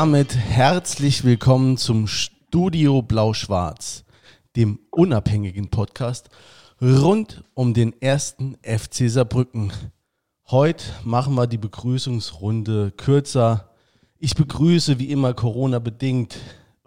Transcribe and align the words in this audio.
damit 0.00 0.34
herzlich 0.34 1.24
willkommen 1.24 1.76
zum 1.76 2.06
Studio 2.06 3.02
Blau-Schwarz, 3.02 4.04
dem 4.56 4.78
unabhängigen 4.90 5.68
Podcast 5.68 6.30
rund 6.80 7.44
um 7.52 7.74
den 7.74 7.92
ersten 8.00 8.56
FC 8.62 9.10
Saarbrücken. 9.10 9.74
Heute 10.50 10.84
machen 11.04 11.34
wir 11.34 11.46
die 11.46 11.58
Begrüßungsrunde 11.58 12.92
kürzer. 12.96 13.68
Ich 14.18 14.34
begrüße 14.34 14.98
wie 14.98 15.10
immer 15.10 15.34
Corona-bedingt 15.34 16.38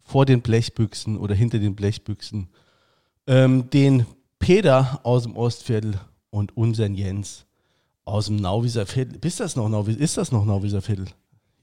vor 0.02 0.26
den 0.26 0.42
Blechbüchsen 0.42 1.16
oder 1.16 1.36
hinter 1.36 1.60
den 1.60 1.76
Blechbüchsen 1.76 2.50
ähm, 3.28 3.70
den 3.70 4.08
Peter 4.40 5.02
aus 5.04 5.22
dem 5.22 5.38
Ostviertel 5.38 6.00
und 6.32 6.58
unseren 6.58 6.96
Jens 6.96 7.46
aus 8.06 8.26
dem 8.26 8.38
Nauwieser 8.38 8.88
Viertel. 8.88 9.24
Ist 9.24 9.40
das 9.40 9.56
noch 9.56 9.70
Nauwieser, 9.70 10.00
ist 10.00 10.18
das 10.18 10.32
noch 10.32 10.46
Nauwieser 10.46 10.82
Viertel? 10.82 11.06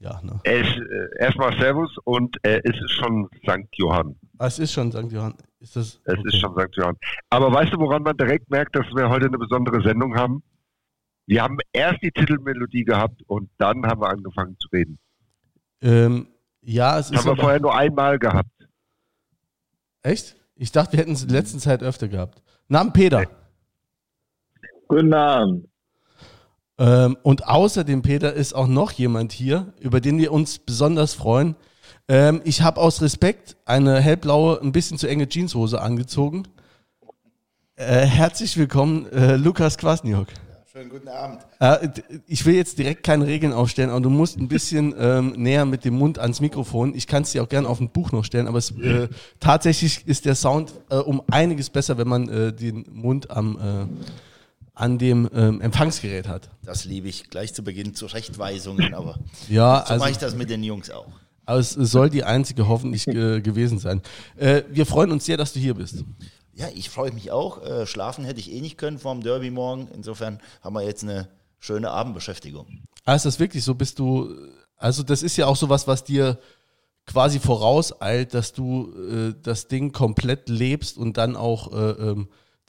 Ja, 0.01 0.19
ne? 0.23 0.39
Es, 0.43 0.67
äh, 0.67 1.07
erstmal 1.19 1.55
Servus 1.59 1.95
und 2.05 2.35
äh, 2.43 2.59
es 2.63 2.75
ist 2.81 2.91
schon 2.91 3.29
St. 3.43 3.67
Johann. 3.73 4.15
Ah, 4.39 4.47
es 4.47 4.57
ist 4.57 4.73
schon 4.73 4.91
St. 4.91 5.11
Johann. 5.11 5.35
Ist 5.59 5.75
das, 5.75 6.01
es 6.03 6.17
okay. 6.17 6.27
ist 6.27 6.39
schon 6.39 6.53
St. 6.53 6.75
Johann. 6.75 6.97
Aber 7.29 7.53
weißt 7.53 7.71
du, 7.71 7.77
woran 7.77 8.01
man 8.01 8.17
direkt 8.17 8.49
merkt, 8.49 8.75
dass 8.75 8.87
wir 8.95 9.09
heute 9.09 9.27
eine 9.27 9.37
besondere 9.37 9.79
Sendung 9.83 10.15
haben? 10.15 10.41
Wir 11.27 11.43
haben 11.43 11.57
erst 11.71 12.01
die 12.01 12.09
Titelmelodie 12.09 12.83
gehabt 12.83 13.21
und 13.27 13.51
dann 13.59 13.85
haben 13.85 14.01
wir 14.01 14.09
angefangen 14.09 14.57
zu 14.57 14.69
reden. 14.69 14.97
Ähm, 15.81 16.27
ja, 16.61 16.97
es 16.97 17.11
ist. 17.11 17.19
Haben 17.19 17.37
wir 17.37 17.41
vorher 17.41 17.59
nur 17.59 17.75
einmal 17.75 18.17
gehabt. 18.17 18.49
Echt? 20.01 20.35
Ich 20.55 20.71
dachte, 20.71 20.93
wir 20.93 20.99
hätten 21.01 21.11
es 21.11 21.21
in 21.21 21.29
der 21.29 21.37
letzten 21.37 21.59
Zeit 21.59 21.83
öfter 21.83 22.07
gehabt. 22.07 22.41
Namen 22.67 22.91
Peter. 22.91 23.27
Guten 24.87 25.13
Abend. 25.13 25.70
Ähm, 26.81 27.15
und 27.21 27.47
außerdem, 27.47 28.01
Peter, 28.01 28.33
ist 28.33 28.53
auch 28.53 28.65
noch 28.65 28.91
jemand 28.91 29.33
hier, 29.33 29.71
über 29.79 30.01
den 30.01 30.17
wir 30.17 30.31
uns 30.31 30.57
besonders 30.57 31.13
freuen. 31.13 31.55
Ähm, 32.07 32.41
ich 32.43 32.63
habe 32.63 32.81
aus 32.81 33.03
Respekt 33.03 33.55
eine 33.65 33.99
hellblaue, 33.99 34.59
ein 34.59 34.71
bisschen 34.71 34.97
zu 34.97 35.07
enge 35.07 35.29
Jeanshose 35.29 35.79
angezogen. 35.79 36.47
Äh, 37.75 38.07
herzlich 38.07 38.57
willkommen, 38.57 39.05
äh, 39.11 39.35
Lukas 39.35 39.77
Kwasniok. 39.77 40.25
Schönen 40.71 40.89
guten 40.89 41.07
Abend. 41.07 41.45
Äh, 41.59 41.89
ich 42.25 42.47
will 42.47 42.55
jetzt 42.55 42.79
direkt 42.79 43.03
keine 43.03 43.27
Regeln 43.27 43.53
aufstellen, 43.53 43.91
aber 43.91 44.01
du 44.01 44.09
musst 44.09 44.39
ein 44.39 44.47
bisschen 44.47 44.95
ähm, 44.97 45.33
näher 45.37 45.65
mit 45.65 45.85
dem 45.85 45.93
Mund 45.93 46.17
ans 46.17 46.41
Mikrofon. 46.41 46.95
Ich 46.95 47.05
kann 47.05 47.21
es 47.21 47.31
dir 47.31 47.43
auch 47.43 47.49
gerne 47.49 47.69
auf 47.69 47.79
ein 47.79 47.91
Buch 47.91 48.11
noch 48.11 48.25
stellen, 48.25 48.47
aber 48.47 48.57
es, 48.57 48.71
äh, 48.71 49.07
tatsächlich 49.39 50.07
ist 50.07 50.25
der 50.25 50.33
Sound 50.33 50.73
äh, 50.89 50.95
um 50.95 51.21
einiges 51.29 51.69
besser, 51.69 51.99
wenn 51.99 52.07
man 52.07 52.27
äh, 52.27 52.51
den 52.51 52.87
Mund 52.91 53.29
am 53.29 53.59
äh, 53.59 54.30
an 54.73 54.97
dem 54.97 55.29
ähm, 55.33 55.61
Empfangsgerät 55.61 56.27
hat. 56.27 56.49
Das 56.63 56.85
liebe 56.85 57.07
ich 57.07 57.29
gleich 57.29 57.53
zu 57.53 57.63
Beginn 57.63 57.93
Zurechtweisungen, 57.93 58.93
aber 58.95 59.19
ja, 59.49 59.83
so 59.85 59.93
also, 59.93 60.03
mache 60.03 60.11
ich 60.11 60.17
das 60.17 60.35
mit 60.35 60.49
den 60.49 60.63
Jungs 60.63 60.89
auch. 60.89 61.07
Aber 61.45 61.59
es 61.59 61.71
soll 61.71 62.09
die 62.09 62.23
einzige 62.23 62.67
hoffentlich 62.67 63.07
äh, 63.07 63.41
gewesen 63.41 63.79
sein. 63.79 64.01
Äh, 64.37 64.63
wir 64.69 64.85
freuen 64.85 65.11
uns 65.11 65.25
sehr, 65.25 65.37
dass 65.37 65.53
du 65.53 65.59
hier 65.59 65.73
bist. 65.73 66.03
Ja, 66.53 66.67
ich 66.73 66.89
freue 66.89 67.11
mich 67.11 67.31
auch. 67.31 67.63
Äh, 67.63 67.85
schlafen 67.85 68.25
hätte 68.25 68.39
ich 68.39 68.51
eh 68.51 68.61
nicht 68.61 68.77
können 68.77 68.99
vorm 68.99 69.21
Derby 69.21 69.51
morgen. 69.51 69.87
Insofern 69.93 70.39
haben 70.61 70.73
wir 70.73 70.83
jetzt 70.83 71.03
eine 71.03 71.27
schöne 71.59 71.91
Abendbeschäftigung. 71.91 72.67
Ah, 73.05 73.15
ist 73.15 73.25
das 73.25 73.39
wirklich 73.39 73.63
so? 73.63 73.73
Bist 73.75 73.99
du, 73.99 74.35
also 74.77 75.03
das 75.03 75.23
ist 75.23 75.37
ja 75.37 75.47
auch 75.47 75.55
sowas, 75.55 75.87
was 75.87 76.03
dir 76.03 76.37
quasi 77.05 77.39
vorauseilt, 77.39 78.33
dass 78.33 78.53
du 78.53 78.93
äh, 78.93 79.33
das 79.41 79.67
Ding 79.67 79.91
komplett 79.91 80.49
lebst 80.49 80.97
und 80.97 81.17
dann 81.17 81.35
auch 81.35 81.71
äh, 81.73 82.15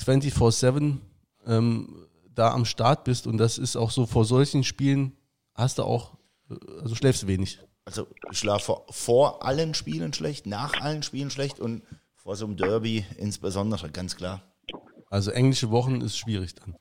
24-7 0.03 0.98
ähm, 1.47 2.06
da 2.34 2.53
am 2.53 2.64
Start 2.64 3.04
bist. 3.04 3.26
Und 3.26 3.38
das 3.38 3.58
ist 3.58 3.76
auch 3.76 3.91
so, 3.91 4.06
vor 4.06 4.25
solchen 4.25 4.64
Spielen 4.64 5.16
hast 5.54 5.78
du 5.78 5.84
auch, 5.84 6.16
äh, 6.50 6.54
also 6.80 6.94
schläfst 6.94 7.22
du 7.22 7.26
wenig. 7.26 7.58
Also 7.84 8.06
ich 8.30 8.38
schlafe 8.38 8.64
vor, 8.64 8.86
vor 8.91 9.44
allen 9.44 9.75
Spielen 9.75 10.12
schlecht, 10.12 10.47
nach 10.47 10.80
allen 10.80 11.03
Spielen 11.03 11.30
schlecht 11.30 11.58
und 11.58 11.82
vor 12.14 12.36
so 12.36 12.47
einem 12.47 12.56
Derby 12.56 13.04
insbesondere, 13.16 13.91
ganz 13.91 14.16
klar. 14.16 14.42
Also 15.10 15.30
englische 15.32 15.70
Wochen 15.70 16.00
ist 16.00 16.16
schwierig 16.16 16.54
dann. 16.54 16.76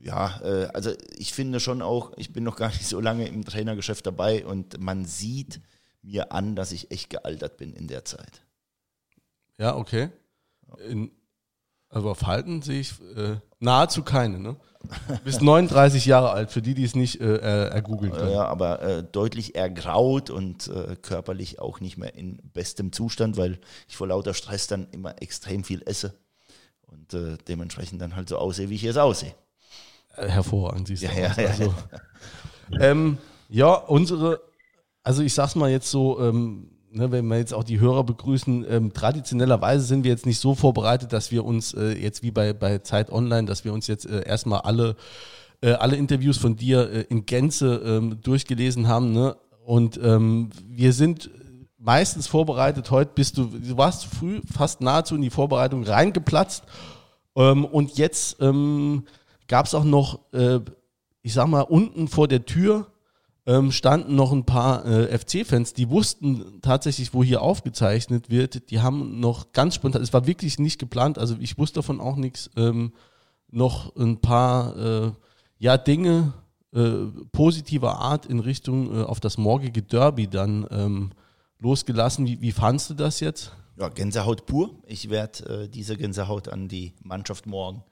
Ja, 0.00 0.40
äh, 0.42 0.66
also 0.72 0.92
ich 1.16 1.32
finde 1.32 1.60
schon 1.60 1.82
auch, 1.82 2.12
ich 2.16 2.32
bin 2.32 2.44
noch 2.44 2.56
gar 2.56 2.68
nicht 2.68 2.86
so 2.86 3.00
lange 3.00 3.28
im 3.28 3.44
Trainergeschäft 3.44 4.06
dabei 4.06 4.46
und 4.46 4.80
man 4.80 5.04
sieht 5.04 5.60
mir 6.02 6.32
an, 6.32 6.56
dass 6.56 6.72
ich 6.72 6.90
echt 6.90 7.10
gealtert 7.10 7.56
bin 7.56 7.74
in 7.74 7.88
der 7.88 8.04
Zeit. 8.04 8.44
Ja, 9.58 9.76
okay. 9.76 10.10
In, 10.88 11.10
aber 11.90 12.14
Verhalten 12.14 12.62
sehe 12.62 12.80
ich 12.80 12.92
äh, 13.16 13.36
nahezu 13.60 14.02
keine, 14.02 14.38
ne? 14.38 14.56
Bis 15.24 15.40
39 15.40 16.06
Jahre 16.06 16.30
alt, 16.30 16.50
für 16.50 16.62
die, 16.62 16.74
die 16.74 16.84
es 16.84 16.94
nicht 16.94 17.20
äh, 17.20 17.68
ergoogeln 17.68 18.12
können. 18.12 18.32
Ja, 18.32 18.44
aber 18.44 18.80
äh, 18.80 19.02
deutlich 19.02 19.54
ergraut 19.54 20.30
und 20.30 20.68
äh, 20.68 20.96
körperlich 20.96 21.58
auch 21.58 21.80
nicht 21.80 21.98
mehr 21.98 22.14
in 22.14 22.38
bestem 22.52 22.92
Zustand, 22.92 23.36
weil 23.36 23.58
ich 23.88 23.96
vor 23.96 24.06
lauter 24.06 24.34
Stress 24.34 24.66
dann 24.66 24.86
immer 24.92 25.20
extrem 25.20 25.64
viel 25.64 25.82
esse 25.84 26.14
und 26.86 27.12
äh, 27.14 27.36
dementsprechend 27.48 28.00
dann 28.00 28.14
halt 28.16 28.28
so 28.28 28.36
aussehe, 28.36 28.70
wie 28.70 28.76
ich 28.76 28.82
jetzt 28.82 28.98
aussehe. 28.98 29.34
Äh, 30.16 30.28
hervorragend, 30.28 30.88
siehst 30.88 31.02
du. 31.02 31.06
Ja, 31.06 31.34
ja, 31.36 31.48
also, 31.48 31.74
ja. 32.70 32.80
Ähm, 32.80 33.18
ja, 33.48 33.72
unsere, 33.72 34.40
also 35.02 35.22
ich 35.22 35.34
sag's 35.34 35.54
mal 35.54 35.70
jetzt 35.70 35.90
so, 35.90 36.20
ähm, 36.20 36.70
ne, 36.92 37.10
wenn 37.10 37.26
wir 37.26 37.38
jetzt 37.38 37.54
auch 37.54 37.64
die 37.64 37.80
Hörer 37.80 38.04
begrüßen, 38.04 38.66
ähm, 38.68 38.92
traditionellerweise 38.92 39.84
sind 39.84 40.04
wir 40.04 40.10
jetzt 40.10 40.26
nicht 40.26 40.38
so 40.38 40.54
vorbereitet, 40.54 41.12
dass 41.12 41.30
wir 41.30 41.44
uns 41.44 41.74
äh, 41.74 41.92
jetzt 41.92 42.22
wie 42.22 42.30
bei, 42.30 42.52
bei 42.52 42.78
Zeit 42.78 43.10
Online, 43.10 43.46
dass 43.46 43.64
wir 43.64 43.72
uns 43.72 43.86
jetzt 43.86 44.06
äh, 44.06 44.26
erstmal 44.26 44.60
alle, 44.60 44.96
äh, 45.60 45.72
alle 45.72 45.96
Interviews 45.96 46.38
von 46.38 46.56
dir 46.56 46.90
äh, 46.90 47.00
in 47.08 47.26
Gänze 47.26 47.82
ähm, 47.84 48.20
durchgelesen 48.22 48.88
haben. 48.88 49.12
Ne? 49.12 49.36
Und 49.64 50.00
ähm, 50.02 50.50
wir 50.66 50.92
sind 50.92 51.30
meistens 51.78 52.26
vorbereitet. 52.26 52.90
Heute 52.90 53.12
bist 53.14 53.38
du, 53.38 53.44
du 53.44 53.76
warst 53.76 54.06
früh 54.06 54.40
fast 54.52 54.80
nahezu 54.80 55.14
in 55.14 55.22
die 55.22 55.30
Vorbereitung 55.30 55.84
reingeplatzt. 55.84 56.64
Ähm, 57.36 57.64
und 57.64 57.96
jetzt 57.98 58.40
ähm, 58.40 59.04
gab 59.46 59.66
es 59.66 59.74
auch 59.74 59.84
noch, 59.84 60.20
äh, 60.32 60.60
ich 61.22 61.34
sag 61.34 61.46
mal, 61.46 61.62
unten 61.62 62.08
vor 62.08 62.28
der 62.28 62.44
Tür 62.44 62.86
ähm, 63.48 63.72
standen 63.72 64.14
noch 64.14 64.30
ein 64.30 64.44
paar 64.44 64.84
äh, 64.84 65.18
FC-Fans, 65.18 65.72
die 65.72 65.88
wussten 65.88 66.60
tatsächlich, 66.60 67.14
wo 67.14 67.24
hier 67.24 67.40
aufgezeichnet 67.40 68.28
wird. 68.28 68.70
Die 68.70 68.80
haben 68.80 69.20
noch 69.20 69.52
ganz 69.52 69.74
spontan, 69.74 70.02
es 70.02 70.12
war 70.12 70.26
wirklich 70.26 70.58
nicht 70.58 70.78
geplant, 70.78 71.16
also 71.16 71.34
ich 71.40 71.56
wusste 71.56 71.76
davon 71.76 71.98
auch 71.98 72.16
nichts, 72.16 72.50
ähm, 72.56 72.92
noch 73.50 73.96
ein 73.96 74.20
paar 74.20 74.76
äh, 74.76 75.12
ja, 75.58 75.78
Dinge 75.78 76.34
äh, 76.74 77.06
positiver 77.32 77.96
Art 77.96 78.26
in 78.26 78.40
Richtung 78.40 78.94
äh, 78.94 79.02
auf 79.04 79.18
das 79.18 79.38
morgige 79.38 79.82
Derby 79.82 80.28
dann 80.28 80.66
ähm, 80.70 81.10
losgelassen. 81.58 82.26
Wie, 82.26 82.42
wie 82.42 82.52
fandst 82.52 82.90
du 82.90 82.94
das 82.94 83.20
jetzt? 83.20 83.52
Ja, 83.78 83.88
Gänsehaut 83.88 84.44
pur. 84.44 84.74
Ich 84.86 85.08
werde 85.08 85.62
äh, 85.62 85.68
diese 85.68 85.96
Gänsehaut 85.96 86.48
an 86.48 86.68
die 86.68 86.92
Mannschaft 87.02 87.46
morgen 87.46 87.82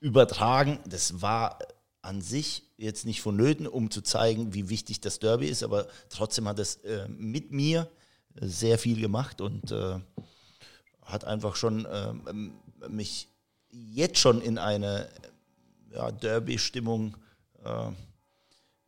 übertragen. 0.00 0.80
Das 0.88 1.22
war 1.22 1.60
an 2.04 2.20
sich 2.20 2.62
jetzt 2.76 3.06
nicht 3.06 3.22
vonnöten, 3.22 3.66
um 3.66 3.90
zu 3.90 4.02
zeigen, 4.02 4.52
wie 4.52 4.68
wichtig 4.68 5.00
das 5.00 5.18
Derby 5.18 5.46
ist, 5.46 5.62
aber 5.62 5.88
trotzdem 6.10 6.46
hat 6.46 6.58
es 6.58 6.76
äh, 6.76 7.08
mit 7.08 7.50
mir 7.50 7.88
sehr 8.34 8.78
viel 8.78 9.00
gemacht 9.00 9.40
und 9.40 9.72
äh, 9.72 9.98
hat 11.02 11.24
einfach 11.24 11.56
schon 11.56 11.86
äh, 11.86 12.12
mich 12.88 13.28
jetzt 13.70 14.18
schon 14.18 14.42
in 14.42 14.58
eine 14.58 15.08
ja, 15.92 16.10
Derby-Stimmung 16.10 17.16
äh, 17.64 17.90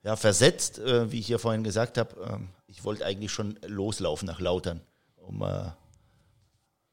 ja, 0.02 0.16
versetzt, 0.16 0.78
äh, 0.78 1.10
wie 1.10 1.20
ich 1.20 1.26
hier 1.26 1.38
vorhin 1.38 1.64
gesagt 1.64 1.96
habe. 1.96 2.14
Ähm, 2.20 2.48
ich 2.66 2.84
wollte 2.84 3.06
eigentlich 3.06 3.32
schon 3.32 3.58
loslaufen 3.66 4.26
nach 4.26 4.40
Lautern, 4.40 4.80
um 5.16 5.42
äh, 5.42 5.70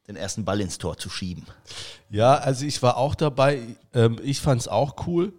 den 0.08 0.16
ersten 0.16 0.46
Ball 0.46 0.62
ins 0.62 0.78
Tor 0.78 0.98
zu 0.98 1.10
schieben. 1.10 1.46
Ja, 2.10 2.36
also 2.36 2.66
ich 2.66 2.82
war 2.82 2.96
auch 2.98 3.16
dabei. 3.16 3.76
Ähm, 3.94 4.20
ich 4.24 4.40
fand 4.40 4.62
es 4.62 4.68
auch 4.68 5.08
cool. 5.08 5.34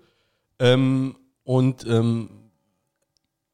Ähm, 0.58 1.16
und 1.42 1.86
ähm, 1.86 2.30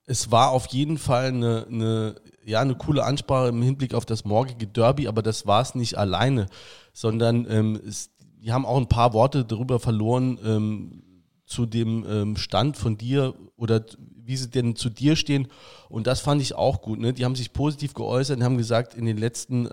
es 0.06 0.30
war 0.30 0.50
auf 0.50 0.66
jeden 0.68 0.98
Fall 0.98 1.26
eine, 1.26 1.66
eine, 1.68 2.16
ja, 2.44 2.60
eine 2.60 2.74
coole 2.74 3.04
Ansprache 3.04 3.48
im 3.48 3.62
Hinblick 3.62 3.94
auf 3.94 4.04
das 4.04 4.24
morgige 4.24 4.66
Derby, 4.66 5.06
aber 5.06 5.22
das 5.22 5.46
war 5.46 5.62
es 5.62 5.74
nicht 5.74 5.96
alleine, 5.96 6.46
sondern 6.92 7.46
ähm, 7.48 7.80
es, 7.86 8.10
die 8.42 8.52
haben 8.52 8.66
auch 8.66 8.76
ein 8.76 8.88
paar 8.88 9.12
Worte 9.12 9.44
darüber 9.44 9.78
verloren 9.78 10.38
ähm, 10.44 11.02
zu 11.46 11.66
dem 11.66 12.04
ähm, 12.08 12.36
Stand 12.36 12.76
von 12.76 12.96
dir 12.96 13.34
oder 13.56 13.84
wie 14.22 14.36
sie 14.36 14.50
denn 14.50 14.76
zu 14.76 14.88
dir 14.88 15.16
stehen. 15.16 15.48
Und 15.88 16.06
das 16.06 16.20
fand 16.20 16.40
ich 16.40 16.54
auch 16.54 16.82
gut. 16.82 17.00
Ne? 17.00 17.12
Die 17.12 17.24
haben 17.24 17.34
sich 17.34 17.52
positiv 17.52 17.94
geäußert 17.94 18.38
und 18.38 18.44
haben 18.44 18.56
gesagt, 18.56 18.94
in 18.94 19.04
den 19.04 19.16
letzten 19.16 19.68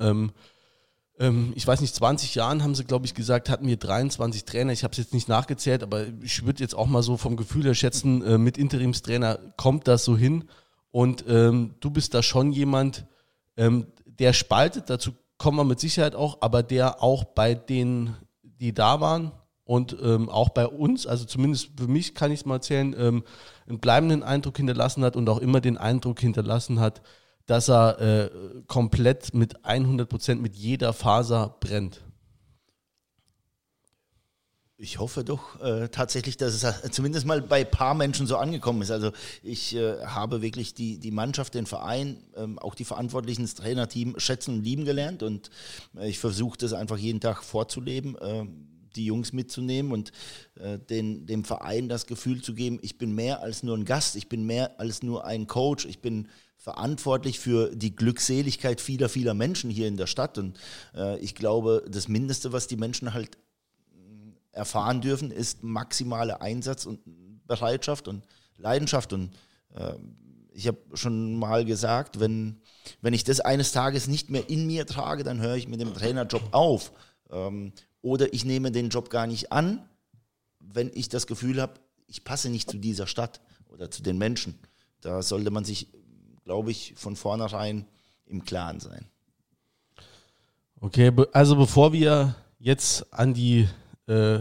ähm, 1.20 1.54
ich 1.56 1.66
weiß 1.66 1.82
nicht, 1.82 1.96
20 1.96 2.36
Jahren 2.36 2.64
haben 2.64 2.76
sie, 2.76 2.84
glaube 2.84 3.06
ich, 3.06 3.14
gesagt, 3.14 3.50
hatten 3.50 3.68
wir 3.68 3.78
23 3.78 4.46
Trainer. 4.46 4.74
Ich 4.74 4.84
habe 4.84 4.92
es 4.92 4.98
jetzt 4.98 5.14
nicht 5.14 5.28
nachgezählt, 5.28 5.84
aber 5.84 6.06
ich 6.22 6.46
würde 6.46 6.62
jetzt 6.62 6.76
auch 6.76 6.88
mal 6.88 7.04
so 7.04 7.18
vom 7.18 7.38
Gefühl 7.38 7.64
her 7.64 7.76
schätzen, 7.76 8.22
äh, 8.24 8.38
mit 8.38 8.58
Interimstrainer 8.58 9.40
kommt 9.58 9.88
das 9.88 10.04
so 10.04 10.18
hin. 10.18 10.46
Und 10.92 11.26
ähm, 11.28 11.76
du 11.80 11.90
bist 11.90 12.14
da 12.14 12.24
schon 12.24 12.52
jemand, 12.52 13.06
ähm, 13.58 13.88
der 14.06 14.34
spaltet, 14.34 14.90
dazu 14.90 15.12
kommen 15.38 15.58
wir 15.58 15.64
mit 15.64 15.80
Sicherheit 15.80 16.16
auch, 16.16 16.38
aber 16.42 16.64
der 16.64 17.04
auch 17.04 17.24
bei 17.24 17.54
denen, 17.54 18.16
die 18.42 18.74
da 18.74 19.00
waren 19.02 19.32
und 19.64 19.96
ähm, 20.02 20.30
auch 20.30 20.50
bei 20.50 20.66
uns, 20.66 21.06
also 21.06 21.26
zumindest 21.26 21.72
für 21.78 21.88
mich 21.88 22.16
kann 22.16 22.32
ich 22.32 22.40
es 22.42 22.46
mal 22.46 22.56
erzählen, 22.56 22.96
ähm, 22.98 23.24
einen 23.68 23.80
bleibenden 23.80 24.24
Eindruck 24.24 24.58
hinterlassen 24.58 25.04
hat 25.04 25.16
und 25.16 25.30
auch 25.30 25.40
immer 25.40 25.62
den 25.62 25.78
Eindruck 25.78 26.20
hinterlassen 26.20 26.80
hat, 26.80 27.02
dass 27.48 27.70
er 27.70 28.00
äh, 28.00 28.30
komplett 28.68 29.34
mit 29.34 29.66
100 29.66 30.08
Prozent 30.08 30.42
mit 30.42 30.56
jeder 30.56 30.94
Faser 30.94 31.56
brennt? 31.60 32.04
Ich 34.80 35.00
hoffe 35.00 35.24
doch 35.24 35.60
äh, 35.60 35.88
tatsächlich, 35.88 36.38
dass 36.38 36.54
es 36.54 36.64
äh, 36.64 36.92
zumindest 36.92 37.26
mal 37.26 37.42
bei 37.42 37.62
ein 37.62 37.72
paar 37.72 37.96
Menschen 37.96 38.28
so 38.28 38.38
angekommen 38.38 38.84
ist. 38.84 38.92
Also 38.92 39.12
ich 39.42 39.76
äh, 39.76 40.06
habe 40.06 40.44
wirklich 40.44 40.76
die, 40.76 41.00
die 41.00 41.10
Mannschaft, 41.10 41.56
den 41.56 41.66
Verein, 41.66 42.18
ähm, 42.36 42.60
auch 42.60 42.76
die 42.76 42.86
Verantwortlichen, 42.86 43.42
das 43.42 43.56
Trainerteam 43.56 44.20
schätzen 44.20 44.56
und 44.56 44.64
lieben 44.64 44.86
gelernt 44.86 45.24
und 45.24 45.50
äh, 45.98 46.08
ich 46.08 46.20
versuche 46.20 46.60
das 46.60 46.74
einfach 46.74 46.98
jeden 46.98 47.22
Tag 47.22 47.44
vorzuleben, 47.44 48.18
äh, 48.18 48.46
die 48.96 49.06
Jungs 49.06 49.34
mitzunehmen 49.34 49.92
und 49.92 50.12
äh, 50.60 50.78
den, 50.78 51.26
dem 51.26 51.44
Verein 51.44 51.90
das 51.90 52.06
Gefühl 52.06 52.44
zu 52.44 52.54
geben, 52.54 52.78
ich 52.84 53.00
bin 53.00 53.16
mehr 53.16 53.42
als 53.42 53.64
nur 53.64 53.76
ein 53.76 53.86
Gast, 53.86 54.16
ich 54.16 54.30
bin 54.30 54.46
mehr 54.46 54.80
als 54.80 55.02
nur 55.02 55.26
ein 55.26 55.48
Coach, 55.48 55.86
ich 55.86 56.02
bin 56.02 56.28
verantwortlich 56.68 57.40
für 57.40 57.74
die 57.74 57.96
Glückseligkeit 57.96 58.82
vieler, 58.82 59.08
vieler 59.08 59.34
Menschen 59.34 59.70
hier 59.70 59.88
in 59.88 59.96
der 59.96 60.08
Stadt 60.08 60.38
und 60.38 60.60
ich 61.22 61.34
glaube, 61.34 61.86
das 61.88 62.10
Mindeste, 62.10 62.52
was 62.52 62.68
die 62.68 62.76
Menschen 62.76 63.14
halt 63.14 63.38
erfahren 64.58 65.00
dürfen, 65.00 65.32
ist 65.32 65.64
maximale 65.64 66.42
Einsatz 66.42 66.86
und 66.86 67.00
Bereitschaft 67.48 68.10
und 68.10 68.26
Leidenschaft. 68.58 69.14
Und 69.14 69.32
äh, 69.74 69.94
ich 70.52 70.68
habe 70.68 70.80
schon 70.96 71.38
mal 71.38 71.64
gesagt, 71.64 72.20
wenn, 72.20 72.60
wenn 73.02 73.14
ich 73.14 73.24
das 73.24 73.40
eines 73.40 73.72
Tages 73.72 74.08
nicht 74.08 74.30
mehr 74.30 74.50
in 74.50 74.68
mir 74.68 74.86
trage, 74.86 75.24
dann 75.24 75.40
höre 75.40 75.56
ich 75.56 75.68
mit 75.68 75.80
dem 75.80 75.94
Trainerjob 75.94 76.50
auf. 76.52 76.92
Ähm, 77.30 77.72
oder 78.02 78.34
ich 78.34 78.44
nehme 78.44 78.72
den 78.72 78.90
Job 78.90 79.10
gar 79.10 79.28
nicht 79.28 79.52
an, 79.52 79.88
wenn 80.60 80.92
ich 80.94 81.08
das 81.08 81.28
Gefühl 81.28 81.62
habe, 81.62 81.80
ich 82.08 82.24
passe 82.24 82.50
nicht 82.50 82.70
zu 82.70 82.78
dieser 82.78 83.08
Stadt 83.08 83.42
oder 83.68 83.92
zu 83.92 84.02
den 84.02 84.18
Menschen. 84.18 84.60
Da 85.02 85.22
sollte 85.22 85.52
man 85.52 85.64
sich, 85.64 85.88
glaube 86.48 86.72
ich, 86.72 86.94
von 86.96 87.18
vornherein 87.18 87.86
im 88.26 88.46
Klaren 88.46 88.80
sein. 88.80 89.06
Okay, 90.80 91.12
also 91.34 91.58
bevor 91.58 91.92
wir 91.92 92.38
jetzt 92.58 93.14
an 93.14 93.34
die 93.34 93.68
äh, 94.08 94.40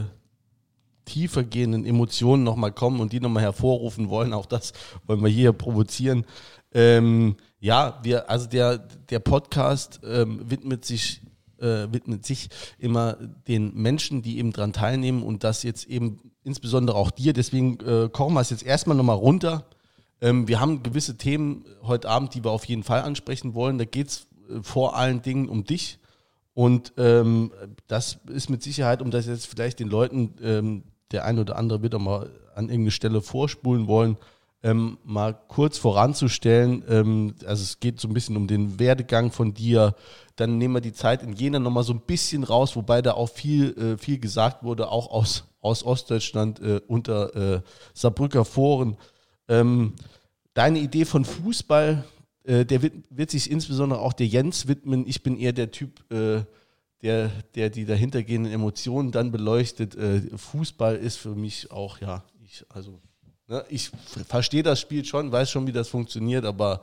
tiefer 1.05 1.43
gehenden 1.43 1.85
Emotionen 1.85 2.45
nochmal 2.45 2.71
kommen 2.71 3.01
und 3.01 3.13
die 3.13 3.19
nochmal 3.19 3.43
hervorrufen 3.43 4.09
wollen. 4.09 4.35
Auch 4.35 4.47
das 4.47 4.73
wollen 5.09 5.21
wir 5.21 5.31
hier 5.31 5.53
provozieren. 5.53 6.25
Ähm, 6.73 7.39
ja, 7.59 7.99
wir, 8.05 8.31
also 8.31 8.47
der, 8.47 8.79
der 8.79 9.19
Podcast 9.19 9.99
ähm, 10.05 10.49
widmet 10.49 10.85
sich 10.85 11.23
äh, 11.59 11.91
widmet 11.91 12.25
sich 12.25 12.51
immer 12.79 13.15
den 13.49 13.75
Menschen, 13.75 14.23
die 14.23 14.39
eben 14.39 14.53
dran 14.53 14.73
teilnehmen 14.73 15.25
und 15.25 15.43
das 15.43 15.65
jetzt 15.65 15.87
eben 15.87 16.21
insbesondere 16.45 16.97
auch 16.97 17.11
dir. 17.11 17.33
Deswegen 17.33 17.81
äh, 17.81 18.09
kochen 18.13 18.35
wir 18.35 18.43
es 18.43 18.51
jetzt 18.51 18.65
erstmal 18.65 18.97
nochmal 18.97 19.17
runter. 19.17 19.67
Ähm, 20.21 20.49
wir 20.49 20.61
haben 20.61 20.83
gewisse 20.83 21.17
Themen 21.17 21.65
heute 21.83 22.09
Abend, 22.09 22.35
die 22.35 22.45
wir 22.45 22.51
auf 22.51 22.65
jeden 22.65 22.83
Fall 22.83 23.03
ansprechen 23.03 23.55
wollen. 23.55 23.79
Da 23.79 23.85
geht 23.85 24.09
es 24.09 24.27
äh, 24.49 24.63
vor 24.63 24.97
allen 24.97 25.23
Dingen 25.23 25.49
um 25.49 25.65
dich. 25.65 25.99
Und 26.55 26.95
ähm, 26.97 27.53
das 27.87 28.19
ist 28.29 28.49
mit 28.49 28.63
Sicherheit, 28.63 29.03
um 29.03 29.11
das 29.11 29.27
jetzt 29.27 29.47
vielleicht 29.47 29.79
den 29.79 29.89
Leuten, 29.89 30.35
ähm, 30.43 30.85
der 31.11 31.25
ein 31.27 31.39
oder 31.39 31.57
andere 31.57 31.83
wird 31.83 31.95
auch 31.95 32.01
mal 32.01 32.31
an 32.55 32.65
irgendeine 32.65 32.93
Stelle 32.93 33.21
vorspulen 33.21 33.87
wollen, 33.87 34.17
ähm, 34.63 34.97
mal 35.05 35.39
kurz 35.49 35.77
voranzustellen. 35.77 36.83
Ähm, 36.89 37.35
also 37.45 37.63
es 37.63 37.79
geht 37.79 38.01
so 38.01 38.09
ein 38.09 38.15
bisschen 38.15 38.39
um 38.39 38.47
den 38.47 38.79
Werdegang 38.79 39.31
von 39.31 39.53
dir. 39.53 39.95
Dann 40.37 40.57
nehmen 40.57 40.75
wir 40.75 40.81
die 40.81 40.95
Zeit 40.95 41.23
in 41.23 41.35
Jena 41.35 41.59
nochmal 41.59 41.85
so 41.85 41.93
ein 41.93 42.01
bisschen 42.01 42.43
raus, 42.43 42.75
wobei 42.75 43.03
da 43.03 43.13
auch 43.13 43.29
viel, 43.29 43.77
äh, 43.79 43.99
viel 43.99 44.19
gesagt 44.19 44.65
wurde, 44.65 44.91
auch 44.91 45.11
aus, 45.11 45.45
aus 45.61 45.85
Ostdeutschland 45.85 46.59
äh, 46.61 46.81
unter 46.89 47.37
äh, 47.37 47.61
Saarbrücker 47.93 48.47
Foren. 48.47 48.97
Ähm, 49.49 49.95
deine 50.55 50.79
Idee 50.79 51.05
von 51.05 51.25
Fußball, 51.25 52.05
äh, 52.45 52.65
der 52.65 52.83
wird, 52.83 52.95
wird, 53.11 53.31
sich 53.31 53.51
insbesondere 53.51 54.01
auch 54.01 54.13
der 54.13 54.27
Jens 54.27 54.69
widmen. 54.69 55.07
Ich 55.07 55.23
bin 55.23 55.39
eher 55.39 55.53
der 55.53 55.71
Typ, 55.71 56.11
äh, 56.13 56.45
der, 57.03 57.31
der 57.55 57.71
die 57.71 57.85
dahintergehenden 57.85 58.53
Emotionen 58.53 59.13
dann 59.13 59.31
beleuchtet. 59.31 59.95
Äh, 59.95 60.23
Fußball 60.37 60.97
ist 60.97 61.17
für 61.17 61.35
mich 61.35 61.71
auch, 61.71 62.01
ja, 62.01 62.25
ich, 62.45 62.65
also, 62.69 63.01
ne, 63.49 63.65
ich 63.69 63.91
verstehe 64.27 64.63
das 64.63 64.81
Spiel 64.81 65.05
schon, 65.05 65.31
weiß 65.31 65.51
schon, 65.51 65.67
wie 65.67 65.73
das 65.73 65.89
funktioniert, 65.89 66.45
aber 66.45 66.83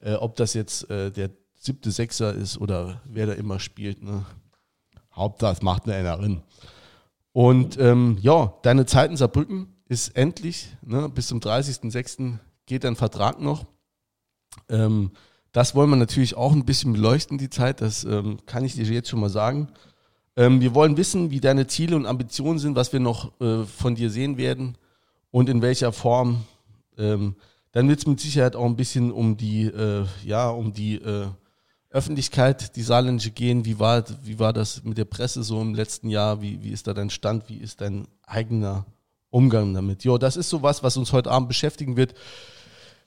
äh, 0.00 0.14
ob 0.14 0.36
das 0.36 0.54
jetzt 0.54 0.88
äh, 0.90 1.10
der 1.10 1.30
siebte 1.54 1.90
Sechser 1.90 2.34
ist 2.34 2.58
oder 2.58 3.02
wer 3.04 3.26
da 3.26 3.32
immer 3.32 3.58
spielt, 3.58 4.02
ne, 4.02 4.24
Hauptsache 5.12 5.54
es 5.54 5.62
macht 5.62 5.84
eine 5.84 5.94
Erinnerung. 5.94 6.42
Und 7.32 7.78
ähm, 7.78 8.18
ja, 8.20 8.54
deine 8.62 8.86
Zeit 8.86 9.10
in 9.10 9.16
Saarbrücken 9.16 9.77
ist 9.88 10.16
endlich, 10.16 10.68
ne, 10.82 11.08
bis 11.08 11.28
zum 11.28 11.40
30.06. 11.40 12.38
geht 12.66 12.84
dein 12.84 12.96
Vertrag 12.96 13.40
noch. 13.40 13.66
Ähm, 14.68 15.12
das 15.52 15.74
wollen 15.74 15.90
wir 15.90 15.96
natürlich 15.96 16.36
auch 16.36 16.52
ein 16.52 16.66
bisschen 16.66 16.92
beleuchten, 16.92 17.38
die 17.38 17.50
Zeit. 17.50 17.80
Das 17.80 18.04
ähm, 18.04 18.38
kann 18.46 18.64
ich 18.64 18.74
dir 18.74 18.84
jetzt 18.84 19.08
schon 19.08 19.20
mal 19.20 19.30
sagen. 19.30 19.68
Ähm, 20.36 20.60
wir 20.60 20.74
wollen 20.74 20.96
wissen, 20.96 21.30
wie 21.30 21.40
deine 21.40 21.66
Ziele 21.66 21.96
und 21.96 22.06
Ambitionen 22.06 22.58
sind, 22.58 22.76
was 22.76 22.92
wir 22.92 23.00
noch 23.00 23.40
äh, 23.40 23.64
von 23.64 23.94
dir 23.94 24.10
sehen 24.10 24.36
werden 24.36 24.76
und 25.30 25.48
in 25.48 25.62
welcher 25.62 25.92
Form. 25.92 26.44
Ähm, 26.98 27.36
dann 27.72 27.88
wird 27.88 28.00
es 28.00 28.06
mit 28.06 28.20
Sicherheit 28.20 28.56
auch 28.56 28.66
ein 28.66 28.76
bisschen 28.76 29.10
um 29.10 29.36
die, 29.36 29.64
äh, 29.64 30.04
ja, 30.24 30.50
um 30.50 30.72
die 30.72 30.96
äh, 30.96 31.28
Öffentlichkeit, 31.90 32.76
die 32.76 32.82
Saarländische 32.82 33.30
gehen. 33.30 33.64
Wie 33.64 33.78
war, 33.78 34.04
wie 34.22 34.38
war 34.38 34.52
das 34.52 34.84
mit 34.84 34.98
der 34.98 35.06
Presse 35.06 35.42
so 35.42 35.60
im 35.60 35.74
letzten 35.74 36.10
Jahr? 36.10 36.42
Wie, 36.42 36.62
wie 36.62 36.70
ist 36.70 36.86
da 36.86 36.92
dein 36.92 37.10
Stand? 37.10 37.48
Wie 37.48 37.58
ist 37.58 37.80
dein 37.80 38.06
eigener 38.26 38.84
Umgang 39.30 39.74
damit? 39.74 40.04
Jo, 40.04 40.18
das 40.18 40.36
ist 40.36 40.48
sowas, 40.48 40.82
was 40.82 40.96
uns 40.96 41.12
heute 41.12 41.30
Abend 41.30 41.48
beschäftigen 41.48 41.96
wird. 41.96 42.14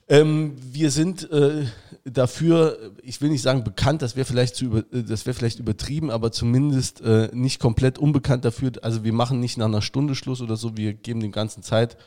Ähm, 0.08 0.58
wir 0.62 0.92
sind 0.92 1.32
äh, 1.32 1.66
dafür, 2.04 2.92
ich 3.02 3.22
will 3.22 3.30
nicht 3.30 3.42
sagen 3.42 3.64
bekannt, 3.64 4.02
das 4.02 4.16
wäre 4.16 4.26
vielleicht 4.26 4.62
äh, 4.62 4.84
wäre 4.92 5.34
vielleicht 5.34 5.60
übertrieben, 5.60 6.12
aber 6.12 6.32
zumindest 6.32 7.02
äh, 7.02 7.30
nicht 7.34 7.60
komplett 7.60 7.98
unbekannt 7.98 8.44
dafür. 8.44 8.72
Also 8.82 9.04
wir 9.04 9.14
machen 9.14 9.40
nicht 9.40 9.58
nach 9.58 9.68
einer 9.68 9.82
Stunde 9.82 10.16
Schluss 10.16 10.42
oder 10.42 10.58
so, 10.58 10.76
wir 10.76 10.94
geben 10.94 11.22
dem 11.22 11.32
ganzen 11.32 11.64
Zeit. 11.64 11.98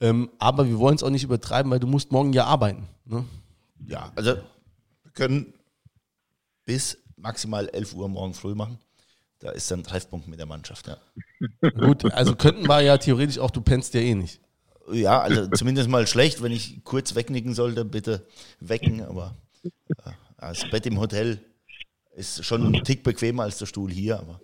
Ähm, 0.00 0.30
aber 0.38 0.68
wir 0.68 0.78
wollen 0.78 0.94
es 0.94 1.02
auch 1.02 1.10
nicht 1.10 1.24
übertreiben, 1.24 1.72
weil 1.72 1.80
du 1.80 1.88
musst 1.88 2.12
morgen 2.12 2.32
ja 2.32 2.44
arbeiten. 2.44 2.86
Ne? 3.04 3.24
Ja, 3.86 4.12
also 4.14 4.36
wir 5.02 5.12
können 5.12 5.52
bis 6.64 6.98
maximal 7.16 7.68
11 7.68 7.94
Uhr 7.94 8.08
morgen 8.08 8.34
früh 8.34 8.54
machen. 8.54 8.78
Da 9.40 9.50
ist 9.50 9.70
dann 9.70 9.84
Treffpunkt 9.84 10.26
mit 10.26 10.38
der 10.38 10.46
Mannschaft, 10.46 10.88
ja. 10.88 10.96
Gut, 11.70 12.04
also 12.12 12.34
könnten 12.34 12.66
wir 12.66 12.80
ja 12.80 12.98
theoretisch 12.98 13.38
auch, 13.38 13.50
du 13.50 13.60
pennst 13.60 13.94
ja 13.94 14.00
eh 14.00 14.14
nicht. 14.14 14.40
Ja, 14.90 15.20
also 15.20 15.46
zumindest 15.48 15.88
mal 15.88 16.06
schlecht, 16.06 16.42
wenn 16.42 16.52
ich 16.52 16.82
kurz 16.82 17.14
wegnicken 17.14 17.54
sollte, 17.54 17.84
bitte 17.84 18.26
wecken. 18.60 19.02
Aber 19.02 19.36
äh, 19.62 20.12
das 20.40 20.68
Bett 20.70 20.86
im 20.86 20.98
Hotel 20.98 21.40
ist 22.16 22.44
schon 22.44 22.74
ein 22.74 22.84
Tick 22.84 23.02
bequemer 23.02 23.44
als 23.44 23.58
der 23.58 23.66
Stuhl 23.66 23.90
hier. 23.90 24.18
Aber 24.18 24.40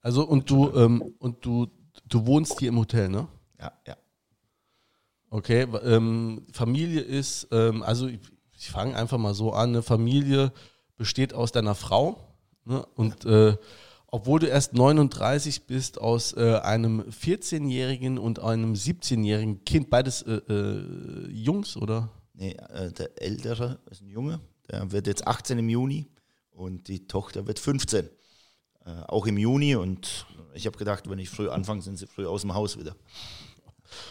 also 0.00 0.26
und 0.26 0.50
du 0.50 0.74
ähm, 0.74 1.14
und 1.18 1.44
du 1.44 1.68
du 2.08 2.26
wohnst 2.26 2.58
hier 2.58 2.70
im 2.70 2.78
Hotel, 2.78 3.08
ne? 3.08 3.28
Ja, 3.60 3.72
ja. 3.86 3.96
Okay, 5.30 5.66
ähm, 5.82 6.46
Familie 6.52 7.00
ist, 7.00 7.48
ähm, 7.50 7.82
also 7.82 8.06
ich, 8.06 8.20
ich 8.56 8.70
fange 8.70 8.96
einfach 8.96 9.18
mal 9.18 9.34
so 9.34 9.52
an, 9.52 9.70
eine 9.70 9.82
Familie 9.82 10.52
besteht 10.96 11.34
aus 11.34 11.50
deiner 11.50 11.74
Frau 11.74 12.36
ne? 12.64 12.86
und 12.94 13.24
äh, 13.24 13.56
obwohl 14.14 14.38
du 14.38 14.46
erst 14.46 14.74
39 14.74 15.66
bist, 15.66 16.00
aus 16.00 16.34
äh, 16.34 16.60
einem 16.62 17.00
14-jährigen 17.00 18.16
und 18.16 18.38
einem 18.38 18.74
17-jährigen 18.74 19.64
Kind, 19.64 19.90
beides 19.90 20.22
äh, 20.22 20.34
äh, 20.34 21.26
Jungs, 21.32 21.76
oder? 21.76 22.10
Nee, 22.32 22.52
äh, 22.52 22.92
der 22.92 23.20
Ältere 23.20 23.80
ist 23.90 24.02
ein 24.02 24.10
Junge, 24.10 24.38
der 24.70 24.92
wird 24.92 25.08
jetzt 25.08 25.26
18 25.26 25.58
im 25.58 25.68
Juni 25.68 26.06
und 26.52 26.86
die 26.86 27.08
Tochter 27.08 27.48
wird 27.48 27.58
15. 27.58 28.08
Äh, 28.86 28.90
auch 29.08 29.26
im 29.26 29.36
Juni 29.36 29.74
und 29.74 30.26
ich 30.54 30.66
habe 30.66 30.78
gedacht, 30.78 31.10
wenn 31.10 31.18
ich 31.18 31.28
früh 31.28 31.48
anfange, 31.48 31.82
sind 31.82 31.98
sie 31.98 32.06
früh 32.06 32.24
aus 32.24 32.42
dem 32.42 32.54
Haus 32.54 32.78
wieder. 32.78 32.94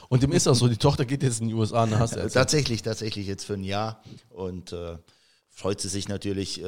Und 0.09 0.21
dem 0.21 0.33
ist 0.33 0.49
auch 0.49 0.55
so, 0.55 0.67
die 0.67 0.75
Tochter 0.75 1.05
geht 1.05 1.23
jetzt 1.23 1.39
in 1.39 1.47
die 1.47 1.53
USA, 1.53 1.85
ne? 1.85 1.97
Hast 1.97 2.17
du 2.17 2.29
tatsächlich, 2.29 2.81
tatsächlich 2.81 3.25
jetzt 3.25 3.45
für 3.45 3.53
ein 3.53 3.63
Jahr 3.63 4.03
und 4.27 4.73
äh, 4.73 4.97
freut 5.47 5.79
sie 5.79 5.87
sich 5.87 6.09
natürlich. 6.09 6.61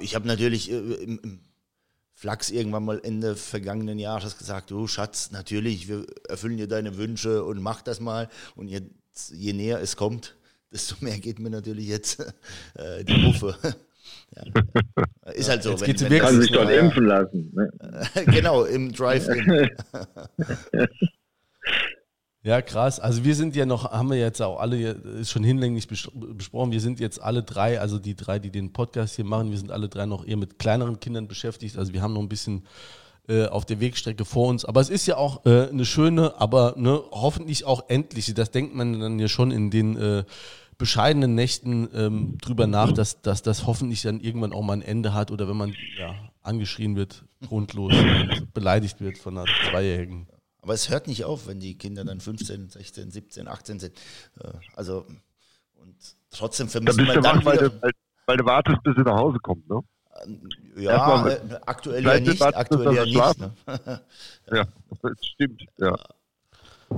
ich 0.00 0.14
habe 0.14 0.26
natürlich 0.26 0.70
im, 0.70 1.20
im 1.22 1.40
Flachs 2.18 2.48
irgendwann 2.48 2.86
mal 2.86 2.98
Ende 3.04 3.36
vergangenen 3.36 3.98
Jahres 3.98 4.38
gesagt, 4.38 4.70
du 4.70 4.86
Schatz, 4.86 5.32
natürlich, 5.32 5.86
wir 5.86 6.06
erfüllen 6.30 6.56
dir 6.56 6.66
deine 6.66 6.96
Wünsche 6.96 7.44
und 7.44 7.60
mach 7.60 7.82
das 7.82 8.00
mal. 8.00 8.30
Und 8.54 8.68
jetzt, 8.68 9.34
je 9.34 9.52
näher 9.52 9.82
es 9.82 9.96
kommt, 9.96 10.34
desto 10.72 10.94
mehr 11.00 11.18
geht 11.18 11.38
mir 11.38 11.50
natürlich 11.50 11.86
jetzt 11.88 12.20
äh, 12.74 13.04
die 13.04 13.18
Muffe. 13.18 13.54
ja. 14.34 15.32
Ist 15.34 15.50
halt 15.50 15.62
so. 15.62 15.72
Jetzt 15.72 16.04
wenn, 16.04 16.10
wenn 16.10 16.20
kann 16.20 16.40
sich 16.40 16.50
dort 16.50 16.70
impfen 16.70 17.04
lassen. 17.04 17.52
Ne? 17.54 17.70
genau, 18.28 18.64
im 18.64 18.92
Drive-In. 18.92 19.70
Ja, 22.46 22.62
krass. 22.62 23.00
Also 23.00 23.24
wir 23.24 23.34
sind 23.34 23.56
ja 23.56 23.66
noch, 23.66 23.90
haben 23.90 24.08
wir 24.08 24.18
jetzt 24.18 24.40
auch 24.40 24.60
alle, 24.60 24.76
ist 24.90 25.32
schon 25.32 25.42
hinlänglich 25.42 25.88
besprochen, 25.88 26.70
wir 26.70 26.80
sind 26.80 27.00
jetzt 27.00 27.20
alle 27.20 27.42
drei, 27.42 27.80
also 27.80 27.98
die 27.98 28.14
drei, 28.14 28.38
die 28.38 28.50
den 28.50 28.72
Podcast 28.72 29.16
hier 29.16 29.24
machen, 29.24 29.50
wir 29.50 29.58
sind 29.58 29.72
alle 29.72 29.88
drei 29.88 30.06
noch 30.06 30.24
eher 30.24 30.36
mit 30.36 30.56
kleineren 30.60 31.00
Kindern 31.00 31.26
beschäftigt. 31.26 31.76
Also 31.76 31.92
wir 31.92 32.02
haben 32.02 32.14
noch 32.14 32.20
ein 32.20 32.28
bisschen 32.28 32.62
äh, 33.28 33.46
auf 33.46 33.64
der 33.64 33.80
Wegstrecke 33.80 34.24
vor 34.24 34.46
uns. 34.46 34.64
Aber 34.64 34.80
es 34.80 34.90
ist 34.90 35.06
ja 35.06 35.16
auch 35.16 35.44
äh, 35.44 35.70
eine 35.70 35.84
schöne, 35.84 36.40
aber 36.40 36.74
ne, 36.76 37.02
hoffentlich 37.10 37.64
auch 37.64 37.88
endliche, 37.88 38.32
das 38.32 38.52
denkt 38.52 38.76
man 38.76 39.00
dann 39.00 39.18
ja 39.18 39.26
schon 39.26 39.50
in 39.50 39.72
den 39.72 39.96
äh, 39.96 40.22
bescheidenen 40.78 41.34
Nächten 41.34 41.88
ähm, 41.92 42.38
drüber 42.40 42.68
nach, 42.68 42.92
dass, 42.92 43.22
dass 43.22 43.42
das 43.42 43.66
hoffentlich 43.66 44.02
dann 44.02 44.20
irgendwann 44.20 44.52
auch 44.52 44.62
mal 44.62 44.74
ein 44.74 44.82
Ende 44.82 45.14
hat 45.14 45.32
oder 45.32 45.48
wenn 45.48 45.56
man 45.56 45.74
ja, 45.98 46.14
angeschrien 46.44 46.94
wird, 46.94 47.24
grundlos 47.48 47.92
und 47.92 48.54
beleidigt 48.54 49.00
wird 49.00 49.18
von 49.18 49.36
einer 49.36 49.46
Zweijährigen. 49.68 50.28
Aber 50.66 50.74
es 50.74 50.90
hört 50.90 51.06
nicht 51.06 51.24
auf, 51.24 51.46
wenn 51.46 51.60
die 51.60 51.78
Kinder 51.78 52.04
dann 52.04 52.18
15, 52.18 52.70
16, 52.70 53.12
17, 53.12 53.46
18 53.46 53.78
sind. 53.78 53.96
Äh, 54.40 54.48
also, 54.74 55.06
und 55.76 55.94
trotzdem 56.30 56.66
Da 56.66 56.72
vermisst 56.72 56.98
man 56.98 57.06
du 57.14 57.20
dann 57.20 57.36
wach, 57.38 57.44
weil 57.44 57.52
wieder, 57.60 57.70
du, 57.70 57.82
weil, 57.82 57.92
weil 58.26 58.36
du 58.36 58.44
wartest, 58.46 58.82
bis 58.82 58.96
sie 58.96 59.02
nach 59.02 59.14
Hause 59.16 59.38
kommt, 59.38 59.68
ne? 59.68 59.80
ja, 60.76 60.90
erstmal- 60.90 61.30
äh, 61.30 61.60
aktuell 61.66 62.04
ja 62.04 62.18
nicht, 62.18 62.42
aktuell 62.42 62.94
ja 62.96 63.04
nicht. 63.04 63.38
Ne? 63.38 63.52
Ja, 64.50 64.66
das 65.02 65.12
stimmt, 65.24 65.62
ja. 65.78 65.96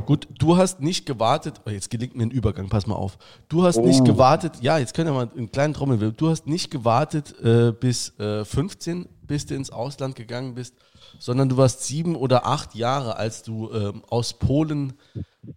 Gut, 0.07 0.28
du 0.38 0.57
hast 0.57 0.80
nicht 0.80 1.07
gewartet, 1.07 1.61
oh, 1.66 1.71
jetzt 1.71 1.90
gelingt 1.90 2.14
mir 2.14 2.25
ein 2.25 2.30
Übergang, 2.30 2.68
pass 2.68 2.87
mal 2.87 2.95
auf. 2.95 3.16
Du 3.49 3.64
hast 3.64 3.76
Oh. 3.78 3.87
nicht 3.87 4.04
gewartet, 4.04 4.54
ja, 4.61 4.78
jetzt 4.78 4.92
können 4.95 5.09
wir 5.09 5.14
mal 5.14 5.30
einen 5.35 5.50
kleinen 5.50 5.73
Trommelwirbel. 5.75 6.12
Du 6.16 6.28
hast 6.28 6.47
nicht 6.47 6.71
gewartet 6.71 7.35
äh, 7.42 7.73
bis 7.73 8.18
äh, 8.18 8.45
15, 8.45 9.09
bis 9.23 9.47
du 9.47 9.54
ins 9.54 9.71
Ausland 9.71 10.14
gegangen 10.14 10.54
bist, 10.54 10.75
sondern 11.18 11.49
du 11.49 11.57
warst 11.57 11.85
sieben 11.85 12.16
oder 12.16 12.47
acht 12.47 12.75
Jahre, 12.75 13.16
als 13.16 13.42
du 13.42 13.71
ähm, 13.73 14.02
aus 14.09 14.35
Polen 14.35 14.92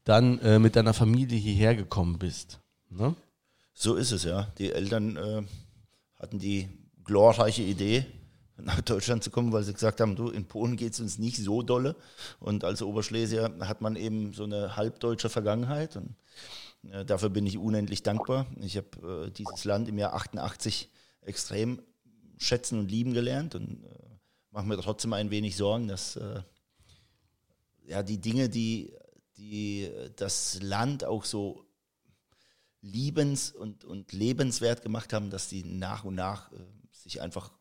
dann 0.05 0.39
äh, 0.39 0.59
mit 0.59 0.75
deiner 0.77 0.93
Familie 0.93 1.37
hierher 1.37 1.75
gekommen 1.75 2.17
bist. 2.17 2.59
Ne? 2.89 3.15
So 3.73 3.95
ist 3.95 4.11
es, 4.11 4.23
ja. 4.23 4.47
Die 4.57 4.71
Eltern 4.71 5.17
äh, 5.17 5.41
hatten 6.17 6.39
die 6.39 6.69
glorreiche 7.03 7.63
Idee, 7.63 8.05
nach 8.65 8.81
Deutschland 8.81 9.23
zu 9.23 9.31
kommen, 9.31 9.51
weil 9.51 9.63
sie 9.63 9.73
gesagt 9.73 10.01
haben, 10.01 10.15
du, 10.15 10.29
in 10.29 10.45
Polen 10.45 10.77
geht 10.77 10.93
es 10.93 10.99
uns 10.99 11.17
nicht 11.17 11.37
so 11.37 11.61
dolle. 11.61 11.95
Und 12.39 12.63
als 12.63 12.81
Oberschlesier 12.81 13.55
hat 13.61 13.81
man 13.81 13.95
eben 13.95 14.33
so 14.33 14.43
eine 14.43 14.75
halbdeutsche 14.75 15.29
Vergangenheit. 15.29 15.95
Und 15.95 16.15
äh, 16.91 17.05
dafür 17.05 17.29
bin 17.29 17.45
ich 17.45 17.57
unendlich 17.57 18.03
dankbar. 18.03 18.45
Ich 18.61 18.77
habe 18.77 19.27
äh, 19.27 19.31
dieses 19.31 19.65
Land 19.65 19.89
im 19.89 19.97
Jahr 19.97 20.13
88 20.13 20.89
extrem 21.21 21.81
schätzen 22.37 22.79
und 22.79 22.89
lieben 22.89 23.13
gelernt 23.13 23.55
und 23.55 23.83
äh, 23.83 23.87
mache 24.51 24.65
mir 24.65 24.77
trotzdem 24.77 25.13
ein 25.13 25.29
wenig 25.29 25.55
Sorgen, 25.55 25.87
dass 25.87 26.15
äh, 26.15 26.41
ja, 27.85 28.03
die 28.03 28.19
Dinge, 28.19 28.49
die, 28.49 28.93
die 29.37 29.91
das 30.15 30.61
Land 30.61 31.03
auch 31.03 31.25
so 31.25 31.65
liebens- 32.81 33.51
und, 33.51 33.85
und 33.85 34.11
lebenswert 34.11 34.81
gemacht 34.81 35.13
haben, 35.13 35.29
dass 35.29 35.47
die 35.47 35.63
nach 35.63 36.03
und 36.03 36.15
nach 36.15 36.51
äh, 36.51 36.57
sich 36.91 37.21
einfach 37.21 37.51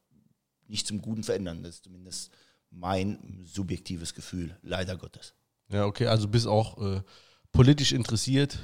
nicht 0.70 0.86
zum 0.86 1.02
Guten 1.02 1.22
verändern. 1.24 1.62
Das 1.62 1.76
ist 1.76 1.84
zumindest 1.84 2.30
mein 2.70 3.44
subjektives 3.44 4.14
Gefühl, 4.14 4.56
leider 4.62 4.96
Gottes. 4.96 5.34
Ja, 5.68 5.84
okay, 5.84 6.06
also 6.06 6.28
bist 6.28 6.46
auch 6.46 6.78
äh, 6.80 7.02
politisch 7.52 7.92
interessiert. 7.92 8.58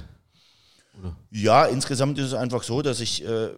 Ja, 1.29 1.65
insgesamt 1.65 2.17
ist 2.17 2.27
es 2.27 2.33
einfach 2.33 2.63
so, 2.63 2.81
dass 2.81 2.99
ich, 2.99 3.23
äh, 3.23 3.49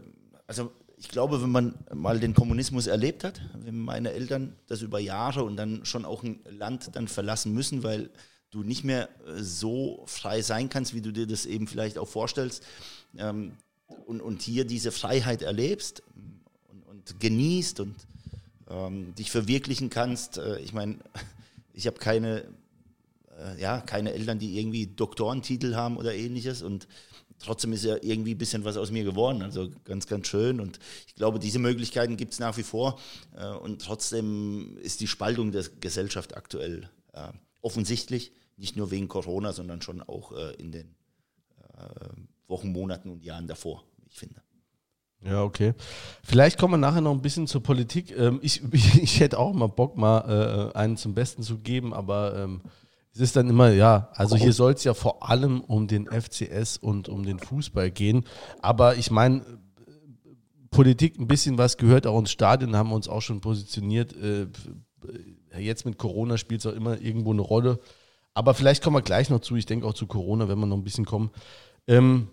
also 0.45 0.71
ich 0.97 1.07
glaube, 1.07 1.41
wenn 1.41 1.51
man 1.51 1.73
mal 1.93 2.19
den 2.19 2.33
Kommunismus 2.33 2.87
erlebt 2.87 3.23
hat, 3.23 3.39
wenn 3.53 3.79
meine 3.79 4.11
Eltern 4.11 4.55
das 4.67 4.81
über 4.81 4.99
Jahre 4.99 5.43
und 5.43 5.55
dann 5.55 5.85
schon 5.85 6.03
auch 6.03 6.23
ein 6.23 6.41
Land 6.49 6.95
dann 6.95 7.07
verlassen 7.07 7.53
müssen, 7.53 7.83
weil 7.83 8.09
du 8.51 8.63
nicht 8.63 8.83
mehr 8.83 9.09
äh, 9.25 9.41
so 9.41 10.03
frei 10.07 10.41
sein 10.41 10.69
kannst, 10.69 10.93
wie 10.93 11.01
du 11.01 11.11
dir 11.11 11.27
das 11.27 11.45
eben 11.45 11.67
vielleicht 11.67 11.97
auch 11.97 12.07
vorstellst, 12.07 12.63
ähm, 13.17 13.53
und, 14.05 14.21
und 14.21 14.41
hier 14.41 14.65
diese 14.65 14.91
Freiheit 14.91 15.41
erlebst 15.41 16.03
und, 16.67 16.83
und 16.83 17.19
genießt 17.19 17.79
und 17.79 17.95
ähm, 18.69 19.13
dich 19.15 19.31
verwirklichen 19.31 19.89
kannst. 19.89 20.37
Äh, 20.37 20.59
ich 20.59 20.73
meine, 20.73 20.97
ich 21.73 21.87
habe 21.87 21.97
keine, 21.97 22.45
äh, 23.37 23.61
ja, 23.61 23.81
keine 23.81 24.13
Eltern, 24.13 24.39
die 24.39 24.59
irgendwie 24.59 24.87
Doktorentitel 24.87 25.75
haben 25.75 25.97
oder 25.97 26.13
ähnliches 26.13 26.61
und 26.61 26.87
trotzdem 27.39 27.73
ist 27.73 27.85
ja 27.85 27.97
irgendwie 28.01 28.35
ein 28.35 28.37
bisschen 28.37 28.65
was 28.65 28.77
aus 28.77 28.91
mir 28.91 29.03
geworden. 29.03 29.41
Also 29.41 29.71
ganz, 29.85 30.07
ganz 30.07 30.27
schön. 30.27 30.59
Und 30.59 30.79
ich 31.07 31.15
glaube, 31.15 31.39
diese 31.39 31.59
Möglichkeiten 31.59 32.17
gibt 32.17 32.33
es 32.33 32.39
nach 32.39 32.57
wie 32.57 32.63
vor. 32.63 32.99
Äh, 33.35 33.47
Und 33.47 33.81
trotzdem 33.81 34.77
ist 34.77 35.01
die 35.01 35.07
Spaltung 35.07 35.51
der 35.51 35.63
Gesellschaft 35.79 36.35
aktuell 36.35 36.89
äh, 37.13 37.29
offensichtlich, 37.61 38.31
nicht 38.57 38.75
nur 38.75 38.91
wegen 38.91 39.07
Corona, 39.07 39.53
sondern 39.53 39.81
schon 39.81 40.01
auch 40.01 40.33
äh, 40.33 40.53
in 40.55 40.71
den 40.71 40.95
Wochen, 42.49 42.73
Monaten 42.73 43.09
und 43.09 43.23
Jahren 43.23 43.47
davor, 43.47 43.85
ich 44.09 44.17
finde. 44.19 44.41
Ja, 45.23 45.43
okay. 45.43 45.73
Vielleicht 46.23 46.57
kommen 46.57 46.73
wir 46.73 46.77
nachher 46.77 47.01
noch 47.01 47.11
ein 47.11 47.21
bisschen 47.21 47.47
zur 47.47 47.61
Politik. 47.61 48.15
Ähm, 48.17 48.39
ich, 48.41 48.61
ich 48.73 49.19
hätte 49.19 49.37
auch 49.37 49.53
mal 49.53 49.67
Bock, 49.67 49.97
mal 49.97 50.71
äh, 50.73 50.77
einen 50.77 50.97
zum 50.97 51.13
Besten 51.13 51.43
zu 51.43 51.57
geben, 51.57 51.93
aber 51.93 52.35
ähm, 52.37 52.61
es 53.13 53.19
ist 53.19 53.35
dann 53.35 53.49
immer, 53.49 53.71
ja, 53.71 54.09
also 54.13 54.35
hier 54.35 54.53
soll 54.53 54.73
es 54.73 54.83
ja 54.83 54.93
vor 54.93 55.27
allem 55.27 55.61
um 55.61 55.87
den 55.87 56.07
FCS 56.07 56.77
und 56.77 57.09
um 57.09 57.25
den 57.25 57.39
Fußball 57.39 57.91
gehen. 57.91 58.23
Aber 58.61 58.95
ich 58.95 59.11
meine, 59.11 59.43
Politik 60.69 61.19
ein 61.19 61.27
bisschen 61.27 61.57
was 61.57 61.77
gehört 61.77 62.07
auch 62.07 62.19
ins 62.19 62.31
Stadion, 62.31 62.75
haben 62.75 62.89
wir 62.89 62.95
uns 62.95 63.09
auch 63.09 63.21
schon 63.21 63.41
positioniert. 63.41 64.15
Äh, 64.15 64.47
jetzt 65.57 65.85
mit 65.85 65.97
Corona 65.97 66.37
spielt 66.37 66.61
es 66.61 66.67
auch 66.67 66.75
immer 66.75 67.01
irgendwo 67.01 67.31
eine 67.31 67.41
Rolle. 67.41 67.79
Aber 68.33 68.53
vielleicht 68.53 68.83
kommen 68.83 68.95
wir 68.95 69.01
gleich 69.01 69.29
noch 69.29 69.41
zu. 69.41 69.55
Ich 69.55 69.65
denke 69.65 69.87
auch 69.87 69.93
zu 69.93 70.07
Corona, 70.07 70.47
wenn 70.47 70.59
wir 70.59 70.67
noch 70.67 70.77
ein 70.77 70.83
bisschen 70.83 71.05
kommen. 71.05 71.31
Ähm, 71.87 72.29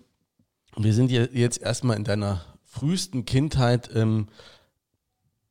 wir 0.77 0.93
sind 0.93 1.11
jetzt 1.11 1.61
erstmal 1.61 1.97
in 1.97 2.03
deiner 2.03 2.45
frühesten 2.67 3.25
Kindheit. 3.25 3.89
Ähm, 3.95 4.27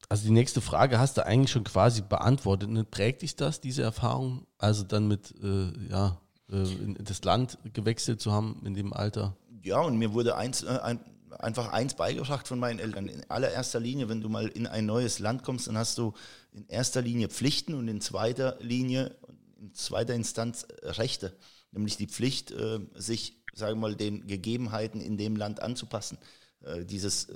also 0.09 0.25
die 0.25 0.33
nächste 0.33 0.61
Frage 0.61 1.01
hast 1.01 1.17
du 1.17 1.27
eigentlich 1.27 1.51
schon 1.51 1.65
quasi 1.65 2.03
beantwortet. 2.03 2.71
Ne? 2.71 2.85
Prägt 2.85 3.23
dich 3.23 3.35
das, 3.35 3.61
diese 3.61 3.83
Erfahrung? 3.83 4.47
Also 4.59 4.85
dann 4.85 5.09
mit, 5.09 5.35
äh, 5.43 5.73
ja, 5.91 6.21
äh, 6.49 6.65
das 7.01 7.25
Land 7.25 7.59
gewechselt 7.73 8.21
zu 8.21 8.33
haben 8.33 8.63
in 8.65 8.75
dem 8.75 8.93
Alter? 8.93 9.37
Ja, 9.63 9.81
und 9.81 9.99
mir 9.99 10.13
wurde 10.13 10.37
eins, 10.37 10.63
äh, 10.63 10.79
ein, 10.83 11.01
einfach 11.39 11.73
eins 11.73 11.95
beigebracht 11.95 12.47
von 12.47 12.61
meinen 12.61 12.79
Eltern. 12.79 13.09
In 13.09 13.29
allererster 13.29 13.81
Linie, 13.81 14.09
wenn 14.09 14.21
du 14.21 14.29
mal 14.29 14.47
in 14.47 14.69
ein 14.69 14.87
neues 14.87 15.19
Land 15.19 15.43
kommst, 15.43 15.67
dann 15.67 15.77
hast 15.77 15.99
du 15.99 16.13
in 16.53 16.69
erster 16.69 17.03
Linie 17.03 17.29
Pflichten 17.29 17.75
und 17.75 17.89
in 17.89 18.01
zweiter 18.01 18.57
Linie, 18.61 19.17
in 19.59 19.75
zweiter 19.75 20.15
Instanz 20.15 20.67
Rechte. 20.83 21.37
Nämlich 21.73 21.97
die 21.97 22.07
Pflicht, 22.07 22.53
äh, 22.53 22.79
sich, 22.95 23.43
sagen 23.55 23.81
wir 23.81 23.89
mal, 23.89 23.97
den 23.97 24.29
Gegebenheiten 24.29 25.01
in 25.01 25.17
dem 25.17 25.35
Land 25.35 25.61
anzupassen. 25.63 26.19
Äh, 26.65 26.85
dieses, 26.85 27.29
äh, 27.29 27.35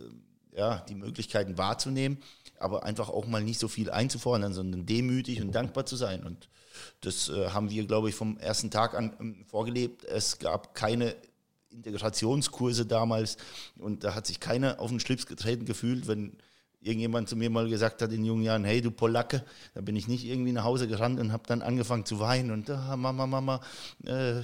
ja, 0.57 0.85
die 0.89 0.95
Möglichkeiten 0.95 1.59
wahrzunehmen, 1.59 2.19
aber 2.59 2.85
einfach 2.85 3.09
auch 3.09 3.27
mal 3.27 3.43
nicht 3.43 3.61
so 3.61 3.69
viel 3.69 3.91
einzufordern, 3.91 4.53
sondern 4.53 4.87
demütig 4.87 5.41
und 5.41 5.53
dankbar 5.53 5.87
zu 5.87 5.97
sein. 5.97 6.25
Und 6.25 6.49
das 7.00 7.29
äh, 7.29 7.50
haben 7.50 7.71
wir, 7.71 7.87
glaube 7.87 8.09
ich, 8.09 8.15
vom 8.15 8.37
ersten 8.39 8.71
Tag 8.71 8.95
an 8.95 9.15
ähm, 9.21 9.45
vorgelebt. 9.47 10.05
Es 10.05 10.39
gab 10.39 10.75
keine 10.75 11.15
Integrationskurse 11.71 12.85
damals 12.85 13.37
und 13.79 14.03
da 14.03 14.15
hat 14.15 14.27
sich 14.27 14.41
keiner 14.41 14.81
auf 14.81 14.91
den 14.91 15.00
Schlips 15.00 15.27
getreten 15.27 15.67
gefühlt, 15.67 16.09
wenn 16.09 16.33
irgendjemand 16.81 17.29
zu 17.29 17.37
mir 17.37 17.50
mal 17.50 17.69
gesagt 17.69 18.03
hat 18.03 18.11
in 18.12 18.25
jungen 18.25 18.43
Jahren, 18.43 18.65
hey 18.65 18.81
du 18.81 18.91
Polacke, 18.91 19.45
da 19.75 19.81
bin 19.81 19.95
ich 19.97 20.09
nicht 20.09 20.25
irgendwie 20.25 20.53
nach 20.53 20.65
Hause 20.65 20.89
gerannt 20.89 21.21
und 21.21 21.31
habe 21.31 21.45
dann 21.47 21.62
angefangen 21.62 22.07
zu 22.07 22.19
weinen 22.19 22.50
und 22.50 22.71
ah, 22.71 22.97
Mama, 22.97 23.27
Mama, 23.27 23.61
äh, 24.05 24.41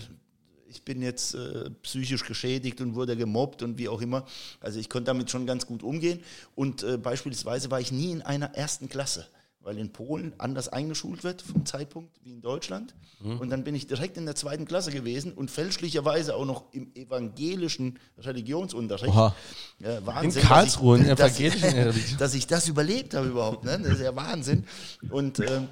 ich 0.68 0.82
bin 0.82 1.02
jetzt 1.02 1.34
äh, 1.34 1.70
psychisch 1.82 2.24
geschädigt 2.24 2.80
und 2.80 2.94
wurde 2.94 3.16
gemobbt 3.16 3.62
und 3.62 3.78
wie 3.78 3.88
auch 3.88 4.00
immer. 4.00 4.26
Also 4.60 4.78
ich 4.78 4.88
konnte 4.88 5.06
damit 5.06 5.30
schon 5.30 5.46
ganz 5.46 5.66
gut 5.66 5.82
umgehen 5.82 6.20
und 6.54 6.82
äh, 6.82 6.96
beispielsweise 6.96 7.70
war 7.70 7.80
ich 7.80 7.92
nie 7.92 8.12
in 8.12 8.22
einer 8.22 8.54
ersten 8.54 8.88
Klasse 8.88 9.26
weil 9.66 9.78
in 9.78 9.92
Polen 9.92 10.32
anders 10.38 10.68
eingeschult 10.68 11.24
wird 11.24 11.42
vom 11.42 11.66
Zeitpunkt 11.66 12.14
wie 12.22 12.30
in 12.30 12.40
Deutschland. 12.40 12.94
Mhm. 13.18 13.40
Und 13.40 13.50
dann 13.50 13.64
bin 13.64 13.74
ich 13.74 13.88
direkt 13.88 14.16
in 14.16 14.24
der 14.24 14.36
zweiten 14.36 14.64
Klasse 14.64 14.92
gewesen 14.92 15.32
und 15.32 15.50
fälschlicherweise 15.50 16.36
auch 16.36 16.44
noch 16.44 16.72
im 16.72 16.94
evangelischen 16.94 17.98
Religionsunterricht. 18.16 19.12
Oha. 19.12 19.34
Ja, 19.80 19.98
In 19.98 20.06
Wahnsinn, 20.06 20.42
Karlsruhe, 20.44 20.98
in 20.98 21.16
dass 21.16 21.40
ich, 21.40 21.46
evangelischen 21.46 21.62
dass, 21.84 21.96
Religion. 21.96 22.18
dass 22.18 22.34
ich 22.34 22.46
das 22.46 22.68
überlebt 22.68 23.14
habe 23.14 23.26
überhaupt. 23.26 23.64
Ne? 23.64 23.76
Das 23.82 23.94
ist 23.94 24.02
ja 24.02 24.14
Wahnsinn. 24.14 24.64
Und 25.10 25.40
ähm, 25.40 25.66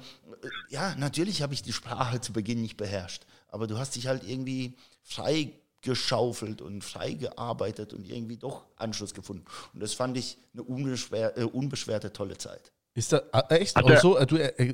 ja, 0.69 0.93
natürlich 0.95 1.41
habe 1.41 1.53
ich 1.53 1.61
die 1.61 1.71
Sprache 1.71 2.19
zu 2.19 2.33
Beginn 2.33 2.61
nicht 2.61 2.75
beherrscht. 2.75 3.25
Aber 3.47 3.67
du 3.67 3.77
hast 3.77 3.95
dich 3.95 4.07
halt 4.07 4.23
irgendwie 4.27 4.75
frei 5.03 5.51
geschaufelt 5.81 6.61
und 6.61 6.83
frei 6.83 7.13
gearbeitet 7.13 7.93
und 7.93 8.09
irgendwie 8.09 8.37
doch 8.37 8.65
Anschluss 8.75 9.13
gefunden. 9.13 9.45
Und 9.73 9.81
das 9.81 9.93
fand 9.93 10.17
ich 10.17 10.37
eine 10.53 10.63
unbeschwer, 10.63 11.37
äh, 11.37 11.43
unbeschwerte, 11.43 12.11
tolle 12.11 12.37
Zeit. 12.37 12.71
Ist 12.95 13.13
das 13.13 13.21
ah, 13.33 13.43
echt? 13.49 13.75
Hat 13.75 13.85
Auch 13.85 13.97
so? 13.97 14.17
Äh, 14.17 14.25
Du, 14.25 14.37
äh, 14.37 14.47
äh, 14.57 14.73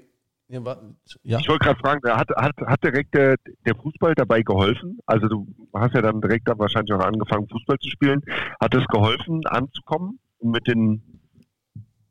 ja? 1.24 1.40
Ich 1.40 1.48
wollte 1.48 1.66
gerade 1.66 1.80
fragen, 1.80 2.10
hat, 2.12 2.30
hat, 2.36 2.56
hat 2.66 2.84
direkt 2.84 3.13
der, 3.13 3.36
der 3.66 3.75
Fußball 3.75 4.16
dabei 4.16 4.42
geholfen? 4.42 5.00
Also 5.06 5.28
du 5.28 5.48
hast 5.74 5.94
ja 5.94 6.01
dann 6.01 6.20
direkt 6.20 6.48
dann 6.48 6.60
wahrscheinlich 6.60 6.94
auch 6.94 7.00
angefangen, 7.00 7.48
Fußball 7.48 7.78
zu 7.80 7.90
spielen. 7.90 8.22
Hat 8.60 8.74
es 8.75 8.86
geholfen, 8.88 9.46
anzukommen 9.48 10.20
mit 10.42 10.68
den 10.68 11.11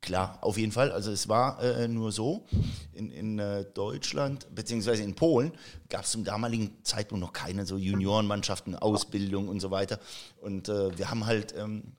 Klar, 0.03 0.39
auf 0.41 0.57
jeden 0.57 0.73
Fall. 0.73 0.93
Also 0.93 1.11
es 1.11 1.29
war 1.29 1.63
äh, 1.63 1.87
nur 1.87 2.11
so, 2.11 2.47
in, 2.95 3.11
in 3.11 3.39
äh, 3.39 3.67
Deutschland 3.75 4.47
beziehungsweise 4.55 5.03
in 5.03 5.15
Polen 5.15 5.53
gab 5.91 6.05
es 6.05 6.13
zum 6.13 6.25
damaligen 6.25 6.83
Zeitpunkt 6.85 7.21
noch 7.21 7.35
keine 7.35 7.67
so 7.67 7.77
Juniorenmannschaften, 7.77 8.75
Ausbildung 8.77 9.49
und 9.49 9.61
so 9.61 9.71
weiter. 9.71 10.01
Und 10.41 10.71
äh, 10.71 10.97
wir 10.97 11.11
haben 11.11 11.27
halt 11.27 11.55
ähm, 11.57 11.93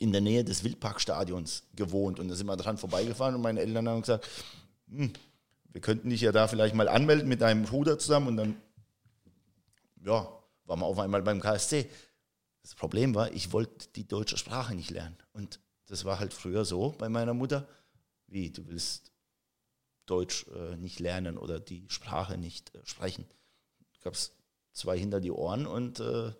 in 0.00 0.12
der 0.12 0.22
Nähe 0.22 0.44
des 0.44 0.64
Wildparkstadions 0.64 1.64
gewohnt 1.74 2.18
und 2.18 2.28
da 2.28 2.34
sind 2.34 2.46
wir 2.46 2.56
dran 2.56 2.78
vorbeigefahren 2.78 3.34
und 3.34 3.42
meine 3.42 3.60
Eltern 3.60 3.88
haben 3.88 4.00
gesagt, 4.00 4.26
hm, 4.88 5.12
wir 5.72 5.80
könnten 5.80 6.08
dich 6.08 6.22
ja 6.22 6.32
da 6.32 6.48
vielleicht 6.48 6.74
mal 6.74 6.88
anmelden 6.88 7.28
mit 7.28 7.42
deinem 7.42 7.64
Bruder 7.64 7.98
zusammen 7.98 8.28
und 8.28 8.36
dann, 8.38 8.56
ja, 10.04 10.28
waren 10.64 10.80
wir 10.80 10.86
auf 10.86 10.98
einmal 10.98 11.22
beim 11.22 11.40
KSC. 11.40 11.90
Das 12.62 12.74
Problem 12.74 13.14
war, 13.14 13.30
ich 13.32 13.52
wollte 13.52 13.88
die 13.94 14.08
deutsche 14.08 14.38
Sprache 14.38 14.74
nicht 14.74 14.90
lernen. 14.90 15.16
Und 15.32 15.60
das 15.86 16.04
war 16.04 16.18
halt 16.18 16.32
früher 16.32 16.64
so 16.64 16.94
bei 16.98 17.08
meiner 17.08 17.34
Mutter, 17.34 17.68
wie 18.26 18.50
du 18.50 18.66
willst 18.66 19.12
Deutsch 20.06 20.46
äh, 20.48 20.76
nicht 20.76 21.00
lernen 21.00 21.38
oder 21.38 21.60
die 21.60 21.86
Sprache 21.88 22.36
nicht 22.36 22.74
äh, 22.74 22.80
sprechen. 22.84 23.26
Gab 24.02 24.14
es 24.14 24.32
zwei 24.72 24.98
hinter 24.98 25.20
die 25.20 25.30
Ohren 25.30 25.66
und 25.66 26.00
äh, 26.00 26.32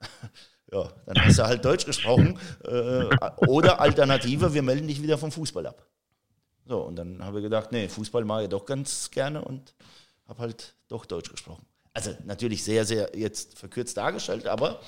ja, 0.72 0.92
dann 1.06 1.24
hast 1.24 1.38
du 1.38 1.44
halt 1.44 1.64
Deutsch 1.64 1.86
gesprochen. 1.86 2.38
Äh, 2.64 3.08
oder 3.46 3.80
Alternative, 3.80 4.52
wir 4.52 4.62
melden 4.62 4.88
dich 4.88 5.02
wieder 5.02 5.18
vom 5.18 5.30
Fußball 5.30 5.66
ab. 5.66 5.86
So, 6.66 6.80
und 6.80 6.96
dann 6.96 7.22
habe 7.22 7.38
ich 7.38 7.44
gedacht, 7.44 7.72
nee, 7.72 7.88
Fußball 7.88 8.24
mache 8.24 8.44
ich 8.44 8.48
doch 8.48 8.64
ganz 8.64 9.10
gerne 9.10 9.44
und 9.44 9.74
habe 10.26 10.40
halt 10.40 10.74
doch 10.88 11.04
Deutsch 11.04 11.30
gesprochen. 11.30 11.66
Also 11.92 12.16
natürlich 12.24 12.64
sehr, 12.64 12.84
sehr 12.84 13.12
jetzt 13.14 13.56
verkürzt 13.58 13.96
dargestellt, 13.96 14.46
aber 14.46 14.80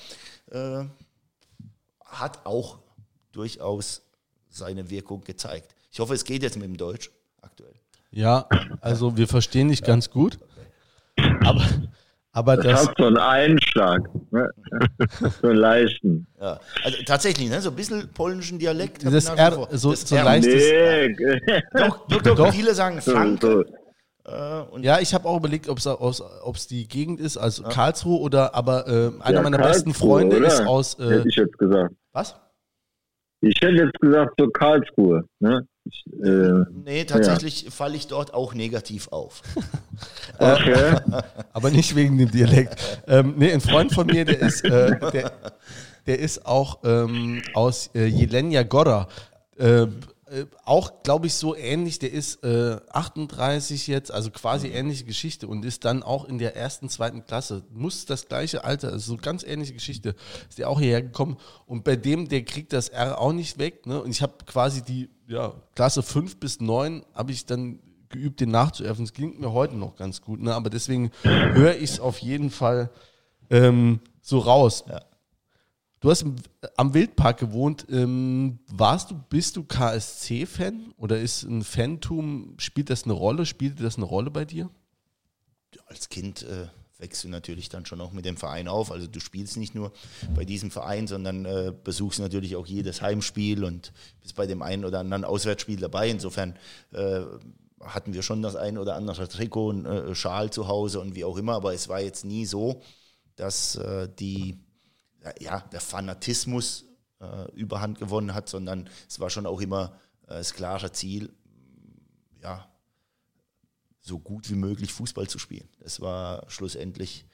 äh, 0.51 0.83
hat 2.03 2.45
auch 2.45 2.79
durchaus 3.37 4.01
seine 4.49 4.89
Wirkung 4.89 5.23
gezeigt. 5.23 5.75
Ich 5.91 5.99
hoffe, 5.99 6.13
es 6.15 6.23
geht 6.25 6.41
jetzt 6.43 6.55
mit 6.57 6.65
dem 6.65 6.75
Deutsch 6.77 7.11
aktuell. 7.41 7.73
Ja, 8.11 8.47
also 8.81 9.15
wir 9.15 9.27
verstehen 9.27 9.69
dich 9.69 9.83
ganz 9.83 10.09
gut. 10.09 10.39
Aber, 11.45 11.63
aber 12.31 12.55
Das 12.57 12.65
das, 12.65 12.87
hat 12.87 12.95
so 12.97 13.05
einen 13.05 13.17
Einschlag. 13.17 14.01
Ne? 14.31 14.49
so 15.41 15.47
einen 15.49 15.57
leichten. 15.57 16.27
Ja, 16.41 16.59
also 16.83 16.97
tatsächlich, 17.05 17.49
ne, 17.49 17.61
so 17.61 17.69
ein 17.69 17.75
bisschen 17.75 18.09
polnischen 18.13 18.57
Dialekt. 18.59 19.05
Das 19.05 19.25
R, 19.29 19.67
so- 19.71 19.91
Das 19.91 20.01
so 20.01 20.15
R. 20.15 20.23
leicht- 20.23 20.47
Nee, 20.47 21.61
Doch, 21.75 22.07
doch, 22.07 22.21
doch, 22.21 22.35
Doch. 22.35 22.53
viele 22.53 22.73
sagen 22.73 23.01
Franke. 23.01 23.65
Äh, 24.25 24.61
und 24.71 24.83
ja, 24.83 24.99
ich 24.99 25.13
habe 25.13 25.27
auch 25.27 25.37
überlegt, 25.37 25.69
ob 25.69 25.77
es 25.77 26.67
die 26.67 26.87
Gegend 26.87 27.19
ist, 27.19 27.37
also 27.37 27.63
Karlsruhe 27.63 28.19
oder, 28.19 28.55
aber 28.55 28.87
äh, 28.87 29.11
einer 29.21 29.37
Ja, 29.37 29.41
meiner 29.43 29.57
besten 29.59 29.91
Karlsruhe, 29.91 30.09
Freunde 30.19 30.37
oder? 30.37 30.47
ist 30.47 30.61
aus, 30.61 30.99
äh, 30.99 31.09
Hätte 31.09 31.29
ich 31.29 31.35
jetzt 31.35 31.57
gesagt. 31.57 31.93
was? 32.13 32.35
Ich 33.41 33.55
hätte 33.61 33.75
jetzt 33.75 33.99
gesagt, 33.99 34.33
so 34.37 34.47
Karlsruhe. 34.49 35.23
Ne? 35.39 35.67
Ich, 35.85 36.03
äh, 36.23 36.63
nee, 36.85 37.05
tatsächlich 37.05 37.67
falle 37.69 37.95
ich 37.95 38.07
dort 38.07 38.33
auch 38.33 38.53
negativ 38.53 39.07
auf. 39.09 39.41
okay. 40.39 40.97
Aber 41.53 41.69
nicht 41.69 41.95
wegen 41.95 42.17
dem 42.17 42.31
Dialekt. 42.31 43.03
ähm, 43.07 43.35
nee, 43.37 43.51
ein 43.51 43.61
Freund 43.61 43.93
von 43.93 44.07
mir, 44.07 44.25
der 44.25 44.39
ist, 44.39 44.65
äh, 44.65 44.99
der, 45.11 45.31
der 46.07 46.19
ist 46.19 46.45
auch 46.45 46.79
ähm, 46.83 47.41
aus 47.53 47.91
äh, 47.95 48.05
Jelenia 48.05 48.63
Gora. 48.63 49.07
Äh, 49.57 49.87
äh, 50.29 50.45
auch, 50.65 51.03
glaube 51.03 51.27
ich, 51.27 51.33
so 51.33 51.55
ähnlich. 51.55 51.99
Der 51.99 52.11
ist 52.11 52.43
äh, 52.43 52.77
38 52.91 53.87
jetzt, 53.87 54.11
also 54.11 54.31
quasi 54.31 54.67
ähnliche 54.67 55.05
Geschichte 55.05 55.47
und 55.47 55.63
ist 55.65 55.85
dann 55.85 56.03
auch 56.03 56.25
in 56.25 56.37
der 56.37 56.55
ersten, 56.55 56.89
zweiten 56.89 57.25
Klasse. 57.25 57.63
Muss 57.71 58.05
das 58.05 58.27
gleiche 58.27 58.63
Alter, 58.63 58.91
also 58.91 59.13
so 59.13 59.17
ganz 59.17 59.43
ähnliche 59.43 59.73
Geschichte. 59.73 60.15
Ist 60.49 60.57
der 60.57 60.69
auch 60.69 60.79
hierher 60.79 61.01
gekommen 61.01 61.37
und 61.65 61.83
bei 61.83 61.95
dem, 61.95 62.27
der 62.27 62.43
kriegt 62.43 62.73
das 62.73 62.89
R 62.89 63.19
auch 63.19 63.33
nicht 63.33 63.57
weg. 63.57 63.85
Ne? 63.85 64.01
Und 64.01 64.11
ich 64.11 64.21
habe 64.21 64.33
quasi 64.45 64.81
die 64.81 65.09
ja, 65.27 65.53
Klasse 65.75 66.03
5 66.03 66.39
bis 66.39 66.59
9 66.59 67.05
habe 67.13 67.31
ich 67.31 67.45
dann 67.45 67.79
geübt, 68.09 68.39
den 68.39 68.51
nachzuäffen. 68.51 69.03
Es 69.03 69.13
klingt 69.13 69.39
mir 69.39 69.51
heute 69.51 69.75
noch 69.75 69.95
ganz 69.95 70.21
gut, 70.21 70.41
ne? 70.41 70.53
aber 70.53 70.69
deswegen 70.69 71.11
höre 71.23 71.75
ich 71.75 71.91
es 71.91 71.99
auf 71.99 72.19
jeden 72.19 72.49
Fall 72.49 72.89
ähm, 73.49 73.99
so 74.21 74.39
raus. 74.39 74.85
Ja. 74.87 75.01
Du 75.99 76.11
hast 76.11 76.25
am 76.75 76.93
Wildpark 76.93 77.39
gewohnt. 77.39 77.87
Ähm, 77.89 78.59
warst 78.67 79.09
du, 79.09 79.15
bist 79.29 79.57
du 79.57 79.63
KSC-Fan 79.63 80.93
oder 80.97 81.19
ist 81.19 81.43
ein 81.43 81.63
Fantum, 81.63 82.55
spielt 82.59 82.89
das 82.91 83.05
eine 83.05 83.13
Rolle? 83.13 83.45
Spielte 83.45 83.81
das 83.81 83.95
eine 83.97 84.05
Rolle 84.05 84.29
bei 84.29 84.45
dir? 84.45 84.69
Als 85.87 86.09
Kind 86.09 86.43
äh, 86.43 86.67
wächst 86.99 87.23
du 87.23 87.29
natürlich 87.29 87.69
dann 87.69 87.85
schon 87.85 88.01
auch 88.01 88.11
mit 88.11 88.25
dem 88.25 88.37
Verein 88.37 88.67
auf. 88.67 88.91
Also 88.91 89.07
du 89.07 89.19
spielst 89.19 89.57
nicht 89.57 89.73
nur 89.73 89.91
bei 90.35 90.45
diesem 90.45 90.69
Verein, 90.69 91.07
sondern 91.07 91.45
äh, 91.45 91.73
besuchst 91.83 92.19
natürlich 92.19 92.55
auch 92.55 92.67
jedes 92.67 93.01
Heimspiel 93.01 93.63
und 93.63 93.91
bist 94.21 94.35
bei 94.35 94.45
dem 94.45 94.61
einen 94.61 94.85
oder 94.85 94.99
anderen 94.99 95.23
Auswärtsspiel 95.23 95.79
dabei. 95.79 96.09
Insofern 96.09 96.57
äh, 96.91 97.21
hatten 97.81 98.13
wir 98.13 98.21
schon 98.21 98.41
das 98.41 98.55
ein 98.55 98.77
oder 98.77 98.95
andere 98.95 99.27
Trikot, 99.27 99.69
und, 99.69 99.85
äh, 99.85 100.13
Schal 100.13 100.51
zu 100.51 100.67
Hause 100.67 100.99
und 100.99 101.15
wie 101.15 101.23
auch 101.23 101.37
immer. 101.37 101.55
Aber 101.55 101.73
es 101.73 101.87
war 101.89 102.01
jetzt 102.01 102.23
nie 102.23 102.45
so, 102.45 102.81
dass 103.35 103.75
äh, 103.75 104.09
die, 104.19 104.59
ja, 105.39 105.61
der 105.61 105.81
Fanatismus 105.81 106.85
äh, 107.19 107.51
überhand 107.53 107.99
gewonnen 107.99 108.33
hat, 108.33 108.49
sondern 108.49 108.89
es 109.07 109.19
war 109.19 109.29
schon 109.29 109.45
auch 109.45 109.61
immer 109.61 109.99
äh, 110.27 110.35
das 110.35 110.53
klare 110.53 110.91
Ziel, 110.91 111.33
ja, 112.41 112.67
so 113.99 114.19
gut 114.19 114.49
wie 114.49 114.55
möglich 114.55 114.93
Fußball 114.93 115.27
zu 115.27 115.37
spielen. 115.37 115.67
Das 115.79 115.99
war 115.99 116.49
schlussendlich, 116.49 117.25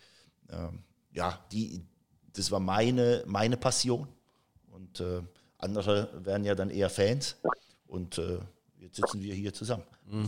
ähm, 0.50 0.84
ja, 1.12 1.39
die, 1.52 1.86
das 2.34 2.50
war 2.52 2.60
meine, 2.60 3.24
meine 3.28 3.58
Passion. 3.58 4.08
Und 4.72 5.00
äh, 5.00 5.22
andere 5.60 6.10
werden 6.26 6.46
ja 6.46 6.56
dann 6.56 6.72
eher 6.72 6.89
Fans. 6.89 7.38
Und 7.86 8.17
äh, 8.17 8.39
jetzt 8.80 8.96
sitzen 8.96 9.22
wir 9.22 9.36
hier 9.36 9.54
zusammen, 9.54 9.84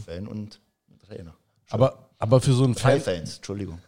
Fan 0.05 0.27
und 0.27 0.61
Trainer. 0.99 1.35
Aber, 1.69 2.09
aber 2.19 2.39
für 2.39 2.53
so 2.53 2.63
einen 2.63 2.75
Fan, 2.75 3.01
Fans, 3.01 3.37
Entschuldigung. 3.37 3.81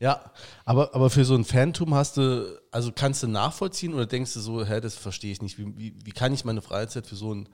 Ja, 0.00 0.32
aber, 0.64 0.94
aber 0.94 1.10
für 1.10 1.26
so 1.26 1.34
ein 1.34 1.44
Fantum 1.44 1.94
hast 1.94 2.16
du, 2.16 2.58
also 2.70 2.90
kannst 2.90 3.22
du 3.22 3.28
nachvollziehen 3.28 3.92
oder 3.92 4.06
denkst 4.06 4.32
du 4.32 4.40
so, 4.40 4.64
hä, 4.64 4.80
das 4.80 4.94
verstehe 4.94 5.30
ich 5.30 5.42
nicht. 5.42 5.58
Wie, 5.58 5.76
wie, 5.76 5.94
wie 6.02 6.10
kann 6.12 6.32
ich 6.32 6.46
meine 6.46 6.62
Freizeit 6.62 7.06
für 7.06 7.16
so 7.16 7.34
ein, 7.34 7.50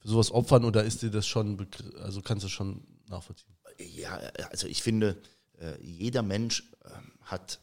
für 0.00 0.08
sowas 0.08 0.30
opfern 0.30 0.66
oder 0.66 0.84
ist 0.84 1.00
dir 1.00 1.10
das 1.10 1.26
schon, 1.26 1.66
also 2.02 2.20
kannst 2.20 2.44
du 2.44 2.50
schon 2.50 2.86
nachvollziehen? 3.08 3.56
Ja, 3.78 4.20
also 4.50 4.66
ich 4.66 4.82
finde, 4.82 5.16
äh, 5.58 5.82
jeder 5.82 6.20
Mensch 6.20 6.70
ähm, 6.84 7.12
hat, 7.22 7.60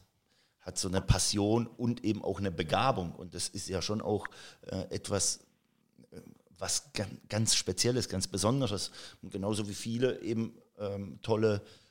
hat 0.58 0.78
so 0.78 0.88
eine 0.88 1.00
Passion 1.00 1.68
und 1.68 2.04
eben 2.04 2.24
auch 2.24 2.40
eine 2.40 2.50
Begabung. 2.50 3.12
Und 3.12 3.36
das 3.36 3.48
ist 3.48 3.68
ja 3.68 3.82
schon 3.82 4.00
auch 4.00 4.26
äh, 4.62 4.82
etwas, 4.90 5.44
äh, 6.10 6.20
was 6.58 6.90
ganz, 7.28 7.54
Spezielles, 7.54 8.08
ganz 8.08 8.26
Besonderes. 8.26 8.90
Und 9.22 9.30
genauso 9.30 9.68
wie 9.68 9.74
viele 9.74 10.20
eben 10.22 10.58
ähm, 10.80 11.20
tolle 11.22 11.62
äh, 11.62 11.83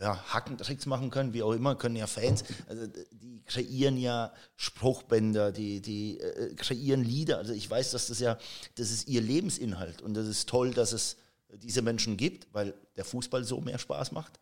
ja, 0.00 0.18
Hackentricks 0.32 0.86
machen 0.86 1.10
können, 1.10 1.34
wie 1.34 1.42
auch 1.42 1.52
immer, 1.52 1.76
können 1.76 1.96
ja 1.96 2.06
Fans, 2.06 2.44
also 2.68 2.86
die 3.10 3.42
kreieren 3.44 3.96
ja 3.96 4.32
Spruchbänder, 4.56 5.52
die, 5.52 5.80
die 5.80 6.18
äh, 6.20 6.54
kreieren 6.54 7.04
Lieder. 7.04 7.38
Also 7.38 7.52
ich 7.52 7.68
weiß, 7.70 7.90
dass 7.90 8.06
das 8.06 8.18
ja, 8.20 8.38
das 8.76 8.90
ist 8.90 9.08
ihr 9.08 9.20
Lebensinhalt 9.20 10.00
und 10.02 10.14
das 10.14 10.26
ist 10.26 10.48
toll, 10.48 10.72
dass 10.72 10.92
es 10.92 11.16
diese 11.52 11.82
Menschen 11.82 12.16
gibt, 12.16 12.48
weil 12.52 12.74
der 12.96 13.04
Fußball 13.04 13.44
so 13.44 13.60
mehr 13.60 13.78
Spaß 13.78 14.12
macht. 14.12 14.40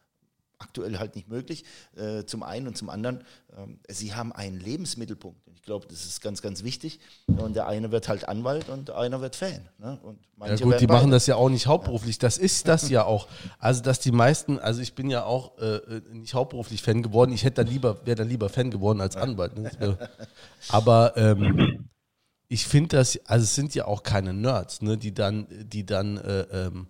Aktuell 0.58 0.98
halt 0.98 1.14
nicht 1.14 1.28
möglich, 1.28 1.64
äh, 1.96 2.24
zum 2.24 2.42
einen 2.42 2.66
und 2.66 2.76
zum 2.76 2.90
anderen, 2.90 3.24
ähm, 3.56 3.78
sie 3.88 4.14
haben 4.14 4.32
einen 4.32 4.58
Lebensmittelpunkt. 4.58 5.46
Und 5.46 5.54
ich 5.54 5.62
glaube, 5.62 5.86
das 5.88 6.04
ist 6.04 6.20
ganz, 6.20 6.42
ganz 6.42 6.64
wichtig. 6.64 6.98
Und 7.26 7.54
der 7.54 7.68
eine 7.68 7.92
wird 7.92 8.08
halt 8.08 8.28
Anwalt 8.28 8.68
und 8.68 8.90
einer 8.90 9.20
wird 9.20 9.36
Fan. 9.36 9.68
Ne? 9.78 9.98
Und 10.02 10.18
Ja 10.44 10.56
gut, 10.56 10.80
die 10.80 10.86
machen 10.86 11.04
beide. 11.04 11.10
das 11.12 11.26
ja 11.26 11.36
auch 11.36 11.48
nicht 11.48 11.66
hauptberuflich. 11.66 12.18
Das 12.18 12.38
ist 12.38 12.66
das 12.66 12.88
ja 12.88 13.04
auch. 13.04 13.28
Also 13.58 13.82
dass 13.82 14.00
die 14.00 14.12
meisten, 14.12 14.58
also 14.58 14.80
ich 14.80 14.94
bin 14.94 15.10
ja 15.10 15.24
auch 15.24 15.58
äh, 15.58 15.76
äh, 15.76 16.02
nicht 16.12 16.34
hauptberuflich 16.34 16.82
Fan 16.82 17.02
geworden. 17.02 17.32
Ich 17.32 17.44
hätte 17.44 17.64
da 17.64 17.70
lieber, 17.70 18.04
wäre 18.04 18.16
da 18.16 18.24
lieber 18.24 18.48
Fan 18.48 18.70
geworden 18.70 19.00
als 19.00 19.16
Anwalt. 19.16 19.56
Ne? 19.56 19.96
Aber 20.68 21.16
ähm, 21.16 21.88
ich 22.48 22.66
finde 22.66 22.96
das, 22.96 23.20
also 23.26 23.44
es 23.44 23.54
sind 23.54 23.74
ja 23.74 23.84
auch 23.86 24.02
keine 24.02 24.32
Nerds, 24.32 24.82
ne, 24.82 24.96
die 24.96 25.12
dann, 25.12 25.46
die 25.50 25.84
dann 25.84 26.16
äh, 26.16 26.40
ähm, 26.50 26.88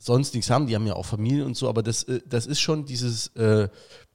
sonst 0.00 0.34
nichts 0.34 0.50
haben. 0.50 0.66
Die 0.66 0.74
haben 0.74 0.86
ja 0.86 0.94
auch 0.94 1.06
Familie 1.06 1.44
und 1.44 1.56
so. 1.56 1.68
Aber 1.68 1.82
das, 1.82 2.04
äh, 2.04 2.20
das 2.26 2.46
ist 2.46 2.60
schon 2.60 2.86
dieses 2.86 3.28
äh, 3.36 3.68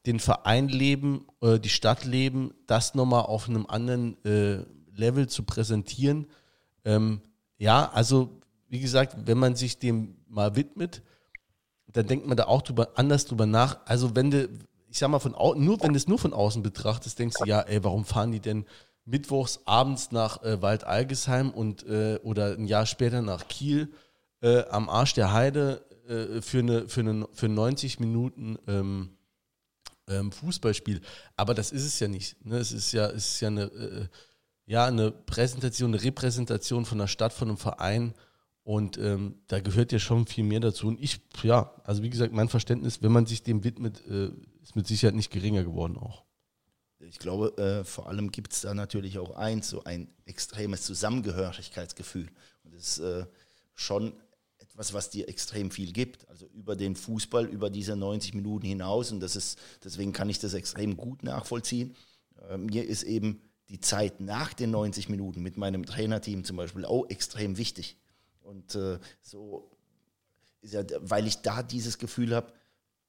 den 0.06 0.20
Verein 0.20 0.68
leben, 0.68 1.26
äh, 1.42 1.60
die 1.60 1.70
Stadt 1.70 2.04
leben, 2.06 2.54
das 2.68 2.96
nochmal 2.96 3.24
auf 3.24 3.48
einem 3.48 3.66
anderen 3.68 4.24
äh, 4.26 4.66
Level 4.94 5.28
zu 5.28 5.44
präsentieren. 5.44 6.28
Ähm, 6.84 7.22
ja, 7.58 7.90
also 7.92 8.42
wie 8.68 8.80
gesagt, 8.80 9.16
wenn 9.26 9.38
man 9.38 9.56
sich 9.56 9.80
dem 9.80 10.16
mal 10.28 10.56
widmet, 10.56 11.02
dann 11.88 12.08
denkt 12.08 12.28
man 12.28 12.36
da 12.36 12.46
auch 12.46 12.62
drüber, 12.62 12.90
anders 12.96 13.26
drüber 13.26 13.46
nach. 13.46 13.86
Also 13.86 14.16
wenn 14.16 14.32
du, 14.32 14.50
ich 14.90 14.98
sag 14.98 15.10
mal, 15.10 15.20
von 15.20 15.36
au 15.36 15.54
nur 15.54 15.82
wenn 15.82 15.94
du 15.94 15.98
es 15.98 16.08
nur 16.08 16.20
von 16.20 16.34
außen 16.34 16.62
betrachtest, 16.62 17.20
denkst 17.20 17.38
du, 17.40 17.46
ja, 17.46 17.62
ey, 17.62 17.84
warum 17.84 18.06
fahren 18.06 18.32
die 18.32 18.40
denn 18.40 18.66
mittwochs 19.06 19.62
abends 19.66 20.12
nach 20.12 20.42
äh, 20.44 20.62
Waldalgesheim 20.62 21.52
und 21.52 21.86
äh, 21.88 22.20
oder 22.24 22.54
ein 22.54 22.66
Jahr 22.66 22.86
später 22.86 23.22
nach 23.22 23.48
Kiel 23.48 23.94
äh, 24.46 24.64
am 24.70 24.90
Arsch 24.90 25.14
der 25.14 25.34
Heide 25.34 25.84
äh, 26.08 26.40
für, 26.42 26.60
eine, 26.60 26.88
für, 26.88 27.00
eine, 27.00 27.28
für 27.34 27.50
90 27.50 28.00
Minuten 28.00 28.60
ähm, 28.68 29.18
ähm, 30.08 30.32
Fußballspiel. 30.32 31.02
Aber 31.36 31.56
das 31.56 31.72
ist 31.72 31.84
es 31.84 32.00
ja 32.00 32.08
nicht. 32.08 32.46
Ne? 32.46 32.58
Es 32.58 32.72
ist 32.72 32.92
ja, 32.92 33.08
es 33.08 33.26
ist 33.26 33.42
ja 33.42 33.48
eine, 33.48 33.64
äh, 33.64 34.08
ja, 34.68 34.86
eine 34.86 35.12
Präsentation, 35.12 35.94
eine 35.94 36.04
Repräsentation 36.04 36.86
von 36.86 37.00
der 37.00 37.08
Stadt, 37.08 37.34
von 37.34 37.48
einem 37.48 37.58
Verein. 37.58 38.14
Und 38.64 39.00
ähm, 39.00 39.40
da 39.48 39.60
gehört 39.60 39.92
ja 39.92 39.98
schon 40.00 40.28
viel 40.28 40.44
mehr 40.44 40.60
dazu. 40.60 40.88
Und 40.88 41.02
ich, 41.02 41.22
ja, 41.42 41.74
also 41.84 42.04
wie 42.04 42.10
gesagt, 42.12 42.32
mein 42.32 42.50
Verständnis, 42.50 43.02
wenn 43.02 43.12
man 43.12 43.26
sich 43.26 43.42
dem 43.42 43.64
widmet, 43.64 44.04
äh, 44.08 44.30
ist 44.62 44.76
mit 44.76 44.86
Sicherheit 44.86 45.16
nicht 45.16 45.32
geringer 45.32 45.64
geworden 45.64 45.98
auch. 45.98 46.24
Ich 47.00 47.18
glaube, 47.18 47.58
äh, 47.58 47.84
vor 47.84 48.08
allem 48.08 48.32
gibt 48.32 48.54
es 48.54 48.62
da 48.62 48.76
natürlich 48.76 49.18
auch 49.18 49.36
eins, 49.36 49.70
so 49.70 49.84
ein 49.84 50.08
extremes 50.26 50.84
Zusammengehörigkeitsgefühl. 50.84 52.28
Und 52.64 52.76
das 52.76 52.98
ist 52.98 53.00
äh, 53.00 53.26
schon 53.76 54.14
etwas, 54.76 54.94
was 54.94 55.10
dir 55.10 55.30
extrem 55.30 55.72
viel 55.72 55.94
gibt. 55.94 56.28
Also 56.28 56.48
über 56.48 56.76
den 56.76 56.98
Fußball, 56.98 57.46
über 57.46 57.70
diese 57.70 57.96
90 57.96 58.34
Minuten 58.34 58.66
hinaus. 58.66 59.10
Und 59.10 59.22
das 59.22 59.38
ist, 59.38 59.58
deswegen 59.86 60.12
kann 60.12 60.30
ich 60.30 60.40
das 60.40 60.54
extrem 60.54 60.98
gut 60.98 61.24
nachvollziehen. 61.24 61.96
Äh, 62.50 62.58
mir 62.58 62.86
ist 62.86 63.04
eben 63.04 63.42
die 63.70 63.80
Zeit 63.80 64.20
nach 64.20 64.54
den 64.54 64.72
90 64.72 65.08
Minuten 65.08 65.42
mit 65.42 65.56
meinem 65.56 65.86
Trainerteam 65.86 66.44
zum 66.44 66.58
Beispiel 66.58 66.84
auch 66.84 67.10
extrem 67.10 67.58
wichtig. 67.58 67.96
Und 68.42 68.76
äh, 68.76 69.00
so 69.22 69.72
ist 70.60 70.74
ja, 70.74 70.84
weil 71.00 71.26
ich 71.26 71.38
da 71.38 71.64
dieses 71.64 71.98
Gefühl 71.98 72.36
habe, 72.36 72.52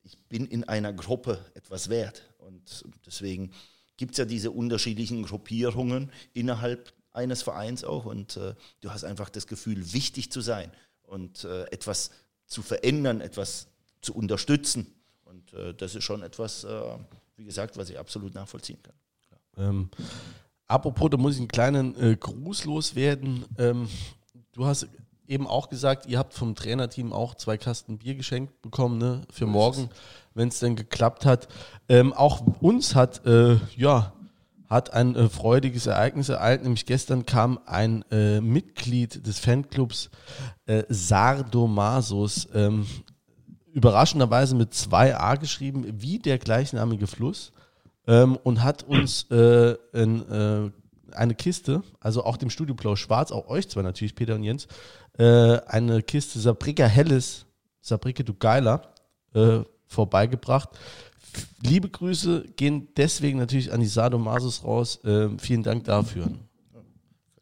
ich 0.05 0.16
bin 0.29 0.46
in 0.46 0.62
einer 0.64 0.92
Gruppe 0.92 1.44
etwas 1.55 1.88
wert. 1.88 2.22
Und 2.38 2.85
deswegen 3.05 3.50
gibt 3.96 4.12
es 4.12 4.18
ja 4.18 4.24
diese 4.24 4.52
unterschiedlichen 4.52 5.24
Gruppierungen 5.24 6.12
innerhalb 6.33 6.92
eines 7.11 7.42
Vereins 7.42 7.83
auch. 7.83 8.05
Und 8.05 8.37
äh, 8.37 8.55
du 8.83 8.92
hast 8.92 9.02
einfach 9.02 9.31
das 9.31 9.48
Gefühl, 9.48 9.92
wichtig 9.92 10.31
zu 10.31 10.40
sein 10.40 10.70
und 11.07 11.45
äh, 11.45 11.64
etwas 11.64 12.11
zu 12.47 12.62
verändern, 12.62 13.21
etwas 13.21 13.69
zu 14.01 14.14
unterstützen. 14.14 14.95
Und 15.25 15.53
äh, 15.55 15.75
das 15.75 15.95
ist 15.95 16.05
schon 16.05 16.23
etwas, 16.23 16.64
äh, 16.64 16.81
wie 17.37 17.45
gesagt, 17.45 17.77
was 17.77 17.90
ich 17.90 17.99
absolut 17.99 18.35
nachvollziehen 18.35 18.79
kann. 18.83 18.95
Ähm, 19.59 19.90
apropos, 20.66 21.11
da 21.11 21.16
muss 21.16 21.35
ich 21.35 21.40
einen 21.40 21.49
kleinen 21.49 21.97
äh, 22.01 22.16
Gruß 22.16 22.64
loswerden. 22.64 23.45
Ähm, 23.59 23.88
du 24.53 24.66
hast 24.66 24.87
eben 25.27 25.47
auch 25.47 25.69
gesagt, 25.69 26.07
ihr 26.07 26.19
habt 26.19 26.35
vom 26.35 26.55
Trainerteam 26.55 27.12
auch 27.12 27.35
zwei 27.35 27.59
Kasten 27.59 27.99
Bier 27.99 28.14
geschenkt 28.14 28.62
bekommen, 28.62 28.99
ne, 28.99 29.23
für 29.31 29.47
morgen, 29.47 29.90
wenn 30.35 30.49
es 30.49 30.61
denn 30.61 30.77
geklappt 30.77 31.25
hat. 31.25 31.49
Ähm, 31.88 32.12
auch 32.12 32.40
uns 32.61 32.95
hat, 32.95 33.27
äh, 33.27 33.57
ja, 33.77 34.12
hat 34.68 34.92
ein 34.92 35.14
äh, 35.14 35.29
freudiges 35.29 35.87
Ereignis 35.87 36.29
ereilt, 36.29 36.62
nämlich 36.62 36.87
gestern 36.87 37.24
kam 37.26 37.59
ein 37.66 38.05
äh, 38.11 38.40
Mitglied 38.40 39.26
des 39.26 39.38
Fanclubs 39.38 40.11
äh, 40.66 40.83
Sardomasus, 40.88 42.48
ähm, 42.55 42.87
überraschenderweise 43.72 44.55
mit 44.55 44.74
zwei 44.74 45.16
A 45.16 45.37
geschrieben, 45.37 45.87
wie 46.00 46.18
der 46.18 46.38
gleichnamige 46.38 47.07
Fluss, 47.07 47.52
ähm, 48.07 48.37
und 48.42 48.62
hat 48.62 48.83
uns 48.85 49.26
äh, 49.31 49.76
in, 49.92 50.29
äh, 50.31 50.70
eine 51.12 51.35
Kiste, 51.35 51.83
also 52.00 52.24
auch 52.24 52.37
dem 52.37 52.50
Studioplau 52.50 52.96
Schwarz, 52.96 53.31
auch 53.31 53.48
euch 53.48 53.68
zwar 53.68 53.83
natürlich, 53.83 54.14
Peter 54.14 54.35
und 54.35 54.42
Jens, 54.42 54.66
äh, 55.18 55.59
eine 55.66 56.02
Kiste 56.02 56.38
Sabrika 56.40 56.87
Helles, 56.87 57.46
Sabrika 57.81 58.22
du 58.22 58.35
Geiler, 58.35 58.83
vorbeigebracht. 59.87 60.70
Liebe 61.62 61.89
Grüße 61.89 62.45
gehen 62.57 62.89
deswegen 62.97 63.39
natürlich 63.39 63.73
an 63.73 63.81
die 63.81 63.87
Sadomasus 63.87 64.65
raus. 64.65 65.03
Äh, 65.05 65.31
vielen 65.39 65.62
Dank 65.62 65.85
dafür. 65.85 66.31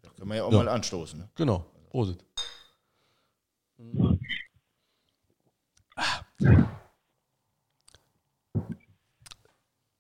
Da 0.03 0.11
können 0.11 0.31
wir 0.31 0.37
ja 0.37 0.45
auch 0.45 0.53
ja. 0.53 0.59
mal 0.59 0.69
anstoßen. 0.69 1.19
Ne? 1.19 1.29
Genau. 1.35 1.65
Prosit. 1.91 2.25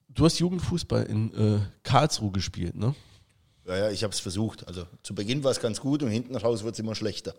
Du 0.09 0.25
hast 0.25 0.39
Jugendfußball 0.39 1.05
in 1.05 1.35
äh, 1.35 1.61
Karlsruhe 1.83 2.31
gespielt, 2.31 2.77
ne? 2.77 2.95
Ja, 3.67 3.77
ja, 3.77 3.91
ich 3.91 4.05
habe 4.05 4.13
es 4.13 4.21
versucht. 4.21 4.67
Also 4.69 4.87
zu 5.03 5.15
Beginn 5.15 5.43
war 5.43 5.51
es 5.51 5.61
ganz 5.61 5.81
gut 5.81 6.03
und 6.03 6.11
hinten 6.11 6.37
raus 6.37 6.63
wird 6.63 6.75
es 6.75 6.79
immer 6.79 6.95
schlechter. 6.95 7.35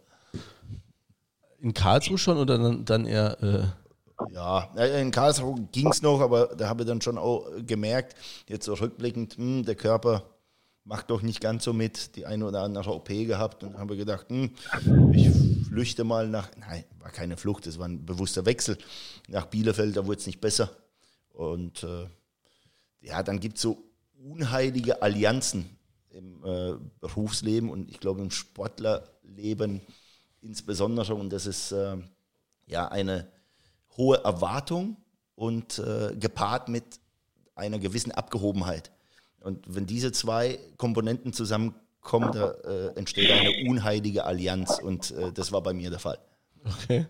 In 1.59 1.73
Karlsruhe 1.73 2.17
schon 2.17 2.37
oder 2.37 2.57
dann, 2.57 2.85
dann 2.85 3.05
eher. 3.05 3.41
Äh 3.41 3.84
ja, 4.31 4.63
in 4.99 5.11
Karlsruhe 5.11 5.67
ging 5.71 5.89
es 5.89 6.01
noch, 6.01 6.21
aber 6.21 6.47
da 6.55 6.69
habe 6.69 6.83
ich 6.83 6.87
dann 6.87 7.01
schon 7.01 7.17
auch 7.17 7.47
gemerkt, 7.65 8.15
jetzt 8.47 8.65
so 8.65 8.73
rückblickend, 8.73 9.37
mh, 9.37 9.45
hm, 9.45 9.65
der 9.65 9.75
Körper 9.75 10.23
macht 10.83 11.09
doch 11.09 11.21
nicht 11.21 11.41
ganz 11.41 11.63
so 11.63 11.73
mit, 11.73 12.15
die 12.15 12.25
eine 12.25 12.45
oder 12.45 12.61
andere 12.61 12.93
OP 12.93 13.07
gehabt 13.07 13.63
und 13.63 13.77
habe 13.77 13.97
gedacht, 13.97 14.29
mh, 14.29 14.49
hm, 14.83 15.13
ich 15.13 15.29
flüchte 15.67 16.03
mal 16.03 16.27
nach, 16.27 16.49
nein, 16.57 16.85
war 16.99 17.11
keine 17.11 17.37
Flucht, 17.37 17.67
es 17.67 17.79
war 17.79 17.87
ein 17.87 18.05
bewusster 18.05 18.45
Wechsel 18.45 18.77
nach 19.27 19.47
Bielefeld, 19.47 19.97
da 19.97 20.05
wurde 20.05 20.19
es 20.19 20.27
nicht 20.27 20.41
besser. 20.41 20.69
Und 21.33 21.83
äh, 21.83 22.07
ja, 23.01 23.21
dann 23.23 23.39
gibt 23.39 23.57
es 23.57 23.63
so 23.63 23.83
unheilige 24.23 25.01
Allianzen 25.01 25.77
im 26.09 26.43
äh, 26.45 26.73
Berufsleben 27.01 27.69
und 27.69 27.89
ich 27.89 27.99
glaube 27.99 28.21
im 28.21 28.31
Sportlerleben 28.31 29.81
insbesondere. 30.41 31.13
Und 31.13 31.31
das 31.31 31.45
ist 31.45 31.71
äh, 31.71 31.97
ja 32.67 32.87
eine 32.87 33.27
hohe 33.97 34.23
Erwartung 34.23 34.97
und 35.35 35.79
äh, 35.79 36.15
gepaart 36.15 36.69
mit 36.69 36.83
einer 37.55 37.79
gewissen 37.79 38.11
Abgehobenheit. 38.11 38.91
Und 39.39 39.63
wenn 39.67 39.85
diese 39.85 40.11
zwei 40.11 40.59
Komponenten 40.77 41.31
zusammenkommen, 41.31 42.31
da 42.31 42.51
äh, 42.51 42.97
entsteht 42.97 43.31
eine 43.31 43.69
unheilige 43.69 44.25
Allianz. 44.25 44.79
Und 44.79 45.11
äh, 45.11 45.31
das 45.31 45.51
war 45.51 45.61
bei 45.61 45.73
mir 45.73 45.89
der 45.89 45.99
Fall. 45.99 46.17
Okay. 46.65 47.05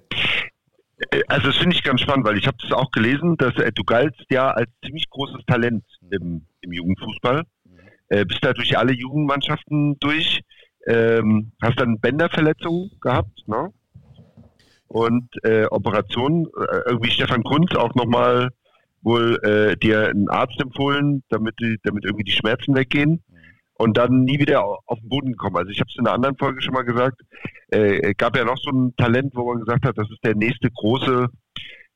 Also 1.27 1.47
das 1.47 1.57
finde 1.57 1.75
ich 1.75 1.83
ganz 1.83 2.01
spannend, 2.01 2.25
weil 2.25 2.37
ich 2.37 2.47
habe 2.47 2.57
das 2.61 2.71
auch 2.71 2.91
gelesen, 2.91 3.37
dass 3.37 3.55
äh, 3.55 3.71
du 3.71 3.83
galtst 3.83 4.25
ja 4.29 4.51
als 4.51 4.69
ziemlich 4.83 5.09
großes 5.09 5.45
Talent 5.45 5.83
im, 6.09 6.45
im 6.61 6.73
Jugendfußball. 6.73 7.43
Äh, 8.09 8.25
bist 8.25 8.43
da 8.43 8.53
durch 8.53 8.77
alle 8.77 8.93
Jugendmannschaften 8.93 9.97
durch. 9.99 10.41
Ähm, 10.87 11.51
hast 11.61 11.79
dann 11.79 11.99
Bänderverletzungen 11.99 12.91
gehabt, 13.01 13.47
ne? 13.47 13.73
Und 14.87 15.27
äh, 15.43 15.65
Operationen, 15.65 16.45
äh, 16.45 16.89
irgendwie 16.89 17.11
Stefan 17.11 17.43
Kunz 17.43 17.75
auch 17.75 17.95
nochmal 17.95 18.49
wohl 19.01 19.39
äh, 19.43 19.77
dir 19.77 20.09
einen 20.09 20.29
Arzt 20.29 20.59
empfohlen, 20.59 21.23
damit 21.29 21.55
die, 21.59 21.77
damit 21.83 22.05
irgendwie 22.05 22.23
die 22.23 22.31
Schmerzen 22.31 22.75
weggehen 22.75 23.23
und 23.77 23.97
dann 23.97 24.23
nie 24.23 24.39
wieder 24.39 24.63
auf 24.63 24.99
den 24.99 25.09
Boden 25.09 25.31
gekommen. 25.31 25.57
Also 25.57 25.69
ich 25.69 25.79
habe 25.79 25.89
es 25.89 25.97
in 25.97 26.07
einer 26.07 26.15
anderen 26.15 26.37
Folge 26.37 26.61
schon 26.61 26.73
mal 26.73 26.83
gesagt, 26.83 27.21
äh, 27.69 28.13
gab 28.15 28.35
ja 28.35 28.45
noch 28.45 28.57
so 28.57 28.71
ein 28.71 28.95
Talent, 28.95 29.33
wo 29.35 29.45
man 29.45 29.59
gesagt 29.59 29.85
hat, 29.85 29.97
das 29.97 30.09
ist 30.09 30.23
der 30.23 30.35
nächste 30.35 30.69
große 30.71 31.27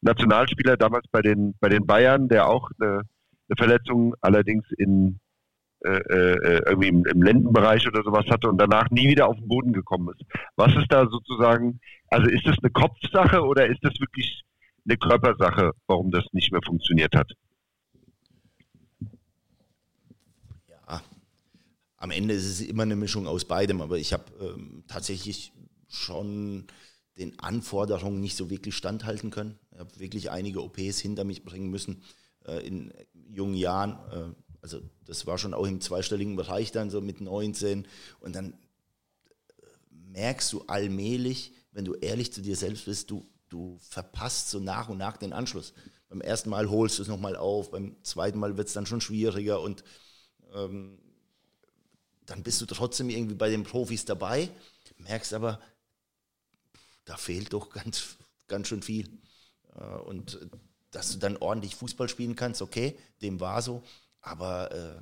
Nationalspieler 0.02 0.78
damals 0.78 1.06
bei 1.12 1.22
den 1.22 1.56
bei 1.60 1.70
den 1.70 1.86
Bayern, 1.86 2.28
der 2.28 2.48
auch 2.48 2.70
eine, 2.80 3.02
eine 3.48 3.56
Verletzung 3.58 4.14
allerdings 4.22 4.66
in 4.78 5.20
äh, 5.86 5.92
äh, 5.92 6.62
irgendwie 6.68 6.90
im, 6.90 7.06
im 7.06 7.22
Lendenbereich 7.22 7.88
oder 7.88 8.04
sowas 8.04 8.26
hatte 8.30 8.50
und 8.50 8.58
danach 8.58 8.90
nie 8.90 9.08
wieder 9.08 9.30
auf 9.30 9.38
den 9.38 9.48
Boden 9.48 9.72
gekommen 9.72 10.14
ist. 10.14 10.26
Was 10.58 10.76
ist 10.76 10.88
da 10.90 11.08
sozusagen, 11.08 11.80
also 12.10 12.30
ist 12.30 12.46
das 12.46 12.58
eine 12.62 12.70
Kopfsache 12.70 13.42
oder 13.42 13.66
ist 13.66 13.80
das 13.82 13.94
wirklich 14.02 14.44
eine 14.84 14.98
Körpersache, 14.98 15.72
warum 15.88 16.12
das 16.12 16.26
nicht 16.34 16.52
mehr 16.52 16.60
funktioniert 16.66 17.16
hat? 17.16 17.32
Ja, 20.68 21.02
am 21.96 22.12
Ende 22.12 22.34
ist 22.34 22.46
es 22.46 22.60
immer 22.60 22.84
eine 22.84 22.98
Mischung 22.98 23.26
aus 23.26 23.46
beidem, 23.46 23.82
aber 23.82 23.98
ich 23.98 24.12
habe 24.12 24.26
ähm, 24.42 24.84
tatsächlich 24.88 25.54
schon 25.88 26.68
den 27.18 27.40
Anforderungen 27.40 28.20
nicht 28.20 28.36
so 28.36 28.50
wirklich 28.50 28.76
standhalten 28.76 29.30
können. 29.30 29.58
Ich 29.72 29.80
habe 29.80 30.00
wirklich 30.00 30.30
einige 30.30 30.62
OPs 30.62 31.00
hinter 31.00 31.24
mich 31.24 31.46
bringen 31.46 31.70
müssen 31.70 32.04
äh, 32.46 32.66
in 32.68 32.94
jungen 33.30 33.56
Jahren. 33.56 33.98
Äh, 34.12 34.49
also 34.62 34.82
das 35.06 35.26
war 35.26 35.38
schon 35.38 35.54
auch 35.54 35.66
im 35.66 35.82
zweistelligen 35.82 36.36
Bereich 36.36 36.72
dann 36.72 36.90
so 36.90 37.02
mit 37.02 37.22
19 37.22 37.88
und 38.20 38.36
dann 38.36 38.54
äh, 38.54 39.66
merkst 39.92 40.52
du 40.54 40.62
allmählich, 40.68 41.54
wenn 41.72 41.86
du 41.86 41.94
ehrlich 41.96 42.34
zu 42.34 42.42
dir 42.42 42.56
selbst 42.56 42.86
bist, 42.86 43.10
du, 43.10 43.26
du 43.50 43.78
verpasst 43.80 44.50
so 44.50 44.60
nach 44.60 44.90
und 44.90 44.98
nach 44.98 45.18
den 45.18 45.34
Anschluss. 45.34 45.74
Beim 46.10 46.22
ersten 46.22 46.50
Mal 46.50 46.70
holst 46.70 46.98
du 46.98 47.04
es 47.04 47.08
nochmal 47.08 47.36
auf, 47.36 47.72
beim 47.72 47.96
zweiten 48.04 48.40
Mal 48.40 48.58
wird 48.58 48.68
es 48.68 48.74
dann 48.74 48.86
schon 48.86 49.02
schwieriger 49.02 49.62
und 49.62 49.84
ähm, 50.54 50.98
dann 52.26 52.44
bist 52.44 52.62
du 52.62 52.66
trotzdem 52.66 53.10
irgendwie 53.10 53.36
bei 53.36 53.50
den 53.50 53.64
Profis 53.64 54.06
dabei, 54.06 54.50
merkst 54.98 55.34
aber, 55.34 55.60
da 57.06 57.18
fehlt 57.18 57.54
doch 57.54 57.70
ganz, 57.70 58.18
ganz 58.48 58.68
schön 58.68 58.84
viel. 58.84 59.10
Äh, 59.76 59.84
und 59.84 60.40
dass 60.92 61.12
du 61.12 61.18
dann 61.18 61.38
ordentlich 61.38 61.76
Fußball 61.76 62.10
spielen 62.10 62.36
kannst, 62.36 62.62
okay, 62.62 62.98
dem 63.22 63.40
war 63.40 63.62
so. 63.62 63.84
Aber 64.22 64.72
äh, 64.72 65.02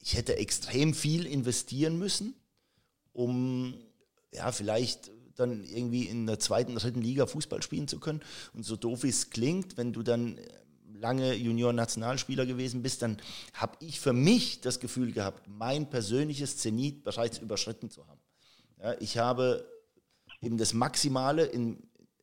ich 0.00 0.14
hätte 0.14 0.36
extrem 0.36 0.94
viel 0.94 1.26
investieren 1.26 1.98
müssen, 1.98 2.34
um 3.12 3.74
ja 4.32 4.52
vielleicht 4.52 5.10
dann 5.36 5.64
irgendwie 5.64 6.04
in 6.04 6.26
der 6.26 6.38
zweiten, 6.38 6.74
dritten 6.76 7.02
Liga 7.02 7.26
Fußball 7.26 7.62
spielen 7.62 7.88
zu 7.88 7.98
können. 7.98 8.20
Und 8.52 8.64
so 8.64 8.76
doof 8.76 9.02
wie 9.02 9.08
es 9.08 9.30
klingt, 9.30 9.76
wenn 9.76 9.92
du 9.92 10.02
dann 10.02 10.38
lange 10.92 11.34
Junior-Nationalspieler 11.34 12.46
gewesen 12.46 12.82
bist, 12.82 13.02
dann 13.02 13.18
habe 13.52 13.76
ich 13.80 14.00
für 14.00 14.12
mich 14.12 14.60
das 14.60 14.80
Gefühl 14.80 15.12
gehabt, 15.12 15.48
mein 15.48 15.90
persönliches 15.90 16.56
Zenit 16.58 17.04
bereits 17.04 17.38
überschritten 17.38 17.90
zu 17.90 18.06
haben. 18.06 18.20
Ja, 18.80 18.94
ich 19.00 19.18
habe 19.18 19.68
eben 20.40 20.56
das 20.56 20.72
Maximale 20.72 21.44
in, 21.44 21.78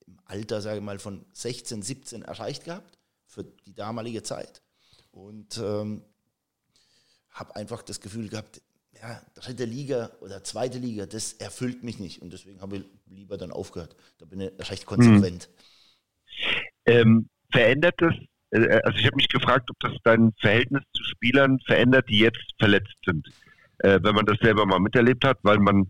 im 0.07 0.19
Alter, 0.25 0.61
sage 0.61 0.77
ich 0.77 0.83
mal, 0.83 0.99
von 0.99 1.25
16, 1.33 1.81
17 1.81 2.21
erreicht 2.23 2.63
gehabt 2.63 2.97
für 3.25 3.43
die 3.43 3.73
damalige 3.73 4.23
Zeit. 4.23 4.61
Und 5.11 5.57
ähm, 5.57 6.03
habe 7.31 7.55
einfach 7.55 7.81
das 7.81 8.01
Gefühl 8.01 8.29
gehabt, 8.29 8.61
ja, 9.01 9.21
dritte 9.35 9.65
Liga 9.65 10.11
oder 10.21 10.43
zweite 10.43 10.77
Liga, 10.77 11.05
das 11.05 11.33
erfüllt 11.33 11.83
mich 11.83 11.99
nicht. 11.99 12.21
Und 12.21 12.33
deswegen 12.33 12.61
habe 12.61 12.77
ich 12.77 12.83
lieber 13.07 13.37
dann 13.37 13.51
aufgehört. 13.51 13.95
Da 14.19 14.25
bin 14.25 14.41
ich 14.41 14.51
recht 14.69 14.85
konsequent. 14.85 15.49
Ähm, 16.85 17.29
verändert 17.51 17.95
das, 17.97 18.13
äh, 18.51 18.79
also 18.83 18.97
ich 18.99 19.05
habe 19.05 19.15
mich 19.15 19.29
gefragt, 19.29 19.69
ob 19.69 19.79
das 19.79 19.93
dein 20.03 20.31
Verhältnis 20.39 20.83
zu 20.93 21.03
Spielern 21.03 21.59
verändert, 21.65 22.09
die 22.09 22.19
jetzt 22.19 22.53
verletzt 22.59 22.95
sind. 23.05 23.27
Äh, 23.79 23.99
wenn 24.03 24.15
man 24.15 24.25
das 24.25 24.37
selber 24.41 24.65
mal 24.65 24.79
miterlebt 24.79 25.25
hat, 25.25 25.39
weil 25.43 25.57
man 25.57 25.89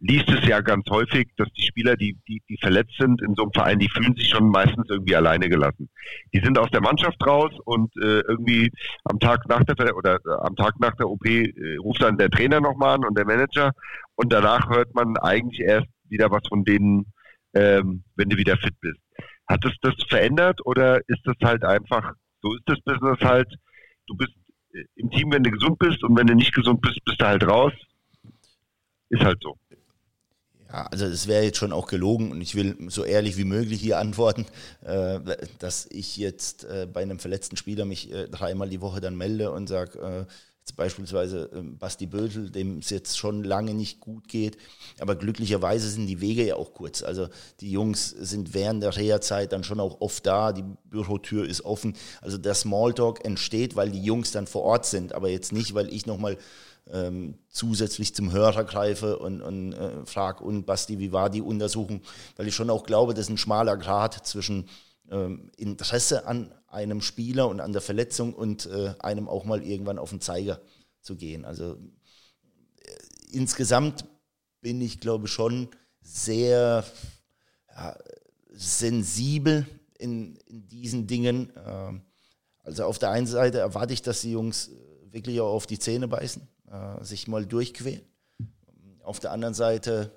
liest 0.00 0.28
es 0.30 0.46
ja 0.46 0.60
ganz 0.60 0.88
häufig, 0.88 1.28
dass 1.36 1.48
die 1.52 1.62
Spieler, 1.66 1.96
die, 1.96 2.18
die, 2.26 2.42
die 2.48 2.56
verletzt 2.58 2.94
sind 2.98 3.20
in 3.22 3.34
so 3.34 3.42
einem 3.42 3.52
Verein, 3.52 3.78
die 3.78 3.88
fühlen 3.88 4.16
sich 4.16 4.28
schon 4.28 4.48
meistens 4.48 4.88
irgendwie 4.88 5.14
alleine 5.14 5.48
gelassen. 5.48 5.90
Die 6.32 6.40
sind 6.40 6.58
aus 6.58 6.70
der 6.70 6.80
Mannschaft 6.80 7.24
raus 7.26 7.52
und 7.64 7.94
äh, 7.96 8.20
irgendwie 8.20 8.70
am 9.04 9.18
Tag 9.20 9.46
nach 9.48 9.62
der 9.64 9.96
oder 9.96 10.16
äh, 10.24 10.30
am 10.40 10.56
Tag 10.56 10.80
nach 10.80 10.94
der 10.96 11.08
OP 11.08 11.26
äh, 11.26 11.76
ruft 11.78 12.02
dann 12.02 12.16
der 12.16 12.30
Trainer 12.30 12.60
nochmal 12.60 12.94
an 12.94 13.04
und 13.04 13.16
der 13.16 13.26
Manager 13.26 13.72
und 14.14 14.32
danach 14.32 14.68
hört 14.70 14.94
man 14.94 15.16
eigentlich 15.18 15.60
erst 15.60 15.88
wieder 16.08 16.30
was 16.30 16.46
von 16.48 16.64
denen, 16.64 17.12
ähm, 17.54 18.04
wenn 18.16 18.28
du 18.28 18.36
wieder 18.36 18.56
fit 18.56 18.74
bist. 18.80 19.00
Hat 19.46 19.64
es 19.64 19.72
das 19.82 19.94
verändert 20.08 20.60
oder 20.64 21.00
ist 21.08 21.20
das 21.24 21.36
halt 21.42 21.64
einfach, 21.64 22.14
so 22.40 22.54
ist 22.54 22.62
das 22.66 22.80
Business 22.80 23.20
halt, 23.20 23.52
du 24.06 24.16
bist 24.16 24.32
äh, 24.72 24.84
im 24.96 25.10
Team, 25.10 25.30
wenn 25.32 25.42
du 25.42 25.50
gesund 25.50 25.78
bist 25.78 26.02
und 26.04 26.16
wenn 26.16 26.26
du 26.26 26.34
nicht 26.34 26.54
gesund 26.54 26.80
bist, 26.80 27.04
bist 27.04 27.20
du 27.20 27.26
halt 27.26 27.46
raus. 27.46 27.72
Ist 29.10 29.22
halt 29.22 29.38
so. 29.42 29.56
Ja, 30.74 30.88
also 30.90 31.04
es 31.04 31.28
wäre 31.28 31.44
jetzt 31.44 31.58
schon 31.58 31.72
auch 31.72 31.86
gelogen 31.86 32.32
und 32.32 32.40
ich 32.40 32.56
will 32.56 32.76
so 32.88 33.04
ehrlich 33.04 33.36
wie 33.36 33.44
möglich 33.44 33.80
hier 33.80 33.98
antworten, 33.98 34.44
äh, 34.82 35.20
dass 35.60 35.86
ich 35.88 36.16
jetzt 36.16 36.64
äh, 36.64 36.88
bei 36.92 37.00
einem 37.00 37.20
verletzten 37.20 37.56
Spieler 37.56 37.84
mich 37.84 38.10
äh, 38.10 38.26
dreimal 38.26 38.68
die 38.68 38.80
Woche 38.80 39.00
dann 39.00 39.16
melde 39.16 39.52
und 39.52 39.68
sage, 39.68 40.26
beispielsweise 40.74 41.48
ähm, 41.54 41.78
Basti 41.78 42.06
Bösel, 42.06 42.50
dem 42.50 42.78
es 42.78 42.90
jetzt 42.90 43.16
schon 43.16 43.44
lange 43.44 43.72
nicht 43.72 44.00
gut 44.00 44.26
geht, 44.26 44.56
aber 44.98 45.14
glücklicherweise 45.14 45.88
sind 45.88 46.08
die 46.08 46.20
Wege 46.20 46.44
ja 46.44 46.56
auch 46.56 46.74
kurz. 46.74 47.04
Also 47.04 47.28
die 47.60 47.70
Jungs 47.70 48.10
sind 48.10 48.52
während 48.52 48.82
der 48.82 48.96
Reha-Zeit 48.96 49.52
dann 49.52 49.62
schon 49.62 49.78
auch 49.78 50.00
oft 50.00 50.26
da, 50.26 50.52
die 50.52 50.64
Bürotür 50.90 51.46
ist 51.46 51.64
offen. 51.64 51.94
Also 52.20 52.36
der 52.36 52.54
Smalltalk 52.54 53.24
entsteht, 53.24 53.76
weil 53.76 53.90
die 53.90 54.02
Jungs 54.02 54.32
dann 54.32 54.48
vor 54.48 54.62
Ort 54.62 54.86
sind, 54.86 55.12
aber 55.12 55.28
jetzt 55.28 55.52
nicht, 55.52 55.74
weil 55.74 55.92
ich 55.94 56.06
nochmal 56.06 56.36
ähm, 56.90 57.38
zusätzlich 57.48 58.14
zum 58.14 58.32
Hörer 58.32 58.64
greife 58.64 59.18
und, 59.18 59.40
und 59.40 59.72
äh, 59.72 60.04
frage, 60.04 60.44
und 60.44 60.66
Basti, 60.66 60.98
wie 60.98 61.12
war 61.12 61.30
die 61.30 61.42
Untersuchung? 61.42 62.02
Weil 62.36 62.48
ich 62.48 62.54
schon 62.54 62.70
auch 62.70 62.84
glaube, 62.84 63.14
das 63.14 63.26
ist 63.26 63.30
ein 63.30 63.38
schmaler 63.38 63.76
Grad 63.76 64.26
zwischen 64.26 64.68
ähm, 65.10 65.50
Interesse 65.56 66.26
an 66.26 66.52
einem 66.66 67.00
Spieler 67.00 67.48
und 67.48 67.60
an 67.60 67.72
der 67.72 67.82
Verletzung 67.82 68.34
und 68.34 68.66
äh, 68.66 68.94
einem 68.98 69.28
auch 69.28 69.44
mal 69.44 69.62
irgendwann 69.62 69.98
auf 69.98 70.10
den 70.10 70.20
Zeiger 70.20 70.60
zu 71.00 71.16
gehen. 71.16 71.44
Also 71.44 71.78
äh, 72.80 72.90
insgesamt 73.32 74.04
bin 74.60 74.80
ich, 74.80 75.00
glaube 75.00 75.26
ich, 75.26 75.32
schon 75.32 75.68
sehr 76.00 76.84
ja, 77.70 77.96
sensibel 78.50 79.66
in, 79.98 80.36
in, 80.46 80.68
diesen 80.68 81.06
Dingen. 81.06 81.52
Ähm, 81.64 82.02
also 82.62 82.84
auf 82.84 82.98
der 82.98 83.10
einen 83.10 83.26
Seite 83.26 83.58
erwarte 83.58 83.94
ich, 83.94 84.02
dass 84.02 84.22
die 84.22 84.32
Jungs 84.32 84.68
äh, 84.68 85.12
wirklich 85.12 85.40
auch 85.40 85.52
auf 85.52 85.66
die 85.66 85.78
Zähne 85.78 86.08
beißen 86.08 86.46
äh, 86.74 87.04
sich 87.04 87.28
mal 87.28 87.46
durchquälen. 87.46 88.02
Auf 89.02 89.20
der 89.20 89.32
anderen 89.32 89.54
Seite, 89.54 90.10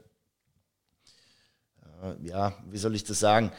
äh, 2.02 2.28
ja, 2.28 2.58
wie 2.70 2.78
soll 2.78 2.96
ich 2.96 3.04
das 3.04 3.20
sagen? 3.20 3.52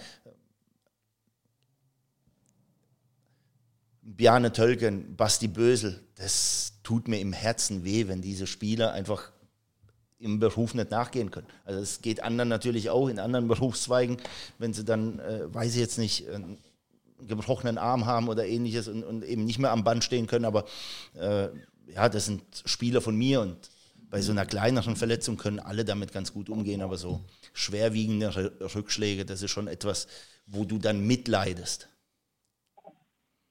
Bjarne 4.03 4.53
Tölken, 4.53 5.17
Basti 5.17 5.49
Bösel, 5.49 6.03
das 6.17 6.73
tut 6.83 7.09
mir 7.09 7.21
im 7.21 7.33
Herzen 7.33 7.85
weh, 7.85 8.09
wenn 8.09 8.23
diese 8.23 8.47
Spieler 8.47 8.93
einfach 8.93 9.31
im 10.19 10.41
Beruf 10.41 10.75
nicht 10.75 10.91
nachgehen 10.91 11.31
können. 11.31 11.47
Also 11.65 11.81
es 11.81 12.01
geht 12.01 12.23
anderen 12.23 12.49
natürlich 12.49 12.91
auch 12.91 13.09
in 13.09 13.21
anderen 13.21 13.47
Berufszweigen, 13.49 14.17
wenn 14.59 14.73
sie 14.73 14.85
dann, 14.85 15.21
äh, 15.21 15.55
weiß 15.55 15.75
ich 15.75 15.81
jetzt 15.81 15.99
nicht, 15.99 16.29
einen 16.29 16.59
gebrochenen 17.21 17.79
Arm 17.79 18.07
haben 18.07 18.29
oder 18.29 18.47
ähnliches 18.47 18.89
und, 18.89 19.05
und 19.05 19.25
eben 19.25 19.45
nicht 19.45 19.59
mehr 19.59 19.73
am 19.73 19.85
Band 19.85 20.05
stehen 20.05 20.27
können, 20.27 20.45
aber 20.45 20.65
äh, 21.15 21.49
ja, 21.95 22.09
das 22.09 22.27
sind 22.27 22.43
Spieler 22.65 23.01
von 23.01 23.17
mir 23.17 23.41
und 23.41 23.57
bei 24.11 24.23
so 24.23 24.33
einer 24.33 24.47
kleineren 24.47 24.97
Verletzung 24.97 25.37
können 25.37 25.61
alle 25.61 25.85
damit 25.85 26.13
ganz 26.13 26.33
gut 26.33 26.49
umgehen, 26.49 26.81
aber 26.81 26.97
so 26.97 27.21
schwerwiegende 27.53 28.53
Rückschläge, 28.75 29.25
das 29.25 29.43
ist 29.43 29.51
schon 29.51 29.69
etwas, 29.69 30.07
wo 30.47 30.65
du 30.65 30.79
dann 30.79 31.07
mitleidest. 31.07 31.89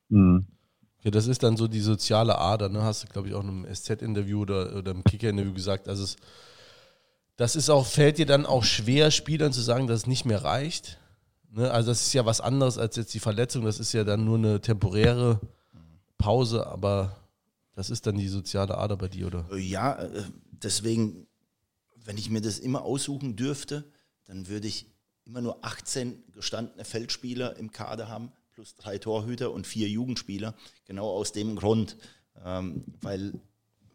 Mhm. 0.09 0.47
Ja, 1.03 1.11
das 1.11 1.27
ist 1.27 1.43
dann 1.43 1.57
so 1.57 1.67
die 1.67 1.79
soziale 1.79 2.37
Ader, 2.37 2.69
ne? 2.69 2.81
Hast 2.81 3.03
du, 3.03 3.07
glaube 3.07 3.27
ich, 3.27 3.33
auch 3.35 3.43
in 3.43 3.49
einem 3.49 3.73
SZ-Interview 3.73 4.41
oder, 4.41 4.75
oder 4.75 4.91
im 4.91 5.03
Kicker-Interview 5.03 5.53
gesagt. 5.53 5.87
Also 5.87 6.03
es, 6.03 6.15
das 7.35 7.55
ist 7.55 7.69
auch, 7.69 7.85
fällt 7.85 8.17
dir 8.17 8.25
dann 8.25 8.45
auch 8.45 8.63
schwer, 8.63 9.11
Spielern 9.11 9.53
zu 9.53 9.61
sagen, 9.61 9.87
dass 9.87 10.01
es 10.01 10.07
nicht 10.07 10.25
mehr 10.25 10.43
reicht. 10.43 10.97
Ne? 11.51 11.69
Also 11.71 11.91
das 11.91 12.01
ist 12.01 12.13
ja 12.13 12.25
was 12.25 12.41
anderes 12.41 12.79
als 12.79 12.95
jetzt 12.95 13.13
die 13.13 13.19
Verletzung. 13.19 13.63
Das 13.63 13.79
ist 13.79 13.93
ja 13.93 14.03
dann 14.03 14.25
nur 14.25 14.37
eine 14.37 14.59
temporäre 14.59 15.39
Pause, 16.17 16.65
aber 16.65 17.15
das 17.77 17.91
ist 17.91 18.07
dann 18.07 18.17
die 18.17 18.27
soziale 18.27 18.75
Ader 18.75 18.97
bei 18.97 19.07
dir, 19.07 19.27
oder? 19.27 19.55
Ja, 19.55 20.01
äh, 20.01 20.23
deswegen, 20.49 21.27
wenn 21.95 22.17
ich 22.17 22.31
mir 22.31 22.41
das 22.41 22.57
immer 22.57 22.81
aussuchen 22.81 23.35
dürfte, 23.35 23.83
dann 24.25 24.47
würde 24.47 24.67
ich 24.67 24.87
immer 25.25 25.41
nur 25.41 25.63
18 25.63 26.23
gestandene 26.31 26.83
Feldspieler 26.85 27.55
im 27.57 27.71
Kader 27.71 28.07
haben, 28.07 28.31
plus 28.51 28.73
drei 28.77 28.97
Torhüter 28.97 29.51
und 29.51 29.67
vier 29.67 29.87
Jugendspieler. 29.89 30.55
Genau 30.85 31.07
aus 31.07 31.33
dem 31.33 31.55
Grund, 31.55 31.97
ähm, 32.43 32.83
weil, 33.01 33.39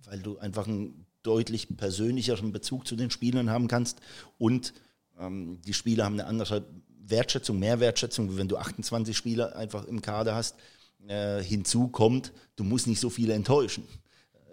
weil 0.04 0.20
du 0.20 0.38
einfach 0.38 0.68
einen 0.68 1.04
deutlich 1.24 1.76
persönlicheren 1.76 2.52
Bezug 2.52 2.86
zu 2.86 2.94
den 2.94 3.10
Spielern 3.10 3.50
haben 3.50 3.66
kannst 3.66 3.98
und 4.38 4.74
ähm, 5.18 5.60
die 5.66 5.74
Spieler 5.74 6.04
haben 6.04 6.14
eine 6.20 6.26
andere 6.26 6.64
Wertschätzung, 7.00 7.58
mehr 7.58 7.80
Wertschätzung, 7.80 8.36
wenn 8.36 8.46
du 8.46 8.58
28 8.58 9.16
Spieler 9.16 9.56
einfach 9.56 9.86
im 9.86 10.02
Kader 10.02 10.36
hast 10.36 10.54
äh, 11.08 11.42
hinzu 11.42 11.88
kommt, 11.88 12.32
du 12.56 12.64
musst 12.64 12.86
nicht 12.86 13.00
so 13.00 13.10
viele 13.10 13.34
enttäuschen 13.34 13.84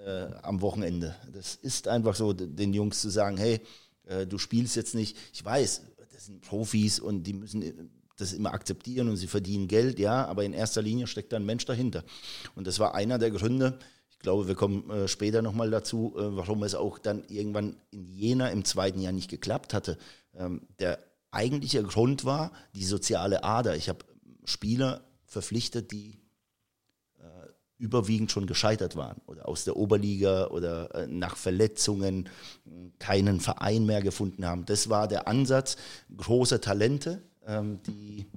äh, 0.05 0.27
am 0.41 0.62
Wochenende. 0.62 1.15
Das 1.33 1.55
ist 1.55 1.88
einfach 1.88 2.15
so, 2.15 2.33
den 2.33 2.73
Jungs 2.73 3.01
zu 3.01 3.09
sagen, 3.09 3.38
hey, 3.38 3.62
äh, 4.05 4.25
du 4.25 4.38
spielst 4.38 4.75
jetzt 4.75 4.95
nicht. 4.95 5.17
Ich 5.33 5.43
weiß, 5.43 5.81
das 6.12 6.25
sind 6.25 6.41
Profis 6.41 6.99
und 6.99 7.23
die 7.23 7.33
müssen 7.33 7.91
das 8.17 8.33
immer 8.33 8.53
akzeptieren 8.53 9.09
und 9.09 9.17
sie 9.17 9.27
verdienen 9.27 9.67
Geld, 9.67 9.99
ja, 9.99 10.25
aber 10.25 10.43
in 10.43 10.53
erster 10.53 10.81
Linie 10.81 11.07
steckt 11.07 11.31
da 11.31 11.38
ein 11.38 11.45
Mensch 11.45 11.65
dahinter. 11.65 12.03
Und 12.55 12.67
das 12.67 12.79
war 12.79 12.95
einer 12.95 13.17
der 13.17 13.31
Gründe, 13.31 13.79
ich 14.19 14.19
glaube, 14.19 14.49
wir 14.49 14.55
kommen 14.55 14.89
äh, 14.89 15.07
später 15.07 15.41
nochmal 15.41 15.71
dazu, 15.71 16.13
äh, 16.17 16.35
warum 16.35 16.63
es 16.63 16.75
auch 16.75 16.99
dann 16.99 17.23
irgendwann 17.29 17.77
in 17.91 18.09
Jena 18.12 18.49
im 18.49 18.65
zweiten 18.65 18.99
Jahr 18.99 19.13
nicht 19.13 19.29
geklappt 19.29 19.73
hatte. 19.73 19.97
Ähm, 20.35 20.67
der 20.79 20.99
eigentliche 21.31 21.81
Grund 21.83 22.25
war 22.25 22.51
die 22.75 22.83
soziale 22.83 23.45
Ader. 23.45 23.77
Ich 23.77 23.88
habe 23.88 24.03
Spieler 24.43 25.05
verpflichtet, 25.25 25.91
die 25.91 26.18
überwiegend 27.79 28.31
schon 28.31 28.45
gescheitert 28.45 28.95
waren 28.95 29.21
oder 29.25 29.47
aus 29.47 29.63
der 29.63 29.77
Oberliga 29.77 30.47
oder 30.47 30.93
äh, 30.93 31.07
nach 31.07 31.37
Verletzungen 31.37 32.29
keinen 32.99 33.39
Verein 33.39 33.85
mehr 33.85 34.01
gefunden 34.01 34.45
haben. 34.45 34.65
Das 34.65 34.89
war 34.89 35.07
der 35.07 35.27
Ansatz 35.27 35.77
großer 36.15 36.59
Talente, 36.59 37.23
ähm, 37.47 37.81
die, 37.87 38.27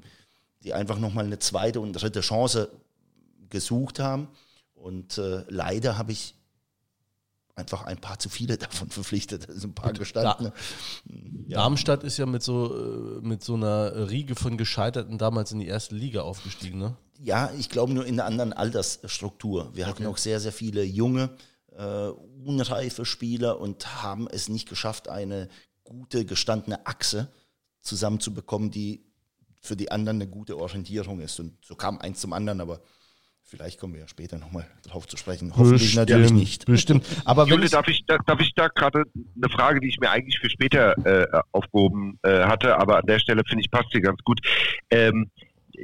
die 0.63 0.73
einfach 0.73 0.99
nochmal 0.99 1.27
eine 1.27 1.41
zweite 1.41 1.81
und 1.81 1.93
dritte 1.93 2.21
Chance 2.21 2.71
gesucht 3.51 3.99
haben. 3.99 4.29
Und 4.75 5.19
äh, 5.19 5.45
leider 5.49 5.99
habe 5.99 6.13
ich 6.13 6.37
einfach 7.55 7.85
ein 7.85 7.99
paar 7.99 8.19
zu 8.19 8.29
viele 8.29 8.57
davon 8.59 8.91
verpflichtet. 8.91 9.49
Also 9.49 9.69
ein 9.69 9.75
paar 9.75 9.93
gestandene. 9.93 10.53
Ja. 11.47 11.59
Darmstadt 11.59 12.05
ist 12.05 12.17
ja 12.17 12.27
mit 12.27 12.43
so, 12.45 13.19
äh, 13.19 13.21
mit 13.27 13.43
so 13.43 13.55
einer 13.55 14.09
Riege 14.09 14.37
von 14.37 14.57
Gescheiterten 14.57 15.19
damals 15.19 15.53
in 15.53 15.59
die 15.59 15.67
erste 15.67 15.95
Liga 15.97 16.23
aufgestiegen, 16.23 16.79
ne? 16.79 16.97
Ja, 17.23 17.53
ich 17.57 17.69
glaube 17.69 17.93
nur 17.93 18.05
in 18.05 18.19
einer 18.19 18.27
anderen 18.27 18.53
Altersstruktur. 18.53 19.71
Wir 19.75 19.87
hatten 19.87 20.05
okay. 20.05 20.13
auch 20.13 20.19
sehr, 20.19 20.41
sehr 20.41 20.53
viele 20.53 20.83
junge, 20.83 21.31
äh, 21.77 22.09
unreife 22.45 23.05
Spieler 23.05 23.61
und 23.61 24.03
haben 24.03 24.27
es 24.29 24.49
nicht 24.49 24.69
geschafft, 24.69 25.09
eine 25.09 25.49
gute, 25.85 26.25
gestandene 26.25 26.85
Achse 26.87 27.33
zusammenzubekommen, 27.81 28.71
die 28.71 29.05
für 29.61 29.77
die 29.77 29.93
anderen 29.93 30.21
eine 30.21 30.29
gute 30.29 30.59
Orientierung 30.59 31.21
ist. 31.21 31.39
Und 31.39 31.65
so 31.65 31.77
kam 31.77 31.99
eins 31.99 32.21
zum 32.21 32.33
anderen, 32.33 32.61
aber 32.61 32.83
Vielleicht 33.45 33.79
kommen 33.79 33.93
wir 33.93 34.01
ja 34.01 34.09
später 34.09 34.39
nochmal 34.39 34.67
drauf 34.83 35.07
zu 35.07 35.19
sprechen. 35.19 35.51
Hoffentlich 35.55 35.83
bestimmt, 35.83 36.09
natürlich 36.09 36.33
nicht. 36.33 36.65
Bestimmt. 36.65 37.05
Aber 37.27 37.47
Jule, 37.47 37.69
darf 37.69 37.87
ich, 37.87 38.03
da, 38.07 38.17
darf 38.25 38.41
ich 38.41 38.55
da 38.55 38.69
gerade 38.69 39.05
eine 39.15 39.51
Frage, 39.51 39.81
die 39.81 39.89
ich 39.89 39.99
mir 40.01 40.11
eigentlich 40.11 40.39
für 40.39 40.49
später 40.49 40.97
äh, 41.05 41.27
aufgehoben 41.51 42.19
äh, 42.23 42.45
hatte, 42.45 42.79
aber 42.79 43.01
an 43.01 43.07
der 43.07 43.19
Stelle 43.19 43.43
finde 43.47 43.63
ich 43.63 43.71
passt 43.71 43.89
sie 43.93 44.01
ganz 44.01 44.23
gut. 44.25 44.41
Ähm, 44.89 45.31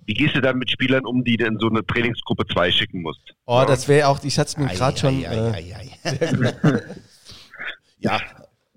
wie 0.07 0.15
gehst 0.15 0.35
du 0.35 0.41
dann 0.41 0.59
mit 0.59 0.71
Spielern 0.71 1.05
um, 1.05 1.25
die 1.25 1.37
du 1.37 1.47
in 1.47 1.59
so 1.59 1.69
eine 1.69 1.85
Trainingsgruppe 1.85 2.47
2 2.47 2.73
schicken 2.73 3.03
musst? 3.03 3.21
Oh, 3.47 3.59
ja. 3.59 3.67
das 3.67 3.89
wäre 3.89 4.09
auch, 4.09 4.23
ich 4.23 4.39
hatte 4.39 4.49
es 4.49 4.57
mir 4.57 4.67
gerade 4.67 4.99
schon. 4.99 5.25
Ei, 5.25 5.75
ei, 5.75 6.11
äh, 6.11 6.81
ja, 7.99 8.21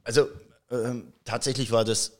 also 0.03 0.27
ähm, 0.71 1.13
tatsächlich 1.25 1.71
war 1.71 1.85
das. 1.85 2.17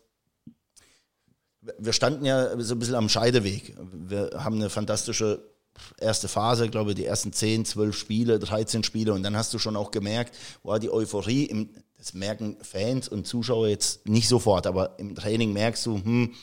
Wir 1.78 1.94
standen 1.94 2.26
ja 2.26 2.60
so 2.60 2.74
ein 2.74 2.80
bisschen 2.80 2.96
am 2.96 3.08
Scheideweg. 3.08 3.76
Wir 3.94 4.32
haben 4.36 4.56
eine 4.56 4.70
fantastische 4.70 5.52
erste 6.00 6.28
Phase, 6.28 6.70
glaube 6.70 6.92
ich, 6.92 6.96
die 6.96 7.06
ersten 7.06 7.34
10, 7.34 7.66
12 7.66 7.96
Spiele, 7.96 8.40
13 8.40 8.84
Spiele 8.84 9.14
und 9.14 9.24
dann 9.24 9.36
hast 9.36 9.54
du 9.54 9.60
schon 9.60 9.76
auch 9.76 9.92
gemerkt, 9.92 10.36
war 10.64 10.80
die 10.80 10.92
Euphorie, 10.92 11.46
im, 11.46 11.70
das 11.98 12.14
merken 12.14 12.58
Fans 12.62 13.08
und 13.08 13.28
Zuschauer 13.28 13.68
jetzt 13.68 14.08
nicht 14.08 14.28
sofort, 14.28 14.68
aber 14.68 14.98
im 15.00 15.16
Training 15.16 15.54
merkst 15.54 15.86
du, 15.86 15.96
hm, 16.04 16.34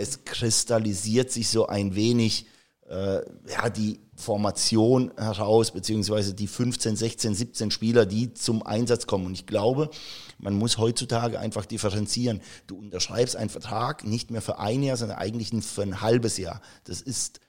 es 0.00 0.24
kristallisiert 0.24 1.30
sich 1.30 1.48
so 1.48 1.66
ein 1.66 1.94
wenig, 1.94 2.46
äh, 2.88 3.20
ja, 3.48 3.68
die, 3.70 4.00
Formation 4.20 5.12
heraus, 5.16 5.72
beziehungsweise 5.72 6.34
die 6.34 6.46
15, 6.46 6.94
16, 6.94 7.34
17 7.34 7.70
Spieler, 7.70 8.06
die 8.06 8.34
zum 8.34 8.64
Einsatz 8.64 9.06
kommen. 9.06 9.26
Und 9.26 9.32
ich 9.32 9.46
glaube, 9.46 9.90
man 10.38 10.54
muss 10.54 10.78
heutzutage 10.78 11.40
einfach 11.40 11.66
differenzieren. 11.66 12.40
Du 12.66 12.76
unterschreibst 12.76 13.34
einen 13.34 13.50
Vertrag 13.50 14.04
nicht 14.04 14.30
mehr 14.30 14.42
für 14.42 14.58
ein 14.58 14.82
Jahr, 14.82 14.96
sondern 14.96 15.18
eigentlich 15.18 15.50
für 15.64 15.82
ein 15.82 16.00
halbes 16.00 16.36
Jahr. 16.36 16.60
Das 16.84 17.00
ist, 17.00 17.40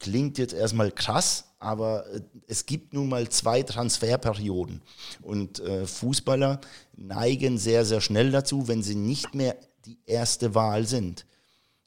klingt 0.00 0.36
jetzt 0.38 0.52
erstmal 0.52 0.90
krass, 0.90 1.44
aber 1.60 2.06
äh, 2.10 2.20
es 2.48 2.66
gibt 2.66 2.92
nun 2.92 3.08
mal 3.08 3.28
zwei 3.28 3.62
Transferperioden. 3.62 4.82
Und 5.22 5.60
äh, 5.60 5.86
Fußballer 5.86 6.60
neigen 6.96 7.58
sehr, 7.58 7.84
sehr 7.84 8.00
schnell 8.00 8.32
dazu, 8.32 8.68
wenn 8.68 8.82
sie 8.82 8.96
nicht 8.96 9.34
mehr 9.34 9.56
die 9.86 9.98
erste 10.06 10.54
Wahl 10.54 10.86
sind, 10.86 11.26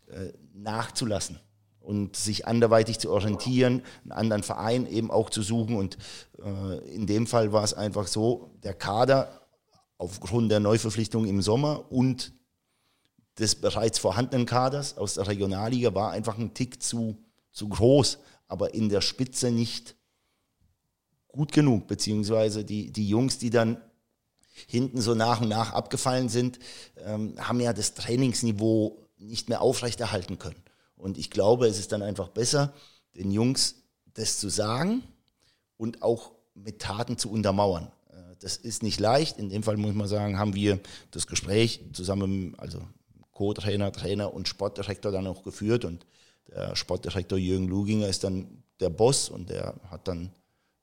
äh, 0.08 0.34
nachzulassen 0.54 1.40
und 1.80 2.16
sich 2.16 2.48
anderweitig 2.48 3.00
zu 3.00 3.12
orientieren, 3.12 3.82
einen 4.04 4.12
anderen 4.12 4.44
Verein 4.44 4.88
eben 4.88 5.12
auch 5.12 5.30
zu 5.30 5.42
suchen. 5.42 5.76
Und 5.76 5.98
äh, 6.44 6.78
in 6.94 7.08
dem 7.08 7.28
Fall 7.28 7.54
war 7.54 7.64
es 7.64 7.74
einfach 7.74 8.08
so, 8.08 8.52
der 8.64 8.74
Kader 8.74 9.42
aufgrund 9.98 10.52
der 10.52 10.60
Neuverpflichtung 10.60 11.26
im 11.26 11.42
Sommer 11.42 11.92
und 11.92 12.34
des 13.40 13.56
bereits 13.56 14.00
vorhandenen 14.00 14.46
Kaders 14.46 14.98
aus 14.98 15.16
der 15.16 15.28
Regionalliga 15.28 15.94
war 15.94 16.12
einfach 16.12 16.38
ein 16.38 16.54
Tick 16.54 16.82
zu, 16.82 17.18
zu 17.52 17.70
groß 17.70 18.20
aber 18.48 18.74
in 18.74 18.90
der 18.90 19.02
Spitze 19.02 19.52
nicht 19.52 19.96
gut 21.28 21.52
genug, 21.52 21.88
beziehungsweise 21.88 22.64
die, 22.64 22.92
die 22.92 23.08
Jungs, 23.08 23.38
die 23.38 23.50
dann 23.50 23.78
hinten 24.66 25.02
so 25.02 25.14
nach 25.14 25.42
und 25.42 25.50
nach 25.50 25.74
abgefallen 25.74 26.30
sind, 26.30 26.60
ähm, 27.06 27.36
haben 27.38 27.60
ja 27.60 27.74
das 27.74 27.94
Trainingsniveau 27.94 28.98
nicht 29.18 29.50
mehr 29.50 29.62
aufrechterhalten 29.62 30.40
können. 30.40 30.62
Und 30.96 31.18
ich 31.18 31.30
glaube, 31.30 31.68
es 31.68 31.78
ist 31.78 31.92
dann 31.92 32.02
einfach 32.02 32.30
besser, 32.30 32.74
den 33.16 33.32
Jungs 33.32 33.76
das 34.14 34.40
zu 34.40 34.50
sagen 34.50 35.04
und 35.78 36.02
auch 36.02 36.32
mit 36.56 36.80
Taten 36.80 37.18
zu 37.18 37.30
untermauern. 37.32 37.92
Äh, 38.10 38.36
das 38.40 38.58
ist 38.58 38.82
nicht 38.82 39.00
leicht. 39.00 39.38
In 39.38 39.50
dem 39.50 39.64
Fall 39.64 39.78
muss 39.78 39.94
man 39.94 40.08
sagen, 40.08 40.40
haben 40.40 40.56
wir 40.56 40.80
das 41.12 41.28
Gespräch 41.28 41.82
zusammen, 41.94 42.56
also 42.58 42.82
Co-Trainer, 43.32 43.92
Trainer 43.92 44.34
und 44.34 44.48
Sportdirektor 44.48 45.12
dann 45.12 45.28
auch 45.28 45.44
geführt 45.44 45.86
und 45.86 46.06
der 46.48 46.76
Sportdirektor 46.76 47.38
Jürgen 47.38 47.68
Luginger 47.68 48.08
ist 48.08 48.24
dann 48.24 48.64
der 48.80 48.90
Boss 48.90 49.30
und 49.30 49.50
der 49.50 49.76
hat 49.92 50.08
dann 50.08 50.32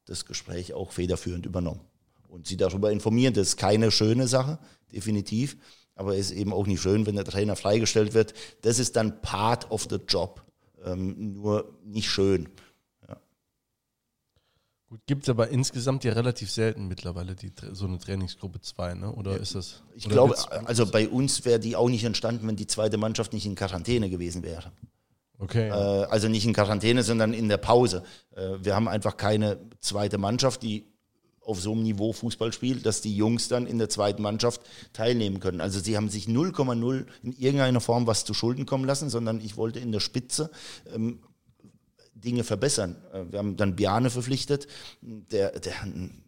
das 0.05 0.27
Gespräch 0.27 0.75
auch 0.75 0.93
federführend 0.93 1.47
übernommen 1.47 1.81
und 2.35 2.47
sie 2.47 2.57
darüber 2.57 2.91
informiert. 2.91 3.37
Das 3.37 3.49
ist 3.49 3.57
keine 3.57 3.91
schöne 3.91 4.27
Sache, 4.27 4.59
definitiv, 4.93 5.57
aber 5.95 6.17
es 6.17 6.31
ist 6.31 6.37
eben 6.37 6.53
auch 6.53 6.67
nicht 6.67 6.83
schön, 6.83 7.07
wenn 7.07 7.15
der 7.15 7.25
Trainer 7.25 7.57
freigestellt 7.57 8.13
wird. 8.13 8.35
Das 8.63 8.79
ist 8.79 8.97
dann 8.97 9.23
part 9.23 9.71
of 9.71 9.87
the 9.89 9.99
job, 10.07 10.45
ähm, 10.85 11.35
nur 11.35 11.79
nicht 11.85 12.11
schön. 12.11 12.49
Ja. 13.09 13.17
Gut, 14.89 15.01
gibt 15.07 15.23
es 15.23 15.29
aber 15.29 15.49
insgesamt 15.49 16.03
ja 16.03 16.13
relativ 16.13 16.51
selten 16.51 16.89
mittlerweile 16.89 17.37
die, 17.37 17.53
so 17.73 17.87
eine 17.87 17.99
Trainingsgruppe 17.99 18.61
2, 18.61 18.95
ne? 18.95 19.13
oder 19.13 19.33
ja, 19.33 19.37
ist 19.39 19.55
das? 19.55 19.83
Ich 19.95 20.09
glaube, 20.09 20.35
also 20.67 20.87
bei 20.87 21.09
uns 21.09 21.45
wäre 21.45 21.61
die 21.61 21.77
auch 21.77 21.89
nicht 21.89 22.05
entstanden, 22.05 22.49
wenn 22.49 22.57
die 22.57 22.67
zweite 22.67 22.99
Mannschaft 22.99 23.33
nicht 23.33 23.47
in 23.47 23.55
Quarantäne 23.55 24.11
gewesen 24.11 24.43
wäre. 24.43 24.73
Okay. 25.39 25.69
Äh, 25.69 25.73
also 25.73 26.29
nicht 26.29 26.47
in 26.47 26.53
Quarantäne, 26.53 27.05
sondern 27.05 27.33
in 27.33 27.49
der 27.49 27.59
Pause. 27.59 28.03
Äh, 28.35 28.59
wir 28.61 28.75
haben 28.75 28.89
einfach 28.89 29.17
keine 29.17 29.59
zweite 29.81 30.19
Mannschaft, 30.19 30.63
die 30.63 30.94
auf 31.45 31.61
so 31.61 31.73
einem 31.73 31.83
Niveau 31.83 32.13
Fußball 32.13 32.53
spielt, 32.53 32.87
dass 32.87 33.01
die 33.01 33.15
Jungs 33.15 33.49
dann 33.49 33.67
in 33.67 33.79
der 33.79 33.89
zweiten 33.89 34.23
Mannschaft 34.23 34.63
teilnehmen 34.93 35.41
können. 35.41 35.61
Also 35.61 35.81
sie 35.81 35.97
haben 35.97 36.09
sich 36.09 36.27
0,0 36.27 37.07
in 37.23 37.33
irgendeiner 37.33 37.81
Form 37.81 38.07
was 38.07 38.25
zu 38.25 38.35
Schulden 38.35 38.67
kommen 38.67 38.85
lassen, 38.85 39.11
sondern 39.11 39.41
ich 39.41 39.57
wollte 39.57 39.79
in 39.79 39.93
der 39.93 40.01
Spitze 40.01 40.51
ähm, 40.95 41.21
Dinge 42.15 42.45
verbessern. 42.45 42.97
Äh, 43.13 43.25
wir 43.31 43.39
haben 43.39 43.57
dann 43.57 43.77
Biane 43.77 44.11
verpflichtet, 44.11 44.67
der, 45.03 45.59
der 45.61 45.83
ein 45.83 46.25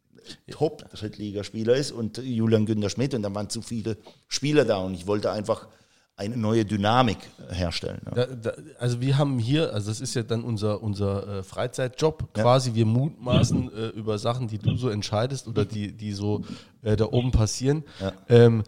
Top-Drittligaspieler 0.51 1.77
ist 1.77 1.93
und 1.93 2.19
Julian 2.19 2.67
Günther 2.67 2.91
Schmidt 2.91 3.15
und 3.15 3.23
da 3.23 3.35
waren 3.35 3.49
zu 3.49 3.63
viele 3.63 3.97
Spieler 4.29 4.65
da 4.65 4.79
und 4.79 4.95
ich 4.95 5.07
wollte 5.07 5.31
einfach 5.31 5.69
eine 6.17 6.37
neue 6.37 6.65
Dynamik 6.65 7.19
äh, 7.51 7.55
herstellen. 7.55 8.01
Ja. 8.07 8.13
Da, 8.13 8.27
da, 8.27 8.53
also 8.79 9.01
wir 9.01 9.19
haben 9.19 9.39
hier, 9.39 9.73
also 9.73 9.91
das 9.91 10.01
ist 10.01 10.15
ja 10.15 10.23
dann 10.23 10.43
unser, 10.43 10.83
unser 10.83 11.39
äh, 11.39 11.43
Freizeitjob 11.43 12.33
quasi, 12.33 12.75
wir 12.75 12.87
mutmaßen 12.87 13.73
äh, 13.73 13.87
über 13.89 14.19
Sachen, 14.19 14.49
die 14.49 14.59
du 14.59 14.77
so 14.77 14.89
entscheidest 14.89 15.47
oder 15.47 15.65
die, 15.67 15.93
die 15.93 16.13
so 16.13 16.43
äh, 16.83 16.97
da 16.97 17.07
oben 17.07 17.33
passieren. 17.33 17.85
Ja. 18.01 18.13
Ähm, 18.29 18.65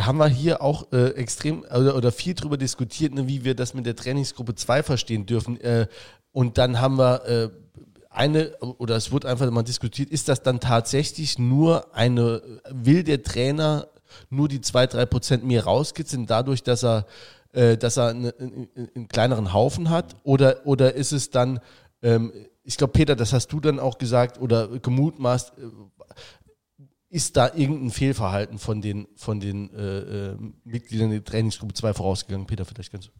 haben 0.00 0.18
wir 0.18 0.28
hier 0.28 0.62
auch 0.62 0.92
äh, 0.92 1.08
extrem 1.10 1.62
oder, 1.62 1.94
oder, 1.94 2.10
viel 2.10 2.32
darüber 2.32 2.56
diskutiert, 2.56 3.12
ne, 3.12 3.28
wie 3.28 3.44
wir 3.44 3.54
das 3.54 3.74
mit 3.74 3.84
der 3.84 3.96
Trainingsgruppe 3.96 4.54
2 4.54 4.82
verstehen 4.82 5.26
dürfen. 5.26 5.60
Äh, 5.60 5.88
und 6.32 6.56
dann 6.56 6.80
haben 6.80 6.96
wir 6.98 7.50
eine, 8.10 8.56
oder 8.78 8.96
es 8.96 9.10
wurde 9.10 9.28
einfach 9.28 9.50
mal 9.50 9.62
diskutiert, 9.62 10.10
ist 10.10 10.28
das 10.28 10.42
dann 10.42 10.60
tatsächlich 10.60 11.38
nur 11.38 11.94
eine, 11.94 12.42
will 12.70 13.02
der 13.02 13.22
Trainer 13.22 13.88
nur 14.30 14.48
die 14.48 14.60
zwei, 14.60 14.86
drei 14.86 15.06
Prozent 15.06 15.44
mehr 15.44 15.64
rauskitzeln, 15.64 16.26
dadurch, 16.26 16.62
dass 16.62 16.84
er, 16.84 17.06
äh, 17.52 17.76
dass 17.76 17.96
er 17.96 18.08
eine, 18.08 18.34
einen, 18.38 18.68
einen, 18.94 19.08
kleineren 19.08 19.52
Haufen 19.52 19.90
hat? 19.90 20.16
Oder, 20.24 20.66
oder 20.66 20.94
ist 20.94 21.12
es 21.12 21.30
dann, 21.30 21.60
ähm, 22.02 22.32
ich 22.64 22.76
glaube, 22.76 22.92
Peter, 22.92 23.16
das 23.16 23.32
hast 23.32 23.48
du 23.48 23.60
dann 23.60 23.78
auch 23.78 23.98
gesagt 23.98 24.40
oder 24.40 24.68
gemutmaßt, 24.68 25.52
äh, 25.58 25.62
ist 27.10 27.36
da 27.36 27.50
irgendein 27.54 27.90
Fehlverhalten 27.90 28.58
von 28.58 28.82
den, 28.82 29.08
von 29.16 29.40
den 29.40 29.74
äh, 29.74 29.98
äh 30.32 30.36
Mitgliedern 30.64 31.10
der 31.10 31.24
Trainingsgruppe 31.24 31.72
2 31.72 31.94
vorausgegangen? 31.94 32.46
Peter, 32.46 32.66
vielleicht 32.66 32.92
kannst 32.92 33.08
du. 33.08 33.12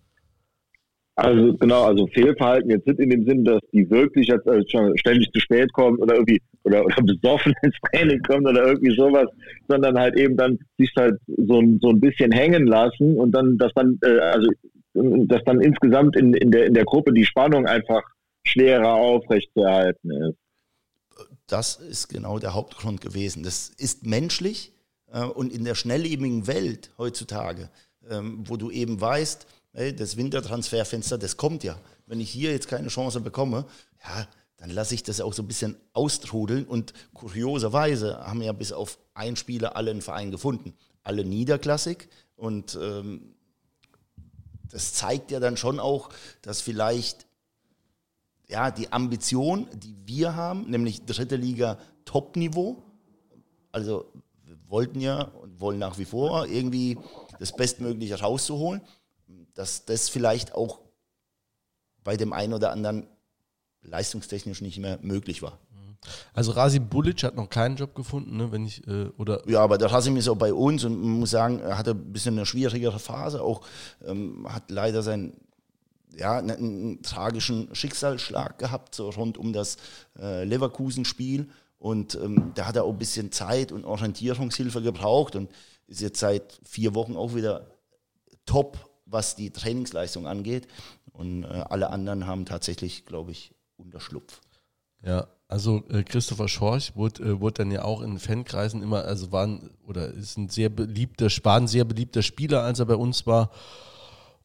Also 1.18 1.52
genau, 1.54 1.82
also 1.82 2.06
Fehlverhalten 2.06 2.70
jetzt 2.70 2.86
nicht 2.86 3.00
in 3.00 3.10
dem 3.10 3.26
Sinn, 3.26 3.44
dass 3.44 3.58
die 3.72 3.90
wirklich 3.90 4.28
jetzt 4.28 4.46
schon 4.70 4.96
ständig 4.98 5.28
zu 5.32 5.40
spät 5.40 5.72
kommen 5.72 5.98
oder 5.98 6.14
irgendwie 6.14 6.40
oder, 6.62 6.84
oder 6.84 7.02
besoffen 7.02 7.52
ins 7.62 7.74
Training 7.90 8.22
kommen 8.22 8.46
oder 8.46 8.64
irgendwie 8.68 8.94
sowas, 8.94 9.26
sondern 9.66 9.98
halt 9.98 10.16
eben 10.16 10.36
dann 10.36 10.56
sich 10.78 10.92
halt 10.96 11.18
so, 11.26 11.60
so 11.80 11.88
ein 11.88 11.98
bisschen 11.98 12.30
hängen 12.30 12.68
lassen 12.68 13.16
und 13.16 13.32
dann, 13.32 13.58
dass 13.58 13.72
dann, 13.74 13.98
äh, 14.04 14.18
also 14.20 14.48
dass 14.94 15.42
dann 15.44 15.60
insgesamt 15.60 16.14
in, 16.14 16.34
in, 16.34 16.52
der, 16.52 16.66
in 16.66 16.74
der 16.74 16.84
Gruppe 16.84 17.12
die 17.12 17.24
Spannung 17.24 17.66
einfach 17.66 18.02
schwerer 18.44 18.94
aufrechtzuerhalten 18.94 20.12
ist. 20.12 20.38
Das 21.48 21.76
ist 21.76 22.06
genau 22.06 22.38
der 22.38 22.54
Hauptgrund 22.54 23.00
gewesen. 23.00 23.42
Das 23.42 23.70
ist 23.76 24.06
menschlich 24.06 24.72
äh, 25.12 25.24
und 25.24 25.52
in 25.52 25.64
der 25.64 25.74
schnelllebigen 25.74 26.46
Welt 26.46 26.92
heutzutage, 26.96 27.70
ähm, 28.08 28.44
wo 28.46 28.56
du 28.56 28.70
eben 28.70 29.00
weißt, 29.00 29.48
hey, 29.78 29.94
das 29.94 30.16
Wintertransferfenster, 30.16 31.18
das 31.18 31.36
kommt 31.36 31.62
ja. 31.62 31.78
Wenn 32.06 32.18
ich 32.18 32.30
hier 32.30 32.50
jetzt 32.50 32.66
keine 32.66 32.88
Chance 32.88 33.20
bekomme, 33.20 33.64
ja, 34.04 34.26
dann 34.56 34.70
lasse 34.70 34.94
ich 34.96 35.04
das 35.04 35.20
auch 35.20 35.32
so 35.32 35.42
ein 35.42 35.46
bisschen 35.46 35.76
austrudeln. 35.92 36.64
Und 36.64 36.92
kurioserweise 37.14 38.18
haben 38.18 38.42
ja 38.42 38.52
bis 38.52 38.72
auf 38.72 38.98
einen 39.14 39.36
Spieler 39.36 39.76
alle 39.76 39.92
einen 39.92 40.02
Verein 40.02 40.32
gefunden. 40.32 40.74
Alle 41.04 41.24
niederklassig. 41.24 42.08
Und 42.34 42.76
ähm, 42.82 43.36
das 44.68 44.94
zeigt 44.94 45.30
ja 45.30 45.38
dann 45.38 45.56
schon 45.56 45.78
auch, 45.78 46.08
dass 46.42 46.60
vielleicht 46.60 47.26
ja, 48.48 48.72
die 48.72 48.90
Ambition, 48.90 49.68
die 49.74 49.94
wir 50.04 50.34
haben, 50.34 50.68
nämlich 50.68 51.04
dritte 51.04 51.36
Liga 51.36 51.78
Top-Niveau, 52.04 52.82
also 53.70 54.10
wir 54.44 54.56
wollten 54.66 55.00
ja 55.00 55.22
und 55.22 55.60
wollen 55.60 55.78
nach 55.78 55.98
wie 55.98 56.04
vor 56.04 56.46
irgendwie 56.46 56.98
das 57.38 57.54
Bestmögliche 57.54 58.18
rauszuholen 58.18 58.80
dass 59.58 59.84
das 59.84 60.08
vielleicht 60.08 60.54
auch 60.54 60.78
bei 62.04 62.16
dem 62.16 62.32
einen 62.32 62.54
oder 62.54 62.70
anderen 62.70 63.08
leistungstechnisch 63.82 64.60
nicht 64.60 64.78
mehr 64.78 65.00
möglich 65.02 65.42
war. 65.42 65.58
Also 66.32 66.52
Rasim 66.52 66.88
Bulic 66.88 67.24
hat 67.24 67.34
noch 67.34 67.50
keinen 67.50 67.74
Job 67.74 67.92
gefunden, 67.96 68.36
ne, 68.36 68.52
wenn 68.52 68.64
ich, 68.64 68.86
äh, 68.86 69.08
oder? 69.18 69.42
Ja, 69.48 69.60
aber 69.62 69.76
der 69.76 69.90
Rasim 69.90 70.16
ist 70.16 70.28
auch 70.28 70.36
bei 70.36 70.54
uns 70.54 70.84
und 70.84 71.00
man 71.00 71.18
muss 71.18 71.30
sagen, 71.30 71.58
er 71.58 71.76
hatte 71.76 71.90
ein 71.90 72.12
bisschen 72.12 72.36
eine 72.36 72.46
schwierigere 72.46 73.00
Phase, 73.00 73.42
auch 73.42 73.62
ähm, 74.06 74.46
hat 74.48 74.70
leider 74.70 75.02
seinen, 75.02 75.32
ja, 76.16 76.38
einen, 76.38 76.50
einen, 76.50 77.02
tragischen 77.02 77.74
Schicksalsschlag 77.74 78.58
gehabt, 78.58 78.94
so 78.94 79.10
rund 79.10 79.38
um 79.38 79.52
das 79.52 79.76
äh, 80.20 80.44
Leverkusen-Spiel 80.44 81.48
und 81.80 82.14
ähm, 82.14 82.52
da 82.54 82.66
hat 82.66 82.76
er 82.76 82.84
auch 82.84 82.92
ein 82.92 82.98
bisschen 82.98 83.32
Zeit 83.32 83.72
und 83.72 83.84
Orientierungshilfe 83.84 84.82
gebraucht 84.82 85.34
und 85.34 85.50
ist 85.88 86.00
jetzt 86.00 86.20
seit 86.20 86.60
vier 86.64 86.94
Wochen 86.94 87.16
auch 87.16 87.34
wieder 87.34 87.66
top 88.46 88.87
was 89.10 89.36
die 89.36 89.50
Trainingsleistung 89.50 90.26
angeht. 90.26 90.68
Und 91.12 91.44
äh, 91.44 91.46
alle 91.46 91.90
anderen 91.90 92.26
haben 92.26 92.46
tatsächlich, 92.46 93.06
glaube 93.06 93.32
ich, 93.32 93.52
Unterschlupf. 93.76 94.40
Ja, 95.02 95.26
also 95.48 95.82
äh, 95.88 96.02
Christopher 96.02 96.48
Schorch 96.48 96.94
wurde, 96.94 97.22
äh, 97.22 97.40
wurde 97.40 97.64
dann 97.64 97.70
ja 97.70 97.82
auch 97.82 98.02
in 98.02 98.18
Fankreisen 98.18 98.82
immer, 98.82 99.04
also 99.04 99.32
waren 99.32 99.70
oder 99.86 100.08
ist 100.12 100.36
ein 100.36 100.48
sehr 100.48 100.68
beliebter, 100.68 101.28
war 101.42 101.66
sehr 101.66 101.84
beliebter 101.84 102.22
Spieler, 102.22 102.62
als 102.62 102.80
er 102.80 102.86
bei 102.86 102.96
uns 102.96 103.26
war. 103.26 103.50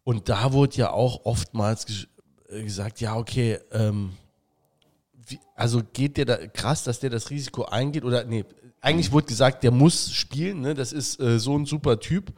Und 0.03 0.29
da 0.29 0.53
wurde 0.53 0.77
ja 0.77 0.91
auch 0.91 1.25
oftmals 1.25 2.07
äh, 2.49 2.63
gesagt, 2.63 3.01
ja, 3.01 3.17
okay, 3.17 3.59
ähm, 3.71 4.13
wie, 5.27 5.39
also 5.55 5.81
geht 5.93 6.17
der 6.17 6.25
da 6.25 6.47
krass, 6.47 6.83
dass 6.83 6.99
der 6.99 7.09
das 7.09 7.29
Risiko 7.29 7.65
eingeht 7.65 8.03
oder 8.03 8.23
nee, 8.23 8.45
eigentlich 8.81 9.11
wurde 9.11 9.27
gesagt, 9.27 9.63
der 9.63 9.71
muss 9.71 10.11
spielen, 10.11 10.61
ne? 10.61 10.73
Das 10.73 10.91
ist 10.91 11.19
äh, 11.19 11.39
so 11.39 11.57
ein 11.57 11.65
super 11.65 11.99
Typ. 11.99 12.33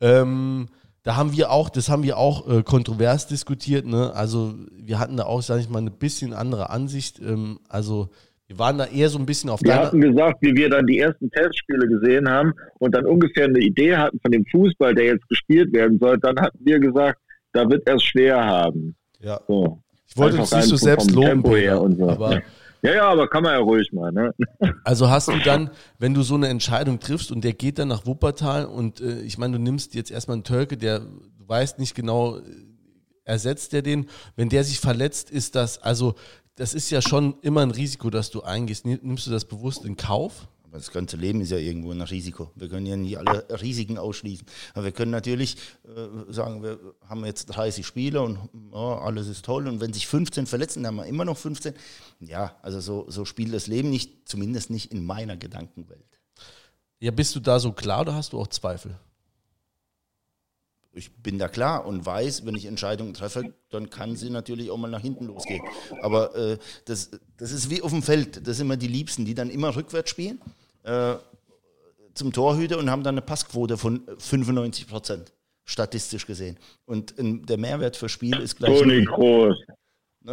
Ähm, 0.00 0.68
da 1.08 1.16
haben 1.16 1.32
wir 1.32 1.50
auch, 1.50 1.70
das 1.70 1.88
haben 1.88 2.02
wir 2.02 2.18
auch 2.18 2.46
äh, 2.46 2.62
kontrovers 2.62 3.26
diskutiert. 3.26 3.86
Ne? 3.86 4.12
Also 4.14 4.56
wir 4.76 4.98
hatten 4.98 5.16
da 5.16 5.22
auch, 5.22 5.40
sage 5.40 5.62
ich 5.62 5.70
mal, 5.70 5.78
eine 5.78 5.90
bisschen 5.90 6.34
andere 6.34 6.68
Ansicht. 6.68 7.18
Ähm, 7.18 7.60
also 7.66 8.10
wir 8.46 8.58
waren 8.58 8.76
da 8.76 8.84
eher 8.84 9.08
so 9.08 9.18
ein 9.18 9.24
bisschen 9.24 9.48
auf 9.48 9.62
Wir 9.62 9.74
hatten 9.74 10.02
gesagt, 10.02 10.36
wie 10.42 10.54
wir 10.54 10.68
dann 10.68 10.86
die 10.86 10.98
ersten 10.98 11.30
Testspiele 11.30 11.88
gesehen 11.88 12.28
haben 12.28 12.52
und 12.78 12.94
dann 12.94 13.06
ungefähr 13.06 13.46
eine 13.46 13.58
Idee 13.58 13.96
hatten 13.96 14.20
von 14.20 14.32
dem 14.32 14.44
Fußball, 14.50 14.94
der 14.94 15.06
jetzt 15.06 15.26
gespielt 15.30 15.72
werden 15.72 15.98
soll, 15.98 16.18
dann 16.18 16.38
hatten 16.38 16.58
wir 16.60 16.78
gesagt, 16.78 17.18
da 17.54 17.66
wird 17.70 17.88
er 17.88 17.94
es 17.94 18.02
schwer 18.02 18.44
haben. 18.44 18.94
Ja. 19.20 19.40
So. 19.48 19.82
Ich 20.06 20.14
wollte 20.14 20.36
uns 20.36 20.52
nicht 20.52 20.68
so 20.68 20.76
selbst 20.76 21.10
loben, 21.10 21.42
Peter, 21.42 21.90
so. 21.90 22.10
aber 22.10 22.42
ja. 22.82 22.94
Ja, 22.94 23.08
aber 23.08 23.28
kann 23.28 23.42
man 23.42 23.52
ja 23.52 23.58
ruhig 23.58 23.92
mal. 23.92 24.12
Ne? 24.12 24.34
Also 24.84 25.08
hast 25.10 25.28
du 25.28 25.38
dann, 25.44 25.70
wenn 25.98 26.14
du 26.14 26.22
so 26.22 26.34
eine 26.34 26.48
Entscheidung 26.48 27.00
triffst 27.00 27.30
und 27.32 27.42
der 27.42 27.52
geht 27.52 27.78
dann 27.78 27.88
nach 27.88 28.06
Wuppertal 28.06 28.66
und 28.66 29.00
äh, 29.00 29.20
ich 29.20 29.38
meine, 29.38 29.56
du 29.56 29.62
nimmst 29.62 29.94
jetzt 29.94 30.10
erstmal 30.10 30.36
einen 30.36 30.44
Türke, 30.44 30.76
der 30.76 31.00
du 31.00 31.48
weißt 31.48 31.78
nicht 31.78 31.94
genau, 31.94 32.38
ersetzt 33.24 33.72
der 33.72 33.82
den, 33.82 34.08
wenn 34.36 34.48
der 34.48 34.64
sich 34.64 34.80
verletzt, 34.80 35.30
ist 35.30 35.54
das, 35.54 35.78
also 35.82 36.14
das 36.56 36.74
ist 36.74 36.90
ja 36.90 37.00
schon 37.00 37.36
immer 37.42 37.62
ein 37.62 37.70
Risiko, 37.70 38.10
dass 38.10 38.30
du 38.30 38.42
eingehst. 38.42 38.84
Nimmst 38.84 39.26
du 39.26 39.30
das 39.30 39.44
bewusst 39.44 39.84
in 39.84 39.96
Kauf? 39.96 40.48
Das 40.78 40.92
ganze 40.92 41.16
Leben 41.16 41.40
ist 41.40 41.50
ja 41.50 41.58
irgendwo 41.58 41.90
ein 41.90 42.00
Risiko. 42.00 42.52
Wir 42.54 42.68
können 42.68 42.86
ja 42.86 42.96
nicht 42.96 43.18
alle 43.18 43.44
Risiken 43.60 43.98
ausschließen. 43.98 44.46
Aber 44.74 44.84
wir 44.84 44.92
können 44.92 45.10
natürlich 45.10 45.56
äh, 45.84 46.32
sagen, 46.32 46.62
wir 46.62 46.78
haben 47.08 47.24
jetzt 47.24 47.46
30 47.46 47.84
Spieler 47.84 48.22
und 48.22 48.38
oh, 48.70 48.94
alles 49.02 49.26
ist 49.26 49.44
toll. 49.44 49.66
Und 49.66 49.80
wenn 49.80 49.92
sich 49.92 50.06
15 50.06 50.46
verletzen, 50.46 50.82
dann 50.82 50.94
haben 50.94 51.04
wir 51.04 51.06
immer 51.06 51.24
noch 51.24 51.36
15. 51.36 51.74
Ja, 52.20 52.56
also 52.62 52.80
so, 52.80 53.06
so 53.08 53.24
spielt 53.24 53.52
das 53.52 53.66
Leben 53.66 53.90
nicht, 53.90 54.28
zumindest 54.28 54.70
nicht 54.70 54.92
in 54.92 55.04
meiner 55.04 55.36
Gedankenwelt. 55.36 56.20
Ja, 57.00 57.10
bist 57.10 57.34
du 57.34 57.40
da 57.40 57.58
so 57.58 57.72
klar 57.72 58.02
oder 58.02 58.14
hast 58.14 58.32
du 58.32 58.40
auch 58.40 58.46
Zweifel? 58.46 58.98
ich 60.98 61.14
bin 61.14 61.38
da 61.38 61.48
klar 61.48 61.86
und 61.86 62.04
weiß, 62.04 62.44
wenn 62.44 62.56
ich 62.56 62.66
Entscheidungen 62.66 63.14
treffe, 63.14 63.54
dann 63.70 63.88
kann 63.88 64.16
sie 64.16 64.30
natürlich 64.30 64.70
auch 64.70 64.76
mal 64.76 64.90
nach 64.90 65.00
hinten 65.00 65.26
losgehen. 65.26 65.62
Aber 66.02 66.34
äh, 66.34 66.58
das, 66.86 67.10
das 67.36 67.52
ist 67.52 67.70
wie 67.70 67.82
auf 67.82 67.92
dem 67.92 68.02
Feld. 68.02 68.46
Das 68.46 68.56
sind 68.56 68.66
immer 68.66 68.76
die 68.76 68.88
Liebsten, 68.88 69.24
die 69.24 69.34
dann 69.34 69.48
immer 69.48 69.76
rückwärts 69.76 70.10
spielen 70.10 70.40
äh, 70.88 71.16
zum 72.14 72.32
Torhüter 72.32 72.78
und 72.78 72.90
haben 72.90 73.02
dann 73.02 73.14
eine 73.14 73.22
Passquote 73.22 73.76
von 73.76 74.02
95 74.18 74.88
Prozent, 74.88 75.32
statistisch 75.64 76.26
gesehen. 76.26 76.58
Und 76.84 77.12
in, 77.12 77.46
der 77.46 77.58
Mehrwert 77.58 77.96
für 77.96 78.08
Spiel 78.08 78.38
ist 78.40 78.56
gleich. 78.56 78.78
Toni 78.78 79.04
Groß. 79.04 79.56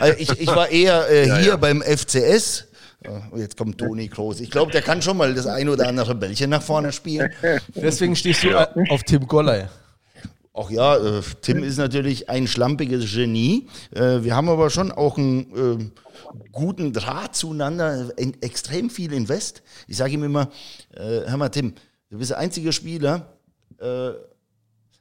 also 0.00 0.18
ich, 0.18 0.40
ich 0.40 0.48
war 0.48 0.68
eher 0.70 1.08
äh, 1.08 1.28
ja, 1.28 1.36
hier 1.36 1.48
ja. 1.48 1.56
beim 1.56 1.82
FCS. 1.82 2.66
Oh, 3.06 3.36
jetzt 3.36 3.56
kommt 3.56 3.78
Toni 3.78 4.08
Groß. 4.08 4.40
Ich 4.40 4.50
glaube, 4.50 4.72
der 4.72 4.82
kann 4.82 5.02
schon 5.02 5.16
mal 5.16 5.34
das 5.34 5.46
ein 5.46 5.68
oder 5.68 5.88
andere 5.88 6.14
Bällchen 6.14 6.50
nach 6.50 6.62
vorne 6.62 6.92
spielen. 6.92 7.32
Deswegen 7.74 8.16
stehst 8.16 8.42
du 8.42 8.48
ja. 8.48 8.68
auf 8.90 9.02
Tim 9.04 9.26
Golley. 9.26 9.68
Ach 10.52 10.68
ja, 10.68 10.96
äh, 10.96 11.22
Tim 11.42 11.62
ist 11.62 11.76
natürlich 11.76 12.28
ein 12.28 12.48
schlampiges 12.48 13.12
Genie. 13.12 13.68
Äh, 13.92 14.24
wir 14.24 14.34
haben 14.34 14.48
aber 14.48 14.68
schon 14.68 14.90
auch 14.90 15.16
einen 15.16 15.80
äh, 15.80 15.90
guten 16.50 16.92
Draht 16.92 17.36
zueinander, 17.36 18.12
in, 18.18 18.40
extrem 18.42 18.90
viel 18.90 19.12
invest. 19.12 19.62
Ich 19.86 19.96
sage 19.96 20.14
ihm 20.14 20.24
immer, 20.24 20.50
äh, 20.92 21.22
hör 21.26 21.36
mal 21.36 21.50
Tim, 21.50 21.74
du 22.08 22.18
bist 22.18 22.30
der 22.30 22.38
einzige 22.38 22.72
Spieler, 22.72 23.38
äh, 23.78 24.10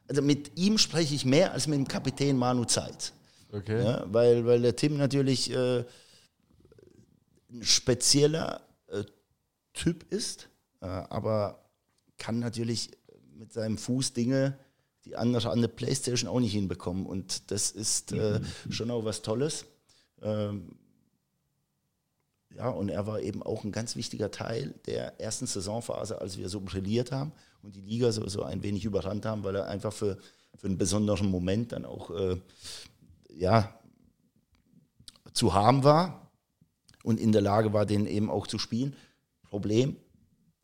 also 0.08 0.22
mit 0.22 0.58
ihm 0.58 0.78
spreche 0.78 1.16
ich 1.16 1.26
mehr 1.26 1.52
als 1.52 1.68
mit 1.68 1.78
dem 1.78 1.88
Kapitän 1.88 2.38
Manu 2.38 2.66
Zeit. 2.66 3.12
Okay. 3.52 3.84
Ja, 3.84 4.06
weil, 4.08 4.45
weil 4.45 4.62
der 4.62 4.76
Tim 4.76 4.97
natürlich 4.97 5.52
äh, 5.52 5.84
ein 7.52 7.64
spezieller 7.64 8.62
Typ 9.74 10.12
ist, 10.12 10.50
aber 10.82 11.64
kann 12.18 12.39
natürlich 12.39 12.91
mit 13.38 13.54
seinem 13.54 13.78
Fuß 13.78 14.14
Dinge 14.14 14.58
die 15.06 15.16
andere 15.16 15.50
an 15.50 15.62
der 15.62 15.68
Playstation 15.70 16.30
auch 16.30 16.39
nicht 16.39 16.54
hinbekommen. 16.54 17.06
Und 17.06 17.52
das 17.52 17.72
ist 17.72 18.12
äh, 18.12 18.39
mhm. 18.39 18.72
schon 18.72 18.91
auch 18.91 19.06
was 19.06 19.22
Tolles. 19.22 19.66
Ähm, 20.22 20.76
ja, 22.56 22.70
und 22.70 22.89
er 22.89 23.06
war 23.08 23.22
eben 23.22 23.43
auch 23.43 23.64
ein 23.64 23.72
ganz 23.72 23.95
wichtiger 23.95 24.32
Teil 24.32 24.74
der 24.86 25.20
ersten 25.20 25.45
Saisonphase, 25.45 26.20
als 26.20 26.38
wir 26.38 26.50
so 26.50 26.62
brilliert 26.62 27.12
haben 27.12 27.32
und 27.62 27.76
die 27.76 27.82
Liga 27.82 28.12
so, 28.12 28.28
so 28.28 28.43
ein 28.43 28.64
wenig 28.64 28.86
überrannt 28.86 29.26
haben, 29.26 29.43
weil 29.43 29.56
er 29.56 29.68
einfach 29.68 29.93
für, 29.93 30.18
für 30.56 30.68
einen 30.68 30.78
besonderen 30.78 31.30
Moment 31.30 31.72
dann 31.72 31.86
auch 31.86 32.10
äh, 32.12 32.38
ja, 33.30 33.80
zu 35.34 35.54
haben 35.54 35.84
war 35.84 36.32
und 37.04 37.20
in 37.20 37.32
der 37.32 37.41
Lage 37.41 37.72
war, 37.72 37.86
den 37.86 38.08
eben 38.08 38.30
auch 38.30 38.47
zu 38.47 38.58
spielen. 38.58 38.95
Problem, 39.43 39.95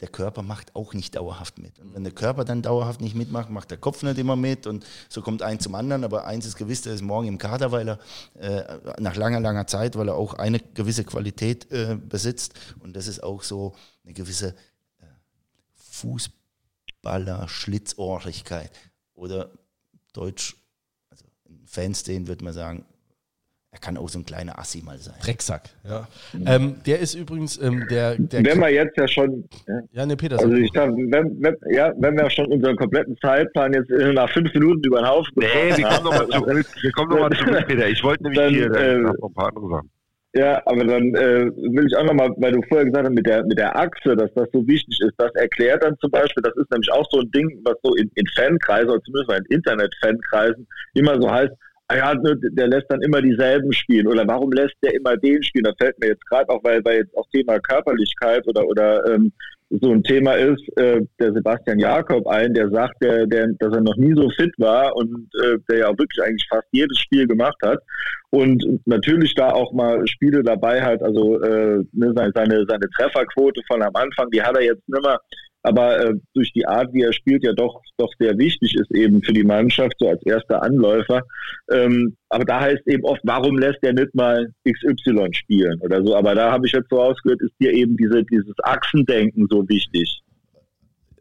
der 0.02 0.10
Körper 0.10 0.42
macht 0.42 0.76
auch 0.76 0.94
nicht 0.94 1.16
dauerhaft 1.16 1.58
mit. 1.58 1.80
Und 1.80 1.94
wenn 1.94 2.04
der 2.04 2.12
Körper 2.12 2.44
dann 2.44 2.62
dauerhaft 2.62 3.00
nicht 3.00 3.16
mitmacht, 3.16 3.50
macht 3.50 3.72
der 3.72 3.78
Kopf 3.78 4.04
nicht 4.04 4.18
immer 4.18 4.36
mit 4.36 4.68
und 4.68 4.86
so 5.08 5.22
kommt 5.22 5.42
eins 5.42 5.64
zum 5.64 5.74
anderen. 5.74 6.04
Aber 6.04 6.28
eins 6.28 6.46
ist 6.46 6.58
gewiss, 6.58 6.82
der 6.82 6.94
ist 6.94 7.02
morgen 7.02 7.30
im 7.30 7.38
Kader, 7.38 7.72
weil 7.72 7.88
er 7.88 7.98
äh, 8.34 8.78
nach 9.00 9.16
langer, 9.16 9.40
langer 9.40 9.68
Zeit, 9.68 9.96
weil 9.96 10.10
er 10.10 10.16
auch 10.16 10.34
eine 10.34 10.60
gewisse 10.60 11.06
Qualität 11.06 11.72
äh, 11.72 11.96
besitzt. 11.96 12.56
Und 12.80 12.98
das 12.98 13.08
ist 13.08 13.24
auch 13.24 13.42
so 13.42 13.74
eine 14.04 14.12
gewisse 14.14 14.50
äh, 15.00 15.06
Fußballer-Schlitzohrigkeit. 15.76 18.72
Oder 19.14 19.50
Deutsch, 20.12 20.58
also 21.10 21.24
in 21.46 21.66
Fans 21.68 22.02
stehen, 22.02 22.28
würde 22.28 22.44
man 22.44 22.54
sagen, 22.54 22.84
er 23.76 23.82
kann 23.82 23.98
auch 23.98 24.08
so 24.08 24.20
ein 24.20 24.26
kleiner 24.26 24.58
Assi 24.58 24.82
mal 24.82 24.98
sein. 25.00 25.16
Drecksack, 25.22 25.64
ja. 25.84 26.08
Ähm, 26.46 26.78
der 26.86 27.00
ist 27.00 27.14
übrigens 27.14 27.62
ähm, 27.62 27.86
der, 27.90 28.16
der. 28.18 28.46
Wenn 28.46 28.60
wir 28.60 28.72
jetzt 28.72 28.96
ja 28.98 29.06
schon. 29.06 29.44
Ja, 29.68 29.80
ja 29.92 30.06
ne, 30.06 30.16
Peter. 30.16 30.40
Also 30.40 30.54
ich 30.54 30.72
dachte, 30.72 30.94
wenn, 30.94 31.36
wenn, 31.42 31.56
ja, 31.74 31.92
wenn 31.98 32.16
wir 32.16 32.30
schon 32.30 32.46
unseren 32.46 32.78
kompletten 32.78 33.18
Zeitplan 33.18 33.74
jetzt 33.74 33.90
nach 33.90 34.30
fünf 34.32 34.54
Minuten 34.54 34.82
über 34.86 35.00
den 35.02 35.08
Haufen. 35.10 35.34
Nee, 35.36 35.76
wir 35.76 35.86
kommen 35.88 36.04
nochmal 36.06 36.28
zurück, 36.30 36.66
wir 36.82 36.92
kommen 36.94 37.10
noch 37.10 37.20
mal 37.20 37.38
zurück, 37.38 37.68
Peter. 37.68 37.90
Ich 37.90 38.02
wollte 38.02 38.24
nämlich 38.24 38.40
dann, 38.40 38.54
hier 38.54 38.72
äh, 38.74 38.98
noch 39.00 39.14
ein 39.22 39.34
paar 39.34 39.50
andere 39.50 39.70
Sachen. 39.70 39.90
Ja, 40.36 40.62
aber 40.66 40.86
dann 40.86 41.16
äh, 41.16 41.46
will 41.56 41.88
ich 41.88 41.98
auch 41.98 42.06
nochmal, 42.06 42.30
weil 42.38 42.54
du 42.54 42.62
vorher 42.70 42.86
gesagt 42.86 43.08
hast, 43.08 43.14
mit 43.14 43.26
der, 43.26 43.46
mit 43.46 43.58
der 43.58 43.78
Achse, 43.78 44.16
dass 44.16 44.34
das 44.36 44.48
so 44.54 44.66
wichtig 44.68 45.00
ist, 45.02 45.14
das 45.18 45.34
erklärt 45.36 45.84
dann 45.84 45.98
zum 46.00 46.12
Beispiel, 46.12 46.44
das 46.44 46.56
ist 46.56 46.72
nämlich 46.72 46.92
auch 46.92 47.08
so 47.10 47.20
ein 47.20 47.32
Ding, 47.32 47.62
was 47.64 47.76
so 47.84 47.94
in, 47.96 48.10
in 48.16 48.26
Fankreisen, 48.38 48.90
oder 48.90 49.02
zumindest 49.04 49.30
mal 49.30 49.38
in 49.38 49.58
Internet-Fankreisen, 49.58 50.68
immer 50.94 51.22
so 51.22 51.30
heißt, 51.30 51.52
ja, 51.94 52.14
ne, 52.16 52.38
der 52.42 52.68
lässt 52.68 52.88
dann 52.90 53.02
immer 53.02 53.22
dieselben 53.22 53.72
spielen 53.72 54.08
oder 54.08 54.28
warum 54.28 54.52
lässt 54.52 54.76
der 54.82 54.96
immer 54.96 55.16
den 55.18 55.42
spielen? 55.44 55.66
Da 55.66 55.74
fällt 55.78 56.00
mir 56.00 56.08
jetzt 56.08 56.26
gerade 56.28 56.50
auch, 56.50 56.64
weil, 56.64 56.84
weil 56.84 57.00
jetzt 57.00 57.16
auch 57.16 57.28
Thema 57.32 57.60
Körperlichkeit 57.60 58.48
oder, 58.48 58.66
oder 58.66 59.06
ähm, 59.14 59.32
so 59.70 59.92
ein 59.92 60.04
Thema 60.04 60.34
ist, 60.34 60.64
äh, 60.78 61.02
der 61.20 61.34
Sebastian 61.34 61.80
Jakob 61.80 62.28
ein, 62.28 62.54
der 62.54 62.70
sagt, 62.70 62.96
der, 63.02 63.26
der, 63.28 63.48
dass 63.60 63.74
er 63.74 63.82
noch 63.82 63.98
nie 63.98 64.14
so 64.16 64.30
fit 64.32 64.54
war 64.58 64.96
und 64.96 65.28
äh, 65.44 65.58
der 65.70 65.80
ja 65.80 65.88
auch 65.88 65.98
wirklich 65.98 66.22
eigentlich 66.24 66.48
fast 66.50 66.68
jedes 66.72 66.98
Spiel 67.00 67.28
gemacht 67.28 67.58
hat 67.64 67.80
und 68.30 68.64
natürlich 68.86 69.34
da 69.34 69.50
auch 69.50 69.74
mal 69.74 70.06
Spiele 70.08 70.44
dabei 70.44 70.82
hat, 70.82 71.02
also 71.02 71.42
äh, 71.42 71.84
ne, 71.94 72.14
seine, 72.16 72.66
seine 72.68 72.90
Trefferquote 72.96 73.62
von 73.68 73.82
am 73.82 73.96
Anfang, 73.96 74.30
die 74.32 74.42
hat 74.42 74.56
er 74.56 74.64
jetzt 74.64 74.88
nicht 74.88 75.04
mehr 75.04 75.20
aber 75.66 76.00
äh, 76.00 76.14
durch 76.36 76.54
die 76.54 76.66
Art, 76.68 76.94
wie 76.94 77.02
er 77.02 77.12
spielt, 77.12 77.44
ja 77.44 77.52
doch, 77.54 77.82
doch 77.98 78.12
sehr 78.20 78.38
wichtig 78.38 78.76
ist 78.76 78.92
eben 78.92 79.24
für 79.24 79.34
die 79.34 79.44
Mannschaft, 79.44 79.96
so 79.98 80.08
als 80.08 80.22
erster 80.24 80.62
Anläufer. 80.62 81.24
Ähm, 81.72 82.16
aber 82.30 82.46
da 82.46 82.62
heißt 82.62 82.88
eben 82.88 83.04
oft, 83.04 83.22
warum 83.24 83.58
lässt 83.58 83.80
er 83.82 83.94
nicht 83.94 84.14
mal 84.14 84.54
XY 84.68 85.30
spielen 85.32 85.82
oder 85.82 86.04
so. 86.04 86.16
Aber 86.16 86.36
da 86.36 86.52
habe 86.52 86.68
ich 86.68 86.74
jetzt 86.74 86.90
so 86.92 87.02
ausgehört, 87.02 87.42
ist 87.42 87.56
dir 87.60 87.74
eben 87.74 87.98
diese, 87.98 88.24
dieses 88.26 88.54
Achsendenken 88.64 89.48
so 89.50 89.68
wichtig. 89.68 90.22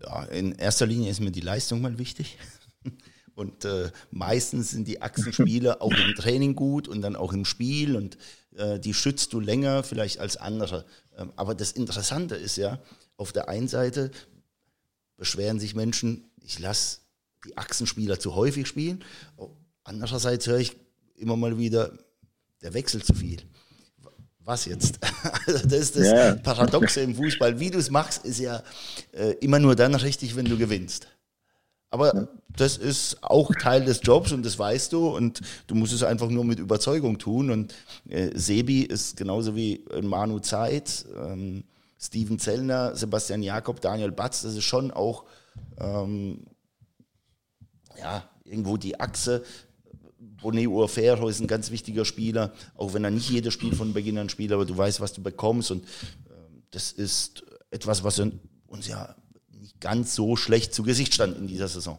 Ja, 0.03 0.25
in 0.25 0.53
erster 0.53 0.87
Linie 0.87 1.11
ist 1.11 1.21
mir 1.21 1.33
die 1.33 1.41
Leistung 1.41 1.81
mal 1.81 1.99
wichtig. 1.99 2.37
Und 3.35 3.65
äh, 3.65 3.91
meistens 4.11 4.73
sind 4.73 4.87
die 4.87 5.01
Achsenspiele 5.01 5.81
auch 5.81 5.91
im 5.91 6.15
Training 6.15 6.55
gut 6.55 6.87
und 6.87 7.03
dann 7.03 7.17
auch 7.17 7.33
im 7.33 7.45
Spiel 7.45 7.97
und 7.97 8.17
äh, 8.57 8.79
die 8.79 8.95
schützt 8.95 9.33
du 9.33 9.41
länger 9.41 9.83
vielleicht 9.83 10.21
als 10.21 10.37
andere. 10.37 10.85
Ähm, 11.19 11.33
aber 11.35 11.57
das 11.57 11.73
Interessante 11.73 12.37
ist 12.37 12.57
ja, 12.57 12.79
auf 13.17 13.33
der 13.33 13.49
einen 13.49 13.69
Seite 13.69 14.11
beschweren 15.17 15.59
sich 15.59 15.75
Menschen, 15.75 16.31
ich 16.43 16.59
lasse 16.59 16.99
die 17.47 17.57
Achsenspieler 17.57 18.19
zu 18.19 18.35
häufig 18.35 18.67
spielen. 18.67 19.05
Andererseits 19.85 20.47
höre 20.47 20.59
ich 20.59 20.77
immer 21.17 21.37
mal 21.37 21.59
wieder, 21.59 21.93
der 22.63 22.75
wechselt 22.75 23.05
zu 23.05 23.15
viel. 23.15 23.43
Was 24.41 24.67
jetzt? 24.67 24.99
Also 25.47 25.67
das 25.67 25.81
ist 25.81 25.97
das 25.97 26.07
ja. 26.07 26.35
Paradoxe 26.37 27.01
im 27.01 27.15
Fußball. 27.15 27.59
Wie 27.59 27.71
du 27.71 27.79
es 27.79 27.91
machst, 27.91 28.25
ist 28.25 28.41
ja 28.41 28.63
äh, 29.13 29.33
immer 29.41 29.59
nur 29.59 29.75
dann 29.75 29.95
richtig, 29.95 30.37
wenn 30.37 30.45
du 30.45 30.57
gewinnst. 30.57 31.09
Aber 31.91 32.29
das 32.49 32.77
ist 32.77 33.23
auch 33.23 33.55
Teil 33.55 33.85
des 33.85 34.01
Jobs 34.03 34.33
und 34.33 34.45
das 34.45 34.59
weißt 34.59 34.93
du 34.93 35.09
und 35.09 35.41
du 35.67 35.75
musst 35.75 35.93
es 35.93 36.03
einfach 36.03 36.29
nur 36.29 36.45
mit 36.45 36.59
Überzeugung 36.59 37.19
tun. 37.19 37.51
Und 37.51 37.75
äh, 38.09 38.31
Sebi 38.35 38.83
ist 38.83 39.17
genauso 39.17 39.55
wie 39.55 39.85
Manu 40.03 40.41
Zeit. 40.41 41.07
Ähm, 41.17 41.65
Steven 42.05 42.39
Zellner, 42.39 42.95
Sebastian 42.95 43.43
Jakob, 43.43 43.81
Daniel 43.81 44.13
Batz, 44.13 44.43
das 44.43 44.55
ist 44.55 44.65
schon 44.65 44.91
auch 44.91 45.25
ähm, 45.79 46.45
ja, 47.99 48.29
irgendwo 48.45 48.77
die 48.77 49.01
Achse. 49.01 49.43
Bonet 50.19 50.67
Urfero 50.67 51.29
ist 51.29 51.41
ein 51.41 51.47
ganz 51.47 51.71
wichtiger 51.71 52.05
Spieler, 52.05 52.53
auch 52.75 52.93
wenn 52.93 53.05
er 53.05 53.11
nicht 53.11 53.31
jedes 53.31 53.55
Spiel 53.55 53.75
von 53.75 53.95
Beginn 53.95 54.19
an 54.19 54.29
spielt, 54.29 54.53
aber 54.53 54.67
du 54.67 54.77
weißt, 54.77 55.01
was 55.01 55.13
du 55.15 55.23
bekommst 55.23 55.71
und 55.71 55.85
ähm, 56.31 56.63
das 56.71 56.93
ist 56.93 57.45
etwas, 57.71 58.05
was 58.05 58.21
uns 58.67 58.87
ja 58.87 59.15
nicht 59.53 59.81
ganz 59.81 60.15
so 60.15 60.37
schlecht 60.37 60.75
zu 60.75 60.83
Gesicht 60.83 61.15
stand 61.15 61.39
in 61.39 61.47
dieser 61.47 61.69
Saison. 61.69 61.99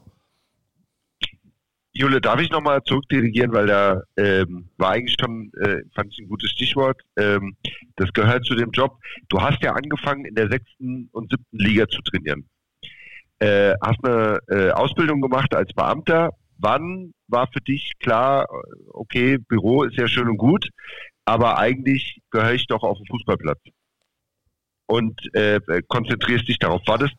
Jule, 1.98 2.20
darf 2.20 2.42
ich 2.42 2.50
nochmal 2.50 2.84
zurückdirigieren, 2.84 3.54
weil 3.54 3.68
da 3.68 4.02
ähm, 4.18 4.68
war 4.76 4.92
eigentlich 4.92 5.16
schon, 5.18 5.50
äh, 5.62 5.82
fand 5.96 6.12
ich 6.12 6.20
ein 6.20 6.28
gutes 6.28 6.52
Stichwort. 6.52 7.02
Ähm, 7.16 7.56
das 7.96 8.12
gehört 8.12 8.46
zu 8.46 8.54
dem 8.54 8.72
Job. 8.72 9.00
Du 9.30 9.42
hast 9.42 9.64
ja 9.64 9.72
angefangen, 9.72 10.26
in 10.26 10.36
der 10.36 10.50
sechsten 10.50 11.08
und 11.14 11.32
siebten 11.32 11.58
Liga 11.58 11.88
zu 11.88 12.02
trainieren. 12.02 12.50
Äh, 13.40 13.76
hast 13.82 14.04
eine 14.04 14.40
äh, 14.50 14.72
Ausbildung 14.72 15.22
gemacht 15.22 15.56
als 15.56 15.72
Beamter. 15.72 16.32
Wann 16.58 17.14
war 17.28 17.48
für 17.48 17.62
dich 17.62 17.94
klar, 18.00 18.46
okay, 18.90 19.38
Büro 19.38 19.84
ist 19.84 19.96
ja 19.96 20.10
schön 20.10 20.28
und 20.28 20.38
gut, 20.38 20.68
aber 21.24 21.58
eigentlich 21.58 22.22
gehöre 22.30 22.54
ich 22.54 22.68
doch 22.68 22.84
auf 22.84 22.98
den 22.98 23.08
Fußballplatz? 23.08 23.60
Und 24.88 25.34
äh, 25.34 25.62
konzentrierst 25.88 26.48
dich 26.48 26.60
darauf. 26.60 26.82
War 26.88 26.98
das 26.98 27.12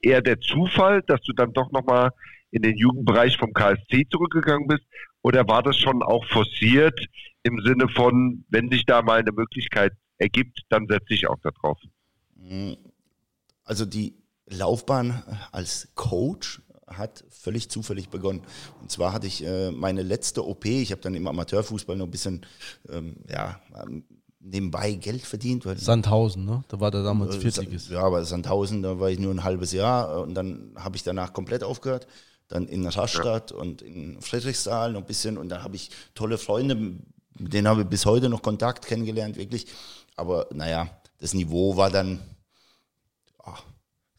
eher 0.00 0.22
der 0.22 0.40
Zufall, 0.40 1.02
dass 1.02 1.22
du 1.22 1.32
dann 1.32 1.52
doch 1.52 1.70
nochmal 1.70 2.10
in 2.52 2.62
den 2.62 2.76
Jugendbereich 2.76 3.36
vom 3.36 3.52
KSC 3.52 4.06
zurückgegangen 4.10 4.68
bist? 4.68 4.84
Oder 5.22 5.48
war 5.48 5.62
das 5.62 5.76
schon 5.76 6.02
auch 6.02 6.24
forciert 6.26 6.98
im 7.42 7.60
Sinne 7.64 7.88
von, 7.88 8.44
wenn 8.48 8.70
sich 8.70 8.84
da 8.86 9.02
mal 9.02 9.18
eine 9.18 9.32
Möglichkeit 9.32 9.92
ergibt, 10.18 10.60
dann 10.68 10.86
setze 10.86 11.14
ich 11.14 11.28
auch 11.28 11.38
da 11.42 11.50
drauf? 11.50 11.78
Also 13.64 13.84
die 13.84 14.14
Laufbahn 14.46 15.22
als 15.50 15.88
Coach 15.94 16.60
hat 16.86 17.24
völlig 17.30 17.70
zufällig 17.70 18.10
begonnen. 18.10 18.42
Und 18.82 18.90
zwar 18.90 19.12
hatte 19.14 19.26
ich 19.26 19.44
äh, 19.44 19.70
meine 19.70 20.02
letzte 20.02 20.46
OP, 20.46 20.66
ich 20.66 20.92
habe 20.92 21.00
dann 21.00 21.14
im 21.14 21.26
Amateurfußball 21.26 21.96
noch 21.96 22.04
ein 22.04 22.10
bisschen 22.10 22.44
ähm, 22.90 23.16
ja, 23.30 23.60
nebenbei 24.40 24.92
Geld 24.94 25.22
verdient. 25.22 25.64
Weil 25.64 25.78
Sandhausen, 25.78 26.44
ne? 26.44 26.64
Da 26.68 26.80
war 26.80 26.90
der 26.90 27.02
damals 27.02 27.36
äh, 27.36 27.40
40 27.40 27.88
Ja, 27.88 28.02
aber 28.02 28.24
Sandhausen, 28.24 28.82
da 28.82 28.98
war 29.00 29.10
ich 29.10 29.18
nur 29.18 29.32
ein 29.32 29.44
halbes 29.44 29.72
Jahr 29.72 30.20
und 30.20 30.34
dann 30.34 30.72
habe 30.76 30.96
ich 30.96 31.02
danach 31.02 31.32
komplett 31.32 31.64
aufgehört. 31.64 32.06
Dann 32.52 32.68
in 32.68 32.86
Rastatt 32.86 33.50
ja. 33.50 33.56
und 33.56 33.80
in 33.80 34.20
Friedrichsthal 34.20 34.92
noch 34.92 35.00
ein 35.00 35.06
bisschen 35.06 35.38
und 35.38 35.48
dann 35.48 35.62
habe 35.62 35.74
ich 35.74 35.88
tolle 36.14 36.36
Freunde, 36.36 36.74
mit 36.74 37.54
denen 37.54 37.66
habe 37.66 37.80
ich 37.80 37.86
bis 37.86 38.04
heute 38.04 38.28
noch 38.28 38.42
Kontakt 38.42 38.84
kennengelernt, 38.84 39.38
wirklich. 39.38 39.68
Aber 40.16 40.48
naja, 40.52 40.90
das 41.18 41.32
Niveau 41.32 41.78
war 41.78 41.88
dann 41.88 42.20
ach, 43.42 43.62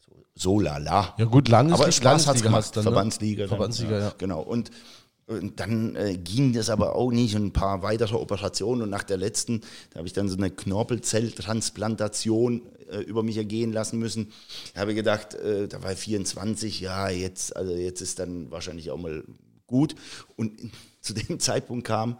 so, 0.04 0.24
so 0.34 0.58
lala. 0.58 1.14
Ja 1.16 1.26
gut, 1.26 1.46
Landesliga, 1.46 1.84
aber 1.84 1.92
Spaß 1.92 2.26
hat's 2.26 2.42
gemacht, 2.42 2.76
dann, 2.76 2.82
Verbandsliga. 2.82 3.44
Ne? 3.44 3.48
Verbandsliga, 3.48 3.98
ja. 4.00 4.12
Genau. 4.18 4.40
Und 4.40 4.72
und 5.26 5.58
dann 5.58 5.96
äh, 5.96 6.18
ging 6.18 6.52
das 6.52 6.68
aber 6.68 6.96
auch 6.96 7.10
nicht. 7.10 7.34
Und 7.34 7.46
ein 7.46 7.52
paar 7.52 7.82
weitere 7.82 8.14
Operationen. 8.14 8.82
Und 8.82 8.90
nach 8.90 9.04
der 9.04 9.16
letzten, 9.16 9.62
da 9.90 9.98
habe 9.98 10.06
ich 10.06 10.12
dann 10.12 10.28
so 10.28 10.36
eine 10.36 10.50
Knorpelzelltransplantation 10.50 12.60
äh, 12.90 13.00
über 13.00 13.22
mich 13.22 13.36
ergehen 13.36 13.72
lassen 13.72 13.98
müssen. 13.98 14.32
Habe 14.74 14.94
gedacht, 14.94 15.34
äh, 15.34 15.68
da 15.68 15.82
war 15.82 15.92
ich 15.92 15.98
24, 15.98 16.80
ja, 16.80 17.08
jetzt, 17.08 17.56
also 17.56 17.74
jetzt 17.74 18.00
ist 18.00 18.18
dann 18.18 18.50
wahrscheinlich 18.50 18.90
auch 18.90 18.98
mal 18.98 19.24
gut. 19.66 19.94
Und 20.36 20.70
zu 21.00 21.14
dem 21.14 21.40
Zeitpunkt 21.40 21.86
kam, 21.86 22.18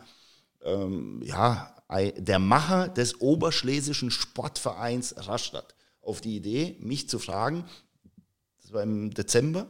ähm, 0.63 1.23
ja, 1.25 1.71
der 2.17 2.39
Macher 2.39 2.89
des 2.89 3.21
Oberschlesischen 3.21 4.11
Sportvereins 4.11 5.15
Rastatt 5.29 5.75
auf 6.01 6.21
die 6.21 6.37
Idee, 6.37 6.77
mich 6.81 7.09
zu 7.09 7.19
fragen, 7.19 7.65
das 8.63 8.73
war 8.73 8.83
im 8.83 9.13
Dezember, 9.13 9.69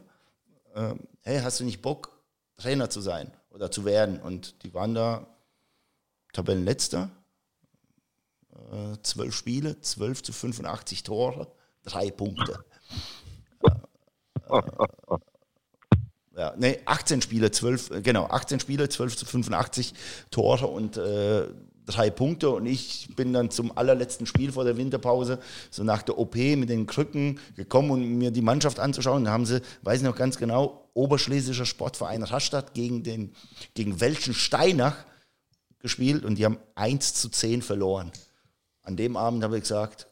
äh, 0.73 0.95
hey, 1.21 1.41
hast 1.41 1.59
du 1.59 1.65
nicht 1.65 1.81
Bock, 1.81 2.15
Trainer 2.57 2.89
zu 2.89 3.01
sein 3.01 3.31
oder 3.49 3.71
zu 3.71 3.85
werden. 3.85 4.21
Und 4.21 4.63
die 4.63 4.73
waren 4.73 4.93
da 4.93 5.27
Tabellenletzter, 6.33 7.09
zwölf 9.01 9.35
Spiele, 9.35 9.79
12 9.79 10.23
zu 10.23 10.33
85 10.33 11.03
Tore, 11.03 11.47
drei 11.83 12.11
Punkte. 12.11 12.63
Äh, 14.49 14.57
äh, 14.57 15.17
ja, 16.37 16.53
nee, 16.57 16.79
18 16.85 17.21
Spiele, 17.21 17.51
12, 17.51 17.91
äh, 17.91 18.01
genau, 18.01 18.25
18 18.25 18.59
Spiele, 18.59 18.89
12 18.89 19.17
zu 19.17 19.25
85 19.25 19.93
Tore 20.31 20.67
und 20.67 20.97
äh, 20.97 21.47
drei 21.85 22.09
Punkte 22.09 22.49
und 22.49 22.65
ich 22.65 23.09
bin 23.15 23.31
dann 23.31 23.51
zum 23.51 23.77
allerletzten 23.77 24.25
Spiel 24.25 24.51
vor 24.51 24.63
der 24.65 24.75
Winterpause, 24.75 25.39
so 25.69 25.83
nach 25.83 26.01
der 26.01 26.17
OP 26.17 26.35
mit 26.35 26.69
den 26.69 26.87
Krücken 26.87 27.39
gekommen, 27.55 27.91
um 27.91 28.17
mir 28.17 28.31
die 28.31 28.41
Mannschaft 28.41 28.79
anzuschauen. 28.79 29.25
Da 29.25 29.31
haben 29.31 29.45
sie, 29.45 29.61
weiß 29.83 29.99
ich 29.99 30.05
noch 30.05 30.15
ganz 30.15 30.37
genau, 30.37 30.89
Oberschlesischer 30.93 31.65
Sportverein 31.65 32.23
Rastatt 32.23 32.73
gegen 32.73 33.03
den, 33.03 33.33
gegen 33.75 34.01
Welchen 34.01 34.33
Steinach 34.33 34.95
gespielt 35.79 36.25
und 36.25 36.35
die 36.35 36.45
haben 36.45 36.57
1 36.73 37.13
zu 37.13 37.29
10 37.29 37.61
verloren. 37.61 38.11
An 38.85 38.95
dem 38.95 39.17
Abend 39.17 39.43
habe 39.43 39.57
ich 39.57 39.63
gesagt, 39.63 40.07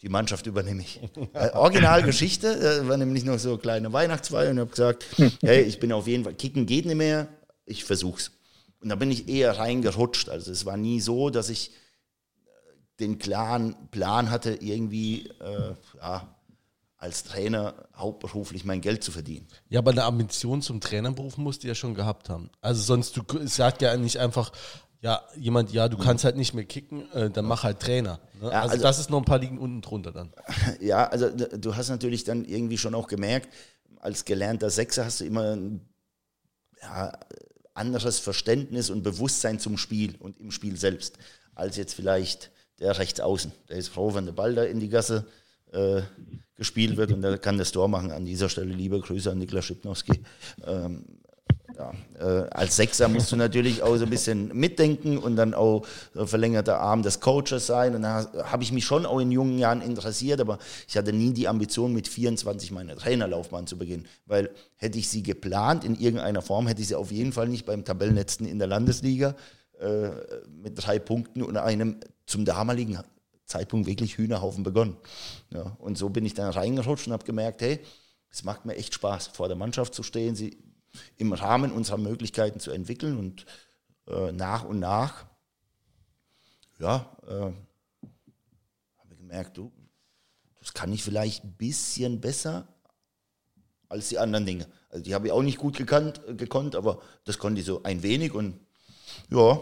die 0.00 0.08
Mannschaft 0.08 0.46
übernehme 0.46 0.82
ich. 0.82 1.00
Äh, 1.32 1.50
Originalgeschichte, 1.50 2.82
äh, 2.82 2.88
war 2.88 2.96
nämlich 2.96 3.24
noch 3.24 3.38
so 3.38 3.50
eine 3.50 3.58
kleine 3.58 3.92
Weihnachtsfeier 3.92 4.50
und 4.50 4.60
habe 4.60 4.70
gesagt, 4.70 5.06
hey, 5.40 5.62
ich 5.62 5.80
bin 5.80 5.92
auf 5.92 6.06
jeden 6.06 6.24
Fall, 6.24 6.34
kicken 6.34 6.66
geht 6.66 6.86
nicht 6.86 6.96
mehr, 6.96 7.28
ich 7.64 7.84
versuch's. 7.84 8.30
Und 8.80 8.90
da 8.90 8.96
bin 8.96 9.10
ich 9.10 9.28
eher 9.28 9.58
reingerutscht. 9.58 10.28
Also 10.28 10.52
es 10.52 10.66
war 10.66 10.76
nie 10.76 11.00
so, 11.00 11.30
dass 11.30 11.48
ich 11.48 11.70
äh, 11.70 12.50
den 13.00 13.18
klaren 13.18 13.74
Plan 13.90 14.30
hatte, 14.30 14.54
irgendwie 14.60 15.28
äh, 15.40 15.74
ja, 15.96 16.36
als 16.98 17.24
Trainer 17.24 17.74
hauptberuflich 17.96 18.64
mein 18.64 18.80
Geld 18.80 19.02
zu 19.02 19.10
verdienen. 19.10 19.48
Ja, 19.68 19.80
aber 19.80 19.90
eine 19.90 20.04
Ambition 20.04 20.62
zum 20.62 20.80
Trainerberuf 20.80 21.36
musst 21.36 21.64
du 21.64 21.68
ja 21.68 21.74
schon 21.74 21.94
gehabt 21.94 22.28
haben. 22.28 22.50
Also 22.60 22.82
sonst, 22.82 23.16
du 23.16 23.22
sagt 23.46 23.82
ja 23.82 23.96
nicht 23.96 24.18
einfach, 24.18 24.52
ja, 25.04 25.22
jemand, 25.36 25.70
ja, 25.70 25.90
du 25.90 25.98
kannst 25.98 26.24
halt 26.24 26.38
nicht 26.38 26.54
mehr 26.54 26.64
kicken, 26.64 27.12
äh, 27.12 27.28
dann 27.28 27.44
mach 27.44 27.62
halt 27.62 27.78
Trainer. 27.78 28.20
Ne? 28.40 28.50
Ja, 28.50 28.62
also, 28.62 28.72
also, 28.72 28.82
das 28.82 28.98
ist 28.98 29.10
noch 29.10 29.18
ein 29.18 29.26
paar 29.26 29.38
liegen 29.38 29.58
unten 29.58 29.82
drunter 29.82 30.12
dann. 30.12 30.32
Ja, 30.80 31.06
also 31.06 31.28
du 31.28 31.76
hast 31.76 31.90
natürlich 31.90 32.24
dann 32.24 32.46
irgendwie 32.46 32.78
schon 32.78 32.94
auch 32.94 33.06
gemerkt, 33.06 33.50
als 34.00 34.24
gelernter 34.24 34.70
Sechser 34.70 35.04
hast 35.04 35.20
du 35.20 35.26
immer 35.26 35.58
ja, 36.80 37.12
anderes 37.74 38.18
Verständnis 38.18 38.88
und 38.88 39.02
Bewusstsein 39.02 39.58
zum 39.58 39.76
Spiel 39.76 40.16
und 40.20 40.40
im 40.40 40.50
Spiel 40.50 40.78
selbst, 40.78 41.18
als 41.54 41.76
jetzt 41.76 41.92
vielleicht 41.92 42.50
der 42.80 42.98
Rechtsaußen. 42.98 43.52
Der 43.68 43.76
ist 43.76 43.88
froh, 43.88 44.14
wenn 44.14 44.24
der 44.24 44.32
Ball 44.32 44.54
da 44.54 44.64
in 44.64 44.80
die 44.80 44.88
Gasse 44.88 45.26
äh, 45.72 46.00
gespielt 46.56 46.96
wird 46.96 47.12
und 47.12 47.20
der 47.20 47.36
kann 47.36 47.58
das 47.58 47.72
Tor 47.72 47.88
machen. 47.88 48.10
An 48.10 48.24
dieser 48.24 48.48
Stelle 48.48 48.72
liebe 48.72 48.98
Grüße 49.00 49.30
an 49.30 49.38
Niklas 49.38 49.66
Schipnowski. 49.66 50.22
Ähm, 50.66 51.04
ja, 51.76 51.92
äh, 52.18 52.48
als 52.50 52.76
Sechser 52.76 53.08
musst 53.08 53.32
du 53.32 53.36
natürlich 53.36 53.82
auch 53.82 53.96
so 53.96 54.04
ein 54.04 54.10
bisschen 54.10 54.56
mitdenken 54.56 55.18
und 55.18 55.36
dann 55.36 55.54
auch 55.54 55.86
so 56.14 56.26
verlängerter 56.26 56.80
Arm 56.80 57.02
des 57.02 57.20
Coaches 57.20 57.66
sein. 57.66 57.94
Und 57.94 58.02
da 58.02 58.26
habe 58.44 58.62
ich 58.62 58.72
mich 58.72 58.84
schon 58.84 59.06
auch 59.06 59.18
in 59.18 59.30
jungen 59.30 59.58
Jahren 59.58 59.80
interessiert, 59.80 60.40
aber 60.40 60.58
ich 60.88 60.96
hatte 60.96 61.12
nie 61.12 61.32
die 61.32 61.48
Ambition, 61.48 61.92
mit 61.92 62.08
24 62.08 62.70
meine 62.70 62.96
Trainerlaufbahn 62.96 63.66
zu 63.66 63.76
beginnen. 63.76 64.06
Weil 64.26 64.50
hätte 64.76 64.98
ich 64.98 65.08
sie 65.08 65.22
geplant 65.22 65.84
in 65.84 65.96
irgendeiner 65.96 66.42
Form, 66.42 66.66
hätte 66.66 66.82
ich 66.82 66.88
sie 66.88 66.94
auf 66.94 67.10
jeden 67.10 67.32
Fall 67.32 67.48
nicht 67.48 67.66
beim 67.66 67.84
Tabellenletzten 67.84 68.46
in 68.46 68.58
der 68.58 68.68
Landesliga 68.68 69.34
äh, 69.80 70.10
mit 70.62 70.74
drei 70.76 70.98
Punkten 70.98 71.42
und 71.42 71.56
einem 71.56 71.96
zum 72.26 72.44
damaligen 72.44 72.98
Zeitpunkt 73.46 73.86
wirklich 73.86 74.16
Hühnerhaufen 74.16 74.62
begonnen. 74.62 74.96
Ja, 75.52 75.76
und 75.78 75.98
so 75.98 76.08
bin 76.08 76.24
ich 76.24 76.34
dann 76.34 76.50
reingerutscht 76.50 77.06
und 77.06 77.12
habe 77.12 77.24
gemerkt, 77.24 77.62
hey, 77.62 77.80
es 78.30 78.44
macht 78.44 78.64
mir 78.64 78.74
echt 78.76 78.94
Spaß, 78.94 79.28
vor 79.28 79.48
der 79.48 79.56
Mannschaft 79.56 79.94
zu 79.94 80.02
stehen, 80.02 80.34
sie 80.34 80.58
im 81.16 81.32
Rahmen 81.32 81.72
unserer 81.72 81.98
Möglichkeiten 81.98 82.60
zu 82.60 82.70
entwickeln 82.70 83.18
und 83.18 83.46
äh, 84.06 84.32
nach 84.32 84.64
und 84.64 84.78
nach, 84.80 85.26
ja, 86.78 87.16
äh, 87.26 87.30
habe 87.30 89.12
ich 89.12 89.18
gemerkt, 89.18 89.56
du, 89.56 89.72
das 90.60 90.72
kann 90.72 90.92
ich 90.92 91.02
vielleicht 91.02 91.44
ein 91.44 91.54
bisschen 91.54 92.20
besser 92.20 92.68
als 93.88 94.08
die 94.08 94.18
anderen 94.18 94.46
Dinge. 94.46 94.66
Also 94.88 95.04
die 95.04 95.14
habe 95.14 95.26
ich 95.26 95.32
auch 95.32 95.42
nicht 95.42 95.58
gut 95.58 95.76
gekannt, 95.76 96.20
gekonnt, 96.36 96.74
aber 96.74 97.00
das 97.24 97.38
konnte 97.38 97.60
ich 97.60 97.66
so 97.66 97.82
ein 97.82 98.02
wenig 98.02 98.32
und 98.32 98.60
ja, 99.30 99.60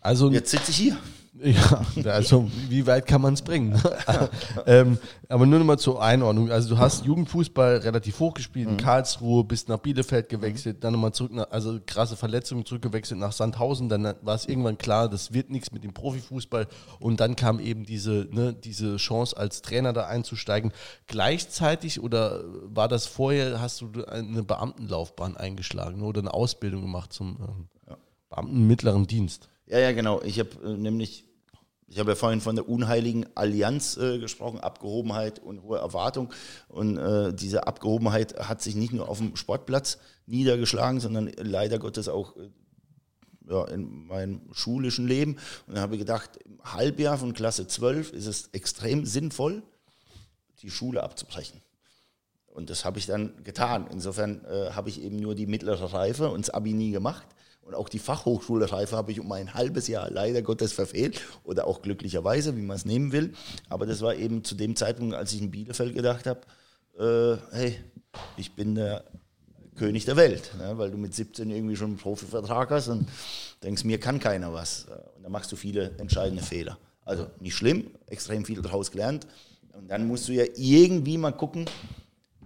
also, 0.00 0.30
jetzt 0.30 0.50
sitze 0.52 0.70
ich 0.70 0.76
hier. 0.76 0.96
Ja, 1.42 1.84
also 2.10 2.50
wie 2.68 2.86
weit 2.86 3.06
kann 3.06 3.20
man 3.20 3.34
es 3.34 3.42
bringen? 3.42 3.80
ähm, 4.66 4.98
aber 5.28 5.44
nur 5.44 5.58
noch 5.58 5.66
mal 5.66 5.78
zur 5.78 6.02
Einordnung. 6.02 6.50
Also 6.50 6.70
du 6.74 6.78
hast 6.78 7.04
Jugendfußball 7.04 7.78
relativ 7.78 8.18
hoch 8.20 8.34
gespielt, 8.34 8.68
in 8.68 8.74
mhm. 8.74 8.78
Karlsruhe, 8.78 9.44
bist 9.44 9.68
nach 9.68 9.78
Bielefeld 9.78 10.28
gewechselt, 10.28 10.76
mhm. 10.76 10.80
dann 10.80 10.92
nochmal 10.94 11.12
zurück, 11.12 11.32
nach, 11.32 11.50
also 11.50 11.78
krasse 11.84 12.16
Verletzungen 12.16 12.64
zurückgewechselt 12.64 13.20
nach 13.20 13.32
Sandhausen. 13.32 13.88
Dann 13.88 14.14
war 14.22 14.34
es 14.34 14.46
irgendwann 14.46 14.78
klar, 14.78 15.08
das 15.08 15.32
wird 15.32 15.50
nichts 15.50 15.72
mit 15.72 15.84
dem 15.84 15.92
Profifußball. 15.92 16.68
Und 17.00 17.20
dann 17.20 17.36
kam 17.36 17.60
eben 17.60 17.84
diese, 17.84 18.28
ne, 18.30 18.54
diese 18.54 18.96
Chance, 18.96 19.36
als 19.36 19.62
Trainer 19.62 19.92
da 19.92 20.06
einzusteigen. 20.06 20.72
Gleichzeitig 21.06 22.00
oder 22.00 22.44
war 22.64 22.88
das 22.88 23.06
vorher, 23.06 23.60
hast 23.60 23.82
du 23.82 24.04
eine 24.06 24.42
Beamtenlaufbahn 24.42 25.36
eingeschlagen 25.36 26.02
oder 26.02 26.20
eine 26.20 26.32
Ausbildung 26.32 26.82
gemacht 26.82 27.12
zum 27.12 27.36
ähm. 27.40 27.68
Beamten 28.28 28.66
mittleren 28.66 29.06
Dienst? 29.06 29.48
Ja, 29.66 29.78
ja, 29.78 29.92
genau. 29.92 30.22
Ich 30.22 30.38
habe 30.38 30.50
äh, 30.64 30.76
nämlich, 30.76 31.24
ich 31.88 31.98
habe 32.00 32.10
ja 32.10 32.14
vorhin 32.16 32.40
von 32.40 32.56
der 32.56 32.68
unheiligen 32.68 33.26
Allianz 33.36 33.96
äh, 33.96 34.18
gesprochen, 34.18 34.58
Abgehobenheit 34.58 35.38
und 35.38 35.62
hohe 35.62 35.78
Erwartung. 35.78 36.32
Und 36.68 36.98
äh, 36.98 37.32
diese 37.32 37.66
Abgehobenheit 37.66 38.36
hat 38.48 38.60
sich 38.60 38.74
nicht 38.74 38.92
nur 38.92 39.08
auf 39.08 39.18
dem 39.18 39.36
Sportplatz 39.36 39.98
niedergeschlagen, 40.26 41.00
sondern 41.00 41.30
leider 41.38 41.78
Gottes 41.78 42.08
auch 42.08 42.36
äh, 42.36 42.50
ja, 43.48 43.64
in 43.68 44.06
meinem 44.06 44.40
schulischen 44.52 45.06
Leben. 45.06 45.36
Und 45.66 45.74
dann 45.74 45.80
habe 45.80 45.94
ich 45.94 46.00
gedacht, 46.00 46.36
im 46.44 46.58
Halbjahr 46.64 47.18
von 47.18 47.34
Klasse 47.34 47.68
12 47.68 48.12
ist 48.12 48.26
es 48.26 48.48
extrem 48.52 49.06
sinnvoll, 49.06 49.62
die 50.62 50.70
Schule 50.70 51.04
abzubrechen. 51.04 51.62
Und 52.48 52.68
das 52.70 52.84
habe 52.84 52.98
ich 52.98 53.06
dann 53.06 53.44
getan. 53.44 53.86
Insofern 53.92 54.44
äh, 54.46 54.70
habe 54.72 54.88
ich 54.88 55.00
eben 55.02 55.20
nur 55.20 55.36
die 55.36 55.46
mittlere 55.46 55.92
Reife 55.92 56.30
und 56.30 56.48
das 56.48 56.54
Abi 56.54 56.72
nie 56.72 56.90
gemacht. 56.90 57.26
Und 57.66 57.74
auch 57.74 57.88
die 57.88 57.98
Fachhochschulreife 57.98 58.96
habe 58.96 59.10
ich 59.10 59.18
um 59.18 59.30
ein 59.32 59.52
halbes 59.52 59.88
Jahr 59.88 60.08
leider 60.08 60.40
Gottes 60.40 60.72
verfehlt 60.72 61.20
oder 61.42 61.66
auch 61.66 61.82
glücklicherweise, 61.82 62.56
wie 62.56 62.62
man 62.62 62.76
es 62.76 62.84
nehmen 62.84 63.10
will. 63.10 63.34
Aber 63.68 63.86
das 63.86 64.02
war 64.02 64.14
eben 64.14 64.44
zu 64.44 64.54
dem 64.54 64.76
Zeitpunkt, 64.76 65.16
als 65.16 65.32
ich 65.32 65.42
in 65.42 65.50
Bielefeld 65.50 65.92
gedacht 65.92 66.26
habe, 66.26 66.42
äh, 66.96 67.56
hey, 67.56 67.76
ich 68.36 68.54
bin 68.54 68.76
der 68.76 69.04
König 69.74 70.04
der 70.04 70.16
Welt, 70.16 70.52
ne? 70.56 70.78
weil 70.78 70.92
du 70.92 70.96
mit 70.96 71.12
17 71.12 71.50
irgendwie 71.50 71.74
schon 71.74 71.88
einen 71.88 71.96
Profivertrag 71.96 72.70
hast 72.70 72.86
und 72.86 73.08
denkst, 73.64 73.82
mir 73.82 73.98
kann 73.98 74.20
keiner 74.20 74.52
was. 74.52 74.86
Und 75.16 75.24
da 75.24 75.28
machst 75.28 75.50
du 75.50 75.56
viele 75.56 75.90
entscheidende 75.98 76.44
Fehler. 76.44 76.78
Also 77.04 77.26
nicht 77.40 77.56
schlimm, 77.56 77.90
extrem 78.06 78.44
viel 78.44 78.62
daraus 78.62 78.92
gelernt. 78.92 79.26
Und 79.72 79.88
dann 79.88 80.06
musst 80.06 80.28
du 80.28 80.32
ja 80.32 80.44
irgendwie 80.54 81.18
mal 81.18 81.32
gucken, 81.32 81.66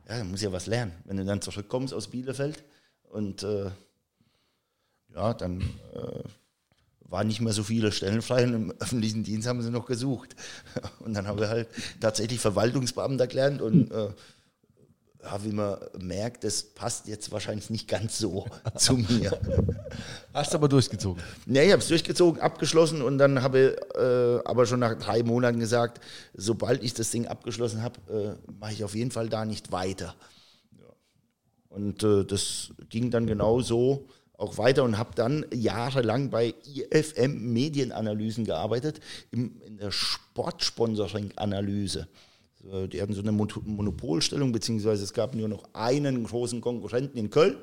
ja, 0.09 0.17
dann 0.17 0.31
muss 0.31 0.41
ja 0.41 0.51
was 0.51 0.67
lernen. 0.67 0.93
Wenn 1.05 1.19
du 1.19 1.27
dann 1.27 1.43
zurückkommst 1.43 1.93
aus 1.93 2.09
Bielefeld 2.09 2.65
und 3.11 3.43
äh, 3.43 3.71
ja, 5.15 5.35
dann 5.35 5.61
äh, 5.95 6.23
waren 7.11 7.27
nicht 7.27 7.41
mehr 7.41 7.53
so 7.53 7.63
viele 7.63 7.93
Stellen 7.93 8.23
frei 8.23 8.45
und 8.45 8.55
im 8.55 8.75
öffentlichen 8.79 9.25
Dienst 9.25 9.49
haben 9.49 9.63
sie 9.63 9.71
noch 9.71 9.87
gesucht. 9.87 10.37
Und 11.01 11.15
dann 11.15 11.27
haben 11.27 11.41
wir 11.41 11.49
halt 11.49 11.69
tatsächlich 12.01 12.39
Verwaltungsbeamter 12.39 13.27
gelernt 13.27 13.61
und 13.61 13.91
äh, 13.91 14.11
ja, 15.23 15.45
wie 15.45 15.53
man 15.53 15.79
merkt, 15.99 16.45
das 16.45 16.63
passt 16.63 17.07
jetzt 17.09 17.31
wahrscheinlich 17.31 17.69
nicht 17.69 17.89
ganz 17.89 18.19
so 18.19 18.47
zu 18.77 18.95
mir. 18.95 19.39
Hast 20.33 20.53
du 20.53 20.59
aber 20.59 20.69
durchgezogen? 20.69 21.23
Ja, 21.47 21.63
ich 21.63 21.73
habe 21.73 21.83
es 21.83 21.89
durchgezogen, 21.89 22.41
abgeschlossen 22.41 23.03
und 23.03 23.19
dann 23.19 23.43
habe 23.43 23.77
äh, 23.97 24.49
aber 24.49 24.67
schon 24.67 24.81
nach 24.81 24.95
drei 24.99 25.23
Monaten 25.23 25.59
gesagt, 25.59 26.01
sobald 26.35 26.83
ich 26.83 26.95
das 26.95 27.11
Ding 27.11 27.27
abgeschlossen 27.27 27.83
habe, 27.83 28.39
äh, 28.49 28.53
mache 28.61 28.73
ich 28.73 28.85
auf 28.85 28.95
jeden 28.95 29.11
Fall 29.11 29.29
da 29.29 29.45
nicht 29.45 29.73
weiter. 29.73 30.15
Und 31.69 32.03
äh, 32.03 32.25
das 32.25 32.73
ging 32.89 33.11
dann 33.11 33.27
genau 33.27 33.61
so 33.61 34.09
auch 34.41 34.59
weiter 34.59 34.85
und 34.85 34.99
habe 34.99 35.15
dann 35.15 35.47
jahrelang 35.53 36.29
bei 36.31 36.55
IFM 36.75 37.53
Medienanalysen 37.53 38.45
gearbeitet, 38.45 39.01
im, 39.31 39.63
in 39.67 39.79
der 39.79 39.91
Sportsponsoring-Analyse. 39.91 42.07
Die 42.63 43.01
hatten 43.01 43.15
so 43.15 43.23
eine 43.23 43.33
Monopolstellung, 43.33 44.53
beziehungsweise 44.53 45.03
es 45.05 45.15
gab 45.15 45.35
nur 45.35 45.49
noch 45.49 45.65
einen 45.73 46.25
großen 46.25 46.61
Konkurrenten 46.61 47.17
in 47.19 47.31
Köln. 47.31 47.57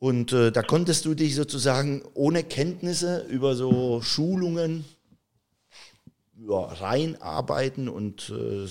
Und 0.00 0.32
äh, 0.32 0.50
da 0.50 0.62
konntest 0.62 1.04
du 1.04 1.14
dich 1.14 1.36
sozusagen 1.36 2.02
ohne 2.14 2.42
Kenntnisse 2.44 3.26
über 3.28 3.54
so 3.54 4.00
Schulungen 4.00 4.86
ja, 6.36 6.60
reinarbeiten 6.60 7.88
und 7.88 8.30
äh, 8.30 8.66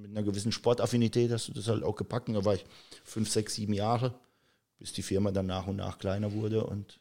mit 0.00 0.10
einer 0.10 0.24
gewissen 0.24 0.52
Sportaffinität 0.52 1.30
hast 1.30 1.48
du 1.48 1.52
das 1.52 1.68
halt 1.68 1.84
auch 1.84 1.94
gepackt. 1.94 2.28
Da 2.28 2.44
war 2.44 2.54
ich 2.54 2.64
fünf, 3.04 3.30
sechs, 3.30 3.54
sieben 3.54 3.74
Jahre 3.74 4.12
bis 4.80 4.92
die 4.94 5.02
Firma 5.02 5.30
dann 5.30 5.46
nach 5.46 5.66
und 5.66 5.76
nach 5.76 5.98
kleiner 5.98 6.32
wurde 6.32 6.64
und 6.64 6.98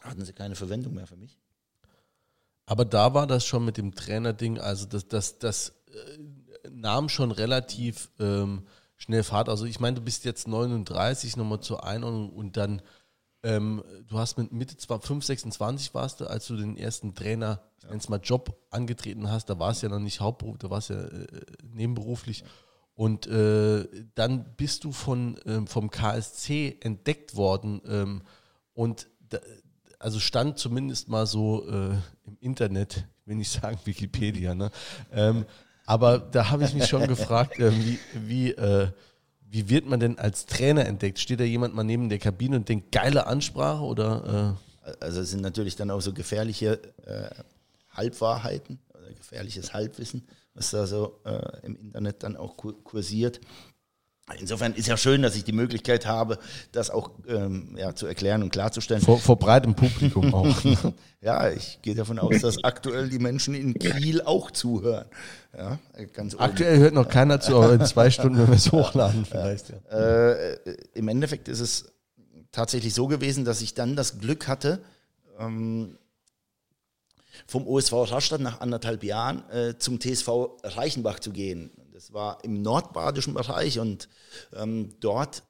hatten 0.00 0.24
sie 0.24 0.32
keine 0.32 0.56
Verwendung 0.56 0.94
mehr 0.94 1.06
für 1.06 1.16
mich. 1.16 1.38
Aber 2.66 2.84
da 2.84 3.14
war 3.14 3.26
das 3.26 3.44
schon 3.44 3.64
mit 3.64 3.76
dem 3.76 3.94
Trainerding, 3.94 4.58
also 4.58 4.86
das, 4.86 5.06
das, 5.06 5.38
das 5.38 5.74
äh, 5.90 6.68
nahm 6.70 7.08
schon 7.08 7.30
relativ 7.30 8.10
ähm, 8.18 8.66
schnell 8.96 9.22
Fahrt. 9.22 9.48
Also 9.48 9.64
ich 9.64 9.80
meine, 9.80 9.96
du 9.96 10.02
bist 10.02 10.24
jetzt 10.24 10.48
39, 10.48 11.36
nochmal 11.36 11.60
zur 11.60 11.84
Einordnung 11.84 12.30
und 12.30 12.56
dann, 12.56 12.82
ähm, 13.42 13.82
du 14.06 14.18
hast 14.18 14.38
mit 14.38 14.52
Mitte 14.52 14.76
5, 14.78 15.24
26 15.24 15.94
warst 15.94 16.20
du, 16.20 16.26
als 16.26 16.46
du 16.46 16.56
den 16.56 16.76
ersten 16.76 17.14
Trainer, 17.14 17.62
ich 17.78 17.84
nenne 17.84 17.98
es 17.98 18.08
mal 18.08 18.20
Job, 18.22 18.58
angetreten 18.70 19.30
hast, 19.30 19.50
da 19.50 19.58
war 19.58 19.70
es 19.70 19.82
ja 19.82 19.88
noch 19.88 19.98
nicht 19.98 20.20
Hauptberuf, 20.20 20.58
da 20.58 20.70
war 20.70 20.78
es 20.78 20.88
ja 20.88 21.00
äh, 21.00 21.26
nebenberuflich. 21.62 22.40
Ja 22.40 22.46
und 22.98 23.28
äh, 23.28 23.86
dann 24.16 24.44
bist 24.56 24.82
du 24.82 24.90
von, 24.90 25.38
ähm, 25.46 25.68
vom 25.68 25.88
KSC 25.88 26.78
entdeckt 26.80 27.36
worden 27.36 27.80
ähm, 27.86 28.22
und 28.74 29.06
da, 29.28 29.38
also 30.00 30.18
stand 30.18 30.58
zumindest 30.58 31.08
mal 31.08 31.24
so 31.24 31.64
äh, 31.68 31.92
im 32.26 32.36
Internet, 32.40 33.06
ich 33.20 33.26
will 33.28 33.36
nicht 33.36 33.52
sagen 33.52 33.78
Wikipedia, 33.84 34.52
ne? 34.56 34.72
Ähm, 35.12 35.46
aber 35.86 36.18
da 36.18 36.50
habe 36.50 36.64
ich 36.64 36.74
mich 36.74 36.86
schon 36.86 37.06
gefragt, 37.06 37.60
äh, 37.60 37.70
wie, 37.72 37.98
wie, 38.14 38.50
äh, 38.50 38.88
wie 39.42 39.68
wird 39.68 39.86
man 39.86 40.00
denn 40.00 40.18
als 40.18 40.46
Trainer 40.46 40.84
entdeckt? 40.84 41.20
Steht 41.20 41.38
da 41.38 41.44
jemand 41.44 41.76
mal 41.76 41.84
neben 41.84 42.08
der 42.08 42.18
Kabine 42.18 42.56
und 42.56 42.68
denkt, 42.68 42.90
geile 42.90 43.28
Ansprache 43.28 43.84
oder? 43.84 44.56
Äh? 44.88 44.94
Also 44.98 45.20
es 45.20 45.30
sind 45.30 45.42
natürlich 45.42 45.76
dann 45.76 45.92
auch 45.92 46.00
so 46.00 46.12
gefährliche 46.12 46.80
äh, 47.06 47.30
Halbwahrheiten 47.90 48.80
oder 48.92 49.12
gefährliches 49.12 49.72
Halbwissen 49.72 50.26
was 50.58 50.70
da 50.70 50.86
so 50.86 51.20
äh, 51.24 51.66
im 51.66 51.76
Internet 51.76 52.22
dann 52.24 52.36
auch 52.36 52.56
kursiert. 52.56 53.40
Insofern 54.38 54.74
ist 54.74 54.88
ja 54.88 54.96
schön, 54.98 55.22
dass 55.22 55.36
ich 55.36 55.44
die 55.44 55.52
Möglichkeit 55.52 56.04
habe, 56.04 56.38
das 56.72 56.90
auch 56.90 57.12
ähm, 57.28 57.74
ja, 57.78 57.94
zu 57.94 58.06
erklären 58.06 58.42
und 58.42 58.50
klarzustellen. 58.50 59.00
Vor, 59.00 59.18
vor 59.18 59.38
breitem 59.38 59.74
Publikum 59.74 60.34
auch. 60.34 60.62
ja, 61.22 61.48
ich 61.48 61.78
gehe 61.80 61.94
davon 61.94 62.18
aus, 62.18 62.40
dass 62.40 62.62
aktuell 62.62 63.08
die 63.08 63.20
Menschen 63.20 63.54
in 63.54 63.72
Kiel 63.72 64.20
auch 64.20 64.50
zuhören. 64.50 65.06
Ja, 65.56 65.78
aktuell 66.36 66.78
hört 66.78 66.94
noch 66.94 67.08
keiner 67.08 67.40
zu, 67.40 67.56
aber 67.56 67.72
in 67.72 67.86
zwei 67.86 68.10
Stunden, 68.10 68.38
wenn 68.38 68.48
wir 68.48 68.56
es 68.56 68.70
hochladen, 68.70 69.24
vielleicht. 69.24 69.70
Ja. 69.90 70.32
Äh, 70.32 70.58
Im 70.92 71.08
Endeffekt 71.08 71.48
ist 71.48 71.60
es 71.60 71.86
tatsächlich 72.52 72.92
so 72.92 73.06
gewesen, 73.06 73.46
dass 73.46 73.62
ich 73.62 73.72
dann 73.72 73.96
das 73.96 74.18
Glück 74.18 74.46
hatte, 74.46 74.82
ähm, 75.38 75.96
vom 77.46 77.66
OSV 77.66 77.92
Rastatt 77.92 78.40
nach 78.40 78.60
anderthalb 78.60 79.04
Jahren 79.04 79.48
äh, 79.50 79.78
zum 79.78 80.00
TSV 80.00 80.28
Reichenbach 80.62 81.20
zu 81.20 81.32
gehen. 81.32 81.70
Das 81.92 82.12
war 82.12 82.42
im 82.44 82.62
nordbadischen 82.62 83.34
Bereich 83.34 83.78
und 83.78 84.08
ähm, 84.54 84.94
dort, 85.00 85.42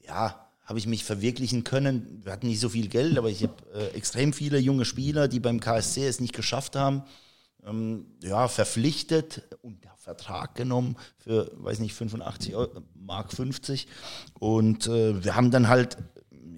ja, 0.00 0.50
habe 0.64 0.78
ich 0.78 0.86
mich 0.86 1.04
verwirklichen 1.04 1.62
können. 1.62 2.22
Wir 2.24 2.32
hatten 2.32 2.46
nicht 2.46 2.60
so 2.60 2.70
viel 2.70 2.88
Geld, 2.88 3.18
aber 3.18 3.28
ich 3.28 3.42
habe 3.42 3.54
äh, 3.74 3.88
extrem 3.96 4.32
viele 4.32 4.58
junge 4.58 4.86
Spieler, 4.86 5.28
die 5.28 5.40
beim 5.40 5.60
KSC 5.60 6.06
es 6.06 6.20
nicht 6.20 6.34
geschafft 6.34 6.74
haben, 6.74 7.02
ähm, 7.66 8.06
ja, 8.22 8.48
verpflichtet 8.48 9.42
und 9.60 9.84
Vertrag 10.04 10.54
genommen 10.54 10.96
für, 11.16 11.50
weiß 11.54 11.78
nicht, 11.78 11.94
85 11.94 12.54
Euro, 12.54 12.82
Mark 12.94 13.32
50. 13.32 13.88
Und 14.38 14.86
äh, 14.86 15.24
wir 15.24 15.34
haben 15.34 15.50
dann 15.50 15.68
halt 15.68 15.96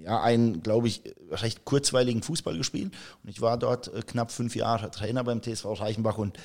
ja, 0.07 0.23
einen, 0.23 0.63
glaube 0.63 0.87
ich, 0.87 1.03
recht 1.31 1.65
kurzweiligen 1.65 2.23
Fußball 2.23 2.57
gespielt. 2.57 2.95
Und 3.25 3.29
ich 3.29 3.41
war 3.41 3.59
dort 3.59 3.93
äh, 3.93 4.03
knapp 4.07 4.31
fünf 4.31 4.55
Jahre 4.55 4.89
Trainer 4.93 5.25
beim 5.25 5.43
TSV 5.43 5.65
Reichenbach 5.81 6.17
und 6.17 6.39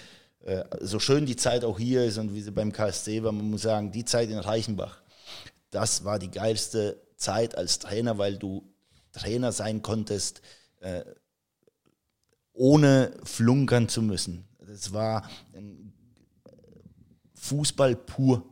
äh, 0.43 0.63
so 0.79 0.97
schön 0.97 1.27
die 1.27 1.35
Zeit 1.35 1.63
auch 1.63 1.77
hier 1.77 2.03
ist 2.03 2.17
und 2.17 2.33
wie 2.33 2.41
sie 2.41 2.51
beim 2.51 2.71
KSC 2.71 3.21
war, 3.21 3.31
man 3.31 3.51
muss 3.51 3.61
sagen, 3.61 3.91
die 3.91 4.03
Zeit 4.03 4.31
in 4.31 4.39
Reichenbach, 4.39 5.03
das 5.69 6.03
war 6.03 6.17
die 6.17 6.31
geilste 6.31 6.99
Zeit 7.17 7.55
als 7.55 7.77
Trainer, 7.77 8.17
weil 8.17 8.39
du 8.39 8.67
Trainer 9.11 9.51
sein 9.51 9.83
konntest, 9.83 10.41
äh, 10.79 11.03
ohne 12.53 13.13
flunkern 13.23 13.89
zu 13.89 14.01
müssen. 14.01 14.47
Das 14.57 14.91
war 14.91 15.29
Fußball 17.35 17.95
pur. 17.95 18.43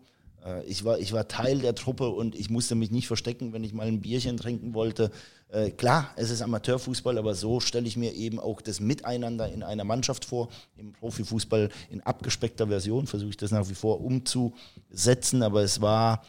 Äh, 0.46 0.64
ich 0.66 0.84
war, 0.86 1.00
ich 1.00 1.14
war 1.14 1.28
Teil 1.28 1.60
der 1.60 1.76
Truppe 1.76 2.10
und 2.10 2.36
ich 2.36 2.50
musste 2.50 2.76
mich 2.76 2.92
nicht 2.92 3.08
verstecken, 3.08 3.54
wenn 3.54 3.64
ich 3.64 3.74
mal 3.74 3.88
ein 3.88 4.02
Bierchen 4.02 4.38
trinken 4.38 4.74
wollte. 4.74 5.12
Äh, 5.50 5.72
klar, 5.72 6.12
es 6.16 6.30
ist 6.30 6.42
Amateurfußball, 6.42 7.18
aber 7.18 7.34
so 7.36 7.60
stelle 7.60 7.88
ich 7.88 7.98
mir 7.98 8.14
eben 8.14 8.40
auch 8.40 8.62
das 8.62 8.80
Miteinander 8.80 9.52
in 9.52 9.64
einer 9.64 9.84
Mannschaft 9.84 10.26
vor. 10.26 10.50
Im 10.78 10.94
Profifußball 10.94 11.70
in 11.90 12.02
abgespeckter 12.02 12.68
Version 12.68 13.08
versuche 13.08 13.32
ich 13.32 13.38
das 13.38 13.52
nach 13.52 13.68
wie 13.70 13.76
vor 13.76 14.02
umzusetzen, 14.02 15.42
aber 15.42 15.64
es 15.64 15.82
war 15.82 16.24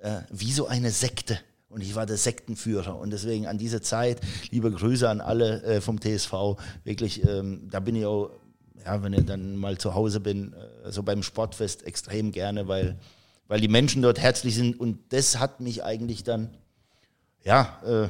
äh, 0.00 0.20
wie 0.30 0.52
so 0.52 0.66
eine 0.66 0.90
Sekte. 0.90 1.38
Und 1.70 1.82
ich 1.82 1.94
war 1.94 2.06
der 2.06 2.16
Sektenführer. 2.16 2.98
Und 2.98 3.10
deswegen 3.10 3.46
an 3.46 3.58
diese 3.58 3.82
Zeit, 3.82 4.20
liebe 4.50 4.70
Grüße 4.70 5.08
an 5.08 5.20
alle 5.20 5.62
äh, 5.62 5.80
vom 5.80 6.00
TSV. 6.00 6.56
Wirklich, 6.84 7.26
ähm, 7.28 7.68
da 7.70 7.80
bin 7.80 7.94
ich 7.94 8.06
auch, 8.06 8.30
ja, 8.84 9.02
wenn 9.02 9.12
ich 9.12 9.26
dann 9.26 9.56
mal 9.56 9.76
zu 9.76 9.94
Hause 9.94 10.20
bin, 10.20 10.54
äh, 10.54 10.90
so 10.90 11.02
beim 11.02 11.22
Sportfest 11.22 11.84
extrem 11.84 12.32
gerne, 12.32 12.68
weil 12.68 12.98
weil 13.48 13.60
die 13.60 13.68
Menschen 13.68 14.02
dort 14.02 14.20
herzlich 14.20 14.54
sind. 14.54 14.78
Und 14.78 15.12
das 15.12 15.38
hat 15.38 15.60
mich 15.60 15.82
eigentlich 15.82 16.22
dann, 16.22 16.56
ja, 17.42 17.80
äh, 17.84 18.08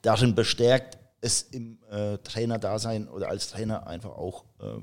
darin 0.00 0.34
bestärkt, 0.34 0.98
es 1.20 1.42
im 1.42 1.78
äh, 1.90 2.18
Trainerdasein 2.18 3.08
oder 3.08 3.28
als 3.28 3.48
Trainer 3.48 3.86
einfach 3.86 4.10
auch 4.10 4.44
äh, 4.58 4.80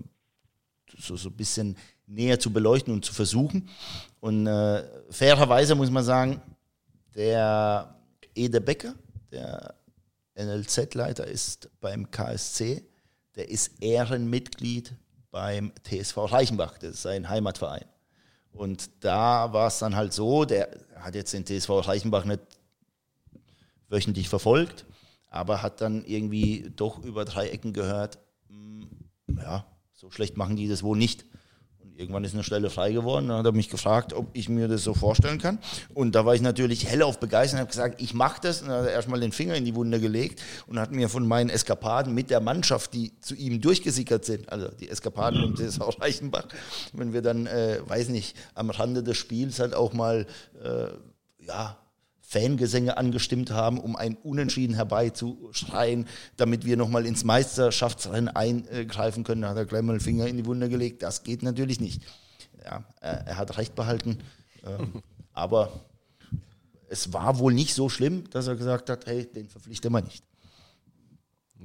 so, 0.97 1.17
so 1.17 1.29
ein 1.29 1.35
bisschen 1.35 1.75
näher 2.07 2.39
zu 2.39 2.53
beleuchten 2.53 2.93
und 2.93 3.03
zu 3.03 3.13
versuchen. 3.13 3.69
Und 4.21 4.47
äh, 4.47 4.83
fairerweise 5.09 5.75
muss 5.75 5.91
man 5.91 6.03
sagen, 6.03 6.41
der 7.15 7.95
Ede 8.33 8.61
Becker, 8.61 8.95
der 9.31 9.75
NLZ-Leiter, 10.35 11.27
ist 11.27 11.69
beim 11.81 12.09
KSC, 12.09 12.83
der 13.35 13.49
ist 13.49 13.81
Ehrenmitglied 13.81 14.93
beim 15.31 15.73
TSV 15.83 16.17
Reichenbach, 16.17 16.77
das 16.77 16.91
ist 16.91 17.01
sein 17.01 17.27
Heimatverein. 17.27 17.85
Und 18.51 18.89
da 19.01 19.53
war 19.53 19.67
es 19.67 19.79
dann 19.79 19.95
halt 19.95 20.13
so, 20.13 20.45
der 20.45 20.69
hat 20.95 21.15
jetzt 21.15 21.33
den 21.33 21.45
TSV 21.45 21.69
Reichenbach 21.87 22.25
nicht 22.25 22.41
wöchentlich 23.89 24.29
verfolgt, 24.29 24.85
aber 25.29 25.61
hat 25.61 25.81
dann 25.81 26.03
irgendwie 26.05 26.71
doch 26.75 27.03
über 27.03 27.25
drei 27.25 27.49
Ecken 27.49 27.73
gehört, 27.73 28.19
hm, 28.47 28.89
ja, 29.37 29.65
so 29.93 30.11
schlecht 30.11 30.37
machen 30.37 30.55
die 30.55 30.67
das 30.67 30.83
wohl 30.83 30.97
nicht. 30.97 31.25
Irgendwann 31.99 32.23
ist 32.23 32.33
eine 32.33 32.45
Stelle 32.45 32.69
frei 32.69 32.93
geworden. 32.93 33.27
Dann 33.27 33.39
hat 33.39 33.45
er 33.45 33.51
mich 33.51 33.67
gefragt, 33.67 34.13
ob 34.13 34.29
ich 34.31 34.47
mir 34.47 34.69
das 34.69 34.85
so 34.85 34.93
vorstellen 34.93 35.37
kann. 35.37 35.59
Und 35.93 36.15
da 36.15 36.25
war 36.25 36.33
ich 36.33 36.41
natürlich 36.41 36.87
hellauf 36.87 37.19
begeistert 37.19 37.57
und 37.57 37.59
habe 37.59 37.71
gesagt, 37.71 38.01
ich 38.01 38.13
mache 38.13 38.39
das. 38.41 38.61
Und 38.61 38.69
dann 38.69 38.77
hat 38.77 38.85
er 38.85 38.93
erstmal 38.93 39.19
den 39.19 39.33
Finger 39.33 39.55
in 39.55 39.65
die 39.65 39.75
Wunde 39.75 39.99
gelegt 39.99 40.41
und 40.67 40.79
hat 40.79 40.93
mir 40.93 41.09
von 41.09 41.27
meinen 41.27 41.49
Eskapaden 41.49 42.13
mit 42.13 42.29
der 42.29 42.39
Mannschaft, 42.39 42.93
die 42.93 43.19
zu 43.19 43.35
ihm 43.35 43.59
durchgesickert 43.59 44.23
sind, 44.23 44.49
also 44.49 44.69
die 44.69 44.89
Eskapaden 44.89 45.43
im 45.43 45.55
TSV 45.57 45.99
Reichenbach, 45.99 46.47
wenn 46.93 47.11
wir 47.11 47.21
dann, 47.21 47.47
äh, 47.47 47.81
weiß 47.85 48.07
nicht, 48.07 48.37
am 48.55 48.69
Rande 48.69 49.03
des 49.03 49.17
Spiels 49.17 49.59
halt 49.59 49.73
auch 49.73 49.91
mal, 49.91 50.25
äh, 50.63 50.87
ja, 51.45 51.77
Fangesänge 52.29 52.95
angestimmt 52.95 53.49
haben, 53.49 53.79
um 53.79 53.95
ein 53.95 54.15
Unentschieden 54.15 54.75
herbeizuschreien, 54.75 56.05
damit 56.37 56.63
wir 56.63 56.77
nochmal 56.77 57.07
ins 57.07 57.23
Meisterschaftsrennen 57.23 58.27
eingreifen 58.29 59.23
können. 59.23 59.41
Da 59.41 59.49
hat 59.49 59.57
er 59.57 59.65
gleich 59.65 59.81
mal 59.81 59.93
den 59.93 59.99
Finger 59.99 60.27
in 60.27 60.37
die 60.37 60.45
Wunde 60.45 60.69
gelegt. 60.69 61.01
Das 61.01 61.23
geht 61.23 61.41
natürlich 61.41 61.81
nicht. 61.81 62.03
Ja, 62.63 62.83
er 63.01 63.35
hat 63.35 63.57
recht 63.57 63.73
behalten. 63.73 64.19
Ähm, 64.63 65.01
aber 65.33 65.71
es 66.87 67.11
war 67.13 67.39
wohl 67.39 67.51
nicht 67.51 67.73
so 67.73 67.89
schlimm, 67.89 68.29
dass 68.29 68.47
er 68.47 68.55
gesagt 68.55 68.91
hat, 68.91 69.07
hey, 69.07 69.25
den 69.25 69.47
verpflichten 69.49 69.91
wir 69.91 70.01
nicht. 70.01 70.23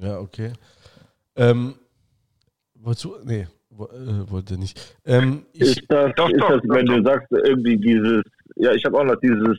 Ja, 0.00 0.18
okay. 0.18 0.54
Ähm, 1.36 1.74
du? 3.02 3.16
Nee, 3.22 3.48
äh, 3.70 4.30
wollte 4.30 4.56
nicht. 4.56 4.96
Ähm, 5.04 5.44
ist 5.52 5.82
das, 5.88 6.10
doch, 6.16 6.30
ist 6.30 6.40
doch, 6.40 6.48
das 6.48 6.62
doch, 6.62 6.74
wenn 6.74 6.86
du 6.86 7.02
sagst, 7.02 7.30
irgendwie 7.30 7.76
dieses, 7.76 8.22
ja, 8.56 8.72
ich 8.72 8.82
habe 8.86 8.98
auch 8.98 9.04
noch 9.04 9.20
dieses 9.20 9.58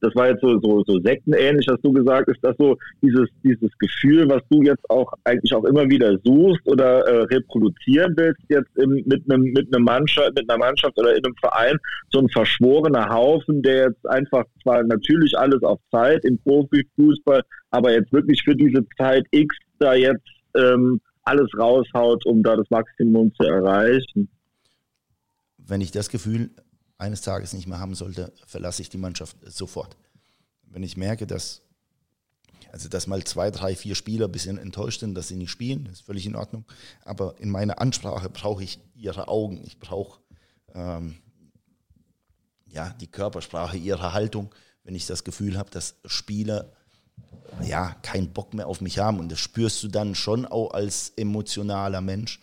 das 0.00 0.14
war 0.14 0.28
jetzt 0.28 0.40
so, 0.40 0.58
so, 0.60 0.82
so 0.86 1.00
sektenähnlich, 1.00 1.66
hast 1.68 1.84
du 1.84 1.92
gesagt, 1.92 2.28
ist 2.28 2.42
das 2.42 2.56
so 2.58 2.76
dieses, 3.02 3.28
dieses 3.42 3.70
Gefühl, 3.78 4.28
was 4.28 4.42
du 4.50 4.62
jetzt 4.62 4.88
auch 4.90 5.12
eigentlich 5.24 5.52
auch 5.54 5.64
immer 5.64 5.88
wieder 5.88 6.16
suchst 6.24 6.66
oder 6.66 7.00
äh, 7.00 7.22
reproduzieren 7.24 8.14
willst, 8.16 8.40
jetzt 8.48 8.70
im, 8.76 9.02
mit 9.06 9.30
einem 9.30 9.52
mit 9.52 9.74
einem 9.74 9.84
Mannschaft, 9.84 10.34
mit 10.34 10.50
einer 10.50 10.58
Mannschaft 10.58 10.98
oder 10.98 11.16
in 11.16 11.24
einem 11.24 11.34
Verein, 11.40 11.76
so 12.10 12.20
ein 12.20 12.28
verschworener 12.28 13.08
Haufen, 13.08 13.62
der 13.62 13.88
jetzt 13.88 14.06
einfach 14.08 14.44
zwar 14.62 14.82
natürlich 14.82 15.36
alles 15.38 15.62
auf 15.62 15.80
Zeit 15.90 16.24
im 16.24 16.38
Profifußball, 16.38 17.42
aber 17.70 17.92
jetzt 17.92 18.12
wirklich 18.12 18.42
für 18.42 18.54
diese 18.54 18.84
Zeit 18.96 19.26
X 19.30 19.54
da 19.78 19.94
jetzt 19.94 20.26
ähm, 20.56 21.00
alles 21.22 21.48
raushaut, 21.58 22.24
um 22.26 22.42
da 22.42 22.56
das 22.56 22.68
Maximum 22.70 23.32
zu 23.34 23.44
erreichen. 23.44 24.28
Wenn 25.58 25.80
ich 25.80 25.90
das 25.90 26.08
Gefühl 26.08 26.50
eines 26.98 27.20
Tages 27.20 27.52
nicht 27.52 27.66
mehr 27.66 27.78
haben 27.78 27.94
sollte, 27.94 28.32
verlasse 28.46 28.82
ich 28.82 28.88
die 28.88 28.98
Mannschaft 28.98 29.36
sofort. 29.44 29.96
Wenn 30.62 30.82
ich 30.82 30.96
merke, 30.96 31.26
dass, 31.26 31.62
also 32.72 32.88
dass 32.88 33.06
mal 33.06 33.22
zwei, 33.24 33.50
drei, 33.50 33.76
vier 33.76 33.94
Spieler 33.94 34.26
ein 34.26 34.32
bisschen 34.32 34.58
enttäuscht 34.58 35.00
sind, 35.00 35.14
dass 35.14 35.28
sie 35.28 35.36
nicht 35.36 35.50
spielen, 35.50 35.86
ist 35.86 36.02
völlig 36.02 36.26
in 36.26 36.36
Ordnung. 36.36 36.64
Aber 37.04 37.38
in 37.38 37.50
meiner 37.50 37.80
Ansprache 37.80 38.30
brauche 38.30 38.64
ich 38.64 38.78
ihre 38.94 39.28
Augen. 39.28 39.62
Ich 39.64 39.78
brauche 39.78 40.20
ähm, 40.74 41.16
ja, 42.66 42.90
die 43.00 43.06
Körpersprache, 43.06 43.76
ihre 43.76 44.12
Haltung. 44.12 44.54
Wenn 44.84 44.94
ich 44.94 45.06
das 45.06 45.24
Gefühl 45.24 45.58
habe, 45.58 45.70
dass 45.70 45.96
Spieler 46.04 46.72
ja, 47.62 47.94
keinen 48.02 48.32
Bock 48.32 48.54
mehr 48.54 48.66
auf 48.66 48.80
mich 48.80 48.98
haben 48.98 49.18
und 49.18 49.30
das 49.30 49.40
spürst 49.40 49.82
du 49.82 49.88
dann 49.88 50.14
schon 50.14 50.44
auch 50.46 50.72
als 50.72 51.12
emotionaler 51.16 52.00
Mensch, 52.00 52.40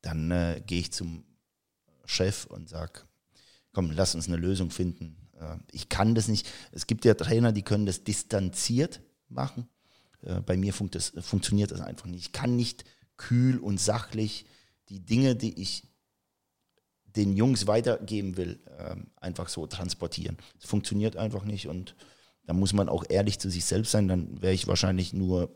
dann 0.00 0.30
äh, 0.30 0.62
gehe 0.64 0.80
ich 0.80 0.92
zum 0.92 1.24
Chef 2.04 2.46
und 2.46 2.68
sage, 2.68 3.00
komm, 3.74 3.90
lass 3.90 4.14
uns 4.14 4.28
eine 4.28 4.38
Lösung 4.38 4.70
finden. 4.70 5.16
Äh, 5.38 5.56
ich 5.70 5.90
kann 5.90 6.14
das 6.14 6.28
nicht. 6.28 6.48
Es 6.72 6.86
gibt 6.86 7.04
ja 7.04 7.14
Trainer, 7.14 7.52
die 7.52 7.62
können 7.62 7.84
das 7.84 8.04
distanziert 8.04 9.02
machen. 9.28 9.68
Äh, 10.22 10.40
bei 10.40 10.56
mir 10.56 10.72
funkt 10.72 10.94
das, 10.94 11.12
funktioniert 11.20 11.70
das 11.70 11.80
einfach 11.80 12.06
nicht. 12.06 12.26
Ich 12.26 12.32
kann 12.32 12.56
nicht 12.56 12.84
kühl 13.16 13.58
und 13.58 13.78
sachlich 13.78 14.46
die 14.88 15.00
Dinge, 15.00 15.36
die 15.36 15.60
ich 15.60 15.86
den 17.04 17.36
Jungs 17.36 17.66
weitergeben 17.66 18.36
will, 18.36 18.60
ähm, 18.78 19.08
einfach 19.16 19.48
so 19.48 19.66
transportieren. 19.66 20.36
Es 20.58 20.66
funktioniert 20.66 21.16
einfach 21.16 21.44
nicht 21.44 21.68
und 21.68 21.94
da 22.46 22.52
muss 22.52 22.72
man 22.72 22.88
auch 22.88 23.04
ehrlich 23.08 23.38
zu 23.38 23.50
sich 23.50 23.64
selbst 23.64 23.92
sein. 23.92 24.08
Dann 24.08 24.42
wäre 24.42 24.52
ich 24.52 24.66
wahrscheinlich 24.66 25.12
nur 25.12 25.54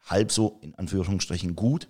halb 0.00 0.32
so 0.32 0.58
in 0.62 0.74
Anführungsstrichen 0.74 1.54
gut 1.54 1.88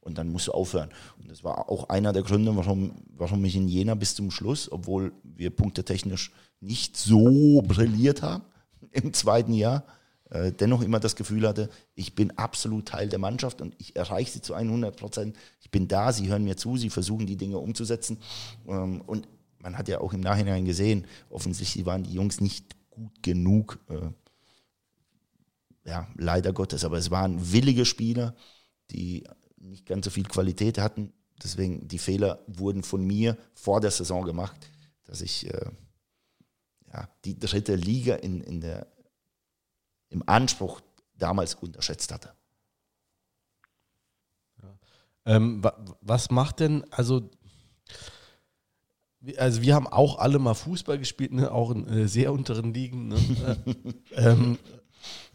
und 0.00 0.18
dann 0.18 0.28
musst 0.28 0.48
du 0.48 0.52
aufhören. 0.52 0.90
Und 1.18 1.30
das 1.30 1.44
war 1.44 1.68
auch 1.68 1.88
einer 1.88 2.12
der 2.12 2.22
Gründe, 2.22 2.54
warum, 2.56 3.02
warum 3.16 3.44
ich 3.44 3.56
in 3.56 3.68
Jena 3.68 3.94
bis 3.94 4.14
zum 4.14 4.30
Schluss, 4.30 4.70
obwohl 4.70 5.12
wir 5.22 5.50
punktetechnisch 5.50 6.32
nicht 6.60 6.96
so 6.96 7.62
brilliert 7.62 8.22
haben 8.22 8.44
im 8.92 9.12
zweiten 9.12 9.52
Jahr, 9.52 9.84
äh, 10.30 10.52
dennoch 10.52 10.82
immer 10.82 11.00
das 11.00 11.16
Gefühl 11.16 11.46
hatte, 11.46 11.68
ich 11.94 12.14
bin 12.14 12.36
absolut 12.38 12.86
Teil 12.86 13.08
der 13.08 13.18
Mannschaft 13.18 13.60
und 13.60 13.74
ich 13.78 13.96
erreiche 13.96 14.30
sie 14.30 14.42
zu 14.42 14.54
100 14.54 14.96
Prozent. 14.96 15.36
Ich 15.60 15.70
bin 15.70 15.88
da, 15.88 16.12
sie 16.12 16.28
hören 16.28 16.44
mir 16.44 16.56
zu, 16.56 16.76
sie 16.76 16.90
versuchen 16.90 17.26
die 17.26 17.36
Dinge 17.36 17.58
umzusetzen. 17.58 18.18
Ähm, 18.66 19.00
und 19.02 19.28
man 19.58 19.76
hat 19.76 19.88
ja 19.88 20.00
auch 20.00 20.12
im 20.12 20.20
Nachhinein 20.20 20.64
gesehen, 20.64 21.06
offensichtlich 21.28 21.84
waren 21.84 22.04
die 22.04 22.12
Jungs 22.14 22.40
nicht 22.40 22.76
gut 22.90 23.22
genug. 23.22 23.78
Äh, 23.88 24.10
ja, 25.88 26.06
leider 26.16 26.52
Gottes, 26.52 26.84
aber 26.84 26.98
es 26.98 27.10
waren 27.10 27.52
willige 27.52 27.84
Spieler, 27.84 28.34
die 28.90 29.24
nicht 29.60 29.86
ganz 29.86 30.04
so 30.04 30.10
viel 30.10 30.24
Qualität 30.24 30.78
hatten. 30.78 31.12
Deswegen, 31.42 31.86
die 31.88 31.98
Fehler 31.98 32.42
wurden 32.46 32.82
von 32.82 33.04
mir 33.04 33.36
vor 33.54 33.80
der 33.80 33.90
Saison 33.90 34.24
gemacht, 34.24 34.56
dass 35.04 35.20
ich 35.20 35.46
äh, 35.46 35.70
ja, 36.92 37.08
die 37.24 37.38
dritte 37.38 37.76
Liga 37.76 38.16
in, 38.16 38.40
in 38.40 38.60
der, 38.60 38.86
im 40.08 40.22
Anspruch 40.26 40.80
damals 41.16 41.54
unterschätzt 41.54 42.12
hatte. 42.12 42.32
Ja. 44.62 44.78
Ähm, 45.26 45.62
was 46.00 46.30
macht 46.30 46.60
denn, 46.60 46.84
also, 46.90 47.30
also 49.36 49.62
wir 49.62 49.74
haben 49.74 49.86
auch 49.86 50.18
alle 50.18 50.38
mal 50.38 50.54
Fußball 50.54 50.98
gespielt, 50.98 51.32
ne? 51.32 51.52
auch 51.52 51.70
in 51.70 51.86
äh, 51.86 52.08
sehr 52.08 52.32
unteren 52.32 52.74
Ligen. 52.74 53.08
Ne? 53.08 53.56
Äh, 54.10 54.16
ähm, 54.30 54.58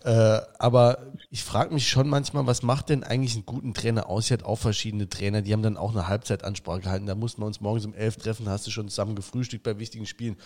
äh, 0.04 0.40
aber 0.60 1.00
ich 1.32 1.44
frage 1.44 1.74
mich 1.74 1.88
schon 1.88 2.08
manchmal, 2.08 2.46
was 2.46 2.62
macht 2.62 2.90
denn 2.90 3.04
eigentlich 3.04 3.34
einen 3.34 3.46
guten 3.46 3.74
Trainer 3.74 4.08
aus? 4.08 4.26
Ich 4.26 4.32
hatte 4.32 4.46
auch 4.46 4.60
verschiedene 4.60 5.10
Trainer, 5.10 5.42
die 5.42 5.52
haben 5.52 5.64
dann 5.64 5.78
auch 5.78 5.92
eine 5.92 6.08
Halbzeitansprache 6.08 6.82
gehalten. 6.82 7.08
Da 7.08 7.16
mussten 7.16 7.42
wir 7.42 7.48
uns 7.48 7.62
morgens 7.62 7.86
um 7.86 7.94
elf 7.94 8.18
treffen, 8.18 8.48
hast 8.48 8.68
du 8.68 8.72
schon 8.72 8.90
zusammen 8.90 9.16
gefrühstückt 9.16 9.64
bei 9.64 9.80
wichtigen 9.80 10.06
Spielen. 10.06 10.38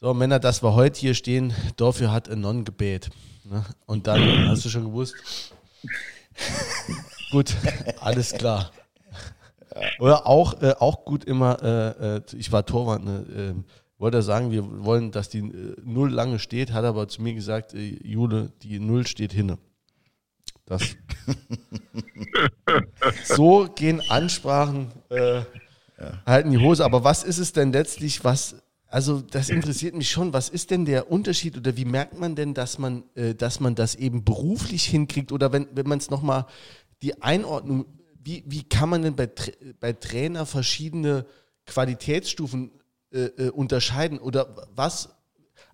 So, 0.00 0.14
Männer, 0.14 0.38
dass 0.38 0.62
wir 0.62 0.74
heute 0.74 0.98
hier 1.00 1.14
stehen, 1.14 1.52
dafür 1.76 2.12
hat 2.12 2.28
ein 2.28 2.40
Non 2.40 2.64
gebet. 2.64 3.10
Ne? 3.44 3.64
Und 3.86 4.06
dann 4.06 4.48
hast 4.48 4.64
du 4.64 4.68
schon 4.68 4.84
gewusst. 4.84 5.14
gut, 7.30 7.54
alles 8.00 8.32
klar. 8.32 8.70
Oder 9.98 10.26
auch, 10.26 10.60
äh, 10.62 10.74
auch 10.78 11.04
gut 11.04 11.24
immer, 11.24 11.62
äh, 11.62 12.16
äh 12.16 12.22
ich 12.36 12.52
war 12.52 12.64
Torwart, 12.64 13.04
ne, 13.04 13.26
ähm, 13.36 13.64
wollte 14.04 14.18
er 14.18 14.22
sagen, 14.22 14.50
wir 14.50 14.84
wollen, 14.84 15.12
dass 15.12 15.30
die 15.30 15.38
äh, 15.38 15.76
Null 15.82 16.10
lange 16.10 16.38
steht, 16.38 16.74
hat 16.74 16.84
aber 16.84 17.08
zu 17.08 17.22
mir 17.22 17.32
gesagt, 17.32 17.72
äh, 17.72 17.98
Jule, 18.06 18.52
die 18.62 18.78
Null 18.78 19.06
steht 19.06 19.32
hinne. 19.32 19.56
Das. 20.66 20.82
so 23.24 23.66
gehen 23.74 24.02
Ansprachen 24.10 24.92
äh, 25.08 25.36
ja. 25.36 25.44
halten 26.26 26.50
die 26.50 26.58
Hose. 26.58 26.84
Aber 26.84 27.02
was 27.02 27.24
ist 27.24 27.38
es 27.38 27.54
denn 27.54 27.72
letztlich, 27.72 28.24
was, 28.24 28.56
also 28.88 29.22
das 29.22 29.48
interessiert 29.48 29.94
mich 29.94 30.10
schon, 30.10 30.34
was 30.34 30.50
ist 30.50 30.70
denn 30.70 30.84
der 30.84 31.10
Unterschied 31.10 31.56
oder 31.56 31.74
wie 31.78 31.86
merkt 31.86 32.18
man 32.18 32.34
denn, 32.34 32.52
dass 32.52 32.78
man, 32.78 33.04
äh, 33.14 33.34
dass 33.34 33.58
man 33.58 33.74
das 33.74 33.94
eben 33.94 34.22
beruflich 34.22 34.84
hinkriegt 34.84 35.32
oder 35.32 35.50
wenn, 35.50 35.66
wenn 35.72 35.88
man 35.88 35.96
es 35.96 36.10
nochmal, 36.10 36.44
die 37.00 37.22
Einordnung, 37.22 37.86
wie, 38.22 38.44
wie 38.46 38.64
kann 38.64 38.90
man 38.90 39.00
denn 39.00 39.16
bei, 39.16 39.30
bei 39.80 39.94
Trainer 39.94 40.44
verschiedene 40.44 41.24
Qualitätsstufen 41.64 42.70
äh, 43.14 43.46
äh, 43.46 43.50
unterscheiden? 43.50 44.18
Oder 44.18 44.68
was, 44.74 45.10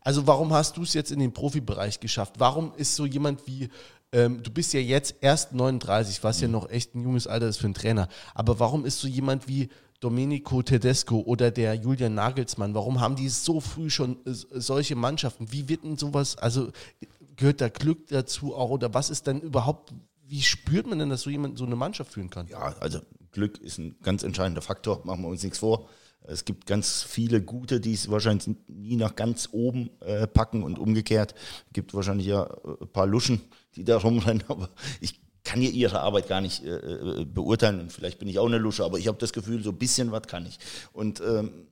also 0.03 0.27
warum 0.27 0.53
hast 0.53 0.77
du 0.77 0.83
es 0.83 0.93
jetzt 0.93 1.11
in 1.11 1.19
den 1.19 1.33
Profibereich 1.33 1.99
geschafft? 1.99 2.35
Warum 2.39 2.75
ist 2.77 2.95
so 2.95 3.07
jemand 3.07 3.47
wie, 3.47 3.71
ähm, 4.13 4.43
du 4.43 4.51
bist 4.51 4.75
ja 4.75 4.81
jetzt 4.81 5.17
erst 5.23 5.55
39, 5.55 6.23
was 6.23 6.43
ja 6.43 6.49
noch 6.49 6.69
echt 6.69 6.95
ein 6.95 7.03
junges 7.03 7.27
Alter 7.27 7.49
ist 7.49 7.57
für 7.57 7.65
einen 7.65 7.75
Trainer, 7.75 8.09
aber 8.35 8.61
warum 8.61 8.85
ist 8.85 9.01
so 9.01 9.09
jemand 9.09 9.49
wie 9.49 9.71
Domenico 10.01 10.63
Tedesco 10.63 11.21
oder 11.21 11.51
der 11.51 11.75
Julian 11.75 12.15
Nagelsmann, 12.15 12.75
warum 12.75 13.01
haben 13.01 13.17
die 13.17 13.31
so 13.31 13.61
früh 13.61 13.89
schon 13.89 14.19
äh, 14.27 14.33
solche 14.35 14.95
Mannschaften? 14.95 15.51
Wie 15.51 15.69
wird 15.69 15.85
denn 15.85 15.97
sowas, 15.97 16.37
also 16.37 16.71
gehört 17.37 17.63
da 17.63 17.71
Glück 17.71 18.09
dazu 18.09 18.55
auch 18.55 18.69
oder 18.69 18.93
was 18.93 19.09
ist 19.09 19.27
denn 19.27 19.41
überhaupt, 19.41 19.95
wie 20.27 20.43
spürt 20.43 20.87
man 20.87 20.99
denn, 20.99 21.09
dass 21.09 21.23
so 21.23 21.31
jemand 21.31 21.57
so 21.57 21.65
eine 21.65 21.77
Mannschaft 21.77 22.13
führen 22.13 22.29
kann? 22.29 22.49
Ja, 22.49 22.75
also 22.81 23.01
Glück 23.33 23.59
ist 23.59 23.79
ein 23.79 23.97
ganz 24.03 24.23
entscheidender 24.23 24.63
Faktor, 24.63 25.01
machen 25.05 25.23
wir 25.23 25.29
uns 25.29 25.43
nichts 25.43 25.59
vor. 25.59 25.89
Es 26.27 26.45
gibt 26.45 26.67
ganz 26.67 27.03
viele 27.03 27.43
gute, 27.43 27.81
die 27.81 27.95
es 27.95 28.11
wahrscheinlich 28.11 28.57
nie 28.69 28.97
nach 28.97 29.17
ganz 29.17 29.49
oben 29.53 29.91
äh, 30.01 30.27
packen 30.27 30.63
und 30.63 30.79
umgekehrt. 30.79 31.35
Es 31.67 31.73
gibt 31.73 31.95
wahrscheinlich 31.95 32.27
ja 32.27 32.45
äh, 32.45 32.83
ein 32.83 32.89
paar 32.89 33.07
Luschen, 33.07 33.41
die 33.77 33.85
da 33.85 33.97
rumrennen, 33.99 34.45
aber 34.49 34.69
ich 35.01 35.21
kann 35.45 35.63
ja 35.63 35.71
ihre 35.71 36.01
Arbeit 36.01 36.29
gar 36.29 36.41
nicht 36.41 36.65
äh, 36.65 36.77
äh, 36.77 37.25
beurteilen 37.25 37.81
und 37.81 37.93
vielleicht 37.93 38.19
bin 38.19 38.29
ich 38.29 38.39
auch 38.39 38.47
eine 38.47 38.59
Lusche, 38.59 38.85
aber 38.85 38.99
ich 38.99 39.09
habe 39.09 39.19
das 39.19 39.33
Gefühl, 39.33 39.63
so 39.63 39.71
ein 39.71 39.79
bisschen 39.79 40.13
was 40.13 40.23
kann 40.29 40.47
ich. 40.47 40.59
Und 40.93 41.21
ähm, 41.21 41.67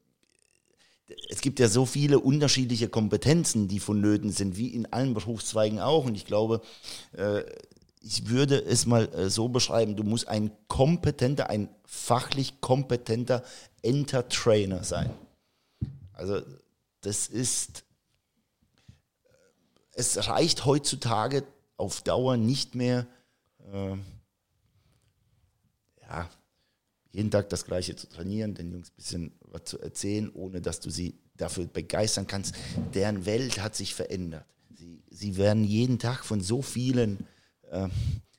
es 1.29 1.41
gibt 1.41 1.59
ja 1.59 1.69
so 1.69 1.87
viele 1.87 2.19
unterschiedliche 2.19 2.89
Kompetenzen, 2.89 3.69
die 3.69 3.81
vonnöten 3.81 4.31
sind, 4.31 4.57
wie 4.57 4.69
in 4.69 4.93
allen 4.93 5.15
Berufszweigen 5.15 5.81
auch. 5.81 6.05
Und 6.05 6.17
ich 6.17 6.27
glaube, 6.27 6.61
äh, 7.13 7.43
ich 8.09 8.29
würde 8.29 8.65
es 8.65 8.87
mal 8.87 9.13
äh, 9.15 9.29
so 9.29 9.49
beschreiben, 9.49 9.95
du 9.95 10.03
musst 10.03 10.29
ein 10.29 10.51
kompetenter, 10.67 11.51
ein 11.51 11.69
fachlich 11.85 12.63
kompetenter 12.63 13.43
Entertrainer 13.83 14.83
sein. 14.83 15.11
Also 16.15 16.41
das 17.03 17.29
ist, 17.29 17.85
es 19.93 20.27
reicht 20.27 20.65
heutzutage 20.65 21.45
auf 21.77 22.01
Dauer 22.01 22.39
nicht 22.39 22.75
mehr, 22.75 23.07
äh, 23.71 23.97
ja, 26.01 26.31
jeden 27.13 27.31
Tag 27.31 27.51
das 27.51 27.67
Gleiche 27.67 27.95
zu 27.95 28.09
trainieren, 28.09 28.55
den 28.55 28.73
Jungs 28.73 28.89
ein 28.89 28.97
bisschen 28.97 29.33
was 29.41 29.65
zu 29.65 29.79
erzählen, 29.81 30.31
ohne 30.33 30.63
dass 30.63 30.81
du 30.81 30.89
sie 30.89 31.19
dafür 31.37 31.67
begeistern 31.67 32.27
kannst. 32.27 32.55
Deren 32.95 33.27
Welt 33.27 33.61
hat 33.61 33.77
sich 33.77 33.95
verändert. 33.95 34.47
Sie, 34.75 35.03
sie 35.11 35.37
werden 35.37 35.65
jeden 35.65 35.99
Tag 35.99 36.25
von 36.25 36.41
so 36.41 36.63
vielen 36.63 37.27
äh, 37.71 37.89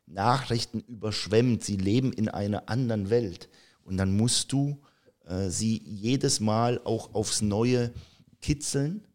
Nachrichten 0.06 0.80
überschwemmt. 0.82 1.64
Sie 1.64 1.78
leben 1.78 2.12
in 2.14 2.30
einer 2.30 2.70
anderen 2.70 3.10
Welt. 3.10 3.50
Und 3.84 3.98
dann 3.98 4.16
musst 4.16 4.52
du 4.52 4.82
äh, 5.28 5.50
sie 5.50 5.82
jedes 5.86 6.40
Mal 6.40 6.82
auch 6.84 7.14
aufs 7.14 7.42
Neue 7.42 7.94
kitzeln 8.42 9.06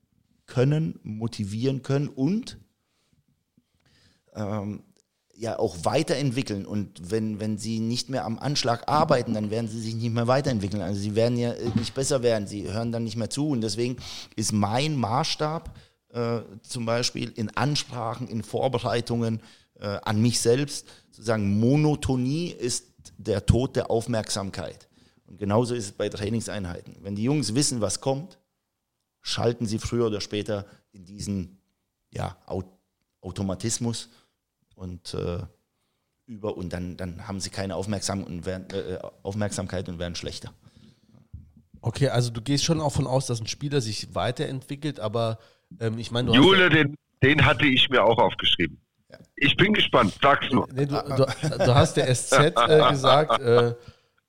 können, 0.46 0.98
motivieren 1.02 1.82
können 1.82 2.08
und 2.08 2.58
ähm, 4.34 4.82
ja 5.36 5.58
auch 5.58 5.84
weiterentwickeln. 5.84 6.66
Und 6.66 7.10
wenn, 7.10 7.40
wenn 7.40 7.58
sie 7.58 7.80
nicht 7.80 8.08
mehr 8.10 8.24
am 8.24 8.38
Anschlag 8.38 8.88
arbeiten, 8.88 9.34
dann 9.34 9.50
werden 9.50 9.68
sie 9.68 9.80
sich 9.80 9.94
nicht 9.94 10.12
mehr 10.12 10.26
weiterentwickeln. 10.28 10.82
Also 10.82 11.00
sie 11.00 11.14
werden 11.14 11.38
ja 11.38 11.52
äh, 11.52 11.70
nicht 11.74 11.94
besser 11.94 12.22
werden, 12.22 12.46
sie 12.46 12.70
hören 12.70 12.92
dann 12.92 13.04
nicht 13.04 13.16
mehr 13.16 13.30
zu. 13.30 13.48
Und 13.48 13.62
deswegen 13.62 13.96
ist 14.36 14.52
mein 14.52 14.96
Maßstab 14.96 15.76
äh, 16.12 16.40
zum 16.62 16.86
Beispiel 16.86 17.32
in 17.34 17.56
Ansprachen, 17.56 18.28
in 18.28 18.42
Vorbereitungen 18.42 19.40
äh, 19.84 20.00
an 20.02 20.20
mich 20.20 20.40
selbst, 20.40 20.88
zu 21.10 21.22
sagen, 21.22 21.60
Monotonie 21.60 22.48
ist 22.48 22.94
der 23.18 23.44
Tod 23.44 23.76
der 23.76 23.90
Aufmerksamkeit. 23.90 24.88
Und 25.26 25.38
genauso 25.38 25.74
ist 25.74 25.84
es 25.84 25.92
bei 25.92 26.08
Trainingseinheiten. 26.08 26.96
Wenn 27.02 27.16
die 27.16 27.24
Jungs 27.24 27.54
wissen, 27.54 27.80
was 27.80 28.00
kommt, 28.00 28.38
schalten 29.20 29.66
sie 29.66 29.78
früher 29.78 30.06
oder 30.06 30.20
später 30.20 30.64
in 30.92 31.04
diesen 31.04 31.58
ja, 32.10 32.36
Automatismus 33.20 34.08
und 34.74 35.14
äh, 35.14 35.38
über 36.26 36.56
und 36.56 36.72
dann, 36.72 36.96
dann 36.96 37.28
haben 37.28 37.40
sie 37.40 37.50
keine 37.50 37.76
Aufmerksam 37.76 38.24
und 38.24 38.46
werden, 38.46 38.68
äh, 38.70 38.98
Aufmerksamkeit 39.22 39.88
und 39.88 39.98
werden 39.98 40.14
schlechter. 40.14 40.54
Okay, 41.82 42.08
also 42.08 42.30
du 42.30 42.40
gehst 42.40 42.64
schon 42.64 42.80
auch 42.80 42.92
von 42.92 43.06
aus, 43.06 43.26
dass 43.26 43.40
ein 43.40 43.46
Spieler 43.46 43.82
sich 43.82 44.14
weiterentwickelt, 44.14 45.00
aber 45.00 45.38
ähm, 45.80 45.98
ich 45.98 46.10
meine, 46.10 46.32
Jule, 46.32 46.70
den, 46.70 46.96
den 47.22 47.44
hatte 47.44 47.66
ich 47.66 47.90
mir 47.90 48.02
auch 48.02 48.16
aufgeschrieben. 48.16 48.83
Ich 49.36 49.56
bin 49.56 49.72
gespannt, 49.72 50.14
sag's 50.20 50.50
nur. 50.50 50.68
Nee, 50.72 50.86
du, 50.86 50.96
du, 50.96 51.26
du, 51.58 51.74
hast 51.74 51.96
der 51.96 52.14
SZ 52.14 52.32
äh, 52.32 52.90
gesagt, 52.90 53.40
äh, 53.40 53.74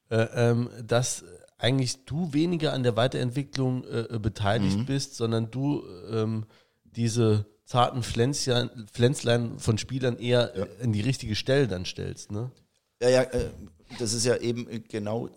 äh, 0.09 0.27
ähm, 0.35 0.69
dass 0.83 1.23
eigentlich 1.57 2.05
du 2.05 2.33
weniger 2.33 2.73
an 2.73 2.83
der 2.83 2.95
Weiterentwicklung 2.95 3.83
äh, 3.85 4.19
beteiligt 4.19 4.77
mhm. 4.79 4.85
bist, 4.85 5.15
sondern 5.15 5.51
du 5.51 5.83
ähm, 6.11 6.45
diese 6.83 7.45
zarten 7.65 8.03
Pflänzchen, 8.03 8.69
Pflänzlein 8.91 9.59
von 9.59 9.77
Spielern 9.77 10.17
eher 10.17 10.53
ja. 10.55 10.65
in 10.81 10.93
die 10.93 11.01
richtige 11.01 11.35
Stelle 11.35 11.67
dann 11.67 11.85
stellst, 11.85 12.31
ne? 12.31 12.51
Ja, 13.01 13.09
ja, 13.09 13.21
äh, 13.23 13.49
das 13.99 14.13
ist 14.13 14.25
ja 14.25 14.37
eben 14.37 14.83
genau, 14.87 15.29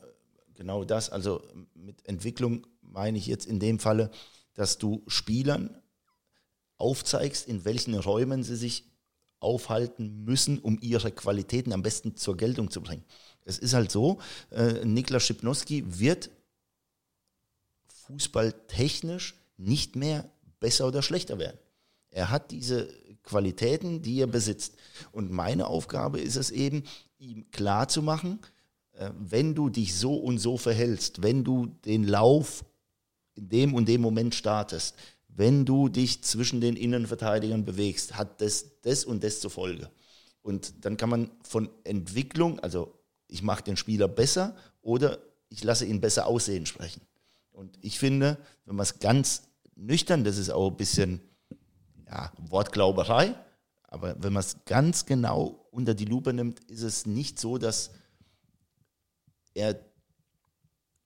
genau 0.55 0.85
das. 0.85 1.11
Also 1.11 1.43
mit 1.75 2.07
Entwicklung 2.07 2.67
meine 2.83 3.19
ich 3.19 3.27
jetzt 3.27 3.47
in 3.47 3.59
dem 3.59 3.79
Falle, 3.79 4.11
dass 4.55 4.79
du 4.79 5.03
Spielern 5.07 5.81
aufzeigst, 6.77 7.49
in 7.49 7.65
welchen 7.65 7.95
Räumen 7.95 8.43
sie 8.43 8.57
sich 8.57 8.85
aufhalten 9.41 10.25
müssen, 10.25 10.59
um 10.59 10.79
ihre 10.81 11.13
Qualitäten 11.13 11.73
am 11.73 11.83
besten 11.83 12.17
zur 12.17 12.37
Geltung 12.37 12.71
zu 12.71 12.81
bringen. 12.81 13.05
Es 13.45 13.59
ist 13.59 13.75
halt 13.75 13.91
so, 13.91 14.19
äh, 14.51 14.85
Niklas 14.85 15.25
Schipnowski 15.25 15.85
wird 15.87 16.31
fußballtechnisch 18.07 19.35
nicht 19.57 19.97
mehr 19.97 20.31
besser 20.61 20.87
oder 20.87 21.03
schlechter 21.03 21.39
werden. 21.39 21.59
Er 22.11 22.31
hat 22.31 22.51
diese 22.51 22.89
Qualitäten, 23.23 24.03
die 24.03 24.21
er 24.21 24.27
besitzt. 24.27 24.75
Und 25.13 25.31
meine 25.31 25.67
Aufgabe 25.67 26.21
ist 26.21 26.37
es 26.37 26.51
eben, 26.51 26.85
ihm 27.19 27.51
klarzumachen, 27.51 28.41
äh, 28.93 29.11
wenn 29.19 29.55
du 29.55 29.69
dich 29.69 29.95
so 29.95 30.15
und 30.15 30.39
so 30.39 30.57
verhältst, 30.57 31.23
wenn 31.23 31.45
du 31.45 31.67
den 31.67 32.05
Lauf 32.05 32.65
in 33.35 33.49
dem 33.49 33.75
und 33.75 33.87
dem 33.89 34.01
Moment 34.01 34.35
startest, 34.35 34.97
wenn 35.39 35.65
du 35.65 35.89
dich 35.89 36.25
zwischen 36.25 36.61
den 36.61 36.75
Innenverteidigern 36.75 37.65
bewegst, 37.65 38.17
hat 38.17 38.41
das 38.41 38.81
das 38.83 39.05
und 39.05 39.23
das 39.23 39.39
zur 39.39 39.53
Folge. 39.53 39.89
Und 40.43 40.85
dann 40.85 40.97
kann 40.97 41.11
man 41.11 41.31
von 41.45 41.69
Entwicklung, 41.85 42.59
also 42.59 42.99
ich 43.29 43.43
mache 43.43 43.63
den 43.63 43.77
Spieler 43.77 44.09
besser 44.09 44.57
oder 44.83 45.21
ich 45.49 45.63
lasse 45.63 45.87
ihn 45.87 46.01
besser 46.01 46.27
aussehen 46.27 46.67
sprechen. 46.67 47.03
Und 47.53 47.79
ich 47.83 48.01
finde, 48.01 48.37
wenn 48.65 48.75
man 48.75 48.83
es 48.83 48.99
ganz 48.99 49.45
nüchtern, 49.77 50.25
das 50.25 50.39
ist 50.39 50.51
auch 50.51 50.73
ein 50.73 50.77
bisschen 50.77 51.21
ja, 52.07 52.33
Wortglauberei, 52.49 53.37
aber 53.85 54.21
wenn 54.21 54.33
man 54.33 54.41
es 54.41 54.57
ganz 54.65 55.07
genau 55.07 55.69
unter 55.71 55.95
die 55.95 56.07
Lupe 56.07 56.33
nimmt, 56.33 56.59
ist 56.65 56.83
es 56.83 57.07
nicht 57.07 57.39
so, 57.39 57.59
dass 57.59 57.93
er 59.55 59.79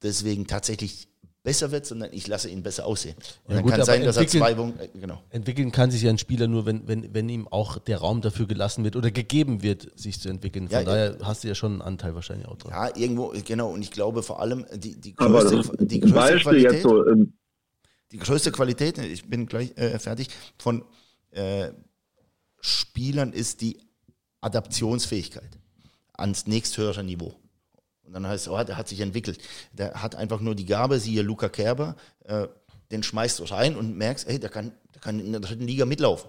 deswegen 0.01 0.47
tatsächlich 0.47 1.12
besser 1.43 1.73
wird, 1.73 1.87
sondern 1.87 2.13
ich 2.13 2.27
lasse 2.29 2.49
ihn 2.49 2.63
besser 2.63 2.87
aussehen. 2.87 3.17
Und 3.17 3.51
ja, 3.51 3.55
dann 3.57 3.63
gut, 3.65 3.73
kann 3.73 3.85
sein, 3.85 4.05
dass 4.05 4.17
er 4.17 4.27
zwei 4.27 4.57
Wochen, 4.57 4.75
äh, 4.79 4.89
genau. 4.99 5.23
Entwickeln 5.31 5.73
kann 5.73 5.91
sich 5.91 6.03
ja 6.03 6.11
ein 6.11 6.19
Spieler 6.19 6.47
nur, 6.47 6.67
wenn, 6.67 6.87
wenn, 6.87 7.13
wenn 7.13 7.29
ihm 7.29 7.49
auch 7.49 7.79
der 7.79 7.99
Raum 7.99 8.21
dafür 8.21 8.47
gelassen 8.47 8.85
wird 8.85 8.97
oder 8.97 9.11
gegeben 9.11 9.63
wird, 9.63 9.91
sich 9.99 10.21
zu 10.21 10.29
entwickeln. 10.29 10.69
Von 10.69 10.79
ja, 10.79 10.85
daher 10.85 11.17
ja. 11.19 11.27
hast 11.27 11.43
du 11.43 11.49
ja 11.49 11.55
schon 11.55 11.73
einen 11.73 11.83
Anteil 11.83 12.15
wahrscheinlich 12.15 12.47
auch 12.47 12.57
dran. 12.57 12.73
Ja, 12.73 12.97
irgendwo, 12.97 13.33
genau. 13.45 13.71
Und 13.71 13.83
ich 13.83 13.91
glaube 13.91 14.23
vor 14.23 14.41
allem, 14.41 14.67
die, 14.75 15.01
die 15.01 15.15
größte, 15.15 15.77
die 15.85 16.01
größte 16.01 16.41
Qualität, 16.41 16.83
so, 16.83 17.07
ähm, 17.09 17.33
die 18.13 18.19
größte 18.19 18.53
Qualität, 18.53 18.99
ich 18.99 19.29
bin 19.29 19.47
gleich 19.47 19.77
äh, 19.77 19.99
fertig, 19.99 20.29
von 20.59 20.85
äh, 21.33 21.71
Spielern 22.61 23.33
ist 23.33 23.61
die 23.61 23.79
Adaptionsfähigkeit 24.41 25.59
ans 26.13 26.47
nächsthöhere 26.47 27.03
Niveau. 27.03 27.35
Und 28.13 28.23
dann 28.23 28.31
heißt 28.31 28.47
es, 28.47 28.53
oh, 28.53 28.63
der 28.63 28.77
hat 28.77 28.89
sich 28.89 29.01
entwickelt. 29.01 29.39
Der 29.73 30.03
hat 30.03 30.17
einfach 30.17 30.41
nur 30.41 30.55
die 30.55 30.67
Gabe, 30.67 31.01
siehe 31.01 31.23
Luca 31.23 31.49
Kerber, 31.49 31.97
äh, 32.25 32.47
den 32.91 33.03
schmeißt 33.03 33.39
du 33.39 33.45
rein 33.45 33.75
und 33.75 33.97
merkst, 33.97 34.29
ey, 34.29 34.39
der 34.39 34.51
kann, 34.51 34.73
der 34.95 35.01
kann 35.01 35.19
in 35.19 35.33
der 35.33 35.41
dritten 35.41 35.67
Liga 35.67 35.87
mitlaufen. 35.87 36.29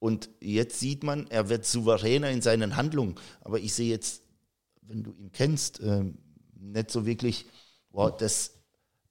Und 0.00 0.30
jetzt 0.40 0.80
sieht 0.80 1.04
man, 1.04 1.28
er 1.28 1.48
wird 1.48 1.64
souveräner 1.64 2.28
in 2.30 2.42
seinen 2.42 2.74
Handlungen. 2.74 3.14
Aber 3.42 3.60
ich 3.60 3.72
sehe 3.72 3.88
jetzt, 3.88 4.22
wenn 4.80 5.04
du 5.04 5.12
ihn 5.12 5.30
kennst, 5.30 5.78
äh, 5.78 6.02
nicht 6.58 6.90
so 6.90 7.06
wirklich, 7.06 7.46
wow, 7.90 8.10
das 8.16 8.54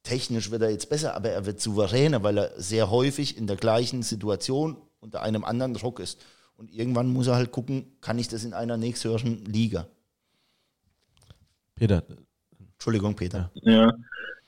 technisch 0.02 0.50
wird 0.50 0.60
er 0.60 0.70
jetzt 0.70 0.90
besser, 0.90 1.14
aber 1.14 1.30
er 1.30 1.46
wird 1.46 1.62
souveräner, 1.62 2.22
weil 2.22 2.36
er 2.36 2.60
sehr 2.60 2.90
häufig 2.90 3.38
in 3.38 3.46
der 3.46 3.56
gleichen 3.56 4.02
Situation 4.02 4.76
unter 5.00 5.22
einem 5.22 5.44
anderen 5.44 5.72
Druck 5.72 5.98
ist. 5.98 6.20
Und 6.56 6.70
irgendwann 6.74 7.10
muss 7.10 7.28
er 7.28 7.36
halt 7.36 7.52
gucken, 7.52 7.96
kann 8.02 8.18
ich 8.18 8.28
das 8.28 8.44
in 8.44 8.52
einer 8.52 8.76
nächsthöheren 8.76 9.46
Liga? 9.46 9.86
Peter. 11.82 12.00
Entschuldigung, 12.74 13.16
Peter. 13.16 13.50
Ja. 13.62 13.92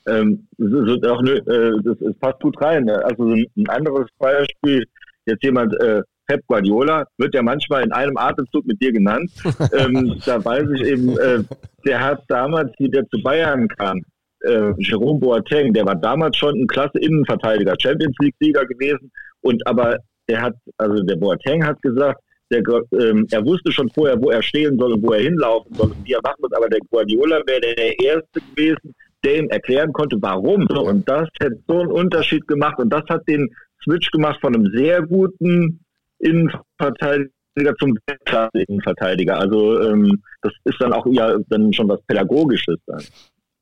Ähm, 0.07 0.47
das, 0.57 0.70
ist 0.70 1.05
auch, 1.05 1.20
äh, 1.24 1.41
das, 1.82 1.97
das 1.99 2.14
passt 2.20 2.41
gut 2.41 2.61
rein. 2.62 2.89
Also 2.89 3.24
ein 3.24 3.68
anderes 3.68 4.07
Beispiel, 4.18 4.85
jetzt 5.26 5.43
jemand, 5.43 5.74
äh, 5.80 6.03
Pep 6.28 6.47
Guardiola, 6.47 7.05
wird 7.18 7.35
ja 7.35 7.43
manchmal 7.43 7.82
in 7.82 7.91
einem 7.91 8.16
Atemzug 8.16 8.64
mit 8.66 8.80
dir 8.80 8.93
genannt. 8.93 9.32
ähm, 9.72 10.16
da 10.24 10.45
weiß 10.45 10.68
ich 10.76 10.82
eben, 10.82 11.18
äh, 11.18 11.43
der 11.85 12.01
hat 12.05 12.22
damals, 12.28 12.70
wie 12.78 12.89
der 12.89 13.05
zu 13.09 13.20
Bayern 13.20 13.66
kam, 13.66 14.01
äh, 14.43 14.72
Jerome 14.78 15.18
Boateng, 15.18 15.72
der 15.72 15.87
war 15.87 15.97
damals 15.97 16.37
schon 16.37 16.55
ein 16.55 16.68
klasse 16.68 17.01
Innenverteidiger, 17.01 17.74
Champions 17.80 18.14
League-Sieger 18.20 18.64
gewesen 18.66 19.11
und 19.41 19.66
aber 19.66 19.99
der 20.28 20.41
hat, 20.41 20.55
also 20.78 21.03
der 21.03 21.16
Boateng 21.16 21.66
hat 21.66 21.82
gesagt, 21.82 22.20
der, 22.51 22.62
ähm, 22.92 23.26
er 23.30 23.45
wusste 23.45 23.72
schon 23.72 23.90
vorher, 23.90 24.20
wo 24.20 24.30
er 24.30 24.42
stehen 24.42 24.78
soll 24.78 24.92
und 24.95 25.03
wo 25.03 25.12
er 25.12 25.22
hinlaufen 25.22 25.74
soll 25.74 25.90
und 25.90 26.07
wie 26.07 26.12
er 26.12 26.20
machen 26.22 26.40
muss, 26.40 26.53
aber 26.53 26.68
der 26.68 26.80
Guardiola 26.90 27.40
wäre 27.47 27.61
der 27.61 27.99
Erste 27.99 28.40
gewesen, 28.55 28.95
der 29.24 29.38
ihm 29.38 29.49
erklären 29.49 29.92
konnte, 29.92 30.16
warum. 30.20 30.66
Und 30.66 31.09
das 31.09 31.28
hätte 31.40 31.59
so 31.66 31.80
einen 31.80 31.90
Unterschied 31.90 32.47
gemacht 32.47 32.78
und 32.78 32.90
das 32.90 33.03
hat 33.09 33.26
den 33.26 33.49
Switch 33.82 34.11
gemacht 34.11 34.40
von 34.40 34.55
einem 34.55 34.70
sehr 34.74 35.03
guten 35.03 35.80
Innenverteidiger 36.18 37.74
zum 37.78 37.97
klasse 38.24 38.59
Innenverteidiger. 38.66 39.38
Also 39.38 39.80
ähm, 39.82 40.22
das 40.42 40.53
ist 40.64 40.80
dann 40.80 40.92
auch 40.92 41.07
ja 41.07 41.36
dann 41.49 41.72
schon 41.72 41.88
was 41.88 42.03
Pädagogisches 42.03 42.76
dann. 42.86 43.03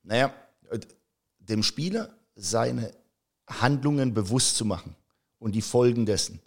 Naja, 0.03 0.33
dem 1.39 1.63
Spieler 1.63 2.09
seine 2.35 2.91
Handlungen 3.49 4.13
bewusst 4.13 4.57
zu 4.57 4.65
machen 4.65 4.95
und 5.39 5.55
die 5.55 5.61
Folgen 5.61 6.05
dessen. 6.05 6.39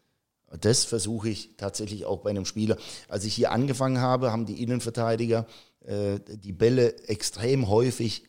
Das 0.61 0.85
versuche 0.85 1.29
ich 1.29 1.57
tatsächlich 1.57 2.05
auch 2.05 2.21
bei 2.21 2.31
einem 2.31 2.45
Spieler. 2.45 2.77
Als 3.09 3.25
ich 3.25 3.35
hier 3.35 3.51
angefangen 3.51 4.01
habe, 4.01 4.31
haben 4.31 4.47
die 4.47 4.63
Innenverteidiger 4.63 5.47
äh, 5.85 6.21
die 6.21 6.53
Bälle 6.53 6.97
extrem 7.09 7.69
häufig 7.69 8.25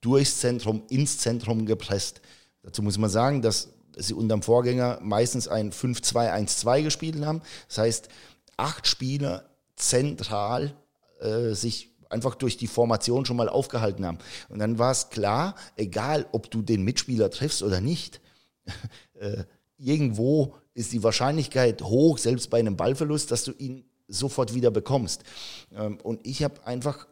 durchs 0.00 0.38
Zentrum, 0.38 0.84
ins 0.88 1.18
Zentrum 1.18 1.66
gepresst. 1.66 2.20
Dazu 2.62 2.82
muss 2.82 2.98
man 2.98 3.10
sagen, 3.10 3.42
dass 3.42 3.70
sie 3.96 4.14
unterm 4.14 4.42
Vorgänger 4.42 4.98
meistens 5.02 5.48
ein 5.48 5.72
5-2-1-2 5.72 6.82
gespielt 6.82 7.24
haben. 7.24 7.42
Das 7.68 7.78
heißt, 7.78 8.08
acht 8.56 8.86
Spieler 8.86 9.50
zentral 9.76 10.74
äh, 11.20 11.54
sich 11.54 11.90
einfach 12.08 12.34
durch 12.34 12.56
die 12.56 12.66
Formation 12.66 13.24
schon 13.24 13.36
mal 13.36 13.48
aufgehalten 13.48 14.04
haben. 14.04 14.18
Und 14.48 14.58
dann 14.58 14.78
war 14.78 14.90
es 14.90 15.10
klar, 15.10 15.54
egal 15.76 16.26
ob 16.32 16.50
du 16.50 16.62
den 16.62 16.82
Mitspieler 16.82 17.30
triffst 17.30 17.62
oder 17.62 17.80
nicht, 17.80 18.20
äh, 19.14 19.44
irgendwo 19.78 20.54
ist 20.80 20.92
die 20.92 21.02
Wahrscheinlichkeit 21.02 21.82
hoch, 21.82 22.18
selbst 22.18 22.50
bei 22.50 22.58
einem 22.58 22.76
Ballverlust, 22.76 23.30
dass 23.30 23.44
du 23.44 23.52
ihn 23.52 23.84
sofort 24.08 24.54
wieder 24.54 24.70
bekommst. 24.70 25.22
Ähm, 25.76 25.98
und 26.02 26.26
ich 26.26 26.42
habe 26.42 26.66
einfach 26.66 27.06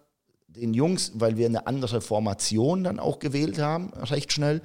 den 0.49 0.75
Jungs, 0.75 1.13
weil 1.15 1.37
wir 1.37 1.47
eine 1.47 1.67
andere 1.67 2.01
Formation 2.01 2.85
dann 2.85 2.99
auch 2.99 3.19
gewählt 3.19 3.59
haben, 3.59 3.93
recht 3.95 4.33
schnell, 4.33 4.63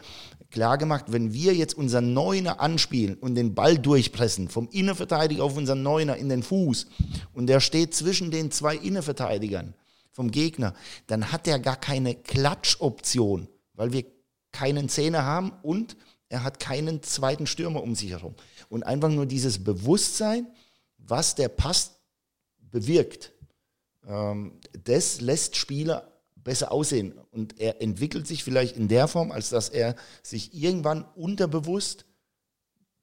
klar 0.50 0.78
gemacht, 0.78 1.06
wenn 1.10 1.34
wir 1.34 1.54
jetzt 1.54 1.76
unseren 1.76 2.14
Neuner 2.14 2.62
anspielen 2.62 3.16
und 3.16 3.36
den 3.36 3.54
Ball 3.54 3.78
durchpressen, 3.78 4.50
vom 4.50 4.70
Innenverteidiger 4.72 5.44
auf 5.44 5.58
unseren 5.58 5.84
Neuner 5.84 6.16
in 6.16 6.30
den 6.30 6.44
Fuß 6.44 6.88
und 7.34 7.48
der 7.48 7.60
steht 7.60 7.94
zwischen 7.94 8.32
den 8.32 8.52
zwei 8.52 8.76
Innenverteidigern 8.76 9.74
vom 10.12 10.32
Gegner, 10.32 10.74
dann 11.08 11.32
hat 11.32 11.48
er 11.48 11.60
gar 11.60 11.76
keine 11.76 12.16
Klatschoption, 12.16 13.48
weil 13.74 13.92
wir 13.94 14.06
keinen 14.52 14.90
Zehner 14.90 15.24
haben 15.24 15.52
und 15.64 15.98
er 16.30 16.44
hat 16.44 16.60
keinen 16.60 17.04
zweiten 17.04 17.48
Stürmer 17.48 17.84
um 17.84 17.96
sich 17.96 18.12
herum. 18.12 18.36
Und 18.74 18.82
einfach 18.82 19.10
nur 19.10 19.28
dieses 19.28 19.64
Bewusstsein, 19.64 20.48
was 20.98 21.36
der 21.36 21.48
Pass 21.48 22.00
bewirkt, 22.58 23.32
ähm, 24.08 24.60
das 24.84 25.22
lässt 25.22 25.58
Spieler 25.58 26.12
besser 26.38 26.72
aussehen. 26.72 27.14
Und 27.30 27.60
er 27.60 27.84
entwickelt 27.84 28.26
sich 28.26 28.44
vielleicht 28.44 28.76
in 28.76 28.88
der 28.88 29.08
Form, 29.08 29.32
als 29.32 29.50
dass 29.50 29.70
er 29.70 29.96
sich 30.24 30.56
irgendwann 30.56 31.06
unterbewusst 31.14 32.08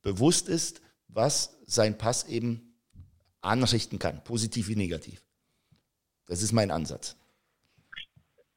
bewusst 0.03 0.49
ist, 0.49 0.81
was 1.07 1.57
sein 1.67 1.97
Pass 1.97 2.25
eben 2.25 2.75
anrichten 3.41 4.01
kann, 4.01 4.25
positiv 4.25 4.67
wie 4.67 4.75
negativ. 4.75 5.23
Das 6.27 6.43
ist 6.43 6.51
mein 6.51 6.73
Ansatz. 6.73 7.15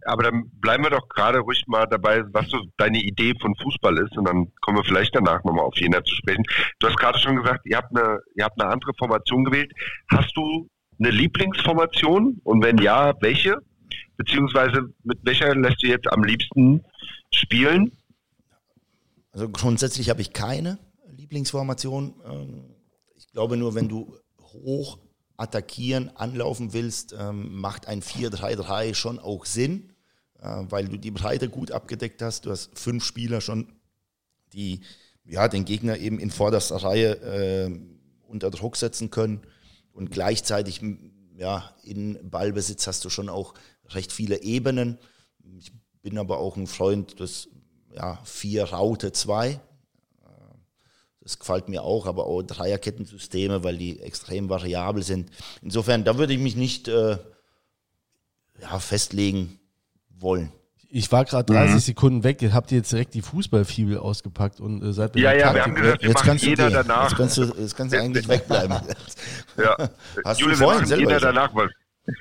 Aber 0.05 0.23
dann 0.23 0.49
bleiben 0.59 0.83
wir 0.83 0.89
doch 0.89 1.07
gerade 1.09 1.39
ruhig 1.39 1.63
mal 1.67 1.85
dabei, 1.85 2.23
was 2.31 2.49
so 2.49 2.59
deine 2.77 3.01
Idee 3.01 3.33
von 3.39 3.55
Fußball 3.55 3.97
ist 3.99 4.17
und 4.17 4.25
dann 4.25 4.51
kommen 4.61 4.77
wir 4.77 4.83
vielleicht 4.83 5.15
danach 5.15 5.43
nochmal 5.43 5.65
auf 5.65 5.77
Jena 5.77 6.03
zu 6.03 6.15
sprechen. 6.15 6.43
Du 6.79 6.87
hast 6.87 6.97
gerade 6.97 7.19
schon 7.19 7.35
gesagt, 7.35 7.65
ihr 7.65 7.77
habt, 7.77 7.95
eine, 7.95 8.19
ihr 8.35 8.45
habt 8.45 8.61
eine 8.61 8.71
andere 8.71 8.93
Formation 8.97 9.43
gewählt. 9.43 9.71
Hast 10.09 10.35
du 10.35 10.69
eine 10.99 11.09
Lieblingsformation 11.09 12.39
und 12.43 12.63
wenn 12.63 12.77
ja, 12.77 13.13
welche? 13.21 13.57
Beziehungsweise 14.17 14.93
mit 15.03 15.19
welcher 15.23 15.55
lässt 15.55 15.81
du 15.83 15.87
jetzt 15.87 16.11
am 16.11 16.23
liebsten 16.23 16.83
spielen? 17.33 17.91
Also 19.31 19.49
grundsätzlich 19.49 20.09
habe 20.09 20.21
ich 20.21 20.33
keine 20.33 20.77
Lieblingsformation. 21.09 22.13
Ähm, 22.25 22.75
ich 23.15 23.27
glaube 23.31 23.57
nur, 23.57 23.73
wenn 23.75 23.89
du 23.89 24.15
hoch 24.39 24.99
attackieren, 25.37 26.15
anlaufen 26.15 26.73
willst, 26.73 27.15
ähm, 27.17 27.55
macht 27.55 27.87
ein 27.87 28.01
4-3-3 28.01 28.93
schon 28.93 29.19
auch 29.19 29.45
Sinn, 29.45 29.92
weil 30.43 30.87
du 30.87 30.97
die 30.97 31.11
Breite 31.11 31.49
gut 31.49 31.71
abgedeckt 31.71 32.21
hast. 32.21 32.45
Du 32.45 32.51
hast 32.51 32.77
fünf 32.77 33.03
Spieler 33.03 33.41
schon, 33.41 33.67
die 34.51 34.81
ja, 35.25 35.47
den 35.47 35.65
Gegner 35.65 35.97
eben 35.97 36.19
in 36.19 36.31
vorderster 36.31 36.77
Reihe 36.77 37.13
äh, 37.21 37.79
unter 38.27 38.51
Druck 38.51 38.75
setzen 38.75 39.09
können. 39.09 39.41
Und 39.93 40.11
gleichzeitig 40.11 40.81
ja, 41.37 41.73
in 41.83 42.29
Ballbesitz 42.29 42.87
hast 42.87 43.05
du 43.05 43.09
schon 43.09 43.29
auch 43.29 43.53
recht 43.89 44.11
viele 44.11 44.41
Ebenen. 44.41 44.97
Ich 45.57 45.71
bin 46.01 46.17
aber 46.17 46.39
auch 46.39 46.57
ein 46.57 46.67
Freund 46.67 47.19
des 47.19 47.49
ja, 47.95 48.19
vier 48.25 48.65
Raute 48.65 49.11
2. 49.11 49.59
Das 51.21 51.39
gefällt 51.39 51.69
mir 51.69 51.83
auch, 51.83 52.05
aber 52.05 52.25
auch 52.25 52.41
Dreierkettensysteme, 52.41 53.63
weil 53.63 53.77
die 53.77 54.01
extrem 54.01 54.49
variabel 54.49 55.03
sind. 55.03 55.31
Insofern, 55.61 56.03
da 56.03 56.17
würde 56.17 56.33
ich 56.33 56.39
mich 56.39 56.57
nicht 56.57 56.89
äh, 56.89 57.17
ja, 58.59 58.79
festlegen 58.79 59.57
wollen. 60.23 60.51
Ich 60.95 61.11
war 61.11 61.25
gerade 61.25 61.51
30 61.51 61.73
mhm. 61.73 61.79
Sekunden 61.79 62.23
weg, 62.23 62.37
habt 62.53 62.71
ihr 62.71 62.77
jetzt 62.77 62.91
direkt 62.91 63.15
die 63.15 63.23
Fußballfibel 63.23 63.97
ausgepackt 63.97 64.59
und 64.59 64.83
äh, 64.83 64.93
seid 64.93 65.15
Ja, 65.15 65.33
ja, 65.33 65.53
wir 65.53 65.63
haben 65.63 65.73
gesagt, 65.73 66.03
jetzt 66.03 66.23
kannst 66.23 66.45
jeder 66.45 66.67
du 66.67 66.75
danach. 66.75 67.09
Jetzt 67.09 67.17
kannst 67.17 67.37
du, 67.37 67.43
jetzt 67.57 67.75
kannst 67.75 67.93
du 67.95 67.99
eigentlich 67.99 68.27
wegbleiben. 68.27 68.77
ja. 69.57 69.89
Hast 70.23 70.39
Jule, 70.39 70.53
du 70.53 70.59
vorhin 70.59 70.85
selber 70.85 71.13
jeder 71.13 71.19
danach 71.19 71.53
was. 71.55 71.71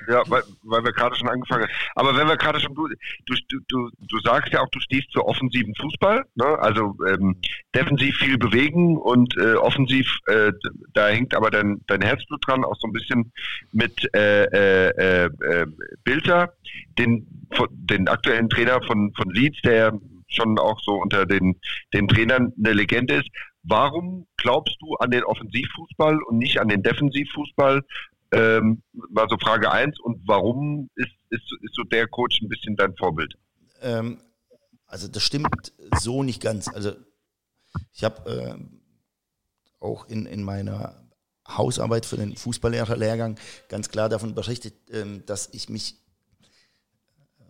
Ja, 0.07 0.23
weil, 0.27 0.43
weil 0.63 0.83
wir 0.83 0.93
gerade 0.93 1.15
schon 1.15 1.27
angefangen 1.27 1.63
haben. 1.63 1.71
Aber 1.95 2.15
wenn 2.17 2.27
wir 2.27 2.37
gerade 2.37 2.59
schon, 2.59 2.73
du, 2.73 2.87
du, 3.25 3.59
du, 3.67 3.89
du 3.99 4.19
sagst 4.19 4.53
ja 4.53 4.61
auch, 4.61 4.69
du 4.69 4.79
stehst 4.79 5.11
für 5.11 5.25
offensiven 5.25 5.75
Fußball, 5.75 6.23
ne? 6.35 6.45
also 6.59 6.95
ähm, 7.07 7.35
defensiv 7.75 8.15
viel 8.17 8.37
bewegen 8.37 8.97
und 8.97 9.35
äh, 9.37 9.55
offensiv, 9.55 10.19
äh, 10.27 10.53
da 10.93 11.09
hängt 11.09 11.35
aber 11.35 11.51
dein, 11.51 11.81
dein 11.87 12.01
Herzblut 12.01 12.47
dran, 12.47 12.63
auch 12.63 12.77
so 12.79 12.87
ein 12.87 12.93
bisschen 12.93 13.33
mit 13.73 14.13
äh, 14.15 14.45
äh, 14.45 15.25
äh, 15.25 15.65
Bilder, 16.05 16.53
den, 16.97 17.27
den 17.71 18.07
aktuellen 18.07 18.49
Trainer 18.49 18.81
von, 18.83 19.13
von 19.13 19.29
Leeds, 19.31 19.61
der 19.63 19.99
schon 20.29 20.57
auch 20.59 20.79
so 20.81 20.93
unter 20.93 21.25
den, 21.25 21.59
den 21.93 22.07
Trainern 22.07 22.53
eine 22.57 22.73
Legende 22.73 23.15
ist. 23.15 23.29
Warum 23.63 24.27
glaubst 24.37 24.75
du 24.81 24.95
an 24.95 25.11
den 25.11 25.23
Offensivfußball 25.23 26.21
und 26.23 26.37
nicht 26.37 26.59
an 26.59 26.67
den 26.67 26.83
Defensivfußball? 26.83 27.81
Ähm, 28.33 28.83
war 28.93 29.27
so 29.29 29.37
Frage 29.37 29.71
eins. 29.71 29.99
Und 29.99 30.21
warum 30.27 30.89
ist, 30.95 31.11
ist, 31.29 31.43
ist 31.61 31.75
so 31.75 31.83
der 31.83 32.07
Coach 32.07 32.41
ein 32.41 32.49
bisschen 32.49 32.75
dein 32.75 32.95
Vorbild? 32.95 33.33
Ähm, 33.81 34.19
also 34.87 35.07
das 35.07 35.23
stimmt 35.23 35.73
so 35.99 36.23
nicht 36.23 36.41
ganz. 36.41 36.67
Also 36.67 36.93
ich 37.91 38.03
habe 38.03 38.57
äh, 38.59 39.83
auch 39.83 40.07
in, 40.07 40.25
in 40.25 40.43
meiner 40.43 41.03
Hausarbeit 41.47 42.05
für 42.05 42.17
den 42.17 42.35
Fußballlehrerlehrgang 42.35 43.37
ganz 43.69 43.89
klar 43.89 44.09
davon 44.09 44.33
berichtet, 44.33 44.89
äh, 44.89 45.21
dass 45.25 45.49
ich 45.53 45.69
mich 45.69 45.95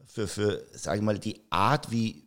für, 0.06 0.28
für 0.28 0.66
sage 0.74 1.00
ich 1.00 1.04
mal, 1.04 1.18
die 1.18 1.42
Art, 1.50 1.92
wie 1.92 2.23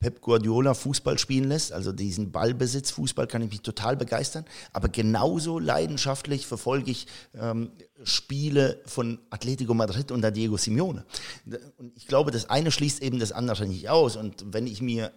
Pep 0.00 0.20
Guardiola 0.20 0.74
Fußball 0.74 1.18
spielen 1.18 1.48
lässt, 1.48 1.72
also 1.72 1.90
diesen 1.90 2.30
Ballbesitz, 2.30 2.92
Fußball 2.92 3.26
kann 3.26 3.42
ich 3.42 3.50
mich 3.50 3.62
total 3.62 3.96
begeistern, 3.96 4.44
aber 4.72 4.88
genauso 4.88 5.58
leidenschaftlich 5.58 6.46
verfolge 6.46 6.92
ich 6.92 7.08
ähm, 7.34 7.72
Spiele 8.04 8.80
von 8.86 9.18
Atletico 9.30 9.74
Madrid 9.74 10.12
unter 10.12 10.30
Diego 10.30 10.56
Simeone. 10.56 11.04
Und 11.78 11.96
ich 11.96 12.06
glaube, 12.06 12.30
das 12.30 12.48
eine 12.48 12.70
schließt 12.70 13.02
eben 13.02 13.18
das 13.18 13.32
andere 13.32 13.66
nicht 13.66 13.88
aus. 13.88 14.14
Und 14.16 14.44
wenn 14.52 14.68
ich 14.68 14.80
mir 14.80 15.12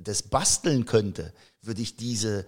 das 0.00 0.24
basteln 0.24 0.84
könnte, 0.84 1.32
würde 1.62 1.82
ich 1.82 1.94
diese 1.96 2.44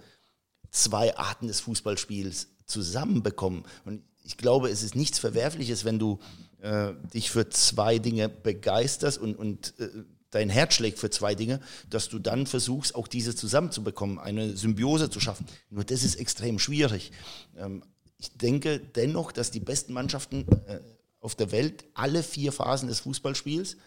zwei 0.71 1.15
Arten 1.17 1.47
des 1.47 1.61
Fußballspiels 1.61 2.49
zusammenbekommen. 2.65 3.63
Und 3.85 4.03
ich 4.23 4.37
glaube, 4.37 4.69
es 4.69 4.83
ist 4.83 4.95
nichts 4.95 5.19
Verwerfliches, 5.19 5.85
wenn 5.85 5.99
du 5.99 6.19
äh, 6.61 6.93
dich 7.13 7.31
für 7.31 7.49
zwei 7.49 7.97
Dinge 7.97 8.29
begeisterst 8.29 9.17
und, 9.17 9.35
und 9.35 9.73
äh, 9.79 9.89
dein 10.31 10.49
Herz 10.49 10.73
schlägt 10.73 10.99
für 10.99 11.09
zwei 11.09 11.35
Dinge, 11.35 11.59
dass 11.89 12.09
du 12.09 12.19
dann 12.19 12.47
versuchst, 12.47 12.95
auch 12.95 13.07
diese 13.07 13.35
zusammenzubekommen, 13.35 14.17
eine 14.17 14.57
Symbiose 14.57 15.09
zu 15.09 15.19
schaffen. 15.19 15.45
Nur 15.69 15.83
das 15.83 16.03
ist 16.03 16.15
extrem 16.15 16.57
schwierig. 16.59 17.11
Ähm, 17.57 17.83
ich 18.17 18.37
denke 18.37 18.79
dennoch, 18.79 19.31
dass 19.31 19.51
die 19.51 19.59
besten 19.59 19.93
Mannschaften 19.93 20.45
äh, 20.67 20.79
auf 21.19 21.35
der 21.35 21.51
Welt 21.51 21.85
alle 21.93 22.23
vier 22.23 22.51
Phasen 22.51 22.87
des 22.87 22.99
Fußballspiels, 23.01 23.77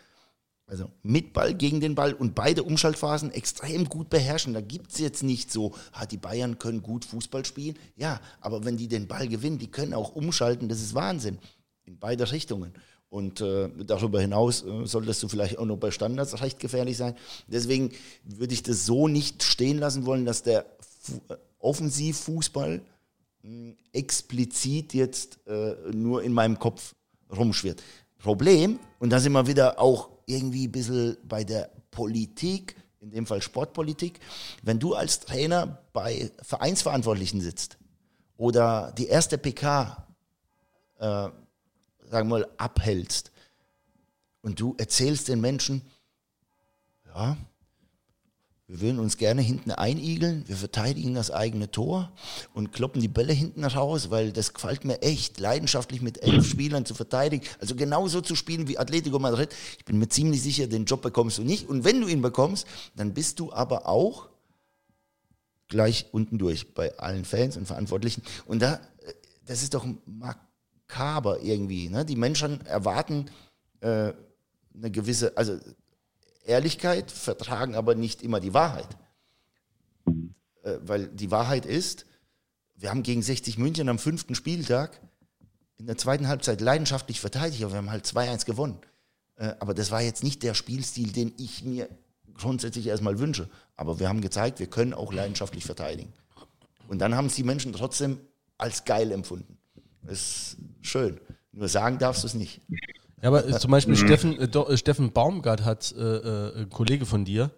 also 0.66 0.90
mit 1.02 1.34
Ball, 1.34 1.54
gegen 1.54 1.80
den 1.80 1.94
Ball 1.94 2.14
und 2.14 2.34
beide 2.34 2.62
Umschaltphasen 2.62 3.30
extrem 3.32 3.86
gut 3.88 4.08
beherrschen. 4.08 4.54
Da 4.54 4.60
gibt 4.60 4.92
es 4.92 4.98
jetzt 4.98 5.22
nicht 5.22 5.52
so, 5.52 5.74
ah, 5.92 6.06
die 6.06 6.16
Bayern 6.16 6.58
können 6.58 6.82
gut 6.82 7.04
Fußball 7.04 7.44
spielen. 7.44 7.76
Ja, 7.96 8.20
aber 8.40 8.64
wenn 8.64 8.76
die 8.76 8.88
den 8.88 9.06
Ball 9.06 9.28
gewinnen, 9.28 9.58
die 9.58 9.70
können 9.70 9.92
auch 9.92 10.14
umschalten, 10.14 10.68
das 10.68 10.80
ist 10.80 10.94
Wahnsinn. 10.94 11.38
In 11.84 11.98
beide 11.98 12.32
Richtungen. 12.32 12.72
Und 13.14 13.40
äh, 13.40 13.70
darüber 13.86 14.20
hinaus 14.20 14.64
äh, 14.64 14.86
solltest 14.86 15.22
du 15.22 15.28
vielleicht 15.28 15.56
auch 15.58 15.66
noch 15.66 15.76
bei 15.76 15.92
Standards 15.92 16.42
recht 16.42 16.58
gefährlich 16.58 16.96
sein. 16.96 17.14
Deswegen 17.46 17.92
würde 18.24 18.52
ich 18.52 18.64
das 18.64 18.86
so 18.86 19.06
nicht 19.06 19.44
stehen 19.44 19.78
lassen 19.78 20.04
wollen, 20.04 20.24
dass 20.24 20.42
der 20.42 20.66
Fu 20.80 21.20
äh, 21.28 21.36
Offensivfußball 21.60 22.82
mh, 23.42 23.74
explizit 23.92 24.94
jetzt 24.94 25.38
äh, 25.46 25.76
nur 25.92 26.24
in 26.24 26.32
meinem 26.32 26.58
Kopf 26.58 26.96
rumschwirrt. 27.30 27.84
Problem, 28.18 28.80
und 28.98 29.10
da 29.10 29.20
sind 29.20 29.30
wir 29.30 29.46
wieder 29.46 29.78
auch 29.78 30.08
irgendwie 30.26 30.66
ein 30.66 30.72
bisschen 30.72 31.16
bei 31.22 31.44
der 31.44 31.70
Politik, 31.92 32.74
in 32.98 33.12
dem 33.12 33.26
Fall 33.26 33.40
Sportpolitik, 33.42 34.18
wenn 34.64 34.80
du 34.80 34.94
als 34.94 35.20
Trainer 35.20 35.78
bei 35.92 36.32
Vereinsverantwortlichen 36.42 37.40
sitzt 37.40 37.78
oder 38.36 38.92
die 38.98 39.06
erste 39.06 39.38
PK 39.38 40.04
äh, 40.98 41.28
sagen 42.14 42.28
wir 42.28 42.38
mal, 42.38 42.48
abhältst 42.58 43.32
und 44.40 44.60
du 44.60 44.76
erzählst 44.78 45.26
den 45.26 45.40
Menschen, 45.40 45.82
ja, 47.06 47.36
wir 48.68 48.80
würden 48.80 49.00
uns 49.00 49.16
gerne 49.16 49.42
hinten 49.42 49.72
einigeln, 49.72 50.44
wir 50.46 50.56
verteidigen 50.56 51.14
das 51.14 51.32
eigene 51.32 51.72
Tor 51.72 52.12
und 52.54 52.72
kloppen 52.72 53.00
die 53.00 53.08
Bälle 53.08 53.32
hinten 53.32 53.64
raus, 53.64 54.10
weil 54.10 54.30
das 54.30 54.54
gefällt 54.54 54.84
mir 54.84 55.02
echt, 55.02 55.40
leidenschaftlich 55.40 56.02
mit 56.02 56.22
elf 56.22 56.46
Spielern 56.46 56.86
zu 56.86 56.94
verteidigen. 56.94 57.44
Also 57.58 57.74
genauso 57.74 58.20
zu 58.20 58.36
spielen 58.36 58.68
wie 58.68 58.78
Atletico 58.78 59.18
Madrid. 59.18 59.52
Ich 59.78 59.84
bin 59.84 59.98
mir 59.98 60.08
ziemlich 60.08 60.40
sicher, 60.40 60.68
den 60.68 60.84
Job 60.84 61.02
bekommst 61.02 61.38
du 61.38 61.42
nicht. 61.42 61.68
Und 61.68 61.82
wenn 61.82 62.00
du 62.00 62.06
ihn 62.06 62.22
bekommst, 62.22 62.64
dann 62.94 63.12
bist 63.12 63.40
du 63.40 63.52
aber 63.52 63.88
auch 63.88 64.28
gleich 65.66 66.06
unten 66.12 66.38
durch 66.38 66.74
bei 66.74 66.96
allen 66.96 67.24
Fans 67.24 67.56
und 67.56 67.66
Verantwortlichen. 67.66 68.22
Und 68.46 68.62
da, 68.62 68.78
das 69.46 69.64
ist 69.64 69.74
doch 69.74 69.84
makaber 70.94 71.42
irgendwie. 71.42 71.88
Ne? 71.88 72.04
Die 72.04 72.16
Menschen 72.16 72.64
erwarten 72.66 73.26
äh, 73.80 74.12
eine 74.74 74.90
gewisse, 74.90 75.36
also 75.36 75.58
Ehrlichkeit, 76.44 77.10
vertragen 77.10 77.74
aber 77.74 77.94
nicht 77.94 78.22
immer 78.22 78.40
die 78.40 78.54
Wahrheit. 78.54 78.88
Äh, 80.62 80.78
weil 80.82 81.08
die 81.08 81.30
Wahrheit 81.30 81.66
ist, 81.66 82.06
wir 82.76 82.90
haben 82.90 83.02
gegen 83.02 83.22
60 83.22 83.58
München 83.58 83.88
am 83.88 83.98
fünften 83.98 84.34
Spieltag 84.34 85.00
in 85.76 85.86
der 85.86 85.96
zweiten 85.96 86.28
Halbzeit 86.28 86.60
leidenschaftlich 86.60 87.20
verteidigt, 87.20 87.62
aber 87.62 87.72
wir 87.72 87.78
haben 87.78 87.90
halt 87.90 88.06
2-1 88.06 88.46
gewonnen. 88.46 88.78
Äh, 89.36 89.54
aber 89.58 89.74
das 89.74 89.90
war 89.90 90.02
jetzt 90.02 90.22
nicht 90.22 90.42
der 90.42 90.54
Spielstil, 90.54 91.12
den 91.12 91.34
ich 91.38 91.64
mir 91.64 91.88
grundsätzlich 92.34 92.86
erstmal 92.86 93.18
wünsche. 93.18 93.48
Aber 93.76 93.98
wir 93.98 94.08
haben 94.08 94.20
gezeigt, 94.20 94.60
wir 94.60 94.68
können 94.68 94.94
auch 94.94 95.12
leidenschaftlich 95.12 95.64
verteidigen. 95.64 96.12
Und 96.88 96.98
dann 96.98 97.14
haben 97.14 97.26
es 97.26 97.34
die 97.34 97.44
Menschen 97.44 97.72
trotzdem 97.72 98.20
als 98.58 98.84
geil 98.84 99.10
empfunden. 99.10 99.58
Ist 100.06 100.58
schön. 100.84 101.20
Nur 101.52 101.68
sagen 101.68 101.98
darfst 101.98 102.22
du 102.22 102.26
es 102.26 102.34
nicht. 102.34 102.60
Ja, 103.22 103.28
aber 103.28 103.46
äh, 103.46 103.58
zum 103.58 103.70
Beispiel 103.70 103.96
Steffen, 103.96 104.38
äh, 104.38 104.44
äh, 104.44 104.76
Steffen 104.76 105.12
Baumgart 105.12 105.64
hat 105.64 105.94
äh, 105.96 106.02
äh, 106.02 106.62
ein 106.62 106.70
Kollege 106.70 107.06
von 107.06 107.24
dir, 107.24 107.50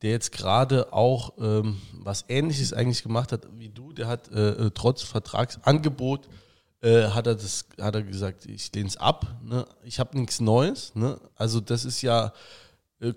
der 0.00 0.10
jetzt 0.10 0.32
gerade 0.32 0.92
auch 0.92 1.34
ähm, 1.38 1.76
was 1.92 2.24
Ähnliches 2.28 2.72
eigentlich 2.72 3.02
gemacht 3.02 3.30
hat 3.30 3.46
wie 3.58 3.68
du. 3.68 3.92
Der 3.92 4.06
hat 4.08 4.32
äh, 4.32 4.70
trotz 4.74 5.02
Vertragsangebot 5.02 6.28
hat 6.84 7.28
er 7.28 7.36
das, 7.36 7.66
hat 7.80 7.94
er 7.94 8.02
gesagt, 8.02 8.44
ich 8.46 8.74
lehne 8.74 8.88
es 8.88 8.96
ab. 8.96 9.36
Ne? 9.44 9.64
Ich 9.84 10.00
habe 10.00 10.18
nichts 10.18 10.40
Neues. 10.40 10.92
Ne? 10.96 11.16
Also 11.36 11.60
das 11.60 11.84
ist 11.84 12.02
ja, 12.02 12.32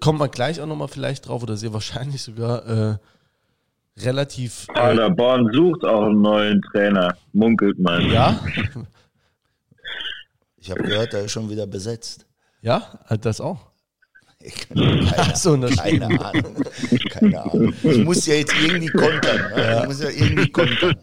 kommt 0.02 0.20
man 0.20 0.30
gleich 0.30 0.62
auch 0.62 0.68
nochmal 0.68 0.88
vielleicht 0.88 1.28
drauf 1.28 1.42
oder 1.42 1.58
sehr 1.58 1.74
wahrscheinlich 1.74 2.22
sogar 2.22 3.00
relativ. 3.98 4.68
Paderborn 4.68 5.52
sucht 5.52 5.84
auch 5.84 6.04
einen 6.04 6.22
neuen 6.22 6.62
Trainer, 6.62 7.18
munkelt 7.34 7.80
man. 7.80 8.08
Ja. 8.08 8.40
Ich 10.66 10.72
habe 10.72 10.82
gehört, 10.82 11.14
er 11.14 11.26
ist 11.26 11.32
schon 11.32 11.48
wieder 11.48 11.68
besetzt. 11.68 12.26
Ja, 12.62 13.00
das 13.22 13.40
auch. 13.40 13.68
Keine, 14.68 15.36
so, 15.36 15.60
keine 15.60 16.06
Ahnung. 16.26 16.56
Keine 17.12 17.44
Ahnung. 17.44 17.74
Ich 17.84 18.04
muss 18.04 18.26
ja 18.26 18.34
jetzt 18.34 18.54
irgendwie 18.60 18.88
kontern. 18.88 19.38
Ne? 19.38 19.62
Ja. 19.62 19.82
Ich 19.82 19.88
muss 19.88 20.02
ja 20.02 20.10
irgendwie 20.10 20.50
kontern. 20.50 20.96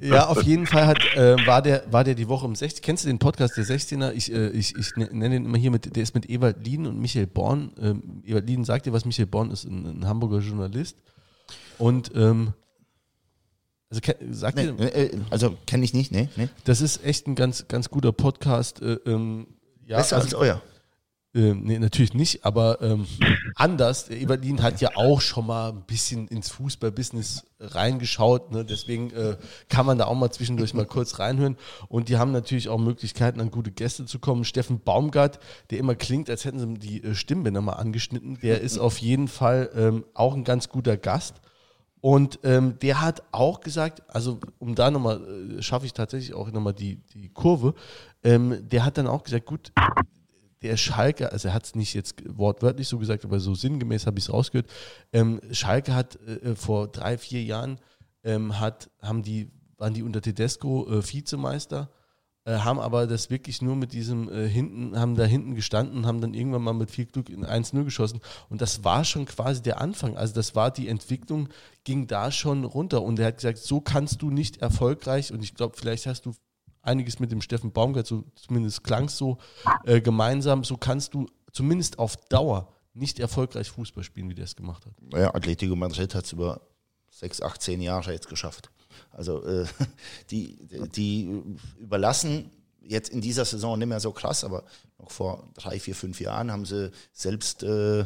Ja, 0.00 0.28
auf 0.28 0.42
jeden 0.44 0.66
Fall 0.66 0.86
hat, 0.86 1.00
äh, 1.16 1.36
war, 1.44 1.60
der, 1.60 1.82
war 1.90 2.04
der 2.04 2.14
die 2.14 2.28
Woche 2.28 2.46
um 2.46 2.54
16. 2.54 2.82
Kennst 2.82 3.02
du 3.02 3.08
den 3.08 3.18
Podcast 3.18 3.56
der 3.56 3.64
16er? 3.64 4.12
Ich, 4.12 4.32
äh, 4.32 4.50
ich, 4.50 4.76
ich 4.76 4.94
nenne 4.96 5.30
den 5.30 5.44
immer 5.44 5.58
hier 5.58 5.72
mit, 5.72 5.96
der 5.96 6.04
ist 6.04 6.14
mit 6.14 6.30
Ewald 6.30 6.64
Lien 6.64 6.86
und 6.86 7.00
Michael 7.00 7.26
Born. 7.26 7.72
Ähm, 7.80 8.22
Ewald 8.24 8.46
Lien 8.46 8.64
sagt 8.64 8.86
dir 8.86 8.92
was, 8.92 9.04
Michael 9.04 9.26
Born 9.26 9.50
ist 9.50 9.64
ein, 9.64 10.02
ein 10.02 10.06
Hamburger 10.06 10.38
Journalist. 10.38 10.96
Und 11.78 12.12
ähm, 12.14 12.52
also, 13.92 14.00
sagt 14.30 14.56
Nee, 14.56 14.72
dir, 14.72 14.94
äh, 14.94 15.18
also 15.30 15.56
kenne 15.66 15.84
ich 15.84 15.92
nicht, 15.92 16.12
nee, 16.12 16.28
nee. 16.36 16.48
das 16.64 16.80
ist 16.80 17.04
echt 17.04 17.26
ein 17.26 17.34
ganz, 17.34 17.68
ganz 17.68 17.90
guter 17.90 18.12
Podcast. 18.12 18.80
Äh, 18.80 18.98
ähm, 19.06 19.46
ja, 19.86 19.98
Besser 19.98 20.16
also, 20.16 20.26
als 20.26 20.34
euer. 20.34 20.62
Ähm, 21.34 21.62
nee, 21.64 21.78
natürlich 21.78 22.12
nicht, 22.12 22.44
aber 22.44 22.82
ähm, 22.82 23.06
anders. 23.54 24.06
Der 24.06 24.20
Eberlin 24.20 24.62
hat 24.62 24.82
ja 24.82 24.90
auch 24.96 25.22
schon 25.22 25.46
mal 25.46 25.70
ein 25.70 25.82
bisschen 25.86 26.28
ins 26.28 26.50
Fußballbusiness 26.50 27.44
reingeschaut. 27.58 28.50
Ne? 28.52 28.66
Deswegen 28.66 29.10
äh, 29.12 29.36
kann 29.70 29.86
man 29.86 29.96
da 29.96 30.06
auch 30.06 30.14
mal 30.14 30.30
zwischendurch 30.30 30.74
mal 30.74 30.84
kurz 30.84 31.18
reinhören. 31.18 31.56
Und 31.88 32.10
die 32.10 32.18
haben 32.18 32.32
natürlich 32.32 32.68
auch 32.68 32.78
Möglichkeiten, 32.78 33.40
an 33.40 33.50
gute 33.50 33.70
Gäste 33.70 34.04
zu 34.04 34.18
kommen. 34.18 34.44
Steffen 34.44 34.80
Baumgart, 34.80 35.38
der 35.70 35.78
immer 35.78 35.94
klingt, 35.94 36.28
als 36.28 36.44
hätten 36.44 36.58
sie 36.58 36.74
die 36.74 37.02
äh, 37.02 37.14
Stimmbänder 37.14 37.62
mal 37.62 37.74
angeschnitten, 37.74 38.38
der 38.42 38.60
ist 38.60 38.78
auf 38.78 38.98
jeden 38.98 39.28
Fall 39.28 39.70
ähm, 39.74 40.04
auch 40.12 40.34
ein 40.34 40.44
ganz 40.44 40.68
guter 40.68 40.98
Gast. 40.98 41.40
Und 42.02 42.40
ähm, 42.42 42.80
der 42.80 43.00
hat 43.00 43.22
auch 43.30 43.60
gesagt, 43.60 44.02
also 44.08 44.40
um 44.58 44.74
da 44.74 44.90
nochmal, 44.90 45.22
äh, 45.58 45.62
schaffe 45.62 45.86
ich 45.86 45.92
tatsächlich 45.92 46.34
auch 46.34 46.50
nochmal 46.50 46.74
die, 46.74 46.96
die 47.14 47.28
Kurve, 47.28 47.74
ähm, 48.24 48.68
der 48.68 48.84
hat 48.84 48.98
dann 48.98 49.06
auch 49.06 49.22
gesagt, 49.22 49.46
gut, 49.46 49.72
der 50.62 50.76
Schalke, 50.76 51.30
also 51.30 51.46
er 51.46 51.54
hat 51.54 51.64
es 51.64 51.76
nicht 51.76 51.94
jetzt 51.94 52.16
wortwörtlich 52.26 52.88
so 52.88 52.98
gesagt, 52.98 53.24
aber 53.24 53.38
so 53.38 53.54
sinngemäß 53.54 54.06
habe 54.06 54.18
ich 54.18 54.24
es 54.24 54.32
rausgehört. 54.32 54.68
Ähm, 55.12 55.40
Schalke 55.52 55.94
hat 55.94 56.16
äh, 56.26 56.56
vor 56.56 56.88
drei, 56.88 57.16
vier 57.16 57.44
Jahren 57.44 57.78
ähm, 58.24 58.58
hat, 58.58 58.90
haben 59.00 59.22
die, 59.22 59.52
waren 59.76 59.94
die 59.94 60.02
unter 60.02 60.20
Tedesco 60.20 60.88
äh, 60.88 61.08
Vizemeister, 61.08 61.88
äh, 62.44 62.58
haben 62.58 62.80
aber 62.80 63.06
das 63.06 63.30
wirklich 63.30 63.62
nur 63.62 63.76
mit 63.76 63.92
diesem 63.92 64.28
äh, 64.28 64.48
hinten, 64.48 64.98
haben 64.98 65.14
da 65.14 65.24
hinten 65.24 65.54
gestanden, 65.54 66.06
haben 66.06 66.20
dann 66.20 66.34
irgendwann 66.34 66.62
mal 66.62 66.72
mit 66.72 66.90
viel 66.90 67.06
Glück 67.06 67.28
in 67.28 67.44
1-0 67.44 67.84
geschossen. 67.84 68.20
Und 68.48 68.60
das 68.60 68.82
war 68.82 69.04
schon 69.04 69.26
quasi 69.26 69.62
der 69.62 69.80
Anfang. 69.80 70.16
Also 70.16 70.34
das 70.34 70.54
war 70.54 70.70
die 70.70 70.88
Entwicklung, 70.88 71.48
ging 71.84 72.06
da 72.06 72.32
schon 72.32 72.64
runter. 72.64 73.02
Und 73.02 73.18
er 73.18 73.26
hat 73.26 73.36
gesagt, 73.36 73.58
so 73.58 73.80
kannst 73.80 74.22
du 74.22 74.30
nicht 74.30 74.56
erfolgreich, 74.58 75.32
und 75.32 75.42
ich 75.42 75.54
glaube, 75.54 75.76
vielleicht 75.76 76.06
hast 76.06 76.26
du 76.26 76.34
einiges 76.82 77.20
mit 77.20 77.30
dem 77.30 77.42
Steffen 77.42 77.70
Baumgart, 77.70 78.06
so 78.06 78.24
zumindest 78.34 78.82
klang 78.82 79.04
es 79.04 79.16
so, 79.16 79.38
äh, 79.84 80.00
gemeinsam, 80.00 80.64
so 80.64 80.76
kannst 80.76 81.14
du 81.14 81.26
zumindest 81.52 81.98
auf 81.98 82.16
Dauer 82.28 82.72
nicht 82.94 83.20
erfolgreich 83.20 83.70
Fußball 83.70 84.04
spielen, 84.04 84.28
wie 84.28 84.34
der 84.34 84.44
es 84.44 84.56
gemacht 84.56 84.84
hat. 84.84 84.94
Ja, 85.14 85.34
Atletico 85.34 85.76
Madrid 85.76 86.14
hat 86.14 86.24
es 86.24 86.32
über 86.32 86.60
sechs, 87.08 87.40
acht, 87.40 87.62
zehn 87.62 87.80
Jahre 87.80 88.12
jetzt 88.12 88.28
geschafft. 88.28 88.70
Also 89.12 89.44
äh, 89.44 89.66
die, 90.30 90.58
die 90.94 91.42
überlassen 91.78 92.50
jetzt 92.80 93.10
in 93.10 93.20
dieser 93.20 93.44
Saison 93.44 93.78
nicht 93.78 93.88
mehr 93.88 94.00
so 94.00 94.12
krass, 94.12 94.44
aber 94.44 94.64
noch 94.98 95.10
vor 95.10 95.48
drei, 95.54 95.78
vier, 95.78 95.94
fünf 95.94 96.20
Jahren 96.20 96.50
haben 96.50 96.64
sie 96.64 96.90
selbst 97.12 97.62
äh, 97.62 98.04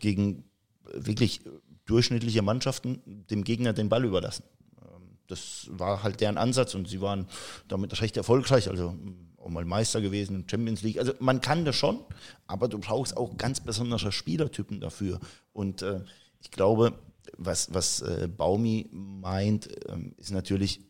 gegen 0.00 0.44
wirklich 0.92 1.42
durchschnittliche 1.84 2.42
Mannschaften 2.42 3.00
dem 3.30 3.44
Gegner 3.44 3.72
den 3.72 3.88
Ball 3.88 4.04
überlassen. 4.04 4.44
Ähm, 4.82 5.18
Das 5.28 5.68
war 5.70 6.02
halt 6.02 6.20
deren 6.20 6.38
Ansatz 6.38 6.74
und 6.74 6.88
sie 6.88 7.00
waren 7.00 7.26
damit 7.68 8.00
recht 8.00 8.16
erfolgreich, 8.16 8.68
also 8.68 8.96
auch 9.38 9.48
mal 9.48 9.64
Meister 9.64 10.00
gewesen, 10.00 10.44
Champions 10.48 10.82
League. 10.82 10.98
Also 10.98 11.12
man 11.20 11.40
kann 11.40 11.64
das 11.64 11.76
schon, 11.76 12.00
aber 12.48 12.68
du 12.68 12.78
brauchst 12.78 13.16
auch 13.16 13.36
ganz 13.36 13.60
besondere 13.60 14.10
Spielertypen 14.10 14.80
dafür. 14.80 15.20
Und 15.52 15.82
äh, 15.82 16.00
ich 16.40 16.50
glaube, 16.50 16.98
was, 17.36 17.72
was 17.72 18.02
äh, 18.02 18.28
Baumi 18.28 18.88
meint, 18.92 19.68
ähm, 19.88 20.14
ist 20.18 20.30
natürlich, 20.30 20.80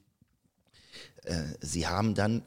äh, 1.25 1.43
sie 1.61 1.87
haben 1.87 2.15
dann 2.15 2.43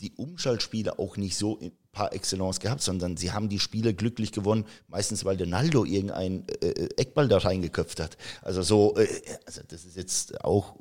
die 0.00 0.12
Umschaltspiele 0.12 0.98
auch 0.98 1.16
nicht 1.16 1.36
so 1.36 1.58
par 1.92 2.12
excellence 2.12 2.60
gehabt, 2.60 2.82
sondern 2.82 3.16
sie 3.16 3.32
haben 3.32 3.48
die 3.48 3.58
Spiele 3.58 3.94
glücklich 3.94 4.30
gewonnen, 4.30 4.64
meistens 4.86 5.24
weil 5.24 5.36
Donaldo 5.36 5.84
irgendeinen 5.84 6.46
äh, 6.60 6.88
Eckball 6.96 7.26
da 7.28 7.38
reingeköpft 7.38 7.98
hat. 7.98 8.16
Also 8.42 8.62
so, 8.62 8.96
äh, 8.96 9.08
also 9.46 9.62
das 9.66 9.84
ist 9.84 9.96
jetzt 9.96 10.44
auch 10.44 10.76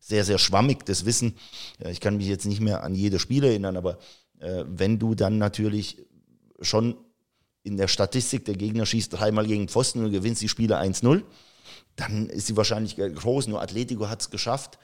sehr, 0.00 0.24
sehr 0.24 0.38
schwammig, 0.38 0.84
das 0.86 1.04
Wissen. 1.04 1.36
Ja, 1.82 1.90
Ich 1.90 2.00
kann 2.00 2.16
mich 2.16 2.26
jetzt 2.26 2.46
nicht 2.46 2.60
mehr 2.60 2.82
an 2.82 2.94
jede 2.94 3.18
Spiele 3.18 3.48
erinnern, 3.48 3.76
aber 3.76 3.98
äh, 4.38 4.64
wenn 4.66 4.98
du 4.98 5.14
dann 5.14 5.38
natürlich 5.38 6.02
schon 6.60 6.96
in 7.64 7.76
der 7.76 7.88
Statistik, 7.88 8.44
der 8.44 8.54
Gegner 8.54 8.86
schießt 8.86 9.12
dreimal 9.12 9.46
gegen 9.46 9.68
Pfosten 9.68 10.04
und 10.04 10.12
gewinnst 10.12 10.42
die 10.42 10.48
Spiele 10.48 10.78
1-0, 10.78 11.22
dann 11.96 12.28
ist 12.28 12.48
die 12.48 12.56
Wahrscheinlichkeit 12.56 13.16
groß. 13.16 13.48
Nur 13.48 13.62
Atletico 13.62 14.08
hat 14.08 14.20
es 14.20 14.30
geschafft, 14.30 14.78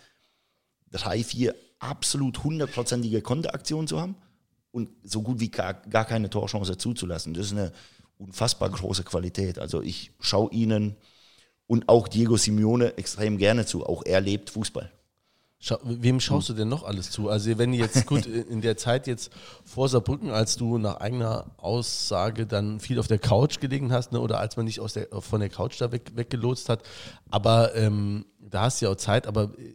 drei, 0.90 1.22
vier 1.22 1.54
absolut 1.78 2.42
hundertprozentige 2.42 3.20
Konteraktionen 3.20 3.86
zu 3.86 4.00
haben 4.00 4.16
und 4.72 4.88
so 5.04 5.22
gut 5.22 5.40
wie 5.40 5.50
gar, 5.50 5.74
gar 5.74 6.06
keine 6.06 6.30
Torchance 6.30 6.76
zuzulassen. 6.78 7.34
Das 7.34 7.46
ist 7.46 7.52
eine 7.52 7.72
unfassbar 8.16 8.70
große 8.70 9.04
Qualität. 9.04 9.58
Also 9.58 9.82
ich 9.82 10.12
schaue 10.18 10.50
ihnen 10.50 10.96
und 11.66 11.88
auch 11.88 12.08
Diego 12.08 12.36
Simeone 12.36 12.96
extrem 12.96 13.38
gerne 13.38 13.66
zu. 13.66 13.84
Auch 13.86 14.04
er 14.04 14.20
lebt 14.20 14.50
Fußball. 14.50 14.90
Schau, 15.62 15.78
wem 15.84 16.20
schaust 16.20 16.48
du 16.48 16.54
denn 16.54 16.68
noch 16.68 16.84
alles 16.84 17.10
zu? 17.10 17.28
Also 17.28 17.58
wenn 17.58 17.74
jetzt 17.74 18.06
gut 18.06 18.24
in 18.24 18.62
der 18.62 18.78
Zeit 18.78 19.06
jetzt 19.06 19.30
vor 19.64 19.90
Saarbrücken, 19.90 20.30
als 20.30 20.56
du 20.56 20.78
nach 20.78 20.96
eigener 20.96 21.50
Aussage 21.58 22.46
dann 22.46 22.80
viel 22.80 22.98
auf 22.98 23.08
der 23.08 23.18
Couch 23.18 23.60
gelegen 23.60 23.92
hast, 23.92 24.12
ne, 24.12 24.20
oder 24.20 24.40
als 24.40 24.56
man 24.56 24.64
dich 24.64 24.80
aus 24.80 24.94
der, 24.94 25.08
von 25.20 25.40
der 25.40 25.50
Couch 25.50 25.78
da 25.78 25.92
weg, 25.92 26.12
weggelotst 26.14 26.70
hat, 26.70 26.82
aber 27.30 27.74
ähm, 27.74 28.24
da 28.40 28.62
hast 28.62 28.80
du 28.80 28.86
ja 28.86 28.92
auch 28.92 28.96
Zeit, 28.96 29.26
aber 29.26 29.52
äh, 29.58 29.74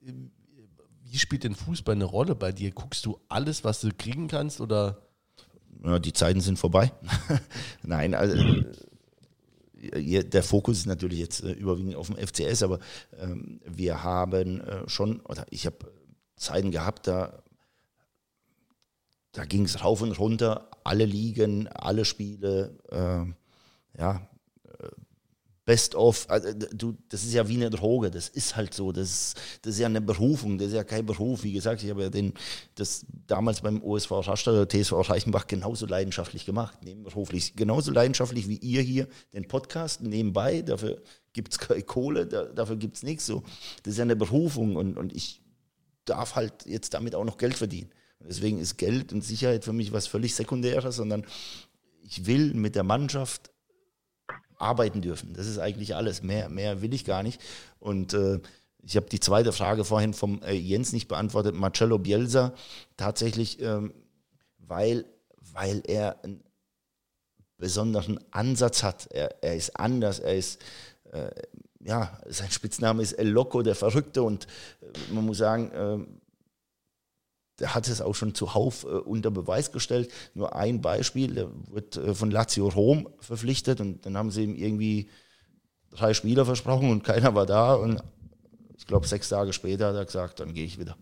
wie 1.03 1.19
spielt 1.19 1.43
denn 1.43 1.53
Fußball 1.53 1.93
eine 1.93 2.05
Rolle 2.05 2.33
bei 2.33 2.51
dir? 2.51 2.71
Guckst 2.71 3.05
du 3.05 3.19
alles, 3.29 3.63
was 3.63 3.79
du 3.79 3.89
kriegen 3.95 4.27
kannst 4.27 4.59
oder? 4.61 4.97
Ja, 5.83 5.99
die 5.99 6.13
Zeiten 6.13 6.41
sind 6.41 6.57
vorbei. 6.57 6.91
Nein, 7.83 8.15
also 8.15 8.35
äh, 8.35 8.65
der 9.75 10.43
Fokus 10.43 10.79
ist 10.79 10.85
natürlich 10.85 11.19
jetzt 11.19 11.43
äh, 11.43 11.51
überwiegend 11.51 11.95
auf 11.95 12.07
dem 12.07 12.17
FCS, 12.17 12.63
aber 12.63 12.79
ähm, 13.19 13.59
wir 13.65 14.03
haben 14.03 14.61
äh, 14.61 14.87
schon, 14.87 15.19
oder 15.21 15.45
ich 15.49 15.65
habe 15.65 15.91
Zeiten 16.37 16.71
gehabt, 16.71 17.07
da, 17.07 17.43
da 19.31 19.45
ging 19.45 19.65
es 19.65 19.83
rauf 19.83 20.01
und 20.01 20.17
runter, 20.17 20.69
alle 20.83 21.05
Ligen, 21.05 21.67
alle 21.67 22.05
Spiele, 22.05 22.77
äh, 22.89 23.99
ja, 23.99 24.27
Best 25.65 25.95
of, 25.95 26.29
also 26.29 26.53
du, 26.53 26.95
das 27.09 27.23
ist 27.23 27.33
ja 27.33 27.47
wie 27.47 27.55
eine 27.55 27.71
Droge, 27.71 28.11
das 28.11 28.29
ist 28.29 28.55
halt 28.55 28.75
so, 28.75 28.91
das 28.91 29.09
ist, 29.09 29.37
das 29.63 29.73
ist 29.73 29.79
ja 29.79 29.87
eine 29.87 30.01
Berufung, 30.01 30.59
das 30.59 30.67
ist 30.67 30.73
ja 30.75 30.83
kein 30.83 31.07
Beruf. 31.07 31.43
Wie 31.43 31.53
gesagt, 31.53 31.83
ich 31.83 31.89
habe 31.89 32.03
ja 32.03 32.09
den, 32.09 32.33
das 32.75 33.05
damals 33.25 33.61
beim 33.61 33.81
OSV 33.81 34.11
Rastatt, 34.11 34.71
TSV 34.71 34.93
Reichenbach 35.09 35.47
genauso 35.47 35.87
leidenschaftlich 35.87 36.45
gemacht, 36.45 36.83
nebenberuflich, 36.83 37.55
genauso 37.55 37.91
leidenschaftlich 37.91 38.47
wie 38.47 38.57
ihr 38.57 38.83
hier 38.83 39.07
den 39.33 39.47
Podcast 39.47 40.01
nebenbei, 40.01 40.61
dafür 40.61 41.01
gibt 41.33 41.51
es 41.51 41.57
keine 41.57 41.81
Kohle, 41.81 42.27
da, 42.27 42.45
dafür 42.45 42.75
gibt 42.75 42.97
es 42.97 43.03
nichts. 43.03 43.25
So. 43.25 43.41
Das 43.81 43.93
ist 43.93 43.97
ja 43.97 44.03
eine 44.03 44.15
Berufung 44.15 44.75
und, 44.75 44.97
und 44.97 45.15
ich 45.15 45.41
darf 46.05 46.35
halt 46.35 46.67
jetzt 46.67 46.93
damit 46.93 47.15
auch 47.15 47.25
noch 47.25 47.39
Geld 47.39 47.55
verdienen. 47.55 47.89
deswegen 48.19 48.59
ist 48.59 48.77
Geld 48.77 49.11
und 49.11 49.23
Sicherheit 49.23 49.65
für 49.65 49.73
mich 49.73 49.91
was 49.91 50.05
völlig 50.05 50.35
Sekundäres, 50.35 50.95
sondern 50.95 51.25
ich 52.03 52.27
will 52.27 52.53
mit 52.53 52.75
der 52.75 52.83
Mannschaft 52.83 53.49
arbeiten 54.57 55.01
dürfen. 55.01 55.33
Das 55.33 55.47
ist 55.47 55.59
eigentlich 55.59 55.95
alles. 55.95 56.23
Mehr, 56.23 56.49
mehr 56.49 56.81
will 56.81 56.93
ich 56.93 57.05
gar 57.05 57.23
nicht. 57.23 57.41
Und 57.79 58.13
äh, 58.13 58.39
ich 58.81 58.95
habe 58.95 59.07
die 59.09 59.19
zweite 59.19 59.51
Frage 59.51 59.83
vorhin 59.83 60.13
vom 60.13 60.41
äh, 60.43 60.53
Jens 60.53 60.93
nicht 60.93 61.07
beantwortet. 61.07 61.55
Marcello 61.55 61.97
Bielsa 61.97 62.53
tatsächlich, 62.97 63.61
ähm, 63.61 63.93
weil, 64.59 65.05
weil 65.53 65.81
er 65.87 66.23
einen 66.23 66.43
besonderen 67.57 68.19
Ansatz 68.31 68.83
hat. 68.83 69.07
Er, 69.11 69.43
er 69.43 69.55
ist 69.55 69.79
anders, 69.79 70.19
er 70.19 70.35
ist, 70.35 70.61
äh, 71.11 71.29
ja, 71.79 72.19
sein 72.27 72.51
Spitzname 72.51 73.01
ist 73.01 73.13
El 73.13 73.29
Loco, 73.29 73.61
der 73.61 73.75
Verrückte. 73.75 74.21
Und 74.21 74.45
äh, 74.81 75.13
man 75.13 75.25
muss 75.25 75.39
sagen, 75.39 75.71
äh, 75.71 75.97
der 75.97 76.15
hat 77.63 77.87
es 77.87 78.01
auch 78.01 78.15
schon 78.15 78.35
zuhauf 78.35 78.83
äh, 78.83 78.87
unter 78.87 79.31
Beweis 79.31 79.71
gestellt. 79.71 80.11
Nur 80.33 80.55
ein 80.55 80.81
Beispiel, 80.81 81.33
der 81.33 81.47
wird 81.71 81.97
äh, 81.97 82.13
von 82.13 82.31
Lazio 82.31 82.67
Rom 82.67 83.09
verpflichtet 83.19 83.81
und 83.81 84.05
dann 84.05 84.17
haben 84.17 84.31
sie 84.31 84.43
ihm 84.43 84.55
irgendwie 84.55 85.09
drei 85.91 86.13
Spieler 86.13 86.45
versprochen 86.45 86.89
und 86.91 87.03
keiner 87.03 87.35
war 87.35 87.45
da 87.45 87.75
und 87.75 88.01
ich 88.77 88.85
glaube, 88.85 89.07
sechs 89.07 89.29
Tage 89.29 89.53
später 89.53 89.87
hat 89.87 89.95
er 89.95 90.05
gesagt, 90.05 90.39
dann 90.39 90.53
gehe 90.53 90.65
ich 90.65 90.77
wieder. 90.77 90.97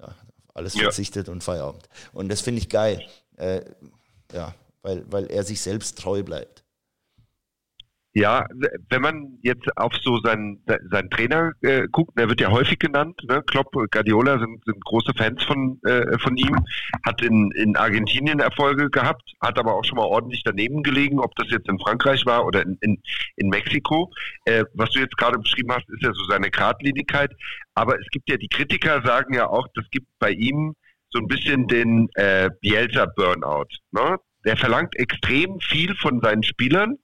Ja, 0.00 0.14
alles 0.54 0.74
ja. 0.74 0.82
verzichtet 0.82 1.28
und 1.28 1.44
Feierabend. 1.44 1.88
Und 2.12 2.30
das 2.30 2.40
finde 2.40 2.60
ich 2.60 2.68
geil. 2.68 3.06
Äh, 3.36 3.62
ja, 4.32 4.54
weil, 4.82 5.04
weil 5.12 5.26
er 5.26 5.44
sich 5.44 5.60
selbst 5.60 5.98
treu 5.98 6.22
bleibt. 6.22 6.61
Ja, 8.14 8.46
wenn 8.90 9.00
man 9.00 9.38
jetzt 9.40 9.66
auf 9.78 9.94
so 10.02 10.18
seinen, 10.20 10.62
seinen 10.90 11.08
Trainer 11.08 11.52
äh, 11.62 11.88
guckt, 11.90 12.18
der 12.18 12.28
wird 12.28 12.42
ja 12.42 12.50
häufig 12.50 12.78
genannt, 12.78 13.18
ne? 13.26 13.42
Klopp, 13.46 13.72
Guardiola 13.72 14.38
sind, 14.38 14.62
sind 14.66 14.84
große 14.84 15.12
Fans 15.16 15.42
von, 15.44 15.80
äh, 15.84 16.18
von 16.18 16.36
ihm, 16.36 16.54
hat 17.06 17.22
in, 17.22 17.50
in 17.52 17.74
Argentinien 17.74 18.38
Erfolge 18.38 18.90
gehabt, 18.90 19.22
hat 19.40 19.58
aber 19.58 19.74
auch 19.74 19.84
schon 19.84 19.96
mal 19.96 20.04
ordentlich 20.04 20.42
daneben 20.44 20.82
gelegen, 20.82 21.20
ob 21.20 21.34
das 21.36 21.48
jetzt 21.50 21.70
in 21.70 21.78
Frankreich 21.78 22.26
war 22.26 22.44
oder 22.44 22.62
in, 22.62 22.76
in, 22.82 23.02
in 23.36 23.48
Mexiko. 23.48 24.12
Äh, 24.44 24.64
was 24.74 24.90
du 24.90 25.00
jetzt 25.00 25.16
gerade 25.16 25.38
beschrieben 25.38 25.72
hast, 25.72 25.88
ist 25.88 26.02
ja 26.02 26.12
so 26.12 26.24
seine 26.24 26.50
Gradlinigkeit. 26.50 27.30
Aber 27.74 27.98
es 27.98 28.06
gibt 28.10 28.28
ja, 28.28 28.36
die 28.36 28.48
Kritiker 28.48 29.00
sagen 29.06 29.32
ja 29.32 29.48
auch, 29.48 29.66
das 29.74 29.86
gibt 29.90 30.06
bei 30.18 30.32
ihm 30.32 30.74
so 31.08 31.18
ein 31.18 31.28
bisschen 31.28 31.66
den 31.66 32.10
äh, 32.14 32.50
Bielsa-Burnout. 32.60 33.68
Ne? 33.92 34.18
Der 34.44 34.58
verlangt 34.58 34.96
extrem 34.96 35.60
viel 35.60 35.94
von 35.96 36.20
seinen 36.20 36.42
Spielern 36.42 36.98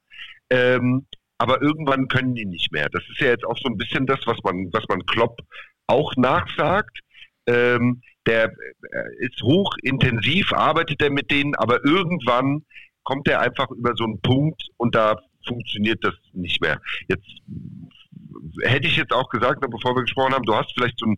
ähm, 0.50 1.06
aber 1.38 1.62
irgendwann 1.62 2.08
können 2.08 2.34
die 2.34 2.46
nicht 2.46 2.72
mehr. 2.72 2.88
Das 2.90 3.02
ist 3.08 3.20
ja 3.20 3.28
jetzt 3.28 3.44
auch 3.44 3.56
so 3.58 3.68
ein 3.68 3.76
bisschen 3.76 4.06
das, 4.06 4.18
was 4.26 4.38
man, 4.42 4.68
was 4.72 4.84
man 4.88 5.06
Klopp 5.06 5.38
auch 5.86 6.14
nachsagt. 6.16 6.98
Ähm, 7.46 8.02
der 8.26 8.44
äh, 8.44 9.24
ist 9.26 9.40
hochintensiv, 9.42 10.52
arbeitet 10.52 11.00
er 11.00 11.10
mit 11.10 11.30
denen, 11.30 11.54
aber 11.54 11.84
irgendwann 11.84 12.64
kommt 13.04 13.26
er 13.28 13.40
einfach 13.40 13.70
über 13.70 13.92
so 13.96 14.04
einen 14.04 14.20
Punkt 14.20 14.62
und 14.76 14.94
da 14.94 15.16
funktioniert 15.46 16.04
das 16.04 16.14
nicht 16.34 16.60
mehr. 16.60 16.78
Jetzt 17.08 17.26
hätte 18.62 18.86
ich 18.86 18.96
jetzt 18.96 19.12
auch 19.12 19.30
gesagt, 19.30 19.62
ne, 19.62 19.68
bevor 19.68 19.96
wir 19.96 20.02
gesprochen 20.02 20.34
haben, 20.34 20.44
du 20.44 20.54
hast 20.54 20.72
vielleicht 20.74 20.98
so 20.98 21.06
ein, 21.06 21.16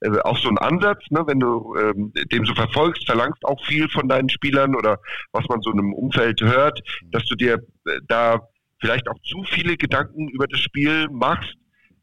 äh, 0.00 0.20
auch 0.20 0.38
so 0.38 0.48
einen 0.48 0.58
Ansatz, 0.58 1.02
ne, 1.10 1.24
wenn 1.26 1.40
du 1.40 1.74
ähm, 1.76 2.12
dem 2.30 2.44
so 2.44 2.54
verfolgst, 2.54 3.06
verlangst 3.06 3.44
auch 3.44 3.64
viel 3.64 3.88
von 3.88 4.08
deinen 4.08 4.28
Spielern 4.28 4.76
oder 4.76 5.00
was 5.32 5.46
man 5.48 5.60
so 5.62 5.72
in 5.72 5.80
einem 5.80 5.94
Umfeld 5.94 6.40
hört, 6.40 6.80
dass 7.10 7.24
du 7.24 7.34
dir 7.34 7.54
äh, 7.86 7.98
da 8.06 8.40
vielleicht 8.82 9.08
auch 9.08 9.18
zu 9.22 9.44
viele 9.44 9.76
Gedanken 9.76 10.28
über 10.28 10.46
das 10.48 10.60
Spiel 10.60 11.08
machst. 11.08 11.54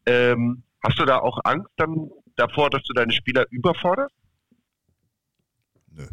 Ähm, 0.06 0.62
hast 0.82 0.98
du 0.98 1.04
da 1.04 1.18
auch 1.18 1.38
Angst 1.44 1.70
dann 1.76 2.10
davor, 2.36 2.70
dass 2.70 2.82
du 2.84 2.94
deine 2.94 3.12
Spieler 3.12 3.44
überforderst? 3.50 4.14
Nö. 5.92 6.06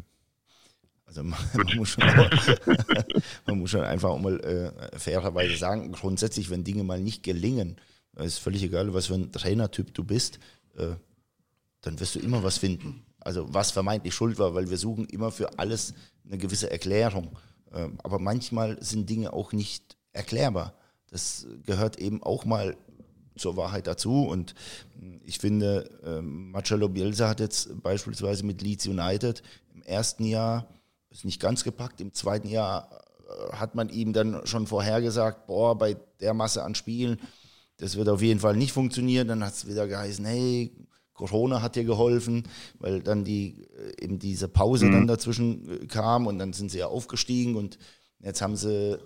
Also 1.06 1.24
man, 1.24 1.40
man, 1.54 1.78
muss, 1.78 1.90
schon, 1.90 2.04
man 3.48 3.60
muss 3.60 3.72
schon 3.72 3.82
einfach 3.82 4.10
auch 4.10 4.20
mal 4.20 4.40
äh, 4.42 5.00
fairerweise 5.00 5.56
sagen, 5.56 5.94
grundsätzlich, 5.94 6.50
wenn 6.50 6.66
Dinge 6.66 6.84
mal 6.84 7.00
nicht 7.00 7.24
gelingen, 7.24 7.78
ist 8.16 8.40
völlig 8.40 8.62
egal, 8.64 8.94
was 8.94 9.08
für 9.08 9.14
ein 9.14 9.32
Trainertyp 9.32 9.94
du 9.94 10.04
bist, 10.04 10.40
äh, 10.76 10.96
dann 11.82 12.00
wirst 12.02 12.16
du 12.16 12.20
immer 12.20 12.44
was 12.44 12.58
finden. 12.58 13.06
Also 13.22 13.54
was 13.54 13.72
vermeintlich 13.72 14.14
schuld 14.14 14.38
war, 14.38 14.54
weil 14.54 14.70
wir 14.70 14.78
suchen 14.78 15.06
immer 15.06 15.32
für 15.32 15.58
alles 15.60 15.94
eine 16.26 16.38
gewisse 16.38 16.70
Erklärung. 16.70 17.38
Äh, 17.72 17.88
aber 18.04 18.20
manchmal 18.20 18.82
sind 18.84 19.10
Dinge 19.10 19.32
auch 19.32 19.54
nicht 19.54 19.97
erklärbar. 20.18 20.74
Das 21.10 21.48
gehört 21.66 21.98
eben 22.00 22.22
auch 22.24 22.44
mal 22.44 22.76
zur 23.38 23.56
Wahrheit 23.56 23.88
dazu. 23.88 24.24
Und 24.24 24.56
ich 25.24 25.38
finde, 25.38 25.90
ähm, 26.04 26.52
Marcello 26.52 26.90
Bielsa 26.90 27.30
hat 27.30 27.40
jetzt 27.40 27.82
beispielsweise 27.82 28.46
mit 28.46 28.62
Leeds 28.62 28.88
United 28.88 29.44
im 29.74 29.84
ersten 29.84 30.26
Jahr 30.26 30.68
ist 31.10 31.24
nicht 31.24 31.40
ganz 31.40 31.64
gepackt, 31.64 32.02
im 32.02 32.14
zweiten 32.14 32.50
Jahr 32.50 32.90
äh, 32.92 33.54
hat 33.54 33.76
man 33.76 33.90
ihm 33.90 34.12
dann 34.14 34.46
schon 34.46 34.68
vorhergesagt, 34.68 35.48
boah, 35.48 35.78
bei 35.78 35.96
der 36.20 36.34
Masse 36.34 36.64
an 36.64 36.76
Spielen, 36.76 37.20
das 37.78 37.96
wird 37.96 38.10
auf 38.10 38.22
jeden 38.22 38.40
Fall 38.40 38.58
nicht 38.58 38.72
funktionieren. 38.72 39.28
Dann 39.28 39.44
hat 39.44 39.54
es 39.54 39.68
wieder 39.68 39.88
geheißen, 39.88 40.26
hey, 40.26 40.72
Corona 41.14 41.62
hat 41.62 41.76
dir 41.76 41.84
geholfen, 41.84 42.44
weil 42.80 43.02
dann 43.02 43.24
die 43.24 43.64
äh, 43.78 44.04
eben 44.04 44.20
diese 44.20 44.48
Pause 44.48 44.86
mhm. 44.86 44.92
dann 44.92 45.08
dazwischen 45.08 45.84
äh, 45.84 45.86
kam 45.88 46.28
und 46.28 46.40
dann 46.40 46.54
sind 46.54 46.72
sie 46.72 46.80
ja 46.80 46.88
aufgestiegen 46.88 47.56
und 47.56 47.78
jetzt 48.20 48.42
haben 48.42 48.56
sie 48.56 49.00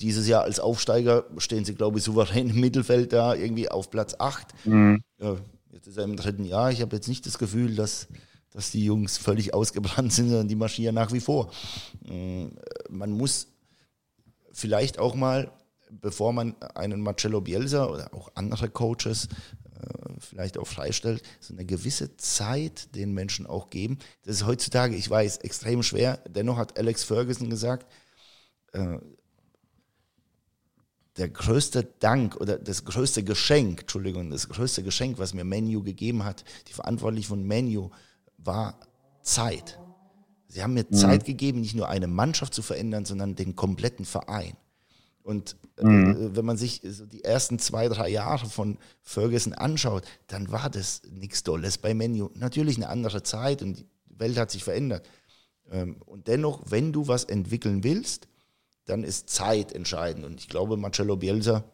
dieses 0.00 0.28
Jahr 0.28 0.42
als 0.44 0.60
Aufsteiger 0.60 1.24
stehen 1.38 1.64
sie, 1.64 1.74
glaube 1.74 1.98
ich, 1.98 2.04
souverän 2.04 2.50
im 2.50 2.60
Mittelfeld 2.60 3.12
da, 3.12 3.34
irgendwie 3.34 3.68
auf 3.68 3.90
Platz 3.90 4.14
8. 4.18 4.66
Mhm. 4.66 5.02
Ja, 5.18 5.36
jetzt 5.72 5.86
ist 5.86 5.96
er 5.96 6.04
im 6.04 6.16
dritten 6.16 6.44
Jahr. 6.44 6.70
Ich 6.70 6.80
habe 6.80 6.96
jetzt 6.96 7.08
nicht 7.08 7.26
das 7.26 7.38
Gefühl, 7.38 7.74
dass, 7.74 8.08
dass 8.50 8.70
die 8.70 8.84
Jungs 8.84 9.18
völlig 9.18 9.54
ausgebrannt 9.54 10.12
sind, 10.12 10.28
sondern 10.28 10.48
die 10.48 10.54
marschieren 10.54 10.94
nach 10.94 11.12
wie 11.12 11.20
vor. 11.20 11.50
Mm, 12.02 12.48
man 12.90 13.10
muss 13.10 13.48
vielleicht 14.52 14.98
auch 14.98 15.14
mal, 15.14 15.50
bevor 15.90 16.32
man 16.32 16.54
einen 16.74 17.00
Marcello 17.00 17.40
Bielsa 17.40 17.86
oder 17.86 18.12
auch 18.14 18.30
andere 18.34 18.68
Coaches 18.68 19.28
äh, 19.80 20.10
vielleicht 20.20 20.58
auch 20.58 20.66
freistellt, 20.66 21.22
so 21.40 21.54
eine 21.54 21.64
gewisse 21.64 22.16
Zeit 22.16 22.94
den 22.94 23.14
Menschen 23.14 23.46
auch 23.46 23.70
geben. 23.70 23.98
Das 24.24 24.36
ist 24.36 24.46
heutzutage, 24.46 24.94
ich 24.94 25.08
weiß, 25.08 25.38
extrem 25.38 25.82
schwer. 25.82 26.20
Dennoch 26.28 26.56
hat 26.56 26.78
Alex 26.78 27.04
Ferguson 27.04 27.50
gesagt, 27.50 27.86
äh, 28.72 28.98
der 31.18 31.28
größte 31.28 31.84
Dank 31.98 32.36
oder 32.36 32.58
das 32.58 32.84
größte 32.84 33.24
Geschenk, 33.24 33.82
Entschuldigung, 33.82 34.30
das 34.30 34.48
größte 34.48 34.82
Geschenk, 34.82 35.18
was 35.18 35.34
mir 35.34 35.44
Menu 35.44 35.82
gegeben 35.82 36.24
hat, 36.24 36.44
die 36.68 36.72
Verantwortlichen 36.72 37.28
von 37.28 37.42
Menu, 37.42 37.90
war 38.38 38.78
Zeit. 39.22 39.78
Sie 40.46 40.62
haben 40.62 40.74
mir 40.74 40.86
mhm. 40.88 40.94
Zeit 40.94 41.24
gegeben, 41.24 41.60
nicht 41.60 41.74
nur 41.74 41.88
eine 41.88 42.06
Mannschaft 42.06 42.54
zu 42.54 42.62
verändern, 42.62 43.04
sondern 43.04 43.34
den 43.34 43.56
kompletten 43.56 44.04
Verein. 44.04 44.56
Und 45.22 45.56
äh, 45.76 45.84
mhm. 45.84 46.36
wenn 46.36 46.44
man 46.44 46.56
sich 46.56 46.80
so 46.84 47.04
die 47.04 47.24
ersten 47.24 47.58
zwei, 47.58 47.88
drei 47.88 48.08
Jahre 48.08 48.46
von 48.46 48.78
Ferguson 49.02 49.52
anschaut, 49.52 50.04
dann 50.28 50.50
war 50.50 50.70
das 50.70 51.02
nichts 51.10 51.42
Tolles 51.42 51.78
bei 51.78 51.92
Menu. 51.94 52.30
Natürlich 52.34 52.76
eine 52.76 52.88
andere 52.88 53.22
Zeit 53.22 53.60
und 53.60 53.78
die 53.80 53.86
Welt 54.06 54.38
hat 54.38 54.50
sich 54.50 54.64
verändert. 54.64 55.06
Ähm, 55.70 55.96
und 56.06 56.28
dennoch, 56.28 56.62
wenn 56.70 56.92
du 56.92 57.08
was 57.08 57.24
entwickeln 57.24 57.84
willst, 57.84 58.28
dann 58.88 59.04
ist 59.04 59.30
Zeit 59.30 59.72
entscheidend. 59.72 60.24
Und 60.24 60.40
ich 60.40 60.48
glaube, 60.48 60.76
Marcello 60.76 61.16
Bielsa 61.16 61.64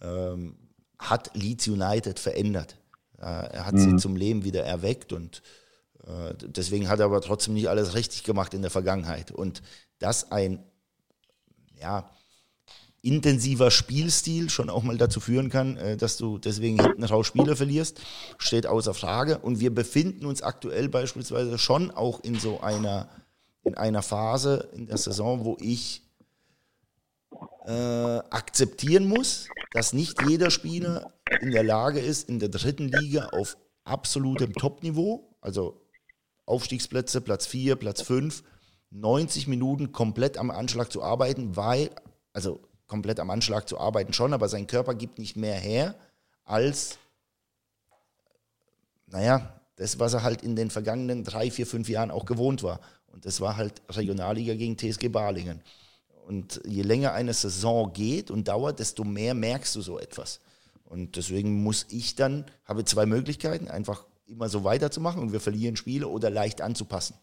ähm, 0.00 0.56
hat 0.98 1.30
Leeds 1.34 1.68
United 1.68 2.18
verändert. 2.18 2.78
Äh, 3.18 3.22
er 3.22 3.66
hat 3.66 3.74
mhm. 3.74 3.78
sie 3.78 3.96
zum 3.96 4.16
Leben 4.16 4.44
wieder 4.44 4.62
erweckt 4.64 5.12
und 5.12 5.42
äh, 6.06 6.34
deswegen 6.40 6.88
hat 6.88 7.00
er 7.00 7.06
aber 7.06 7.20
trotzdem 7.20 7.54
nicht 7.54 7.68
alles 7.68 7.94
richtig 7.94 8.24
gemacht 8.24 8.54
in 8.54 8.62
der 8.62 8.70
Vergangenheit. 8.70 9.32
Und 9.32 9.62
dass 9.98 10.30
ein 10.30 10.62
ja, 11.80 12.10
intensiver 13.02 13.70
Spielstil 13.70 14.50
schon 14.50 14.68
auch 14.68 14.82
mal 14.82 14.98
dazu 14.98 15.20
führen 15.20 15.48
kann, 15.48 15.76
äh, 15.76 15.96
dass 15.96 16.16
du 16.16 16.38
deswegen 16.38 16.82
hinten 16.82 17.04
raus 17.04 17.26
Spieler 17.26 17.56
verlierst, 17.56 18.00
steht 18.38 18.66
außer 18.66 18.94
Frage. 18.94 19.38
Und 19.38 19.60
wir 19.60 19.74
befinden 19.74 20.26
uns 20.26 20.42
aktuell 20.42 20.88
beispielsweise 20.88 21.56
schon 21.58 21.90
auch 21.90 22.20
in 22.20 22.38
so 22.38 22.60
einer 22.60 23.08
in 23.66 23.74
einer 23.74 24.02
Phase 24.02 24.68
in 24.72 24.86
der 24.86 24.96
Saison, 24.96 25.44
wo 25.44 25.56
ich 25.60 26.02
äh, 27.66 27.72
akzeptieren 28.30 29.08
muss, 29.08 29.48
dass 29.72 29.92
nicht 29.92 30.22
jeder 30.26 30.50
Spieler 30.50 31.12
in 31.40 31.50
der 31.50 31.64
Lage 31.64 31.98
ist, 31.98 32.28
in 32.28 32.38
der 32.38 32.48
dritten 32.48 32.88
Liga 32.88 33.26
auf 33.32 33.56
absolutem 33.84 34.52
Top-Niveau, 34.52 35.36
also 35.40 35.82
Aufstiegsplätze, 36.46 37.20
Platz 37.20 37.46
4, 37.46 37.74
Platz 37.74 38.02
5, 38.02 38.44
90 38.90 39.48
Minuten 39.48 39.90
komplett 39.90 40.38
am 40.38 40.52
Anschlag 40.52 40.92
zu 40.92 41.02
arbeiten, 41.02 41.56
weil, 41.56 41.90
also 42.32 42.60
komplett 42.86 43.18
am 43.18 43.30
Anschlag 43.30 43.68
zu 43.68 43.80
arbeiten 43.80 44.12
schon, 44.12 44.32
aber 44.32 44.48
sein 44.48 44.68
Körper 44.68 44.94
gibt 44.94 45.18
nicht 45.18 45.36
mehr 45.36 45.56
her 45.56 45.96
als, 46.44 46.98
naja, 49.08 49.60
das, 49.74 49.98
was 49.98 50.14
er 50.14 50.22
halt 50.22 50.42
in 50.42 50.54
den 50.54 50.70
vergangenen 50.70 51.24
drei, 51.24 51.50
vier, 51.50 51.66
fünf 51.66 51.88
Jahren 51.88 52.12
auch 52.12 52.26
gewohnt 52.26 52.62
war. 52.62 52.80
Und 53.16 53.24
das 53.24 53.40
war 53.40 53.56
halt 53.56 53.80
Regionalliga 53.88 54.52
gegen 54.52 54.76
TSG 54.76 55.08
Balingen. 55.08 55.62
Und 56.26 56.60
je 56.66 56.82
länger 56.82 57.14
eine 57.14 57.32
Saison 57.32 57.90
geht 57.94 58.30
und 58.30 58.46
dauert, 58.46 58.78
desto 58.78 59.04
mehr 59.04 59.32
merkst 59.32 59.74
du 59.74 59.80
so 59.80 59.98
etwas. 59.98 60.40
Und 60.84 61.16
deswegen 61.16 61.62
muss 61.62 61.86
ich 61.88 62.14
dann, 62.14 62.44
habe 62.66 62.84
zwei 62.84 63.06
Möglichkeiten, 63.06 63.68
einfach 63.68 64.04
immer 64.26 64.50
so 64.50 64.64
weiterzumachen 64.64 65.22
und 65.22 65.32
wir 65.32 65.40
verlieren 65.40 65.76
Spiele 65.76 66.08
oder 66.08 66.28
leicht 66.28 66.60
anzupassen. 66.60 67.16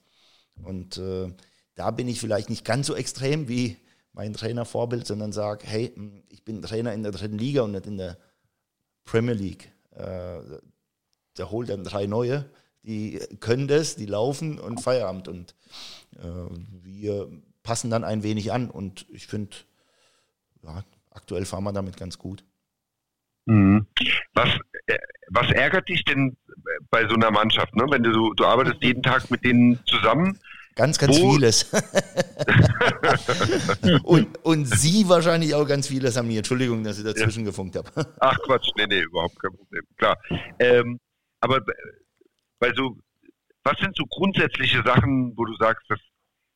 Und 0.63 0.97
äh, 0.97 1.31
da 1.75 1.91
bin 1.91 2.07
ich 2.07 2.19
vielleicht 2.19 2.49
nicht 2.49 2.65
ganz 2.65 2.87
so 2.87 2.95
extrem 2.95 3.47
wie 3.47 3.77
mein 4.13 4.33
Trainervorbild, 4.33 5.05
sondern 5.05 5.31
sage, 5.31 5.67
hey, 5.67 5.91
hm, 5.93 6.23
ich 6.29 6.43
bin 6.43 6.63
Trainer 6.63 6.91
in 6.93 7.03
der 7.03 7.11
dritten 7.11 7.37
Liga 7.37 7.61
und 7.61 7.73
nicht 7.73 7.85
in 7.85 7.97
der 7.97 8.17
Premier 9.05 9.35
League. 9.35 9.71
Äh, 9.91 10.39
der 11.37 11.51
holt 11.51 11.69
dann 11.69 11.83
drei 11.83 12.07
neue, 12.07 12.49
die 12.83 13.19
können 13.39 13.67
das, 13.67 13.95
die 13.95 14.05
laufen 14.05 14.59
und 14.59 14.81
Feierabend. 14.81 15.27
Und 15.27 15.55
äh, 16.17 16.49
wir 16.83 17.29
passen 17.63 17.89
dann 17.89 18.03
ein 18.03 18.23
wenig 18.23 18.51
an. 18.51 18.69
Und 18.69 19.05
ich 19.09 19.27
finde, 19.27 19.55
ja, 20.63 20.83
aktuell 21.11 21.45
fahren 21.45 21.63
wir 21.63 21.73
damit 21.73 21.97
ganz 21.97 22.17
gut. 22.17 22.43
Mhm. 23.45 23.87
Was, 24.33 24.49
äh, 24.87 24.97
was 25.29 25.51
ärgert 25.51 25.89
dich 25.89 26.03
denn 26.05 26.37
bei 26.89 27.07
so 27.07 27.15
einer 27.15 27.31
Mannschaft? 27.31 27.75
Ne? 27.75 27.85
Wenn 27.89 28.03
du, 28.03 28.33
du 28.33 28.45
arbeitest 28.45 28.81
jeden 28.81 29.03
Tag 29.03 29.29
mit 29.31 29.43
denen 29.43 29.79
zusammen 29.85 30.39
Ganz, 30.75 30.97
ganz 30.97 31.19
Wo? 31.19 31.33
vieles. 31.33 31.71
und, 34.03 34.43
und 34.43 34.65
Sie 34.65 35.07
wahrscheinlich 35.07 35.53
auch 35.53 35.67
ganz 35.67 35.87
vieles 35.87 36.17
haben. 36.17 36.31
Entschuldigung, 36.31 36.83
dass 36.83 36.97
ich 36.97 37.03
dazwischen 37.03 37.41
ja. 37.41 37.45
gefunkt 37.45 37.75
habe. 37.75 37.87
Ach 38.19 38.39
Quatsch, 38.39 38.69
nee, 38.77 38.87
nee, 38.87 39.01
überhaupt 39.01 39.39
kein 39.39 39.51
Problem. 39.51 39.83
Klar. 39.97 40.17
Ähm, 40.57 40.99
aber 41.41 41.61
bei 42.63 42.73
so, 42.75 42.97
was 43.65 43.77
sind 43.79 43.93
so 43.97 44.05
grundsätzliche 44.05 44.81
Sachen, 44.83 45.33
wo 45.35 45.43
du 45.43 45.53
sagst, 45.57 45.83
das, 45.89 45.99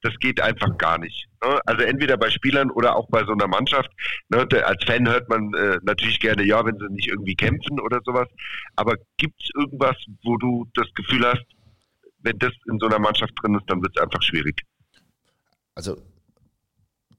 das 0.04 0.18
geht 0.20 0.40
einfach 0.40 0.78
gar 0.78 0.98
nicht? 0.98 1.28
Ne? 1.44 1.60
Also 1.66 1.84
entweder 1.84 2.16
bei 2.16 2.30
Spielern 2.30 2.72
oder 2.72 2.96
auch 2.96 3.10
bei 3.10 3.26
so 3.26 3.34
einer 3.34 3.48
Mannschaft. 3.48 3.92
Ne? 4.30 4.48
Als 4.64 4.86
Fan 4.86 5.06
hört 5.06 5.28
man 5.28 5.54
äh, 5.54 5.80
natürlich 5.84 6.22
gerne, 6.22 6.46
ja, 6.46 6.64
wenn 6.66 6.78
sie 6.78 6.88
nicht 6.94 7.10
irgendwie 7.10 7.36
kämpfen 7.36 7.82
oder 7.82 8.00
sowas. 8.06 8.30
Aber 8.78 8.96
gibt 9.18 9.42
es 9.42 9.50
irgendwas, 9.56 9.98
wo 10.24 10.38
du 10.38 10.70
das 10.76 10.88
Gefühl 10.96 11.26
hast, 11.26 11.46
wenn 12.20 12.40
das 12.40 12.54
in 12.72 12.80
so 12.80 12.86
einer 12.88 13.00
Mannschaft 13.00 13.34
drin 13.42 13.56
ist, 13.56 13.70
dann 13.70 13.82
wird 13.82 13.98
es 13.98 14.02
einfach 14.02 14.22
schwierig. 14.24 14.62
Also 15.76 16.02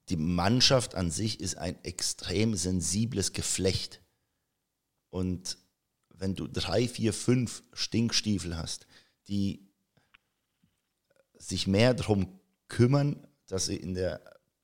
die 0.09 0.17
Mannschaft 0.17 0.95
an 0.95 1.11
sich 1.11 1.41
ist 1.41 1.57
ein 1.57 1.77
extrem 1.85 2.55
sensibles 2.55 3.35
Geflecht. 3.35 4.01
Und 5.11 5.59
wenn 6.19 6.35
du 6.35 6.47
drei, 6.47 6.89
vier, 6.89 7.13
fünf 7.13 7.63
Stinkstiefel 7.73 8.57
hast, 8.57 8.87
die 9.29 9.69
sich 11.39 11.67
mehr 11.67 11.95
darum 11.95 12.41
kümmern, 12.69 13.27
dass 13.47 13.67
sie 13.67 13.77
in 13.77 13.95
der 13.95 14.21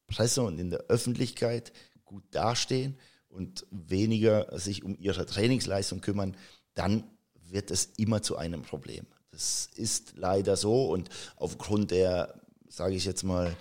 Presse 0.07 0.43
und 0.43 0.59
in 0.59 0.71
der 0.71 0.81
Öffentlichkeit 0.89 1.73
gut 2.05 2.25
dastehen 2.31 2.99
und 3.29 3.67
weniger 3.71 4.59
sich 4.59 4.85
um 4.85 4.97
ihre 4.99 5.27
Trainingsleistung 5.27 6.01
kümmern, 6.01 6.37
dann 6.75 7.05
wird 7.35 7.71
es 7.71 7.87
immer 7.97 8.23
zu 8.23 8.37
einem 8.37 8.63
Problem. 8.63 9.07
Das 9.31 9.67
ist 9.75 10.15
leider 10.17 10.57
so 10.57 10.91
und 10.91 11.09
aufgrund 11.37 11.91
der, 11.91 12.41
sage 12.69 12.95
ich 12.95 13.05
jetzt 13.05 13.25
mal, 13.25 13.57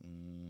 mm, 0.00 0.48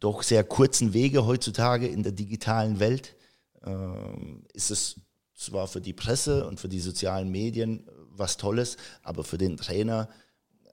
doch 0.00 0.22
sehr 0.22 0.44
kurzen 0.44 0.92
Wege 0.92 1.26
heutzutage 1.26 1.86
in 1.86 2.02
der 2.02 2.12
digitalen 2.12 2.80
Welt 2.80 3.16
ähm, 3.64 4.44
ist 4.52 4.70
es 4.70 5.00
zwar 5.38 5.68
für 5.68 5.80
die 5.80 5.92
Presse 5.92 6.46
und 6.46 6.60
für 6.60 6.68
die 6.68 6.80
sozialen 6.80 7.30
Medien 7.30 7.88
was 8.10 8.36
Tolles, 8.36 8.76
aber 9.02 9.24
für 9.24 9.38
den 9.38 9.56
Trainer 9.56 10.08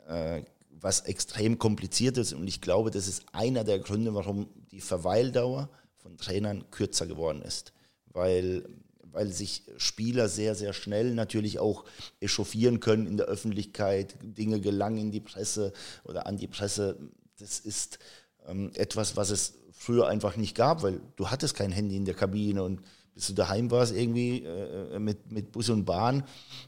äh, 0.08 0.42
was 0.72 1.02
extrem 1.02 1.58
kompliziert 1.58 2.18
ist. 2.18 2.34
Und 2.34 2.48
ich 2.48 2.62
glaube, 2.62 2.92
das 2.92 3.08
ist 3.08 3.24
einer 3.32 3.64
der 3.64 3.80
Gründe, 3.80 4.14
warum 4.14 4.50
die 4.72 4.82
Verweildauer 4.82 5.70
von 5.98 6.18
Trainern 6.18 6.70
kürzer 6.72 7.08
geworden 7.08 7.42
ist. 7.42 7.72
Weil 8.08 8.68
weil 9.16 9.32
sich 9.32 9.64
Spieler 9.78 10.28
sehr, 10.28 10.56
sehr 10.56 10.74
schnell 10.74 11.14
natürlich 11.16 11.58
auch 11.58 11.86
echauffieren 12.20 12.82
können 12.82 13.08
in 13.08 13.16
der 13.16 13.28
Öffentlichkeit. 13.28 14.18
Dinge 14.22 14.60
gelangen 14.60 14.98
in 14.98 15.12
die 15.12 15.22
Presse 15.22 15.72
oder 16.04 16.28
an 16.28 16.36
die 16.36 16.48
Presse. 16.48 16.98
Das 17.40 17.62
ist 17.62 17.98
ähm, 18.46 18.72
etwas, 18.76 19.16
was 19.16 19.30
es 19.30 19.54
früher 19.72 20.10
einfach 20.10 20.36
nicht 20.36 20.54
gab, 20.54 20.84
weil 20.84 21.00
du 21.16 21.30
hattest 21.30 21.56
kein 21.56 21.72
Handy 21.72 21.96
in 21.96 22.04
der 22.04 22.14
Kabine 22.14 22.64
und 22.64 22.82
bis 23.16 23.28
du 23.28 23.34
daheim 23.34 23.72
warst 23.72 23.96
irgendwie 23.96 24.44
äh, 24.44 25.00
mit, 25.00 25.32
mit 25.32 25.52
Bus 25.52 25.70
und 25.70 25.86
Bahn, 25.86 26.24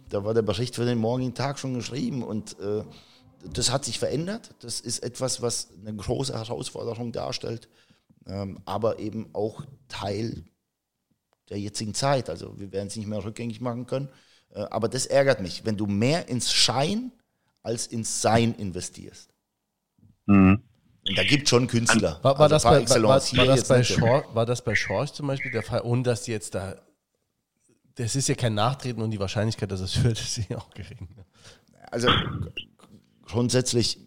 da 0.09 0.23
war 0.23 0.33
der 0.33 0.41
Bericht 0.41 0.75
für 0.75 0.85
den 0.85 0.97
morgigen 0.97 1.33
Tag 1.33 1.59
schon 1.59 1.75
geschrieben 1.75 2.23
und 2.23 2.57
äh, 2.59 2.83
das 3.53 3.71
hat 3.71 3.85
sich 3.85 3.99
verändert. 3.99 4.55
Das 4.59 4.79
ist 4.79 5.03
etwas, 5.03 5.41
was 5.41 5.69
eine 5.79 5.95
große 5.95 6.33
Herausforderung 6.33 7.11
darstellt, 7.11 7.69
ähm, 8.25 8.59
aber 8.65 8.99
eben 8.99 9.29
auch 9.33 9.63
Teil 9.89 10.45
der 11.49 11.59
jetzigen 11.59 11.93
Zeit. 11.93 12.29
Also 12.29 12.59
wir 12.59 12.71
werden 12.71 12.87
es 12.87 12.95
nicht 12.95 13.07
mehr 13.07 13.23
rückgängig 13.23 13.61
machen 13.61 13.85
können. 13.85 14.09
Äh, 14.49 14.61
aber 14.61 14.87
das 14.87 15.05
ärgert 15.05 15.41
mich, 15.41 15.65
wenn 15.65 15.77
du 15.77 15.85
mehr 15.85 16.29
ins 16.29 16.51
Schein 16.51 17.11
als 17.61 17.87
ins 17.87 18.21
Sein 18.21 18.55
investierst. 18.55 19.33
Mhm. 20.25 20.63
Und 21.07 21.17
da 21.17 21.23
gibt 21.23 21.43
es 21.43 21.49
schon 21.49 21.67
Künstler. 21.67 22.19
War, 22.21 22.37
war, 22.37 22.51
also 22.51 22.55
das 22.55 22.63
bei, 22.63 23.01
war, 23.03 23.09
war, 23.09 23.45
das 23.45 23.67
bei 23.67 23.83
Schor, 23.83 24.25
war 24.33 24.45
das 24.45 24.63
bei 24.63 24.75
Schorch 24.75 25.13
zum 25.13 25.27
Beispiel 25.27 25.51
der 25.51 25.63
Fall, 25.63 25.81
ohne 25.83 26.03
dass 26.03 26.23
die 26.23 26.31
jetzt 26.31 26.55
da. 26.55 26.75
Das 27.95 28.15
ist 28.15 28.27
ja 28.27 28.35
kein 28.35 28.53
Nachtreten 28.53 29.01
und 29.01 29.11
die 29.11 29.19
Wahrscheinlichkeit, 29.19 29.71
dass 29.71 29.79
es 29.79 29.93
führt, 29.93 30.19
ist 30.19 30.37
ja 30.49 30.57
auch 30.57 30.69
gering. 30.71 31.07
Also 31.89 32.09
grundsätzlich 33.25 33.99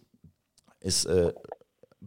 ist 0.79 1.05
äh, 1.05 1.33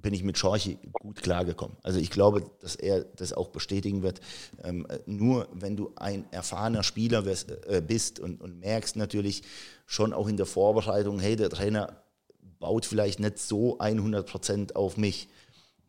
bin 0.04 0.12
ich 0.12 0.22
mit 0.22 0.36
Schorchi 0.36 0.78
gut 0.92 1.22
klargekommen. 1.22 1.76
Also 1.82 1.98
ich 1.98 2.10
glaube, 2.10 2.44
dass 2.60 2.76
er 2.76 3.04
das 3.04 3.32
auch 3.32 3.48
bestätigen 3.48 4.02
wird. 4.02 4.20
Ähm, 4.62 4.86
nur 5.06 5.48
wenn 5.52 5.76
du 5.76 5.92
ein 5.96 6.30
erfahrener 6.30 6.82
Spieler 6.82 7.24
wirst, 7.24 7.50
äh, 7.50 7.80
bist 7.84 8.20
und, 8.20 8.40
und, 8.40 8.60
merkst 8.60 8.96
natürlich 8.96 9.42
schon 9.86 10.12
auch 10.12 10.28
in 10.28 10.36
der 10.36 10.46
Vorbereitung, 10.46 11.20
hey, 11.20 11.36
der 11.36 11.48
Trainer 11.48 12.03
baut 12.64 12.86
vielleicht 12.86 13.20
nicht 13.20 13.38
so 13.38 13.78
100 13.78 14.26
Prozent 14.26 14.74
auf 14.74 14.96
mich. 14.96 15.28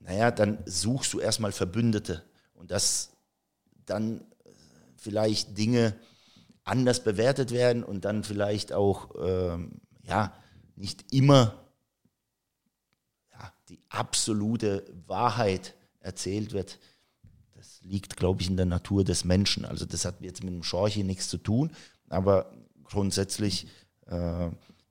Naja, 0.02 0.30
dann 0.30 0.58
suchst 0.66 1.14
du 1.14 1.22
erstmal 1.22 1.54
Verbündete 1.54 2.22
und 2.54 2.70
dass 2.70 3.12
dann 3.86 4.26
vielleicht 4.98 5.58
Dinge 5.58 5.96
anders 6.66 7.02
bewertet 7.02 7.52
werden 7.52 7.82
und 7.82 8.04
dann 8.04 8.26
vielleicht 8.26 8.74
auch, 8.74 9.12
ähm, 9.26 9.80
ja, 10.04 10.34
nicht 10.76 11.14
immer 11.14 11.64
die 13.70 13.80
absolute 13.88 14.84
Wahrheit 15.08 15.76
erzählt 16.02 16.52
wird, 16.52 16.78
das 17.54 17.80
liegt, 17.84 18.18
glaube 18.18 18.42
ich, 18.42 18.50
in 18.50 18.58
der 18.58 18.66
Natur 18.66 19.06
des 19.06 19.24
Menschen. 19.24 19.64
Also 19.64 19.86
das 19.86 20.04
hat 20.04 20.20
jetzt 20.20 20.44
mit 20.44 20.54
dem 20.54 20.62
Schorche 20.62 21.06
nichts 21.06 21.30
zu 21.30 21.38
tun, 21.38 21.72
aber 22.10 22.52
grundsätzlich 22.84 23.68
äh, 24.08 24.50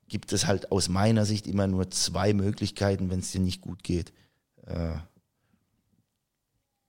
gibt 0.08 0.32
es 0.32 0.46
halt 0.46 0.70
aus 0.70 0.88
meiner 0.88 1.24
Sicht 1.24 1.46
immer 1.46 1.66
nur 1.66 1.90
zwei 1.90 2.32
Möglichkeiten, 2.32 3.10
wenn 3.10 3.20
es 3.20 3.32
dir 3.32 3.40
nicht 3.40 3.60
gut 3.60 3.82
geht. 3.82 4.12
Äh, 4.66 4.96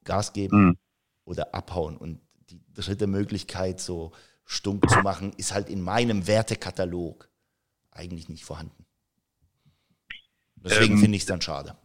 Gas 0.03 0.33
geben 0.33 0.65
mhm. 0.65 0.77
oder 1.25 1.53
abhauen. 1.53 1.97
Und 1.97 2.21
die 2.49 2.61
dritte 2.73 3.07
Möglichkeit, 3.07 3.79
so 3.79 4.11
stunk 4.45 4.89
zu 4.89 4.99
machen, 4.99 5.33
ist 5.37 5.53
halt 5.53 5.69
in 5.69 5.81
meinem 5.81 6.27
Wertekatalog 6.27 7.29
eigentlich 7.91 8.29
nicht 8.29 8.45
vorhanden. 8.45 8.85
Deswegen 10.57 10.93
ähm, 10.95 10.99
finde 10.99 11.15
ich 11.15 11.23
es 11.23 11.27
dann 11.27 11.41
schade. 11.41 11.75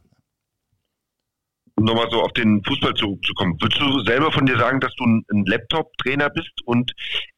Um 1.77 1.85
nochmal 1.85 2.11
so 2.11 2.23
auf 2.23 2.32
den 2.32 2.62
Fußball 2.65 2.94
zurückzukommen. 2.94 3.57
Würdest 3.61 3.81
du 3.81 4.01
selber 4.05 4.32
von 4.32 4.44
dir 4.44 4.59
sagen, 4.59 4.81
dass 4.81 4.94
du 4.97 5.05
ein, 5.05 5.47
Laptop-Trainer 5.47 6.28
bist 6.31 6.52
und 6.65 6.93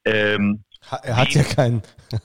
ähm, 0.05 0.65
er 0.91 1.17
hat 1.17 1.31
ja 1.31 1.43
keinen. 1.43 1.83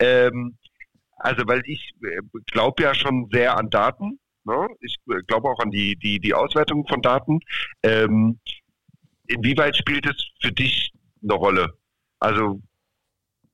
ähm, 0.00 0.56
also, 1.16 1.42
weil 1.46 1.62
ich 1.66 1.92
äh, 2.02 2.20
glaube 2.46 2.82
ja 2.82 2.94
schon 2.94 3.28
sehr 3.32 3.56
an 3.56 3.70
Daten. 3.70 4.18
Ne? 4.44 4.68
Ich 4.80 4.96
äh, 5.10 5.22
glaube 5.26 5.48
auch 5.48 5.58
an 5.60 5.70
die, 5.70 5.96
die, 5.96 6.18
die 6.20 6.34
Auswertung 6.34 6.86
von 6.86 7.02
Daten. 7.02 7.40
Ähm, 7.82 8.38
inwieweit 9.26 9.76
spielt 9.76 10.06
es 10.06 10.16
für 10.40 10.52
dich 10.52 10.92
eine 11.22 11.34
Rolle? 11.34 11.74
Also 12.18 12.60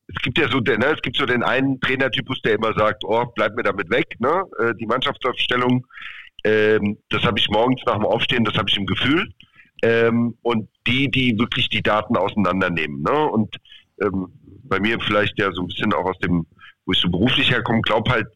es 0.09 0.23
gibt 0.23 0.39
ja 0.39 0.49
so, 0.49 0.59
ne, 0.59 0.87
es 0.95 1.03
gibt 1.03 1.17
so 1.17 1.27
den 1.27 1.43
einen 1.43 1.81
Trainertypus, 1.81 2.41
der 2.43 2.55
immer 2.55 2.73
sagt, 2.75 3.05
oh, 3.05 3.25
bleib 3.35 3.57
mir 3.57 3.65
damit 3.65 3.91
weg, 3.91 4.15
ne? 4.21 4.45
Äh, 4.59 4.75
die 4.77 4.87
Mannschaftsaufstellung, 4.87 5.85
ähm, 6.45 6.99
das 7.09 7.25
habe 7.25 7.39
ich 7.39 7.49
morgens 7.49 7.83
nach 7.87 7.95
dem 7.95 8.07
Aufstehen, 8.07 8.45
das 8.45 8.57
habe 8.57 8.69
ich 8.69 8.77
im 8.77 8.87
Gefühl. 8.87 9.29
Ähm, 9.83 10.37
und 10.43 10.69
die, 10.87 11.11
die 11.11 11.39
wirklich 11.39 11.69
die 11.69 11.83
Daten 11.83 12.17
auseinandernehmen. 12.17 13.03
Ne? 13.03 13.27
Und 13.31 13.57
ähm, 14.01 14.29
bei 14.65 14.81
mir 14.81 14.99
vielleicht 15.01 15.39
ja 15.39 15.53
so 15.53 15.63
ein 15.63 15.69
bisschen 15.69 15.93
auch 15.93 16.05
aus 16.05 16.19
dem, 16.19 16.47
wo 16.85 16.93
ich 16.93 16.99
so 16.99 17.09
beruflich 17.09 17.51
herkomme, 17.51 17.83
glaube 17.83 18.11
halt 18.11 18.27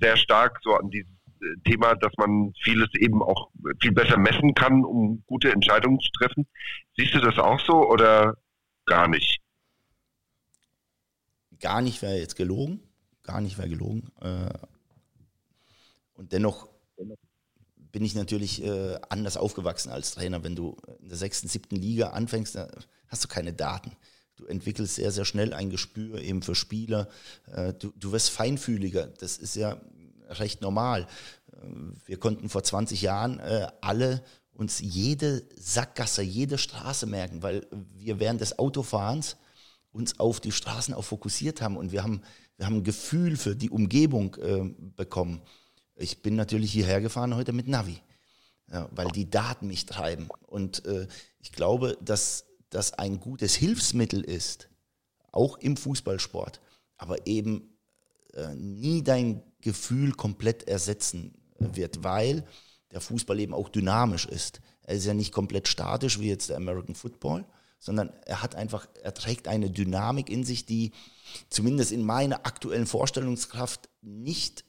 sehr 0.00 0.16
stark 0.16 0.58
so 0.62 0.74
an 0.74 0.90
dieses 0.90 1.10
äh, 1.40 1.70
Thema, 1.70 1.94
dass 1.94 2.12
man 2.16 2.52
vieles 2.62 2.88
eben 2.98 3.22
auch 3.22 3.50
viel 3.80 3.92
besser 3.92 4.18
messen 4.18 4.54
kann, 4.54 4.84
um 4.84 5.22
gute 5.26 5.52
Entscheidungen 5.52 6.00
zu 6.00 6.10
treffen. 6.18 6.46
Siehst 6.96 7.14
du 7.14 7.20
das 7.20 7.38
auch 7.38 7.60
so 7.60 7.88
oder 7.88 8.34
gar 8.86 9.08
nicht? 9.08 9.40
gar 11.60 11.82
nicht 11.82 12.02
wäre 12.02 12.16
jetzt 12.16 12.36
gelogen, 12.36 12.80
gar 13.22 13.40
nicht 13.40 13.58
wäre 13.58 13.68
gelogen. 13.68 14.10
Äh, 14.20 14.52
und 16.14 16.32
dennoch 16.32 16.68
bin 17.92 18.04
ich 18.04 18.14
natürlich 18.14 18.62
äh, 18.62 18.98
anders 19.08 19.36
aufgewachsen 19.36 19.90
als 19.90 20.12
Trainer. 20.12 20.42
Wenn 20.44 20.56
du 20.56 20.76
in 21.00 21.08
der 21.08 21.18
sechsten, 21.18 21.48
siebten 21.48 21.76
Liga 21.76 22.10
anfängst, 22.10 22.54
da 22.54 22.68
hast 23.08 23.24
du 23.24 23.28
keine 23.28 23.52
Daten. 23.52 23.92
Du 24.36 24.46
entwickelst 24.46 24.94
sehr, 24.94 25.10
sehr 25.10 25.24
schnell 25.24 25.52
ein 25.52 25.70
Gespür 25.70 26.20
eben 26.20 26.42
für 26.42 26.54
Spieler. 26.54 27.08
Äh, 27.52 27.74
du, 27.74 27.92
du 27.96 28.12
wirst 28.12 28.30
feinfühliger. 28.30 29.06
Das 29.06 29.36
ist 29.36 29.56
ja 29.56 29.80
recht 30.28 30.62
normal. 30.62 31.06
Äh, 31.52 31.56
wir 32.06 32.18
konnten 32.18 32.48
vor 32.48 32.62
20 32.62 33.02
Jahren 33.02 33.38
äh, 33.40 33.66
alle 33.80 34.22
uns 34.52 34.80
jede 34.80 35.42
Sackgasse, 35.56 36.22
jede 36.22 36.58
Straße 36.58 37.06
merken, 37.06 37.42
weil 37.42 37.66
wir 37.94 38.20
während 38.20 38.40
des 38.40 38.58
Autofahrens 38.58 39.36
uns 39.92 40.20
auf 40.20 40.40
die 40.40 40.52
Straßen 40.52 40.94
auch 40.94 41.04
fokussiert 41.04 41.62
haben 41.62 41.76
und 41.76 41.92
wir 41.92 42.02
haben, 42.02 42.22
wir 42.56 42.66
haben 42.66 42.76
ein 42.76 42.84
Gefühl 42.84 43.36
für 43.36 43.56
die 43.56 43.70
Umgebung 43.70 44.36
äh, 44.36 44.70
bekommen. 44.96 45.40
Ich 46.00 46.22
bin 46.22 46.34
natürlich 46.34 46.72
hierher 46.72 47.00
gefahren 47.00 47.34
heute 47.34 47.52
mit 47.52 47.68
Navi, 47.68 48.00
ja, 48.72 48.88
weil 48.92 49.08
die 49.08 49.28
Daten 49.28 49.66
mich 49.66 49.84
treiben. 49.84 50.28
Und 50.46 50.86
äh, 50.86 51.06
ich 51.40 51.52
glaube, 51.52 51.98
dass 52.00 52.46
das 52.70 52.94
ein 52.94 53.20
gutes 53.20 53.54
Hilfsmittel 53.54 54.22
ist, 54.22 54.70
auch 55.30 55.58
im 55.58 55.76
Fußballsport, 55.76 56.60
aber 56.96 57.26
eben 57.26 57.76
äh, 58.32 58.54
nie 58.54 59.02
dein 59.02 59.42
Gefühl 59.60 60.12
komplett 60.12 60.68
ersetzen 60.68 61.34
wird, 61.58 62.02
weil 62.02 62.46
der 62.92 63.02
Fußball 63.02 63.38
eben 63.38 63.52
auch 63.52 63.68
dynamisch 63.68 64.24
ist. 64.24 64.60
Er 64.82 64.94
ist 64.94 65.04
ja 65.04 65.14
nicht 65.14 65.32
komplett 65.32 65.68
statisch 65.68 66.18
wie 66.18 66.28
jetzt 66.28 66.48
der 66.48 66.56
American 66.56 66.94
Football, 66.94 67.44
sondern 67.78 68.10
er 68.24 68.42
hat 68.42 68.54
einfach, 68.54 68.88
er 69.02 69.12
trägt 69.12 69.48
eine 69.48 69.70
Dynamik 69.70 70.30
in 70.30 70.44
sich, 70.44 70.64
die 70.64 70.92
zumindest 71.50 71.92
in 71.92 72.02
meiner 72.02 72.46
aktuellen 72.46 72.86
Vorstellungskraft 72.86 73.90
nicht 74.00 74.64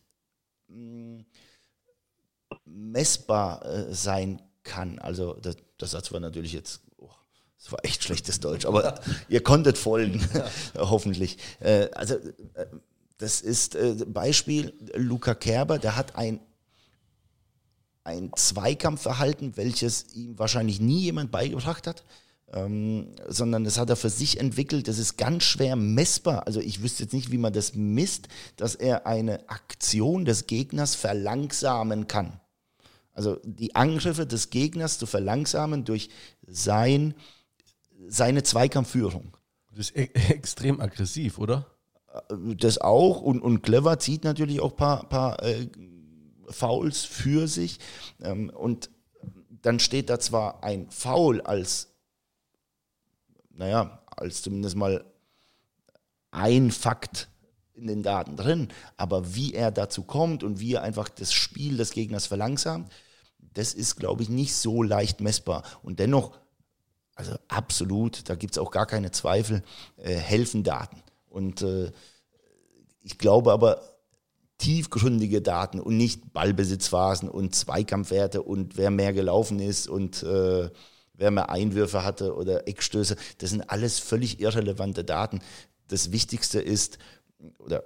messbar 2.66 3.66
äh, 3.66 3.94
sein 3.94 4.42
kann. 4.64 5.00
Also 5.00 5.34
das, 5.34 5.58
das 5.78 5.92
Satz 5.92 6.12
war 6.12 6.20
natürlich 6.20 6.54
jetzt, 6.54 6.82
oh, 6.98 7.10
das 7.58 7.72
war 7.72 7.84
echt 7.84 8.04
schlechtes 8.04 8.40
Deutsch, 8.40 8.66
aber 8.66 9.00
ihr 9.30 9.44
konntet 9.44 9.78
folgen, 9.78 10.28
hoffentlich. 10.78 11.38
Äh, 11.60 11.90
also 11.94 12.16
äh, 12.16 12.66
das 13.18 13.42
ist 13.42 13.76
äh, 13.76 13.96
Beispiel 14.08 14.74
Luca 14.96 15.36
Kerber, 15.36 15.80
der 15.80 15.96
hat 15.96 16.16
ein 16.16 16.40
ein 18.04 18.32
Zweikampfverhalten, 18.36 19.58
welches 19.58 20.14
ihm 20.14 20.40
wahrscheinlich 20.40 20.80
nie 20.80 21.02
jemand 21.02 21.32
beigebracht 21.32 21.86
hat 21.86 22.04
ähm, 22.54 23.08
sondern 23.28 23.64
das 23.64 23.78
hat 23.78 23.90
er 23.90 23.96
für 23.96 24.10
sich 24.10 24.40
entwickelt. 24.40 24.88
Das 24.88 24.98
ist 24.98 25.18
ganz 25.18 25.44
schwer 25.44 25.76
messbar. 25.76 26.48
Also 26.48 26.60
ich 26.60 26.84
wüsste 26.84 27.04
jetzt 27.04 27.14
nicht, 27.14 27.32
wie 27.32 27.38
man 27.38 27.54
das 27.54 27.76
misst, 27.76 28.28
dass 28.58 28.76
er 28.76 29.08
eine 29.08 29.50
Aktion 29.50 30.26
des 30.26 30.48
Gegners 30.48 30.96
verlangsamen 30.96 32.08
kann. 32.08 32.40
Also 33.14 33.40
die 33.44 33.76
Angriffe 33.76 34.26
des 34.26 34.50
Gegners 34.50 34.98
zu 34.98 35.06
verlangsamen 35.06 35.86
durch 35.86 36.10
sein, 36.48 37.14
seine 38.08 38.44
Zweikampfführung. 38.44 39.38
Das 39.70 39.90
ist 39.90 39.98
e 39.98 40.10
extrem 40.30 40.82
aggressiv, 40.82 41.38
oder? 41.38 41.68
Das 42.58 42.78
auch 42.80 43.22
und, 43.22 43.42
und 43.42 43.62
clever 43.62 43.98
zieht 44.00 44.26
natürlich 44.26 44.60
auch 44.60 44.72
ein 44.72 44.78
paar, 44.78 45.08
paar 45.08 45.44
äh, 45.44 45.70
Fouls 46.50 47.04
für 47.04 47.48
sich. 47.48 47.80
Ähm, 48.22 48.50
und 48.50 48.90
dann 49.62 49.80
steht 49.80 50.10
da 50.10 50.20
zwar 50.20 50.64
ein 50.64 50.90
Foul 50.90 51.40
als 51.42 51.91
naja, 53.56 54.02
als 54.08 54.42
zumindest 54.42 54.76
mal 54.76 55.06
ein 56.32 56.72
Fakt 56.72 57.30
in 57.74 57.88
den 57.88 58.04
Daten 58.04 58.36
drin. 58.36 58.70
Aber 58.98 59.36
wie 59.36 59.54
er 59.54 59.72
dazu 59.72 60.04
kommt 60.04 60.44
und 60.44 60.60
wie 60.60 60.74
er 60.74 60.84
einfach 60.84 61.10
das 61.10 61.34
Spiel 61.34 61.78
des 61.78 61.92
Gegners 61.92 62.28
verlangsamt, 62.28 62.92
das 63.54 63.74
ist, 63.74 63.98
glaube 63.98 64.24
ich, 64.24 64.30
nicht 64.30 64.56
so 64.56 64.84
leicht 64.84 65.20
messbar. 65.20 65.64
Und 65.84 66.00
dennoch, 66.00 66.38
also 67.16 67.36
absolut, 67.48 68.30
da 68.30 68.36
gibt 68.36 68.54
es 68.54 68.58
auch 68.58 68.72
gar 68.72 68.86
keine 68.86 69.12
Zweifel, 69.12 69.64
äh, 69.98 70.16
helfen 70.16 70.64
Daten. 70.64 71.02
Und 71.30 71.62
äh, 71.62 71.92
ich 73.04 73.18
glaube 73.18 73.52
aber, 73.52 73.82
tiefgründige 74.58 75.42
Daten 75.42 75.80
und 75.80 75.98
nicht 75.98 76.34
Ballbesitzphasen 76.34 77.28
und 77.28 77.56
Zweikampfwerte 77.56 78.44
und 78.44 78.78
wer 78.78 78.92
mehr 78.92 79.12
gelaufen 79.12 79.60
ist 79.60 79.88
und 79.88 80.22
äh, 80.22 80.70
wer 81.22 81.32
mehr 81.32 81.50
Einwürfe 81.50 82.04
hatte 82.04 82.36
oder 82.36 82.68
Eckstöße. 82.68 83.16
Das 83.38 83.52
sind 83.52 83.70
alles 83.70 84.00
völlig 84.00 84.40
irrelevante 84.40 85.04
Daten. 85.04 85.40
Das 85.88 86.12
Wichtigste 86.12 86.60
ist, 86.60 86.98
oder 87.60 87.84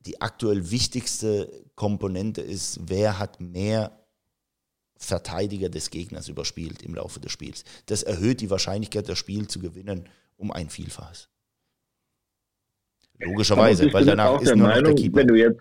die 0.00 0.20
aktuell 0.20 0.70
wichtigste 0.70 1.64
Komponente 1.74 2.42
ist, 2.42 2.78
wer 2.88 3.18
hat 3.18 3.40
mehr 3.40 3.98
Verteidiger 4.98 5.68
des 5.68 5.90
Gegners 5.90 6.28
überspielt 6.28 6.82
im 6.82 6.94
Laufe 6.94 7.20
des 7.20 7.32
Spiels. 7.32 7.64
Das 7.86 8.02
erhöht 8.02 8.40
die 8.40 8.50
Wahrscheinlichkeit, 8.50 9.08
das 9.08 9.18
Spiel 9.18 9.48
zu 9.48 9.58
gewinnen, 9.58 10.08
um 10.36 10.52
ein 10.52 10.70
Vielfaches. 10.70 11.28
Logischerweise, 13.18 13.92
weil 13.92 14.04
danach 14.04 14.40
ist 14.40 14.54
nur 14.54 14.68
Meinung, 14.68 14.90
noch 14.90 14.94
der 14.94 14.94
Keeper. 14.94 15.16
Wenn 15.18 15.28
du 15.28 15.34
jetzt 15.34 15.60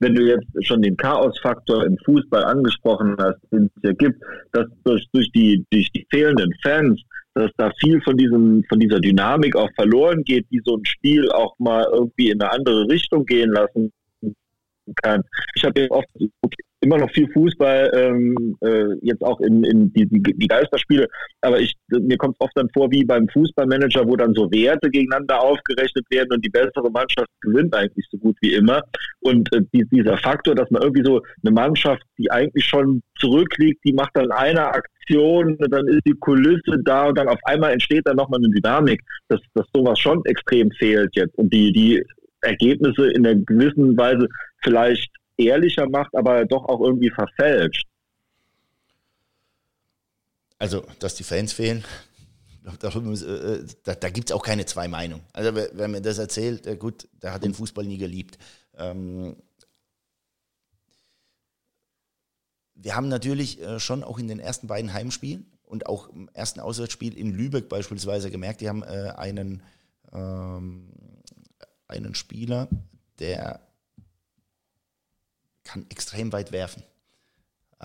wenn 0.00 0.14
du 0.14 0.22
jetzt 0.22 0.46
schon 0.66 0.82
den 0.82 0.96
Chaosfaktor 0.96 1.84
im 1.84 1.96
Fußball 2.04 2.44
angesprochen 2.44 3.16
hast, 3.18 3.38
den 3.50 3.70
es 3.76 3.82
ja 3.82 3.92
gibt, 3.92 4.22
dass 4.52 4.66
durch, 4.84 5.06
durch, 5.12 5.30
die, 5.32 5.64
durch 5.70 5.90
die 5.92 6.06
fehlenden 6.10 6.52
Fans, 6.62 7.00
dass 7.34 7.50
da 7.56 7.70
viel 7.80 8.00
von 8.02 8.16
diesem, 8.16 8.62
von 8.68 8.78
dieser 8.78 9.00
Dynamik 9.00 9.56
auch 9.56 9.70
verloren 9.74 10.22
geht, 10.24 10.46
die 10.50 10.60
so 10.64 10.76
ein 10.76 10.84
Spiel 10.84 11.30
auch 11.30 11.54
mal 11.58 11.86
irgendwie 11.92 12.30
in 12.30 12.40
eine 12.40 12.52
andere 12.52 12.88
Richtung 12.88 13.24
gehen 13.24 13.50
lassen 13.50 13.92
kann. 15.02 15.22
Ich 15.54 15.64
habe 15.64 15.80
ja 15.80 15.90
oft 15.90 16.08
immer 16.80 16.98
noch 16.98 17.10
viel 17.10 17.28
Fußball, 17.32 17.90
ähm, 17.94 18.56
äh, 18.60 18.94
jetzt 19.02 19.22
auch 19.22 19.40
in, 19.40 19.64
in 19.64 19.92
die, 19.92 20.06
die, 20.06 20.20
die 20.20 20.46
Geisterspiele, 20.46 21.08
aber 21.40 21.60
ich, 21.60 21.74
mir 21.88 22.16
kommt 22.16 22.36
es 22.38 22.40
oft 22.40 22.52
dann 22.54 22.68
vor 22.74 22.90
wie 22.90 23.04
beim 23.04 23.28
Fußballmanager, 23.28 24.06
wo 24.06 24.16
dann 24.16 24.34
so 24.34 24.50
Werte 24.50 24.90
gegeneinander 24.90 25.42
aufgerechnet 25.42 26.04
werden 26.10 26.32
und 26.32 26.44
die 26.44 26.50
bessere 26.50 26.90
Mannschaft 26.90 27.28
gewinnt 27.40 27.74
eigentlich 27.74 28.06
so 28.10 28.18
gut 28.18 28.36
wie 28.40 28.54
immer. 28.54 28.82
Und 29.20 29.52
äh, 29.52 29.62
die, 29.72 29.84
dieser 29.90 30.16
Faktor, 30.18 30.54
dass 30.54 30.70
man 30.70 30.82
irgendwie 30.82 31.04
so 31.04 31.22
eine 31.44 31.52
Mannschaft, 31.52 32.02
die 32.18 32.30
eigentlich 32.30 32.64
schon 32.64 33.02
zurückliegt, 33.18 33.80
die 33.84 33.92
macht 33.92 34.10
dann 34.14 34.30
eine 34.30 34.66
Aktion, 34.66 35.56
dann 35.58 35.88
ist 35.88 36.02
die 36.06 36.14
Kulisse 36.20 36.78
da 36.84 37.08
und 37.08 37.18
dann 37.18 37.28
auf 37.28 37.40
einmal 37.44 37.72
entsteht 37.72 38.06
dann 38.06 38.16
nochmal 38.16 38.40
eine 38.40 38.50
Dynamik, 38.50 39.00
dass, 39.28 39.40
dass 39.54 39.66
sowas 39.74 39.98
schon 39.98 40.24
extrem 40.26 40.70
fehlt 40.72 41.10
jetzt. 41.16 41.36
Und 41.38 41.52
die, 41.52 41.72
die 41.72 42.04
Ergebnisse 42.46 43.10
in 43.10 43.26
einer 43.26 43.36
gewissen 43.36 43.96
Weise 43.96 44.28
vielleicht 44.62 45.10
ehrlicher 45.36 45.88
macht, 45.88 46.14
aber 46.14 46.44
doch 46.44 46.64
auch 46.64 46.80
irgendwie 46.80 47.10
verfälscht. 47.10 47.86
Also, 50.58 50.84
dass 51.00 51.14
die 51.14 51.24
Fans 51.24 51.52
fehlen, 51.52 51.84
äh, 52.64 53.58
da, 53.84 53.94
da 53.94 54.10
gibt 54.10 54.30
es 54.30 54.34
auch 54.34 54.42
keine 54.42 54.64
zwei 54.64 54.88
Meinungen. 54.88 55.22
Also, 55.32 55.54
wer, 55.54 55.88
mir 55.88 56.00
das 56.00 56.18
erzählt, 56.18 56.66
äh, 56.66 56.76
gut, 56.76 57.08
der 57.22 57.32
hat 57.32 57.44
den 57.44 57.54
Fußball 57.54 57.84
nie 57.84 57.98
geliebt. 57.98 58.38
Ähm, 58.76 59.36
wir 62.74 62.96
haben 62.96 63.08
natürlich 63.08 63.60
äh, 63.62 63.78
schon 63.78 64.02
auch 64.02 64.18
in 64.18 64.28
den 64.28 64.40
ersten 64.40 64.66
beiden 64.66 64.92
Heimspielen 64.92 65.46
und 65.64 65.86
auch 65.86 66.08
im 66.08 66.28
ersten 66.32 66.60
Auswärtsspiel 66.60 67.16
in 67.16 67.32
Lübeck 67.32 67.68
beispielsweise 67.68 68.30
gemerkt, 68.30 68.60
die 68.60 68.68
haben 68.68 68.82
einen, 68.84 69.62
ähm, 70.12 70.88
einen 71.88 72.14
Spieler, 72.14 72.68
der 73.18 73.60
kann 75.64 75.86
extrem 75.90 76.32
weit 76.32 76.52
werfen. 76.52 76.82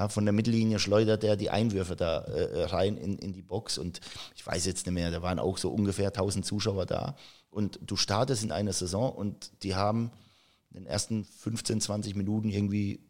Von 0.07 0.23
der 0.23 0.33
Mittellinie 0.33 0.79
schleudert 0.79 1.23
er 1.23 1.35
die 1.35 1.49
Einwürfe 1.49 1.97
da 1.97 2.19
äh, 2.19 2.63
rein 2.63 2.95
in, 2.95 3.17
in 3.17 3.33
die 3.33 3.41
Box 3.41 3.77
und 3.77 3.99
ich 4.35 4.45
weiß 4.45 4.65
jetzt 4.65 4.85
nicht 4.85 4.95
mehr, 4.95 5.11
da 5.11 5.21
waren 5.21 5.37
auch 5.37 5.57
so 5.57 5.69
ungefähr 5.69 6.07
1000 6.07 6.45
Zuschauer 6.45 6.85
da 6.85 7.17
und 7.49 7.77
du 7.81 7.97
startest 7.97 8.43
in 8.43 8.53
einer 8.53 8.71
Saison 8.71 9.11
und 9.11 9.51
die 9.63 9.75
haben 9.75 10.11
in 10.69 10.83
den 10.83 10.85
ersten 10.85 11.25
15, 11.25 11.81
20 11.81 12.15
Minuten 12.15 12.49
irgendwie 12.49 13.01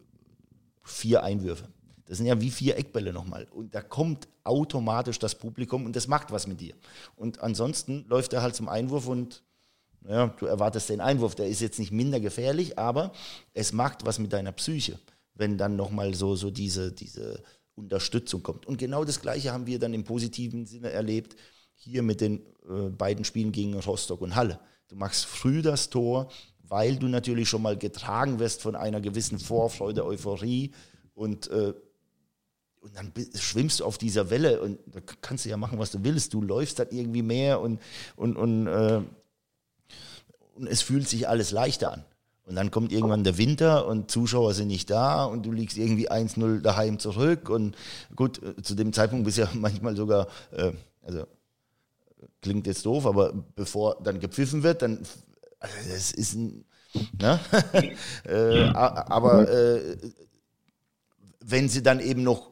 vier 0.82 1.22
Einwürfe. 1.22 1.68
Das 2.06 2.18
sind 2.18 2.26
ja 2.26 2.40
wie 2.40 2.50
vier 2.50 2.76
Eckbälle 2.76 3.12
nochmal. 3.12 3.46
Und 3.52 3.74
da 3.74 3.80
kommt 3.80 4.26
automatisch 4.42 5.20
das 5.20 5.36
Publikum 5.36 5.86
und 5.86 5.94
das 5.94 6.08
macht 6.08 6.32
was 6.32 6.48
mit 6.48 6.60
dir. 6.60 6.74
Und 7.14 7.40
ansonsten 7.40 8.04
läuft 8.08 8.32
er 8.32 8.42
halt 8.42 8.56
zum 8.56 8.68
Einwurf 8.68 9.06
und 9.06 9.44
ja, 10.08 10.28
du 10.38 10.46
erwartest 10.46 10.88
den 10.88 11.00
Einwurf, 11.00 11.34
der 11.34 11.46
ist 11.46 11.60
jetzt 11.60 11.78
nicht 11.78 11.92
minder 11.92 12.20
gefährlich, 12.20 12.78
aber 12.78 13.12
es 13.54 13.72
macht 13.72 14.04
was 14.04 14.18
mit 14.18 14.32
deiner 14.32 14.52
Psyche, 14.52 14.98
wenn 15.34 15.58
dann 15.58 15.76
nochmal 15.76 16.14
so, 16.14 16.34
so 16.34 16.50
diese, 16.50 16.92
diese 16.92 17.42
Unterstützung 17.74 18.42
kommt. 18.42 18.66
Und 18.66 18.78
genau 18.78 19.04
das 19.04 19.20
Gleiche 19.20 19.52
haben 19.52 19.66
wir 19.66 19.78
dann 19.78 19.94
im 19.94 20.04
positiven 20.04 20.66
Sinne 20.66 20.90
erlebt, 20.90 21.36
hier 21.74 22.02
mit 22.02 22.20
den 22.20 22.40
äh, 22.68 22.90
beiden 22.90 23.24
Spielen 23.24 23.52
gegen 23.52 23.78
Rostock 23.78 24.20
und 24.20 24.34
Halle. 24.36 24.60
Du 24.88 24.96
machst 24.96 25.24
früh 25.24 25.62
das 25.62 25.90
Tor, 25.90 26.30
weil 26.62 26.96
du 26.96 27.08
natürlich 27.08 27.48
schon 27.48 27.62
mal 27.62 27.76
getragen 27.76 28.38
wirst 28.38 28.62
von 28.62 28.76
einer 28.76 29.00
gewissen 29.00 29.38
Vorfreude, 29.38 30.04
Euphorie 30.04 30.72
und, 31.14 31.48
äh, 31.50 31.72
und 32.80 32.96
dann 32.96 33.12
schwimmst 33.34 33.80
du 33.80 33.84
auf 33.84 33.98
dieser 33.98 34.30
Welle 34.30 34.60
und 34.60 34.78
da 34.86 35.00
kannst 35.20 35.44
du 35.44 35.48
ja 35.48 35.56
machen, 35.56 35.78
was 35.78 35.92
du 35.92 36.02
willst. 36.02 36.34
Du 36.34 36.42
läufst 36.42 36.78
dann 36.78 36.88
irgendwie 36.90 37.22
mehr 37.22 37.60
und, 37.60 37.80
und, 38.16 38.36
und 38.36 38.66
äh, 38.66 39.02
und 40.54 40.66
es 40.66 40.82
fühlt 40.82 41.08
sich 41.08 41.28
alles 41.28 41.50
leichter 41.50 41.92
an. 41.92 42.04
Und 42.44 42.56
dann 42.56 42.70
kommt 42.70 42.92
irgendwann 42.92 43.22
der 43.22 43.38
Winter 43.38 43.86
und 43.86 44.10
Zuschauer 44.10 44.52
sind 44.54 44.68
nicht 44.68 44.90
da 44.90 45.24
und 45.24 45.46
du 45.46 45.52
liegst 45.52 45.78
irgendwie 45.78 46.10
1-0 46.10 46.60
daheim 46.60 46.98
zurück. 46.98 47.48
Und 47.48 47.76
gut, 48.16 48.40
zu 48.62 48.74
dem 48.74 48.92
Zeitpunkt 48.92 49.24
bist 49.24 49.38
du 49.38 49.42
ja 49.42 49.48
manchmal 49.54 49.96
sogar, 49.96 50.26
äh, 50.50 50.72
also 51.02 51.24
klingt 52.40 52.66
jetzt 52.66 52.84
doof, 52.84 53.06
aber 53.06 53.32
bevor 53.54 53.96
dann 54.02 54.18
gepfiffen 54.18 54.62
wird, 54.62 54.82
dann, 54.82 54.98
also 55.60 55.74
das 55.88 56.10
ist 56.10 56.34
ein, 56.34 56.64
ne? 57.20 57.40
äh, 58.24 58.64
aber 58.74 59.48
äh, 59.48 59.96
wenn 61.40 61.68
sie 61.68 61.82
dann 61.82 62.00
eben 62.00 62.22
noch 62.22 62.50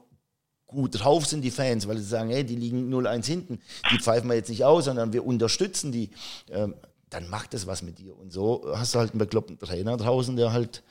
gut 0.66 1.00
drauf 1.00 1.26
sind, 1.26 1.42
die 1.42 1.50
Fans, 1.50 1.88
weil 1.88 1.98
sie 1.98 2.04
sagen, 2.04 2.30
hey, 2.30 2.44
die 2.44 2.54
liegen 2.54 2.92
0-1 2.92 3.26
hinten, 3.26 3.60
die 3.92 3.98
pfeifen 3.98 4.28
wir 4.28 4.36
jetzt 4.36 4.50
nicht 4.50 4.64
aus, 4.64 4.84
sondern 4.84 5.12
wir 5.12 5.26
unterstützen 5.26 5.90
die, 5.90 6.10
ähm, 6.48 6.74
dann 7.10 7.28
macht 7.28 7.54
das 7.54 7.66
was 7.66 7.82
mit 7.82 7.98
dir. 7.98 8.16
Und 8.16 8.32
so 8.32 8.64
hast 8.74 8.94
du 8.94 8.98
halt 8.98 9.10
einen 9.10 9.18
bekloppten 9.18 9.58
Trainer 9.58 9.96
draußen, 9.96 10.36
der 10.36 10.52
halt 10.52 10.82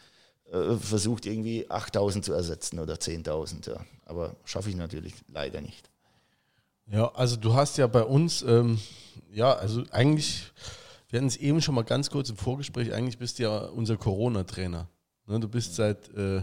äh, 0.52 0.76
versucht, 0.76 1.26
irgendwie 1.26 1.70
8000 1.70 2.26
zu 2.26 2.34
ersetzen 2.34 2.80
oder 2.80 2.96
10.000. 2.96 3.72
Ja. 3.72 3.80
Aber 4.06 4.36
schaffe 4.44 4.70
ich 4.70 4.76
natürlich 4.76 5.14
leider 5.28 5.62
nicht. 5.62 5.90
Ja, 6.92 7.12
also 7.14 7.36
du 7.36 7.54
hast 7.54 7.78
ja 7.78 7.88
bei 7.88 8.04
uns, 8.04 8.42
ähm, 8.42 8.80
ja, 9.32 9.54
also 9.54 9.84
eigentlich, 9.92 10.52
wir 11.10 11.20
hatten 11.20 11.28
es 11.28 11.38
eben 11.38 11.62
schon 11.62 11.76
mal 11.76 11.84
ganz 11.84 12.10
kurz 12.10 12.30
im 12.30 12.38
Vorgespräch, 12.38 12.94
eigentlich 12.94 13.18
bist 13.18 13.40
du 13.40 13.44
ja 13.44 13.60
unser 13.60 13.96
Corona-Trainer. 13.96 14.88
Ne, 15.28 15.40
du 15.40 15.48
bist 15.48 15.76
seit 15.76 16.10
äh, 16.16 16.42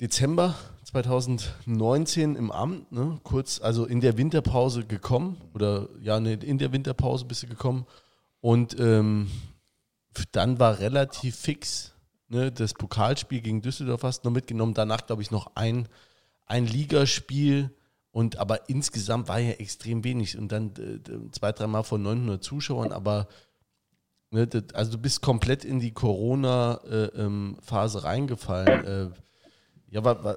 Dezember 0.00 0.54
2019 0.84 2.36
im 2.36 2.52
Amt, 2.52 2.92
ne? 2.92 3.18
kurz, 3.24 3.60
also 3.60 3.86
in 3.86 4.00
der 4.00 4.16
Winterpause 4.16 4.84
gekommen 4.84 5.36
oder 5.52 5.88
ja, 6.00 6.20
ne, 6.20 6.34
in 6.34 6.58
der 6.58 6.72
Winterpause 6.72 7.24
bist 7.24 7.42
du 7.42 7.48
gekommen 7.48 7.86
und 8.42 8.78
ähm, 8.78 9.30
dann 10.32 10.58
war 10.58 10.80
relativ 10.80 11.36
fix 11.36 11.94
ne, 12.28 12.50
das 12.50 12.74
Pokalspiel 12.74 13.40
gegen 13.40 13.62
Düsseldorf 13.62 14.02
hast 14.02 14.24
noch 14.24 14.32
mitgenommen, 14.32 14.74
danach 14.74 15.06
glaube 15.06 15.22
ich 15.22 15.30
noch 15.30 15.52
ein, 15.54 15.88
ein 16.46 16.66
Ligaspiel 16.66 17.70
und 18.10 18.36
aber 18.36 18.68
insgesamt 18.68 19.28
war 19.28 19.38
ja 19.38 19.52
extrem 19.52 20.04
wenig 20.04 20.36
und 20.36 20.50
dann 20.50 20.72
äh, 20.76 21.30
zwei, 21.30 21.52
dreimal 21.52 21.84
von 21.84 22.02
900 22.02 22.42
Zuschauern, 22.42 22.92
aber 22.92 23.28
ne, 24.30 24.46
das, 24.46 24.74
also 24.74 24.92
du 24.92 24.98
bist 24.98 25.22
komplett 25.22 25.64
in 25.64 25.78
die 25.78 25.92
Corona-Phase 25.92 27.98
äh, 27.98 28.00
ähm, 28.00 28.04
reingefallen. 28.04 28.84
Äh, 28.84 29.10
ja, 29.90 30.04
wa, 30.04 30.24
wa, 30.24 30.36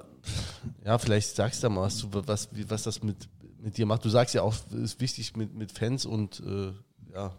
ja, 0.84 0.98
vielleicht 0.98 1.34
sagst 1.34 1.62
du 1.62 1.66
da 1.66 1.70
mal 1.70 1.82
was, 1.82 1.96
zu, 1.96 2.08
was, 2.12 2.48
was 2.68 2.82
das 2.82 3.02
mit, 3.02 3.28
mit 3.58 3.78
dir 3.78 3.86
macht. 3.86 4.04
Du 4.04 4.10
sagst 4.10 4.34
ja 4.34 4.42
auch, 4.42 4.54
es 4.54 4.74
ist 4.74 5.00
wichtig 5.00 5.36
mit, 5.36 5.54
mit 5.54 5.72
Fans 5.72 6.06
und 6.06 6.40
äh, 6.40 6.72
ja. 7.12 7.38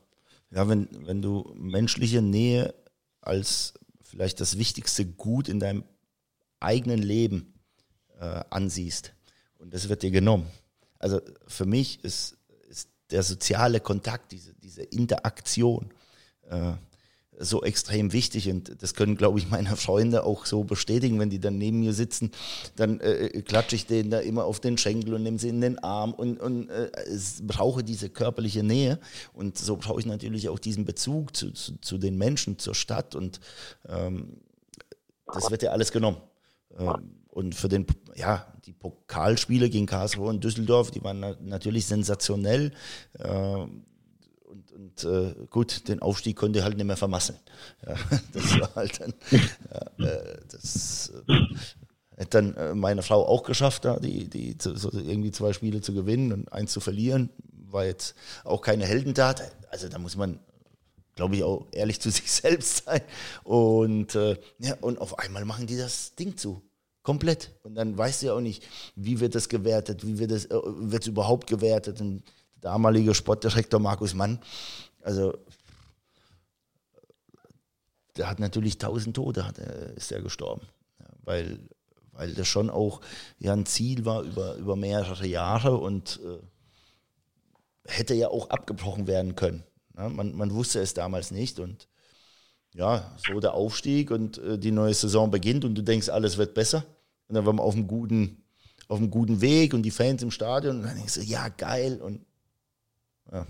Ja, 0.51 0.67
wenn, 0.69 0.87
wenn 1.05 1.21
du 1.21 1.53
menschliche 1.55 2.21
Nähe 2.21 2.73
als 3.21 3.73
vielleicht 4.01 4.39
das 4.39 4.57
wichtigste 4.57 5.05
Gut 5.05 5.49
in 5.49 5.59
deinem 5.59 5.83
eigenen 6.59 7.01
Leben 7.01 7.53
äh, 8.19 8.43
ansiehst 8.49 9.13
und 9.57 9.73
das 9.73 9.89
wird 9.89 10.03
dir 10.03 10.11
genommen. 10.11 10.47
Also 10.99 11.21
für 11.47 11.65
mich 11.65 12.03
ist, 12.03 12.37
ist 12.69 12.89
der 13.11 13.23
soziale 13.23 13.79
Kontakt, 13.79 14.31
diese, 14.31 14.53
diese 14.55 14.83
Interaktion, 14.83 15.93
äh, 16.49 16.73
so 17.39 17.63
extrem 17.63 18.13
wichtig 18.13 18.49
und 18.49 18.81
das 18.81 18.93
können, 18.93 19.15
glaube 19.15 19.39
ich, 19.39 19.49
meine 19.49 19.75
Freunde 19.75 20.23
auch 20.23 20.45
so 20.45 20.63
bestätigen, 20.63 21.19
wenn 21.19 21.29
die 21.29 21.39
dann 21.39 21.57
neben 21.57 21.79
mir 21.79 21.93
sitzen, 21.93 22.31
dann 22.75 22.99
äh, 22.99 23.41
klatsche 23.43 23.75
ich 23.75 23.85
denen 23.85 24.09
da 24.09 24.19
immer 24.19 24.45
auf 24.45 24.59
den 24.59 24.77
Schenkel 24.77 25.13
und 25.13 25.23
nehme 25.23 25.39
sie 25.39 25.49
in 25.49 25.61
den 25.61 25.79
Arm 25.79 26.13
und, 26.13 26.39
und 26.39 26.69
äh, 26.69 26.89
brauche 27.43 27.83
diese 27.83 28.09
körperliche 28.09 28.63
Nähe 28.63 28.99
und 29.33 29.57
so 29.57 29.77
brauche 29.77 29.99
ich 29.99 30.05
natürlich 30.05 30.49
auch 30.49 30.59
diesen 30.59 30.85
Bezug 30.85 31.35
zu, 31.35 31.51
zu, 31.51 31.79
zu 31.79 31.97
den 31.97 32.17
Menschen, 32.17 32.57
zur 32.57 32.75
Stadt 32.75 33.15
und 33.15 33.39
ähm, 33.87 34.37
das 35.31 35.51
wird 35.51 35.61
ja 35.61 35.71
alles 35.71 35.91
genommen. 35.91 36.17
Ähm, 36.77 37.17
und 37.29 37.53
für 37.53 37.67
den, 37.67 37.85
ja, 38.15 38.51
die 38.65 38.73
Pokalspiele 38.73 39.69
gegen 39.69 39.85
Karlsruhe 39.85 40.29
und 40.29 40.43
Düsseldorf, 40.43 40.89
die 40.89 41.03
waren 41.03 41.19
natürlich 41.41 41.85
sensationell. 41.85 42.71
Ähm, 43.19 43.85
und, 44.77 45.03
äh, 45.05 45.33
gut, 45.49 45.87
den 45.87 46.01
Aufstieg 46.01 46.35
konnte 46.35 46.63
halt 46.63 46.77
nicht 46.77 46.85
mehr 46.85 46.97
vermasseln. 46.97 47.39
Ja, 47.85 47.95
das 48.33 48.59
war 48.59 48.75
halt 48.75 49.01
dann, 49.01 49.13
ja, 49.31 50.05
äh, 50.05 50.37
das 50.51 51.11
äh, 51.27 51.33
hätte 52.15 52.29
dann 52.29 52.55
äh, 52.55 52.75
meine 52.75 53.01
Frau 53.01 53.25
auch 53.25 53.43
geschafft, 53.43 53.85
da 53.85 53.99
die, 53.99 54.29
die 54.29 54.55
so 54.59 54.91
irgendwie 54.91 55.31
zwei 55.31 55.53
Spiele 55.53 55.81
zu 55.81 55.93
gewinnen 55.93 56.31
und 56.31 56.53
eins 56.53 56.73
zu 56.73 56.79
verlieren. 56.79 57.29
War 57.69 57.85
jetzt 57.85 58.15
auch 58.43 58.61
keine 58.61 58.85
Heldentat. 58.85 59.51
Also 59.71 59.89
da 59.89 59.97
muss 59.97 60.15
man, 60.15 60.39
glaube 61.15 61.35
ich, 61.35 61.43
auch 61.43 61.65
ehrlich 61.71 61.99
zu 62.01 62.11
sich 62.11 62.31
selbst 62.31 62.85
sein. 62.85 63.01
Und, 63.43 64.13
äh, 64.13 64.37
ja, 64.59 64.75
und 64.81 65.01
auf 65.01 65.17
einmal 65.17 65.43
machen 65.45 65.65
die 65.65 65.77
das 65.77 66.13
Ding 66.13 66.37
zu. 66.37 66.61
Komplett. 67.01 67.57
Und 67.63 67.73
dann 67.75 67.97
weißt 67.97 68.21
du 68.21 68.25
ja 68.27 68.33
auch 68.33 68.41
nicht, 68.41 68.63
wie 68.95 69.19
wird 69.19 69.33
das 69.33 69.49
gewertet, 69.49 70.05
wie 70.05 70.19
wird 70.19 70.31
es 70.31 70.45
äh, 70.45 71.09
überhaupt 71.09 71.47
gewertet. 71.47 71.99
Und 72.01 72.23
damalige 72.61 73.13
Sportdirektor 73.13 73.79
Markus 73.79 74.13
Mann, 74.13 74.39
also 75.01 75.33
der 78.17 78.29
hat 78.29 78.39
natürlich 78.39 78.77
tausend 78.77 79.15
Tote, 79.15 79.45
hat, 79.45 79.57
ist 79.57 80.11
er 80.11 80.21
gestorben. 80.21 80.67
Weil, 81.23 81.59
weil 82.13 82.33
das 82.33 82.47
schon 82.47 82.69
auch 82.69 83.01
ja, 83.39 83.53
ein 83.53 83.65
Ziel 83.65 84.05
war 84.05 84.23
über, 84.23 84.55
über 84.55 84.75
mehrere 84.75 85.27
Jahre 85.27 85.77
und 85.77 86.19
äh, 86.23 86.39
hätte 87.91 88.13
ja 88.13 88.29
auch 88.29 88.49
abgebrochen 88.49 89.07
werden 89.07 89.35
können. 89.35 89.63
Ja, 89.97 90.09
man, 90.09 90.35
man 90.35 90.53
wusste 90.53 90.79
es 90.79 90.93
damals 90.93 91.31
nicht 91.31 91.59
und 91.59 91.87
ja, 92.73 93.11
so 93.17 93.39
der 93.39 93.53
Aufstieg 93.53 94.11
und 94.11 94.37
äh, 94.37 94.59
die 94.59 94.71
neue 94.71 94.93
Saison 94.93 95.31
beginnt 95.31 95.65
und 95.65 95.75
du 95.75 95.81
denkst, 95.81 96.09
alles 96.09 96.37
wird 96.37 96.53
besser. 96.53 96.85
Und 97.27 97.35
dann 97.35 97.45
waren 97.45 97.57
wir 97.57 97.63
auf 97.63 97.73
einem 97.73 97.87
guten, 97.87 98.43
auf 98.87 98.99
einem 98.99 99.09
guten 99.09 99.41
Weg 99.41 99.73
und 99.73 99.81
die 99.81 99.91
Fans 99.91 100.21
im 100.21 100.31
Stadion 100.31 100.77
und 100.77 100.83
dann 100.83 100.95
denkst 100.95 101.15
du, 101.15 101.21
ja, 101.21 101.49
geil. 101.49 101.99
Und 102.01 102.26
ja. 103.31 103.45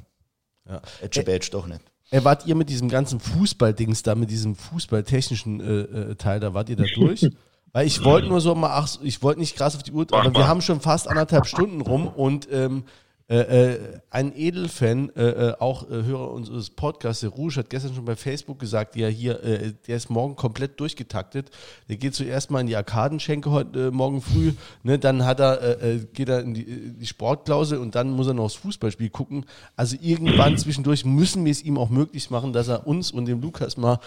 Ja. 0.70 0.82
Edge 1.02 1.24
Badge 1.24 1.49
doch 1.52 1.68
nicht. 1.68 1.82
Äh, 2.10 2.24
wart 2.24 2.45
ihr 2.45 2.56
mit 2.56 2.70
diesem 2.70 2.90
ganzen 2.90 3.20
Fußballdings 3.20 4.04
da, 4.04 4.16
mit 4.16 4.30
diesem 4.30 4.56
fußballtechnischen 4.56 5.60
äh, 5.60 6.12
äh, 6.12 6.16
Teil, 6.16 6.40
da 6.40 6.54
wart 6.54 6.70
ihr 6.70 6.76
da 6.76 6.86
durch? 6.95 7.30
Weil 7.74 7.86
ich 7.86 8.04
wollte 8.04 8.28
nur 8.28 8.41
so 8.41 8.56
mal, 8.56 8.72
ach, 8.72 8.98
ich 9.04 9.22
wollte 9.22 9.40
nicht 9.40 9.56
krass 9.56 9.76
auf 9.76 9.84
die 9.84 9.91
Uhr, 9.91 10.08
aber 10.12 10.34
wir 10.34 10.48
haben 10.48 10.62
schon 10.62 10.80
fast 10.80 11.08
anderthalb 11.08 11.45
Stunden 11.45 11.82
rum 11.82 12.08
und 12.08 12.48
ähm, 12.52 12.86
äh, 13.30 13.40
äh, 13.40 13.99
ein 14.10 14.32
Edelfan, 14.34 15.10
äh, 15.18 15.49
äh, 15.49 15.54
auch 15.60 15.90
äh, 15.90 16.04
Hörer 16.04 16.32
unseres 16.32 16.70
Podcasts, 16.70 17.20
der 17.20 17.30
Rouge, 17.32 17.58
hat 17.58 17.70
gestern 17.70 17.94
schon 17.94 18.06
bei 18.06 18.16
Facebook 18.16 18.58
gesagt, 18.58 18.95
ja 18.95 19.08
hier, 19.08 19.74
der 19.86 19.98
ist 19.98 20.10
morgen 20.10 20.38
komplett 20.38 20.80
durchgetaktet. 20.80 21.52
Der 21.90 21.98
geht 21.98 22.16
zuerst 22.16 22.52
mal 22.52 22.62
in 22.62 22.68
die 22.68 22.78
Arkadenschenke 22.78 23.52
heute 23.52 23.91
morgen 23.91 24.22
früh, 24.22 24.54
ne, 24.84 24.98
dann 24.98 25.26
hat 25.26 25.41
er, 25.41 25.98
geht 26.14 26.30
er 26.30 26.40
in 26.40 26.54
die, 26.54 26.94
die 26.94 27.06
Sportklausel 27.06 27.80
und 27.80 27.95
dann 27.95 28.12
muss 28.12 28.28
er 28.28 28.34
noch 28.34 28.45
aufs 28.45 28.56
Fußballspiel 28.56 29.10
gucken. 29.10 29.45
Also 29.76 29.98
irgendwann 29.99 30.58
zwischendurch 30.58 31.04
müssen 31.04 31.44
wir 31.44 31.52
es 31.52 31.64
ihm 31.64 31.78
auch 31.78 31.90
möglich 31.90 32.30
machen, 32.30 32.54
dass 32.54 32.70
er 32.70 32.88
uns 32.88 33.12
und 33.12 33.26
dem 33.26 33.41
Lukas 33.41 33.76
mal 33.76 33.99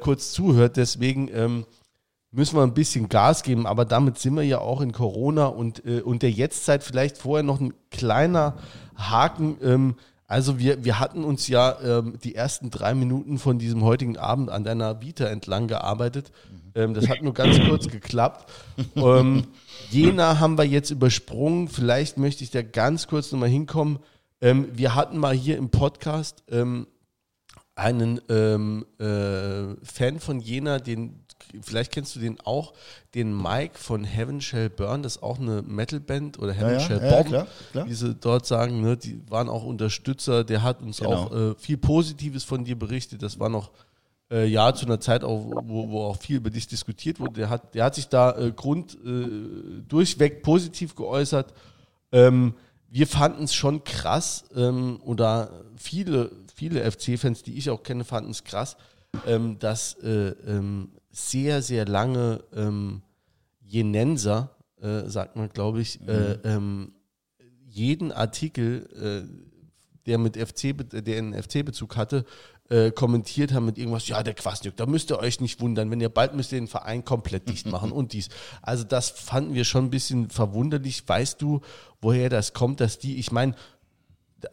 kurz 0.00 0.32
zuhört. 0.32 0.76
Deswegen 0.76 1.28
ähm, 1.32 1.64
müssen 2.30 2.56
wir 2.56 2.62
ein 2.62 2.74
bisschen 2.74 3.08
Gas 3.08 3.42
geben, 3.42 3.66
aber 3.66 3.84
damit 3.84 4.18
sind 4.18 4.34
wir 4.34 4.42
ja 4.42 4.58
auch 4.58 4.80
in 4.80 4.92
Corona 4.92 5.46
und, 5.46 5.84
äh, 5.86 6.00
und 6.00 6.22
der 6.22 6.30
Jetztzeit 6.30 6.82
vielleicht 6.82 7.18
vorher 7.18 7.42
noch 7.42 7.60
ein 7.60 7.72
kleiner 7.90 8.56
Haken. 8.96 9.56
Ähm, 9.62 9.94
also 10.26 10.58
wir, 10.58 10.84
wir 10.84 11.00
hatten 11.00 11.24
uns 11.24 11.48
ja 11.48 11.78
ähm, 11.82 12.18
die 12.22 12.34
ersten 12.34 12.68
drei 12.68 12.94
Minuten 12.94 13.38
von 13.38 13.58
diesem 13.58 13.82
heutigen 13.82 14.18
Abend 14.18 14.50
an 14.50 14.62
deiner 14.62 15.00
Vita 15.00 15.24
entlang 15.24 15.68
gearbeitet. 15.68 16.32
Ähm, 16.74 16.92
das 16.92 17.08
hat 17.08 17.22
nur 17.22 17.32
ganz 17.32 17.58
kurz 17.68 17.88
geklappt. 17.88 18.52
Ähm, 18.94 19.46
Jena 19.90 20.38
haben 20.38 20.58
wir 20.58 20.64
jetzt 20.64 20.90
übersprungen. 20.90 21.68
Vielleicht 21.68 22.18
möchte 22.18 22.44
ich 22.44 22.50
da 22.50 22.60
ganz 22.60 23.06
kurz 23.06 23.32
nochmal 23.32 23.48
hinkommen. 23.48 24.00
Ähm, 24.42 24.68
wir 24.74 24.94
hatten 24.94 25.16
mal 25.16 25.34
hier 25.34 25.56
im 25.56 25.70
Podcast 25.70 26.44
ähm, 26.50 26.86
einen 27.74 28.20
ähm, 28.28 28.84
äh, 28.98 29.74
Fan 29.82 30.20
von 30.20 30.40
Jena, 30.40 30.78
den 30.78 31.24
vielleicht 31.62 31.92
kennst 31.92 32.16
du 32.16 32.20
den 32.20 32.40
auch, 32.40 32.72
den 33.14 33.36
Mike 33.36 33.78
von 33.78 34.04
Heaven 34.04 34.40
Shall 34.40 34.70
Burn, 34.70 35.02
das 35.02 35.16
ist 35.16 35.22
auch 35.22 35.38
eine 35.38 35.62
Metalband 35.62 36.38
oder 36.38 36.52
Heaven 36.52 36.74
ja, 36.74 36.80
Shall 36.80 37.02
ja, 37.02 37.10
Bomb, 37.10 37.28
klar, 37.28 37.46
klar. 37.72 37.86
wie 37.86 37.94
sie 37.94 38.14
dort 38.14 38.46
sagen, 38.46 38.80
ne, 38.80 38.96
die 38.96 39.20
waren 39.28 39.48
auch 39.48 39.64
Unterstützer, 39.64 40.44
der 40.44 40.62
hat 40.62 40.82
uns 40.82 40.98
genau. 40.98 41.12
auch 41.12 41.32
äh, 41.32 41.54
viel 41.56 41.76
Positives 41.76 42.44
von 42.44 42.64
dir 42.64 42.78
berichtet, 42.78 43.22
das 43.22 43.38
war 43.38 43.48
noch 43.48 43.70
äh, 44.30 44.46
ja 44.46 44.74
zu 44.74 44.86
einer 44.86 45.00
Zeit, 45.00 45.24
auch, 45.24 45.46
wo, 45.64 45.90
wo, 45.90 46.04
auch 46.04 46.18
viel 46.18 46.36
über 46.36 46.50
dich 46.50 46.66
diskutiert 46.66 47.20
wurde, 47.20 47.34
der 47.34 47.50
hat, 47.50 47.74
der 47.74 47.84
hat 47.84 47.94
sich 47.94 48.08
da 48.08 48.36
äh, 48.36 48.52
Grund 48.52 48.96
äh, 49.04 49.82
durchweg 49.88 50.42
positiv 50.42 50.94
geäußert. 50.94 51.52
Ähm, 52.12 52.54
wir 52.90 53.06
fanden 53.06 53.44
es 53.44 53.54
schon 53.54 53.84
krass 53.84 54.44
ähm, 54.54 54.98
oder 55.04 55.50
viele, 55.76 56.30
viele 56.54 56.90
FC-Fans, 56.90 57.42
die 57.42 57.56
ich 57.56 57.70
auch 57.70 57.82
kenne, 57.82 58.04
fanden 58.04 58.30
es 58.30 58.44
krass, 58.44 58.76
ähm, 59.26 59.58
dass 59.58 59.94
äh, 60.02 60.30
ähm, 60.46 60.90
sehr, 61.18 61.62
sehr 61.62 61.86
lange 61.86 62.44
ähm, 62.54 63.02
Jenenser, 63.60 64.56
äh, 64.80 65.08
sagt 65.08 65.36
man, 65.36 65.48
glaube 65.48 65.80
ich, 65.80 66.00
äh, 66.00 66.04
mhm. 66.04 66.08
äh, 66.08 66.38
ähm, 66.44 66.92
jeden 67.66 68.12
Artikel, 68.12 68.88
äh, 68.94 69.48
der 70.06 70.18
mit 70.18 70.36
FC, 70.36 70.74
der 70.92 71.18
einen 71.18 71.34
FC-Bezug 71.34 71.96
hatte, 71.96 72.24
äh, 72.70 72.90
kommentiert 72.90 73.52
haben 73.52 73.66
mit 73.66 73.78
irgendwas, 73.78 74.08
ja, 74.08 74.22
der 74.22 74.34
Quasniok, 74.34 74.76
da 74.76 74.86
müsst 74.86 75.10
ihr 75.10 75.18
euch 75.18 75.40
nicht 75.40 75.60
wundern, 75.60 75.90
wenn 75.90 76.00
ihr 76.00 76.08
bald 76.08 76.34
müsst 76.34 76.52
ihr 76.52 76.60
den 76.60 76.68
Verein 76.68 77.04
komplett 77.04 77.48
dicht 77.48 77.66
machen 77.70 77.92
und 77.92 78.12
dies. 78.12 78.28
Also 78.62 78.84
das 78.84 79.10
fanden 79.10 79.54
wir 79.54 79.64
schon 79.64 79.86
ein 79.86 79.90
bisschen 79.90 80.30
verwunderlich. 80.30 81.02
Weißt 81.06 81.42
du, 81.42 81.60
woher 82.00 82.28
das 82.28 82.52
kommt, 82.52 82.80
dass 82.80 82.98
die, 82.98 83.16
ich 83.16 83.32
meine, 83.32 83.54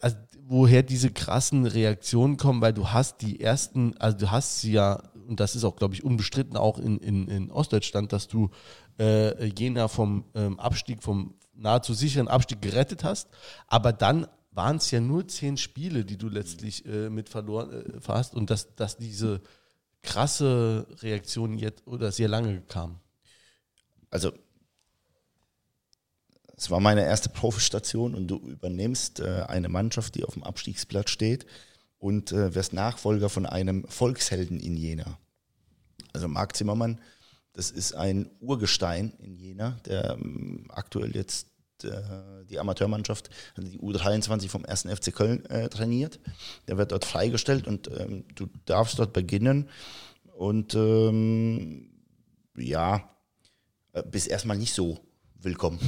also 0.00 0.16
woher 0.48 0.82
diese 0.82 1.10
krassen 1.10 1.66
Reaktionen 1.66 2.36
kommen, 2.36 2.60
weil 2.60 2.72
du 2.72 2.88
hast 2.88 3.22
die 3.22 3.40
ersten, 3.40 3.96
also 3.98 4.18
du 4.18 4.30
hast 4.30 4.60
sie 4.60 4.72
ja, 4.72 5.02
und 5.26 5.40
das 5.40 5.56
ist 5.56 5.64
auch, 5.64 5.76
glaube 5.76 5.94
ich, 5.94 6.04
unbestritten 6.04 6.56
auch 6.56 6.78
in, 6.78 6.98
in, 6.98 7.28
in 7.28 7.50
Ostdeutschland, 7.50 8.12
dass 8.12 8.28
du 8.28 8.50
äh, 8.98 9.46
Jena 9.46 9.88
vom 9.88 10.24
ähm, 10.34 10.58
Abstieg, 10.58 11.02
vom 11.02 11.34
nahezu 11.54 11.94
sicheren 11.94 12.28
Abstieg 12.28 12.60
gerettet 12.62 13.04
hast, 13.04 13.28
aber 13.66 13.92
dann 13.92 14.26
waren 14.52 14.76
es 14.76 14.90
ja 14.90 15.00
nur 15.00 15.28
zehn 15.28 15.56
Spiele, 15.56 16.04
die 16.04 16.16
du 16.16 16.28
letztlich 16.28 16.86
äh, 16.86 17.10
mit 17.10 17.28
verloren 17.28 17.70
äh, 17.72 18.00
hast 18.08 18.34
und 18.34 18.50
dass, 18.50 18.74
dass 18.74 18.96
diese 18.96 19.42
krasse 20.02 20.86
Reaktion 21.02 21.58
jetzt 21.58 21.86
oder 21.86 22.10
sehr 22.12 22.28
lange 22.28 22.62
kam. 22.62 23.00
Also 24.10 24.32
es 26.56 26.70
war 26.70 26.80
meine 26.80 27.04
erste 27.04 27.28
Profistation 27.28 28.14
und 28.14 28.28
du 28.28 28.38
übernimmst 28.38 29.20
äh, 29.20 29.44
eine 29.46 29.68
Mannschaft, 29.68 30.14
die 30.14 30.24
auf 30.24 30.34
dem 30.34 30.42
Abstiegsplatz 30.42 31.10
steht 31.10 31.46
und 31.98 32.32
äh, 32.32 32.54
wirst 32.54 32.72
Nachfolger 32.72 33.28
von 33.28 33.46
einem 33.46 33.86
Volkshelden 33.88 34.60
in 34.60 34.76
Jena. 34.76 35.18
Also 36.12 36.28
Marc 36.28 36.56
Zimmermann, 36.56 37.00
das 37.52 37.70
ist 37.70 37.94
ein 37.94 38.30
Urgestein 38.40 39.12
in 39.18 39.36
Jena, 39.36 39.78
der 39.86 40.10
ähm, 40.10 40.66
aktuell 40.70 41.14
jetzt 41.16 41.48
äh, 41.84 42.44
die 42.48 42.58
Amateurmannschaft, 42.58 43.30
also 43.56 43.68
die 43.68 43.78
U23 43.78 44.48
vom 44.48 44.64
1. 44.64 44.82
FC 44.82 45.14
Köln 45.14 45.44
äh, 45.46 45.68
trainiert. 45.68 46.20
Der 46.68 46.78
wird 46.78 46.92
dort 46.92 47.04
freigestellt 47.04 47.66
und 47.66 47.90
ähm, 47.98 48.24
du 48.34 48.46
darfst 48.64 48.98
dort 48.98 49.12
beginnen 49.12 49.68
und 50.36 50.74
ähm, 50.74 51.90
ja, 52.56 53.10
äh, 53.92 54.02
bist 54.02 54.28
erstmal 54.28 54.58
nicht 54.58 54.74
so 54.74 54.98
willkommen. 55.34 55.80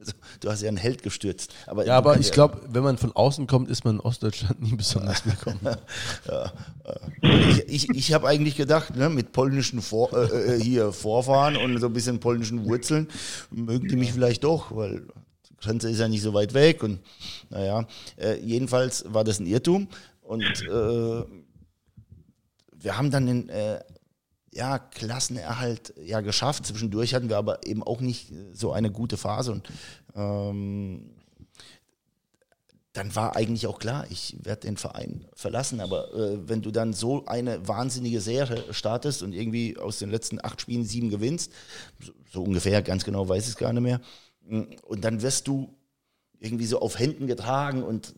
Also, 0.00 0.12
du 0.40 0.48
hast 0.48 0.62
ja 0.62 0.68
einen 0.68 0.76
Held 0.76 1.02
gestürzt. 1.02 1.52
Aber 1.66 1.84
ja, 1.84 1.96
aber 1.96 2.20
ich 2.20 2.30
glaube, 2.30 2.60
wenn 2.68 2.84
man 2.84 2.98
von 2.98 3.10
außen 3.10 3.48
kommt, 3.48 3.68
ist 3.68 3.84
man 3.84 3.96
in 3.96 4.00
Ostdeutschland 4.00 4.62
nie 4.62 4.76
besonders 4.76 5.26
willkommen. 5.26 5.58
ja, 6.28 6.52
äh, 6.84 7.60
ich 7.66 7.88
ich, 7.88 7.90
ich 7.90 8.12
habe 8.12 8.28
eigentlich 8.28 8.54
gedacht, 8.54 8.94
ne, 8.94 9.08
mit 9.08 9.32
polnischen 9.32 9.82
Vor 9.82 10.12
äh, 10.12 10.54
äh, 10.54 10.62
hier 10.62 10.92
Vorfahren 10.92 11.56
und 11.56 11.80
so 11.80 11.86
ein 11.86 11.92
bisschen 11.92 12.20
polnischen 12.20 12.64
Wurzeln 12.64 13.08
mögen 13.50 13.88
die 13.88 13.96
mich 13.96 14.12
vielleicht 14.12 14.44
doch, 14.44 14.70
weil 14.70 15.08
die 15.50 15.56
Grenze 15.56 15.90
ist 15.90 15.98
ja 15.98 16.06
nicht 16.06 16.22
so 16.22 16.32
weit 16.32 16.54
weg. 16.54 16.84
Und 16.84 17.00
naja, 17.50 17.84
äh, 18.16 18.38
jedenfalls 18.38 19.04
war 19.08 19.24
das 19.24 19.40
ein 19.40 19.46
Irrtum. 19.46 19.88
Und 20.22 20.44
äh, 20.44 21.24
wir 22.80 22.96
haben 22.96 23.10
dann 23.10 23.26
den 23.26 23.48
äh, 23.48 23.80
ja, 24.52 24.78
Klassenerhalt 24.78 25.94
ja 26.02 26.20
geschafft. 26.20 26.66
Zwischendurch 26.66 27.14
hatten 27.14 27.28
wir 27.28 27.36
aber 27.36 27.66
eben 27.66 27.82
auch 27.82 28.00
nicht 28.00 28.32
so 28.52 28.72
eine 28.72 28.90
gute 28.90 29.16
Phase. 29.16 29.52
Und 29.52 29.68
ähm, 30.14 31.10
dann 32.92 33.14
war 33.14 33.36
eigentlich 33.36 33.66
auch 33.66 33.78
klar, 33.78 34.06
ich 34.10 34.36
werde 34.42 34.62
den 34.62 34.76
Verein 34.76 35.26
verlassen. 35.34 35.80
Aber 35.80 36.12
äh, 36.14 36.48
wenn 36.48 36.62
du 36.62 36.70
dann 36.70 36.92
so 36.92 37.26
eine 37.26 37.68
wahnsinnige 37.68 38.20
Serie 38.20 38.72
startest 38.72 39.22
und 39.22 39.32
irgendwie 39.32 39.78
aus 39.78 39.98
den 39.98 40.10
letzten 40.10 40.44
acht 40.44 40.60
Spielen 40.60 40.84
sieben 40.84 41.10
gewinnst, 41.10 41.52
so, 42.00 42.12
so 42.32 42.42
ungefähr, 42.42 42.82
ganz 42.82 43.04
genau 43.04 43.28
weiß 43.28 43.44
ich 43.44 43.50
es 43.50 43.56
gar 43.56 43.72
nicht 43.72 43.82
mehr, 43.82 44.00
und 44.82 45.04
dann 45.04 45.22
wirst 45.22 45.46
du 45.46 45.74
irgendwie 46.40 46.66
so 46.66 46.80
auf 46.80 46.98
Händen 46.98 47.26
getragen 47.26 47.82
und 47.82 48.14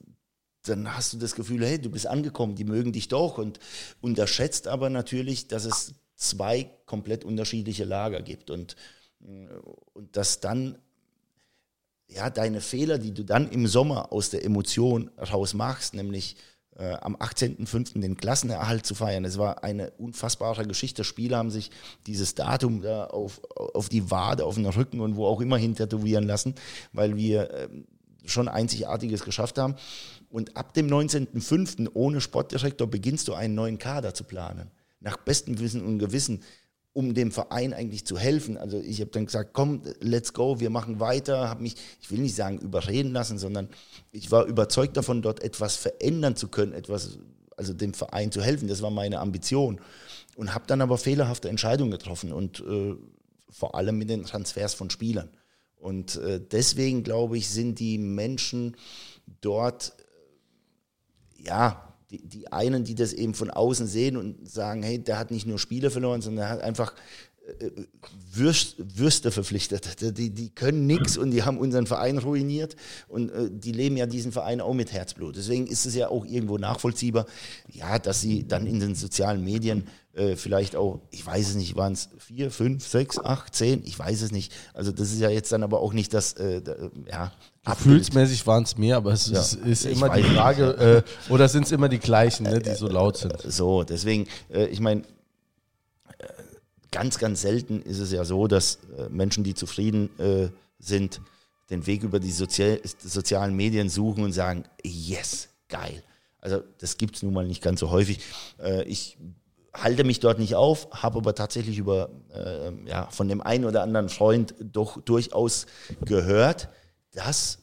dann 0.65 0.94
hast 0.94 1.12
du 1.12 1.19
das 1.19 1.35
Gefühl, 1.35 1.65
hey, 1.65 1.81
du 1.81 1.90
bist 1.90 2.07
angekommen, 2.07 2.55
die 2.55 2.65
mögen 2.65 2.93
dich 2.93 3.09
doch 3.09 3.39
und 3.39 3.59
unterschätzt 4.01 4.69
aber 4.69 4.90
natürlich, 4.90 5.48
dass 5.48 5.65
es 5.65 5.94
zwei 6.20 6.70
komplett 6.86 7.24
unterschiedliche 7.24 7.84
Lager 7.84 8.22
gibt 8.22 8.51
und, 8.51 8.76
und 9.20 10.16
dass 10.16 10.40
dann 10.40 10.78
ja 12.09 12.30
deine 12.30 12.60
Fehler, 12.60 12.98
die 12.98 13.12
du 13.12 13.24
dann 13.24 13.51
im 13.51 13.66
Sommer 13.66 14.12
aus 14.12 14.30
der 14.30 14.44
Emotion 14.44 15.10
raus 15.18 15.55
machst, 15.55 15.94
nämlich 15.94 16.36
äh, 16.76 16.94
am 17.01 17.16
18.05. 17.16 18.01
den 18.01 18.16
Klassenerhalt 18.16 18.84
zu 18.84 18.94
feiern. 18.94 19.24
Es 19.24 19.38
war 19.38 19.64
eine 19.64 19.92
unfassbare 19.92 20.66
Geschichte. 20.66 21.05
Spieler 21.05 21.38
haben 21.38 21.51
sich 21.51 21.70
dieses 22.06 22.34
Datum 22.34 22.82
da 22.82 23.05
auf, 23.06 23.40
auf 23.56 23.88
die 23.88 24.10
Wade, 24.10 24.44
auf 24.44 24.56
den 24.56 24.66
Rücken 24.66 25.01
und 25.01 25.16
wo 25.16 25.26
auch 25.26 25.40
immer 25.40 25.56
hin 25.56 25.74
tätowieren 25.74 26.24
lassen, 26.24 26.55
weil 26.92 27.16
wir 27.16 27.51
äh, 27.51 27.68
schon 28.26 28.48
Einzigartiges 28.48 29.24
geschafft 29.24 29.59
haben. 29.59 29.76
Und 30.28 30.56
ab 30.56 30.74
dem 30.74 30.88
19.05. 30.88 31.90
ohne 31.94 32.20
Sportdirektor 32.20 32.86
beginnst 32.86 33.28
du 33.28 33.34
einen 33.34 33.55
neuen 33.55 33.78
Kader 33.78 34.12
zu 34.12 34.24
planen 34.24 34.70
nach 35.01 35.16
bestem 35.16 35.59
Wissen 35.59 35.85
und 35.85 35.98
Gewissen, 35.98 36.43
um 36.93 37.14
dem 37.14 37.31
Verein 37.31 37.72
eigentlich 37.72 38.05
zu 38.05 38.18
helfen. 38.18 38.56
Also 38.56 38.78
ich 38.81 39.01
habe 39.01 39.10
dann 39.10 39.27
gesagt, 39.27 39.51
komm, 39.52 39.82
let's 40.01 40.32
go, 40.32 40.60
wir 40.60 40.70
machen 40.70 41.01
weiter, 41.01 41.48
habe 41.48 41.62
mich, 41.62 41.77
ich 42.01 42.10
will 42.10 42.20
nicht 42.20 42.35
sagen 42.35 42.59
überreden 42.59 43.12
lassen, 43.12 43.39
sondern 43.39 43.68
ich 44.10 44.31
war 44.31 44.44
überzeugt 44.47 44.97
davon, 44.97 45.22
dort 45.22 45.43
etwas 45.43 45.77
verändern 45.77 46.36
zu 46.36 46.48
können, 46.48 46.72
etwas, 46.72 47.18
also 47.56 47.72
dem 47.72 47.94
Verein 47.94 48.32
zu 48.32 48.43
helfen. 48.43 48.68
Das 48.68 48.82
war 48.82 48.90
meine 48.90 49.20
Ambition. 49.20 49.81
Und 50.36 50.55
habe 50.55 50.64
dann 50.66 50.81
aber 50.81 50.98
fehlerhafte 50.98 51.48
Entscheidungen 51.48 51.90
getroffen 51.90 52.32
und 52.32 52.60
äh, 52.60 52.97
vor 53.51 53.74
allem 53.74 53.98
mit 53.98 54.10
den 54.10 54.24
Transfers 54.24 54.74
von 54.74 54.90
Spielern. 54.90 55.31
Und 55.77 56.16
äh, 56.16 56.40
deswegen 56.40 57.02
glaube 57.02 57.39
ich, 57.39 57.48
sind 57.48 57.78
die 57.78 57.98
Menschen 57.98 58.77
dort, 59.40 59.94
äh, 61.39 61.44
ja, 61.44 61.89
die, 62.11 62.27
die 62.27 62.53
einen, 62.53 62.85
die 62.85 62.95
das 62.95 63.12
eben 63.12 63.35
von 63.35 63.51
außen 63.51 63.87
sehen 63.87 64.16
und 64.16 64.49
sagen, 64.49 64.82
hey, 64.82 64.99
der 64.99 65.19
hat 65.19 65.31
nicht 65.31 65.47
nur 65.47 65.59
Spiele 65.59 65.91
verloren, 65.91 66.23
sondern 66.23 66.47
er 66.47 66.51
hat 66.51 66.61
einfach 66.61 66.95
äh, 67.59 67.70
Würst, 68.32 68.77
Würste 68.99 69.32
verpflichtet. 69.32 70.16
Die, 70.16 70.31
die 70.31 70.51
können 70.51 70.87
nichts 70.87 71.16
und 71.16 71.32
die 71.32 71.43
haben 71.43 71.59
unseren 71.59 71.87
Verein 71.87 72.19
ruiniert 72.19 72.77
und 73.09 73.31
äh, 73.31 73.51
die 73.51 73.73
leben 73.73 73.97
ja 73.97 74.07
diesen 74.07 74.31
Verein 74.31 74.61
auch 74.61 74.73
mit 74.73 74.93
Herzblut. 74.93 75.37
Deswegen 75.37 75.66
ist 75.66 75.85
es 75.85 75.95
ja 75.97 76.09
auch 76.09 76.24
irgendwo 76.24 76.59
nachvollziehbar, 76.59 77.27
ja, 77.69 77.99
dass 77.99 78.20
sie 78.20 78.47
dann 78.47 78.66
in 78.66 78.78
den 78.78 78.95
sozialen 78.95 79.45
Medien 79.45 79.89
äh, 80.12 80.37
vielleicht 80.37 80.77
auch, 80.77 81.01
ich 81.11 81.27
weiß 81.27 81.51
es 81.51 81.55
nicht, 81.57 81.77
waren 81.77 81.93
es 81.93 82.11
vier, 82.19 82.51
fünf, 82.51 82.87
sechs, 82.87 83.19
acht, 83.19 83.55
zehn, 83.55 83.82
ich 83.85 83.99
weiß 83.99 84.23
es 84.23 84.31
nicht. 84.31 84.53
Also 84.73 84.93
das 84.93 85.12
ist 85.12 85.20
ja 85.20 85.31
jetzt 85.31 85.51
dann 85.51 85.62
aber 85.62 85.81
auch 85.81 85.93
nicht 85.93 86.15
das, 86.15 86.35
äh, 86.35 86.62
ja. 87.09 87.32
Gefühlsmäßig 87.65 88.47
waren 88.47 88.62
es 88.62 88.78
mehr, 88.78 88.97
aber 88.97 89.12
es 89.12 89.28
ja. 89.28 89.39
ist, 89.39 89.55
ist 89.55 89.85
immer 89.85 90.09
die 90.11 90.23
Frage, 90.23 91.05
äh, 91.28 91.31
oder 91.32 91.47
sind 91.49 91.66
es 91.66 91.73
immer 91.73 91.91
die 91.91 91.99
gleichen, 91.99 92.45
ne, 92.45 92.59
die 92.59 92.74
so 92.74 92.89
laut 92.89 93.19
sind? 93.19 93.35
So, 93.43 93.85
deswegen, 93.85 94.27
äh, 94.51 94.66
ich 94.66 94.81
meine, 94.81 95.03
äh, 95.03 96.24
ganz, 96.91 97.19
ganz 97.19 97.43
selten 97.43 97.82
ist 97.82 97.99
es 97.99 98.12
ja 98.12 98.24
so, 98.24 98.47
dass 98.47 98.78
Menschen, 99.11 99.45
die 99.45 99.55
zufrieden 99.55 100.11
sind, 100.78 101.20
den 101.69 101.87
Weg 101.87 102.03
über 102.03 102.19
die 102.19 102.32
Sozial 102.32 102.81
sozialen 102.99 103.55
Medien 103.55 103.89
suchen 103.89 104.24
und 104.24 104.32
sagen, 104.32 104.65
yes, 104.82 105.49
geil. 105.69 106.03
Also 106.41 106.62
das 106.78 106.97
gibt 106.97 107.16
es 107.16 107.23
nun 107.23 107.32
mal 107.32 107.47
nicht 107.47 107.62
ganz 107.62 107.78
so 107.78 107.91
häufig. 107.91 108.20
Ich 108.87 109.19
halte 109.73 110.05
mich 110.05 110.20
dort 110.20 110.39
nicht 110.39 110.55
auf, 110.55 110.89
habe 110.91 111.19
aber 111.19 111.35
tatsächlich 111.35 111.78
über 111.78 112.11
äh, 112.35 112.73
ja, 112.87 113.09
von 113.11 113.28
dem 113.28 113.41
einen 113.41 113.65
oder 113.65 113.82
anderen 113.82 114.09
Freund 114.09 114.55
doch 114.59 115.01
durchaus 115.01 115.66
gehört, 116.05 116.69
dass 117.12 117.59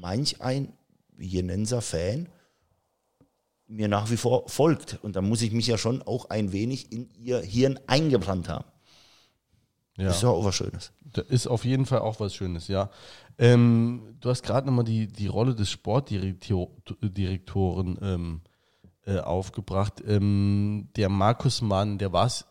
manch 0.00 0.40
ein 0.40 0.72
Jenenser 1.18 1.82
Fan 1.82 2.28
mir 3.66 3.88
nach 3.88 4.10
wie 4.10 4.16
vor 4.16 4.48
folgt. 4.48 4.98
Und 5.02 5.16
da 5.16 5.22
muss 5.22 5.42
ich 5.42 5.52
mich 5.52 5.66
ja 5.66 5.76
schon 5.78 6.02
auch 6.02 6.30
ein 6.30 6.52
wenig 6.52 6.92
in 6.92 7.10
ihr 7.14 7.40
Hirn 7.40 7.80
eingebrannt 7.86 8.48
haben. 8.48 8.64
Ja. 9.96 10.06
Das 10.06 10.16
ist 10.16 10.22
ja 10.22 10.30
auch 10.30 10.44
was 10.44 10.56
Schönes. 10.56 10.92
Das 11.00 11.26
ist 11.26 11.46
auf 11.46 11.64
jeden 11.64 11.86
Fall 11.86 12.00
auch 12.00 12.18
was 12.20 12.34
Schönes, 12.34 12.68
ja. 12.68 12.90
Ähm, 13.38 14.16
du 14.20 14.30
hast 14.30 14.42
gerade 14.42 14.66
nochmal 14.66 14.84
die, 14.84 15.06
die 15.06 15.26
Rolle 15.26 15.54
des 15.54 15.70
Sportdirektoren 15.70 17.98
ähm, 18.02 18.40
äh, 19.06 19.18
aufgebracht. 19.18 20.02
Ähm, 20.06 20.88
der 20.96 21.08
Markus 21.08 21.62
Mann, 21.62 21.98
der 21.98 22.12
war's. 22.12 22.46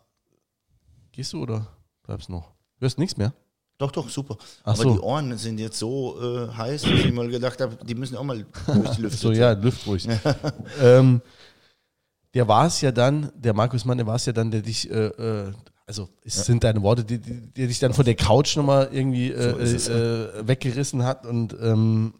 Gehst 1.12 1.34
du 1.34 1.42
oder 1.42 1.68
bleibst 2.04 2.30
noch? 2.30 2.54
Hörst 2.80 2.98
nichts 2.98 3.18
mehr? 3.18 3.34
Doch, 3.80 3.92
doch, 3.92 4.10
super. 4.10 4.38
Ach 4.64 4.74
Aber 4.74 4.84
so. 4.84 4.94
die 4.94 5.00
Ohren 5.00 5.38
sind 5.38 5.58
jetzt 5.58 5.80
so 5.80 6.22
äh, 6.22 6.54
heiß, 6.54 6.82
dass 6.82 6.92
ich 6.92 7.14
mal 7.14 7.30
gedacht 7.30 7.62
habe, 7.62 7.78
die 7.84 7.96
müssen 7.96 8.18
auch 8.18 8.24
mal 8.24 8.46
durch 8.68 8.90
die 8.92 9.02
Lüfte. 9.04 9.18
so, 9.18 9.32
ja, 9.32 9.54
lüft 9.54 9.88
ruhig. 9.88 10.06
ähm, 10.82 11.22
der 12.34 12.48
war 12.48 12.68
es 12.68 12.82
ja 12.82 12.92
dann, 12.92 13.32
der 13.36 13.54
Markus 13.54 13.86
Mann, 13.86 13.98
der 13.98 14.06
war 14.06 14.16
es 14.16 14.26
ja 14.26 14.34
dann, 14.34 14.52
der 14.52 14.62
dich, 14.62 14.92
äh, 14.92 15.08
äh 15.08 15.54
also 15.88 16.10
es 16.24 16.36
ja. 16.36 16.44
sind 16.44 16.64
deine 16.64 16.84
Worte, 16.84 17.06
die, 17.06 17.20
die, 17.20 17.54
die, 17.54 17.68
dich 17.68 17.80
dann 17.80 17.94
von 17.94 18.06
der 18.06 18.16
Couch 18.16 18.56
nochmal 18.58 18.90
irgendwie 18.92 19.32
äh, 19.32 19.66
so 19.66 19.92
äh, 19.92 20.48
weggerissen 20.48 21.04
hat. 21.04 21.26
Und 21.26 21.56
ähm, 21.60 22.14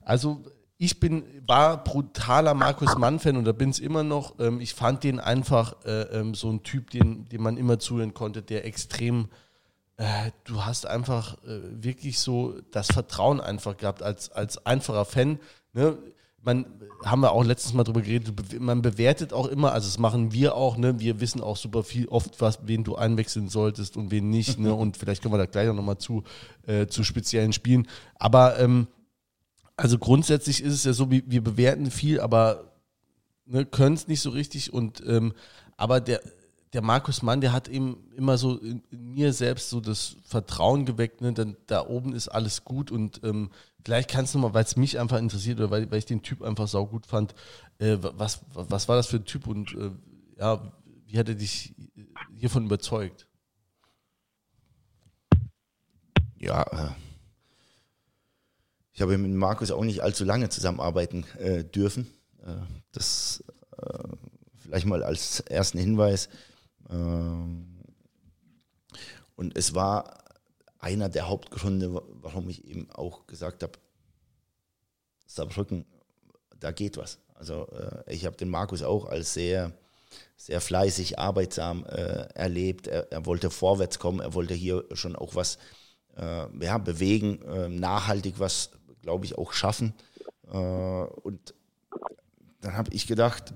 also 0.00 0.42
ich 0.78 0.98
bin, 0.98 1.22
war 1.46 1.84
brutaler 1.84 2.54
Markus 2.54 2.96
Mann-Fan 2.96 3.36
und 3.36 3.44
da 3.44 3.52
bin 3.52 3.68
es 3.68 3.78
immer 3.78 4.02
noch. 4.02 4.40
Ähm, 4.40 4.60
ich 4.60 4.74
fand 4.74 5.04
den 5.04 5.20
einfach 5.20 5.84
äh, 5.84 6.02
ähm, 6.18 6.34
so 6.34 6.50
ein 6.50 6.62
Typ, 6.62 6.90
den, 6.90 7.28
dem 7.28 7.42
man 7.42 7.58
immer 7.58 7.78
zuhören 7.78 8.14
konnte, 8.14 8.42
der 8.42 8.64
extrem, 8.64 9.28
äh, 9.96 10.30
du 10.44 10.64
hast 10.64 10.86
einfach 10.86 11.34
äh, 11.44 11.60
wirklich 11.82 12.18
so 12.18 12.60
das 12.70 12.88
Vertrauen 12.88 13.40
einfach 13.40 13.76
gehabt 13.76 14.02
als, 14.02 14.30
als 14.30 14.64
einfacher 14.66 15.04
Fan. 15.04 15.38
Ne? 15.72 15.96
man 16.46 16.64
haben 17.04 17.20
wir 17.20 17.32
auch 17.32 17.44
letztes 17.44 17.74
Mal 17.74 17.82
drüber 17.82 18.00
geredet, 18.00 18.32
man 18.60 18.80
bewertet 18.80 19.32
auch 19.32 19.48
immer, 19.48 19.72
also 19.72 19.88
das 19.88 19.98
machen 19.98 20.32
wir 20.32 20.54
auch, 20.54 20.76
ne? 20.76 20.98
Wir 21.00 21.20
wissen 21.20 21.40
auch 21.40 21.56
super 21.56 21.82
viel 21.82 22.06
oft, 22.06 22.40
was, 22.40 22.60
wen 22.62 22.84
du 22.84 22.94
einwechseln 22.94 23.48
solltest 23.48 23.96
und 23.96 24.12
wen 24.12 24.30
nicht, 24.30 24.58
ne? 24.58 24.72
Und 24.86 24.96
vielleicht 24.96 25.22
kommen 25.22 25.34
wir 25.34 25.38
da 25.38 25.46
gleich 25.46 25.68
auch 25.68 25.74
nochmal 25.74 25.98
zu, 25.98 26.22
äh, 26.66 26.86
zu 26.86 27.02
speziellen 27.02 27.52
Spielen. 27.52 27.88
Aber 28.14 28.58
ähm, 28.60 28.86
also 29.76 29.98
grundsätzlich 29.98 30.62
ist 30.62 30.72
es 30.72 30.84
ja 30.84 30.92
so, 30.92 31.10
wir, 31.10 31.22
wir 31.26 31.42
bewerten 31.42 31.90
viel, 31.90 32.20
aber 32.20 32.72
ne, 33.44 33.66
können 33.66 33.96
es 33.96 34.06
nicht 34.06 34.20
so 34.20 34.30
richtig 34.30 34.72
und 34.72 35.02
ähm, 35.04 35.34
aber 35.76 36.00
der, 36.00 36.20
der 36.76 36.82
Markus 36.82 37.22
Mann, 37.22 37.40
der 37.40 37.54
hat 37.54 37.68
eben 37.68 38.04
immer 38.14 38.36
so 38.36 38.58
in, 38.58 38.82
mir 38.90 39.32
selbst 39.32 39.70
so 39.70 39.80
das 39.80 40.16
Vertrauen 40.24 40.84
geweckt, 40.84 41.22
ne? 41.22 41.32
Denn 41.32 41.56
da 41.66 41.86
oben 41.86 42.12
ist 42.12 42.28
alles 42.28 42.64
gut 42.64 42.90
und 42.90 43.22
ähm, 43.24 43.48
vielleicht 43.82 44.10
kannst 44.10 44.34
du 44.34 44.38
mal, 44.38 44.52
weil 44.52 44.64
es 44.64 44.76
mich 44.76 44.98
einfach 44.98 45.16
interessiert 45.16 45.58
oder 45.58 45.70
weil, 45.70 45.90
weil, 45.90 45.98
ich 45.98 46.04
den 46.04 46.20
Typ 46.20 46.42
einfach 46.42 46.68
saugut 46.68 47.06
fand, 47.06 47.34
äh, 47.78 47.96
was, 48.00 48.42
was 48.52 48.88
war 48.88 48.96
das 48.96 49.06
für 49.06 49.16
ein 49.16 49.24
Typ 49.24 49.46
und 49.46 49.72
äh, 49.72 49.90
ja, 50.38 50.70
wie 51.06 51.18
hat 51.18 51.30
er 51.30 51.34
dich 51.34 51.74
hiervon 52.34 52.66
überzeugt? 52.66 53.26
Ja, 56.38 56.62
äh, 56.62 56.90
ich 58.92 59.00
habe 59.00 59.16
mit 59.16 59.32
Markus 59.32 59.70
auch 59.70 59.82
nicht 59.82 60.02
allzu 60.02 60.24
lange 60.24 60.50
zusammenarbeiten 60.50 61.24
äh, 61.38 61.64
dürfen. 61.64 62.06
Äh, 62.44 62.56
das 62.92 63.42
äh, 63.78 64.08
vielleicht 64.58 64.84
mal 64.84 65.02
als 65.02 65.40
ersten 65.40 65.78
Hinweis. 65.78 66.28
Ähm, 66.90 67.76
und 69.36 69.56
es 69.56 69.74
war 69.74 70.24
einer 70.78 71.08
der 71.08 71.28
Hauptgründe, 71.28 72.02
warum 72.22 72.48
ich 72.48 72.64
eben 72.64 72.90
auch 72.90 73.26
gesagt 73.26 73.62
habe, 73.62 73.72
Saarbrücken, 75.26 75.84
da 76.58 76.70
geht 76.70 76.96
was. 76.96 77.18
Also 77.34 77.68
äh, 77.68 78.14
ich 78.14 78.24
habe 78.24 78.36
den 78.36 78.48
Markus 78.48 78.82
auch 78.82 79.06
als 79.06 79.34
sehr, 79.34 79.72
sehr 80.36 80.60
fleißig, 80.60 81.18
arbeitsam 81.18 81.84
äh, 81.84 82.28
erlebt. 82.34 82.86
Er, 82.86 83.12
er, 83.12 83.26
wollte 83.26 83.50
vorwärts 83.50 83.98
kommen, 83.98 84.20
er 84.20 84.34
wollte 84.34 84.54
hier 84.54 84.84
schon 84.92 85.16
auch 85.16 85.34
was 85.34 85.58
äh, 86.16 86.64
ja, 86.64 86.78
bewegen, 86.78 87.42
äh, 87.42 87.68
nachhaltig 87.68 88.38
was, 88.38 88.70
glaube 89.02 89.26
ich, 89.26 89.36
auch 89.36 89.52
schaffen. 89.52 89.94
Und 90.48 91.54
dann 92.60 92.76
habe 92.76 92.92
ich 92.94 93.08
gedacht, 93.08 93.52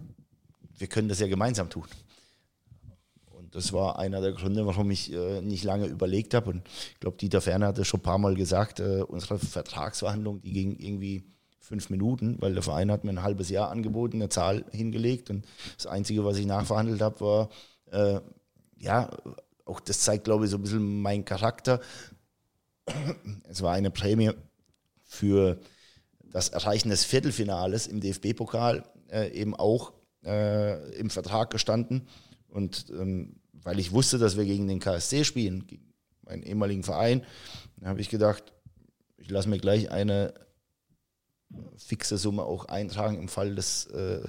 wir 0.76 0.88
können 0.88 1.08
das 1.08 1.20
ja 1.20 1.28
gemeinsam 1.28 1.70
tun 1.70 1.86
das 3.50 3.72
war 3.72 3.98
einer 3.98 4.20
der 4.20 4.32
Gründe, 4.32 4.66
warum 4.66 4.90
ich 4.90 5.12
äh, 5.12 5.40
nicht 5.40 5.64
lange 5.64 5.86
überlegt 5.86 6.34
habe. 6.34 6.50
Und 6.50 6.62
ich 6.92 7.00
glaube, 7.00 7.16
Dieter 7.16 7.40
Ferner 7.40 7.68
hat 7.68 7.78
es 7.78 7.88
schon 7.88 8.00
ein 8.00 8.04
paar 8.04 8.18
Mal 8.18 8.34
gesagt, 8.34 8.80
äh, 8.80 9.02
unsere 9.06 9.38
Vertragsverhandlung, 9.38 10.40
die 10.40 10.52
ging 10.52 10.76
irgendwie 10.78 11.24
fünf 11.58 11.90
Minuten, 11.90 12.36
weil 12.40 12.54
der 12.54 12.62
Verein 12.62 12.90
hat 12.90 13.04
mir 13.04 13.10
ein 13.10 13.22
halbes 13.22 13.48
Jahr 13.48 13.70
angeboten, 13.70 14.16
eine 14.16 14.28
Zahl 14.28 14.64
hingelegt. 14.72 15.30
Und 15.30 15.46
das 15.76 15.86
Einzige, 15.86 16.24
was 16.24 16.36
ich 16.36 16.46
nachverhandelt 16.46 17.00
habe, 17.00 17.20
war, 17.20 17.48
äh, 17.92 18.20
ja, 18.78 19.10
auch 19.64 19.80
das 19.80 20.00
zeigt, 20.00 20.24
glaube 20.24 20.44
ich, 20.44 20.50
so 20.50 20.56
ein 20.56 20.62
bisschen 20.62 21.02
meinen 21.02 21.24
Charakter. 21.24 21.80
Es 23.48 23.62
war 23.62 23.72
eine 23.72 23.90
Prämie 23.90 24.32
für 25.04 25.60
das 26.22 26.48
Erreichen 26.48 26.90
des 26.90 27.04
Viertelfinales 27.04 27.86
im 27.86 28.00
DFB-Pokal 28.00 28.84
äh, 29.10 29.30
eben 29.30 29.54
auch 29.54 29.92
äh, 30.24 30.98
im 30.98 31.10
Vertrag 31.10 31.50
gestanden. 31.50 32.08
Und 32.48 32.86
ähm, 32.90 33.39
weil 33.62 33.78
ich 33.78 33.92
wusste, 33.92 34.18
dass 34.18 34.36
wir 34.36 34.44
gegen 34.44 34.68
den 34.68 34.80
KSC 34.80 35.24
spielen, 35.24 35.66
gegen 35.66 35.92
meinen 36.22 36.42
ehemaligen 36.42 36.82
Verein, 36.82 37.24
habe 37.84 38.00
ich 38.00 38.08
gedacht, 38.08 38.52
ich 39.16 39.30
lasse 39.30 39.48
mir 39.48 39.58
gleich 39.58 39.90
eine 39.90 40.34
fixe 41.76 42.18
Summe 42.18 42.42
auch 42.44 42.66
eintragen 42.66 43.18
im 43.18 43.28
Fall 43.28 43.54
des 43.54 43.86
äh, 43.86 44.22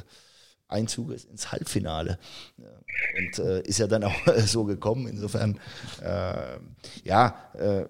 Einzuges 0.68 1.26
ins 1.26 1.52
Halbfinale. 1.52 2.18
Und 2.58 3.40
äh, 3.40 3.62
ist 3.62 3.80
ja 3.80 3.88
dann 3.88 4.03
auch 4.03 4.16
so 4.45 4.64
gekommen. 4.64 5.08
Insofern, 5.08 5.60
äh, 6.02 6.58
ja, 7.03 7.36
äh, 7.53 7.86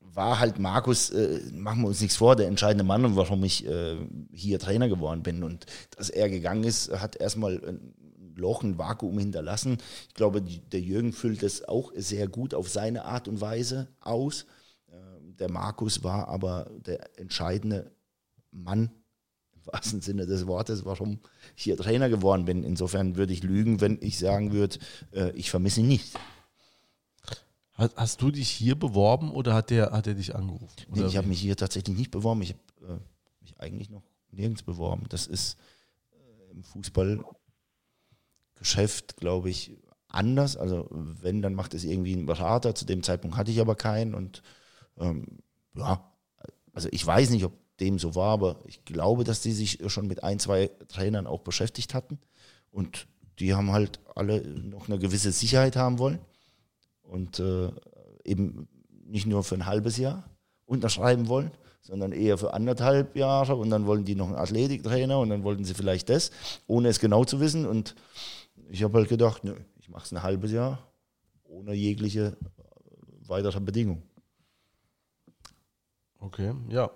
war 0.00 0.38
halt 0.38 0.58
Markus, 0.58 1.10
äh, 1.10 1.40
machen 1.52 1.82
wir 1.82 1.88
uns 1.88 2.00
nichts 2.00 2.16
vor, 2.16 2.36
der 2.36 2.46
entscheidende 2.46 2.84
Mann 2.84 3.16
warum 3.16 3.42
ich 3.44 3.66
äh, 3.66 3.96
hier 4.32 4.58
Trainer 4.58 4.88
geworden 4.88 5.22
bin. 5.22 5.42
Und 5.42 5.66
dass 5.96 6.08
er 6.08 6.28
gegangen 6.30 6.64
ist, 6.64 6.90
hat 7.00 7.16
erstmal 7.16 7.78
Loch, 8.36 8.62
ein 8.62 8.78
Vakuum 8.78 9.18
hinterlassen. 9.18 9.78
Ich 10.08 10.14
glaube, 10.14 10.42
der 10.42 10.80
Jürgen 10.80 11.12
füllt 11.12 11.42
das 11.42 11.64
auch 11.64 11.92
sehr 11.94 12.28
gut 12.28 12.54
auf 12.54 12.68
seine 12.68 13.04
Art 13.04 13.28
und 13.28 13.40
Weise 13.40 13.88
aus. 14.00 14.46
Ähm, 14.92 15.36
der 15.36 15.50
Markus 15.50 16.02
war 16.02 16.28
aber 16.28 16.70
der 16.86 17.18
entscheidende 17.18 17.92
Mann 18.50 18.90
im 19.52 19.66
wahrsten 19.72 20.00
Sinne 20.00 20.26
des 20.26 20.46
Wortes, 20.46 20.84
warum 20.84 21.20
ich 21.56 21.64
hier 21.64 21.76
Trainer 21.76 22.08
geworden 22.08 22.44
bin. 22.44 22.64
Insofern 22.64 23.16
würde 23.16 23.32
ich 23.32 23.42
lügen, 23.42 23.80
wenn 23.80 23.98
ich 24.00 24.18
sagen 24.18 24.52
würde, 24.52 24.78
äh, 25.12 25.30
ich 25.32 25.50
vermisse 25.50 25.80
ihn 25.80 25.88
nicht. 25.88 26.14
Hast, 27.76 28.22
du 28.22 28.30
dich 28.30 28.50
hier 28.50 28.78
beworben 28.78 29.32
oder 29.32 29.52
hat 29.52 29.70
der, 29.70 29.90
hat 29.90 30.06
er 30.06 30.14
dich 30.14 30.36
angerufen? 30.36 30.68
Nee, 30.90 31.06
ich 31.06 31.16
habe 31.16 31.26
mich 31.26 31.40
hier 31.40 31.56
tatsächlich 31.56 31.96
nicht 31.96 32.12
beworben. 32.12 32.40
Ich 32.42 32.50
habe 32.50 32.94
äh, 32.94 32.98
mich 33.40 33.58
eigentlich 33.58 33.90
noch 33.90 34.04
nirgends 34.30 34.62
beworben. 34.62 35.06
Das 35.08 35.26
ist 35.26 35.56
äh, 36.12 36.52
im 36.52 36.62
Fußball 36.62 37.24
Geschäft, 38.64 39.18
glaube 39.18 39.50
ich, 39.50 39.76
anders. 40.08 40.56
Also 40.56 40.88
wenn, 40.90 41.42
dann 41.42 41.54
macht 41.54 41.74
es 41.74 41.84
irgendwie 41.84 42.14
ein 42.14 42.24
Berater. 42.24 42.74
Zu 42.74 42.86
dem 42.86 43.02
Zeitpunkt 43.02 43.36
hatte 43.36 43.50
ich 43.50 43.60
aber 43.60 43.74
keinen. 43.74 44.14
Und 44.14 44.42
ähm, 44.98 45.26
ja, 45.76 46.10
also 46.72 46.88
ich 46.90 47.04
weiß 47.04 47.28
nicht, 47.28 47.44
ob 47.44 47.52
dem 47.78 47.98
so 47.98 48.14
war, 48.14 48.32
aber 48.32 48.60
ich 48.66 48.86
glaube, 48.86 49.24
dass 49.24 49.42
die 49.42 49.52
sich 49.52 49.80
schon 49.88 50.06
mit 50.06 50.24
ein, 50.24 50.38
zwei 50.38 50.70
Trainern 50.88 51.26
auch 51.26 51.40
beschäftigt 51.40 51.92
hatten. 51.92 52.18
Und 52.70 53.06
die 53.38 53.52
haben 53.52 53.70
halt 53.70 54.00
alle 54.14 54.40
noch 54.40 54.88
eine 54.88 54.98
gewisse 54.98 55.30
Sicherheit 55.30 55.76
haben 55.76 55.98
wollen. 55.98 56.20
Und 57.02 57.40
äh, 57.40 57.70
eben 58.24 58.66
nicht 59.04 59.26
nur 59.26 59.44
für 59.44 59.56
ein 59.56 59.66
halbes 59.66 59.98
Jahr 59.98 60.24
unterschreiben 60.64 61.28
wollen, 61.28 61.50
sondern 61.82 62.12
eher 62.12 62.38
für 62.38 62.54
anderthalb 62.54 63.14
Jahre. 63.14 63.56
Und 63.56 63.68
dann 63.68 63.84
wollen 63.84 64.06
die 64.06 64.14
noch 64.14 64.28
einen 64.28 64.36
Athletiktrainer 64.36 65.18
und 65.18 65.28
dann 65.28 65.44
wollten 65.44 65.66
sie 65.66 65.74
vielleicht 65.74 66.08
das, 66.08 66.30
ohne 66.66 66.88
es 66.88 66.98
genau 66.98 67.26
zu 67.26 67.40
wissen. 67.40 67.66
Und 67.66 67.94
ich 68.70 68.82
habe 68.82 68.98
halt 68.98 69.08
gedacht, 69.08 69.44
nö, 69.44 69.54
ich 69.78 69.88
mache 69.88 70.04
es 70.04 70.12
ein 70.12 70.22
halbes 70.22 70.52
Jahr 70.52 70.78
ohne 71.44 71.74
jegliche 71.74 72.20
äh, 72.20 73.28
weitere 73.28 73.60
Bedingung. 73.60 74.02
Okay, 76.20 76.52
ja, 76.68 76.90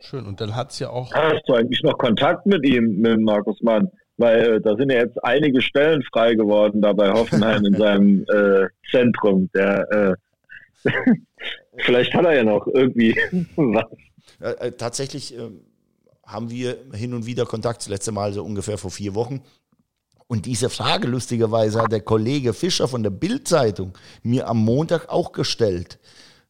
schön. 0.00 0.26
Und 0.26 0.40
dann 0.40 0.56
hat 0.56 0.72
es 0.72 0.78
ja 0.78 0.90
auch. 0.90 1.12
Hast 1.12 1.46
du 1.46 1.54
eigentlich 1.54 1.82
noch 1.82 1.98
Kontakt 1.98 2.46
mit 2.46 2.64
ihm, 2.66 3.00
mit 3.00 3.20
Markus 3.20 3.60
Mann? 3.62 3.90
Weil 4.16 4.54
äh, 4.54 4.60
da 4.60 4.76
sind 4.76 4.90
ja 4.90 4.98
jetzt 4.98 5.22
einige 5.24 5.60
Stellen 5.62 6.02
frei 6.02 6.34
geworden 6.34 6.80
da 6.80 6.92
bei 6.92 7.10
Hoffenheim 7.10 7.64
in 7.64 7.74
seinem 7.78 8.24
äh, 8.28 8.68
Zentrum. 8.90 9.50
Der, 9.54 10.16
äh, 10.84 10.90
vielleicht 11.84 12.14
hat 12.14 12.24
er 12.24 12.36
ja 12.36 12.44
noch 12.44 12.66
irgendwie 12.66 13.14
was. 13.56 13.86
Äh, 14.40 14.72
tatsächlich 14.72 15.36
ähm, 15.36 15.60
haben 16.24 16.50
wir 16.50 16.76
hin 16.94 17.12
und 17.14 17.26
wieder 17.26 17.44
Kontakt, 17.44 17.80
das 17.80 17.88
letzte 17.88 18.12
Mal 18.12 18.32
so 18.32 18.44
ungefähr 18.44 18.78
vor 18.78 18.90
vier 18.90 19.14
Wochen. 19.14 19.42
Und 20.30 20.46
diese 20.46 20.70
Frage, 20.70 21.08
lustigerweise, 21.08 21.82
hat 21.82 21.90
der 21.90 22.02
Kollege 22.02 22.54
Fischer 22.54 22.86
von 22.86 23.02
der 23.02 23.10
Bild-Zeitung 23.10 23.94
mir 24.22 24.46
am 24.46 24.58
Montag 24.58 25.08
auch 25.08 25.32
gestellt. 25.32 25.98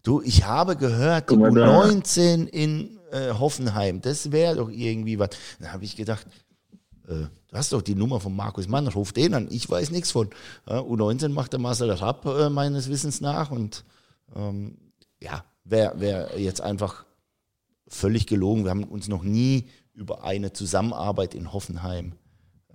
Du, 0.02 0.20
ich 0.20 0.44
habe 0.44 0.76
gehört, 0.76 1.30
die 1.30 1.34
U19 1.34 2.46
in 2.46 2.98
äh, 3.10 3.32
Hoffenheim, 3.32 4.02
das 4.02 4.32
wäre 4.32 4.56
doch 4.56 4.68
irgendwie 4.68 5.18
was. 5.18 5.30
Da 5.60 5.72
habe 5.72 5.84
ich 5.84 5.96
gedacht, 5.96 6.26
äh, 7.08 7.24
du 7.24 7.30
hast 7.54 7.72
doch 7.72 7.80
die 7.80 7.94
Nummer 7.94 8.20
von 8.20 8.36
Markus 8.36 8.68
Mann, 8.68 8.86
ruf 8.86 9.14
den 9.14 9.32
an, 9.32 9.48
ich 9.50 9.70
weiß 9.70 9.92
nichts 9.92 10.10
von. 10.10 10.28
Ja, 10.68 10.80
U19 10.80 11.30
macht 11.30 11.54
der 11.54 11.60
Marcel 11.60 11.90
Rapp 11.90 12.26
äh, 12.26 12.50
meines 12.50 12.90
Wissens 12.90 13.22
nach 13.22 13.50
und 13.50 13.86
ähm, 14.36 14.76
ja, 15.22 15.42
wäre 15.64 15.98
wär 15.98 16.38
jetzt 16.38 16.60
einfach 16.60 17.06
völlig 17.88 18.26
gelogen. 18.26 18.64
Wir 18.64 18.72
haben 18.72 18.84
uns 18.84 19.08
noch 19.08 19.22
nie 19.22 19.70
über 19.94 20.22
eine 20.22 20.52
Zusammenarbeit 20.52 21.34
in 21.34 21.54
Hoffenheim 21.54 22.12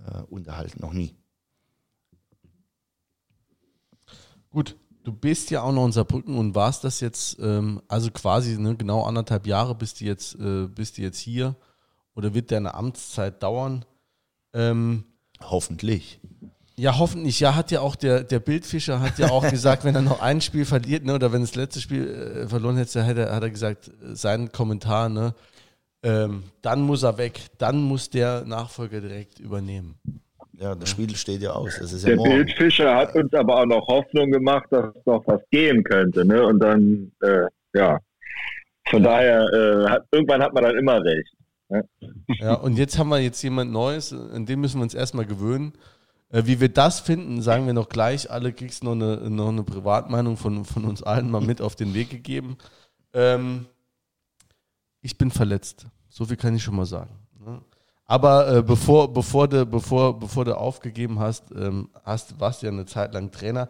äh, 0.08 0.22
unterhalten, 0.30 0.82
noch 0.82 0.94
nie. 0.94 1.16
Gut, 4.52 4.78
du 5.04 5.12
bist 5.12 5.52
ja 5.52 5.62
auch 5.62 5.74
noch 5.74 5.86
in 5.86 5.92
Saarbrücken 5.92 6.38
und 6.38 6.56
warst 6.56 6.84
das 6.84 7.00
jetzt, 7.02 7.38
ähm, 7.40 7.82
also 7.88 8.12
quasi 8.12 8.58
ne, 8.58 8.76
genau 8.76 9.04
anderthalb 9.04 9.48
Jahre 9.48 9.76
bist 9.76 10.00
du 10.00 10.06
jetzt, 10.06 10.36
äh, 10.36 10.68
bist 10.68 10.98
du 10.98 11.02
jetzt 11.02 11.20
hier 11.20 11.56
oder 12.14 12.34
wird 12.34 12.52
deine 12.52 12.74
Amtszeit 12.74 13.44
dauern? 13.44 13.86
Ähm, 14.54 15.06
Hoffentlich. 15.42 16.20
Ja, 16.78 16.98
hoffentlich. 16.98 17.40
Ja, 17.40 17.56
hat 17.56 17.72
ja 17.72 17.80
auch 17.82 17.96
der, 17.96 18.24
der 18.24 18.40
Bildfischer 18.40 19.00
hat 19.00 19.18
ja 19.18 19.30
auch 19.30 19.48
gesagt, 19.50 19.84
wenn 19.84 19.96
er 19.96 20.02
noch 20.02 20.22
ein 20.22 20.42
Spiel 20.42 20.66
verliert, 20.66 21.06
ne, 21.06 21.16
oder 21.16 21.32
wenn 21.32 21.42
das 21.42 21.56
letzte 21.56 21.82
Spiel 21.82 22.08
äh, 22.08 22.48
verloren 22.48 22.78
hätte, 22.78 23.06
hat 23.06 23.18
er, 23.18 23.34
hat 23.34 23.44
er 23.44 23.50
gesagt, 23.50 23.88
äh, 23.88 24.16
sein 24.16 24.52
Kommentar, 24.52 25.10
ne, 25.10 25.34
ähm, 26.06 26.44
dann 26.62 26.82
muss 26.82 27.02
er 27.04 27.18
weg, 27.18 27.42
dann 27.58 27.82
muss 27.82 28.10
der 28.10 28.46
Nachfolger 28.46 29.02
direkt 29.02 29.40
übernehmen. 29.40 29.96
Ja, 30.54 30.76
das 30.76 30.90
Spiel 30.90 31.14
steht 31.16 31.42
ja 31.42 31.52
aus. 31.52 31.80
Das 31.80 32.00
der 32.02 32.16
ja 32.16 32.22
Bildfischer 32.22 32.96
hat 32.96 33.16
uns 33.16 33.34
aber 33.34 33.60
auch 33.62 33.66
noch 33.66 33.88
Hoffnung 33.88 34.32
gemacht, 34.32 34.68
dass 34.70 34.94
noch 35.06 35.26
was 35.26 35.42
gehen 35.50 35.84
könnte. 35.84 36.24
Ne? 36.24 36.46
Und 36.46 36.60
dann, 36.60 37.12
äh, 37.22 37.48
ja, 37.74 38.00
von 38.88 39.04
daher, 39.04 39.42
äh, 39.52 39.90
hat, 39.90 40.06
irgendwann 40.12 40.42
hat 40.42 40.54
man 40.54 40.64
dann 40.64 40.78
immer 40.78 41.04
recht. 41.04 41.34
Ja. 41.70 41.82
ja, 42.40 42.54
und 42.54 42.78
jetzt 42.78 43.00
haben 43.00 43.10
wir 43.10 43.20
jetzt 43.20 43.42
jemand 43.42 43.72
Neues, 43.72 44.14
an 44.14 44.46
dem 44.46 44.62
müssen 44.62 44.78
wir 44.78 44.84
uns 44.84 44.94
erstmal 44.94 45.26
gewöhnen. 45.26 45.74
Äh, 46.30 46.44
wie 46.46 46.60
wir 46.60 46.70
das 46.70 47.00
finden, 47.00 47.42
sagen 47.42 47.66
wir 47.66 47.74
noch 47.74 47.90
gleich. 47.90 48.30
Alle 48.30 48.54
kriegst 48.54 48.84
noch 48.84 48.92
eine, 48.92 49.30
noch 49.30 49.50
eine 49.50 49.64
Privatmeinung 49.64 50.38
von, 50.38 50.66
von 50.66 50.86
uns 50.86 51.02
allen 51.02 51.32
mal 51.32 51.42
mit 51.42 51.62
auf 51.62 51.76
den 51.76 51.96
Weg 51.96 52.12
gegeben. 52.12 52.58
Ähm, 53.14 53.66
ich 55.02 55.18
bin 55.18 55.32
verletzt. 55.32 55.88
So 56.16 56.24
viel 56.24 56.38
kann 56.38 56.56
ich 56.56 56.64
schon 56.64 56.78
mal 56.78 56.86
sagen. 56.86 57.14
Ne? 57.46 57.62
Aber 58.06 58.48
äh, 58.48 58.64
bevor, 58.64 59.12
bevor, 59.12 59.50
du, 59.50 59.66
bevor, 59.66 60.18
bevor 60.18 60.46
du 60.46 60.58
aufgegeben 60.58 61.20
hast, 61.20 61.52
ähm, 61.52 61.90
hast, 62.06 62.40
warst 62.40 62.62
du 62.62 62.68
ja 62.68 62.72
eine 62.72 62.86
Zeit 62.86 63.14
lang 63.14 63.32
Trainer. 63.32 63.68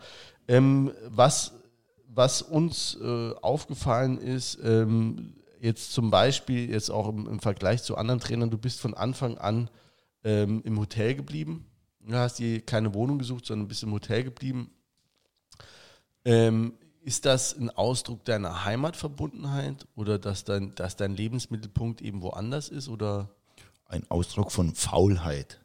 Ähm, 0.48 0.92
was, 1.08 1.54
was 2.08 2.44
uns 2.44 3.00
äh, 3.02 3.34
aufgefallen 3.42 4.20
ist, 4.20 4.60
ähm, 4.64 5.34
jetzt 5.60 5.92
zum 5.92 6.12
Beispiel, 6.12 6.70
jetzt 6.70 6.92
auch 6.92 7.10
im, 7.10 7.26
im, 7.26 7.40
Vergleich 7.40 7.82
zu 7.82 7.98
anderen 7.98 8.20
Trainern, 8.20 8.52
du 8.52 8.60
bist 8.60 8.80
von 8.80 8.94
Anfang 8.94 9.40
an 9.40 9.72
ähm, 10.24 10.62
im 10.66 10.80
Hotel 10.80 11.16
geblieben. 11.16 11.66
Du 12.00 12.14
hast 12.14 12.38
dir 12.38 12.62
keine 12.62 12.94
Wohnung 12.94 13.18
gesucht, 13.18 13.48
sondern 13.48 13.68
bist 13.68 13.82
im 13.82 13.92
Hotel 13.92 14.24
geblieben. 14.24 14.70
Ähm, 16.24 16.74
ist 17.06 17.26
das 17.26 17.56
ein 17.56 17.70
Ausdruck 17.70 18.26
deiner 18.26 18.66
Heimatverbundenheit 18.66 19.86
oder 19.96 20.18
dass 20.18 20.44
dein, 20.44 20.74
dass 20.74 20.96
dein 20.96 21.16
Lebensmittelpunkt 21.16 22.02
eben 22.02 22.24
woanders 22.24 22.68
ist? 22.68 22.90
Oder? 22.90 23.30
Ein 23.86 24.10
Ausdruck 24.10 24.52
von 24.52 24.74
Faulheit. 24.74 25.62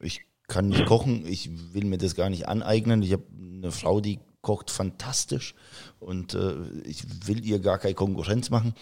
Ich 0.00 0.20
kann 0.48 0.68
nicht 0.68 0.84
kochen, 0.84 1.26
ich 1.26 1.72
will 1.72 1.86
mir 1.86 1.96
das 1.96 2.14
gar 2.14 2.28
nicht 2.28 2.46
aneignen. 2.46 3.02
Ich 3.02 3.12
habe 3.12 3.24
eine 3.34 3.72
Frau, 3.72 4.02
die 4.02 4.20
kocht 4.42 4.70
fantastisch 4.70 5.54
und 5.98 6.34
äh, 6.34 6.56
ich 6.84 7.26
will 7.26 7.42
ihr 7.42 7.58
gar 7.58 7.78
keine 7.78 7.94
Konkurrenz 7.94 8.50
machen. 8.50 8.74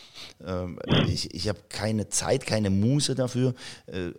Ähm, 0.45 0.81
ich 1.07 1.33
ich 1.33 1.49
habe 1.49 1.61
keine 1.69 2.09
Zeit, 2.09 2.45
keine 2.45 2.71
Muße 2.71 3.15
dafür. 3.15 3.55
Äh, 3.87 4.15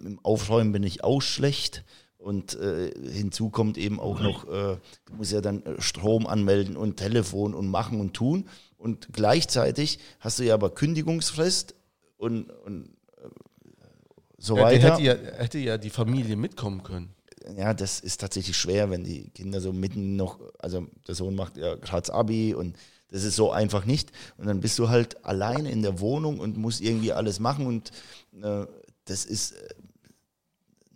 Im 0.00 0.18
Aufräumen 0.22 0.72
bin 0.72 0.82
ich 0.82 1.02
auch 1.04 1.22
schlecht. 1.22 1.84
Und 2.20 2.54
äh, 2.60 2.92
hinzu 3.10 3.48
kommt 3.48 3.78
eben 3.78 3.98
auch 3.98 4.20
noch, 4.20 4.44
äh, 4.44 4.76
du 5.06 5.14
musst 5.16 5.32
ja 5.32 5.40
dann 5.40 5.64
äh, 5.64 5.80
Strom 5.80 6.26
anmelden 6.26 6.76
und 6.76 6.98
Telefon 6.98 7.54
und 7.54 7.68
machen 7.68 7.98
und 7.98 8.12
tun. 8.12 8.46
Und 8.76 9.08
gleichzeitig 9.12 9.98
hast 10.20 10.38
du 10.38 10.42
ja 10.42 10.52
aber 10.52 10.70
Kündigungsfrist 10.70 11.74
und, 12.18 12.50
und 12.50 12.90
äh, 13.16 13.28
so 14.36 14.56
ja, 14.58 14.64
weiter. 14.64 14.92
Hätte 14.92 15.02
ja, 15.02 15.14
hätte 15.14 15.58
ja 15.58 15.78
die 15.78 15.88
Familie 15.88 16.36
mitkommen 16.36 16.82
können. 16.82 17.14
Ja, 17.56 17.72
das 17.72 18.00
ist 18.00 18.20
tatsächlich 18.20 18.56
schwer, 18.56 18.90
wenn 18.90 19.02
die 19.02 19.30
Kinder 19.30 19.62
so 19.62 19.72
mitten 19.72 20.16
noch, 20.16 20.40
also 20.58 20.86
der 21.08 21.14
Sohn 21.14 21.34
macht 21.34 21.56
ja 21.56 21.74
gerade 21.76 22.12
Abi 22.12 22.54
und 22.54 22.76
das 23.10 23.24
ist 23.24 23.34
so 23.34 23.50
einfach 23.50 23.86
nicht. 23.86 24.12
Und 24.36 24.46
dann 24.46 24.60
bist 24.60 24.78
du 24.78 24.90
halt 24.90 25.24
alleine 25.24 25.70
in 25.70 25.80
der 25.80 26.00
Wohnung 26.00 26.38
und 26.38 26.58
musst 26.58 26.82
irgendwie 26.82 27.12
alles 27.12 27.40
machen 27.40 27.66
und 27.66 27.90
äh, 28.42 28.66
das 29.06 29.24
ist 29.24 29.52
äh, 29.52 29.68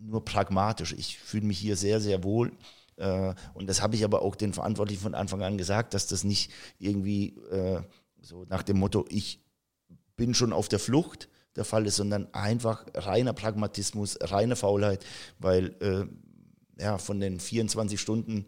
nur 0.05 0.25
pragmatisch. 0.25 0.93
Ich 0.93 1.19
fühle 1.19 1.47
mich 1.47 1.59
hier 1.59 1.77
sehr, 1.77 2.01
sehr 2.01 2.23
wohl. 2.23 2.53
Äh, 2.97 3.35
und 3.55 3.67
das 3.69 3.83
habe 3.83 3.97
ich 3.97 4.05
aber 4.05 4.23
auch 4.23 4.37
den 4.37 4.53
Verantwortlichen 4.53 5.03
von 5.03 5.15
Anfang 5.15 5.43
an 5.43 5.59
gesagt, 5.59 5.95
dass 5.95 6.07
das 6.07 6.25
nicht 6.25 6.51
irgendwie 6.79 7.37
äh, 7.51 7.83
so 8.21 8.45
nach 8.49 8.63
dem 8.63 8.79
Motto, 8.79 9.05
ich 9.09 9.41
bin 10.17 10.35
schon 10.35 10.53
auf 10.53 10.69
der 10.69 10.79
Flucht 10.79 11.29
der 11.57 11.65
Fall 11.65 11.87
ist, 11.87 11.97
sondern 11.97 12.33
einfach 12.35 12.85
reiner 12.95 13.33
Pragmatismus, 13.33 14.19
reine 14.21 14.57
Faulheit, 14.57 15.05
weil 15.39 15.77
äh, 15.81 16.83
ja, 16.83 16.99
von 16.99 17.21
den 17.21 17.39
24 17.39 18.01
Stunden 18.01 18.47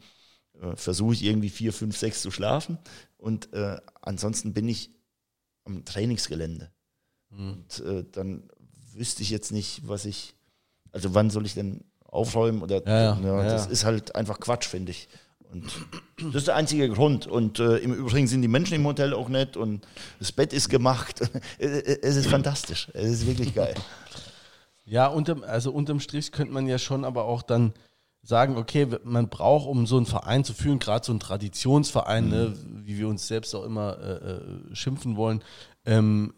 versuche 0.74 1.12
ich 1.12 1.22
irgendwie 1.22 1.50
vier, 1.50 1.70
fünf, 1.70 1.98
sechs 1.98 2.22
zu 2.22 2.30
schlafen 2.30 2.78
und 3.18 3.50
ansonsten 4.00 4.54
bin 4.54 4.66
ich 4.68 4.90
am 5.64 5.84
Trainingsgelände. 5.84 6.72
Mhm. 7.28 7.50
Und 7.50 7.84
dann 8.12 8.48
wüsste 8.94 9.22
ich 9.22 9.28
jetzt 9.28 9.52
nicht, 9.52 9.86
was 9.86 10.06
ich 10.06 10.35
also 10.96 11.14
wann 11.14 11.28
soll 11.28 11.44
ich 11.44 11.52
denn 11.52 11.84
aufräumen? 12.04 12.62
Oder, 12.62 12.82
ja, 12.86 13.20
ja, 13.20 13.20
ja, 13.20 13.44
das 13.44 13.66
ist 13.66 13.84
halt 13.84 14.14
einfach 14.14 14.40
Quatsch, 14.40 14.66
finde 14.66 14.92
ich. 14.92 15.08
Und 15.52 15.70
das 16.18 16.36
ist 16.36 16.46
der 16.48 16.56
einzige 16.56 16.88
Grund. 16.88 17.26
Und 17.26 17.60
äh, 17.60 17.76
im 17.76 17.92
Übrigen 17.92 18.26
sind 18.26 18.40
die 18.40 18.48
Menschen 18.48 18.74
im 18.74 18.86
Hotel 18.86 19.12
auch 19.12 19.28
nett 19.28 19.58
und 19.58 19.86
das 20.18 20.32
Bett 20.32 20.54
ist 20.54 20.70
gemacht. 20.70 21.20
es 21.58 22.16
ist 22.16 22.28
fantastisch. 22.28 22.88
Es 22.94 23.10
ist 23.10 23.26
wirklich 23.26 23.54
geil. 23.54 23.74
Ja, 24.86 25.06
unterm, 25.08 25.42
also 25.42 25.70
unterm 25.70 26.00
Strich 26.00 26.32
könnte 26.32 26.54
man 26.54 26.66
ja 26.66 26.78
schon 26.78 27.04
aber 27.04 27.24
auch 27.24 27.42
dann 27.42 27.74
sagen, 28.22 28.56
okay, 28.56 28.88
man 29.04 29.28
braucht, 29.28 29.68
um 29.68 29.86
so 29.86 29.98
einen 29.98 30.06
Verein 30.06 30.44
zu 30.44 30.54
führen, 30.54 30.78
gerade 30.78 31.04
so 31.04 31.12
einen 31.12 31.20
Traditionsverein, 31.20 32.28
ne, 32.28 32.54
mhm. 32.56 32.78
ne, 32.78 32.86
wie 32.86 32.98
wir 32.98 33.08
uns 33.08 33.28
selbst 33.28 33.54
auch 33.54 33.64
immer 33.64 33.98
äh, 33.98 34.12
äh, 34.12 34.74
schimpfen 34.74 35.16
wollen, 35.16 35.44
ähm, 35.84 36.32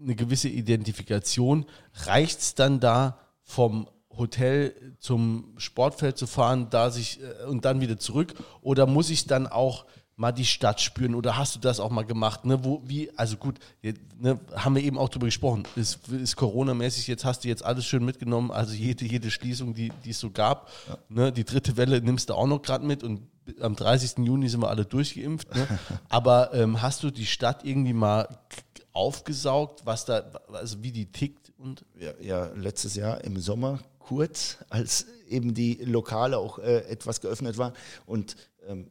eine 0.00 0.14
gewisse 0.14 0.48
Identifikation. 0.48 1.66
Reicht 2.04 2.38
es 2.38 2.54
dann 2.54 2.78
da 2.78 3.18
vom 3.42 3.88
Hotel 4.18 4.74
zum 4.98 5.54
Sportfeld 5.56 6.16
zu 6.18 6.26
fahren, 6.26 6.68
da 6.70 6.90
sich 6.90 7.20
äh, 7.20 7.44
und 7.44 7.64
dann 7.64 7.80
wieder 7.80 7.98
zurück? 7.98 8.34
Oder 8.62 8.86
muss 8.86 9.10
ich 9.10 9.26
dann 9.26 9.46
auch 9.46 9.86
mal 10.16 10.32
die 10.32 10.44
Stadt 10.44 10.80
spüren? 10.80 11.14
Oder 11.14 11.36
hast 11.36 11.54
du 11.54 11.60
das 11.60 11.78
auch 11.78 11.90
mal 11.90 12.04
gemacht? 12.04 12.44
Ne? 12.44 12.64
Wo, 12.64 12.82
wie, 12.84 13.10
also 13.16 13.36
gut, 13.36 13.58
ne, 13.82 14.40
haben 14.54 14.74
wir 14.74 14.82
eben 14.82 14.98
auch 14.98 15.08
drüber 15.08 15.26
gesprochen. 15.26 15.64
Ist, 15.76 16.08
ist 16.08 16.36
Corona-mäßig, 16.36 17.06
jetzt 17.06 17.24
hast 17.24 17.44
du 17.44 17.48
jetzt 17.48 17.64
alles 17.64 17.84
schön 17.84 18.04
mitgenommen, 18.04 18.50
also 18.50 18.74
jede, 18.74 19.04
jede 19.04 19.30
Schließung, 19.30 19.74
die, 19.74 19.92
die 20.04 20.10
es 20.10 20.18
so 20.18 20.30
gab. 20.30 20.70
Ja. 20.88 20.98
Ne? 21.08 21.32
Die 21.32 21.44
dritte 21.44 21.76
Welle 21.76 22.00
nimmst 22.00 22.30
du 22.30 22.34
auch 22.34 22.46
noch 22.46 22.62
gerade 22.62 22.84
mit 22.84 23.04
und 23.04 23.22
am 23.60 23.76
30. 23.76 24.24
Juni 24.24 24.48
sind 24.48 24.60
wir 24.60 24.70
alle 24.70 24.84
durchgeimpft. 24.84 25.54
Ne? 25.54 25.66
Aber 26.08 26.52
ähm, 26.54 26.82
hast 26.82 27.02
du 27.02 27.10
die 27.10 27.26
Stadt 27.26 27.64
irgendwie 27.64 27.92
mal 27.92 28.26
aufgesaugt, 28.92 29.84
was 29.84 30.06
da, 30.06 30.24
also 30.52 30.82
wie 30.82 30.90
die 30.90 31.12
tickt 31.12 31.52
und. 31.58 31.84
Ja, 31.98 32.12
ja 32.20 32.46
letztes 32.54 32.96
Jahr 32.96 33.22
im 33.22 33.38
Sommer 33.38 33.78
kurz, 34.06 34.58
als 34.68 35.06
eben 35.28 35.54
die 35.54 35.74
Lokale 35.84 36.38
auch 36.38 36.58
äh, 36.58 36.78
etwas 36.88 37.20
geöffnet 37.20 37.58
waren. 37.58 37.72
Und 38.06 38.36
ähm, 38.66 38.90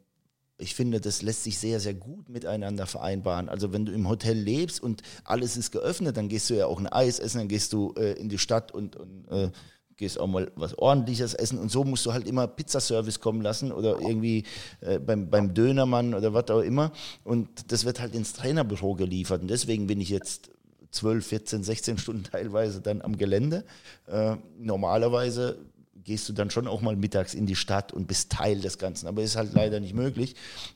ich 0.58 0.76
finde, 0.76 1.02
das 1.02 1.22
lässt 1.22 1.44
sich 1.44 1.58
sehr, 1.60 1.80
sehr 1.80 1.94
gut 1.94 2.30
miteinander 2.30 2.86
vereinbaren. 2.86 3.50
Also 3.50 3.74
wenn 3.74 3.86
du 3.86 3.92
im 3.92 4.08
Hotel 4.08 4.38
lebst 4.38 4.82
und 4.82 5.02
alles 5.24 5.58
ist 5.58 5.72
geöffnet, 5.72 6.18
dann 6.18 6.30
gehst 6.30 6.50
du 6.50 6.54
ja 6.54 6.66
auch 6.66 6.80
ein 6.80 6.88
Eis 6.88 7.20
essen, 7.20 7.40
dann 7.40 7.48
gehst 7.48 7.74
du 7.74 7.94
äh, 7.98 8.14
in 8.14 8.30
die 8.30 8.38
Stadt 8.38 8.72
und, 8.72 8.96
und 8.96 9.28
äh, 9.30 9.52
gehst 9.98 10.20
auch 10.20 10.28
mal 10.28 10.52
was 10.56 10.78
ordentliches 10.78 11.34
essen 11.34 11.58
und 11.58 11.72
so 11.72 11.86
musst 11.86 12.06
du 12.06 12.12
halt 12.12 12.28
immer 12.28 12.48
Pizzaservice 12.48 13.22
kommen 13.22 13.42
lassen 13.42 13.72
oder 13.72 14.02
irgendwie 14.02 14.44
äh, 14.82 15.00
beim, 15.00 15.30
beim 15.30 15.54
Dönermann 15.54 16.14
oder 16.14 16.34
was 16.34 16.50
auch 16.50 16.60
immer 16.60 16.92
und 17.24 17.72
das 17.72 17.86
wird 17.86 18.02
halt 18.02 18.14
ins 18.14 18.34
Trainerbüro 18.34 18.96
geliefert 18.96 19.42
und 19.42 19.48
deswegen 19.48 19.88
bin 19.88 20.02
ich 20.02 20.10
jetzt 20.10 20.52
12, 20.96 21.26
14, 21.26 21.64
16 21.64 21.98
Stunden 21.98 22.24
teilweise 22.32 22.82
dann 22.82 23.02
am 23.02 23.18
Gelände. 23.18 23.64
Äh, 24.08 24.36
normalerweise 24.58 25.58
gehst 26.04 26.30
du 26.30 26.34
dann 26.34 26.50
schon 26.50 26.68
auch 26.68 26.82
mal 26.82 26.96
mittags 26.96 27.34
in 27.34 27.46
die 27.46 27.56
Stadt 27.56 27.92
und 27.92 28.08
bist 28.08 28.32
Teil 28.32 28.62
des 28.62 28.78
Ganzen. 28.78 29.08
Aber 29.08 29.24
ist 29.24 29.36
halt 29.36 29.54
leider 29.54 29.80
nicht 29.80 29.94
möglich. 29.94 30.36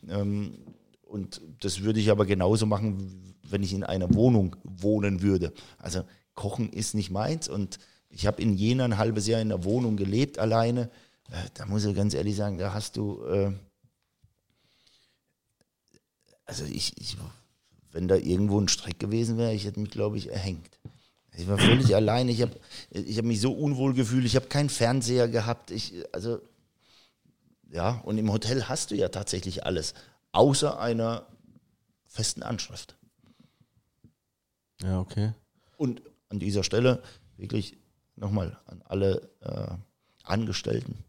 Ähm, 0.09 0.57
und 1.03 1.41
das 1.61 1.81
würde 1.81 1.99
ich 1.99 2.11
aber 2.11 2.25
genauso 2.25 2.65
machen, 2.65 3.35
wenn 3.43 3.63
ich 3.63 3.73
in 3.73 3.83
einer 3.83 4.13
Wohnung 4.13 4.55
wohnen 4.63 5.21
würde. 5.21 5.53
Also 5.77 6.03
Kochen 6.35 6.71
ist 6.71 6.93
nicht 6.93 7.09
meins 7.09 7.47
und 7.47 7.79
ich 8.09 8.25
habe 8.25 8.41
in 8.41 8.55
Jena 8.55 8.85
ein 8.85 8.97
halbes 8.97 9.27
Jahr 9.27 9.41
in 9.41 9.49
der 9.49 9.63
Wohnung 9.63 9.97
gelebt 9.97 10.39
alleine. 10.39 10.89
Äh, 11.31 11.49
da 11.53 11.65
muss 11.65 11.85
ich 11.85 11.95
ganz 11.95 12.13
ehrlich 12.13 12.35
sagen, 12.35 12.57
da 12.57 12.73
hast 12.73 12.97
du, 12.97 13.23
äh, 13.25 13.51
also 16.45 16.63
ich, 16.65 16.99
ich 16.99 17.17
wenn 17.91 18.07
da 18.07 18.15
irgendwo 18.15 18.59
ein 18.59 18.67
Streck 18.67 18.99
gewesen 18.99 19.37
wäre, 19.37 19.53
ich 19.53 19.65
hätte 19.65 19.79
mich, 19.79 19.91
glaube 19.91 20.17
ich, 20.17 20.29
erhängt. 20.29 20.79
Ich 21.35 21.47
war 21.47 21.57
völlig 21.57 21.95
allein. 21.95 22.27
Ich 22.27 22.41
habe 22.41 22.59
ich 22.91 23.17
hab 23.17 23.25
mich 23.25 23.39
so 23.39 23.53
unwohl 23.53 23.93
gefühlt. 23.93 24.25
Ich 24.25 24.35
habe 24.35 24.47
keinen 24.47 24.69
Fernseher 24.69 25.27
gehabt. 25.27 25.71
Ich, 25.71 25.93
also, 26.11 26.41
ja, 27.71 28.01
und 28.03 28.17
im 28.17 28.31
Hotel 28.31 28.67
hast 28.67 28.91
du 28.91 28.95
ja 28.95 29.09
tatsächlich 29.09 29.65
alles, 29.65 29.93
außer 30.31 30.79
einer 30.79 31.27
festen 32.07 32.43
Anschrift. 32.43 32.97
Ja, 34.81 34.99
okay. 34.99 35.33
Und 35.77 36.01
an 36.29 36.39
dieser 36.39 36.63
Stelle 36.63 37.01
wirklich 37.37 37.77
nochmal 38.15 38.59
an 38.65 38.81
alle 38.85 39.29
äh, 39.41 39.73
Angestellten. 40.23 41.03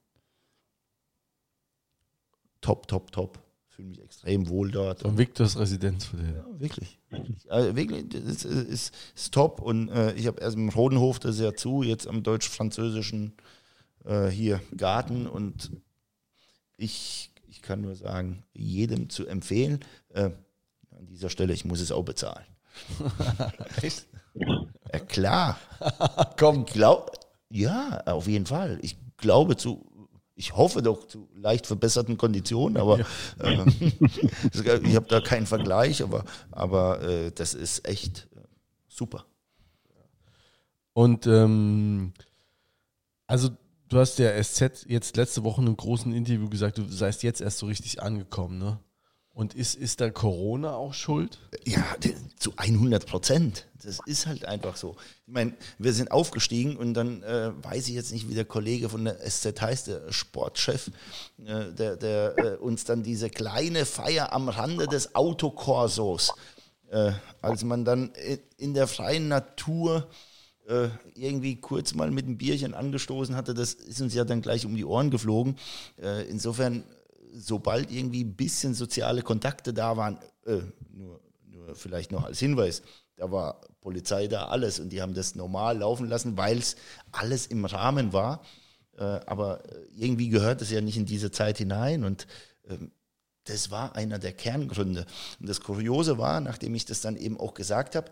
Top, 2.61 2.87
top, 2.89 3.11
top 3.11 3.50
fühle 3.81 3.89
mich 3.89 4.03
extrem 4.03 4.49
wohl 4.49 4.71
dort. 4.71 5.03
Und 5.05 5.19
Victors 5.19 5.59
Residenz 5.59 6.05
für 6.05 6.17
den. 6.17 6.35
Ja, 6.35 6.61
wirklich. 6.61 6.99
wirklich. 7.09 7.51
Also 7.51 7.77
wirklich, 7.77 8.09
das 8.09 8.23
ist, 8.23 8.45
ist, 8.45 8.95
ist 9.15 9.33
top. 9.35 9.61
Und 9.61 9.89
äh, 9.89 10.13
ich 10.15 10.27
habe 10.27 10.41
erst 10.41 10.57
im 10.57 10.69
Rodenhof, 10.69 11.19
das 11.19 11.37
ist 11.37 11.43
ja 11.43 11.55
zu, 11.55 11.83
jetzt 11.83 12.07
am 12.07 12.23
deutsch-französischen 12.23 13.33
äh, 14.05 14.29
hier 14.29 14.61
Garten. 14.77 15.27
Und 15.27 15.71
ich, 16.77 17.33
ich 17.49 17.63
kann 17.63 17.81
nur 17.81 17.97
sagen, 17.97 18.45
jedem 18.53 19.09
zu 19.09 19.27
empfehlen. 19.27 19.81
Äh, 20.11 20.31
an 20.91 21.07
dieser 21.07 21.31
Stelle, 21.31 21.55
ich 21.55 21.65
muss 21.65 21.81
es 21.81 21.93
auch 21.93 22.05
bezahlen. 22.05 22.45
Echt? 23.83 24.07
Ja, 24.35 24.99
klar. 25.01 25.59
Komm. 26.39 26.67
Glaub, 26.67 27.19
ja, 27.49 28.03
auf 28.07 28.29
jeden 28.29 28.47
Fall. 28.47 28.79
Ich 28.83 28.97
glaube 29.17 29.57
zu 29.57 29.90
ich 30.41 30.57
hoffe 30.57 30.81
doch 30.81 31.07
zu 31.07 31.29
leicht 31.35 31.67
verbesserten 31.67 32.17
Konditionen, 32.17 32.79
aber 32.79 33.01
ja. 33.01 33.07
äh, 33.41 33.65
ich 34.89 34.97
habe 34.97 35.07
da 35.07 35.21
keinen 35.21 35.47
Vergleich, 35.47 36.03
aber, 36.03 36.25
aber 36.51 37.03
äh, 37.03 37.31
das 37.31 37.53
ist 37.53 37.87
echt 37.87 38.27
äh, 38.35 38.41
super. 38.89 39.27
Und 40.95 41.27
ähm, 41.27 42.15
also 43.27 43.51
du 43.91 43.99
hast 43.99 44.19
der 44.19 44.43
SZ 44.43 44.87
jetzt 44.89 45.19
letzte 45.19 45.45
Woche 45.45 45.61
in 45.61 45.67
einem 45.67 45.77
großen 45.77 46.11
Interview 46.15 46.49
gesagt, 46.49 46.79
du 46.79 46.89
seist 46.89 47.23
jetzt 47.23 47.43
erst 47.43 47.59
so 47.59 47.67
richtig 47.67 48.03
angekommen, 48.03 48.59
ne? 48.59 48.79
Und 49.33 49.55
ist, 49.55 49.75
ist 49.77 50.01
da 50.01 50.11
Corona 50.11 50.75
auch 50.75 50.93
schuld? 50.93 51.39
Ja, 51.65 51.85
zu 52.37 52.53
100 52.57 53.07
Prozent. 53.07 53.67
Das 53.83 53.99
ist 54.05 54.27
halt 54.27 54.45
einfach 54.45 54.77
so. 54.77 54.97
Ich 55.27 55.33
meine, 55.33 55.55
wir 55.79 55.93
sind 55.93 56.11
aufgestiegen 56.11 56.77
und 56.77 56.95
dann 56.95 57.23
äh, 57.23 57.53
weiß 57.63 57.89
ich 57.89 57.95
jetzt 57.95 58.13
nicht, 58.13 58.29
wie 58.29 58.35
der 58.35 58.45
Kollege 58.45 58.89
von 58.89 59.05
der 59.05 59.19
SZ 59.21 59.61
heißt, 59.61 59.87
der 59.87 60.13
Sportchef, 60.13 60.91
äh, 61.45 61.73
der, 61.73 61.97
der 61.97 62.39
äh, 62.39 62.57
uns 62.57 62.85
dann 62.85 63.03
diese 63.03 63.31
kleine 63.31 63.87
Feier 63.87 64.33
am 64.33 64.49
Rande 64.49 64.87
des 64.87 65.15
Autokorsos, 65.15 66.35
äh, 66.91 67.13
als 67.41 67.63
man 67.63 67.85
dann 67.85 68.13
in 68.59 68.75
der 68.75 68.89
freien 68.89 69.29
Natur 69.29 70.09
äh, 70.69 70.89
irgendwie 71.15 71.57
kurz 71.57 71.95
mal 71.95 72.11
mit 72.11 72.27
einem 72.27 72.37
Bierchen 72.37 72.75
angestoßen 72.75 73.37
hatte, 73.37 73.55
das 73.55 73.75
ist 73.75 74.01
uns 74.01 74.15
ja 74.15 74.25
dann 74.25 74.43
gleich 74.43 74.67
um 74.67 74.77
die 74.77 74.85
Ohren 74.85 75.11
geflogen. 75.11 75.57
Äh, 76.01 76.29
insofern 76.29 76.85
sobald 77.33 77.91
irgendwie 77.91 78.25
ein 78.25 78.35
bisschen 78.35 78.75
soziale 78.75 79.23
Kontakte 79.23 79.73
da 79.73 79.97
waren, 79.97 80.19
äh, 80.47 80.61
nur, 80.93 81.21
nur 81.47 81.75
vielleicht 81.75 82.13
noch 82.13 82.25
als 82.25 82.39
Hinweis, 82.39 82.83
da 83.17 83.31
war 83.31 83.61
Polizei 83.81 84.27
da, 84.27 84.47
alles 84.47 84.81
und 84.81 84.91
die 84.91 85.03
haben 85.03 85.15
das 85.15 85.35
normal 85.35 85.79
laufen 85.79 86.09
lassen, 86.09 86.37
weil 86.37 86.59
es 86.59 86.77
alles 87.13 87.47
im 87.47 87.65
Rahmen 87.65 88.13
war. 88.13 88.43
Äh, 88.97 89.03
aber 89.05 89.63
irgendwie 89.95 90.29
gehört 90.29 90.63
es 90.63 90.71
ja 90.71 90.81
nicht 90.81 90.97
in 90.97 91.07
diese 91.07 91.31
Zeit 91.31 91.59
hinein 91.59 92.05
und 92.05 92.27
ähm, 92.69 92.93
das 93.45 93.71
war 93.71 93.97
einer 93.97 94.19
der 94.19 94.33
Kerngründe. 94.33 95.07
Und 95.41 95.49
das 95.49 95.61
Kuriose 95.61 96.19
war, 96.19 96.41
nachdem 96.41 96.75
ich 96.75 96.85
das 96.85 97.01
dann 97.01 97.17
eben 97.17 97.39
auch 97.39 97.55
gesagt 97.55 97.97
habe, 97.97 98.11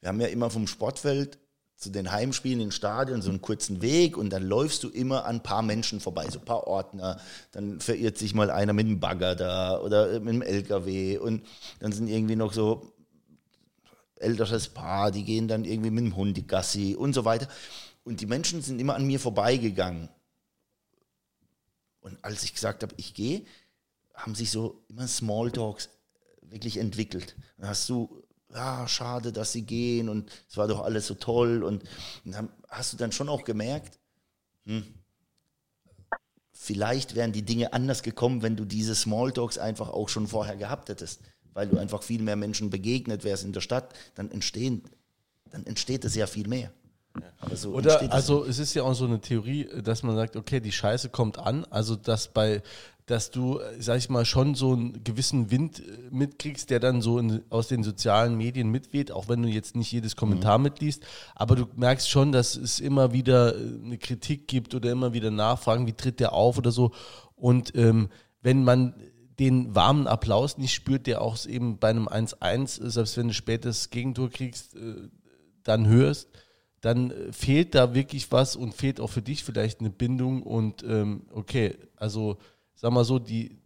wir 0.00 0.08
haben 0.08 0.20
ja 0.20 0.28
immer 0.28 0.50
vom 0.50 0.66
Sportfeld 0.66 1.38
zu 1.82 1.90
den 1.90 2.12
Heimspielen 2.12 2.60
in 2.60 2.70
Stadion 2.70 3.22
so 3.22 3.30
einen 3.30 3.42
kurzen 3.42 3.82
Weg 3.82 4.16
und 4.16 4.30
dann 4.30 4.44
läufst 4.44 4.84
du 4.84 4.88
immer 4.88 5.24
an 5.24 5.36
ein 5.36 5.42
paar 5.42 5.62
Menschen 5.62 5.98
vorbei, 5.98 6.28
so 6.30 6.38
ein 6.38 6.44
paar 6.44 6.68
Ordner. 6.68 7.20
Dann 7.50 7.80
verirrt 7.80 8.16
sich 8.18 8.34
mal 8.34 8.50
einer 8.50 8.72
mit 8.72 8.86
dem 8.86 9.00
Bagger 9.00 9.34
da 9.34 9.80
oder 9.80 10.20
mit 10.20 10.32
dem 10.32 10.42
LKW 10.42 11.18
und 11.18 11.44
dann 11.80 11.90
sind 11.90 12.06
irgendwie 12.06 12.36
noch 12.36 12.52
so 12.52 12.92
älteres 14.14 14.68
Paar, 14.68 15.10
die 15.10 15.24
gehen 15.24 15.48
dann 15.48 15.64
irgendwie 15.64 15.90
mit 15.90 16.04
dem 16.04 16.16
Hund 16.16 16.36
die 16.36 16.46
Gassi 16.46 16.94
und 16.96 17.14
so 17.14 17.24
weiter. 17.24 17.48
Und 18.04 18.20
die 18.20 18.26
Menschen 18.26 18.62
sind 18.62 18.80
immer 18.80 18.94
an 18.94 19.04
mir 19.04 19.18
vorbeigegangen. 19.18 20.08
Und 22.00 22.24
als 22.24 22.44
ich 22.44 22.54
gesagt 22.54 22.84
habe, 22.84 22.94
ich 22.96 23.12
gehe, 23.12 23.44
haben 24.14 24.36
sich 24.36 24.52
so 24.52 24.84
immer 24.88 25.08
Smalltalks 25.08 25.88
wirklich 26.42 26.76
entwickelt. 26.76 27.34
Dann 27.58 27.68
hast 27.68 27.88
du 27.88 28.22
ja, 28.54 28.86
schade, 28.86 29.32
dass 29.32 29.52
sie 29.52 29.62
gehen 29.62 30.08
und 30.08 30.30
es 30.48 30.56
war 30.56 30.68
doch 30.68 30.80
alles 30.80 31.06
so 31.06 31.14
toll. 31.14 31.62
Und, 31.62 31.84
und 32.24 32.32
dann 32.32 32.48
hast 32.68 32.92
du 32.92 32.96
dann 32.96 33.12
schon 33.12 33.28
auch 33.28 33.44
gemerkt, 33.44 33.98
hm, 34.64 34.84
vielleicht 36.52 37.14
wären 37.14 37.32
die 37.32 37.42
Dinge 37.42 37.72
anders 37.72 38.02
gekommen, 38.02 38.42
wenn 38.42 38.56
du 38.56 38.64
diese 38.64 38.94
Smalltalks 38.94 39.58
einfach 39.58 39.88
auch 39.88 40.08
schon 40.08 40.28
vorher 40.28 40.56
gehabt 40.56 40.88
hättest, 40.88 41.20
weil 41.54 41.68
du 41.68 41.78
einfach 41.78 42.02
viel 42.02 42.22
mehr 42.22 42.36
Menschen 42.36 42.70
begegnet 42.70 43.24
wärst 43.24 43.44
in 43.44 43.52
der 43.52 43.60
Stadt, 43.60 43.94
dann 44.14 44.30
entstehen, 44.30 44.82
dann 45.50 45.66
entsteht 45.66 46.04
es 46.04 46.14
ja 46.14 46.26
viel 46.26 46.48
mehr. 46.48 46.72
So 47.54 47.72
Oder 47.72 48.12
also 48.12 48.44
es 48.44 48.58
ist 48.58 48.74
ja 48.74 48.84
auch 48.84 48.94
so 48.94 49.04
eine 49.04 49.20
Theorie, 49.20 49.68
dass 49.82 50.02
man 50.02 50.16
sagt, 50.16 50.36
okay, 50.36 50.60
die 50.60 50.72
Scheiße 50.72 51.10
kommt 51.10 51.38
an, 51.38 51.66
also 51.70 51.96
dass 51.96 52.28
bei 52.28 52.62
dass 53.06 53.30
du, 53.30 53.60
sag 53.78 53.98
ich 53.98 54.08
mal, 54.08 54.24
schon 54.24 54.54
so 54.54 54.72
einen 54.72 55.02
gewissen 55.02 55.50
Wind 55.50 55.80
äh, 55.80 55.82
mitkriegst, 56.10 56.70
der 56.70 56.78
dann 56.78 57.02
so 57.02 57.18
in, 57.18 57.42
aus 57.50 57.68
den 57.68 57.82
sozialen 57.82 58.36
Medien 58.36 58.70
mitweht, 58.70 59.10
auch 59.10 59.28
wenn 59.28 59.42
du 59.42 59.48
jetzt 59.48 59.74
nicht 59.74 59.90
jedes 59.90 60.14
Kommentar 60.14 60.58
mhm. 60.58 60.64
mitliest. 60.64 61.04
Aber 61.34 61.56
du 61.56 61.66
merkst 61.74 62.08
schon, 62.08 62.32
dass 62.32 62.54
es 62.56 62.80
immer 62.80 63.12
wieder 63.12 63.56
äh, 63.56 63.58
eine 63.84 63.98
Kritik 63.98 64.46
gibt 64.46 64.74
oder 64.74 64.90
immer 64.92 65.12
wieder 65.12 65.30
Nachfragen, 65.30 65.86
wie 65.86 65.92
tritt 65.92 66.20
der 66.20 66.32
auf 66.32 66.58
oder 66.58 66.70
so. 66.70 66.92
Und 67.34 67.76
ähm, 67.76 68.08
wenn 68.40 68.62
man 68.62 68.94
den 69.38 69.74
warmen 69.74 70.06
Applaus 70.06 70.56
nicht 70.56 70.72
spürt, 70.72 71.06
der 71.06 71.22
auch 71.22 71.44
eben 71.46 71.78
bei 71.78 71.90
einem 71.90 72.06
1-1, 72.06 72.88
selbst 72.88 73.16
wenn 73.16 73.28
du 73.28 73.34
später 73.34 73.68
das 73.68 73.90
Gegentor 73.90 74.30
kriegst, 74.30 74.76
äh, 74.76 75.08
dann 75.64 75.86
hörst, 75.86 76.28
dann 76.82 77.32
fehlt 77.32 77.74
da 77.76 77.94
wirklich 77.94 78.30
was 78.32 78.56
und 78.56 78.74
fehlt 78.74 79.00
auch 79.00 79.08
für 79.08 79.22
dich 79.22 79.44
vielleicht 79.44 79.80
eine 79.80 79.88
Bindung 79.90 80.42
und 80.42 80.82
ähm, 80.82 81.22
okay, 81.30 81.78
also 81.96 82.38
sag 82.74 82.92
mal 82.92 83.04
so, 83.04 83.20
die, 83.20 83.56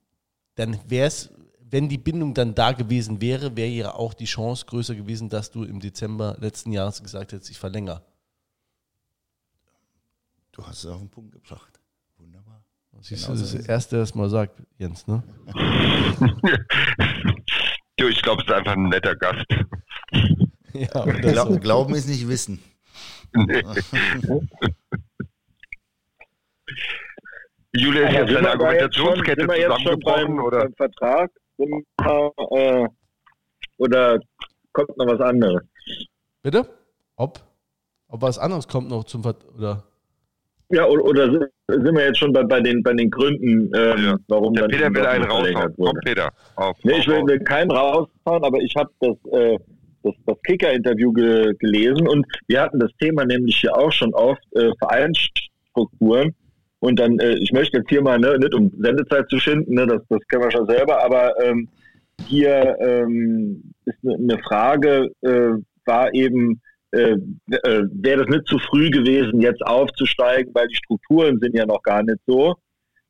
dann 0.55 0.79
wäre 0.87 1.09
es, 1.09 1.33
wenn 1.59 1.89
die 1.89 1.97
Bindung 1.97 2.35
dann 2.35 2.55
da 2.55 2.73
gewesen 2.73 3.23
wäre, 3.23 3.57
wäre 3.57 3.71
ja 3.71 3.95
auch 3.95 4.13
die 4.13 4.27
Chance 4.27 4.67
größer 4.67 4.95
gewesen, 4.95 5.31
dass 5.31 5.51
du 5.51 5.65
im 5.65 5.81
Dezember 5.81 6.37
letzten 6.41 6.73
Jahres 6.73 7.03
gesagt 7.03 7.33
hättest, 7.33 7.51
ich 7.51 7.59
verlängere. 7.59 8.03
Du 10.53 10.63
hast 10.67 10.85
es 10.85 10.87
auf 10.87 11.01
den 11.01 11.09
Punkt 11.09 11.33
gebracht. 11.33 11.81
Wunderbar. 12.19 12.63
Siehst 13.01 13.25
genau 13.25 13.37
du, 13.37 13.43
das, 13.43 13.53
das 13.53 13.67
Erste, 13.67 13.99
was 14.01 14.15
man 14.15 14.29
sagt, 14.29 14.63
Jens, 14.77 15.07
ne? 15.07 15.23
du, 17.97 18.09
ich 18.09 18.21
glaube, 18.21 18.43
es 18.43 18.49
ist 18.49 18.55
einfach 18.55 18.75
ein 18.75 18.91
netter 18.91 19.17
Gast. 19.17 19.47
ja. 20.75 21.05
Glauben 21.57 21.95
ist 21.95 22.09
nicht 22.09 22.29
Wissen. 22.29 22.63
Nee. 23.35 23.63
Julia, 27.73 28.09
ist 28.09 28.15
jetzt 28.15 28.35
deine 28.35 28.51
Argumentationskette 28.51 29.47
zusammengebrochen 29.47 30.41
oder? 30.41 30.61
Beim 30.61 30.75
Vertrag 30.75 31.31
äh, 31.59 32.89
oder 33.79 34.19
kommt 34.73 34.97
noch 34.97 35.07
was 35.07 35.21
anderes? 35.21 35.63
Bitte? 36.43 36.67
Ob? 37.17 37.41
Ob 38.09 38.23
was 38.23 38.39
anderes 38.39 38.67
kommt 38.67 38.89
noch 38.89 39.05
zum 39.05 39.23
Vertrag? 39.23 39.55
Oder? 39.57 39.85
Ja, 40.69 40.85
oder, 40.87 41.05
oder, 41.05 41.31
sind 41.69 41.95
wir 41.95 42.07
jetzt 42.07 42.19
schon 42.19 42.33
bei, 42.33 42.43
bei, 42.43 42.61
den, 42.61 42.83
bei 42.83 42.93
den 42.93 43.09
Gründen, 43.09 43.71
ähm, 43.77 44.05
ja. 44.05 44.17
warum 44.27 44.53
Der 44.55 44.67
dann 44.67 44.71
Peter 44.71 44.95
will 44.95 45.07
einen 45.07 45.25
raushauen. 45.25 45.75
Komm, 45.77 45.99
Peter. 46.05 46.33
Auf, 46.57 46.77
nee, 46.83 46.99
ich 46.99 47.07
will, 47.07 47.25
will 47.25 47.39
keinen 47.41 47.71
rausfahren, 47.71 48.43
aber 48.43 48.59
ich 48.59 48.75
habe 48.77 48.91
das, 49.01 49.17
äh, 49.33 49.59
das, 50.07 50.15
das 50.27 50.43
Kicker-Interview 50.47 51.13
ge, 51.13 51.55
gelesen 51.59 52.09
und 52.09 52.27
wir 52.49 52.61
hatten 52.61 52.79
das 52.79 52.91
Thema 53.01 53.25
nämlich 53.25 53.57
hier 53.57 53.77
auch 53.77 53.93
schon 53.93 54.15
oft, 54.15 54.43
äh, 54.55 54.71
Vereinsstrukturen. 54.79 56.35
Und 56.79 56.99
dann, 57.01 57.19
äh, 57.19 57.35
ich 57.37 57.53
möchte 57.53 57.79
jetzt 57.79 57.89
hier 57.89 58.03
mal, 58.03 58.19
ne, 58.19 58.39
nicht 58.39 58.55
um 58.55 58.71
Sendezeit 58.79 59.29
zu 59.29 59.39
schinden, 59.39 59.75
ne, 59.75 59.87
das, 59.87 60.03
das 60.09 60.21
kennen 60.29 60.45
wir 60.45 60.51
schon 60.51 60.67
selber, 60.67 61.03
aber 61.03 61.33
ähm, 61.43 61.69
hier 62.27 62.77
ähm, 62.81 63.73
ist 63.85 63.99
eine 64.05 64.19
ne 64.19 64.39
Frage, 64.39 65.11
äh, 65.23 65.53
war 65.85 66.13
eben, 66.15 66.61
äh, 66.93 67.17
äh, 67.51 67.83
wäre 67.93 68.25
das 68.25 68.29
nicht 68.29 68.47
zu 68.47 68.59
früh 68.59 68.91
gewesen, 68.91 69.41
jetzt 69.41 69.65
aufzusteigen, 69.67 70.55
weil 70.55 70.69
die 70.69 70.77
Strukturen 70.77 71.39
sind 71.41 71.55
ja 71.55 71.67
noch 71.67 71.83
gar 71.83 72.03
nicht 72.03 72.19
so. 72.27 72.55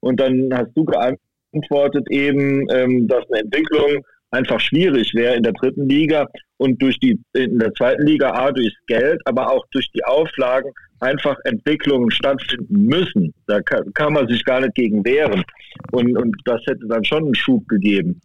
Und 0.00 0.20
dann 0.20 0.50
hast 0.52 0.72
du 0.74 0.84
geantwortet 0.84 2.08
eben, 2.10 2.66
ähm, 2.70 3.08
dass 3.08 3.28
eine 3.30 3.42
Entwicklung 3.42 4.04
einfach 4.36 4.60
schwierig 4.60 5.12
wäre 5.14 5.36
in 5.36 5.42
der 5.42 5.52
dritten 5.52 5.88
Liga 5.88 6.26
und 6.58 6.80
durch 6.80 6.98
die 7.00 7.18
in 7.34 7.58
der 7.58 7.72
zweiten 7.74 8.06
Liga 8.06 8.30
A 8.30 8.52
durchs 8.52 8.76
Geld, 8.86 9.20
aber 9.24 9.50
auch 9.50 9.64
durch 9.72 9.90
die 9.92 10.04
Auflagen 10.04 10.70
einfach 11.00 11.36
Entwicklungen 11.44 12.10
stattfinden 12.10 12.86
müssen. 12.86 13.34
Da 13.46 13.60
kann, 13.60 13.92
kann 13.94 14.12
man 14.12 14.28
sich 14.28 14.44
gar 14.44 14.60
nicht 14.60 14.74
gegen 14.74 15.04
wehren. 15.04 15.42
Und, 15.92 16.16
und 16.16 16.36
das 16.44 16.60
hätte 16.66 16.86
dann 16.88 17.04
schon 17.04 17.24
einen 17.24 17.34
Schub 17.34 17.66
gegeben. 17.68 18.20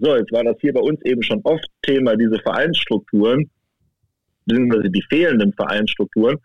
So, 0.00 0.16
jetzt 0.16 0.32
war 0.32 0.42
das 0.42 0.56
hier 0.60 0.72
bei 0.72 0.80
uns 0.80 1.00
eben 1.04 1.22
schon 1.22 1.40
oft 1.44 1.66
Thema, 1.82 2.16
diese 2.16 2.38
Vereinsstrukturen, 2.40 3.50
beziehungsweise 4.46 4.90
die 4.90 5.04
fehlenden 5.10 5.52
Vereinsstrukturen. 5.52 6.38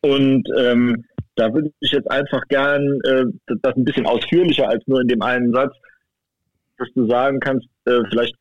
Und 0.00 0.48
ähm, 0.58 1.04
da 1.36 1.54
würde 1.54 1.70
ich 1.80 1.92
jetzt 1.92 2.10
einfach 2.10 2.42
gern 2.48 3.00
äh, 3.04 3.24
das 3.62 3.76
ein 3.76 3.84
bisschen 3.84 4.06
ausführlicher 4.06 4.68
als 4.68 4.84
nur 4.86 5.00
in 5.00 5.08
dem 5.08 5.22
einen 5.22 5.52
Satz, 5.52 5.72
dass 6.78 6.88
du 6.94 7.06
sagen 7.06 7.40
kannst, 7.40 7.68
äh, 7.86 8.00
vielleicht, 8.10 8.34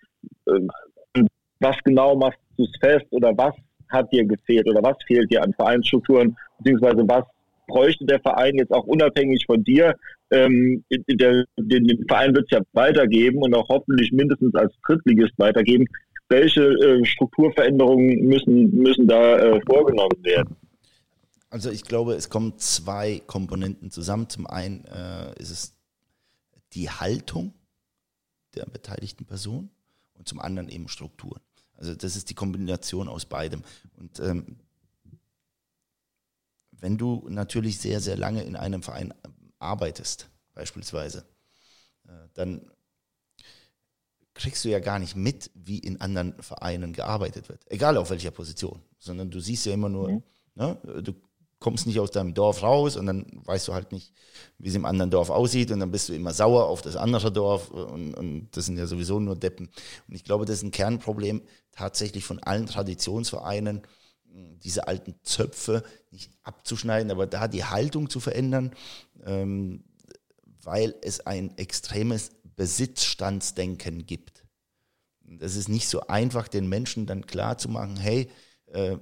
äh, 0.46 1.24
was 1.60 1.76
genau 1.84 2.16
machst 2.16 2.40
du 2.58 2.64
es 2.64 2.72
fest 2.80 3.06
oder 3.12 3.36
was 3.38 3.56
hat 3.90 4.12
dir 4.12 4.26
gefehlt 4.26 4.68
oder 4.68 4.82
was 4.84 4.98
fehlt 5.08 5.32
dir 5.32 5.44
an 5.44 5.54
Vereinsstrukturen, 5.54 6.36
beziehungsweise 6.60 7.08
was 7.08 7.26
bräuchte 7.68 8.06
der 8.06 8.20
Verein 8.22 8.56
jetzt 8.56 8.72
auch 8.72 8.86
unabhängig 8.86 9.44
von 9.46 9.64
dir? 9.64 9.96
Ähm, 10.32 10.84
der, 10.90 11.46
den, 11.58 11.88
den 11.88 12.06
Verein 12.08 12.36
wird 12.36 12.46
es 12.52 12.58
ja 12.58 12.64
weitergeben 12.74 13.42
und 13.42 13.54
auch 13.56 13.68
hoffentlich 13.70 14.12
mindestens 14.12 14.54
als 14.56 14.74
Drittligist 14.86 15.34
weitergeben. 15.38 15.86
Welche 16.30 16.64
äh, 16.64 17.06
Strukturveränderungen 17.06 18.26
müssen, 18.26 18.76
müssen 18.76 19.08
da 19.08 19.38
äh, 19.38 19.62
vorgenommen 19.66 20.24
werden? 20.24 20.56
Also 21.50 21.72
ich 21.72 21.84
glaube, 21.84 22.14
es 22.14 22.30
kommen 22.30 22.58
zwei 22.58 23.22
Komponenten 23.26 23.90
zusammen. 23.90 24.28
Zum 24.28 24.48
einen 24.48 24.84
äh, 24.86 25.40
ist 25.40 25.52
es 25.52 25.78
die 26.74 26.90
Haltung 26.90 27.54
der 28.58 28.66
beteiligten 28.66 29.26
Person 29.26 29.70
und 30.14 30.28
zum 30.28 30.40
anderen 30.40 30.70
eben 30.70 30.88
Strukturen. 30.88 31.42
Also 31.76 31.96
das 31.96 32.16
ist 32.16 32.30
die 32.30 32.34
Kombination 32.34 33.08
aus 33.08 33.26
beidem. 33.26 33.64
Und 33.98 34.20
ähm, 34.20 34.58
wenn 36.72 36.98
du 36.98 37.26
natürlich 37.30 37.80
sehr, 37.80 38.00
sehr 38.00 38.18
lange 38.18 38.44
in 38.44 38.56
einem 38.56 38.84
Verein 38.84 39.14
arbeitest, 39.60 40.30
beispielsweise, 40.54 41.26
äh, 42.08 42.12
dann 42.34 42.72
kriegst 44.34 44.64
du 44.66 44.70
ja 44.70 44.80
gar 44.80 45.00
nicht 45.00 45.16
mit, 45.16 45.50
wie 45.56 45.80
in 45.80 46.00
anderen 46.02 46.42
Vereinen 46.42 46.94
gearbeitet 46.94 47.50
wird. 47.50 47.62
Egal 47.72 47.98
auf 47.98 48.10
welcher 48.10 48.32
Position. 48.32 48.82
Sondern 49.00 49.32
du 49.32 49.40
siehst 49.40 49.66
ja 49.66 49.74
immer 49.74 49.90
nur, 49.90 50.12
mhm. 50.12 50.24
Ne? 50.58 50.76
Du 51.04 51.14
kommst 51.68 51.86
nicht 51.86 52.00
aus 52.00 52.12
deinem 52.12 52.34
Dorf 52.34 52.64
raus 52.64 52.96
und 52.96 53.08
dann 53.08 53.26
weißt 53.44 53.68
du 53.68 53.74
halt 53.74 53.92
nicht, 53.92 54.14
wie 54.58 54.70
es 54.70 54.76
im 54.76 54.86
anderen 54.86 55.12
Dorf 55.12 55.30
aussieht 55.30 55.70
und 55.70 55.82
dann 55.82 55.92
bist 55.92 56.08
du 56.08 56.14
immer 56.14 56.32
sauer 56.32 56.68
auf 56.68 56.82
das 56.82 56.96
andere 56.96 57.30
Dorf 57.30 57.72
und, 57.72 58.14
und 58.14 58.48
das 58.54 58.68
sind 58.68 58.78
ja 58.78 58.88
sowieso 58.88 59.20
nur 59.20 59.36
Deppen. 59.36 59.68
Und 60.08 60.16
ich 60.16 60.24
glaube, 60.24 60.46
das 60.46 60.60
ist 60.60 60.64
ein 60.64 60.72
Kernproblem 60.72 61.42
tatsächlich 61.74 62.24
von 62.24 62.40
allen 62.40 62.68
Traditionsvereinen, 62.68 63.82
diese 64.64 64.88
alten 64.88 65.16
Zöpfe 65.24 65.84
nicht 66.10 66.32
abzuschneiden, 66.44 67.12
aber 67.12 67.28
da 67.28 67.50
die 67.50 67.66
Haltung 67.66 68.10
zu 68.10 68.22
verändern, 68.22 68.74
ähm, 69.26 69.84
weil 70.64 70.96
es 71.02 71.20
ein 71.28 71.58
extremes 71.58 72.32
Besitzstandsdenken 72.56 74.06
gibt. 74.06 74.46
Das 75.20 75.58
ist 75.58 75.68
nicht 75.68 75.90
so 75.90 76.08
einfach, 76.08 76.48
den 76.48 76.70
Menschen 76.70 77.08
dann 77.08 77.26
klar 77.26 77.58
zu 77.58 77.68
machen, 77.68 77.98
hey, 77.98 78.32
äh, 78.68 78.96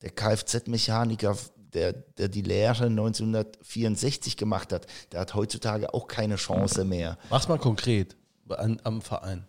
der 0.00 0.10
Kfz-Mechaniker, 0.10 1.36
der, 1.76 1.92
der 1.92 2.28
die 2.28 2.40
Lehre 2.40 2.86
1964 2.86 4.38
gemacht 4.38 4.72
hat, 4.72 4.86
der 5.12 5.20
hat 5.20 5.34
heutzutage 5.34 5.92
auch 5.92 6.08
keine 6.08 6.36
Chance 6.36 6.84
mehr. 6.86 7.18
Mach's 7.28 7.48
mal 7.48 7.58
konkret 7.58 8.16
an, 8.48 8.80
am 8.82 9.02
Verein. 9.02 9.46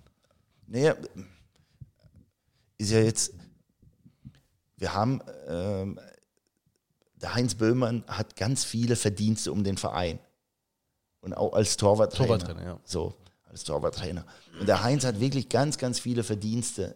Naja, 0.68 0.96
ist 2.78 2.92
ja 2.92 3.00
jetzt, 3.00 3.34
wir 4.76 4.94
haben, 4.94 5.22
ähm, 5.48 6.00
der 7.16 7.34
Heinz 7.34 7.56
Böhmann 7.56 8.04
hat 8.08 8.36
ganz 8.36 8.66
viele 8.66 8.98
Verdienste 8.98 9.54
um 9.54 9.64
den 9.64 9.78
Verein. 9.78 10.20
Und 11.22 11.34
auch 11.34 11.54
als 11.54 11.78
Torwarttrainer. 11.78 12.40
Torwarttrainer 12.40 12.64
ja. 12.64 12.80
So, 12.84 13.16
als 13.46 13.64
Torwarttrainer. 13.64 14.26
Und 14.60 14.68
der 14.68 14.84
Heinz 14.84 15.06
hat 15.06 15.22
wirklich 15.22 15.48
ganz, 15.48 15.78
ganz 15.78 16.00
viele 16.00 16.24
Verdienste. 16.24 16.94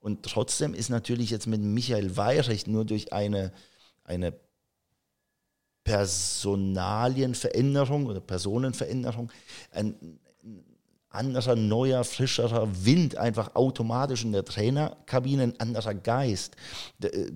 Und 0.00 0.24
trotzdem 0.24 0.74
ist 0.74 0.90
natürlich 0.90 1.30
jetzt 1.30 1.46
mit 1.46 1.60
Michael 1.60 2.16
Weirich 2.16 2.66
nur 2.66 2.84
durch 2.84 3.12
eine, 3.12 3.52
eine 4.02 4.34
Personalienveränderung 5.84 8.06
oder 8.06 8.20
Personenveränderung 8.20 9.30
ein, 9.70 10.18
anderer, 11.14 11.54
neuer, 11.54 12.04
frischerer 12.04 12.84
Wind 12.84 13.16
einfach 13.16 13.54
automatisch 13.54 14.24
in 14.24 14.32
der 14.32 14.44
Trainerkabine, 14.44 15.44
ein 15.44 15.60
anderer 15.60 15.94
Geist. 15.94 16.56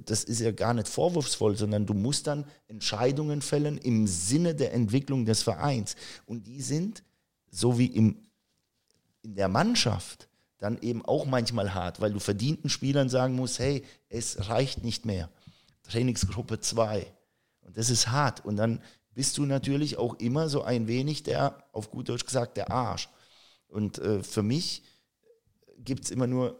Das 0.04 0.24
ist 0.24 0.40
ja 0.40 0.50
gar 0.50 0.74
nicht 0.74 0.88
vorwurfsvoll, 0.88 1.56
sondern 1.56 1.86
du 1.86 1.94
musst 1.94 2.26
dann 2.26 2.44
Entscheidungen 2.66 3.40
fällen 3.40 3.78
im 3.78 4.06
Sinne 4.06 4.54
der 4.54 4.74
Entwicklung 4.74 5.24
des 5.24 5.42
Vereins. 5.42 5.94
Und 6.26 6.46
die 6.46 6.60
sind, 6.60 7.04
so 7.50 7.78
wie 7.78 7.86
im, 7.86 8.16
in 9.22 9.36
der 9.36 9.48
Mannschaft, 9.48 10.28
dann 10.58 10.78
eben 10.80 11.04
auch 11.04 11.24
manchmal 11.24 11.72
hart, 11.72 12.00
weil 12.00 12.12
du 12.12 12.18
verdienten 12.18 12.68
Spielern 12.68 13.08
sagen 13.08 13.36
musst, 13.36 13.60
hey, 13.60 13.84
es 14.08 14.48
reicht 14.48 14.82
nicht 14.82 15.06
mehr. 15.06 15.30
Trainingsgruppe 15.84 16.58
2. 16.58 17.06
Und 17.68 17.76
das 17.76 17.90
ist 17.90 18.08
hart. 18.08 18.44
Und 18.46 18.56
dann 18.56 18.80
bist 19.12 19.36
du 19.36 19.44
natürlich 19.44 19.98
auch 19.98 20.14
immer 20.14 20.48
so 20.48 20.62
ein 20.62 20.88
wenig 20.88 21.22
der, 21.22 21.62
auf 21.72 21.90
gut 21.90 22.08
Deutsch 22.08 22.24
gesagt, 22.24 22.56
der 22.56 22.72
Arsch. 22.72 23.10
Und 23.68 23.98
äh, 23.98 24.22
für 24.22 24.42
mich 24.42 24.82
gibt 25.76 26.04
es 26.04 26.10
immer 26.10 26.26
nur 26.26 26.58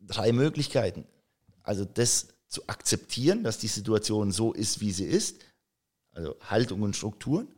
drei 0.00 0.30
Möglichkeiten. 0.32 1.04
Also 1.64 1.84
das 1.84 2.28
zu 2.46 2.68
akzeptieren, 2.68 3.42
dass 3.42 3.58
die 3.58 3.66
Situation 3.66 4.30
so 4.30 4.52
ist, 4.52 4.80
wie 4.80 4.92
sie 4.92 5.06
ist, 5.06 5.40
also 6.12 6.36
Haltung 6.40 6.82
und 6.82 6.94
Strukturen. 6.94 7.48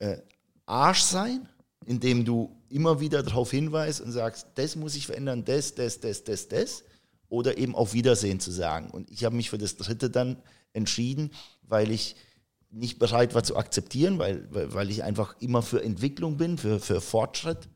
Äh, 0.00 0.18
Arsch 0.64 1.02
sein, 1.02 1.48
indem 1.84 2.24
du 2.24 2.50
immer 2.68 2.98
wieder 2.98 3.22
darauf 3.22 3.52
hinweist 3.52 4.00
und 4.00 4.10
sagst, 4.10 4.48
das 4.56 4.74
muss 4.74 4.96
ich 4.96 5.06
verändern, 5.06 5.44
das, 5.44 5.76
das, 5.76 6.00
das, 6.00 6.24
das, 6.24 6.48
das. 6.48 6.82
Oder 7.28 7.58
eben 7.58 7.76
auf 7.76 7.92
Wiedersehen 7.92 8.40
zu 8.40 8.50
sagen. 8.50 8.90
Und 8.90 9.08
ich 9.08 9.24
habe 9.24 9.36
mich 9.36 9.50
für 9.50 9.58
das 9.58 9.76
dritte 9.76 10.10
dann 10.10 10.42
entschieden, 10.72 11.30
weil 11.68 11.90
ich 11.90 12.16
nicht 12.70 12.98
bereit 12.98 13.34
war 13.34 13.42
zu 13.42 13.56
akzeptieren, 13.56 14.18
weil, 14.18 14.48
weil 14.50 14.90
ich 14.90 15.02
einfach 15.04 15.36
immer 15.40 15.62
für 15.62 15.82
Entwicklung 15.82 16.36
bin, 16.36 16.58
für, 16.58 16.80
für 16.80 17.00
Fortschritt 17.00 17.68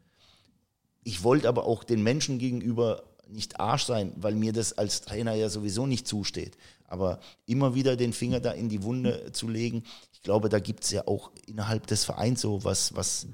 ich 1.03 1.23
wollte 1.25 1.49
aber 1.49 1.65
auch 1.67 1.85
den 1.85 2.03
Menschen 2.03 2.39
gegenüber 2.39 3.05
nicht 3.29 3.61
Arsch 3.61 3.85
sein, 3.85 4.12
weil 4.17 4.35
mir 4.35 4.53
das 4.53 4.77
als 4.77 5.03
Trainer 5.03 5.35
ja 5.35 5.49
sowieso 5.49 5.87
nicht 5.87 6.07
zusteht. 6.07 6.57
Aber 6.87 7.21
immer 7.47 7.75
wieder 7.75 7.97
den 7.97 8.12
Finger 8.12 8.41
da 8.41 8.51
in 8.51 8.69
die 8.69 8.83
Wunde 8.83 9.31
zu 9.33 9.49
legen, 9.49 9.85
ich 10.12 10.23
glaube, 10.23 10.49
da 10.49 10.59
gibt 10.59 10.85
es 10.85 10.91
ja 10.91 11.07
auch 11.07 11.31
innerhalb 11.47 11.87
des 11.87 12.05
Vereins 12.05 12.41
so 12.41 12.65
was, 12.65 12.95
was 12.97 13.29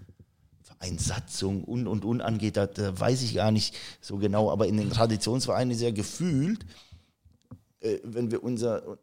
Vereinssatzung 0.62 1.64
und 1.64 1.86
und 1.86 2.04
und 2.04 2.20
angeht, 2.20 2.56
da, 2.56 2.66
da, 2.66 2.98
weiß 2.98 3.22
ich 3.22 3.34
gar 3.34 3.50
nicht 3.50 3.74
so 4.00 4.18
genau. 4.18 4.50
Aber 4.50 4.66
in 4.66 4.76
den 4.76 4.90
Traditionsvereinen 4.90 5.72
ist 5.74 5.80
ja 5.80 5.90
gefühlt, 5.90 6.66
äh, 7.80 7.98
wenn 8.04 8.30
wir 8.30 8.44
unser, 8.44 8.98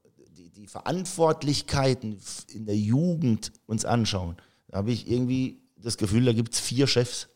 die, 0.56 0.68
Verantwortlichkeiten 0.68 2.20
in 2.54 2.66
der 2.66 2.78
Jugend 2.78 3.52
uns 3.66 3.86
anschauen, 3.86 4.38
da 4.68 4.78
habe 4.78 4.92
ich 4.92 5.10
irgendwie 5.10 5.62
das 5.78 5.98
Gefühl, 5.98 6.26
da 6.26 6.34
gibt 6.34 6.54
es 6.54 6.60
vier 6.60 6.88
Chefs. 6.88 7.30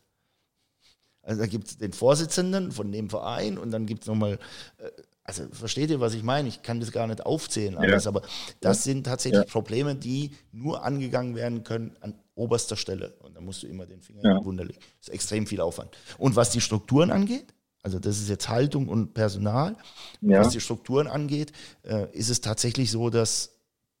Also 1.22 1.42
da 1.42 1.46
gibt 1.46 1.68
es 1.68 1.76
den 1.76 1.92
Vorsitzenden 1.92 2.72
von 2.72 2.90
dem 2.90 3.10
Verein 3.10 3.58
und 3.58 3.70
dann 3.70 3.84
gibt 3.84 4.02
es 4.02 4.08
nochmal, 4.08 4.38
äh, 4.78 4.90
also 5.24 5.46
versteht 5.52 5.90
ihr, 5.90 6.00
was 6.00 6.14
ich 6.14 6.22
meine? 6.22 6.48
Ich 6.48 6.62
kann 6.62 6.80
das 6.80 6.90
gar 6.90 7.06
nicht 7.06 7.26
aufzählen 7.26 7.76
alles, 7.76 8.04
ja. 8.04 8.10
aber 8.10 8.22
das 8.60 8.82
sind 8.82 9.04
tatsächlich 9.04 9.44
ja. 9.44 9.50
Probleme, 9.50 9.94
die 9.94 10.30
nur 10.52 10.84
angegangen 10.84 11.34
werden 11.34 11.64
können 11.64 11.94
an 12.00 12.14
oberster 12.34 12.76
Stelle. 12.76 13.14
Und 13.20 13.36
da 13.36 13.42
musst 13.42 13.62
du 13.62 13.66
immer 13.66 13.84
den 13.84 14.00
Finger 14.00 14.22
ja. 14.24 14.30
in 14.32 14.38
die 14.38 14.44
Wunde 14.46 14.64
legen. 14.64 14.78
Das 15.00 15.08
ist 15.08 15.14
extrem 15.14 15.46
viel 15.46 15.60
Aufwand. 15.60 15.90
Und 16.16 16.34
was 16.34 16.50
die 16.50 16.62
Strukturen 16.62 17.10
angeht, 17.10 17.52
also 17.82 17.98
das 17.98 18.18
ist 18.18 18.28
jetzt 18.28 18.48
Haltung 18.48 18.88
und 18.88 19.14
Personal. 19.14 19.76
Ja. 20.20 20.40
Was 20.40 20.50
die 20.50 20.60
Strukturen 20.60 21.06
angeht, 21.06 21.52
äh, 21.82 22.10
ist 22.16 22.28
es 22.28 22.40
tatsächlich 22.40 22.90
so, 22.90 23.10
dass, 23.10 23.56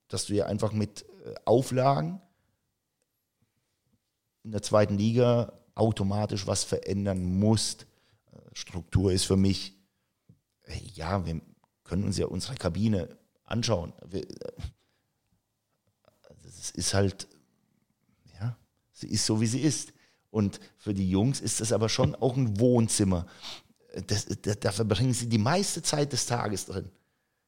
dass 0.08 0.26
du 0.26 0.34
ja 0.34 0.46
einfach 0.46 0.72
mit 0.72 1.04
äh, 1.24 1.34
Auflagen 1.44 2.20
in 4.42 4.52
der 4.52 4.62
zweiten 4.62 4.98
Liga 4.98 5.52
automatisch 5.74 6.46
was 6.46 6.64
verändern 6.64 7.38
musst. 7.38 7.86
Struktur 8.52 9.12
ist 9.12 9.24
für 9.24 9.36
mich, 9.36 9.74
ja, 10.94 11.24
wir 11.24 11.40
können 11.84 12.04
uns 12.04 12.18
ja 12.18 12.26
unsere 12.26 12.54
Kabine 12.56 13.16
anschauen. 13.44 13.92
Es 16.44 16.70
ist 16.72 16.94
halt, 16.94 17.28
ja, 18.40 18.56
sie 18.92 19.08
ist 19.08 19.26
so, 19.26 19.40
wie 19.40 19.46
sie 19.46 19.60
ist. 19.60 19.92
Und 20.30 20.60
für 20.76 20.92
die 20.92 21.08
Jungs 21.08 21.40
ist 21.40 21.60
das 21.60 21.72
aber 21.72 21.88
schon 21.88 22.14
auch 22.14 22.36
ein 22.36 22.58
Wohnzimmer. 22.58 23.26
Das, 24.06 24.26
das, 24.42 24.60
da 24.60 24.70
verbringen 24.70 25.12
sie 25.12 25.28
die 25.28 25.38
meiste 25.38 25.82
Zeit 25.82 26.12
des 26.12 26.26
Tages 26.26 26.66
drin. 26.66 26.88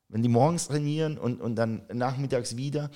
Wenn 0.08 0.22
die 0.22 0.28
morgens 0.28 0.68
trainieren 0.68 1.18
und, 1.18 1.40
und 1.40 1.54
dann 1.54 1.82
nachmittags 1.92 2.56
wieder, 2.56 2.90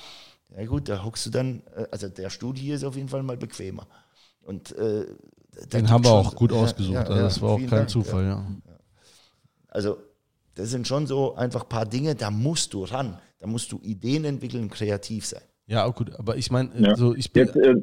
ja 0.57 0.67
gut, 0.67 0.89
da 0.89 1.05
hockst 1.05 1.27
du 1.27 1.31
dann, 1.31 1.63
äh, 1.77 1.87
also 1.91 2.09
der 2.09 2.31
Stuhl 2.31 2.57
hier 2.57 2.75
ist 2.75 2.85
auf 2.85 2.97
jeden 2.97 3.09
Fall 3.09 3.23
mal 3.23 3.37
bequemer. 3.37 3.87
Und 4.43 4.77
äh, 4.77 5.07
den 5.73 5.89
haben 5.89 6.05
wir 6.05 6.11
auch 6.11 6.35
gut 6.35 6.53
ausgesucht. 6.53 6.95
Ja, 6.95 7.03
also 7.03 7.15
das 7.15 7.41
war 7.41 7.51
auch 7.51 7.59
kein 7.59 7.69
Dank, 7.69 7.91
Zufall, 7.91 8.25
ja. 8.25 8.47
Also 9.69 9.99
das 10.55 10.71
sind 10.71 10.87
schon 10.87 11.07
so 11.07 11.35
einfach 11.35 11.63
ein 11.63 11.69
paar 11.69 11.87
Dinge, 11.87 12.15
da 12.15 12.31
musst 12.31 12.75
du 12.75 12.85
ran. 12.85 13.19
Da 13.39 13.47
musst 13.47 13.73
du 13.73 13.81
Ideen 13.83 14.25
entwickeln, 14.25 14.71
kreativ 14.71 15.27
sein. 15.27 15.43
Ja, 15.67 15.85
auch 15.85 15.95
gut. 15.95 16.15
Aber 16.19 16.37
ich 16.37 16.51
meine, 16.51 16.71
ja. 16.79 16.97
so 16.97 17.15
ich 17.15 17.33
bin. 17.33 17.47
Jetzt, 17.47 17.57
äh, 17.57 17.75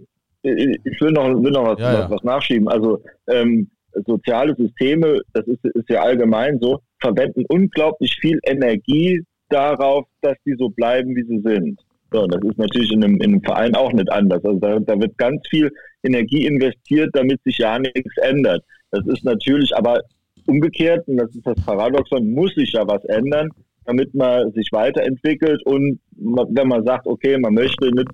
ich 0.44 1.02
will 1.02 1.12
noch, 1.12 1.28
will 1.42 1.52
noch 1.52 1.66
was, 1.66 1.80
ja, 1.80 1.94
ja. 1.94 2.10
was 2.10 2.24
nachschieben. 2.24 2.68
Also 2.68 3.04
ähm, 3.28 3.70
soziale 4.06 4.56
Systeme, 4.56 5.22
das 5.34 5.46
ist, 5.48 5.64
ist 5.66 5.90
ja 5.90 6.02
allgemein 6.02 6.60
so, 6.60 6.80
verwenden 7.00 7.46
unglaublich 7.50 8.16
viel 8.20 8.40
Energie 8.44 9.24
darauf, 9.50 10.06
dass 10.22 10.38
die 10.46 10.56
so 10.58 10.70
bleiben, 10.70 11.16
wie 11.16 11.24
sie 11.24 11.42
sind. 11.42 11.80
So, 12.12 12.28
das 12.28 12.42
ist 12.44 12.58
natürlich 12.58 12.92
in 12.92 13.04
einem, 13.04 13.16
in 13.16 13.32
einem 13.32 13.42
Verein 13.42 13.76
auch 13.76 13.94
nicht 13.94 14.12
anders. 14.12 14.44
Also 14.44 14.60
da, 14.60 14.80
da 14.80 15.00
wird 15.00 15.18
ganz 15.18 15.42
viel 15.50 15.72
Energie 16.04 16.46
investiert, 16.46 17.10
damit 17.14 17.42
sich 17.44 17.58
ja 17.58 17.80
nichts 17.80 18.18
ändert. 18.18 18.64
Das 18.92 19.06
ist 19.08 19.24
natürlich 19.24 19.76
aber 19.76 20.02
umgekehrt, 20.46 21.08
und 21.08 21.18
das 21.18 21.34
ist 21.34 21.46
das 21.46 21.64
Paradoxon, 21.66 22.32
muss 22.32 22.54
sich 22.56 22.74
ja 22.74 22.86
was 22.88 23.04
ändern, 23.06 23.50
damit 23.86 24.14
man 24.14 24.52
sich 24.52 24.68
weiterentwickelt 24.72 25.66
und 25.66 26.00
wenn 26.16 26.68
man 26.68 26.86
sagt, 26.86 27.08
okay, 27.08 27.38
man 27.38 27.54
möchte 27.54 27.92
nicht 27.92 28.10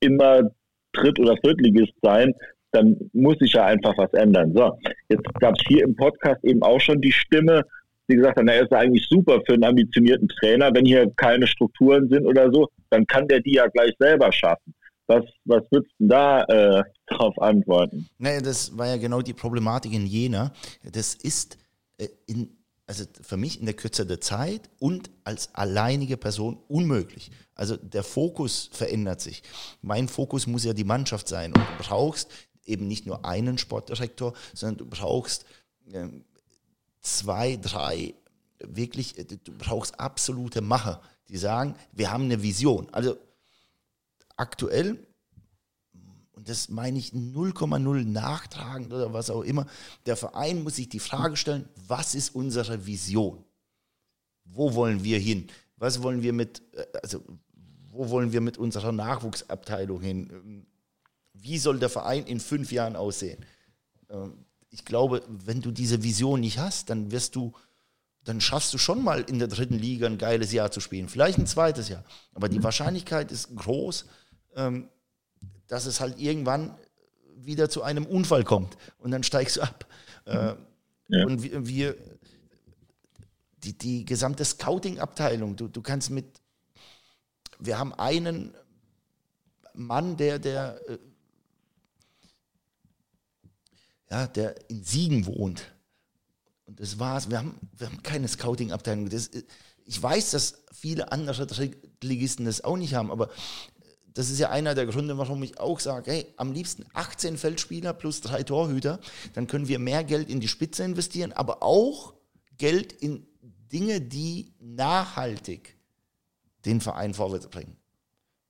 immer 0.00 0.50
Dritt- 0.92 1.18
oder 1.18 1.36
Viertligist 1.42 1.92
sein, 2.02 2.34
dann 2.72 2.96
muss 3.12 3.38
sich 3.38 3.52
ja 3.52 3.64
einfach 3.64 3.96
was 3.96 4.12
ändern. 4.12 4.52
So, 4.54 4.78
jetzt 5.08 5.24
gab 5.40 5.54
es 5.56 5.64
hier 5.66 5.84
im 5.84 5.96
Podcast 5.96 6.42
eben 6.44 6.62
auch 6.62 6.80
schon 6.80 7.00
die 7.00 7.12
Stimme, 7.12 7.64
die 8.08 8.16
gesagt 8.16 8.38
hat, 8.38 8.44
na, 8.44 8.52
er 8.52 8.62
ist 8.64 8.72
eigentlich 8.72 9.06
super 9.08 9.40
für 9.46 9.54
einen 9.54 9.64
ambitionierten 9.64 10.28
Trainer. 10.28 10.72
Wenn 10.74 10.86
hier 10.86 11.10
keine 11.16 11.46
Strukturen 11.46 12.08
sind 12.08 12.26
oder 12.26 12.50
so, 12.50 12.68
dann 12.90 13.06
kann 13.06 13.28
der 13.28 13.40
die 13.40 13.54
ja 13.54 13.66
gleich 13.66 13.92
selber 13.98 14.32
schaffen. 14.32 14.74
Was, 15.06 15.24
was 15.44 15.62
würdest 15.70 15.92
du 15.98 16.08
da 16.08 16.42
äh, 16.44 16.82
darauf 17.06 17.38
antworten? 17.40 18.08
Naja, 18.18 18.40
das 18.40 18.76
war 18.76 18.86
ja 18.86 18.96
genau 18.96 19.22
die 19.22 19.32
Problematik 19.32 19.92
in 19.92 20.06
Jena. 20.06 20.52
Das 20.90 21.14
ist 21.14 21.58
äh, 21.96 22.08
in, 22.26 22.50
also 22.86 23.04
für 23.22 23.36
mich 23.36 23.58
in 23.60 23.66
der 23.66 23.74
Kürze 23.74 24.06
der 24.06 24.20
Zeit 24.20 24.70
und 24.78 25.10
als 25.24 25.54
alleinige 25.54 26.16
Person 26.16 26.58
unmöglich. 26.68 27.30
Also 27.54 27.76
der 27.76 28.02
Fokus 28.02 28.70
verändert 28.72 29.20
sich. 29.20 29.42
Mein 29.82 30.08
Fokus 30.08 30.46
muss 30.46 30.64
ja 30.64 30.72
die 30.72 30.84
Mannschaft 30.84 31.28
sein. 31.28 31.52
Und 31.52 31.60
du 31.60 31.84
brauchst 31.84 32.30
eben 32.68 32.86
nicht 32.86 33.06
nur 33.06 33.24
einen 33.24 33.58
Sportdirektor, 33.58 34.34
sondern 34.54 34.78
du 34.78 34.86
brauchst 34.86 35.44
ähm, 35.92 36.24
zwei, 37.00 37.56
drei, 37.56 38.14
wirklich, 38.60 39.18
äh, 39.18 39.24
du 39.24 39.52
brauchst 39.56 39.98
absolute 39.98 40.60
Macher, 40.60 41.00
die 41.28 41.38
sagen, 41.38 41.74
wir 41.92 42.10
haben 42.10 42.24
eine 42.24 42.42
Vision. 42.42 42.88
Also 42.92 43.16
aktuell, 44.36 44.98
und 46.32 46.48
das 46.48 46.68
meine 46.68 46.98
ich 46.98 47.12
0,0 47.12 48.04
nachtragend 48.04 48.92
oder 48.92 49.12
was 49.12 49.30
auch 49.30 49.42
immer, 49.42 49.66
der 50.06 50.16
Verein 50.16 50.62
muss 50.62 50.76
sich 50.76 50.88
die 50.88 51.00
Frage 51.00 51.36
stellen, 51.36 51.68
was 51.86 52.14
ist 52.14 52.34
unsere 52.34 52.86
Vision? 52.86 53.44
Wo 54.44 54.74
wollen 54.74 55.04
wir 55.04 55.18
hin? 55.18 55.48
Was 55.76 56.02
wollen 56.02 56.22
wir 56.22 56.32
mit, 56.32 56.62
äh, 56.72 56.86
also 57.02 57.22
wo 57.90 58.10
wollen 58.10 58.32
wir 58.32 58.40
mit 58.40 58.58
unserer 58.58 58.92
Nachwuchsabteilung 58.92 60.00
hin? 60.00 60.66
Wie 61.40 61.58
soll 61.58 61.78
der 61.78 61.88
Verein 61.88 62.26
in 62.26 62.40
fünf 62.40 62.72
Jahren 62.72 62.96
aussehen? 62.96 63.44
Ähm, 64.10 64.44
ich 64.70 64.84
glaube, 64.84 65.22
wenn 65.28 65.60
du 65.62 65.70
diese 65.70 66.02
Vision 66.02 66.40
nicht 66.40 66.58
hast, 66.58 66.90
dann 66.90 67.10
wirst 67.10 67.36
du, 67.36 67.52
dann 68.24 68.40
schaffst 68.40 68.74
du 68.74 68.78
schon 68.78 69.02
mal 69.02 69.22
in 69.22 69.38
der 69.38 69.48
dritten 69.48 69.78
Liga 69.78 70.06
ein 70.06 70.18
geiles 70.18 70.52
Jahr 70.52 70.70
zu 70.70 70.80
spielen. 70.80 71.08
Vielleicht 71.08 71.38
ein 71.38 71.46
zweites 71.46 71.88
Jahr. 71.88 72.04
Aber 72.34 72.48
die 72.48 72.62
Wahrscheinlichkeit 72.62 73.32
ist 73.32 73.54
groß, 73.56 74.06
ähm, 74.56 74.88
dass 75.66 75.86
es 75.86 76.00
halt 76.00 76.18
irgendwann 76.18 76.76
wieder 77.36 77.70
zu 77.70 77.82
einem 77.82 78.04
Unfall 78.04 78.44
kommt 78.44 78.76
und 78.98 79.10
dann 79.10 79.22
steigst 79.22 79.56
du 79.56 79.62
ab. 79.62 79.86
Äh, 80.26 80.54
ja. 81.08 81.24
Und 81.24 81.42
wir, 81.42 81.96
die, 83.64 83.76
die 83.76 84.04
gesamte 84.04 84.44
Scouting-Abteilung, 84.44 85.56
du, 85.56 85.68
du 85.68 85.80
kannst 85.80 86.10
mit, 86.10 86.26
wir 87.58 87.78
haben 87.78 87.94
einen 87.94 88.54
Mann, 89.72 90.16
der, 90.16 90.38
der 90.38 90.80
äh, 90.88 90.98
ja, 94.10 94.26
der 94.26 94.54
in 94.70 94.82
Siegen 94.82 95.26
wohnt. 95.26 95.72
Und 96.66 96.80
das 96.80 96.98
war's. 96.98 97.30
Wir 97.30 97.38
haben, 97.38 97.58
wir 97.76 97.86
haben 97.86 98.02
keine 98.02 98.28
Scouting-Abteilung. 98.28 99.08
Ich 99.84 100.02
weiß, 100.02 100.30
dass 100.32 100.64
viele 100.72 101.12
andere 101.12 101.46
Ligisten 102.02 102.44
das 102.44 102.62
auch 102.62 102.76
nicht 102.76 102.94
haben, 102.94 103.10
aber 103.10 103.30
das 104.14 104.30
ist 104.30 104.38
ja 104.40 104.50
einer 104.50 104.74
der 104.74 104.86
Gründe, 104.86 105.16
warum 105.16 105.42
ich 105.42 105.60
auch 105.60 105.78
sage, 105.80 106.10
hey, 106.10 106.26
am 106.36 106.52
liebsten 106.52 106.84
18 106.92 107.38
Feldspieler 107.38 107.92
plus 107.92 108.20
drei 108.20 108.42
Torhüter, 108.42 108.98
dann 109.34 109.46
können 109.46 109.68
wir 109.68 109.78
mehr 109.78 110.02
Geld 110.02 110.28
in 110.28 110.40
die 110.40 110.48
Spitze 110.48 110.82
investieren, 110.82 111.32
aber 111.32 111.62
auch 111.62 112.14
Geld 112.56 112.92
in 112.92 113.26
Dinge, 113.72 114.00
die 114.00 114.52
nachhaltig 114.60 115.76
den 116.64 116.80
Verein 116.80 117.14
vorwärts 117.14 117.46
bringen. 117.46 117.76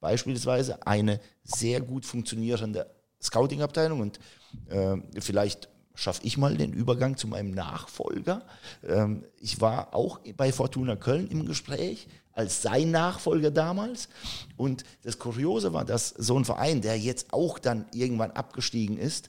Beispielsweise 0.01 0.87
eine 0.87 1.21
sehr 1.45 1.81
gut 1.81 2.07
funktionierende 2.07 2.91
Scouting-Abteilung 3.23 4.01
und 4.01 4.21
äh, 4.69 4.97
vielleicht 5.21 5.69
schaffe 5.95 6.21
ich 6.25 6.39
mal 6.39 6.57
den 6.57 6.73
Übergang 6.73 7.17
zu 7.17 7.27
meinem 7.27 7.51
Nachfolger. 7.51 8.43
Ähm, 8.87 9.25
ich 9.41 9.61
war 9.61 9.95
auch 9.95 10.21
bei 10.37 10.53
Fortuna 10.53 10.95
Köln 10.95 11.27
im 11.29 11.45
Gespräch 11.45 12.07
als 12.33 12.63
sein 12.63 12.93
Nachfolger 12.93 13.51
damals. 13.51 14.09
Und 14.57 14.85
das 15.03 15.19
Kuriose 15.19 15.73
war, 15.73 15.85
dass 15.85 16.11
so 16.11 16.39
ein 16.39 16.45
Verein, 16.45 16.83
der 16.83 16.97
jetzt 16.97 17.33
auch 17.33 17.59
dann 17.59 17.87
irgendwann 17.93 18.31
abgestiegen 18.31 18.97
ist, 18.97 19.29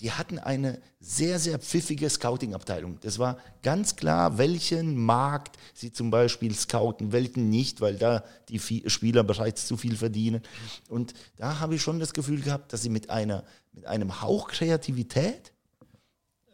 die 0.00 0.10
hatten 0.10 0.38
eine 0.38 0.80
sehr, 0.98 1.38
sehr 1.38 1.58
pfiffige 1.58 2.10
Scouting-Abteilung. 2.10 2.98
Das 3.00 3.18
war 3.18 3.38
ganz 3.62 3.94
klar, 3.94 4.38
welchen 4.38 4.96
Markt 4.96 5.56
sie 5.72 5.92
zum 5.92 6.10
Beispiel 6.10 6.54
scouten, 6.54 7.12
welchen 7.12 7.48
nicht, 7.48 7.80
weil 7.80 7.96
da 7.96 8.24
die 8.48 8.58
Spieler 8.58 9.22
bereits 9.22 9.66
zu 9.66 9.76
viel 9.76 9.96
verdienen. 9.96 10.42
Und 10.88 11.14
da 11.36 11.60
habe 11.60 11.76
ich 11.76 11.82
schon 11.82 12.00
das 12.00 12.12
Gefühl 12.12 12.42
gehabt, 12.42 12.72
dass 12.72 12.82
sie 12.82 12.88
mit, 12.88 13.10
einer, 13.10 13.44
mit 13.72 13.86
einem 13.86 14.20
Hauch 14.20 14.48
Kreativität 14.48 15.52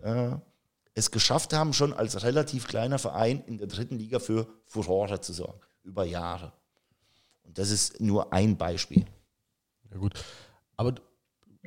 äh, 0.02 0.32
es 0.94 1.10
geschafft 1.10 1.54
haben, 1.54 1.72
schon 1.72 1.94
als 1.94 2.22
relativ 2.22 2.68
kleiner 2.68 2.98
Verein 2.98 3.42
in 3.46 3.56
der 3.56 3.68
dritten 3.68 3.98
Liga 3.98 4.18
für 4.18 4.48
Furore 4.66 5.20
zu 5.22 5.32
sorgen, 5.32 5.60
über 5.82 6.04
Jahre. 6.04 6.52
Und 7.42 7.56
das 7.58 7.70
ist 7.70 8.00
nur 8.00 8.34
ein 8.34 8.58
Beispiel. 8.58 9.06
Ja 9.90 9.96
gut, 9.96 10.14
aber 10.76 10.94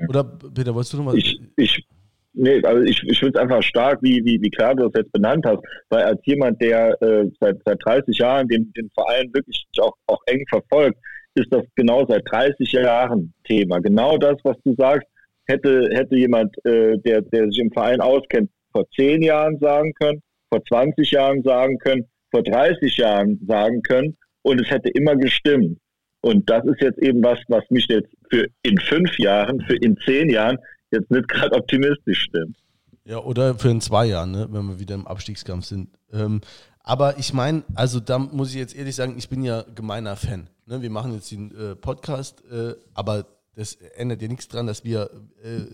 oder 0.07 0.24
Peter, 0.24 0.74
wolltest 0.74 0.94
du 0.94 0.98
noch 0.98 1.06
mal? 1.06 1.18
Ich, 1.18 1.40
ich, 1.56 1.86
nee, 2.34 2.61
also 2.64 2.82
ich, 2.82 3.02
ich 3.03 3.20
finde 3.20 3.38
es 3.38 3.41
einfach 3.41 3.61
stark, 3.64 3.99
wie, 4.02 4.24
wie, 4.26 4.41
wie 4.41 4.49
klar 4.49 4.76
du 4.76 4.90
das 4.90 5.02
jetzt 5.02 5.11
benannt 5.11 5.45
hast, 5.45 5.61
weil 5.90 6.03
als 6.03 6.20
jemand, 6.26 6.61
der 6.61 6.99
äh, 7.02 7.26
seit, 7.40 7.57
seit 7.65 7.78
30 7.86 8.18
Jahren 8.18 8.48
den, 8.48 8.72
den 8.74 8.90
Verein 8.94 9.30
wirklich 9.34 9.65
auch, 9.80 9.94
auch 10.07 10.22
eng 10.28 10.44
verfolgt, 10.49 10.98
ist 11.36 11.52
das 11.52 11.64
genau 11.76 12.06
seit 12.07 12.24
30 12.30 12.72
Jahren 12.72 13.34
Thema. 13.44 13.80
Genau 13.80 14.18
das, 14.18 14.38
was 14.44 14.57
du 14.64 14.76
sagst, 14.76 15.07
hätte, 15.45 15.90
hätte 15.91 16.15
jemand, 16.15 16.56
äh, 16.65 16.98
der, 16.99 17.22
der 17.22 17.48
sich 17.48 17.60
im 17.60 17.72
Verein 17.72 18.02
auskennt, 18.02 18.49
vor 18.72 18.86
10 18.95 19.22
Jahren 19.22 19.57
sagen 19.60 19.94
können, 19.94 20.22
vor 20.49 20.64
20 20.65 21.11
Jahren 21.11 21.44
sagen 21.44 21.78
können, 21.80 22.06
vor 22.32 22.44
30 22.44 22.98
Jahren 22.98 23.40
sagen 23.48 23.82
können 23.84 24.18
und 24.44 24.61
es 24.61 24.70
hätte 24.70 24.90
immer 24.90 25.15
gestimmt. 25.15 25.78
Und 26.24 26.50
das 26.50 26.64
ist 26.64 26.80
jetzt 26.80 27.00
eben 27.00 27.22
was, 27.22 27.38
was 27.50 27.64
mich 27.70 27.86
jetzt 27.90 28.10
für 28.30 28.48
in 28.62 28.78
fünf 28.80 29.20
Jahren, 29.20 29.60
für 29.68 29.76
in 29.76 29.98
zehn 30.06 30.30
Jahren 30.30 30.58
jetzt 30.91 31.12
nicht 31.12 31.28
gerade 31.28 31.54
optimistisch 31.54 32.22
stimmt. 32.22 32.56
Ja, 33.04 33.18
oder 33.18 33.56
für 33.56 33.70
in 33.70 33.82
zwei 33.82 34.06
Jahren, 34.06 34.32
ne, 34.32 34.48
wenn 34.50 34.66
wir 34.68 34.80
wieder 34.80 34.95
im 34.95 35.06
Abstiegskampf 35.06 35.66
sind. 35.66 35.90
Ähm, 36.14 36.40
aber 36.80 37.20
ich 37.20 37.34
meine, 37.34 37.64
also 37.76 38.00
da 38.00 38.20
muss 38.20 38.52
ich 38.52 38.56
jetzt 38.56 38.74
ehrlich 38.74 38.95
sagen, 38.95 39.16
ich 39.18 39.28
bin 39.28 39.44
ja 39.44 39.66
gemeiner 39.76 40.16
Fan. 40.16 40.48
Ne? 40.66 40.82
Wir 40.82 40.90
machen 40.90 41.14
jetzt 41.14 41.30
den 41.30 41.54
äh, 41.56 41.76
Podcast, 41.76 42.41
äh, 42.50 42.76
aber 42.94 43.26
das 43.56 43.76
ändert 43.95 44.22
ja 44.22 44.30
nichts 44.30 44.48
dran, 44.48 44.66
dass 44.66 44.86
wir 44.86 45.10
äh, 45.44 45.66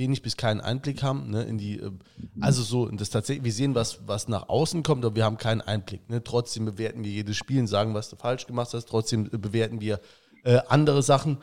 wenig 0.00 0.22
bis 0.22 0.36
keinen 0.36 0.60
Einblick 0.60 1.04
haben 1.04 1.30
ne, 1.30 1.44
in 1.44 1.58
die, 1.58 1.78
äh, 1.78 1.92
also 2.40 2.62
so, 2.62 2.88
das 2.88 3.10
tatsächlich, 3.10 3.44
wir 3.44 3.52
sehen, 3.52 3.76
was, 3.76 4.00
was 4.08 4.26
nach 4.26 4.48
außen 4.48 4.82
kommt, 4.82 5.04
aber 5.04 5.14
wir 5.14 5.24
haben 5.24 5.38
keinen 5.38 5.60
Einblick. 5.60 6.08
Ne? 6.10 6.24
Trotzdem 6.24 6.64
bewerten 6.64 7.04
wir 7.04 7.10
jedes 7.12 7.36
Spiel 7.36 7.60
und 7.60 7.68
sagen, 7.68 7.94
was 7.94 8.08
du 8.08 8.16
falsch 8.16 8.46
gemacht 8.46 8.74
hast. 8.74 8.88
Trotzdem 8.88 9.26
äh, 9.26 9.38
bewerten 9.38 9.80
wir 9.80 10.00
äh, 10.42 10.58
andere 10.68 11.02
Sachen. 11.02 11.38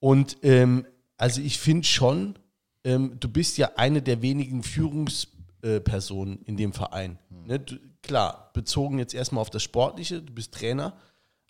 Und 0.00 0.38
ähm, 0.42 0.86
also 1.16 1.40
ich 1.40 1.58
finde 1.58 1.86
schon, 1.86 2.38
ähm, 2.82 3.16
du 3.20 3.28
bist 3.28 3.58
ja 3.58 3.72
eine 3.76 4.02
der 4.02 4.22
wenigen 4.22 4.62
Führungspersonen 4.62 6.42
in 6.42 6.56
dem 6.56 6.72
Verein. 6.72 7.18
Ne? 7.46 7.60
Du, 7.60 7.76
klar, 8.02 8.50
bezogen 8.54 8.98
jetzt 8.98 9.14
erstmal 9.14 9.42
auf 9.42 9.50
das 9.50 9.62
Sportliche, 9.62 10.20
du 10.20 10.32
bist 10.32 10.52
Trainer, 10.52 10.96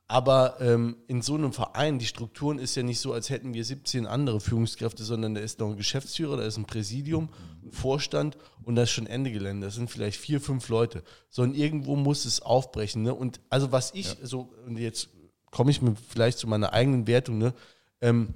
aber 0.07 0.61
ähm, 0.61 0.97
in 1.07 1.23
so 1.23 1.35
einem 1.35 1.53
Verein, 1.53 1.99
die 1.99 2.07
Strukturen 2.07 2.59
ist 2.59 2.75
ja 2.75 2.83
nicht 2.83 3.01
so, 3.01 3.13
als 3.13 3.31
hätten 3.31 3.55
wir 3.55 3.65
17 3.65 4.07
andere 4.07 4.39
Führungskräfte, 4.39 5.03
sondern 5.03 5.35
da 5.35 5.41
ist 5.41 5.61
noch 5.61 5.71
ein 5.71 5.77
Geschäftsführer, 5.77 6.37
da 6.37 6.43
ist 6.43 6.59
ein 6.59 6.67
Präsidium, 6.67 7.31
ein 7.65 7.73
Vorstand 7.73 8.37
und 8.65 8.77
da 8.77 8.83
ist 8.83 8.91
schon 8.91 9.07
Ende 9.07 9.33
Gelände. 9.33 9.67
Das 9.67 9.77
sind 9.77 9.91
vielleicht 9.91 10.21
vier, 10.21 10.43
fünf 10.43 10.69
Leute. 10.69 11.03
Sondern 11.31 11.59
irgendwo 11.59 11.97
muss 11.97 12.27
es 12.27 12.43
aufbrechen. 12.43 13.03
Ne? 13.03 13.15
Und 13.15 13.41
also 13.49 13.73
was 13.73 13.95
ich 13.95 14.09
ja. 14.09 14.27
so, 14.27 14.53
und 14.67 14.79
jetzt 14.79 15.09
komme 15.51 15.71
ich 15.71 15.81
mir 15.81 15.95
vielleicht 16.09 16.39
zu 16.39 16.49
meiner 16.49 16.73
eigenen 16.73 17.07
Wertung, 17.07 17.39
ne? 17.39 17.55
Ähm, 18.01 18.35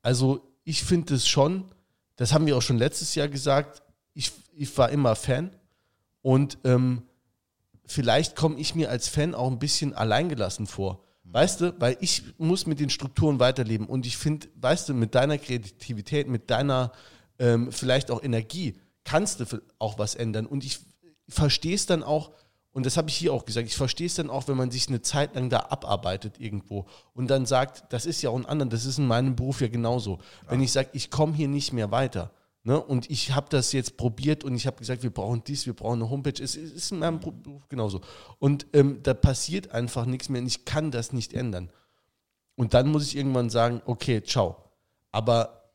also 0.00 0.40
ich 0.64 0.84
finde 0.84 1.14
es 1.14 1.28
schon, 1.28 1.64
das 2.16 2.32
haben 2.32 2.46
wir 2.46 2.56
auch 2.56 2.62
schon 2.62 2.78
letztes 2.78 3.14
Jahr 3.14 3.28
gesagt, 3.28 3.82
ich, 4.14 4.32
ich 4.54 4.76
war 4.78 4.88
immer 4.90 5.16
Fan 5.16 5.50
und 6.22 6.58
ähm, 6.64 7.02
vielleicht 7.88 8.36
komme 8.36 8.58
ich 8.58 8.74
mir 8.74 8.90
als 8.90 9.08
Fan 9.08 9.34
auch 9.34 9.50
ein 9.50 9.58
bisschen 9.58 9.94
alleingelassen 9.94 10.66
vor. 10.66 11.04
Weißt 11.24 11.60
du, 11.60 11.74
weil 11.78 11.96
ich 12.00 12.22
muss 12.38 12.66
mit 12.66 12.80
den 12.80 12.90
Strukturen 12.90 13.40
weiterleben 13.40 13.86
und 13.86 14.06
ich 14.06 14.16
finde, 14.16 14.48
weißt 14.56 14.88
du, 14.88 14.94
mit 14.94 15.14
deiner 15.14 15.36
Kreativität, 15.36 16.28
mit 16.28 16.50
deiner 16.50 16.92
ähm, 17.38 17.70
vielleicht 17.72 18.10
auch 18.10 18.22
Energie 18.22 18.78
kannst 19.04 19.40
du 19.40 19.62
auch 19.78 19.98
was 19.98 20.14
ändern 20.14 20.46
und 20.46 20.64
ich 20.64 20.80
verstehe 21.28 21.74
es 21.74 21.86
dann 21.86 22.02
auch, 22.02 22.32
und 22.72 22.86
das 22.86 22.96
habe 22.96 23.08
ich 23.08 23.16
hier 23.16 23.32
auch 23.32 23.44
gesagt, 23.44 23.66
ich 23.66 23.76
verstehe 23.76 24.06
es 24.06 24.14
dann 24.14 24.30
auch, 24.30 24.48
wenn 24.48 24.56
man 24.56 24.70
sich 24.70 24.88
eine 24.88 25.02
Zeit 25.02 25.34
lang 25.34 25.50
da 25.50 25.58
abarbeitet 25.58 26.38
irgendwo 26.38 26.86
und 27.12 27.28
dann 27.28 27.44
sagt, 27.44 27.92
das 27.92 28.06
ist 28.06 28.22
ja 28.22 28.30
auch 28.30 28.36
ein 28.36 28.46
anderer, 28.46 28.68
das 28.70 28.86
ist 28.86 28.98
in 28.98 29.06
meinem 29.06 29.36
Beruf 29.36 29.60
ja 29.60 29.68
genauso. 29.68 30.18
Ja. 30.44 30.52
Wenn 30.52 30.60
ich 30.62 30.72
sage, 30.72 30.90
ich 30.92 31.10
komme 31.10 31.34
hier 31.34 31.48
nicht 31.48 31.72
mehr 31.72 31.90
weiter, 31.90 32.32
Ne? 32.64 32.80
Und 32.80 33.10
ich 33.10 33.34
habe 33.34 33.46
das 33.50 33.72
jetzt 33.72 33.96
probiert 33.96 34.44
und 34.44 34.54
ich 34.54 34.66
habe 34.66 34.76
gesagt, 34.76 35.02
wir 35.02 35.10
brauchen 35.10 35.42
dies, 35.44 35.66
wir 35.66 35.74
brauchen 35.74 36.02
eine 36.02 36.10
Homepage. 36.10 36.42
Es 36.42 36.56
ist 36.56 36.92
in 36.92 36.98
meinem 36.98 37.20
Beruf 37.20 37.68
genauso. 37.68 38.00
Und 38.38 38.66
ähm, 38.72 39.02
da 39.02 39.14
passiert 39.14 39.70
einfach 39.70 40.06
nichts 40.06 40.28
mehr 40.28 40.40
und 40.40 40.46
ich 40.46 40.64
kann 40.64 40.90
das 40.90 41.12
nicht 41.12 41.32
ändern. 41.32 41.70
Und 42.56 42.74
dann 42.74 42.88
muss 42.88 43.06
ich 43.06 43.16
irgendwann 43.16 43.50
sagen, 43.50 43.80
okay, 43.86 44.22
ciao. 44.22 44.56
Aber 45.12 45.70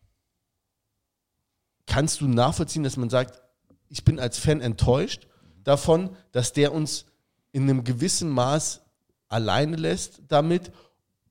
kannst 1.85 2.21
du 2.21 2.27
nachvollziehen, 2.27 2.83
dass 2.83 2.97
man 2.97 3.09
sagt, 3.09 3.41
ich 3.89 4.03
bin 4.03 4.19
als 4.19 4.37
Fan 4.37 4.61
enttäuscht 4.61 5.27
davon, 5.63 6.15
dass 6.31 6.53
der 6.53 6.73
uns 6.73 7.05
in 7.51 7.63
einem 7.63 7.83
gewissen 7.83 8.29
Maß 8.29 8.81
alleine 9.29 9.77
lässt 9.77 10.21
damit 10.27 10.71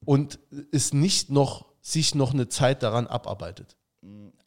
und 0.05 0.39
es 0.73 0.93
nicht 0.93 1.31
noch 1.31 1.67
sich 1.81 2.15
noch 2.15 2.33
eine 2.33 2.49
Zeit 2.49 2.83
daran 2.83 3.07
abarbeitet? 3.07 3.77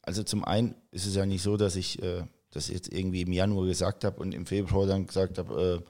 Also 0.02 0.22
zum 0.22 0.44
einen 0.44 0.74
ist 0.90 1.06
es 1.06 1.14
ja 1.14 1.26
nicht 1.26 1.42
so, 1.42 1.56
dass 1.56 1.76
ich 1.76 2.02
äh, 2.02 2.24
das 2.50 2.68
jetzt 2.68 2.92
irgendwie 2.92 3.22
im 3.22 3.32
Januar 3.32 3.66
gesagt 3.66 4.04
habe 4.04 4.20
und 4.20 4.32
im 4.32 4.46
Februar 4.46 4.86
dann 4.86 5.06
gesagt 5.06 5.38
habe, 5.38 5.84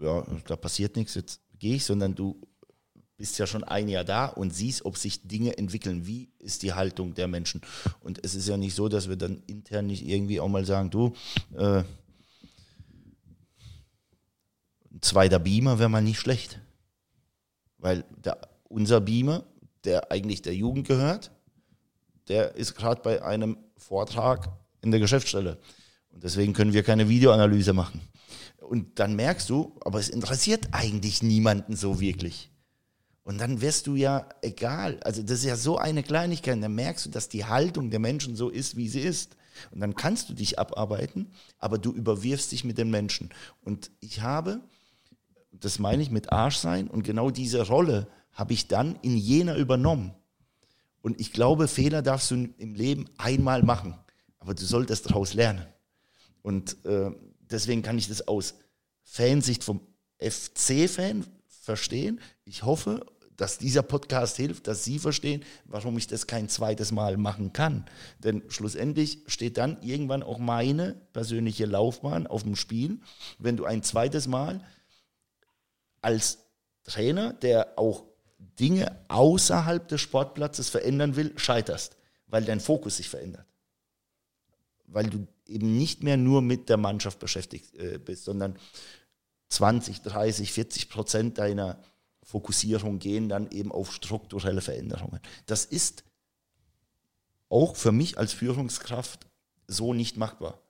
äh, 0.00 0.04
ja, 0.04 0.26
da 0.46 0.56
passiert 0.56 0.96
nichts, 0.96 1.14
jetzt 1.14 1.40
gehe 1.58 1.76
ich, 1.76 1.84
sondern 1.84 2.14
du 2.14 2.40
bist 3.16 3.38
ja 3.38 3.46
schon 3.46 3.64
ein 3.64 3.88
Jahr 3.88 4.04
da 4.04 4.26
und 4.26 4.54
siehst, 4.54 4.84
ob 4.84 4.96
sich 4.96 5.26
Dinge 5.28 5.58
entwickeln. 5.58 6.06
Wie 6.06 6.30
ist 6.38 6.62
die 6.62 6.72
Haltung 6.72 7.14
der 7.14 7.28
Menschen? 7.28 7.60
Und 8.00 8.24
es 8.24 8.34
ist 8.34 8.48
ja 8.48 8.56
nicht 8.56 8.74
so, 8.74 8.88
dass 8.88 9.08
wir 9.08 9.16
dann 9.16 9.42
intern 9.46 9.86
nicht 9.86 10.06
irgendwie 10.06 10.40
auch 10.40 10.48
mal 10.48 10.64
sagen, 10.64 10.90
du, 10.90 11.12
äh, 11.54 11.84
Ein 15.00 15.02
zweiter 15.02 15.38
Beamer 15.38 15.78
wäre 15.78 15.88
mal 15.88 16.02
nicht 16.02 16.18
schlecht. 16.18 16.60
Weil 17.78 18.04
der, 18.22 18.38
unser 18.68 19.00
Beamer, 19.00 19.44
der 19.84 20.12
eigentlich 20.12 20.42
der 20.42 20.54
Jugend 20.54 20.86
gehört, 20.86 21.30
der 22.30 22.54
ist 22.54 22.74
gerade 22.76 23.02
bei 23.02 23.22
einem 23.22 23.58
Vortrag 23.76 24.48
in 24.82 24.90
der 24.90 25.00
Geschäftsstelle. 25.00 25.58
Und 26.12 26.24
deswegen 26.24 26.52
können 26.52 26.72
wir 26.72 26.82
keine 26.82 27.08
Videoanalyse 27.08 27.72
machen. 27.72 28.00
Und 28.60 28.98
dann 29.00 29.16
merkst 29.16 29.50
du, 29.50 29.76
aber 29.84 29.98
es 29.98 30.08
interessiert 30.08 30.68
eigentlich 30.72 31.22
niemanden 31.22 31.76
so 31.76 32.00
wirklich. 32.00 32.50
Und 33.24 33.38
dann 33.38 33.60
wirst 33.60 33.86
du 33.86 33.96
ja 33.96 34.28
egal. 34.42 35.00
Also 35.02 35.22
das 35.22 35.40
ist 35.40 35.44
ja 35.44 35.56
so 35.56 35.76
eine 35.76 36.02
Kleinigkeit. 36.02 36.62
Dann 36.62 36.74
merkst 36.74 37.06
du, 37.06 37.10
dass 37.10 37.28
die 37.28 37.44
Haltung 37.44 37.90
der 37.90 37.98
Menschen 37.98 38.36
so 38.36 38.48
ist, 38.48 38.76
wie 38.76 38.88
sie 38.88 39.00
ist. 39.00 39.36
Und 39.72 39.80
dann 39.80 39.94
kannst 39.94 40.28
du 40.28 40.34
dich 40.34 40.58
abarbeiten, 40.58 41.32
aber 41.58 41.78
du 41.78 41.92
überwirfst 41.92 42.50
dich 42.52 42.64
mit 42.64 42.78
den 42.78 42.90
Menschen. 42.90 43.30
Und 43.62 43.90
ich 44.00 44.22
habe, 44.22 44.60
das 45.52 45.78
meine 45.78 46.02
ich 46.02 46.10
mit 46.10 46.32
Arsch 46.32 46.56
sein, 46.56 46.88
und 46.88 47.02
genau 47.02 47.30
diese 47.30 47.66
Rolle 47.66 48.06
habe 48.32 48.52
ich 48.52 48.68
dann 48.68 48.96
in 49.02 49.16
jener 49.16 49.56
übernommen. 49.56 50.14
Und 51.02 51.20
ich 51.20 51.32
glaube, 51.32 51.68
Fehler 51.68 52.02
darfst 52.02 52.30
du 52.30 52.48
im 52.58 52.74
Leben 52.74 53.06
einmal 53.18 53.62
machen, 53.62 53.98
aber 54.38 54.54
du 54.54 54.64
solltest 54.64 55.06
daraus 55.06 55.34
lernen. 55.34 55.66
Und 56.42 56.84
äh, 56.84 57.10
deswegen 57.40 57.82
kann 57.82 57.98
ich 57.98 58.08
das 58.08 58.26
aus 58.28 58.54
Fansicht 59.02 59.64
vom 59.64 59.80
FC-Fan 60.18 61.26
verstehen. 61.46 62.20
Ich 62.44 62.62
hoffe, 62.62 63.04
dass 63.40 63.56
dieser 63.56 63.82
Podcast 63.82 64.36
hilft, 64.36 64.66
dass 64.66 64.84
Sie 64.84 64.98
verstehen, 64.98 65.42
warum 65.64 65.96
ich 65.96 66.06
das 66.06 66.26
kein 66.26 66.50
zweites 66.50 66.92
Mal 66.92 67.16
machen 67.16 67.54
kann. 67.54 67.86
Denn 68.18 68.42
schlussendlich 68.48 69.22
steht 69.26 69.56
dann 69.56 69.80
irgendwann 69.82 70.22
auch 70.22 70.38
meine 70.38 71.00
persönliche 71.14 71.64
Laufbahn 71.64 72.26
auf 72.26 72.42
dem 72.42 72.54
Spiel, 72.54 73.00
wenn 73.38 73.56
du 73.56 73.64
ein 73.64 73.82
zweites 73.82 74.28
Mal 74.28 74.62
als 76.02 76.38
Trainer, 76.84 77.32
der 77.32 77.78
auch 77.78 78.04
Dinge 78.60 79.00
außerhalb 79.08 79.88
des 79.88 80.00
Sportplatzes 80.00 80.68
verändern 80.68 81.16
will, 81.16 81.32
scheiterst, 81.38 81.96
weil 82.26 82.44
dein 82.44 82.60
Fokus 82.60 82.98
sich 82.98 83.08
verändert. 83.08 83.46
Weil 84.86 85.08
du 85.08 85.26
eben 85.46 85.76
nicht 85.76 86.02
mehr 86.02 86.16
nur 86.16 86.42
mit 86.42 86.68
der 86.68 86.76
Mannschaft 86.76 87.18
beschäftigt 87.18 87.74
äh, 87.76 87.98
bist, 87.98 88.24
sondern 88.24 88.56
20, 89.48 90.02
30, 90.02 90.52
40 90.52 90.88
Prozent 90.90 91.38
deiner 91.38 91.82
Fokussierung 92.22 92.98
gehen 92.98 93.28
dann 93.28 93.50
eben 93.50 93.72
auf 93.72 93.92
strukturelle 93.92 94.60
Veränderungen. 94.60 95.20
Das 95.46 95.64
ist 95.64 96.04
auch 97.48 97.74
für 97.74 97.92
mich 97.92 98.18
als 98.18 98.32
Führungskraft 98.32 99.26
so 99.66 99.92
nicht 99.94 100.16
machbar. 100.16 100.60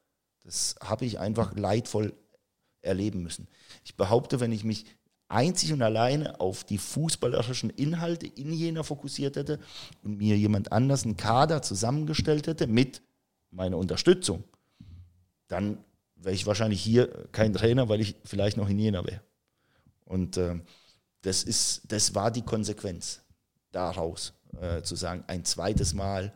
Das 0.45 0.77
habe 0.81 1.05
ich 1.05 1.19
einfach 1.19 1.55
leidvoll 1.55 2.15
erleben 2.81 3.23
müssen. 3.23 3.49
Ich 3.85 3.97
behaupte, 3.97 4.41
wenn 4.41 4.53
ich 4.53 4.65
mich 4.65 4.87
einzig 5.31 5.73
und 5.73 5.82
alleine 5.82 6.40
auf 6.40 6.65
die 6.65 6.78
fußballerischen 6.78 7.70
Inhalte 7.70 8.27
in 8.27 8.52
jener 8.52 8.85
fokussiert 8.85 9.36
hätte 9.36 9.61
und 10.02 10.19
mir 10.19 10.36
jemand 10.36 10.73
anders 10.73 11.05
einen 11.05 11.16
Kader 11.16 11.62
zusammengestellt 11.62 12.47
hätte 12.47 12.66
mit 12.66 13.02
meiner 13.51 13.78
Unterstützung, 13.78 14.44
dann 15.48 15.78
wäre 16.16 16.35
ich 16.35 16.47
wahrscheinlich 16.47 16.82
hier 16.82 17.28
kein 17.32 17.52
Trainer, 17.52 17.89
weil 17.89 18.01
ich 18.01 18.16
vielleicht 18.24 18.57
noch 18.57 18.69
in 18.69 18.78
Jena 18.78 19.05
wäre. 19.05 19.23
Und 20.05 20.36
äh, 20.36 20.61
das, 21.23 21.44
ist, 21.44 21.82
das 21.93 22.15
war 22.15 22.31
die 22.31 22.43
Konsequenz 22.43 23.23
daraus, 23.73 24.35
äh, 24.61 24.82
zu 24.82 24.97
sagen, 24.97 25.24
ein 25.28 25.44
zweites 25.44 25.94
Mal. 25.94 26.32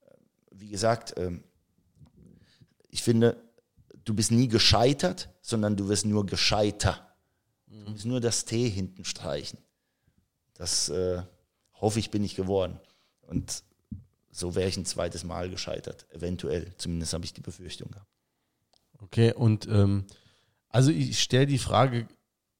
Äh, 0.00 0.14
wie 0.52 0.70
gesagt, 0.70 1.16
äh, 1.18 1.32
ich 2.88 3.02
finde, 3.02 3.36
du 4.04 4.14
bist 4.14 4.30
nie 4.30 4.48
gescheitert, 4.48 5.28
sondern 5.42 5.76
du 5.76 5.88
wirst 5.88 6.06
nur 6.06 6.24
gescheiter. 6.26 7.07
Du 7.70 7.90
musst 7.90 8.06
nur 8.06 8.20
das 8.20 8.44
T 8.44 8.68
hinten 8.68 9.04
streichen. 9.04 9.58
Das 10.54 10.88
äh, 10.88 11.22
hoffe 11.74 11.98
ich, 11.98 12.10
bin 12.10 12.24
ich 12.24 12.34
geworden. 12.34 12.80
Und 13.22 13.62
so 14.30 14.54
wäre 14.54 14.68
ich 14.68 14.76
ein 14.76 14.84
zweites 14.84 15.24
Mal 15.24 15.50
gescheitert, 15.50 16.06
eventuell. 16.12 16.72
Zumindest 16.78 17.12
habe 17.12 17.24
ich 17.24 17.32
die 17.32 17.40
Befürchtung 17.40 17.90
gehabt. 17.90 18.10
Okay, 19.00 19.32
und 19.32 19.66
ähm, 19.68 20.06
also 20.68 20.90
ich 20.90 21.20
stelle 21.20 21.46
die 21.46 21.58
Frage 21.58 22.08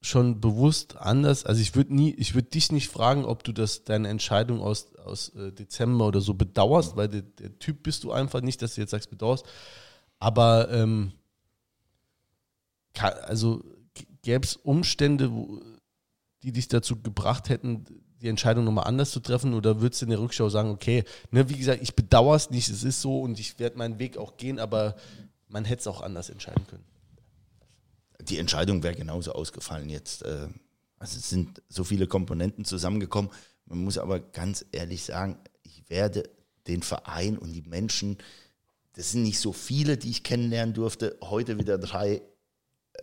schon 0.01 0.39
bewusst 0.39 0.95
anders. 0.95 1.45
Also 1.45 1.61
ich 1.61 1.75
würde 1.75 1.93
nie, 1.93 2.13
ich 2.13 2.33
würde 2.33 2.49
dich 2.49 2.71
nicht 2.71 2.89
fragen, 2.89 3.25
ob 3.25 3.43
du 3.43 3.51
das 3.51 3.83
deine 3.83 4.07
Entscheidung 4.07 4.61
aus, 4.61 4.95
aus 4.95 5.29
äh, 5.35 5.51
Dezember 5.51 6.07
oder 6.07 6.21
so 6.21 6.33
bedauerst, 6.33 6.95
weil 6.95 7.09
der, 7.09 7.21
der, 7.21 7.59
Typ 7.59 7.83
bist 7.83 8.03
du 8.03 8.11
einfach 8.11 8.41
nicht, 8.41 8.61
dass 8.61 8.75
du 8.75 8.81
jetzt 8.81 8.91
sagst, 8.91 9.09
bedauerst. 9.09 9.45
Aber 10.19 10.71
ähm, 10.71 11.11
kann, 12.93 13.13
also 13.23 13.63
gäbe 14.21 14.45
es 14.45 14.55
Umstände, 14.55 15.31
wo, 15.31 15.61
die 16.43 16.51
dich 16.51 16.67
dazu 16.67 17.01
gebracht 17.01 17.49
hätten, 17.49 17.85
die 18.21 18.27
Entscheidung 18.27 18.65
nochmal 18.65 18.87
anders 18.87 19.11
zu 19.11 19.19
treffen? 19.19 19.53
Oder 19.53 19.81
würdest 19.81 20.01
du 20.01 20.05
in 20.05 20.11
der 20.11 20.19
Rückschau 20.19 20.49
sagen, 20.49 20.69
okay, 20.69 21.03
ne, 21.31 21.49
wie 21.49 21.57
gesagt, 21.57 21.81
ich 21.81 21.95
bedauere 21.95 22.35
es 22.35 22.49
nicht, 22.49 22.69
es 22.69 22.83
ist 22.83 23.01
so 23.01 23.21
und 23.21 23.39
ich 23.39 23.59
werde 23.59 23.77
meinen 23.77 23.99
Weg 23.99 24.17
auch 24.17 24.37
gehen, 24.37 24.59
aber 24.59 24.95
man 25.47 25.65
hätte 25.65 25.81
es 25.81 25.87
auch 25.87 26.01
anders 26.01 26.29
entscheiden 26.29 26.65
können. 26.67 26.85
Die 28.21 28.37
Entscheidung 28.37 28.83
wäre 28.83 28.95
genauso 28.95 29.33
ausgefallen 29.33 29.89
jetzt. 29.89 30.23
Äh, 30.23 30.49
also 30.97 31.17
es 31.17 31.29
sind 31.29 31.61
so 31.69 31.83
viele 31.83 32.07
Komponenten 32.07 32.65
zusammengekommen. 32.65 33.31
Man 33.65 33.83
muss 33.83 33.97
aber 33.97 34.19
ganz 34.19 34.65
ehrlich 34.71 35.03
sagen, 35.03 35.37
ich 35.63 35.89
werde 35.89 36.29
den 36.67 36.83
Verein 36.83 37.37
und 37.37 37.53
die 37.53 37.61
Menschen, 37.61 38.17
das 38.93 39.11
sind 39.11 39.23
nicht 39.23 39.39
so 39.39 39.53
viele, 39.53 39.97
die 39.97 40.09
ich 40.09 40.23
kennenlernen 40.23 40.75
durfte, 40.75 41.17
heute 41.21 41.57
wieder 41.57 41.77
drei 41.77 42.21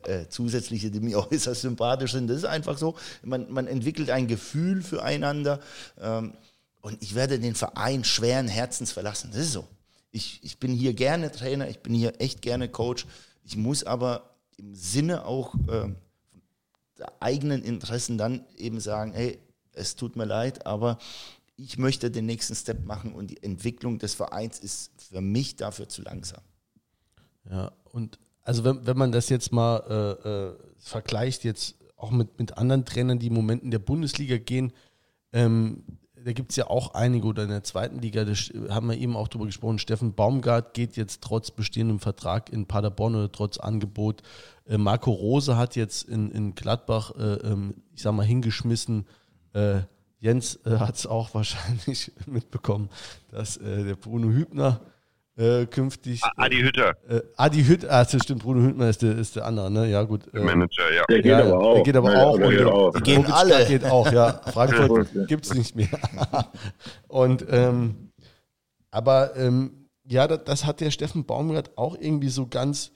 äh, 0.04 0.28
zusätzliche, 0.28 0.90
die 0.90 1.00
mir 1.00 1.18
äußerst 1.30 1.62
sympathisch 1.62 2.12
sind. 2.12 2.28
Das 2.28 2.38
ist 2.38 2.44
einfach 2.44 2.78
so. 2.78 2.96
Man, 3.22 3.50
man 3.50 3.66
entwickelt 3.66 4.10
ein 4.10 4.26
Gefühl 4.26 4.82
füreinander. 4.82 5.60
Ähm, 6.00 6.34
und 6.80 7.02
ich 7.02 7.14
werde 7.14 7.40
den 7.40 7.54
Verein 7.54 8.04
schweren 8.04 8.48
Herzens 8.48 8.92
verlassen. 8.92 9.30
Das 9.32 9.40
ist 9.40 9.52
so. 9.52 9.66
Ich, 10.12 10.40
ich 10.42 10.58
bin 10.58 10.72
hier 10.72 10.94
gerne 10.94 11.32
Trainer, 11.32 11.68
ich 11.68 11.80
bin 11.80 11.92
hier 11.92 12.20
echt 12.20 12.42
gerne 12.42 12.68
Coach. 12.68 13.06
Ich 13.44 13.56
muss 13.56 13.84
aber 13.84 14.30
im 14.56 14.74
Sinne 14.74 15.26
auch 15.26 15.54
äh, 15.68 15.88
der 16.98 17.12
eigenen 17.20 17.62
Interessen 17.62 18.18
dann 18.18 18.44
eben 18.56 18.80
sagen, 18.80 19.12
hey, 19.12 19.38
es 19.72 19.96
tut 19.96 20.16
mir 20.16 20.24
leid, 20.24 20.64
aber 20.64 20.98
ich 21.56 21.78
möchte 21.78 22.10
den 22.10 22.26
nächsten 22.26 22.54
Step 22.54 22.84
machen 22.84 23.12
und 23.12 23.30
die 23.30 23.42
Entwicklung 23.42 23.98
des 23.98 24.14
Vereins 24.14 24.58
ist 24.58 24.90
für 25.10 25.20
mich 25.20 25.56
dafür 25.56 25.88
zu 25.88 26.02
langsam. 26.02 26.42
Ja, 27.50 27.72
und 27.92 28.18
also 28.46 28.64
wenn, 28.64 28.86
wenn 28.86 28.96
man 28.96 29.10
das 29.10 29.28
jetzt 29.28 29.52
mal 29.52 29.82
äh, 30.24 30.28
äh, 30.28 30.52
vergleicht, 30.78 31.42
jetzt 31.42 31.74
auch 31.96 32.12
mit, 32.12 32.38
mit 32.38 32.56
anderen 32.56 32.84
Trainern, 32.84 33.18
die 33.18 33.26
im 33.26 33.34
Moment 33.34 33.64
in 33.64 33.72
der 33.72 33.80
Bundesliga 33.80 34.38
gehen, 34.38 34.72
ähm, 35.32 35.82
da 36.14 36.32
gibt 36.32 36.50
es 36.50 36.56
ja 36.56 36.68
auch 36.68 36.94
einige 36.94 37.26
oder 37.26 37.42
in 37.42 37.48
der 37.48 37.64
zweiten 37.64 38.00
Liga, 38.00 38.24
da 38.24 38.32
haben 38.72 38.88
wir 38.88 38.96
eben 38.96 39.16
auch 39.16 39.26
drüber 39.26 39.46
gesprochen, 39.46 39.80
Steffen 39.80 40.14
Baumgart 40.14 40.74
geht 40.74 40.96
jetzt 40.96 41.22
trotz 41.22 41.50
bestehendem 41.50 41.98
Vertrag 41.98 42.52
in 42.52 42.66
Paderborn 42.66 43.16
oder 43.16 43.32
trotz 43.32 43.58
Angebot. 43.58 44.22
Äh, 44.64 44.78
Marco 44.78 45.10
Rose 45.10 45.56
hat 45.56 45.74
jetzt 45.74 46.04
in, 46.08 46.30
in 46.30 46.54
Gladbach, 46.54 47.12
äh, 47.18 47.34
ähm, 47.48 47.74
ich 47.94 48.02
sag 48.02 48.12
mal, 48.12 48.24
hingeschmissen. 48.24 49.06
Äh, 49.54 49.80
Jens 50.20 50.60
äh, 50.64 50.78
hat 50.78 50.94
es 50.94 51.06
auch 51.06 51.34
wahrscheinlich 51.34 52.12
mitbekommen, 52.26 52.90
dass 53.30 53.56
äh, 53.56 53.82
der 53.82 53.96
Bruno 53.96 54.28
Hübner 54.28 54.80
äh, 55.36 55.66
künftig. 55.66 56.20
Adi 56.36 56.56
Hütter. 56.60 56.94
Äh, 57.08 57.20
Adi 57.36 57.62
Hütter, 57.64 57.90
ah, 57.90 58.04
das 58.04 58.22
stimmt, 58.22 58.42
Bruno 58.42 58.66
Hüttner 58.66 58.88
ist 58.88 59.02
der, 59.02 59.16
ist 59.18 59.36
der 59.36 59.44
andere, 59.44 59.70
ne? 59.70 59.86
Ja, 59.88 60.02
gut. 60.02 60.22
Äh, 60.34 60.40
Manager, 60.40 60.92
ja. 60.94 61.02
Der 61.08 61.16
geht 61.22 61.26
ja, 61.26 61.44
aber 61.44 61.58
auch. 61.60 61.74
Der 61.74 61.82
geht 61.82 61.96
aber 61.96 62.12
Ja, 62.12 62.24
auch. 62.24 62.36
der 62.38 62.48
geht 62.50 62.60
und 62.60 62.66
auch. 62.72 62.90
der- 62.92 63.00
Die 63.02 63.10
gehen 63.12 63.26
alle. 63.32 63.66
geht 63.66 63.84
auch, 63.84 64.10
ja. 64.12 64.32
Frankfurt 64.52 65.08
Ja. 65.14 65.24
gibt 65.26 65.44
es 65.46 65.54
nicht 65.54 65.76
mehr. 65.76 65.88
und, 67.08 67.44
ähm, 67.50 68.10
aber, 68.90 69.36
ähm, 69.36 69.88
ja, 70.08 70.26
das, 70.28 70.44
das 70.44 70.64
hat 70.64 70.80
der 70.80 70.90
Steffen 70.90 71.24
Baumgart 71.26 71.76
auch 71.76 71.96
irgendwie 71.98 72.28
so 72.28 72.46
ganz 72.46 72.92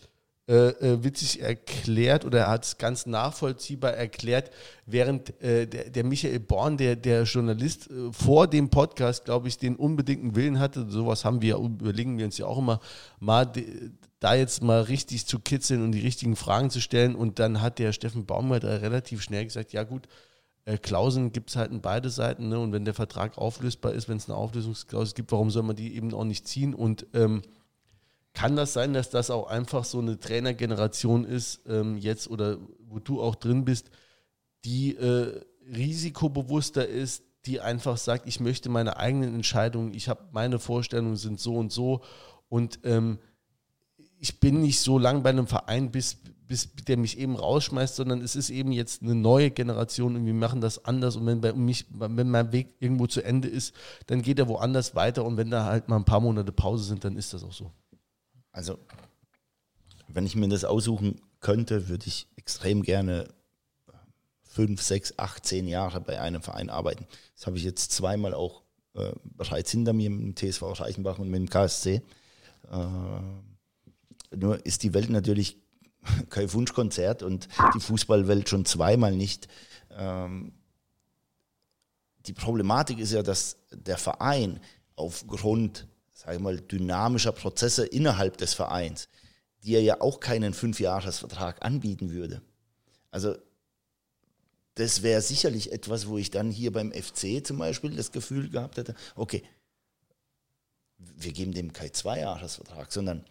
äh, 0.51 0.71
äh, 0.81 1.05
witzig 1.05 1.43
erklärt 1.43 2.25
oder 2.25 2.41
er 2.41 2.51
hat 2.51 2.65
es 2.65 2.77
ganz 2.77 3.07
nachvollziehbar 3.07 3.93
erklärt, 3.93 4.51
während 4.85 5.41
äh, 5.41 5.69
der, 5.69 5.91
der 5.91 6.03
Michael 6.03 6.41
Born, 6.41 6.77
der, 6.77 6.97
der 6.97 7.23
Journalist, 7.23 7.89
äh, 7.89 8.13
vor 8.13 8.49
dem 8.49 8.69
Podcast, 8.69 9.27
glaube 9.27 9.47
ich, 9.47 9.59
den 9.59 9.77
unbedingten 9.77 10.35
Willen 10.35 10.59
hatte, 10.59 10.91
sowas 10.91 11.25
haben 11.25 11.41
wir, 11.41 11.55
überlegen 11.55 12.19
wir 12.19 12.25
uns 12.25 12.37
ja 12.37 12.47
auch 12.47 12.59
immer, 12.59 12.81
mal 13.21 13.45
de, 13.45 13.93
da 14.19 14.35
jetzt 14.35 14.61
mal 14.61 14.81
richtig 14.81 15.25
zu 15.25 15.39
kitzeln 15.39 15.85
und 15.85 15.93
die 15.93 16.01
richtigen 16.01 16.35
Fragen 16.35 16.71
zu 16.71 16.81
stellen 16.81 17.15
und 17.15 17.39
dann 17.39 17.63
hat 17.63 17.79
der 17.79 17.93
Steffen 17.93 18.27
Baumgart 18.27 18.65
relativ 18.65 19.23
schnell 19.23 19.45
gesagt, 19.45 19.73
ja 19.73 19.85
gut, 19.85 20.09
äh, 20.65 20.79
Klauseln 20.79 21.31
gibt 21.31 21.51
es 21.51 21.57
halt 21.57 21.71
in 21.71 21.81
beide 21.81 22.11
Seiten 22.11 22.49
ne? 22.49 22.59
und 22.59 22.73
wenn 22.73 22.85
der 22.85 22.95
Vertrag 22.95 23.39
auflösbar 23.39 23.93
ist, 23.93 24.09
wenn 24.09 24.17
es 24.17 24.29
eine 24.29 24.37
Auflösungsklausel 24.37 25.15
gibt, 25.15 25.31
warum 25.31 25.53
soll 25.53 25.63
man 25.63 25.77
die 25.77 25.95
eben 25.95 26.13
auch 26.13 26.25
nicht 26.25 26.49
ziehen 26.49 26.75
und 26.75 27.07
ähm, 27.15 27.43
kann 28.33 28.57
das 28.57 28.73
sein, 28.73 28.93
dass 28.93 29.11
das 29.11 29.31
auch 29.31 29.49
einfach 29.49 29.85
so 29.85 29.99
eine 29.99 30.19
Trainergeneration 30.19 31.25
ist, 31.25 31.63
ähm, 31.67 31.97
jetzt 31.97 32.29
oder 32.29 32.59
wo 32.89 32.99
du 32.99 33.23
auch 33.23 33.35
drin 33.35 33.65
bist, 33.65 33.91
die 34.65 34.97
äh, 34.97 35.41
risikobewusster 35.67 36.87
ist, 36.87 37.25
die 37.47 37.61
einfach 37.61 37.97
sagt, 37.97 38.27
ich 38.27 38.41
möchte 38.41 38.69
meine 38.69 38.99
eigenen 38.99 39.35
Entscheidungen, 39.35 39.95
ich 39.95 40.09
habe 40.09 40.29
meine 40.33 40.59
Vorstellungen 40.59 41.17
sind 41.17 41.41
so 41.41 41.57
und 41.57 41.73
so 41.73 42.03
und 42.49 42.81
ähm, 42.85 43.19
ich 44.21 44.39
bin 44.39 44.61
nicht 44.61 44.81
so 44.81 44.99
lang 44.99 45.23
bei 45.23 45.31
einem 45.31 45.47
Verein, 45.47 45.91
bis, 45.91 46.19
bis 46.47 46.69
der 46.87 46.99
mich 46.99 47.19
eben 47.19 47.37
rausschmeißt, 47.37 47.97
sondern 47.97 48.21
es 48.21 48.37
ist 48.37 48.51
eben 48.51 48.71
jetzt 48.71 49.03
eine 49.03 49.15
neue 49.15 49.51
Generation 49.51 50.15
und 50.15 50.27
wir 50.27 50.35
machen 50.35 50.61
das 50.61 50.85
anders. 50.85 51.17
Und 51.17 51.25
wenn 51.25 51.41
bei 51.41 51.55
mich, 51.55 51.87
wenn 51.91 52.29
mein 52.29 52.53
Weg 52.53 52.75
irgendwo 52.81 53.07
zu 53.07 53.23
Ende 53.23 53.49
ist, 53.49 53.75
dann 54.09 54.21
geht 54.21 54.39
er 54.39 54.49
woanders 54.49 54.95
weiter. 54.95 55.25
Und 55.25 55.39
wenn 55.39 55.51
da 55.51 55.65
halt 55.65 55.89
mal 55.89 55.97
ein 55.97 56.05
paar 56.05 56.21
Monate 56.21 56.53
Pause 56.53 56.85
sind, 56.85 57.03
dann 57.03 57.17
ist 57.17 57.33
das 57.33 57.43
auch 57.43 57.53
so. 57.53 57.73
Also, 58.53 58.79
wenn 60.09 60.27
ich 60.27 60.37
mir 60.37 60.49
das 60.49 60.65
aussuchen 60.65 61.21
könnte, 61.41 61.89
würde 61.89 62.07
ich 62.07 62.27
extrem 62.37 62.83
gerne 62.83 63.29
fünf, 64.43 64.83
sechs, 64.83 65.17
acht, 65.17 65.47
zehn 65.47 65.69
Jahre 65.69 66.01
bei 66.01 66.21
einem 66.21 66.43
Verein 66.43 66.71
arbeiten. 66.71 67.07
Das 67.37 67.47
habe 67.47 67.57
ich 67.57 67.63
jetzt 67.63 67.93
zweimal 67.93 68.35
auch 68.35 68.63
äh, 68.95 69.13
bereits 69.23 69.71
hinter 69.71 69.93
mir 69.93 70.11
mit 70.11 70.21
dem 70.21 70.51
TSV 70.51 70.63
Reichenbach 70.81 71.19
und 71.19 71.31
mit 71.31 71.39
dem 71.39 71.49
KSC. 71.49 72.03
Äh, 72.71 74.37
nur 74.37 74.67
ist 74.67 74.83
die 74.83 74.93
Welt 74.93 75.11
natürlich 75.11 75.57
kein 76.31 76.53
Wunschkonzert 76.53 77.23
und 77.23 77.49
die 77.75 77.81
Fußballwelt 77.81 78.49
schon 78.49 78.65
zweimal 78.65 79.15
nicht. 79.15 79.47
Ähm, 79.93 80.53
die 82.27 82.33
Problematik 82.33 82.99
ist 82.99 83.13
ja, 83.13 83.23
dass 83.23 83.57
der 83.71 83.97
Verein 83.97 84.61
aufgrund, 84.97 85.87
sage 86.21 86.37
ich 86.37 86.43
mal, 86.43 86.61
dynamischer 86.61 87.33
Prozesse 87.33 87.87
innerhalb 87.87 88.37
des 88.37 88.53
Vereins, 88.53 89.09
die 89.65 89.75
er 89.75 89.83
ja 89.83 90.01
auch 90.03 90.21
keinen 90.21 90.53
Fünfjahresvertrag 90.53 91.65
anbieten 91.65 92.11
würde. 92.11 92.43
Also 93.11 93.37
das 94.75 95.03
wäre 95.03 95.23
sicherlich 95.23 95.73
etwas, 95.73 96.09
wo 96.09 96.19
ich 96.19 96.31
dann 96.31 96.51
hier 96.51 96.73
beim 96.73 96.93
FC 96.93 97.45
zum 97.45 97.57
Beispiel 97.57 97.97
das 97.97 98.13
Gefühl 98.13 98.51
gehabt 98.51 98.77
hätte, 98.77 98.95
okay, 99.17 99.43
wir 100.99 101.33
geben 101.33 101.55
dem 101.55 101.73
keinen 101.73 101.95
Zweijahresvertrag, 101.95 102.93
sondern 102.93 103.25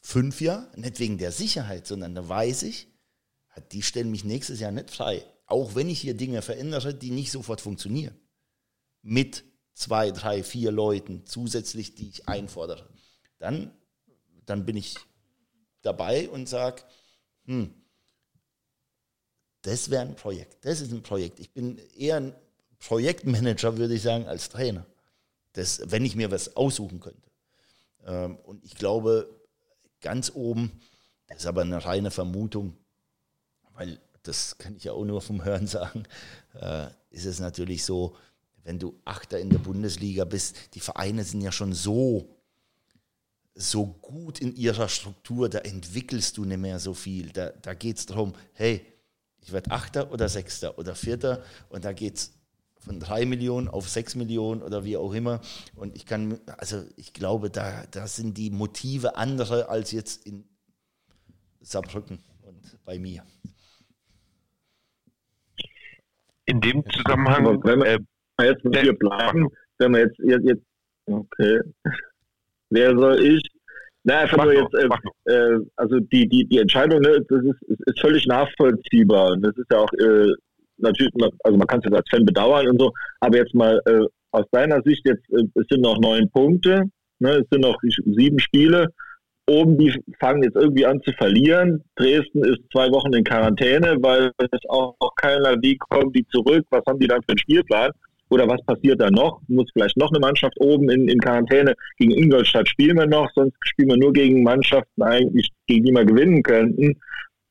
fünf 0.00 0.40
Jahre, 0.40 0.66
nicht 0.76 0.98
wegen 0.98 1.18
der 1.18 1.32
Sicherheit, 1.32 1.86
sondern 1.86 2.14
da 2.14 2.26
weiß 2.26 2.62
ich, 2.62 2.88
die 3.70 3.82
stellen 3.82 4.10
mich 4.10 4.24
nächstes 4.24 4.60
Jahr 4.60 4.72
nicht 4.72 4.90
frei. 4.90 5.22
Auch 5.44 5.74
wenn 5.74 5.90
ich 5.90 6.00
hier 6.00 6.14
Dinge 6.14 6.40
verändere, 6.40 6.94
die 6.94 7.10
nicht 7.10 7.32
sofort 7.32 7.60
funktionieren. 7.60 8.16
Mit 9.02 9.44
zwei, 9.80 10.10
drei, 10.10 10.42
vier 10.42 10.70
Leuten 10.70 11.24
zusätzlich, 11.24 11.94
die 11.94 12.10
ich 12.10 12.28
einfordere. 12.28 12.86
Dann, 13.38 13.72
dann 14.44 14.66
bin 14.66 14.76
ich 14.76 14.96
dabei 15.80 16.28
und 16.28 16.50
sage, 16.50 16.82
hm, 17.46 17.72
das 19.62 19.88
wäre 19.88 20.02
ein 20.02 20.16
Projekt. 20.16 20.66
Das 20.66 20.82
ist 20.82 20.92
ein 20.92 21.02
Projekt. 21.02 21.40
Ich 21.40 21.52
bin 21.52 21.78
eher 21.96 22.16
ein 22.16 22.34
Projektmanager, 22.78 23.78
würde 23.78 23.94
ich 23.94 24.02
sagen, 24.02 24.26
als 24.26 24.50
Trainer. 24.50 24.84
Das, 25.54 25.80
wenn 25.86 26.04
ich 26.04 26.14
mir 26.14 26.30
was 26.30 26.56
aussuchen 26.56 27.00
könnte. 27.00 27.30
Ähm, 28.04 28.36
und 28.36 28.62
ich 28.62 28.74
glaube, 28.74 29.34
ganz 30.02 30.30
oben, 30.34 30.78
das 31.26 31.38
ist 31.38 31.46
aber 31.46 31.62
eine 31.62 31.82
reine 31.82 32.10
Vermutung, 32.10 32.76
weil 33.72 33.98
das 34.24 34.58
kann 34.58 34.76
ich 34.76 34.84
ja 34.84 34.92
auch 34.92 35.06
nur 35.06 35.22
vom 35.22 35.42
Hören 35.42 35.66
sagen, 35.66 36.04
äh, 36.52 36.88
ist 37.08 37.24
es 37.24 37.40
natürlich 37.40 37.82
so, 37.84 38.14
wenn 38.64 38.78
du 38.78 39.00
Achter 39.04 39.38
in 39.38 39.50
der 39.50 39.58
Bundesliga 39.58 40.24
bist, 40.24 40.74
die 40.74 40.80
Vereine 40.80 41.24
sind 41.24 41.40
ja 41.40 41.52
schon 41.52 41.72
so, 41.72 42.36
so 43.54 43.86
gut 43.86 44.40
in 44.40 44.54
ihrer 44.54 44.88
Struktur, 44.88 45.48
da 45.48 45.58
entwickelst 45.58 46.36
du 46.36 46.44
nicht 46.44 46.58
mehr 46.58 46.78
so 46.78 46.94
viel. 46.94 47.30
Da, 47.30 47.50
da 47.50 47.74
geht 47.74 47.98
es 47.98 48.06
darum, 48.06 48.34
hey, 48.54 48.84
ich 49.40 49.52
werde 49.52 49.70
Achter 49.70 50.12
oder 50.12 50.28
Sechster 50.28 50.78
oder 50.78 50.94
Vierter 50.94 51.42
und 51.68 51.84
da 51.84 51.92
geht 51.92 52.16
es 52.16 52.32
von 52.80 52.98
drei 52.98 53.26
Millionen 53.26 53.68
auf 53.68 53.88
sechs 53.88 54.14
Millionen 54.14 54.62
oder 54.62 54.84
wie 54.84 54.96
auch 54.96 55.12
immer. 55.12 55.40
Und 55.76 55.94
ich 55.96 56.06
kann, 56.06 56.40
also 56.56 56.84
ich 56.96 57.12
glaube, 57.12 57.50
da, 57.50 57.84
da 57.90 58.06
sind 58.06 58.38
die 58.38 58.50
Motive 58.50 59.16
andere 59.16 59.68
als 59.68 59.92
jetzt 59.92 60.26
in 60.26 60.44
Saarbrücken 61.60 62.22
und 62.42 62.84
bei 62.84 62.98
mir. 62.98 63.24
In 66.46 66.60
dem 66.60 66.82
Zusammenhang. 66.90 67.62
Äh, 67.82 67.98
jetzt 68.44 68.64
mit 68.64 68.76
dir 68.76 68.92
bleiben, 68.92 69.48
wenn 69.78 69.92
wir 69.92 70.00
jetzt, 70.00 70.18
jetzt, 70.18 70.44
jetzt 70.44 70.62
okay. 71.06 71.60
Wer 72.70 72.96
soll 72.96 73.20
ich? 73.24 73.42
Na, 74.04 74.20
einfach 74.20 74.44
nur 74.44 74.54
jetzt, 74.54 74.74
äh, 74.74 75.32
äh, 75.32 75.58
also 75.76 75.98
die, 76.00 76.26
die, 76.28 76.46
die 76.46 76.58
Entscheidung, 76.58 77.00
ne, 77.00 77.20
das 77.28 77.42
ist, 77.42 77.62
ist, 77.68 77.80
ist 77.86 78.00
völlig 78.00 78.26
nachvollziehbar. 78.26 79.32
Und 79.32 79.42
das 79.42 79.56
ist 79.56 79.66
ja 79.70 79.78
auch 79.78 79.92
äh, 79.94 80.32
natürlich, 80.78 81.12
also 81.44 81.58
man 81.58 81.66
kann 81.66 81.80
es 81.80 81.84
jetzt 81.84 81.96
als 81.96 82.08
Fan 82.10 82.24
bedauern 82.24 82.68
und 82.68 82.80
so, 82.80 82.92
aber 83.20 83.36
jetzt 83.36 83.54
mal 83.54 83.80
äh, 83.84 84.06
aus 84.30 84.46
deiner 84.52 84.80
Sicht, 84.82 85.06
jetzt, 85.06 85.28
äh, 85.30 85.44
es 85.54 85.66
sind 85.68 85.82
noch 85.82 85.98
neun 85.98 86.30
Punkte, 86.30 86.84
ne, 87.18 87.30
es 87.30 87.46
sind 87.50 87.60
noch 87.62 87.76
sieben 88.06 88.38
Spiele. 88.38 88.88
Oben, 89.46 89.76
die 89.76 89.92
fangen 90.20 90.44
jetzt 90.44 90.54
irgendwie 90.54 90.86
an 90.86 91.02
zu 91.02 91.12
verlieren. 91.12 91.82
Dresden 91.96 92.44
ist 92.44 92.60
zwei 92.72 92.88
Wochen 92.90 93.12
in 93.12 93.24
Quarantäne, 93.24 93.96
weil 94.00 94.30
es 94.38 94.60
auch, 94.68 94.94
auch 95.00 95.14
keiner, 95.16 95.60
wie 95.60 95.76
kommen 95.76 96.12
die 96.12 96.24
zurück, 96.28 96.64
was 96.70 96.84
haben 96.86 97.00
die 97.00 97.08
dann 97.08 97.20
für 97.22 97.30
einen 97.30 97.38
Spielplan? 97.38 97.90
Oder 98.30 98.48
was 98.48 98.64
passiert 98.64 99.00
da 99.00 99.10
noch? 99.10 99.40
Muss 99.48 99.68
vielleicht 99.72 99.96
noch 99.96 100.10
eine 100.10 100.20
Mannschaft 100.20 100.54
oben 100.60 100.88
in, 100.88 101.08
in 101.08 101.18
Quarantäne. 101.18 101.74
Gegen 101.98 102.12
Ingolstadt 102.12 102.68
spielen 102.68 102.96
wir 102.96 103.06
noch, 103.06 103.28
sonst 103.34 103.56
spielen 103.62 103.90
wir 103.90 103.96
nur 103.96 104.12
gegen 104.12 104.42
Mannschaften 104.42 105.02
eigentlich, 105.02 105.50
gegen 105.66 105.84
die 105.84 105.92
wir 105.92 106.04
gewinnen 106.04 106.42
könnten. 106.42 106.96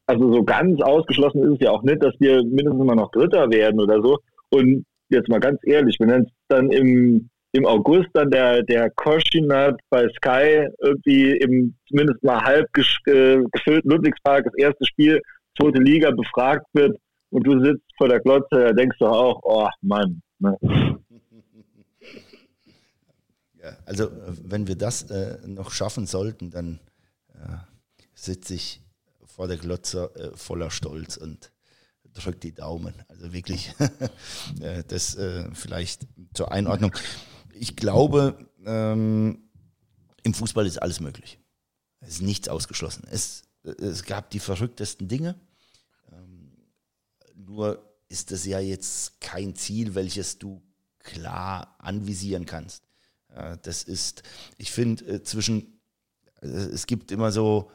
Also 0.07 0.34
so 0.34 0.43
ganz 0.43 0.81
ausgeschlossen 0.81 1.43
ist 1.43 1.56
es 1.56 1.60
ja 1.60 1.72
auch 1.72 1.84
nicht, 1.84 2.01
dass 2.01 2.15
wir 2.19 2.43
mindestens 2.43 2.84
mal 2.84 2.95
noch 2.95 3.11
Dritter 3.11 3.49
werden 3.51 3.80
oder 3.80 4.01
so. 4.01 4.18
Und 4.49 4.85
jetzt 5.10 5.27
mal 5.27 5.39
ganz 5.39 5.60
ehrlich, 5.64 5.97
wenn 5.99 6.10
dann, 6.10 6.27
dann 6.47 6.72
im, 6.72 7.30
im 7.51 7.65
August 7.65 8.07
dann 8.14 8.31
der, 8.31 8.64
der 8.64 8.89
Koschinat 8.91 9.80
bei 9.89 10.07
Sky 10.15 10.68
irgendwie 10.81 11.38
im 11.38 11.76
zumindest 11.88 12.23
mal 12.23 12.41
halb 12.41 12.72
gefüllten 12.73 13.89
Ludwigspark 13.89 14.45
das 14.45 14.56
erste 14.57 14.85
Spiel, 14.85 15.22
zweite 15.60 15.81
Liga 15.81 16.11
befragt 16.11 16.65
wird 16.73 16.97
und 17.31 17.45
du 17.45 17.64
sitzt 17.64 17.84
vor 17.97 18.07
der 18.07 18.19
Glotze, 18.22 18.47
da 18.51 18.72
denkst 18.72 18.97
du 18.99 19.07
auch, 19.07 19.39
oh 19.43 19.68
Mann, 19.81 20.22
Ne? 20.40 20.57
Also 23.86 24.10
wenn 24.44 24.68
wir 24.68 24.76
das 24.76 25.03
äh, 25.03 25.38
noch 25.45 25.72
schaffen 25.72 26.07
sollten, 26.07 26.49
dann 26.49 26.80
äh, 27.34 27.57
sitze 28.14 28.53
ich 28.56 28.82
vor 29.26 29.48
der 29.48 29.57
Glotze 29.57 30.14
äh, 30.16 30.38
voller 30.38 30.72
Stolz 30.72 31.18
und 31.18 31.52
drücke 32.14 32.40
die 32.40 32.53
Daumen. 32.53 32.94
Also 33.07 33.34
wirklich, 33.34 33.74
äh, 34.61 34.84
das 34.88 35.16
äh, 35.16 35.49
vielleicht 35.53 36.07
zur 36.34 36.52
Einordnung. 36.52 36.95
Ich 37.53 37.76
glaube, 37.76 38.49
ähm, 38.66 39.49
im 40.24 40.34
Fußball 40.34 40.66
ist 40.66 40.82
alles 40.82 40.99
möglich. 40.99 41.40
Es 41.99 42.16
ist 42.16 42.22
nichts 42.22 42.48
ausgeschlossen. 42.48 43.06
Es, 43.10 43.44
es 43.64 44.03
gab 44.03 44.30
die 44.30 44.40
verrücktesten 44.40 45.07
Dinge. 45.07 45.36
Ähm, 46.11 46.52
nur 47.36 47.89
ist 48.10 48.31
das 48.31 48.45
ja 48.45 48.60
jetzt 48.60 49.22
kein 49.22 49.56
Ziel, 49.56 49.95
welches 49.95 50.38
du 50.38 50.61
klar 50.99 51.76
anvisieren 51.80 52.45
kannst. 52.45 52.84
Das 53.61 53.84
ist, 53.84 54.23
ich 54.57 54.72
finde, 54.72 55.06
äh, 55.06 55.23
zwischen, 55.23 55.80
äh, 56.41 56.48
es 56.48 56.88
gibt 56.88 57.11
immer 57.11 57.31
so 57.31 57.72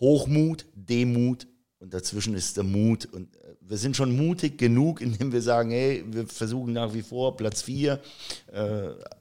Hochmut, 0.00 0.66
Demut 0.74 1.46
und 1.78 1.94
dazwischen 1.94 2.34
ist 2.34 2.56
der 2.56 2.64
Mut. 2.64 3.06
Und 3.06 3.36
äh, 3.36 3.54
wir 3.60 3.78
sind 3.78 3.96
schon 3.96 4.16
mutig 4.16 4.58
genug, 4.58 5.00
indem 5.00 5.32
wir 5.32 5.42
sagen, 5.42 5.70
hey, 5.70 6.04
wir 6.06 6.26
versuchen 6.26 6.72
nach 6.72 6.92
wie 6.94 7.02
vor 7.02 7.36
Platz 7.36 7.62
4. 7.62 8.00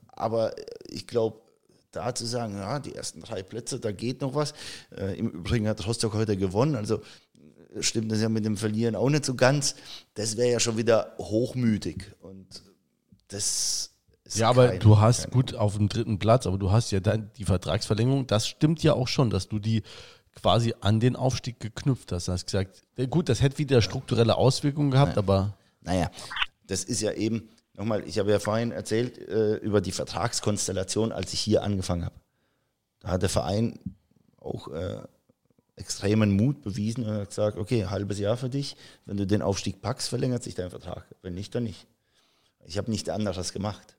Aber 0.07 0.53
ich 0.89 1.07
glaube, 1.07 1.39
da 1.91 2.13
zu 2.13 2.25
sagen, 2.25 2.55
ja, 2.55 2.79
die 2.79 2.95
ersten 2.95 3.21
drei 3.21 3.41
Plätze, 3.41 3.79
da 3.79 3.91
geht 3.91 4.21
noch 4.21 4.35
was. 4.35 4.53
Im 5.15 5.29
Übrigen 5.29 5.67
hat 5.67 5.87
Rostock 5.87 6.13
heute 6.13 6.35
gewonnen. 6.35 6.75
Also 6.75 7.01
stimmt 7.79 8.11
das 8.11 8.21
ja 8.21 8.29
mit 8.29 8.45
dem 8.45 8.57
Verlieren 8.57 8.95
auch 8.95 9.09
nicht 9.09 9.25
so 9.25 9.35
ganz. 9.35 9.75
Das 10.13 10.37
wäre 10.37 10.51
ja 10.51 10.59
schon 10.59 10.77
wieder 10.77 11.13
hochmütig. 11.17 12.11
Und 12.21 12.63
das 13.27 13.91
ja, 14.33 14.49
aber 14.49 14.69
kein, 14.69 14.79
du 14.79 14.99
hast 14.99 15.31
gut 15.31 15.55
auf 15.55 15.77
dem 15.77 15.89
dritten 15.89 16.19
Platz, 16.19 16.45
aber 16.45 16.57
du 16.57 16.71
hast 16.71 16.91
ja 16.91 16.99
dann 16.99 17.31
die 17.37 17.45
Vertragsverlängerung. 17.45 18.27
Das 18.27 18.47
stimmt 18.47 18.83
ja 18.83 18.93
auch 18.93 19.07
schon, 19.07 19.29
dass 19.29 19.47
du 19.47 19.59
die 19.59 19.83
quasi 20.35 20.73
an 20.81 20.99
den 20.99 21.15
Aufstieg 21.15 21.59
geknüpft 21.59 22.11
hast. 22.11 22.27
Du 22.27 22.31
hast 22.33 22.45
gesagt, 22.45 22.83
gut, 23.09 23.29
das 23.29 23.41
hätte 23.41 23.57
wieder 23.57 23.81
strukturelle 23.81 24.37
Auswirkungen 24.37 24.91
gehabt, 24.91 25.15
naja. 25.15 25.19
aber. 25.19 25.57
Naja, 25.81 26.11
das 26.67 26.83
ist 26.83 27.01
ja 27.01 27.11
eben, 27.13 27.49
nochmal, 27.73 28.03
ich 28.05 28.19
habe 28.19 28.31
ja 28.31 28.39
vorhin 28.39 28.71
erzählt 28.71 29.17
äh, 29.17 29.55
über 29.55 29.81
die 29.81 29.91
Vertragskonstellation, 29.91 31.11
als 31.11 31.33
ich 31.33 31.39
hier 31.39 31.63
angefangen 31.63 32.05
habe. 32.05 32.15
Da 32.99 33.09
hat 33.09 33.21
der 33.21 33.29
Verein 33.29 33.79
auch 34.37 34.67
äh, 34.67 35.01
extremen 35.79 36.31
Mut 36.31 36.61
bewiesen 36.61 37.05
und 37.05 37.13
hat 37.13 37.29
gesagt, 37.29 37.57
okay, 37.57 37.85
halbes 37.85 38.19
Jahr 38.19 38.37
für 38.37 38.49
dich. 38.49 38.75
Wenn 39.05 39.17
du 39.17 39.25
den 39.25 39.41
Aufstieg 39.41 39.81
packst, 39.81 40.09
verlängert 40.09 40.43
sich 40.43 40.55
dein 40.55 40.69
Vertrag. 40.69 41.05
Wenn 41.21 41.33
nicht, 41.33 41.55
dann 41.55 41.63
nicht. 41.63 41.87
Ich 42.65 42.77
habe 42.77 42.91
nicht 42.91 43.09
anderes 43.09 43.53
gemacht. 43.53 43.97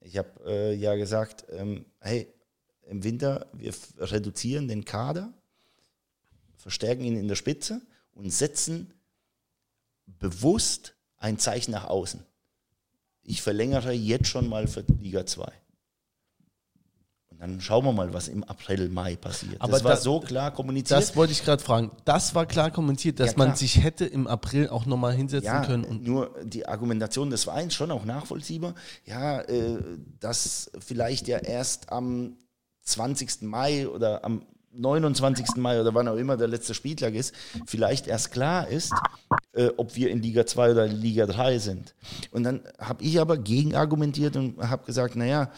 Ich 0.00 0.16
habe 0.16 0.28
äh, 0.46 0.74
ja 0.74 0.94
gesagt, 0.94 1.44
ähm, 1.50 1.84
hey, 2.00 2.32
im 2.86 3.04
Winter, 3.04 3.46
wir 3.52 3.74
reduzieren 3.98 4.68
den 4.68 4.84
Kader, 4.84 5.32
verstärken 6.56 7.04
ihn 7.04 7.16
in 7.16 7.28
der 7.28 7.36
Spitze 7.36 7.82
und 8.12 8.30
setzen 8.30 8.92
bewusst 10.06 10.94
ein 11.16 11.38
Zeichen 11.38 11.72
nach 11.72 11.84
außen. 11.84 12.24
Ich 13.22 13.42
verlängere 13.42 13.92
jetzt 13.92 14.28
schon 14.28 14.48
mal 14.48 14.66
für 14.66 14.84
Liga 15.00 15.26
2. 15.26 15.52
dann 17.40 17.58
schauen 17.60 17.84
wir 17.86 17.92
mal, 17.92 18.12
was 18.12 18.28
im 18.28 18.44
April, 18.44 18.90
Mai 18.90 19.16
passiert. 19.16 19.56
Aber 19.60 19.72
das 19.72 19.84
war 19.84 19.92
da- 19.92 19.96
so 19.96 20.20
klar 20.20 20.50
kommuniziert. 20.50 21.00
Das 21.00 21.16
wollte 21.16 21.32
ich 21.32 21.42
gerade 21.42 21.62
fragen. 21.62 21.90
Das 22.04 22.34
war 22.34 22.44
klar 22.44 22.70
kommentiert, 22.70 23.18
dass 23.18 23.32
Ja, 23.32 23.38
man 23.38 23.48
klar. 23.48 23.56
sich 23.56 23.82
hätte 23.82 24.04
im 24.04 24.26
April 24.26 24.68
auch 24.68 24.84
nochmal 24.84 25.14
hinsetzen 25.14 25.46
ja, 25.46 25.64
können. 25.64 25.84
Und 25.84 26.06
nur 26.06 26.34
die 26.44 26.68
Argumentation 26.68 27.30
des 27.30 27.44
Vereins 27.44 27.74
schon 27.74 27.90
auch 27.90 28.04
nachvollziehbar. 28.04 28.74
Ja, 29.06 29.40
äh, 29.40 29.78
dass 30.20 30.70
vielleicht 30.78 31.28
ja 31.28 31.38
erst 31.38 31.90
am 31.90 32.36
20. 32.82 33.42
Mai 33.48 33.88
oder 33.88 34.22
am 34.22 34.42
29. 34.72 35.56
Mai 35.56 35.80
oder 35.80 35.94
wann 35.94 36.08
auch 36.08 36.16
immer 36.16 36.36
der 36.36 36.46
letzte 36.46 36.74
Spieltag 36.74 37.14
ist, 37.14 37.34
vielleicht 37.66 38.06
erst 38.06 38.32
klar 38.32 38.68
ist, 38.68 38.92
äh, 39.52 39.70
ob 39.78 39.96
wir 39.96 40.10
in 40.10 40.20
Liga 40.22 40.46
2 40.46 40.72
oder 40.72 40.86
Liga 40.86 41.26
3 41.26 41.58
sind. 41.58 41.94
Und 42.30 42.44
dann 42.44 42.60
habe 42.78 43.02
ich 43.02 43.18
aber 43.18 43.38
gegenargumentiert 43.38 44.36
und 44.36 44.58
habe 44.58 44.84
gesagt, 44.84 45.16
naja, 45.16 45.50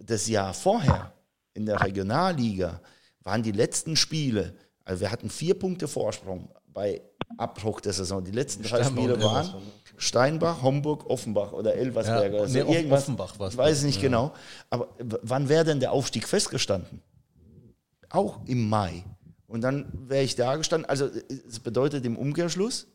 das 0.00 0.28
Jahr 0.28 0.54
vorher 0.54 1.12
in 1.54 1.66
der 1.66 1.82
Regionalliga 1.82 2.80
waren 3.22 3.42
die 3.42 3.52
letzten 3.52 3.96
Spiele, 3.96 4.54
also 4.84 5.00
wir 5.00 5.10
hatten 5.10 5.30
vier 5.30 5.58
Punkte 5.58 5.88
Vorsprung 5.88 6.48
bei 6.68 7.02
Abbruch 7.38 7.80
der 7.80 7.92
Saison. 7.92 8.22
Die 8.22 8.30
letzten 8.30 8.62
drei 8.62 8.84
Spiele 8.84 9.20
waren. 9.22 9.54
Steinbach, 9.96 10.62
Homburg, 10.62 11.06
Offenbach 11.06 11.52
oder 11.52 11.74
Elversberg 11.74 12.32
Ja, 12.32 12.46
nee, 12.46 12.74
Irgendwas. 12.74 13.02
Offenbach 13.02 13.38
war's. 13.38 13.54
Ich 13.54 13.58
weiß 13.58 13.82
nicht 13.84 14.00
genau. 14.00 14.32
Aber 14.70 14.88
wann 14.98 15.48
wäre 15.48 15.64
denn 15.64 15.80
der 15.80 15.92
Aufstieg 15.92 16.28
festgestanden? 16.28 17.02
Auch 18.10 18.40
im 18.46 18.68
Mai. 18.68 19.04
Und 19.48 19.62
dann 19.62 19.90
wäre 20.08 20.22
ich 20.22 20.36
da 20.36 20.56
gestanden. 20.56 20.88
Also 20.88 21.08
es 21.48 21.60
bedeutet 21.60 22.04
im 22.04 22.16
Umkehrschluss, 22.16 22.86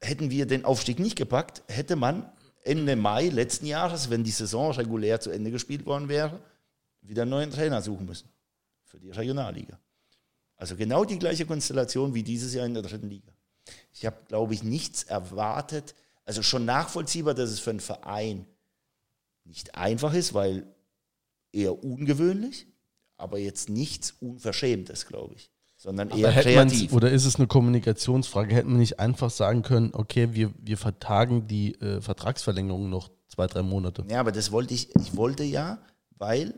hätten 0.00 0.30
wir 0.30 0.46
den 0.46 0.64
Aufstieg 0.64 0.98
nicht 0.98 1.16
gepackt, 1.16 1.62
hätte 1.68 1.96
man 1.96 2.30
Ende 2.62 2.96
Mai 2.96 3.28
letzten 3.28 3.66
Jahres, 3.66 4.10
wenn 4.10 4.24
die 4.24 4.30
Saison 4.30 4.72
regulär 4.72 5.20
zu 5.20 5.30
Ende 5.30 5.50
gespielt 5.50 5.84
worden 5.86 6.08
wäre, 6.08 6.40
wieder 7.00 7.22
einen 7.22 7.30
neuen 7.30 7.50
Trainer 7.50 7.82
suchen 7.82 8.06
müssen 8.06 8.28
für 8.84 8.98
die 8.98 9.10
Regionalliga. 9.10 9.78
Also 10.56 10.76
genau 10.76 11.04
die 11.04 11.18
gleiche 11.18 11.46
Konstellation 11.46 12.14
wie 12.14 12.22
dieses 12.22 12.54
Jahr 12.54 12.66
in 12.66 12.74
der 12.74 12.84
dritten 12.84 13.08
Liga. 13.08 13.32
Ich 13.92 14.06
habe, 14.06 14.16
glaube 14.28 14.54
ich, 14.54 14.62
nichts 14.62 15.02
erwartet. 15.04 15.94
Also 16.24 16.42
schon 16.42 16.64
nachvollziehbar, 16.64 17.34
dass 17.34 17.50
es 17.50 17.58
für 17.58 17.70
einen 17.70 17.80
Verein 17.80 18.46
nicht 19.44 19.74
einfach 19.74 20.14
ist, 20.14 20.34
weil 20.34 20.66
eher 21.52 21.82
ungewöhnlich, 21.82 22.66
aber 23.16 23.38
jetzt 23.38 23.68
nichts 23.68 24.14
Unverschämtes, 24.20 25.06
glaube 25.06 25.34
ich, 25.34 25.51
sondern 25.82 26.12
Aber 26.12 26.18
eher 26.20 26.54
man's- 26.56 26.72
kreativ. 26.74 26.92
oder 26.92 27.10
ist 27.10 27.24
es 27.24 27.36
eine 27.36 27.48
Kommunikationsfrage? 27.48 28.54
Hätten 28.54 28.70
wir 28.70 28.78
nicht 28.78 29.00
einfach 29.00 29.30
sagen 29.30 29.62
können, 29.62 29.90
okay, 29.94 30.28
wir, 30.32 30.52
wir 30.60 30.78
vertagen 30.78 31.48
die 31.48 31.74
äh, 31.80 32.00
Vertragsverlängerung 32.00 32.88
noch 32.88 33.10
zwei, 33.28 33.48
drei 33.48 33.62
Monate? 33.62 34.04
Ja, 34.08 34.20
aber 34.20 34.30
das 34.30 34.52
wollte 34.52 34.74
ich, 34.74 34.94
ich 34.94 35.16
wollte 35.16 35.42
ja, 35.42 35.78
weil 36.18 36.54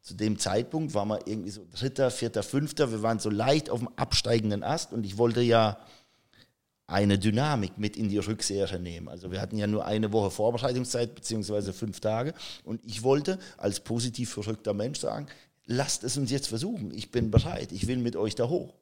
zu 0.00 0.14
dem 0.14 0.38
Zeitpunkt 0.38 0.94
waren 0.94 1.08
wir 1.08 1.26
irgendwie 1.26 1.50
so 1.50 1.66
dritter, 1.78 2.10
vierter, 2.10 2.42
fünfter, 2.42 2.90
wir 2.90 3.02
waren 3.02 3.18
so 3.18 3.28
leicht 3.28 3.68
auf 3.68 3.80
dem 3.80 3.88
absteigenden 3.96 4.62
Ast 4.62 4.92
und 4.94 5.04
ich 5.04 5.18
wollte 5.18 5.42
ja 5.42 5.76
eine 6.86 7.18
Dynamik 7.18 7.78
mit 7.78 7.96
in 7.96 8.08
die 8.08 8.18
Rückserie 8.18 8.78
nehmen. 8.78 9.08
Also 9.08 9.30
wir 9.30 9.40
hatten 9.40 9.56
ja 9.56 9.66
nur 9.66 9.84
eine 9.86 10.12
Woche 10.12 10.30
Vorbereitungszeit, 10.30 11.14
beziehungsweise 11.14 11.72
fünf 11.72 12.00
Tage. 12.00 12.34
Und 12.64 12.80
ich 12.84 13.02
wollte 13.02 13.38
als 13.56 13.80
positiv 13.80 14.30
verrückter 14.32 14.74
Mensch 14.74 15.00
sagen, 15.00 15.26
lasst 15.66 16.04
es 16.04 16.16
uns 16.16 16.30
jetzt 16.30 16.48
versuchen. 16.48 16.92
Ich 16.92 17.10
bin 17.10 17.30
bereit. 17.30 17.72
Ich 17.72 17.86
will 17.86 17.98
mit 17.98 18.16
euch 18.16 18.34
da 18.34 18.48
hoch. 18.48 18.74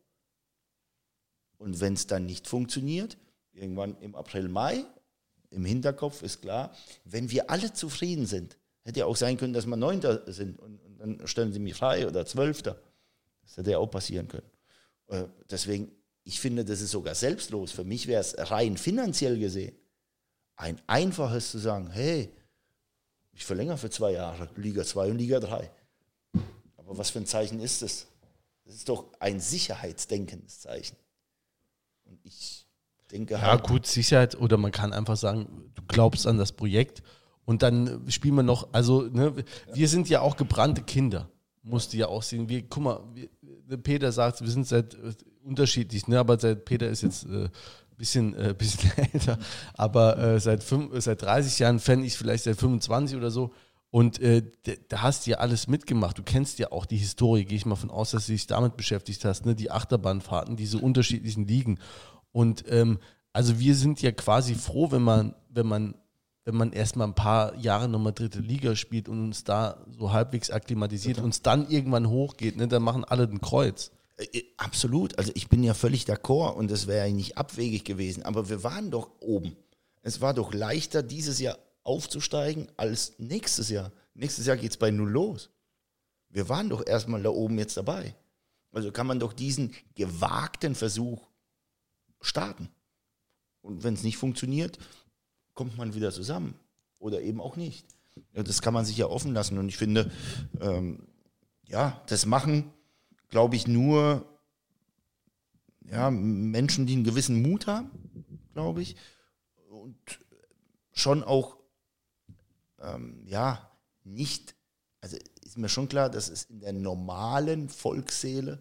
Und 1.59 1.81
wenn 1.81 1.95
es 1.95 2.07
dann 2.07 2.27
nicht 2.27 2.49
funktioniert, 2.49 3.17
irgendwann 3.53 3.97
im 4.01 4.15
April, 4.15 4.49
Mai, 4.49 4.85
im 5.51 5.65
Hinterkopf 5.65 6.23
ist 6.23 6.43
klar, 6.43 6.75
wenn 7.05 7.31
wir 7.31 7.51
alle 7.51 7.73
zufrieden 7.73 8.27
sind, 8.27 8.57
hätte 8.83 9.01
ja 9.01 9.07
auch 9.07 9.17
sein 9.17 9.37
können, 9.37 9.53
dass 9.53 9.67
wir 9.67 9.77
Neunter 9.77 10.31
sind 10.33 10.59
und, 10.59 10.79
und 10.83 10.99
dann 10.99 11.27
stellen 11.27 11.53
sie 11.53 11.61
mich 11.61 11.75
frei 11.75 12.07
oder 12.07 12.27
Zwölfter. 12.27 12.81
Das 13.43 13.57
hätte 13.57 13.73
ja 13.73 13.79
auch 13.79 13.91
passieren 13.91 14.27
können. 14.29 14.51
Äh, 15.09 15.25
deswegen, 15.51 15.93
ich 16.25 16.41
finde, 16.41 16.65
das 16.65 16.81
ist 16.81 16.91
sogar 16.91 17.15
selbstlos. 17.15 17.71
Für 17.71 17.85
mich 17.85 18.07
wäre 18.07 18.21
es 18.21 18.35
rein 18.39 18.77
finanziell 18.77 19.39
gesehen 19.39 19.77
ein 20.57 20.81
einfaches 20.87 21.51
zu 21.51 21.59
sagen, 21.59 21.91
hey, 21.91 22.31
ich 23.33 23.45
verlängere 23.45 23.79
für 23.79 23.91
zwei 23.91 24.13
Jahre 24.13 24.49
Liga 24.57 24.85
2 24.85 25.11
und 25.11 25.19
Liga 25.19 25.41
3. 25.41 25.71
Aber 26.93 26.99
was 26.99 27.09
für 27.09 27.21
ein 27.21 27.27
Zeichen 27.27 27.59
ist 27.59 27.81
das? 27.81 28.07
Das 28.67 28.75
ist 28.75 28.87
doch 28.87 29.07
ein 29.19 29.41
sicherheitsdenkendes 29.41 30.61
Zeichen. 30.61 30.95
Und 32.05 32.19
ich 32.23 32.67
denke 33.11 33.33
Ja, 33.33 33.41
halt, 33.41 33.63
gut, 33.63 33.87
Sicherheit, 33.87 34.39
oder 34.39 34.59
man 34.59 34.73
kann 34.73 34.93
einfach 34.93 35.17
sagen, 35.17 35.71
du 35.75 35.83
glaubst 35.89 36.27
an 36.27 36.37
das 36.37 36.53
Projekt 36.53 37.03
und 37.47 37.63
dann 37.63 38.05
spielen 38.11 38.35
wir 38.35 38.43
noch, 38.43 38.75
also 38.75 39.05
ne, 39.05 39.43
wir 39.73 39.89
sind 39.89 40.11
ja 40.11 40.21
auch 40.21 40.37
gebrannte 40.37 40.83
Kinder, 40.83 41.31
musst 41.63 41.95
du 41.95 41.97
ja 41.97 42.09
auch 42.09 42.23
sehen. 42.23 42.51
Wir, 42.51 42.69
guck 42.69 42.83
mal, 42.83 43.03
wir, 43.15 43.79
Peter 43.79 44.13
sagt, 44.13 44.43
wir 44.43 44.51
sind 44.51 44.69
seit 44.69 44.93
äh, 44.93 45.15
unterschiedlich, 45.45 46.09
ne, 46.09 46.19
aber 46.19 46.39
seit 46.39 46.67
Peter 46.67 46.91
ist 46.91 47.01
jetzt 47.01 47.25
äh, 47.25 47.49
bisschen, 47.97 48.35
äh, 48.35 48.53
bisschen 48.53 48.91
älter, 49.15 49.39
aber 49.73 50.19
äh, 50.19 50.41
seit, 50.41 50.63
fünf, 50.63 50.93
seit 51.03 51.23
30 51.23 51.59
Jahren 51.59 51.79
Fan, 51.79 52.05
ich 52.05 52.19
vielleicht 52.19 52.45
seit 52.45 52.59
25 52.59 53.17
oder 53.17 53.31
so. 53.31 53.55
Und 53.93 54.21
äh, 54.21 54.43
da- 54.89 55.03
hast 55.03 55.27
du 55.27 55.33
ja 55.33 55.37
alles 55.37 55.69
mitgemacht. 55.69 56.17
Du 56.17 56.23
kennst 56.23 56.59
ja 56.59 56.73
auch 56.73 56.87
die 56.87 56.97
Historie, 56.97 57.45
gehe 57.45 57.59
ich 57.59 57.67
mal 57.67 57.77
von 57.77 57.91
aus, 57.91 58.13
dass 58.13 58.25
du 58.27 58.33
dich 58.33 58.47
damit 58.47 58.77
beschäftigt 58.79 59.23
hast, 59.27 59.45
ne? 59.45 59.55
die 59.55 59.71
Achterbahnfahrten, 59.71 60.57
diese 60.57 60.79
unterschiedlichen 60.79 61.47
Ligen. 61.47 61.79
Und 62.33 62.65
ähm, 62.71 62.99
also 63.35 63.61
wir 63.61 63.75
sind 63.75 64.01
ja 64.01 64.11
quasi 64.11 64.55
froh, 64.55 64.91
wenn 64.93 65.03
man, 65.03 65.35
wenn 65.51 65.67
man, 65.67 65.95
wenn 66.47 66.55
man 66.55 66.73
erstmal 66.73 67.07
ein 67.07 67.15
paar 67.15 67.55
Jahre 67.59 67.87
nochmal 67.87 68.15
dritte 68.15 68.41
Liga 68.41 68.75
spielt 68.77 69.11
und 69.11 69.23
uns 69.23 69.45
da 69.45 69.85
so 69.91 70.11
halbwegs 70.11 70.51
akklimatisiert, 70.51 71.19
uns 71.19 71.43
dann 71.43 71.69
irgendwann 71.69 72.09
hochgeht, 72.09 72.57
ne? 72.57 72.69
dann 72.69 72.83
machen 72.83 73.05
alle 73.05 73.29
den 73.29 73.43
Kreuz. 73.43 73.91
Äh, 74.17 74.43
Absolut. 74.57 75.19
Also 75.19 75.33
ich 75.35 75.51
bin 75.51 75.63
ja 75.63 75.75
völlig 75.75 76.05
d'accord 76.05 76.55
und 76.55 76.71
das 76.71 76.87
wäre 76.87 77.07
ja 77.09 77.13
nicht 77.15 77.37
abwegig 77.37 77.85
gewesen. 77.85 78.23
Aber 78.23 78.49
wir 78.49 78.65
waren 78.65 78.91
doch 78.91 79.11
oben. 79.21 79.55
Es 80.01 80.23
war 80.23 80.33
doch 80.33 80.55
leichter, 80.55 81.03
dieses 81.03 81.41
Jahr 81.41 81.59
aufzusteigen 81.85 82.71
als 82.77 83.19
nächstes 83.19 83.69
Jahr. 83.69 83.93
Nächstes 84.15 84.47
Jahr 84.47 84.57
geht 84.57 84.73
es 84.73 84.77
bei 84.77 84.91
Null 84.91 85.11
los. 85.11 85.51
Wir 86.29 86.49
waren 86.49 86.69
doch 86.69 86.87
erstmal 86.87 87.23
da 87.23 87.31
oben 87.31 87.59
jetzt 87.59 87.77
dabei. 87.77 88.15
Also 88.73 88.91
kann 88.91 89.07
man 89.07 89.21
doch 89.21 89.33
diesen 89.33 89.75
gewagten 89.95 90.75
Versuch 90.75 91.29
starten. 92.21 92.69
Und 93.61 93.85
wenn 93.85 93.95
es 93.95 94.03
nicht 94.03 94.17
funktioniert, 94.17 94.79
kommt 95.55 95.77
man 95.77 95.95
wieder 95.95 96.13
zusammen. 96.13 96.55
Oder 96.99 97.21
eben 97.21 97.41
auch 97.41 97.57
nicht. 97.57 97.87
Das 98.33 98.63
kann 98.63 98.75
man 98.75 98.85
sich 98.85 98.97
ja 98.97 99.07
offen 99.07 99.35
lassen. 99.35 99.59
Und 99.59 99.69
ich 99.69 99.77
finde, 99.77 100.11
ähm, 100.61 101.07
ja, 101.67 102.03
das 102.07 102.27
machen 102.27 102.73
glaube 103.33 103.57
ich, 103.57 103.67
nur 103.67 104.25
ja, 105.91 106.11
Menschen, 106.11 106.87
die 106.87 106.93
einen 106.93 107.03
gewissen 107.03 107.43
Mut 107.43 107.67
haben, 107.67 107.91
glaube 108.53 108.83
ich. 108.83 108.95
Und 109.71 109.97
schon 110.93 111.25
auch, 111.25 111.57
ähm, 112.83 113.23
ja, 113.27 113.71
nicht, 114.05 114.55
also 115.01 115.17
ist 115.43 115.59
mir 115.59 115.69
schon 115.69 115.89
klar, 115.89 116.11
dass 116.11 116.29
es 116.29 116.45
in 116.45 116.61
der 116.61 116.73
normalen 116.73 117.69
Volksseele 117.69 118.59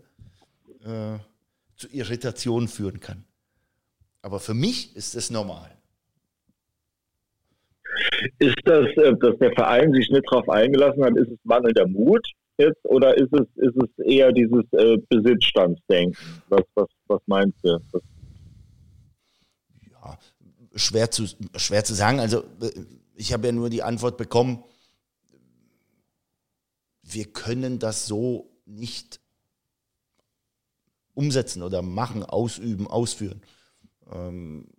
äh, 0.84 1.18
zu 1.76 1.88
Irritationen 1.92 2.68
führen 2.68 3.00
kann. 3.00 3.24
Aber 4.22 4.40
für 4.40 4.54
mich 4.54 4.96
ist 4.96 5.16
es 5.16 5.30
normal. 5.30 5.72
Ist 8.40 8.56
das, 8.66 8.86
äh, 8.98 9.16
dass 9.20 9.38
der 9.40 9.52
Verein 9.54 9.92
sich 9.94 10.10
nicht 10.10 10.26
darauf 10.30 10.48
eingelassen 10.50 11.04
hat, 11.04 11.18
ist 11.18 11.32
es 11.32 11.40
mangelnder 11.44 11.88
Mut 11.88 12.26
jetzt 12.58 12.86
oder 12.86 13.18
ist 13.18 13.34
es, 13.34 13.48
ist 13.56 13.76
es 13.76 14.06
eher 14.06 14.32
dieses 14.32 14.64
äh, 14.74 14.98
Besitzstandsdenken? 15.10 16.16
Was, 16.50 16.64
was, 16.76 16.88
was 17.08 17.22
meinst 17.26 17.58
du? 17.64 17.80
Was, 17.92 18.02
Ja, 19.92 20.18
schwer 20.76 21.10
zu, 21.10 21.26
schwer 21.56 21.84
zu 21.84 21.94
sagen. 21.94 22.20
Also 22.20 22.44
äh, 22.62 22.70
ich 23.22 23.34
habe 23.34 23.46
ja 23.48 23.54
nur 23.54 23.70
die 23.70 23.84
Antwort 23.84 24.18
bekommen, 24.18 24.64
wir 27.04 27.32
können 27.32 27.78
das 27.78 28.08
so 28.08 28.50
nicht 28.66 29.20
umsetzen 31.14 31.62
oder 31.62 31.84
machen, 31.84 32.24
ausüben, 32.24 32.88
ausführen. 32.88 33.44
Ähm, 34.12 34.70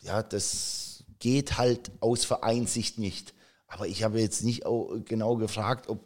ja, 0.00 0.24
das 0.24 1.04
geht 1.20 1.56
halt 1.56 1.92
aus 2.00 2.24
Vereinssicht 2.24 2.98
nicht. 2.98 3.32
Aber 3.68 3.86
ich 3.86 4.02
habe 4.02 4.20
jetzt 4.20 4.42
nicht 4.42 4.66
au- 4.66 5.00
genau 5.04 5.36
gefragt, 5.36 5.88
ob, 5.88 6.04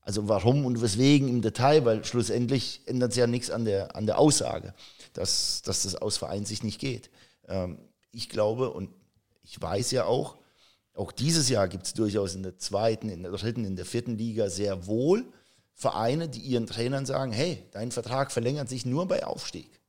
also 0.00 0.28
warum 0.28 0.66
und 0.66 0.82
weswegen 0.82 1.28
im 1.28 1.42
Detail, 1.42 1.84
weil 1.84 2.04
schlussendlich 2.04 2.82
ändert 2.86 3.12
es 3.12 3.16
ja 3.18 3.28
nichts 3.28 3.50
an 3.50 3.64
der, 3.64 3.94
an 3.94 4.06
der 4.06 4.18
Aussage, 4.18 4.74
dass, 5.12 5.62
dass 5.62 5.84
das 5.84 5.94
aus 5.94 6.16
Vereinssicht 6.16 6.64
nicht 6.64 6.80
geht. 6.80 7.08
Ähm, 7.46 7.78
ich 8.10 8.28
glaube 8.28 8.70
und 8.72 8.90
ich 9.44 9.60
weiß 9.60 9.92
ja 9.92 10.06
auch, 10.06 10.39
auch 11.00 11.12
dieses 11.12 11.48
Jahr 11.48 11.66
gibt 11.66 11.86
es 11.86 11.94
durchaus 11.94 12.34
in 12.34 12.42
der 12.42 12.58
zweiten, 12.58 13.08
in 13.08 13.22
der 13.22 13.32
dritten, 13.32 13.64
in 13.64 13.74
der 13.74 13.86
vierten 13.86 14.18
Liga 14.18 14.50
sehr 14.50 14.86
wohl 14.86 15.24
Vereine, 15.72 16.28
die 16.28 16.40
ihren 16.40 16.66
Trainern 16.66 17.06
sagen, 17.06 17.32
hey, 17.32 17.66
dein 17.70 17.90
Vertrag 17.90 18.30
verlängert 18.30 18.68
sich 18.68 18.84
nur 18.84 19.08
bei 19.08 19.24
Aufstieg. 19.24 19.80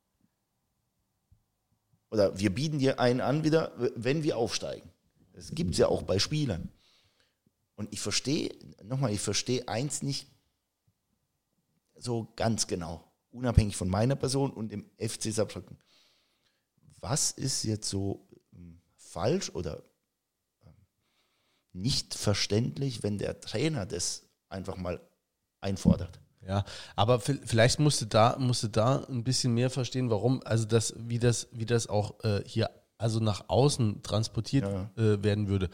Oder 2.10 2.38
wir 2.38 2.48
bieten 2.48 2.78
dir 2.78 2.98
einen 2.98 3.20
an 3.20 3.44
wieder, 3.44 3.72
wenn 3.94 4.22
wir 4.22 4.38
aufsteigen. 4.38 4.90
Das 5.34 5.50
gibt 5.54 5.72
es 5.72 5.78
ja 5.78 5.88
auch 5.88 6.02
bei 6.02 6.18
Spielern. 6.18 6.70
Und 7.74 7.92
ich 7.92 8.00
verstehe, 8.00 8.50
nochmal, 8.82 9.12
ich 9.12 9.20
verstehe 9.20 9.68
eins 9.68 10.00
nicht 10.00 10.26
so 11.94 12.32
ganz 12.36 12.66
genau, 12.66 13.04
unabhängig 13.32 13.76
von 13.76 13.88
meiner 13.88 14.16
Person 14.16 14.50
und 14.50 14.72
dem 14.72 14.86
FC 14.96 15.24
Saarbrücken. 15.24 15.76
Was 17.00 17.32
ist 17.32 17.64
jetzt 17.64 17.90
so 17.90 18.26
hm, 18.54 18.80
falsch 18.96 19.50
oder 19.50 19.82
nicht 21.72 22.14
verständlich, 22.14 23.02
wenn 23.02 23.18
der 23.18 23.40
Trainer 23.40 23.86
das 23.86 24.24
einfach 24.48 24.76
mal 24.76 25.00
einfordert? 25.60 26.20
Ja, 26.46 26.64
aber 26.96 27.20
vielleicht 27.20 27.78
musste 27.78 28.06
da 28.06 28.36
musste 28.38 28.68
da 28.68 29.04
ein 29.08 29.22
bisschen 29.22 29.54
mehr 29.54 29.70
verstehen, 29.70 30.10
warum, 30.10 30.42
also 30.44 30.64
das, 30.64 30.94
wie 30.98 31.20
das, 31.20 31.48
wie 31.52 31.66
das 31.66 31.86
auch 31.86 32.22
äh, 32.24 32.42
hier 32.44 32.70
also 32.98 33.20
nach 33.20 33.48
außen 33.48 34.02
transportiert 34.02 34.64
ja. 34.64 34.90
äh, 35.02 35.22
werden 35.22 35.48
würde. 35.48 35.70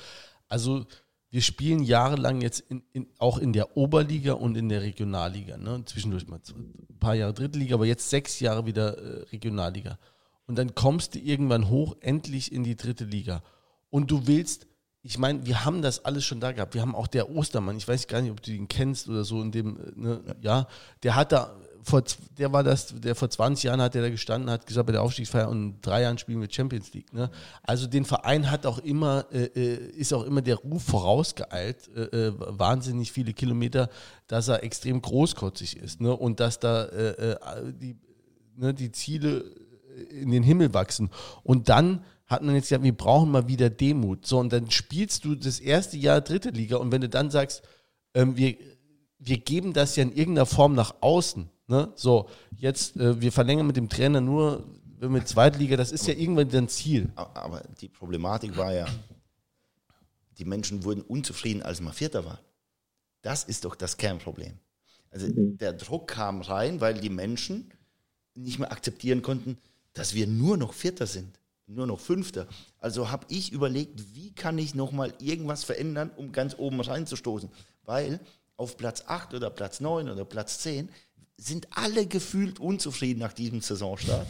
Also 0.46 0.86
wir 1.30 1.42
spielen 1.42 1.82
jahrelang 1.82 2.40
jetzt 2.40 2.60
in, 2.60 2.82
in, 2.92 3.06
auch 3.18 3.38
in 3.38 3.52
der 3.52 3.76
Oberliga 3.76 4.32
und 4.32 4.56
in 4.56 4.68
der 4.68 4.82
Regionalliga. 4.82 5.58
Ne? 5.58 5.82
Zwischendurch 5.84 6.26
mal 6.26 6.40
ein 6.54 6.98
paar 6.98 7.14
Jahre 7.14 7.34
dritte 7.34 7.58
Liga, 7.58 7.74
aber 7.74 7.86
jetzt 7.86 8.08
sechs 8.08 8.40
Jahre 8.40 8.64
wieder 8.64 8.96
äh, 8.96 9.22
Regionalliga. 9.30 9.98
Und 10.46 10.56
dann 10.56 10.74
kommst 10.74 11.14
du 11.14 11.18
irgendwann 11.18 11.68
hoch, 11.68 11.96
endlich 12.00 12.50
in 12.50 12.64
die 12.64 12.76
dritte 12.76 13.04
Liga. 13.04 13.42
Und 13.90 14.10
du 14.10 14.26
willst, 14.26 14.66
ich 15.02 15.18
meine, 15.18 15.46
wir 15.46 15.64
haben 15.64 15.82
das 15.82 16.04
alles 16.04 16.24
schon 16.24 16.40
da 16.40 16.52
gehabt. 16.52 16.74
Wir 16.74 16.82
haben 16.82 16.94
auch 16.94 17.06
der 17.06 17.30
Ostermann, 17.30 17.76
ich 17.76 17.86
weiß 17.86 18.08
gar 18.08 18.20
nicht, 18.20 18.30
ob 18.30 18.42
du 18.42 18.50
ihn 18.50 18.68
kennst 18.68 19.08
oder 19.08 19.24
so 19.24 19.40
in 19.40 19.52
dem, 19.52 19.76
äh, 19.76 19.92
ne, 19.94 20.36
ja, 20.40 20.66
der 21.02 21.14
hat 21.14 21.32
da 21.32 21.54
vor, 21.82 22.02
der 22.36 22.52
war 22.52 22.62
das, 22.62 22.94
der 23.00 23.14
vor 23.14 23.30
20 23.30 23.64
Jahren 23.64 23.80
hat 23.80 23.94
der 23.94 24.02
da 24.02 24.10
gestanden, 24.10 24.50
hat 24.50 24.66
gesagt, 24.66 24.86
bei 24.86 24.92
der 24.92 25.02
Aufstiegsfeier 25.02 25.48
und 25.48 25.62
in 25.62 25.80
drei 25.80 26.02
Jahren 26.02 26.18
spielen 26.18 26.40
wir 26.40 26.48
Champions 26.50 26.92
League. 26.92 27.12
Ne? 27.12 27.30
Also 27.62 27.86
den 27.86 28.04
Verein 28.04 28.50
hat 28.50 28.66
auch 28.66 28.78
immer, 28.78 29.26
äh, 29.32 29.44
äh, 29.44 29.90
ist 29.92 30.12
auch 30.12 30.24
immer 30.24 30.42
der 30.42 30.56
Ruf 30.56 30.84
vorausgeeilt, 30.84 31.88
äh, 31.96 32.26
äh, 32.26 32.32
wahnsinnig 32.36 33.12
viele 33.12 33.32
Kilometer, 33.32 33.88
dass 34.26 34.48
er 34.48 34.62
extrem 34.62 35.00
großkotzig 35.00 35.76
ist 35.76 36.00
ne? 36.00 36.14
und 36.14 36.40
dass 36.40 36.58
da 36.58 36.84
äh, 36.86 37.36
die, 37.72 37.96
ne, 38.56 38.74
die 38.74 38.92
Ziele 38.92 39.44
in 40.10 40.30
den 40.30 40.42
Himmel 40.42 40.74
wachsen. 40.74 41.10
Und 41.42 41.68
dann 41.68 42.04
hat 42.28 42.42
man 42.42 42.54
jetzt 42.54 42.68
gesagt, 42.68 42.84
wir 42.84 42.96
brauchen 42.96 43.30
mal 43.30 43.48
wieder 43.48 43.70
Demut. 43.70 44.26
So, 44.26 44.38
und 44.38 44.52
dann 44.52 44.70
spielst 44.70 45.24
du 45.24 45.34
das 45.34 45.58
erste 45.58 45.96
Jahr 45.96 46.20
dritte 46.20 46.50
Liga 46.50 46.76
und 46.76 46.92
wenn 46.92 47.00
du 47.00 47.08
dann 47.08 47.30
sagst, 47.30 47.62
ähm, 48.14 48.36
wir, 48.36 48.56
wir 49.18 49.38
geben 49.38 49.72
das 49.72 49.96
ja 49.96 50.04
in 50.04 50.12
irgendeiner 50.12 50.46
Form 50.46 50.74
nach 50.74 50.94
außen, 51.00 51.50
Ne? 51.68 51.92
So, 51.94 52.30
jetzt, 52.56 52.96
äh, 52.96 53.20
wir 53.20 53.30
verlängern 53.30 53.66
mit 53.66 53.76
dem 53.76 53.90
Trainer 53.90 54.22
nur 54.22 54.66
mit 55.00 55.28
Zweitliga, 55.28 55.76
das 55.76 55.92
ist 55.92 56.08
ja 56.08 56.14
irgendwann 56.14 56.48
dein 56.48 56.68
Ziel. 56.68 57.12
Aber 57.14 57.62
die 57.80 57.88
Problematik 57.88 58.56
war 58.56 58.72
ja, 58.72 58.86
die 60.38 60.44
Menschen 60.44 60.82
wurden 60.82 61.02
unzufrieden, 61.02 61.62
als 61.62 61.80
man 61.80 61.92
Vierter 61.92 62.24
war. 62.24 62.40
Das 63.22 63.44
ist 63.44 63.64
doch 63.64 63.76
das 63.76 63.96
Kernproblem. 63.96 64.58
Also 65.10 65.26
mhm. 65.26 65.58
der 65.58 65.74
Druck 65.74 66.08
kam 66.08 66.40
rein, 66.40 66.80
weil 66.80 66.94
die 66.94 67.10
Menschen 67.10 67.70
nicht 68.34 68.58
mehr 68.58 68.72
akzeptieren 68.72 69.22
konnten, 69.22 69.58
dass 69.92 70.14
wir 70.14 70.26
nur 70.26 70.56
noch 70.56 70.72
Vierter 70.72 71.06
sind, 71.06 71.38
nur 71.68 71.86
noch 71.86 72.00
Fünfter. 72.00 72.46
Also 72.78 73.10
habe 73.10 73.26
ich 73.28 73.52
überlegt, 73.52 74.14
wie 74.14 74.32
kann 74.32 74.58
ich 74.58 74.74
nochmal 74.74 75.14
irgendwas 75.20 75.64
verändern, 75.64 76.10
um 76.16 76.32
ganz 76.32 76.56
oben 76.58 76.80
reinzustoßen. 76.80 77.50
Weil 77.84 78.20
auf 78.56 78.76
Platz 78.76 79.04
8 79.06 79.34
oder 79.34 79.50
Platz 79.50 79.80
9 79.80 80.08
oder 80.08 80.24
Platz 80.24 80.58
10 80.60 80.90
sind 81.36 81.68
alle 81.70 82.06
gefühlt 82.06 82.58
unzufrieden 82.58 83.20
nach 83.20 83.32
diesem 83.32 83.60
Saisonstart. 83.60 84.26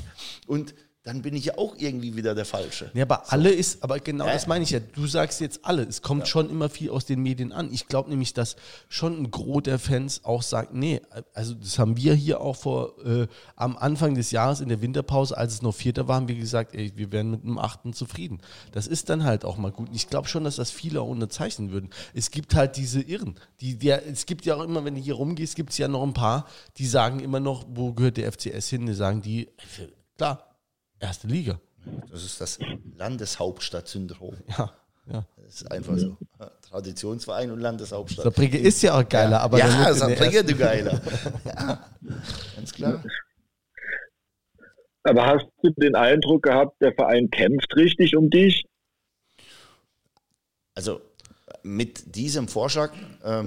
Und 0.47 0.75
dann 1.05 1.23
bin 1.23 1.35
ich 1.35 1.47
ja 1.47 1.57
auch 1.57 1.75
irgendwie 1.79 2.17
wieder 2.17 2.35
der 2.35 2.45
Falsche. 2.45 2.91
Ja, 2.93 3.05
aber 3.05 3.23
so. 3.25 3.33
alle 3.33 3.51
ist, 3.51 3.83
aber 3.83 3.99
genau 3.99 4.27
ja, 4.27 4.33
das 4.33 4.47
meine 4.47 4.65
ich 4.65 4.71
ja. 4.71 4.81
Du 4.81 5.07
sagst 5.07 5.41
jetzt 5.41 5.65
alle. 5.65 5.85
Es 5.85 6.03
kommt 6.03 6.23
ja. 6.23 6.27
schon 6.27 6.51
immer 6.51 6.69
viel 6.69 6.91
aus 6.91 7.07
den 7.07 7.23
Medien 7.23 7.53
an. 7.53 7.73
Ich 7.73 7.87
glaube 7.87 8.11
nämlich, 8.11 8.35
dass 8.35 8.57
schon 8.89 9.17
ein 9.23 9.31
Gros 9.31 9.63
der 9.63 9.79
Fans 9.79 10.25
auch 10.25 10.43
sagt, 10.43 10.75
nee, 10.75 11.01
also 11.33 11.55
das 11.55 11.79
haben 11.79 11.97
wir 11.97 12.15
hier 12.15 12.41
auch 12.41 12.57
vor 12.57 12.95
äh, 13.07 13.27
am 13.57 13.77
Anfang 13.77 14.17
des 14.17 14.33
Jahres 14.33 14.61
in 14.61 14.69
der 14.69 14.83
Winterpause, 14.83 15.37
als 15.37 15.55
es 15.55 15.63
noch 15.63 15.75
Vierter 15.75 16.09
war, 16.09 16.17
haben 16.17 16.29
wir 16.29 16.35
gesagt, 16.35 16.75
ey, 16.75 16.93
wir 16.97 17.11
wären 17.13 17.31
mit 17.31 17.43
einem 17.43 17.59
Achten 17.59 17.93
zufrieden. 17.93 18.41
Das 18.73 18.87
ist 18.87 19.09
dann 19.09 19.25
halt 19.25 19.45
auch 19.45 19.57
mal 19.57 19.73
gut. 19.73 19.89
Und 19.89 19.95
ich 19.95 20.11
glaube 20.11 20.29
schon, 20.29 20.45
dass 20.45 20.57
das 20.57 20.71
viele 20.71 21.01
auch 21.01 21.09
unterzeichnen 21.09 21.71
würden. 21.71 21.91
Es 22.13 22.31
gibt 22.31 22.55
halt 22.55 22.77
diese 22.77 23.01
Irren. 23.01 23.37
Die, 23.61 23.79
der, 23.79 24.07
es 24.07 24.27
gibt 24.27 24.45
ja 24.45 24.57
auch 24.57 24.63
immer, 24.63 24.85
wenn 24.85 24.97
du 24.97 25.01
hier 25.01 25.15
rumgehst, 25.15 25.57
gibt 25.57 25.71
es 25.71 25.79
ja 25.79 25.89
noch 25.89 26.03
ein 26.03 26.13
paar, 26.13 26.47
die 26.77 26.87
sagen 26.87 27.21
immer 27.21 27.41
noch, 27.41 27.65
wo 27.69 27.95
gehört 27.95 28.17
der 28.17 28.31
FCS 28.31 28.69
hin? 28.69 28.87
Die 28.87 28.95
sagen 28.95 29.23
die, 29.23 29.49
klar, 30.19 30.48
Erste 31.01 31.27
Liga. 31.27 31.61
Das 32.11 32.25
ist 32.25 32.41
das 32.41 32.59
Landeshauptstadt-Syndrom. 32.97 34.37
Ja, 34.49 34.73
ja. 35.11 35.25
Das 35.37 35.63
ist 35.63 35.73
einfach 35.73 35.97
so. 35.97 36.17
Traditionsverein 36.69 37.51
und 37.51 37.61
Landeshauptstadt. 37.61 38.25
Saarbrücke 38.25 38.59
ist 38.59 38.83
ja 38.83 38.99
auch 38.99 39.09
geiler, 39.09 39.31
ja. 39.33 39.41
aber. 39.41 39.59
Ja, 39.59 39.95
Saarbrücke, 39.95 40.45
du 40.45 40.55
geiler. 40.55 41.01
ja, 41.45 41.89
ganz 42.57 42.73
klar. 42.73 43.03
Aber 45.05 45.27
hast 45.27 45.47
du 45.63 45.71
den 45.71 45.95
Eindruck 45.95 46.43
gehabt, 46.43 46.83
der 46.83 46.93
Verein 46.93 47.31
kämpft 47.31 47.75
richtig 47.77 48.17
um 48.17 48.29
dich? 48.29 48.67
Also 50.75 51.01
mit 51.63 52.15
diesem 52.15 52.47
Vorschlag 52.49 52.93
äh, 53.23 53.45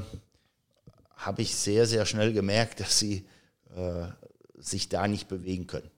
habe 1.15 1.41
ich 1.41 1.55
sehr, 1.55 1.85
sehr 1.85 2.07
schnell 2.07 2.33
gemerkt, 2.33 2.79
dass 2.79 2.97
sie 2.97 3.27
äh, 3.75 4.07
sich 4.57 4.89
da 4.89 5.07
nicht 5.07 5.27
bewegen 5.27 5.67
können 5.67 5.91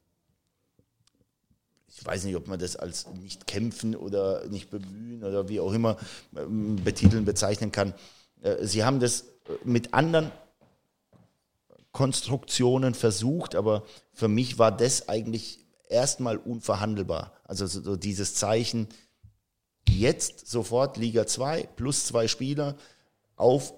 ich 1.96 2.06
weiß 2.06 2.24
nicht, 2.24 2.36
ob 2.36 2.48
man 2.48 2.60
das 2.60 2.76
als 2.76 3.08
nicht 3.08 3.48
kämpfen 3.48 3.96
oder 3.96 4.48
nicht 4.48 4.70
bemühen 4.70 5.24
oder 5.24 5.48
wie 5.50 5.60
auch 5.60 5.74
immer 5.74 5.98
ähm, 6.36 6.78
betiteln, 6.84 7.26
bezeichnen 7.26 7.72
kann. 7.72 7.94
Äh, 8.42 8.66
sie 8.66 8.84
haben 8.84 9.00
das 9.00 9.26
mit 9.64 9.94
anderen 9.94 10.32
Konstruktionen 11.92 12.96
versucht, 12.96 13.56
aber 13.56 13.84
für 14.14 14.28
mich 14.28 14.58
war 14.58 14.76
das 14.76 15.08
eigentlich 15.08 15.60
erstmal 15.90 16.38
unverhandelbar. 16.38 17.34
Also 17.44 17.68
so 17.68 17.96
dieses 17.96 18.36
Zeichen, 18.36 18.88
jetzt 19.88 20.48
sofort 20.48 20.98
Liga 20.98 21.28
2 21.28 21.70
plus 21.76 22.06
zwei 22.06 22.28
Spieler 22.28 22.76
auf 23.36 23.74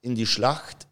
in 0.00 0.14
die 0.14 0.26
Schlacht, 0.26 0.88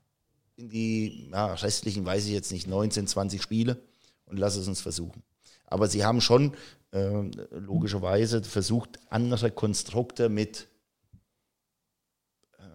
in 0.57 0.69
die 0.69 1.31
ja, 1.31 1.55
restlichen, 1.55 2.07
weiß 2.07 2.27
ich 2.27 2.33
jetzt 2.33 2.53
nicht, 2.53 2.67
19, 2.67 3.07
20 3.07 3.43
Spiele 3.43 3.81
und 4.27 4.39
lass 4.39 4.57
es 4.57 4.69
uns 4.69 4.81
versuchen. 4.81 5.23
Aber 5.67 5.89
sie 5.89 6.05
haben 6.05 6.21
schon 6.21 6.55
äh, 6.93 7.31
logischerweise 7.51 8.43
versucht, 8.43 8.99
andere 9.11 9.51
Konstrukte 9.51 10.29
mit 10.29 10.69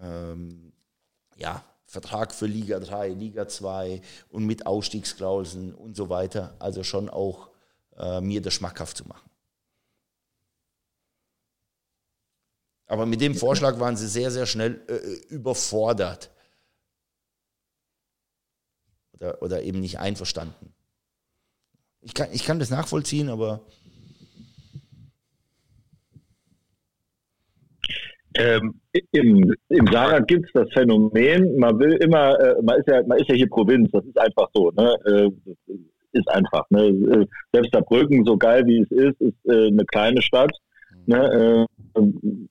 ähm, 0.02 0.72
ja, 1.36 1.64
Vertrag 1.86 2.34
für 2.34 2.46
Liga 2.46 2.80
3, 2.80 3.08
Liga 3.10 3.48
2 3.48 4.00
und 4.30 4.46
mit 4.46 4.66
Ausstiegsklauseln 4.66 5.74
und 5.74 5.96
so 5.96 6.08
weiter, 6.08 6.54
also 6.58 6.84
schon 6.84 7.08
auch 7.08 7.50
äh, 7.96 8.20
mir 8.20 8.40
das 8.40 8.54
schmackhaft 8.54 8.96
zu 8.96 9.06
machen. 9.06 9.28
Aber 12.86 13.06
mit 13.06 13.20
dem 13.20 13.34
Vorschlag 13.34 13.78
waren 13.80 13.96
sie 13.96 14.08
sehr, 14.08 14.30
sehr 14.30 14.46
schnell 14.46 14.82
äh, 14.88 15.34
überfordert 15.34 16.30
oder, 19.14 19.40
oder 19.42 19.62
eben 19.62 19.80
nicht 19.80 19.98
einverstanden. 19.98 20.74
Ich 22.02 22.14
kann, 22.14 22.28
ich 22.32 22.44
kann 22.44 22.58
das 22.58 22.70
nachvollziehen, 22.70 23.28
aber. 23.28 23.60
Ähm, 28.34 28.80
Im 29.12 29.54
im 29.68 29.86
Saarland 29.88 30.26
gibt 30.26 30.46
es 30.46 30.52
das 30.54 30.72
Phänomen, 30.72 31.58
man 31.58 31.78
will 31.78 31.92
immer, 32.02 32.38
äh, 32.40 32.62
man, 32.62 32.80
ist 32.80 32.88
ja, 32.88 33.02
man 33.06 33.18
ist 33.18 33.28
ja 33.28 33.34
hier 33.34 33.48
Provinz, 33.48 33.90
das 33.92 34.04
ist 34.04 34.18
einfach 34.18 34.48
so. 34.54 34.70
Ne? 34.70 34.94
Äh, 35.06 35.74
ist 36.12 36.28
einfach. 36.28 36.68
Ne? 36.70 36.86
Äh, 36.86 37.26
selbst 37.52 37.72
Saarbrücken, 37.72 38.24
so 38.24 38.36
geil 38.36 38.66
wie 38.66 38.80
es 38.80 38.90
ist, 38.90 39.20
ist 39.20 39.46
äh, 39.46 39.68
eine 39.68 39.84
kleine 39.84 40.22
Stadt. 40.22 40.52
Ne? 41.06 41.66
Äh, 41.96 42.00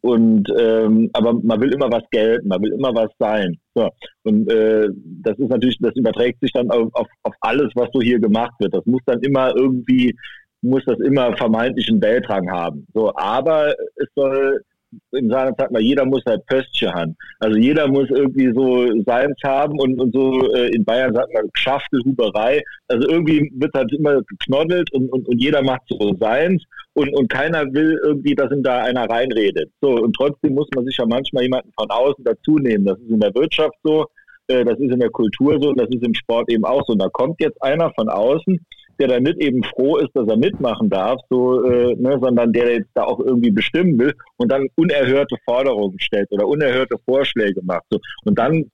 und 0.02 0.48
ähm, 0.58 1.10
aber 1.14 1.34
man 1.34 1.62
will 1.62 1.74
immer 1.74 1.92
was 1.92 2.04
gelten, 2.12 2.48
man 2.48 2.62
will 2.62 2.74
immer 2.74 2.94
was 2.94 3.10
sein. 3.18 3.58
So. 3.74 3.90
Und 4.24 4.52
äh, 4.52 4.88
das 5.24 5.38
ist 5.40 5.50
natürlich, 5.50 5.78
das 5.80 5.96
überträgt 5.96 6.40
sich 6.42 6.52
dann 6.52 6.70
auf, 6.70 6.90
auf, 6.94 7.08
auf 7.24 7.34
alles, 7.42 7.72
was 7.76 7.90
so 7.94 8.02
hier 8.02 8.20
gemacht 8.20 8.54
wird. 8.60 8.74
Das 8.74 8.86
muss 8.86 9.02
dann 9.06 9.20
immer 9.22 9.56
irgendwie, 9.56 10.16
muss 10.62 10.84
das 10.86 11.00
immer 11.00 11.36
vermeintlichen 11.38 12.02
Weltrang 12.02 12.50
haben. 12.52 12.86
So, 12.94 13.16
aber 13.16 13.74
es 13.96 14.08
soll 14.16 14.62
in 15.12 15.30
seiner 15.30 15.56
Zeit 15.56 15.72
mal, 15.72 15.82
jeder 15.82 16.06
muss 16.06 16.24
halt 16.26 16.46
Pöstchen 16.48 16.94
haben. 16.94 17.16
Also 17.40 17.58
jeder 17.58 17.88
muss 17.88 18.10
irgendwie 18.10 18.52
so 18.54 18.88
seins 19.06 19.36
haben 19.44 19.80
und, 19.80 20.00
und 20.00 20.14
so 20.14 20.54
äh, 20.54 20.70
in 20.70 20.84
Bayern 20.84 21.14
sagt 21.14 21.34
man 21.34 21.50
Schaftelhuberei. 21.54 22.62
Also 22.88 23.08
irgendwie 23.08 23.52
wird 23.56 23.74
halt 23.74 23.92
immer 23.94 24.22
geknoddelt 24.24 24.92
und, 24.94 25.10
und, 25.12 25.28
und 25.28 25.42
jeder 25.42 25.62
macht 25.64 25.84
so 25.88 26.16
seins 26.20 26.64
und, 26.94 27.14
und 27.16 27.30
keiner 27.30 27.64
will 27.74 28.00
irgendwie, 28.04 28.36
dass 28.36 28.52
ihm 28.52 28.64
da 28.64 28.84
einer 28.84 29.10
reinredet. 29.10 29.72
So, 29.82 29.92
und 29.96 30.14
trotzdem 30.16 30.56
muss 30.56 30.68
man 30.76 30.86
sich 30.86 30.98
ja 30.98 31.06
manchmal 31.06 31.44
jemanden 31.44 31.72
von 31.78 31.90
außen 31.90 32.24
dazu 32.24 32.58
nehmen. 32.58 32.86
Das 32.86 33.00
ist 33.00 33.10
in 33.10 33.20
der 33.20 33.34
Wirtschaft 33.34 33.76
so, 33.84 34.08
äh, 34.48 34.66
das 34.66 34.78
ist 34.80 34.92
in 34.92 35.00
der 35.00 35.10
Kultur 35.10 35.58
so 35.62 35.70
und 35.70 35.80
das 35.80 35.90
ist 35.90 36.04
im 36.04 36.14
Sport 36.14 36.52
eben 36.52 36.66
auch 36.66 36.86
so. 36.86 36.94
Und 36.94 37.00
da 37.02 37.10
kommt 37.10 37.40
jetzt 37.40 37.62
einer 37.64 37.92
von 37.94 38.10
außen, 38.10 38.60
der 39.02 39.08
da 39.08 39.20
nicht 39.20 39.40
eben 39.40 39.64
froh 39.64 39.98
ist, 39.98 40.12
dass 40.14 40.28
er 40.28 40.38
mitmachen 40.38 40.90
darf, 40.90 41.20
so, 41.30 41.64
äh, 41.66 41.96
ne, 41.96 42.20
sondern 42.22 42.54
der 42.54 42.72
jetzt 42.72 42.90
da 42.94 43.04
auch 43.04 43.20
irgendwie 43.20 43.50
bestimmen 43.50 43.98
will 43.98 44.14
und 44.38 44.52
dann 44.52 44.68
unerhörte 44.76 45.36
Forderungen 45.44 46.00
stellt 46.00 46.32
oder 46.32 46.48
unerhörte 46.48 46.98
Vorschläge 47.06 47.62
macht. 47.64 47.84
So. 47.90 48.00
Und 48.26 48.38
dann 48.38 48.70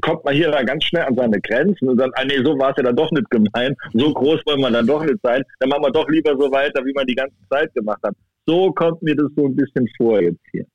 kommt 0.00 0.24
man 0.24 0.34
hier 0.34 0.50
dann 0.50 0.66
ganz 0.66 0.84
schnell 0.84 1.04
an 1.04 1.14
seine 1.14 1.40
Grenzen 1.40 1.88
und 1.88 1.96
dann, 1.96 2.10
ah, 2.14 2.24
nee, 2.24 2.42
so 2.44 2.58
war 2.58 2.70
es 2.70 2.76
ja 2.76 2.82
dann 2.82 2.96
doch 2.96 3.10
nicht 3.12 3.30
gemein, 3.30 3.74
so 3.94 4.12
groß 4.12 4.40
wollen 4.46 4.60
wir 4.60 4.70
dann 4.70 4.86
doch 4.86 5.04
nicht 5.04 5.18
sein, 5.22 5.42
dann 5.60 5.68
machen 5.68 5.84
wir 5.84 5.92
doch 5.92 6.08
lieber 6.08 6.32
so 6.32 6.50
weiter, 6.50 6.84
wie 6.84 6.92
man 6.92 7.06
die 7.06 7.14
ganze 7.14 7.36
Zeit 7.48 7.72
gemacht 7.72 8.00
hat. 8.02 8.14
So 8.46 8.72
kommt 8.72 9.00
mir 9.02 9.14
das 9.14 9.28
so 9.36 9.46
ein 9.46 9.54
bisschen 9.54 9.88
vor 9.96 10.20
jetzt 10.20 10.40
hier. 10.50 10.66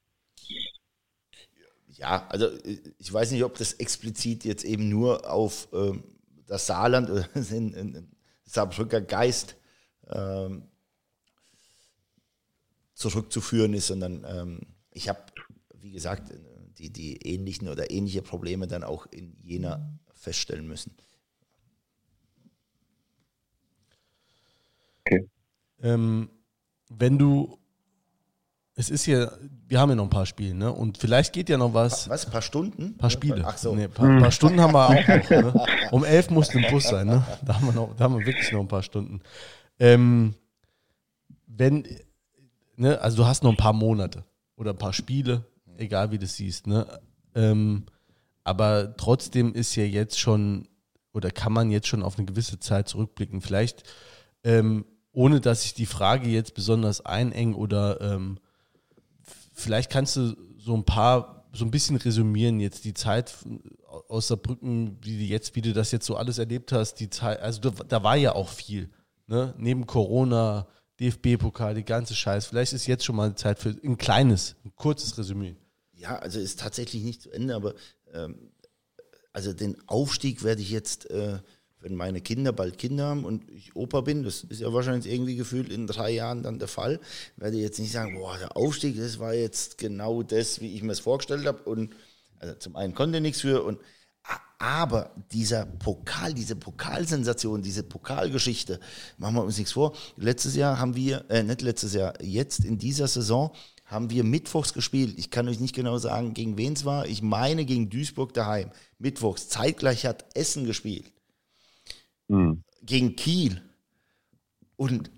Ja, 1.90 2.26
also 2.30 2.48
ich 3.00 3.14
weiß 3.14 3.32
nicht, 3.34 3.44
ob 3.44 3.58
das 3.58 3.74
explizit 3.74 4.46
jetzt 4.46 4.64
eben 4.64 4.90
nur 4.90 5.30
auf 5.30 5.68
ähm, 5.74 6.04
das 6.48 6.68
Saarland 6.68 7.10
oder 7.10 7.28
den 7.36 8.13
Saarbrücker 8.54 9.02
Geist 9.02 9.56
ähm, 10.10 10.70
zurückzuführen 12.94 13.74
ist, 13.74 13.88
sondern 13.88 14.24
ähm, 14.28 14.60
ich 14.92 15.10
habe, 15.10 15.22
wie 15.74 15.92
gesagt, 15.92 16.32
die, 16.78 16.92
die 16.92 17.18
ähnlichen 17.24 17.68
oder 17.68 17.90
ähnliche 17.90 18.22
Probleme 18.22 18.68
dann 18.68 18.84
auch 18.84 19.08
in 19.08 19.36
Jena 19.42 19.98
feststellen 20.14 20.68
müssen. 20.68 20.96
Okay. 25.06 25.28
Ähm, 25.82 26.30
wenn 26.90 27.18
du, 27.18 27.58
es 28.76 28.90
ist 28.90 29.06
ja, 29.06 29.32
wir 29.68 29.80
haben 29.80 29.90
ja 29.90 29.96
noch 29.96 30.06
ein 30.06 30.10
paar 30.10 30.26
Spiele, 30.26 30.56
ne? 30.56 30.72
Und 30.72 30.98
vielleicht 30.98 31.34
geht 31.34 31.50
ja 31.50 31.58
noch 31.58 31.74
was. 31.74 32.10
Was? 32.10 32.26
Ein 32.26 32.32
paar 32.32 32.42
Stunden? 32.42 32.84
Ein 32.84 32.98
paar 32.98 33.10
Spiele. 33.10 33.44
Ach 33.46 33.58
so. 33.58 33.76
Nee, 33.76 33.88
paar, 33.88 34.20
paar 34.20 34.32
Stunden 34.32 34.60
haben 34.60 34.74
wir 34.74 34.90
auch 34.90 35.08
noch. 35.08 35.30
Ne? 35.30 35.66
Um 35.92 36.04
elf 36.04 36.30
muss 36.32 36.50
im 36.56 36.66
Bus 36.72 36.84
sein, 36.86 37.08
ne? 37.08 37.24
Da 37.46 37.56
haben 37.56 37.68
wir, 37.68 37.74
noch, 37.74 37.96
da 37.96 38.06
haben 38.06 38.18
wir 38.18 38.26
wirklich 38.26 38.52
noch 38.52 38.62
ein 38.62 38.68
paar 38.68 38.82
Stunden. 38.82 39.22
Ähm, 39.80 40.34
wenn, 41.46 41.88
ne, 42.76 43.00
also 43.00 43.18
du 43.18 43.26
hast 43.28 43.44
noch 43.44 43.52
ein 43.52 43.58
paar 43.58 43.74
Monate 43.74 44.24
oder 44.56 44.72
ein 44.72 44.78
paar 44.78 44.94
Spiele, 44.94 45.46
egal 45.78 46.12
wie 46.12 46.18
du 46.18 46.26
es 46.26 46.36
siehst, 46.36 46.66
ne? 46.66 46.88
Ähm, 47.36 47.86
aber 48.44 48.98
trotzdem 48.98 49.54
ist 49.54 49.76
ja 49.76 49.84
jetzt 49.84 50.20
schon, 50.20 50.68
oder 51.14 51.30
kann 51.30 51.54
man 51.54 51.70
jetzt 51.70 51.88
schon 51.88 52.02
auf 52.02 52.18
eine 52.18 52.26
gewisse 52.26 52.60
Zeit 52.60 52.88
zurückblicken. 52.88 53.42
Vielleicht, 53.42 53.84
ähm, 54.44 54.86
ohne 55.12 55.42
dass 55.42 55.64
ich 55.64 55.76
die 55.76 55.86
Frage 55.86 56.28
jetzt 56.28 56.56
besonders 56.56 57.06
eineng 57.06 57.54
oder 57.54 58.02
ähm, 58.02 58.40
vielleicht 59.54 59.92
kannst 59.92 60.16
du 60.16 60.36
so 60.58 60.76
ein 60.76 60.84
paar, 60.84 61.48
so 61.54 61.66
ein 61.66 61.72
bisschen 61.72 61.98
resümieren 61.98 62.60
jetzt 62.60 62.84
die 62.86 62.94
Zeit 62.94 63.34
aus 64.08 64.28
Saarbrücken, 64.28 64.98
wie 65.02 65.18
du 65.18 65.24
jetzt, 65.24 65.56
wie 65.56 65.62
du 65.62 65.74
das 65.74 65.92
jetzt 65.92 66.06
so 66.06 66.16
alles 66.16 66.38
erlebt 66.38 66.72
hast, 66.72 66.96
die 66.96 67.10
Zeit, 67.10 67.40
also 67.40 67.62
da, 67.62 67.84
da 67.84 68.04
war 68.04 68.16
ja 68.16 68.34
auch 68.34 68.50
viel, 68.50 68.90
ne? 69.28 69.54
Neben 69.58 69.86
Corona, 69.86 70.68
DFB-Pokal, 71.00 71.76
die 71.76 71.84
ganze 71.84 72.16
Scheiß. 72.16 72.48
Vielleicht 72.48 72.74
ist 72.74 72.88
jetzt 72.88 73.04
schon 73.04 73.16
mal 73.16 73.36
Zeit 73.36 73.60
für 73.60 73.76
ein 73.84 73.98
kleines, 73.98 74.56
ein 74.64 74.76
kurzes 74.76 75.18
Resümee. 75.18 75.56
Ja, 75.94 76.18
also 76.18 76.40
ist 76.40 76.60
tatsächlich 76.60 77.04
nicht 77.04 77.22
zu 77.22 77.32
Ende, 77.32 77.56
aber 77.56 77.76
ähm, 78.14 78.52
also 79.32 79.54
den 79.54 79.78
Aufstieg 79.88 80.44
werde 80.44 80.62
ich 80.62 80.70
jetzt, 80.70 81.10
äh, 81.10 81.40
wenn 81.84 81.96
meine 81.96 82.22
Kinder 82.22 82.52
bald 82.54 82.78
Kinder 82.78 83.08
haben 83.08 83.26
und 83.26 83.50
ich 83.52 83.76
Opa 83.76 84.02
bin, 84.02 84.24
das 84.24 84.44
ist 84.44 84.62
ja 84.62 84.74
wahrscheinlich 84.74 85.12
irgendwie 85.12 85.36
gefühlt 85.36 85.70
in 85.70 85.86
drei 85.86 86.12
Jahren 86.12 86.42
dann 86.42 86.58
der 86.58 86.68
Fall, 86.68 87.00
werde 87.38 87.58
ich 87.58 87.64
jetzt 87.64 87.80
nicht 87.80 87.92
sagen, 87.92 88.16
boah, 88.16 88.38
der 88.38 88.58
Aufstieg, 88.58 88.98
das 88.98 89.20
war 89.20 89.34
jetzt 89.34 89.78
genau 89.78 90.24
das, 90.24 90.62
wie 90.62 90.74
ich 90.74 90.82
mir 90.82 90.94
es 90.94 91.02
vorgestellt 91.02 91.46
habe 91.46 91.62
und 91.64 91.94
also 92.40 92.56
zum 92.56 92.76
einen 92.76 92.96
konnte 92.96 93.22
nichts 93.22 93.42
für 93.42 93.64
und 93.64 93.80
aber 94.60 95.12
dieser 95.34 95.66
Pokal, 95.66 96.34
diese 96.34 96.56
Pokalsensation, 96.56 97.62
diese 97.62 97.84
Pokalgeschichte, 97.84 98.80
machen 99.18 99.36
wir 99.36 99.44
uns 99.44 99.58
nichts 99.58 99.74
vor. 99.74 99.94
Letztes 100.16 100.56
Jahr 100.56 100.80
haben 100.80 100.96
wir, 100.96 101.26
äh, 101.30 101.44
nicht 101.44 101.62
letztes 101.62 101.94
Jahr, 101.94 102.14
jetzt 102.22 102.64
in 102.64 102.78
dieser 102.78 103.10
Saison 103.10 103.52
haben 103.84 104.10
wir 104.10 104.24
mittwochs 104.24 104.74
gespielt. 104.74 105.16
Ich 105.20 105.30
kann 105.30 105.50
euch 105.50 105.60
nicht 105.60 105.76
genau 105.76 105.98
sagen, 105.98 106.34
gegen 106.34 106.58
wen 106.58 106.74
es 106.74 106.86
war. 106.86 107.06
Ich 107.06 107.22
meine 107.22 107.66
gegen 107.66 107.90
Duisburg 107.90 108.34
daheim. 108.34 108.72
Mittwochs. 109.00 109.50
Zeitgleich 109.50 110.06
hat 110.06 110.26
Essen 110.34 110.66
gespielt. 110.66 111.13
Mhm. 112.28 112.64
Gegen 112.82 113.16
Kiel. 113.16 113.62
Und 114.76 115.12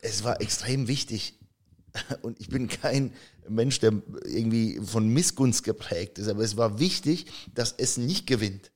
es 0.00 0.24
war 0.24 0.40
extrem 0.40 0.88
wichtig. 0.88 1.38
Und 2.22 2.40
ich 2.40 2.48
bin 2.48 2.68
kein 2.68 3.12
Mensch, 3.48 3.80
der 3.80 3.92
irgendwie 4.24 4.80
von 4.84 5.08
Missgunst 5.08 5.64
geprägt 5.64 6.18
ist, 6.18 6.28
aber 6.28 6.42
es 6.42 6.56
war 6.56 6.78
wichtig, 6.78 7.26
dass 7.54 7.72
Essen 7.72 8.06
nicht 8.06 8.26
gewinnt. 8.26 8.70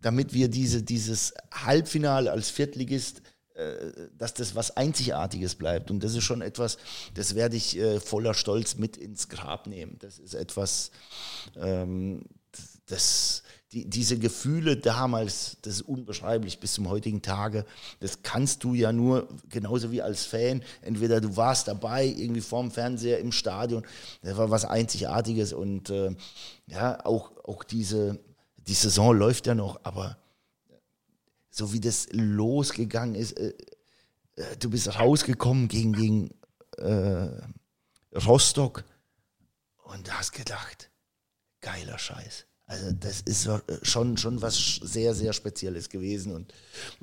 Damit 0.00 0.32
wir 0.32 0.48
diese, 0.48 0.82
dieses 0.82 1.34
Halbfinale 1.52 2.32
als 2.32 2.50
Viertligist 2.50 3.22
äh, 3.54 4.08
dass 4.16 4.32
das 4.32 4.54
was 4.54 4.78
Einzigartiges 4.78 5.56
bleibt. 5.56 5.90
Und 5.90 6.02
das 6.02 6.14
ist 6.14 6.24
schon 6.24 6.40
etwas, 6.40 6.78
das 7.12 7.34
werde 7.34 7.54
ich 7.54 7.76
äh, 7.76 8.00
voller 8.00 8.32
Stolz 8.32 8.76
mit 8.76 8.96
ins 8.96 9.28
Grab 9.28 9.66
nehmen. 9.66 9.98
Das 9.98 10.18
ist 10.18 10.32
etwas, 10.32 10.90
ähm, 11.56 12.22
das, 12.86 13.42
die, 13.72 13.88
diese 13.88 14.18
Gefühle 14.18 14.76
damals, 14.76 15.56
das 15.62 15.74
ist 15.74 15.82
unbeschreiblich 15.82 16.60
bis 16.60 16.74
zum 16.74 16.88
heutigen 16.88 17.22
Tage. 17.22 17.64
Das 18.00 18.22
kannst 18.22 18.64
du 18.64 18.74
ja 18.74 18.92
nur, 18.92 19.28
genauso 19.48 19.90
wie 19.90 20.02
als 20.02 20.24
Fan, 20.24 20.62
entweder 20.82 21.20
du 21.20 21.36
warst 21.36 21.68
dabei, 21.68 22.04
irgendwie 22.04 22.42
vorm 22.42 22.70
Fernseher 22.70 23.18
im 23.18 23.32
Stadion, 23.32 23.86
das 24.22 24.36
war 24.36 24.50
was 24.50 24.64
Einzigartiges 24.64 25.52
und 25.52 25.90
äh, 25.90 26.14
ja, 26.66 27.04
auch, 27.04 27.32
auch 27.44 27.64
diese, 27.64 28.20
die 28.56 28.74
Saison 28.74 29.16
läuft 29.16 29.46
ja 29.46 29.54
noch, 29.54 29.80
aber 29.84 30.18
so 31.50 31.72
wie 31.72 31.80
das 31.80 32.08
losgegangen 32.12 33.14
ist. 33.14 33.32
Äh, 33.32 33.54
äh, 34.36 34.56
du 34.58 34.70
bist 34.70 34.98
rausgekommen 34.98 35.68
gegen, 35.68 35.92
gegen 35.92 36.30
äh, 36.76 37.28
Rostock 38.26 38.84
und 39.84 40.12
hast 40.16 40.32
gedacht, 40.32 40.90
geiler 41.60 41.98
Scheiß. 41.98 42.46
Also 42.66 42.92
das 42.92 43.20
ist 43.22 43.46
äh, 43.46 43.60
schon, 43.82 44.16
schon 44.16 44.40
was 44.40 44.76
sehr, 44.82 45.14
sehr 45.14 45.32
Spezielles 45.32 45.88
gewesen. 45.88 46.34
Und 46.34 46.54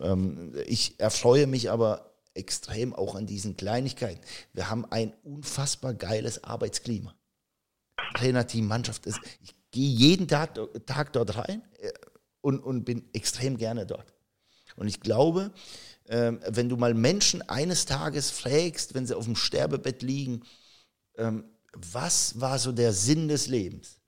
ähm, 0.02 0.54
ich 0.66 1.00
erfreue 1.00 1.48
mich 1.48 1.70
aber 1.70 2.14
extrem 2.34 2.94
auch 2.94 3.16
an 3.16 3.26
diesen 3.26 3.58
Kleinigkeiten. 3.58 4.22
Wir 4.54 4.70
haben 4.70 4.86
ein 4.92 5.14
unfassbar 5.24 5.94
geiles 5.94 6.44
Arbeitsklima. 6.44 7.14
Trainerteam, 8.16 8.68
Mannschaft. 8.68 9.06
Ist, 9.06 9.20
ich 9.44 9.54
gehe 9.72 9.90
jeden 9.90 10.28
Tag, 10.28 10.58
Tag 10.86 11.14
dort 11.14 11.36
rein 11.36 11.62
und, 12.42 12.60
und 12.60 12.86
bin 12.86 13.10
extrem 13.14 13.58
gerne 13.58 13.86
dort. 13.86 14.14
Und 14.76 14.88
ich 14.88 15.02
glaube, 15.02 15.52
ähm, 16.08 16.40
wenn 16.48 16.70
du 16.70 16.78
mal 16.78 16.94
Menschen 16.94 17.42
eines 17.44 17.86
Tages 17.86 18.32
fragst, 18.32 18.94
wenn 18.94 19.06
sie 19.06 19.16
auf 19.16 19.26
dem 19.26 19.36
Sterbebett 19.36 20.02
liegen, 20.02 20.44
ähm, 21.18 21.44
was 21.74 22.40
war 22.40 22.58
so 22.58 22.72
der 22.72 22.94
Sinn 22.94 23.28
des 23.28 23.48
Lebens? 23.48 23.99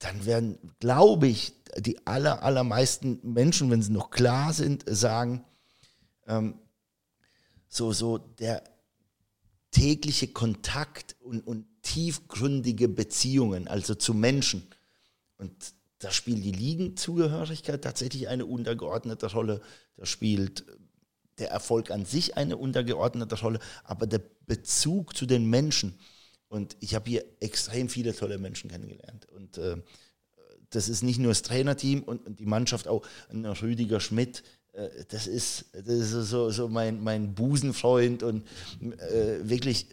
Dann 0.00 0.26
werden, 0.26 0.58
glaube 0.80 1.28
ich, 1.28 1.52
die 1.78 2.04
aller, 2.06 2.42
allermeisten 2.42 3.20
Menschen, 3.22 3.70
wenn 3.70 3.82
sie 3.82 3.92
noch 3.92 4.10
klar 4.10 4.52
sind, 4.52 4.84
sagen, 4.86 5.44
ähm, 6.26 6.58
so, 7.68 7.92
so 7.92 8.18
der 8.18 8.64
tägliche 9.70 10.28
Kontakt 10.28 11.16
und, 11.20 11.46
und 11.46 11.66
tiefgründige 11.82 12.88
Beziehungen, 12.88 13.68
also 13.68 13.94
zu 13.94 14.14
Menschen. 14.14 14.66
Und 15.36 15.52
da 15.98 16.10
spielt 16.10 16.44
die 16.44 16.52
Ligenzugehörigkeit 16.52 17.82
tatsächlich 17.82 18.28
eine 18.28 18.46
untergeordnete 18.46 19.30
Rolle. 19.30 19.60
Da 19.96 20.06
spielt 20.06 20.64
der 21.38 21.50
Erfolg 21.50 21.90
an 21.90 22.04
sich 22.04 22.36
eine 22.36 22.56
untergeordnete 22.56 23.38
Rolle, 23.38 23.60
aber 23.84 24.06
der 24.06 24.22
Bezug 24.46 25.16
zu 25.16 25.26
den 25.26 25.48
Menschen. 25.48 25.98
Und 26.50 26.76
ich 26.80 26.96
habe 26.96 27.08
hier 27.08 27.24
extrem 27.38 27.88
viele 27.88 28.14
tolle 28.14 28.36
Menschen 28.36 28.68
kennengelernt. 28.68 29.26
Und 29.30 29.56
äh, 29.56 29.76
das 30.70 30.88
ist 30.88 31.02
nicht 31.02 31.20
nur 31.20 31.30
das 31.30 31.42
Trainerteam 31.42 32.02
und, 32.02 32.26
und 32.26 32.40
die 32.40 32.44
Mannschaft 32.44 32.88
auch. 32.88 33.06
Rüdiger 33.32 34.00
Schmidt, 34.00 34.42
äh, 34.72 34.88
das 35.08 35.28
ist, 35.28 35.66
das 35.72 35.86
ist 35.86 36.10
so, 36.10 36.50
so 36.50 36.68
mein, 36.68 37.04
mein 37.04 37.36
Busenfreund 37.36 38.24
und 38.24 38.44
äh, 38.80 39.48
wirklich 39.48 39.86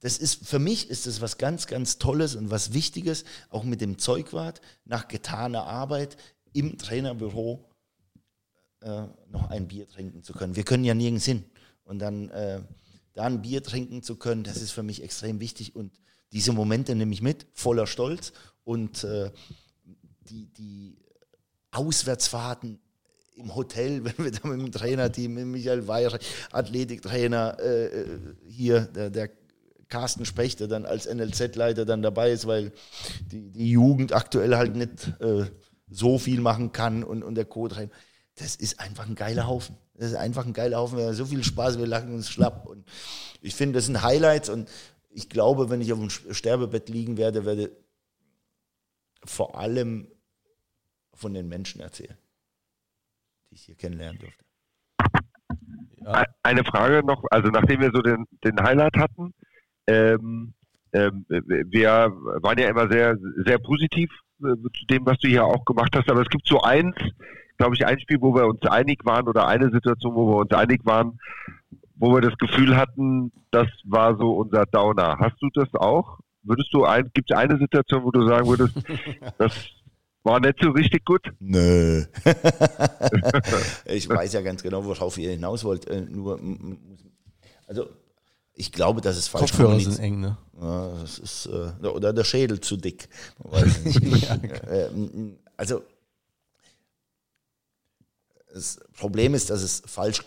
das 0.00 0.18
ist, 0.18 0.46
für 0.46 0.58
mich 0.58 0.90
ist 0.90 1.06
das 1.06 1.20
was 1.20 1.38
ganz, 1.38 1.66
ganz 1.66 1.98
Tolles 1.98 2.34
und 2.34 2.50
was 2.50 2.72
Wichtiges, 2.72 3.24
auch 3.50 3.64
mit 3.64 3.80
dem 3.80 3.98
Zeugwart, 3.98 4.60
nach 4.84 5.06
getaner 5.06 5.64
Arbeit 5.64 6.16
im 6.52 6.76
Trainerbüro 6.76 7.68
äh, 8.80 9.04
noch 9.28 9.50
ein 9.50 9.68
Bier 9.68 9.88
trinken 9.88 10.22
zu 10.22 10.32
können. 10.32 10.56
Wir 10.56 10.64
können 10.64 10.84
ja 10.84 10.94
nirgends 10.94 11.24
hin. 11.24 11.44
Und 11.84 12.00
dann 12.00 12.30
äh, 12.30 12.60
da 13.18 13.24
ein 13.24 13.42
Bier 13.42 13.64
trinken 13.64 14.04
zu 14.04 14.14
können, 14.14 14.44
das 14.44 14.58
ist 14.58 14.70
für 14.70 14.84
mich 14.84 15.02
extrem 15.02 15.40
wichtig. 15.40 15.74
Und 15.74 15.90
diese 16.30 16.52
Momente 16.52 16.94
nehme 16.94 17.12
ich 17.12 17.20
mit, 17.20 17.46
voller 17.52 17.88
Stolz. 17.88 18.32
Und 18.62 19.02
äh, 19.02 19.32
die, 20.30 20.46
die 20.46 20.96
Auswärtsfahrten 21.72 22.78
im 23.34 23.56
Hotel, 23.56 24.04
wenn 24.04 24.24
wir 24.24 24.30
da 24.30 24.46
mit 24.46 24.60
dem 24.60 24.70
Trainerteam, 24.70 25.34
mit 25.34 25.46
Michael 25.46 25.88
Weyer, 25.88 26.16
Athletiktrainer, 26.52 27.56
äh, 27.58 27.86
äh, 27.86 28.18
hier, 28.46 28.82
der, 28.82 29.10
der 29.10 29.30
Carsten 29.88 30.24
Specht, 30.24 30.60
der 30.60 30.68
dann 30.68 30.86
als 30.86 31.12
NLZ-Leiter 31.12 31.84
dann 31.84 32.02
dabei 32.02 32.30
ist, 32.30 32.46
weil 32.46 32.70
die, 33.32 33.50
die 33.50 33.72
Jugend 33.72 34.12
aktuell 34.12 34.56
halt 34.56 34.76
nicht 34.76 35.08
äh, 35.20 35.46
so 35.90 36.18
viel 36.18 36.40
machen 36.40 36.70
kann 36.70 37.02
und, 37.02 37.24
und 37.24 37.34
der 37.34 37.46
Co-Trainer. 37.46 37.90
Das 38.38 38.56
ist 38.56 38.80
einfach 38.80 39.06
ein 39.06 39.14
geiler 39.14 39.46
Haufen. 39.46 39.76
Das 39.94 40.10
ist 40.10 40.16
einfach 40.16 40.46
ein 40.46 40.52
geiler 40.52 40.78
Haufen. 40.78 40.98
Wir 40.98 41.06
haben 41.06 41.14
so 41.14 41.26
viel 41.26 41.42
Spaß, 41.42 41.78
wir 41.78 41.86
lachen 41.86 42.14
uns 42.14 42.30
schlapp. 42.30 42.66
Und 42.66 42.86
ich 43.40 43.54
finde, 43.54 43.74
das 43.74 43.86
sind 43.86 44.02
Highlights. 44.02 44.48
Und 44.48 44.70
ich 45.10 45.28
glaube, 45.28 45.70
wenn 45.70 45.80
ich 45.80 45.92
auf 45.92 45.98
dem 45.98 46.10
Sterbebett 46.10 46.88
liegen 46.88 47.16
werde, 47.16 47.44
werde 47.44 47.70
vor 49.24 49.58
allem 49.58 50.08
von 51.14 51.34
den 51.34 51.48
Menschen 51.48 51.80
erzählen, 51.80 52.16
die 53.50 53.56
ich 53.56 53.62
hier 53.62 53.74
kennenlernen 53.74 54.20
durfte. 54.20 54.44
Ja. 55.96 56.24
Eine 56.44 56.64
Frage 56.64 57.04
noch, 57.04 57.24
also 57.30 57.48
nachdem 57.48 57.80
wir 57.80 57.90
so 57.92 58.00
den, 58.00 58.24
den 58.44 58.62
Highlight 58.62 58.96
hatten, 58.96 59.34
ähm, 59.88 60.54
ähm, 60.92 61.26
wir 61.28 62.12
waren 62.40 62.58
ja 62.58 62.68
immer 62.68 62.88
sehr, 62.88 63.18
sehr 63.44 63.58
positiv 63.58 64.10
äh, 64.40 64.54
zu 64.78 64.86
dem, 64.88 65.04
was 65.04 65.18
du 65.18 65.28
hier 65.28 65.44
auch 65.44 65.64
gemacht 65.64 65.94
hast, 65.94 66.08
aber 66.08 66.22
es 66.22 66.28
gibt 66.28 66.46
so 66.46 66.62
eins, 66.62 66.94
glaube 67.58 67.74
ich, 67.74 67.84
ein 67.84 68.00
Spiel, 68.00 68.18
wo 68.20 68.34
wir 68.34 68.46
uns 68.46 68.62
einig 68.62 69.04
waren 69.04 69.28
oder 69.28 69.46
eine 69.46 69.70
Situation, 69.70 70.14
wo 70.14 70.28
wir 70.28 70.36
uns 70.36 70.52
einig 70.52 70.80
waren, 70.84 71.20
wo 71.96 72.14
wir 72.14 72.20
das 72.20 72.36
Gefühl 72.38 72.76
hatten, 72.76 73.32
das 73.50 73.66
war 73.84 74.16
so 74.16 74.32
unser 74.36 74.64
Downer. 74.66 75.18
Hast 75.18 75.36
du 75.40 75.48
das 75.52 75.68
auch? 75.74 76.20
Würdest 76.42 76.72
du 76.72 76.84
ein, 76.84 77.10
gibt 77.12 77.30
es 77.30 77.36
eine 77.36 77.58
Situation, 77.58 78.04
wo 78.04 78.10
du 78.10 78.26
sagen 78.26 78.46
würdest, 78.46 78.74
das 79.38 79.52
war 80.22 80.40
nicht 80.40 80.58
so 80.62 80.70
richtig 80.70 81.04
gut? 81.04 81.22
Nö. 81.40 82.04
ich 83.86 84.08
weiß 84.08 84.32
ja 84.32 84.40
ganz 84.40 84.62
genau, 84.62 84.84
worauf 84.84 85.18
ihr 85.18 85.32
hinaus 85.32 85.64
wollt. 85.64 85.86
Äh, 85.88 86.02
nur, 86.02 86.40
also 87.66 87.88
ich 88.54 88.72
glaube, 88.72 89.00
das 89.00 89.18
ist 89.18 89.28
falsch. 89.28 89.50
Kopfhörer 89.50 89.78
sind 89.80 89.98
eng, 89.98 90.20
ne? 90.20 90.36
Ja, 90.60 90.90
das 91.00 91.18
ist, 91.18 91.46
äh, 91.46 91.86
oder 91.86 92.12
der 92.12 92.24
Schädel 92.24 92.60
zu 92.60 92.76
dick. 92.76 93.08
ja, 93.52 94.34
äh, 94.34 94.88
also 95.56 95.82
das 98.58 98.80
Problem 98.92 99.34
ist, 99.34 99.50
dass 99.50 99.62
es 99.62 99.82
falsch 99.86 100.24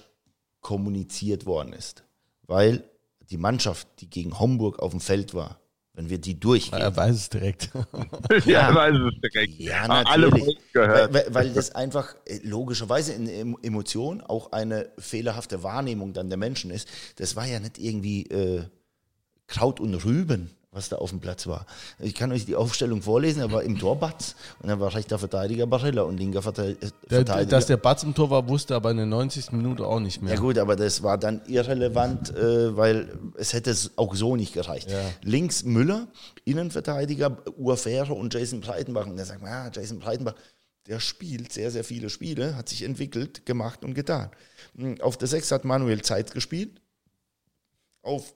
kommuniziert 0.62 1.46
worden 1.46 1.74
ist, 1.74 2.04
weil 2.44 2.84
die 3.30 3.38
Mannschaft, 3.38 3.88
die 4.00 4.10
gegen 4.10 4.40
Homburg 4.40 4.80
auf 4.80 4.92
dem 4.92 5.00
Feld 5.00 5.34
war, 5.34 5.60
wenn 5.94 6.10
wir 6.10 6.20
die 6.20 6.40
durchgehen. 6.40 6.80
Er 6.80 6.96
weiß 6.96 7.16
es 7.16 7.30
direkt. 7.30 7.72
ja, 8.46 8.70
er 8.70 8.76
weiß 8.76 8.96
es 8.96 9.22
direkt. 9.22 9.60
Ja, 9.60 9.88
natürlich. 9.88 10.58
Alle 10.74 11.14
weil, 11.14 11.26
weil 11.30 11.54
das 11.54 11.76
einfach 11.76 12.16
äh, 12.26 12.40
logischerweise 12.44 13.14
in 13.14 13.58
Emotion 13.62 14.22
auch 14.22 14.54
eine 14.54 14.90
fehlerhafte 14.98 15.64
Wahrnehmung 15.64 16.14
dann 16.14 16.30
der 16.30 16.38
Menschen 16.38 16.72
ist. 16.72 16.88
Das 17.18 17.36
war 17.36 17.46
ja 17.46 17.60
nicht 17.60 17.78
irgendwie 17.78 18.24
äh, 18.28 18.64
Kraut 19.48 19.82
und 19.82 19.94
Rüben 20.06 20.50
was 20.74 20.88
da 20.88 20.96
auf 20.98 21.10
dem 21.10 21.20
Platz 21.20 21.48
war. 21.48 21.66
Ich 22.00 22.16
kann 22.16 22.32
euch 22.32 22.46
die 22.46 22.56
Aufstellung 22.56 23.02
vorlesen, 23.02 23.42
er 23.42 23.52
war 23.52 23.62
im 23.62 23.78
Tor 23.78 24.00
Batz 24.00 24.36
und 24.60 24.70
dann 24.70 24.80
war 24.80 24.94
rechter 24.96 25.20
Verteidiger 25.20 25.68
Barilla 25.68 26.04
und 26.04 26.18
linker 26.18 26.40
äh, 26.40 26.76
Verteidiger. 27.08 27.46
Dass 27.46 27.66
der 27.66 27.76
Batz 27.76 28.04
im 28.04 28.16
Tor 28.16 28.30
war, 28.30 28.48
wusste 28.48 28.76
aber 28.76 28.92
in 28.92 28.98
der 28.98 29.06
90. 29.06 29.52
Minute 29.52 29.86
auch 29.86 30.00
nicht 30.00 30.22
mehr. 30.22 30.36
Ja 30.36 30.40
gut, 30.40 30.58
aber 30.58 30.78
das 30.78 31.04
war 31.04 31.18
dann 31.18 31.42
irrelevant, 31.48 32.34
äh, 32.34 32.76
weil 32.78 33.20
es 33.36 33.52
hätte 33.52 33.76
auch 33.98 34.16
so 34.16 34.38
nicht 34.38 34.54
gereicht. 34.54 34.90
Ja. 34.90 34.98
Links 35.24 35.66
Müller, 35.66 36.08
Innenverteidiger, 36.46 37.38
Urfähre 37.58 38.14
und 38.14 38.34
Jason 38.34 38.62
Breitenbach. 38.62 39.08
Und 39.08 39.18
da 39.18 39.26
sagt 39.26 39.42
man, 39.42 39.52
ja, 39.52 39.72
Jason 39.74 40.00
Breitenbach, 40.00 40.36
der 40.88 41.02
spielt 41.02 41.52
sehr, 41.52 41.70
sehr 41.72 41.84
viele 41.84 42.10
Spiele, 42.10 42.56
hat 42.56 42.70
sich 42.70 42.84
entwickelt, 42.84 43.46
gemacht 43.46 43.84
und 43.84 43.94
getan. 43.94 44.32
Hm, 44.78 45.02
auf 45.02 45.18
der 45.18 45.28
6 45.28 45.52
hat 45.52 45.66
Manuel 45.66 46.02
Zeit 46.02 46.32
gespielt. 46.32 46.80
Auf 48.04 48.34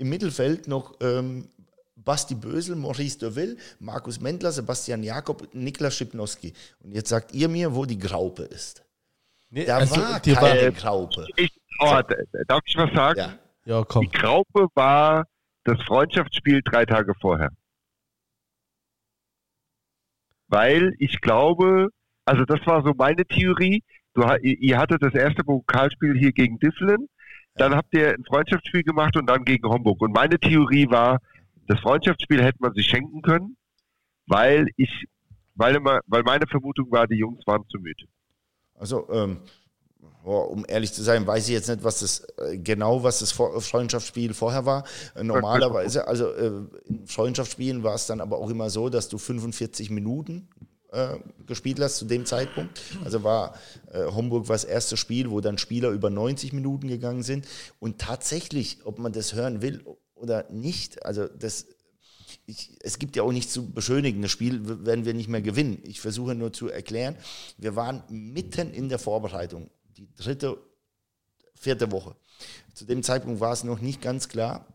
im 0.00 0.08
Mittelfeld 0.08 0.66
noch 0.66 0.94
ähm, 1.00 1.48
Basti 2.04 2.34
Bösel, 2.34 2.76
Maurice 2.76 3.18
Deville, 3.18 3.56
Markus 3.78 4.20
Mendler, 4.20 4.52
Sebastian 4.52 5.02
Jakob, 5.02 5.48
Niklas 5.54 5.96
Schipnowski. 5.96 6.52
Und 6.82 6.92
jetzt 6.92 7.08
sagt 7.08 7.32
ihr 7.34 7.48
mir, 7.48 7.74
wo 7.74 7.84
die 7.84 7.98
Graupe 7.98 8.42
ist. 8.42 8.82
Nee, 9.50 9.64
da 9.64 9.78
also, 9.78 9.96
war 9.96 10.20
keine 10.20 10.62
war, 10.62 10.70
Graupe. 10.70 11.26
Ich, 11.36 11.50
oh, 11.80 12.00
darf 12.46 12.60
ich 12.64 12.76
was 12.76 12.92
sagen? 12.94 13.18
Ja. 13.18 13.38
ja, 13.64 13.84
komm. 13.84 14.02
Die 14.02 14.10
Graupe 14.10 14.68
war 14.74 15.26
das 15.64 15.80
Freundschaftsspiel 15.82 16.62
drei 16.62 16.86
Tage 16.86 17.14
vorher. 17.20 17.50
Weil 20.48 20.94
ich 20.98 21.20
glaube, 21.20 21.88
also 22.24 22.44
das 22.44 22.64
war 22.66 22.82
so 22.82 22.92
meine 22.96 23.24
Theorie. 23.26 23.82
Du, 24.14 24.22
ihr 24.42 24.78
hattet 24.78 25.02
das 25.02 25.14
erste 25.14 25.44
Pokalspiel 25.44 26.18
hier 26.18 26.32
gegen 26.32 26.58
Difflin, 26.58 27.08
dann 27.54 27.74
habt 27.74 27.94
ihr 27.94 28.10
ein 28.10 28.24
Freundschaftsspiel 28.24 28.82
gemacht 28.82 29.16
und 29.16 29.26
dann 29.26 29.44
gegen 29.44 29.68
Homburg. 29.68 30.00
Und 30.00 30.12
meine 30.12 30.38
Theorie 30.38 30.90
war, 30.90 31.18
das 31.70 31.78
Freundschaftsspiel 31.80 32.42
hätte 32.42 32.58
man 32.60 32.74
sich 32.74 32.86
schenken 32.86 33.22
können, 33.22 33.56
weil 34.26 34.66
ich, 34.76 35.06
weil, 35.54 35.76
immer, 35.76 36.00
weil 36.06 36.24
meine 36.24 36.46
Vermutung 36.48 36.90
war, 36.90 37.06
die 37.06 37.14
Jungs 37.14 37.46
waren 37.46 37.64
zu 37.68 37.78
müde. 37.78 38.06
Also, 38.74 39.08
ähm, 39.10 39.38
um 40.24 40.64
ehrlich 40.66 40.92
zu 40.92 41.02
sein, 41.02 41.26
weiß 41.26 41.46
ich 41.46 41.54
jetzt 41.54 41.68
nicht, 41.68 41.84
was 41.84 42.00
das 42.00 42.26
äh, 42.38 42.58
genau, 42.58 43.04
was 43.04 43.20
das 43.20 43.30
Freundschaftsspiel 43.32 44.34
vorher 44.34 44.66
war. 44.66 44.84
Äh, 45.14 45.22
normalerweise, 45.22 46.08
also 46.08 46.32
äh, 46.32 46.50
in 46.88 47.06
Freundschaftsspielen 47.06 47.84
war 47.84 47.94
es 47.94 48.06
dann 48.06 48.20
aber 48.20 48.38
auch 48.38 48.50
immer 48.50 48.68
so, 48.68 48.88
dass 48.88 49.08
du 49.08 49.18
45 49.18 49.90
Minuten 49.90 50.48
gespielt 51.46 51.78
hast 51.78 51.98
zu 51.98 52.04
dem 52.04 52.26
Zeitpunkt. 52.26 52.82
Also 53.04 53.22
war 53.22 53.54
äh, 53.92 54.06
Homburg 54.06 54.48
war 54.48 54.56
das 54.56 54.64
erste 54.64 54.96
Spiel, 54.96 55.30
wo 55.30 55.40
dann 55.40 55.56
Spieler 55.56 55.90
über 55.90 56.10
90 56.10 56.52
Minuten 56.52 56.88
gegangen 56.88 57.22
sind. 57.22 57.46
Und 57.78 58.00
tatsächlich, 58.00 58.78
ob 58.84 58.98
man 58.98 59.12
das 59.12 59.32
hören 59.32 59.62
will 59.62 59.84
oder 60.20 60.50
nicht. 60.50 61.04
Also 61.04 61.26
das, 61.26 61.66
ich, 62.46 62.76
es 62.80 62.98
gibt 62.98 63.16
ja 63.16 63.22
auch 63.22 63.32
nichts 63.32 63.52
zu 63.52 63.70
beschönigen. 63.70 64.22
Das 64.22 64.30
Spiel 64.30 64.84
werden 64.84 65.04
wir 65.04 65.14
nicht 65.14 65.28
mehr 65.28 65.42
gewinnen. 65.42 65.82
Ich 65.84 66.00
versuche 66.00 66.34
nur 66.34 66.52
zu 66.52 66.68
erklären, 66.68 67.16
wir 67.58 67.76
waren 67.76 68.02
mitten 68.08 68.72
in 68.72 68.88
der 68.88 68.98
Vorbereitung, 68.98 69.70
die 69.96 70.08
dritte, 70.14 70.58
vierte 71.54 71.90
Woche. 71.92 72.14
Zu 72.74 72.84
dem 72.84 73.02
Zeitpunkt 73.02 73.40
war 73.40 73.52
es 73.52 73.64
noch 73.64 73.80
nicht 73.80 74.00
ganz 74.00 74.28
klar, 74.28 74.66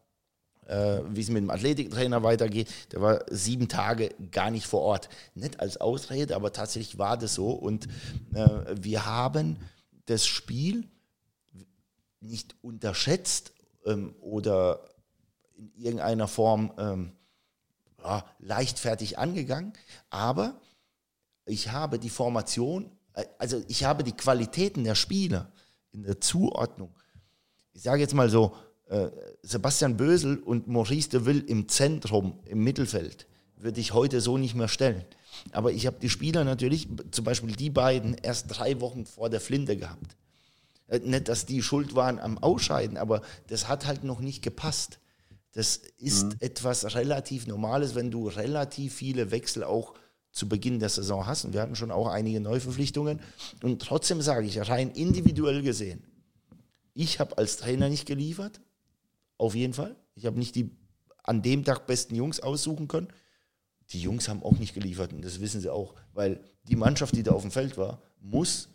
äh, 0.67 1.01
wie 1.09 1.21
es 1.21 1.29
mit 1.29 1.43
dem 1.43 1.49
Athletiktrainer 1.49 2.23
weitergeht. 2.23 2.67
Der 2.91 3.01
war 3.01 3.25
sieben 3.29 3.67
Tage 3.67 4.09
gar 4.31 4.51
nicht 4.51 4.65
vor 4.65 4.81
Ort. 4.81 5.09
Nicht 5.33 5.59
als 5.59 5.77
Ausrede, 5.77 6.35
aber 6.35 6.53
tatsächlich 6.53 6.97
war 6.97 7.17
das 7.17 7.35
so. 7.35 7.51
Und 7.51 7.87
äh, 8.33 8.75
wir 8.79 9.05
haben 9.05 9.57
das 10.05 10.25
Spiel 10.25 10.87
nicht 12.19 12.55
unterschätzt 12.61 13.53
ähm, 13.85 14.15
oder 14.21 14.79
in 15.57 15.71
irgendeiner 15.75 16.27
Form 16.27 16.71
ähm, 16.77 17.11
ja, 18.03 18.25
leichtfertig 18.39 19.17
angegangen, 19.17 19.73
aber 20.09 20.59
ich 21.45 21.71
habe 21.71 21.99
die 21.99 22.09
Formation, 22.09 22.91
äh, 23.13 23.25
also 23.37 23.63
ich 23.67 23.83
habe 23.83 24.03
die 24.03 24.11
Qualitäten 24.11 24.83
der 24.83 24.95
Spieler 24.95 25.51
in 25.91 26.03
der 26.03 26.19
Zuordnung. 26.19 26.93
Ich 27.73 27.83
sage 27.83 28.01
jetzt 28.01 28.13
mal 28.13 28.29
so, 28.29 28.55
äh, 28.87 29.09
Sebastian 29.41 29.97
Bösel 29.97 30.37
und 30.37 30.67
Maurice 30.67 31.09
de 31.09 31.25
Ville 31.25 31.43
im 31.43 31.67
Zentrum, 31.67 32.39
im 32.45 32.63
Mittelfeld, 32.63 33.27
würde 33.57 33.79
ich 33.79 33.93
heute 33.93 34.21
so 34.21 34.37
nicht 34.37 34.55
mehr 34.55 34.67
stellen. 34.67 35.05
Aber 35.51 35.71
ich 35.71 35.85
habe 35.85 35.97
die 35.99 36.09
Spieler 36.09 36.43
natürlich, 36.43 36.87
zum 37.11 37.25
Beispiel 37.25 37.55
die 37.55 37.69
beiden, 37.69 38.15
erst 38.15 38.45
drei 38.49 38.79
Wochen 38.81 39.05
vor 39.05 39.29
der 39.29 39.41
Flinte 39.41 39.77
gehabt. 39.77 40.15
Äh, 40.87 40.99
nicht, 40.99 41.27
dass 41.27 41.45
die 41.45 41.61
schuld 41.61 41.95
waren 41.95 42.19
am 42.19 42.37
Ausscheiden, 42.37 42.97
aber 42.97 43.21
das 43.47 43.67
hat 43.67 43.85
halt 43.85 44.03
noch 44.03 44.19
nicht 44.19 44.41
gepasst. 44.41 44.99
Das 45.55 45.77
ist 45.97 46.25
mhm. 46.25 46.35
etwas 46.41 46.95
relativ 46.95 47.47
Normales, 47.47 47.95
wenn 47.95 48.11
du 48.11 48.27
relativ 48.27 48.93
viele 48.93 49.31
Wechsel 49.31 49.63
auch 49.63 49.93
zu 50.33 50.49
Beginn 50.49 50.81
der 50.81 50.89
Saison 50.89 51.25
hast. 51.25 51.45
Und 51.45 51.53
wir 51.53 51.61
hatten 51.61 51.77
schon 51.77 51.91
auch 51.91 52.09
einige 52.09 52.41
Neuverpflichtungen. 52.41 53.21
Und 53.63 53.81
trotzdem 53.81 54.21
sage 54.21 54.47
ich, 54.47 54.59
rein 54.67 54.91
individuell 54.91 55.61
gesehen, 55.61 56.03
ich 56.93 57.21
habe 57.21 57.37
als 57.37 57.55
Trainer 57.55 57.87
nicht 57.87 58.05
geliefert. 58.05 58.59
Auf 59.37 59.55
jeden 59.55 59.73
Fall. 59.73 59.95
Ich 60.15 60.25
habe 60.25 60.37
nicht 60.37 60.55
die 60.55 60.75
an 61.23 61.41
dem 61.41 61.63
Tag 61.63 61.87
besten 61.87 62.15
Jungs 62.15 62.41
aussuchen 62.41 62.89
können. 62.89 63.07
Die 63.91 64.01
Jungs 64.01 64.27
haben 64.27 64.43
auch 64.43 64.57
nicht 64.57 64.73
geliefert 64.73 65.13
und 65.13 65.23
das 65.23 65.39
wissen 65.39 65.61
sie 65.61 65.71
auch, 65.71 65.93
weil 66.13 66.43
die 66.63 66.75
Mannschaft, 66.75 67.15
die 67.15 67.23
da 67.23 67.31
auf 67.31 67.43
dem 67.43 67.51
Feld 67.51 67.77
war, 67.77 68.01
muss 68.19 68.67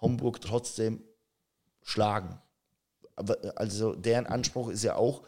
Homburg 0.00 0.40
trotzdem 0.40 1.02
schlagen. 1.82 2.38
Aber 3.16 3.36
also 3.56 3.96
deren 3.96 4.26
Anspruch 4.26 4.68
ist 4.68 4.84
ja 4.84 4.94
auch, 4.94 5.22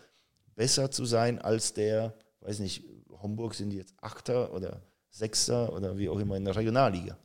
besser 0.54 0.90
zu 0.90 1.04
sein 1.04 1.40
als 1.40 1.74
der, 1.74 2.14
weiß 2.40 2.58
nicht, 2.60 2.84
Homburg 3.22 3.54
sind 3.54 3.72
jetzt 3.72 3.94
Achter 4.00 4.52
oder 4.52 4.82
Sechster 5.10 5.72
oder 5.72 5.98
wie 5.98 6.08
auch 6.08 6.18
immer 6.18 6.36
in 6.36 6.44
der 6.44 6.56
Regionalliga. 6.56 7.16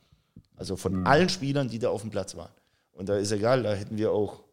Also 0.55 0.75
von 0.75 0.99
mhm. 0.99 1.07
allen 1.07 1.29
Spielern, 1.29 1.69
die 1.69 1.79
da 1.79 1.89
auf 1.89 2.01
dem 2.01 2.11
Platz 2.11 2.35
waren. 2.35 2.51
Und 2.91 3.09
da 3.09 3.17
ist 3.17 3.31
egal, 3.31 3.63
da 3.63 3.73
hätten 3.73 3.97
wir 3.97 4.11
auch 4.11 4.43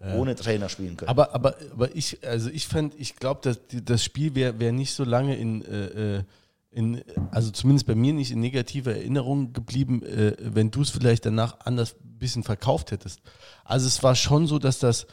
ja. 0.00 0.14
ohne 0.14 0.34
Trainer 0.34 0.68
spielen 0.68 0.96
können. 0.96 1.08
Aber, 1.08 1.34
aber, 1.34 1.56
aber 1.72 1.94
ich, 1.96 2.26
also 2.26 2.50
ich 2.50 2.66
fand, 2.66 2.94
ich 2.98 3.16
glaube, 3.16 3.40
dass 3.42 3.58
das 3.84 4.04
Spiel 4.04 4.34
wäre 4.34 4.58
wär 4.60 4.72
nicht 4.72 4.92
so 4.92 5.04
lange 5.04 5.36
in, 5.36 5.64
äh, 5.64 6.18
äh, 6.18 6.22
in, 6.70 7.02
also 7.30 7.50
zumindest 7.50 7.86
bei 7.86 7.94
mir 7.94 8.12
nicht 8.12 8.32
in 8.32 8.40
negativer 8.40 8.94
Erinnerung 8.94 9.52
geblieben, 9.52 10.02
äh, 10.02 10.36
wenn 10.38 10.70
du 10.70 10.82
es 10.82 10.90
vielleicht 10.90 11.24
danach 11.24 11.60
anders 11.60 11.94
ein 11.94 12.18
bisschen 12.18 12.42
verkauft 12.42 12.90
hättest. 12.90 13.20
Also 13.64 13.86
es 13.86 14.02
war 14.02 14.14
schon 14.14 14.46
so, 14.46 14.58
dass 14.58 14.78
das 14.78 15.06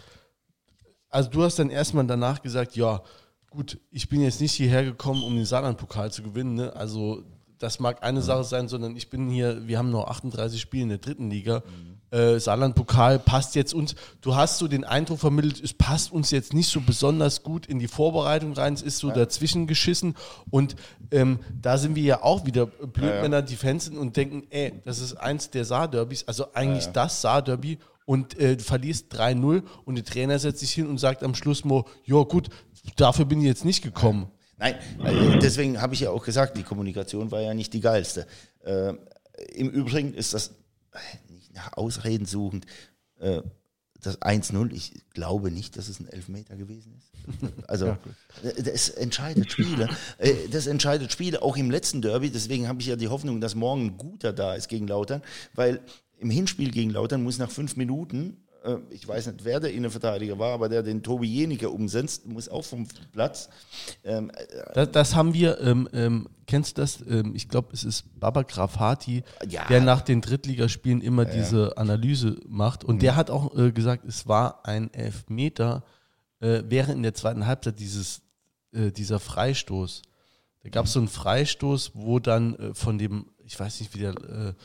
also 1.11 1.29
du 1.29 1.43
hast 1.43 1.59
dann 1.59 1.69
erstmal 1.69 2.07
danach 2.07 2.41
gesagt, 2.41 2.75
ja, 2.75 3.01
gut, 3.49 3.79
ich 3.91 4.09
bin 4.09 4.21
jetzt 4.21 4.41
nicht 4.41 4.53
hierher 4.53 4.83
gekommen, 4.83 5.23
um 5.23 5.35
den 5.35 5.45
Saarland-Pokal 5.45 6.11
zu 6.11 6.23
gewinnen. 6.23 6.55
Ne? 6.55 6.75
Also 6.75 7.23
das 7.59 7.79
mag 7.79 8.01
eine 8.03 8.21
Sache 8.21 8.43
sein, 8.43 8.67
sondern 8.67 8.95
ich 8.95 9.09
bin 9.09 9.29
hier, 9.29 9.67
wir 9.67 9.77
haben 9.77 9.91
noch 9.91 10.07
38 10.07 10.59
Spiele 10.59 10.83
in 10.83 10.89
der 10.89 10.97
dritten 10.97 11.29
Liga. 11.29 11.61
äh, 12.11 12.39
Saarland-Pokal 12.39 13.19
passt 13.19 13.55
jetzt 13.55 13.73
uns, 13.73 13.95
du 14.21 14.35
hast 14.35 14.57
so 14.57 14.67
den 14.67 14.83
Eindruck 14.83 15.19
vermittelt, 15.19 15.61
es 15.63 15.73
passt 15.73 16.11
uns 16.11 16.31
jetzt 16.31 16.53
nicht 16.53 16.69
so 16.69 16.81
besonders 16.81 17.43
gut 17.43 17.65
in 17.65 17.79
die 17.79 17.87
Vorbereitung 17.87 18.53
rein, 18.53 18.73
es 18.73 18.81
ist 18.81 18.97
so 18.97 19.09
ja. 19.09 19.15
dazwischen 19.15 19.67
geschissen 19.67 20.15
und 20.49 20.75
ähm, 21.11 21.39
da 21.61 21.77
sind 21.77 21.95
wir 21.95 22.03
ja 22.03 22.23
auch 22.23 22.45
wieder 22.45 22.65
Blödmänner, 22.65 23.37
ja, 23.37 23.41
ja. 23.41 23.41
die 23.41 23.55
Fans 23.55 23.85
sind 23.85 23.97
und 23.97 24.17
denken, 24.17 24.43
ey, 24.49 24.73
das 24.83 24.99
ist 24.99 25.13
eins 25.15 25.49
der 25.51 25.63
Saar-Derbys, 25.63 26.27
also 26.27 26.47
eigentlich 26.53 26.87
das 26.87 27.21
Saar-Derby 27.21 27.77
und 28.05 28.37
äh, 28.39 28.57
verlierst 28.59 29.13
3-0 29.13 29.63
und 29.85 29.95
der 29.95 30.05
Trainer 30.05 30.39
setzt 30.39 30.59
sich 30.59 30.71
hin 30.71 30.87
und 30.87 30.97
sagt 30.97 31.23
am 31.23 31.35
Schluss 31.35 31.63
mal, 31.65 31.83
ja 32.05 32.21
gut, 32.23 32.49
dafür 32.95 33.25
bin 33.25 33.39
ich 33.39 33.45
jetzt 33.45 33.65
nicht 33.65 33.83
gekommen. 33.83 34.31
Nein, 34.57 34.75
also 34.99 35.39
deswegen 35.39 35.81
habe 35.81 35.95
ich 35.95 36.01
ja 36.01 36.11
auch 36.11 36.23
gesagt, 36.23 36.55
die 36.55 36.63
Kommunikation 36.63 37.31
war 37.31 37.41
ja 37.41 37.53
nicht 37.53 37.73
die 37.73 37.81
geilste. 37.81 38.27
Äh, 38.63 38.93
Im 39.55 39.69
Übrigen 39.69 40.13
ist 40.13 40.33
das 40.33 40.51
nicht 41.29 41.53
nach 41.53 41.73
Ausreden 41.73 42.25
suchend. 42.25 42.65
Äh, 43.19 43.41
das 44.01 44.21
1-0, 44.21 44.71
ich 44.71 44.93
glaube 45.13 45.51
nicht, 45.51 45.77
dass 45.77 45.87
es 45.87 45.99
ein 45.99 46.07
Elfmeter 46.07 46.55
gewesen 46.55 46.95
ist. 46.97 47.11
Also, 47.67 47.85
ja. 47.85 47.99
das 48.63 48.89
entscheidet 48.89 49.51
Spiele. 49.51 49.89
Äh, 50.17 50.33
das 50.49 50.67
entscheidet 50.67 51.11
Spiele, 51.11 51.41
auch 51.41 51.55
im 51.55 51.69
letzten 51.69 52.01
Derby. 52.01 52.31
Deswegen 52.31 52.67
habe 52.67 52.81
ich 52.81 52.87
ja 52.87 52.95
die 52.95 53.07
Hoffnung, 53.07 53.41
dass 53.41 53.55
morgen 53.55 53.85
ein 53.85 53.97
guter 53.97 54.33
da 54.33 54.55
ist 54.55 54.69
gegen 54.69 54.87
Lautern, 54.87 55.21
weil 55.53 55.81
im 56.21 56.29
Hinspiel 56.29 56.71
gegen 56.71 56.91
Lautern 56.91 57.23
muss 57.23 57.37
nach 57.37 57.51
fünf 57.51 57.75
Minuten 57.75 58.37
äh, 58.63 58.77
ich 58.89 59.07
weiß 59.07 59.27
nicht, 59.27 59.43
wer 59.43 59.59
der 59.59 59.73
Innenverteidiger 59.73 60.37
war, 60.39 60.53
aber 60.53 60.69
der 60.69 60.83
den 60.83 61.03
Tobi 61.03 61.27
Jenike 61.27 61.69
umsetzt, 61.69 62.27
muss 62.27 62.49
auch 62.49 62.63
vom 62.63 62.87
Platz. 63.11 63.49
Ähm, 64.03 64.29
äh, 64.31 64.73
das, 64.73 64.91
das, 64.91 65.15
haben 65.15 65.33
wir, 65.33 65.59
ähm, 65.61 65.89
ähm, 65.93 66.29
kennst 66.47 66.77
du 66.77 66.81
das? 66.81 67.01
Ähm, 67.07 67.33
ich 67.35 67.49
glaube, 67.49 67.69
es 67.73 67.83
ist 67.83 68.19
Baba 68.19 68.43
Grafati, 68.43 69.23
ja. 69.47 69.65
der 69.65 69.81
nach 69.81 70.01
den 70.01 70.21
Drittligaspielen 70.21 71.01
immer 71.01 71.27
ja. 71.27 71.33
diese 71.33 71.77
Analyse 71.77 72.39
macht. 72.47 72.83
Und 72.83 72.95
mhm. 72.95 72.99
der 72.99 73.15
hat 73.15 73.29
auch 73.29 73.55
äh, 73.57 73.71
gesagt, 73.71 74.05
es 74.05 74.27
war 74.27 74.65
ein 74.65 74.93
Elfmeter, 74.93 75.83
äh, 76.39 76.63
wäre 76.67 76.91
in 76.91 77.03
der 77.03 77.13
zweiten 77.13 77.45
Halbzeit 77.45 77.79
dieses, 77.79 78.21
äh, 78.73 78.91
dieser 78.91 79.19
Freistoß. 79.19 80.03
Da 80.63 80.69
gab 80.69 80.85
es 80.85 80.93
so 80.93 80.99
einen 80.99 81.07
Freistoß, 81.07 81.91
wo 81.95 82.19
dann 82.19 82.55
äh, 82.55 82.73
von 82.75 82.99
dem, 82.99 83.25
ich 83.43 83.59
weiß 83.59 83.79
nicht, 83.79 83.95
wie 83.95 83.99
der 83.99 84.55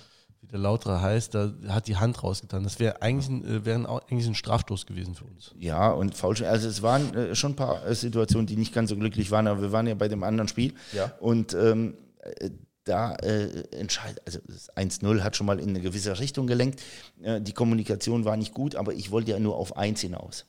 wie 0.47 0.52
der 0.52 0.60
Lauterer 0.60 1.00
heißt, 1.00 1.34
da 1.34 1.52
hat 1.68 1.89
die 1.89 1.97
Hand 1.97 2.23
rausgetan. 2.23 2.65
Das 2.65 2.78
wäre 2.78 3.02
eigentlich, 3.02 3.28
ein, 3.28 3.44
äh, 3.44 3.65
wäre 3.65 3.89
eigentlich 3.89 4.26
ein 4.26 4.34
Strafstoß 4.34 4.86
gewesen 4.86 5.15
für 5.15 5.25
uns. 5.25 5.55
Ja, 5.58 5.91
und 5.91 6.15
Foulspiel, 6.15 6.49
also 6.49 6.68
es 6.68 6.83
waren 6.83 7.15
äh, 7.15 7.34
schon 7.34 7.52
ein 7.52 7.57
paar 7.57 7.84
äh, 7.86 7.94
Situationen, 7.94 8.47
die 8.47 8.57
nicht 8.57 8.73
ganz 8.73 8.91
so 8.91 8.97
glücklich 8.97 9.31
waren, 9.31 9.47
aber 9.47 9.62
wir 9.62 9.73
waren 9.73 9.86
ja 9.86 9.94
bei 9.94 10.08
dem 10.08 10.23
anderen 10.23 10.49
Spiel. 10.49 10.75
Ja. 10.92 11.12
Und 11.20 11.55
ähm, 11.55 11.97
äh, 12.20 12.50
da 12.84 13.15
äh, 13.16 13.65
entscheidet, 13.73 14.23
also 14.25 14.39
das 14.47 14.75
1-0 14.76 15.20
hat 15.20 15.36
schon 15.36 15.47
mal 15.47 15.58
in 15.58 15.70
eine 15.70 15.81
gewisse 15.81 16.18
Richtung 16.18 16.47
gelenkt. 16.47 16.81
Äh, 17.20 17.41
die 17.41 17.52
Kommunikation 17.52 18.25
war 18.25 18.36
nicht 18.36 18.55
gut, 18.55 18.76
aber 18.76 18.94
ich 18.94 19.10
wollte 19.10 19.33
ja 19.33 19.41
nur 19.41 19.57
auf 19.57 19.76
eins 19.76 20.00
hinaus. 20.00 20.47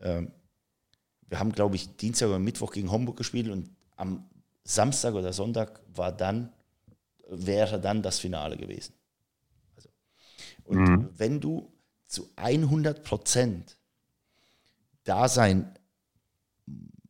Ähm, 0.00 0.32
wir 1.28 1.38
haben, 1.38 1.52
glaube 1.52 1.76
ich, 1.76 1.96
Dienstag 1.96 2.28
oder 2.28 2.38
Mittwoch 2.38 2.72
gegen 2.72 2.90
Homburg 2.90 3.16
gespielt 3.16 3.48
und 3.48 3.70
am 3.96 4.24
Samstag 4.64 5.14
oder 5.14 5.32
Sonntag 5.32 5.80
war 5.94 6.10
dann, 6.10 6.52
wäre 7.28 7.80
dann 7.80 8.02
das 8.02 8.18
Finale 8.18 8.56
gewesen. 8.56 8.94
Und 10.64 10.78
mhm. 10.78 11.08
wenn 11.16 11.40
du 11.40 11.72
zu 12.06 12.28
100 12.36 13.04
Prozent 13.04 13.76
da 15.04 15.28
sein 15.28 15.78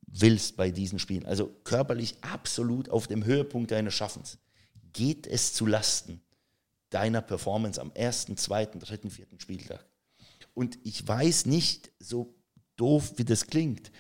willst 0.07 0.57
bei 0.57 0.71
diesen 0.71 0.99
Spielen, 0.99 1.27
also 1.27 1.49
körperlich 1.65 2.17
absolut 2.23 2.89
auf 2.89 3.07
dem 3.07 3.25
Höhepunkt 3.25 3.71
deines 3.71 3.95
Schaffens, 3.95 4.39
geht 4.93 5.27
es 5.27 5.53
zu 5.53 5.67
Lasten 5.67 6.21
deiner 6.91 7.21
Performance 7.21 7.81
am 7.81 7.91
ersten, 7.93 8.37
zweiten, 8.37 8.79
dritten, 8.79 9.11
vierten 9.11 9.41
Spieltag. 9.41 9.85
Und 10.55 10.79
ich 10.85 11.07
weiß 11.07 11.47
nicht, 11.47 11.91
so 11.99 12.35
doof 12.77 13.15
wie 13.17 13.25
das 13.25 13.49
klingt, 13.49 13.91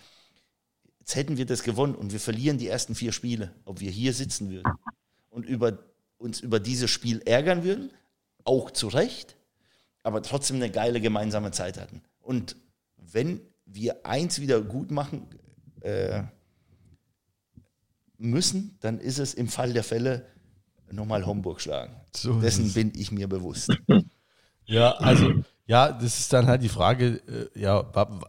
jetzt 1.00 1.16
hätten 1.16 1.36
wir 1.36 1.46
das 1.46 1.64
gewonnen 1.64 1.96
und 1.96 2.12
wir 2.12 2.20
verlieren 2.20 2.58
die 2.58 2.68
ersten 2.68 2.94
vier 2.94 3.12
Spiele, 3.12 3.52
ob 3.64 3.80
wir 3.80 3.90
hier 3.90 4.12
sitzen 4.12 4.50
würden 4.50 4.72
und 5.30 5.44
über, 5.44 5.78
uns 6.18 6.40
über 6.40 6.60
dieses 6.60 6.90
Spiel 6.90 7.20
ärgern 7.26 7.64
würden, 7.64 7.90
auch 8.44 8.70
zu 8.70 8.88
Recht, 8.88 9.36
aber 10.04 10.22
trotzdem 10.22 10.56
eine 10.56 10.70
geile 10.70 11.00
gemeinsame 11.00 11.50
Zeit 11.50 11.80
hatten. 11.80 12.02
Und 12.20 12.56
wenn 12.96 13.40
wir 13.66 14.06
eins 14.06 14.40
wieder 14.40 14.60
gut 14.60 14.92
machen 14.92 15.26
äh, 15.80 16.22
müssen, 18.18 18.78
dann 18.80 19.00
ist 19.00 19.18
es 19.18 19.34
im 19.34 19.48
Fall 19.48 19.72
der 19.72 19.82
Fälle 19.82 20.26
nochmal 20.92 21.26
Homburg 21.26 21.60
schlagen. 21.60 21.96
So 22.14 22.40
Dessen 22.40 22.72
bin 22.72 22.92
ich 22.94 23.10
mir 23.10 23.28
bewusst. 23.28 23.76
Ja, 24.66 24.92
also 24.92 25.30
ja, 25.66 25.92
das 25.92 26.18
ist 26.20 26.32
dann 26.32 26.46
halt 26.46 26.62
die 26.62 26.70
Frage, 26.70 27.20
äh, 27.54 27.60
ja, 27.60 27.84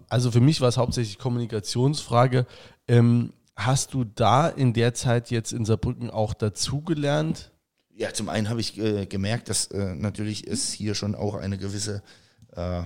also 0.09 0.31
für 0.31 0.41
mich 0.41 0.59
war 0.59 0.67
es 0.67 0.75
hauptsächlich 0.75 1.17
Kommunikationsfrage. 1.17 2.45
Ähm, 2.89 3.31
hast 3.55 3.93
du 3.93 4.03
da 4.03 4.49
in 4.49 4.73
der 4.73 4.93
Zeit 4.93 5.31
jetzt 5.31 5.53
in 5.53 5.63
Saarbrücken 5.63 6.09
auch 6.09 6.33
dazugelernt? 6.33 7.51
Ja, 7.97 8.13
zum 8.13 8.27
einen 8.27 8.49
habe 8.49 8.59
ich 8.59 8.77
äh, 8.77 9.05
gemerkt, 9.05 9.49
dass 9.49 9.67
äh, 9.67 9.95
natürlich 9.95 10.45
es 10.45 10.73
hier 10.73 10.95
schon 10.95 11.15
auch 11.15 11.35
eine 11.35 11.57
gewisse 11.57 12.03
äh, 12.53 12.83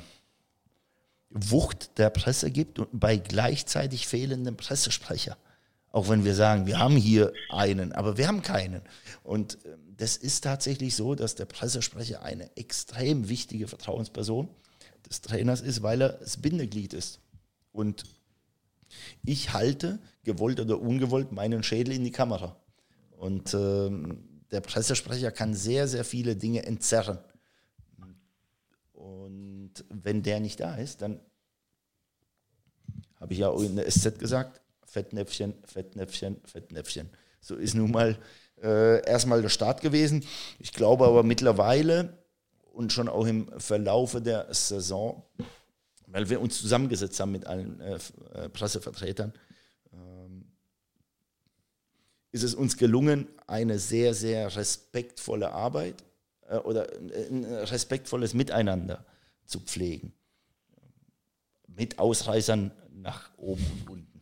Wucht 1.32 1.98
der 1.98 2.12
Presse 2.12 2.52
gibt 2.52 2.78
und 2.78 2.90
bei 2.92 3.18
gleichzeitig 3.18 4.08
fehlendem 4.08 4.56
Pressesprecher. 4.56 5.38
Auch 5.92 6.10
wenn 6.10 6.26
wir 6.26 6.36
sagen, 6.36 6.68
wir 6.68 6.78
haben 6.78 6.96
hier 6.96 7.34
einen, 7.50 7.92
aber 7.92 8.18
wir 8.18 8.28
haben 8.28 8.44
keinen. 8.44 8.82
Und 9.24 9.58
ähm, 9.66 9.80
das 9.98 10.16
ist 10.16 10.44
tatsächlich 10.44 10.96
so, 10.96 11.16
dass 11.16 11.34
der 11.34 11.46
Pressesprecher 11.46 12.22
eine 12.22 12.56
extrem 12.56 13.30
wichtige 13.30 13.68
Vertrauensperson 13.68 14.48
des 15.10 15.22
Trainers 15.22 15.62
ist, 15.62 15.82
weil 15.82 16.02
er 16.02 16.10
das 16.10 16.38
Bindeglied 16.38 16.94
ist. 16.94 17.20
Und 17.72 18.04
ich 19.24 19.54
halte, 19.54 19.98
gewollt 20.24 20.60
oder 20.60 20.80
ungewollt, 20.80 21.32
meinen 21.32 21.64
Schädel 21.64 21.96
in 21.96 22.04
die 22.04 22.12
Kamera. 22.12 22.56
Und 23.18 23.54
ähm, 23.56 24.29
der 24.52 24.62
Pressesprecher 24.62 25.32
kann 25.32 25.54
sehr, 25.54 25.88
sehr 25.88 26.04
viele 26.04 26.36
Dinge 26.36 26.66
entzerren. 26.66 27.20
Und 28.94 29.86
wenn 29.90 30.24
der 30.24 30.40
nicht 30.40 30.60
da 30.60 30.76
ist, 30.76 31.02
dann 31.02 31.20
habe 33.20 33.34
ich 33.34 33.40
ja 33.40 33.50
auch 33.50 33.62
in 33.62 33.76
der 33.76 33.90
SZ 33.90 34.18
gesagt, 34.18 34.62
Fettnäpfchen, 34.86 35.54
Fettnäpfchen, 35.66 36.38
Fettnäpfchen. 36.46 37.10
So 37.42 37.56
ist 37.56 37.76
nun 37.76 37.92
mal 37.92 38.18
äh, 38.62 39.06
erstmal 39.06 39.42
der 39.42 39.50
Start 39.50 39.82
gewesen. 39.82 40.26
Ich 40.58 40.74
glaube 40.74 41.06
aber 41.06 41.24
mittlerweile 41.24 42.18
und 42.74 42.92
schon 42.92 43.08
auch 43.08 43.26
im 43.26 43.48
Verlaufe 43.60 44.22
der 44.22 44.54
Saison, 44.54 45.24
weil 46.08 46.30
wir 46.30 46.42
uns 46.42 46.60
zusammengesetzt 46.60 47.20
haben 47.20 47.32
mit 47.32 47.46
allen 47.46 47.80
äh, 47.82 48.00
äh 48.34 48.50
Pressevertretern, 48.50 49.34
ist 52.32 52.44
es 52.44 52.54
uns 52.54 52.78
gelungen, 52.78 53.28
eine 53.48 53.80
sehr, 53.80 54.14
sehr 54.14 54.56
respektvolle 54.56 55.52
Arbeit 55.52 56.04
äh, 56.48 56.58
oder 56.58 56.88
ein 57.32 57.44
respektvolles 57.46 58.34
Miteinander 58.34 59.06
zu 59.46 59.60
pflegen. 59.60 60.14
Mit 61.68 62.00
Ausreißern 62.00 62.72
nach 62.94 63.30
oben 63.38 63.66
und 63.66 63.90
unten. 63.90 64.22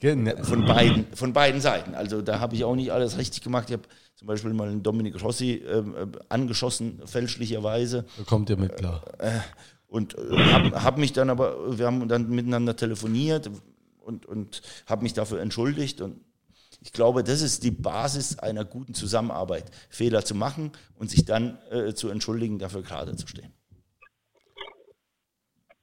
Genau. 0.00 0.42
Von, 0.42 0.66
beiden, 0.66 1.06
von 1.14 1.32
beiden 1.32 1.60
Seiten. 1.60 1.94
Also 1.94 2.20
da 2.20 2.40
habe 2.40 2.54
ich 2.54 2.64
auch 2.64 2.74
nicht 2.74 2.92
alles 2.92 3.16
richtig 3.16 3.42
gemacht. 3.42 3.68
Ich 3.68 3.72
habe 3.74 3.88
zum 4.14 4.28
Beispiel 4.28 4.52
mal 4.52 4.68
einen 4.68 4.82
Dominik 4.82 5.22
Rossi 5.22 5.54
äh, 5.54 5.82
angeschossen, 6.28 7.00
fälschlicherweise. 7.04 8.04
Da 8.16 8.24
kommt 8.24 8.50
ihr 8.50 8.56
mit 8.56 8.76
klar. 8.76 9.02
Äh, 9.18 9.40
und 9.88 10.16
äh, 10.18 10.38
habe 10.52 10.82
hab 10.82 10.98
mich 10.98 11.12
dann 11.12 11.30
aber, 11.30 11.78
wir 11.78 11.86
haben 11.86 12.08
dann 12.08 12.28
miteinander 12.28 12.76
telefoniert 12.76 13.50
und, 14.00 14.26
und 14.26 14.62
habe 14.86 15.02
mich 15.02 15.14
dafür 15.14 15.40
entschuldigt 15.40 16.00
und 16.00 16.20
ich 16.86 16.92
glaube, 16.92 17.24
das 17.24 17.42
ist 17.42 17.64
die 17.64 17.72
Basis 17.72 18.38
einer 18.38 18.64
guten 18.64 18.94
Zusammenarbeit, 18.94 19.72
Fehler 19.88 20.24
zu 20.24 20.36
machen 20.36 20.70
und 20.94 21.10
sich 21.10 21.24
dann 21.24 21.58
äh, 21.72 21.94
zu 21.94 22.08
entschuldigen, 22.08 22.60
dafür 22.60 22.82
gerade 22.82 23.16
zu 23.16 23.26
stehen. 23.26 23.52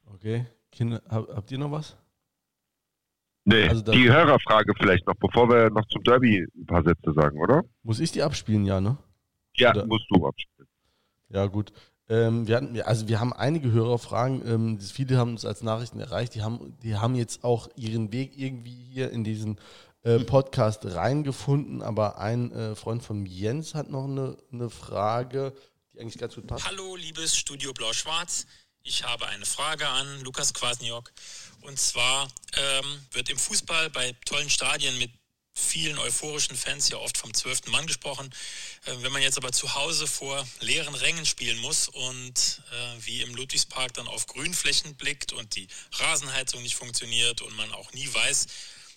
Okay, 0.05 0.45
Kinder, 0.71 1.01
habt 1.09 1.51
ihr 1.51 1.57
noch 1.57 1.71
was? 1.71 1.97
Nee, 3.43 3.67
also 3.67 3.81
die 3.91 4.09
Hörerfrage 4.09 4.73
vielleicht 4.79 5.05
noch, 5.05 5.15
bevor 5.15 5.49
wir 5.49 5.69
noch 5.69 5.85
zum 5.89 6.03
Derby 6.03 6.47
ein 6.55 6.65
paar 6.65 6.83
Sätze 6.83 7.11
sagen, 7.11 7.37
oder? 7.37 7.63
Muss 7.83 7.99
ich 7.99 8.13
die 8.13 8.23
abspielen, 8.23 8.65
ja, 8.65 8.79
ne? 8.79 8.97
Ja, 9.57 9.71
oder? 9.71 9.85
musst 9.85 10.05
du 10.09 10.25
abspielen. 10.25 10.69
Ja, 11.27 11.47
gut. 11.47 11.73
Ähm, 12.07 12.47
wir 12.47 12.55
hatten, 12.55 12.79
also 12.81 13.09
wir 13.09 13.19
haben 13.19 13.33
einige 13.33 13.73
Hörerfragen, 13.73 14.41
ähm, 14.47 14.79
viele 14.79 15.17
haben 15.17 15.31
uns 15.31 15.43
als 15.43 15.63
Nachrichten 15.63 15.99
erreicht, 15.99 16.35
die 16.35 16.43
haben, 16.43 16.77
die 16.81 16.95
haben 16.95 17.15
jetzt 17.15 17.43
auch 17.43 17.67
ihren 17.75 18.13
Weg 18.13 18.37
irgendwie 18.37 18.87
hier 18.89 19.11
in 19.11 19.25
diesen 19.25 19.57
äh, 20.03 20.19
Podcast 20.19 20.85
reingefunden, 20.85 21.81
aber 21.81 22.17
ein 22.17 22.51
äh, 22.51 22.75
Freund 22.75 23.03
von 23.03 23.25
Jens 23.25 23.73
hat 23.73 23.89
noch 23.89 24.05
eine, 24.05 24.37
eine 24.51 24.69
Frage, 24.69 25.53
die 25.93 25.99
eigentlich 25.99 26.17
ganz 26.17 26.35
gut 26.35 26.47
passt. 26.47 26.65
Hallo, 26.65 26.95
liebes 26.95 27.35
Studio 27.35 27.73
Blau-Schwarz. 27.73 28.45
Ich 28.83 29.03
habe 29.03 29.27
eine 29.27 29.45
Frage 29.45 29.87
an 29.87 30.21
Lukas 30.21 30.53
Kwasniok. 30.53 31.11
Und 31.61 31.79
zwar 31.79 32.27
ähm, 32.57 32.99
wird 33.11 33.29
im 33.29 33.37
Fußball 33.37 33.89
bei 33.91 34.13
tollen 34.25 34.49
Stadien 34.49 34.97
mit 34.97 35.09
vielen 35.53 35.97
euphorischen 35.99 36.57
Fans 36.57 36.89
ja 36.89 36.97
oft 36.97 37.17
vom 37.17 37.33
zwölften 37.33 37.71
Mann 37.71 37.87
gesprochen. 37.87 38.29
Äh, 38.85 38.95
wenn 38.99 39.13
man 39.13 39.21
jetzt 39.21 39.37
aber 39.37 39.53
zu 39.53 39.73
Hause 39.75 40.07
vor 40.07 40.45
leeren 40.59 40.95
Rängen 40.95 41.25
spielen 41.25 41.59
muss 41.59 41.87
und 41.87 42.61
äh, 42.71 43.05
wie 43.05 43.21
im 43.21 43.35
Ludwigspark 43.35 43.93
dann 43.93 44.07
auf 44.07 44.27
Grünflächen 44.27 44.95
blickt 44.95 45.31
und 45.31 45.55
die 45.55 45.67
Rasenheizung 45.93 46.61
nicht 46.61 46.75
funktioniert 46.75 47.41
und 47.41 47.55
man 47.55 47.71
auch 47.71 47.93
nie 47.93 48.13
weiß, 48.13 48.47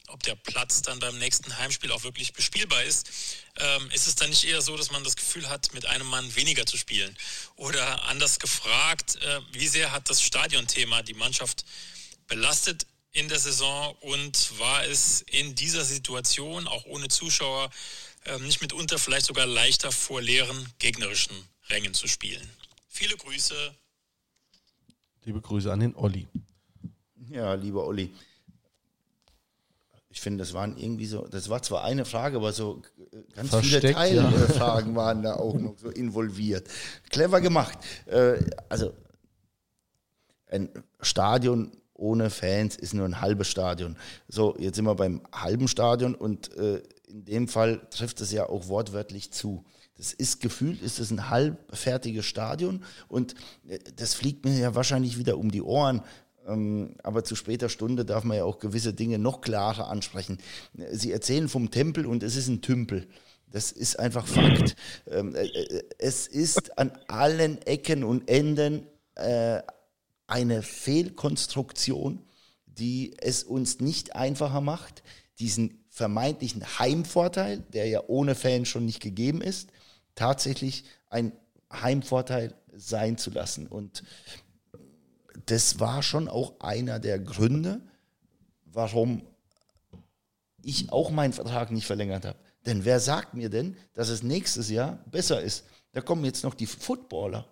ob 0.08 0.22
der 0.22 0.36
Platz 0.36 0.82
dann 0.82 0.98
beim 0.98 1.18
nächsten 1.18 1.56
Heimspiel 1.58 1.92
auch 1.92 2.04
wirklich 2.04 2.32
bespielbar 2.32 2.82
ist, 2.84 3.10
ähm, 3.56 3.90
ist 3.90 4.06
es 4.06 4.14
dann 4.14 4.30
nicht 4.30 4.44
eher 4.44 4.62
so, 4.62 4.76
dass 4.76 4.90
man 4.90 5.04
das 5.04 5.16
Gefühl 5.16 5.48
hat, 5.48 5.72
mit 5.74 5.86
einem 5.86 6.06
Mann 6.06 6.36
weniger 6.36 6.66
zu 6.66 6.76
spielen? 6.76 7.16
Oder 7.56 8.04
anders 8.04 8.38
gefragt, 8.38 9.16
äh, 9.16 9.40
wie 9.52 9.66
sehr 9.66 9.92
hat 9.92 10.08
das 10.10 10.22
Stadionthema 10.22 11.02
die 11.02 11.14
Mannschaft 11.14 11.64
belastet 12.26 12.86
in 13.12 13.28
der 13.28 13.38
Saison 13.38 13.96
und 14.00 14.58
war 14.58 14.84
es 14.84 15.22
in 15.22 15.54
dieser 15.54 15.84
Situation, 15.84 16.68
auch 16.68 16.84
ohne 16.84 17.08
Zuschauer, 17.08 17.70
äh, 18.24 18.38
nicht 18.40 18.60
mitunter 18.60 18.98
vielleicht 18.98 19.26
sogar 19.26 19.46
leichter 19.46 19.90
vor 19.90 20.20
leeren 20.20 20.72
gegnerischen 20.78 21.36
Rängen 21.68 21.94
zu 21.94 22.06
spielen? 22.06 22.48
Viele 22.88 23.16
Grüße. 23.16 23.74
Liebe 25.24 25.40
Grüße 25.40 25.72
an 25.72 25.80
den 25.80 25.94
Olli. 25.96 26.26
Ja, 27.30 27.54
lieber 27.54 27.84
Olli 27.84 28.12
ich 30.16 30.22
finde, 30.22 30.38
das 30.38 30.54
waren 30.54 30.78
irgendwie 30.78 31.04
so, 31.04 31.26
das 31.26 31.50
war 31.50 31.60
zwar 31.60 31.84
eine 31.84 32.06
Frage, 32.06 32.38
aber 32.38 32.50
so 32.54 32.80
äh, 33.12 33.18
ganz 33.34 33.50
Versteckt, 33.50 33.84
viele 33.84 33.92
Teilfragen 33.92 34.92
ja. 34.92 34.96
waren 34.96 35.22
da 35.22 35.34
auch 35.34 35.52
noch 35.52 35.76
so 35.76 35.90
involviert. 35.90 36.66
Clever 37.10 37.42
gemacht. 37.42 37.78
Äh, 38.06 38.38
also 38.70 38.94
ein 40.46 40.70
Stadion 41.02 41.70
ohne 41.92 42.30
Fans 42.30 42.76
ist 42.76 42.94
nur 42.94 43.04
ein 43.04 43.20
halbes 43.20 43.48
Stadion. 43.48 43.98
So, 44.26 44.56
jetzt 44.58 44.76
sind 44.76 44.86
wir 44.86 44.94
beim 44.94 45.20
halben 45.34 45.68
Stadion 45.68 46.14
und 46.14 46.56
äh, 46.56 46.82
in 47.08 47.26
dem 47.26 47.46
Fall 47.46 47.86
trifft 47.90 48.22
es 48.22 48.32
ja 48.32 48.48
auch 48.48 48.68
wortwörtlich 48.68 49.32
zu. 49.32 49.66
Das 49.98 50.14
ist 50.14 50.40
gefühlt, 50.40 50.80
ist 50.80 50.98
es 50.98 51.10
ein 51.10 51.28
halbfertiges 51.28 52.24
Stadion 52.24 52.84
und 53.08 53.34
das 53.96 54.14
fliegt 54.14 54.46
mir 54.46 54.58
ja 54.58 54.74
wahrscheinlich 54.74 55.18
wieder 55.18 55.36
um 55.36 55.50
die 55.50 55.62
Ohren, 55.62 56.00
aber 57.02 57.24
zu 57.24 57.34
später 57.34 57.68
Stunde 57.68 58.04
darf 58.04 58.24
man 58.24 58.36
ja 58.36 58.44
auch 58.44 58.58
gewisse 58.58 58.94
Dinge 58.94 59.18
noch 59.18 59.40
klarer 59.40 59.88
ansprechen. 59.88 60.38
Sie 60.92 61.12
erzählen 61.12 61.48
vom 61.48 61.70
Tempel 61.70 62.06
und 62.06 62.22
es 62.22 62.36
ist 62.36 62.48
ein 62.48 62.62
Tümpel. 62.62 63.08
Das 63.50 63.72
ist 63.72 63.98
einfach 63.98 64.26
Fakt. 64.26 64.76
Ähm, 65.10 65.34
äh, 65.34 65.46
äh, 65.46 65.84
es 65.98 66.26
ist 66.26 66.78
an 66.78 66.92
allen 67.08 67.62
Ecken 67.62 68.04
und 68.04 68.28
Enden 68.28 68.86
äh, 69.14 69.62
eine 70.26 70.62
Fehlkonstruktion, 70.62 72.22
die 72.66 73.14
es 73.18 73.44
uns 73.44 73.80
nicht 73.80 74.14
einfacher 74.14 74.60
macht, 74.60 75.02
diesen 75.38 75.84
vermeintlichen 75.90 76.78
Heimvorteil, 76.78 77.60
der 77.72 77.86
ja 77.88 78.02
ohne 78.06 78.34
Fans 78.34 78.68
schon 78.68 78.84
nicht 78.84 79.00
gegeben 79.00 79.40
ist, 79.40 79.70
tatsächlich 80.14 80.84
ein 81.08 81.32
Heimvorteil 81.72 82.54
sein 82.74 83.16
zu 83.16 83.30
lassen. 83.30 83.66
Und 83.66 84.02
das 85.46 85.80
war 85.80 86.02
schon 86.02 86.28
auch 86.28 86.60
einer 86.60 86.98
der 86.98 87.18
Gründe, 87.18 87.80
warum 88.64 89.22
ich 90.62 90.90
auch 90.90 91.10
meinen 91.10 91.32
Vertrag 91.32 91.70
nicht 91.70 91.86
verlängert 91.86 92.24
habe. 92.24 92.38
Denn 92.66 92.84
wer 92.84 92.98
sagt 92.98 93.34
mir 93.34 93.48
denn, 93.48 93.76
dass 93.94 94.08
es 94.08 94.22
nächstes 94.22 94.68
Jahr 94.68 94.98
besser 95.10 95.40
ist? 95.40 95.64
Da 95.92 96.00
kommen 96.00 96.24
jetzt 96.24 96.42
noch 96.42 96.54
die 96.54 96.66
Footballer. 96.66 97.46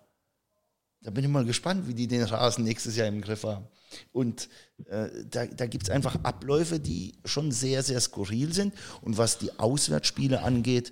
Da 1.01 1.11
bin 1.11 1.23
ich 1.23 1.29
mal 1.29 1.45
gespannt, 1.45 1.87
wie 1.87 1.93
die 1.93 2.07
den 2.07 2.23
Rasen 2.23 2.63
nächstes 2.63 2.95
Jahr 2.95 3.07
im 3.07 3.21
Griff 3.21 3.43
haben. 3.43 3.67
Und 4.11 4.49
äh, 4.85 5.07
da, 5.29 5.45
da 5.45 5.67
gibt 5.67 5.85
es 5.85 5.89
einfach 5.89 6.15
Abläufe, 6.23 6.79
die 6.79 7.13
schon 7.23 7.51
sehr, 7.51 7.83
sehr 7.83 8.01
skurril 8.01 8.53
sind. 8.53 8.73
Und 9.01 9.17
was 9.17 9.37
die 9.37 9.57
Auswärtsspiele 9.57 10.41
angeht, 10.41 10.91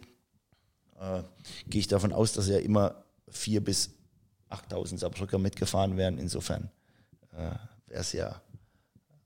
äh, 1.00 1.24
gehe 1.68 1.82
ich 1.82 1.88
davon 1.88 2.14
aus, 2.14 2.32
dass 2.34 2.48
ja 2.48 2.60
immer 2.60 3.04
vier 3.28 3.62
bis 3.62 3.90
8000 4.50 5.02
Saarbrücker 5.02 5.40
mitgefahren 5.40 5.98
werden. 5.98 6.20
Insofern 6.20 6.70
wäre 7.36 7.60
es 7.88 8.14
ja 8.14 8.42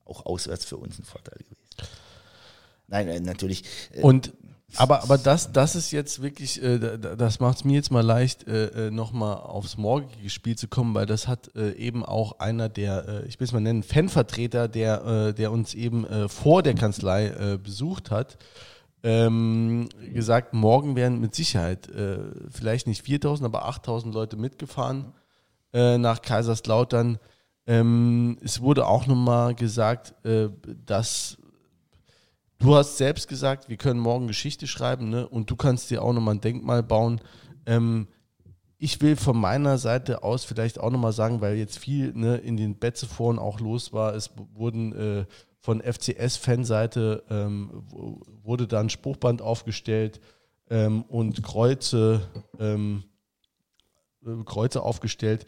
auch 0.05 0.25
auswärts 0.25 0.65
für 0.65 0.77
uns 0.77 0.99
ein 0.99 1.03
Vorteil 1.03 1.37
gewesen. 1.39 1.91
Nein, 2.87 3.07
äh, 3.07 3.19
natürlich. 3.19 3.63
Äh, 3.93 4.01
Und 4.01 4.33
aber, 4.75 5.03
aber 5.03 5.17
das, 5.17 5.53
das 5.53 5.75
ist 5.75 5.91
jetzt 5.91 6.21
wirklich, 6.21 6.61
äh, 6.61 6.97
das 6.97 7.39
macht 7.39 7.59
es 7.59 7.63
mir 7.63 7.75
jetzt 7.75 7.89
mal 7.89 8.05
leicht, 8.05 8.47
äh, 8.47 8.87
äh 8.87 8.91
nochmal 8.91 9.37
aufs 9.37 9.77
morgige 9.77 10.29
Spiel 10.29 10.57
zu 10.57 10.67
kommen, 10.67 10.93
weil 10.93 11.05
das 11.05 11.27
hat 11.27 11.55
äh, 11.55 11.71
eben 11.71 12.03
auch 12.03 12.39
einer 12.39 12.67
der, 12.67 13.07
äh, 13.07 13.27
ich 13.27 13.39
will 13.39 13.45
es 13.45 13.53
mal 13.53 13.61
nennen, 13.61 13.81
Fanvertreter, 13.81 14.67
der, 14.67 15.05
äh, 15.05 15.33
der 15.33 15.53
uns 15.53 15.73
eben 15.73 16.05
äh, 16.05 16.27
vor 16.27 16.63
der 16.63 16.75
Kanzlei 16.75 17.27
äh, 17.27 17.57
besucht 17.57 18.11
hat, 18.11 18.37
ähm, 19.03 19.87
gesagt, 20.13 20.53
morgen 20.53 20.97
werden 20.97 21.21
mit 21.21 21.33
Sicherheit 21.33 21.87
äh, 21.87 22.19
vielleicht 22.49 22.87
nicht 22.87 23.05
4000, 23.05 23.45
aber 23.45 23.67
8000 23.67 24.13
Leute 24.13 24.35
mitgefahren 24.35 25.13
äh, 25.73 25.97
nach 25.97 26.21
Kaiserslautern. 26.21 27.19
Ähm, 27.67 28.37
es 28.41 28.61
wurde 28.61 28.87
auch 28.87 29.07
nochmal 29.07 29.53
gesagt, 29.53 30.13
äh, 30.25 30.49
dass 30.85 31.37
du 32.59 32.75
hast 32.75 32.97
selbst 32.97 33.27
gesagt, 33.27 33.67
wir 33.67 33.75
können 33.75 33.99
morgen 33.99 34.27
Geschichte 34.27 34.67
schreiben 34.67 35.09
ne? 35.09 35.27
und 35.27 35.51
du 35.51 35.57
kannst 35.57 35.91
dir 35.91 36.01
auch 36.01 36.13
nochmal 36.13 36.35
ein 36.35 36.41
Denkmal 36.41 36.81
bauen. 36.81 37.19
Ähm, 37.65 38.07
ich 38.77 39.01
will 39.01 39.17
von 39.17 39.37
meiner 39.37 39.77
Seite 39.77 40.23
aus 40.23 40.45
vielleicht 40.45 40.79
auch 40.79 40.91
nochmal 40.91 41.11
sagen, 41.11 41.41
weil 41.41 41.57
jetzt 41.57 41.77
viel 41.77 42.13
ne, 42.13 42.37
in 42.37 42.55
den 42.55 42.79
Betzeforen 42.79 43.37
auch 43.37 43.59
los 43.59 43.91
war, 43.91 44.15
es 44.15 44.31
wurden 44.53 44.93
äh, 44.93 45.25
von 45.59 45.81
FCS-Fanseite 45.81 47.23
ähm, 47.29 47.83
wurde 48.43 48.67
da 48.67 48.79
ein 48.79 48.89
Spruchband 48.89 49.41
aufgestellt 49.41 50.21
ähm, 50.69 51.01
und 51.03 51.43
Kreuze, 51.43 52.21
ähm, 52.59 53.03
äh, 54.25 54.43
Kreuze 54.45 54.83
aufgestellt 54.83 55.45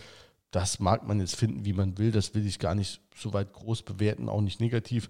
das 0.52 0.80
mag 0.80 1.08
man 1.08 1.20
jetzt 1.20 1.36
finden, 1.36 1.66
wie 1.66 1.74
man 1.74 1.98
will. 1.98 2.12
Das 2.12 2.34
will 2.34 2.46
ich 2.46 2.60
gar 2.60 2.76
nicht 2.76 3.02
so 3.16 3.34
weit 3.34 3.54
groß 3.54 3.84
bewerten, 3.84 4.30
auch 4.30 4.42
nicht 4.42 4.60
negativ. 4.60 5.10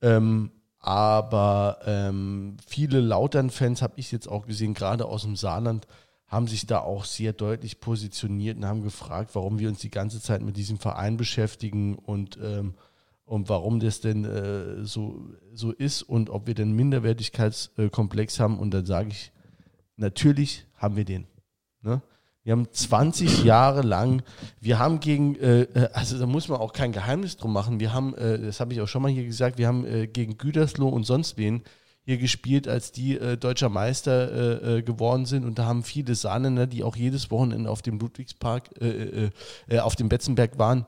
Ähm, 0.00 0.50
aber 0.80 1.78
ähm, 1.84 2.56
viele 2.66 3.00
Lautern-Fans 3.00 3.82
habe 3.82 3.94
ich 3.96 4.12
jetzt 4.12 4.28
auch 4.28 4.46
gesehen, 4.46 4.74
gerade 4.74 5.06
aus 5.06 5.22
dem 5.22 5.36
Saarland, 5.36 5.86
haben 6.26 6.46
sich 6.46 6.66
da 6.66 6.80
auch 6.80 7.04
sehr 7.04 7.32
deutlich 7.32 7.80
positioniert 7.80 8.58
und 8.58 8.66
haben 8.66 8.82
gefragt, 8.82 9.30
warum 9.34 9.58
wir 9.58 9.68
uns 9.68 9.80
die 9.80 9.90
ganze 9.90 10.20
Zeit 10.20 10.42
mit 10.42 10.56
diesem 10.56 10.78
Verein 10.78 11.16
beschäftigen 11.16 11.96
und, 11.96 12.38
ähm, 12.42 12.74
und 13.24 13.48
warum 13.48 13.80
das 13.80 14.00
denn 14.00 14.24
äh, 14.24 14.84
so, 14.84 15.32
so 15.52 15.72
ist 15.72 16.02
und 16.02 16.30
ob 16.30 16.46
wir 16.46 16.54
denn 16.54 16.72
Minderwertigkeitskomplex 16.72 18.40
haben. 18.40 18.58
Und 18.58 18.72
dann 18.72 18.84
sage 18.84 19.08
ich, 19.08 19.32
natürlich 19.96 20.66
haben 20.76 20.96
wir 20.96 21.06
den. 21.06 21.26
Ne? 21.80 22.02
Wir 22.48 22.52
haben 22.52 22.72
20 22.72 23.44
Jahre 23.44 23.82
lang, 23.82 24.22
wir 24.58 24.78
haben 24.78 25.00
gegen, 25.00 25.36
äh, 25.36 25.64
äh, 25.64 25.90
also 25.92 26.18
da 26.18 26.24
muss 26.24 26.48
man 26.48 26.58
auch 26.58 26.72
kein 26.72 26.92
Geheimnis 26.92 27.36
drum 27.36 27.52
machen, 27.52 27.78
wir 27.78 27.92
haben, 27.92 28.14
äh, 28.14 28.38
das 28.38 28.58
habe 28.60 28.72
ich 28.72 28.80
auch 28.80 28.88
schon 28.88 29.02
mal 29.02 29.10
hier 29.10 29.26
gesagt, 29.26 29.58
wir 29.58 29.68
haben 29.68 29.84
äh, 29.84 30.06
gegen 30.06 30.38
Gütersloh 30.38 30.88
und 30.88 31.04
sonst 31.04 31.36
wen 31.36 31.62
hier 32.06 32.16
gespielt, 32.16 32.66
als 32.66 32.90
die 32.90 33.18
äh, 33.18 33.36
deutscher 33.36 33.68
Meister 33.68 34.76
äh, 34.76 34.82
geworden 34.82 35.26
sind. 35.26 35.44
Und 35.44 35.58
da 35.58 35.66
haben 35.66 35.82
viele 35.82 36.14
Saarländer, 36.14 36.66
die 36.66 36.84
auch 36.84 36.96
jedes 36.96 37.30
Wochenende 37.30 37.68
auf 37.68 37.82
dem 37.82 37.98
Ludwigspark, 37.98 38.70
auf 39.82 39.96
dem 39.96 40.08
Betzenberg 40.08 40.58
waren, 40.58 40.86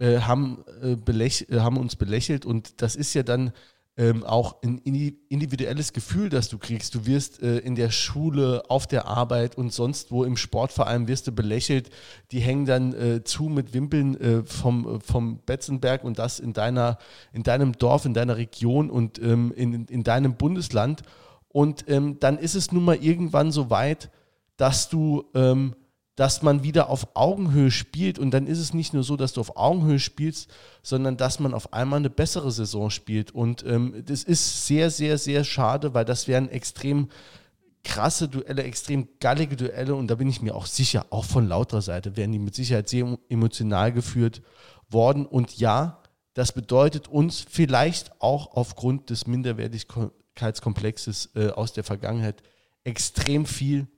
haben, 0.00 0.64
haben 1.10 1.76
uns 1.76 1.96
belächelt. 1.96 2.46
Und 2.46 2.82
das 2.82 2.94
ist 2.94 3.14
ja 3.14 3.24
dann 3.24 3.50
ähm, 3.96 4.24
auch 4.24 4.60
ein 4.62 4.78
individuelles 4.78 5.92
Gefühl, 5.92 6.28
das 6.28 6.48
du 6.48 6.58
kriegst. 6.58 6.94
Du 6.96 7.06
wirst 7.06 7.40
äh, 7.42 7.58
in 7.58 7.76
der 7.76 7.90
Schule, 7.90 8.64
auf 8.68 8.88
der 8.88 9.06
Arbeit 9.06 9.56
und 9.56 9.72
sonst 9.72 10.10
wo 10.10 10.24
im 10.24 10.36
Sportverein 10.36 11.06
wirst 11.06 11.28
du 11.28 11.32
belächelt. 11.32 11.90
Die 12.32 12.40
hängen 12.40 12.66
dann 12.66 12.92
äh, 12.92 13.22
zu 13.22 13.44
mit 13.44 13.72
Wimpeln 13.72 14.20
äh, 14.20 14.42
vom, 14.44 15.00
vom 15.00 15.38
Betzenberg 15.46 16.02
und 16.02 16.18
das 16.18 16.40
in 16.40 16.52
deiner, 16.52 16.98
in 17.32 17.44
deinem 17.44 17.72
Dorf, 17.72 18.04
in 18.04 18.14
deiner 18.14 18.36
Region 18.36 18.90
und 18.90 19.20
ähm, 19.22 19.52
in, 19.54 19.86
in 19.86 20.02
deinem 20.02 20.36
Bundesland. 20.36 21.02
Und 21.48 21.84
ähm, 21.88 22.18
dann 22.18 22.38
ist 22.38 22.56
es 22.56 22.72
nun 22.72 22.84
mal 22.84 22.96
irgendwann 22.96 23.52
so 23.52 23.70
weit, 23.70 24.10
dass 24.56 24.88
du 24.88 25.24
ähm, 25.34 25.76
dass 26.16 26.42
man 26.42 26.62
wieder 26.62 26.90
auf 26.90 27.08
Augenhöhe 27.14 27.70
spielt 27.70 28.18
und 28.18 28.30
dann 28.30 28.46
ist 28.46 28.60
es 28.60 28.72
nicht 28.72 28.94
nur 28.94 29.02
so, 29.02 29.16
dass 29.16 29.32
du 29.32 29.40
auf 29.40 29.56
Augenhöhe 29.56 29.98
spielst, 29.98 30.48
sondern 30.82 31.16
dass 31.16 31.40
man 31.40 31.54
auf 31.54 31.72
einmal 31.72 31.98
eine 31.98 32.10
bessere 32.10 32.52
Saison 32.52 32.90
spielt. 32.90 33.32
Und 33.32 33.64
ähm, 33.66 34.04
das 34.06 34.22
ist 34.22 34.66
sehr, 34.66 34.90
sehr, 34.90 35.18
sehr 35.18 35.42
schade, 35.42 35.92
weil 35.92 36.04
das 36.04 36.28
wären 36.28 36.48
extrem 36.48 37.08
krasse 37.82 38.28
Duelle, 38.28 38.62
extrem 38.62 39.08
gallige 39.20 39.56
Duelle 39.56 39.94
und 39.94 40.08
da 40.08 40.14
bin 40.14 40.28
ich 40.28 40.40
mir 40.40 40.54
auch 40.54 40.66
sicher, 40.66 41.06
auch 41.10 41.24
von 41.24 41.48
lauterer 41.48 41.82
Seite 41.82 42.16
werden 42.16 42.32
die 42.32 42.38
mit 42.38 42.54
Sicherheit 42.54 42.88
sehr 42.88 43.18
emotional 43.28 43.92
geführt 43.92 44.40
worden. 44.88 45.26
Und 45.26 45.58
ja, 45.58 46.00
das 46.32 46.52
bedeutet 46.52 47.08
uns 47.08 47.44
vielleicht 47.48 48.12
auch 48.20 48.56
aufgrund 48.56 49.10
des 49.10 49.26
Minderwertigkeitskomplexes 49.26 51.30
äh, 51.34 51.50
aus 51.50 51.72
der 51.72 51.84
Vergangenheit 51.84 52.42
extrem 52.84 53.46
viel 53.46 53.88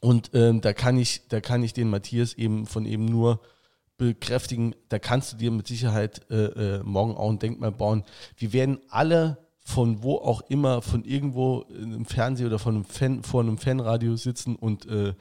und 0.00 0.30
ähm, 0.34 0.60
da 0.60 0.72
kann 0.72 0.96
ich, 0.98 1.28
da 1.28 1.40
kann 1.40 1.62
ich 1.62 1.72
den 1.72 1.90
Matthias 1.90 2.34
eben 2.34 2.66
von 2.66 2.86
eben 2.86 3.04
nur 3.04 3.40
bekräftigen, 3.98 4.74
da 4.88 4.98
kannst 4.98 5.32
du 5.32 5.36
dir 5.36 5.50
mit 5.50 5.66
Sicherheit 5.66 6.22
äh, 6.30 6.78
äh, 6.78 6.82
morgen 6.82 7.14
auch 7.14 7.28
ein 7.28 7.38
Denkmal 7.38 7.72
bauen. 7.72 8.04
Wir 8.36 8.54
werden 8.54 8.80
alle 8.88 9.36
von 9.62 10.02
wo 10.02 10.16
auch 10.16 10.40
immer, 10.48 10.80
von 10.80 11.04
irgendwo 11.04 11.66
im 11.68 12.06
Fernsehen 12.06 12.46
oder 12.46 12.58
von 12.58 12.76
einem 12.76 12.84
Fan, 12.84 13.22
vor 13.22 13.42
einem 13.42 13.58
Fanradio 13.58 14.16
sitzen 14.16 14.56
und 14.56 14.86
äh, 14.86 15.14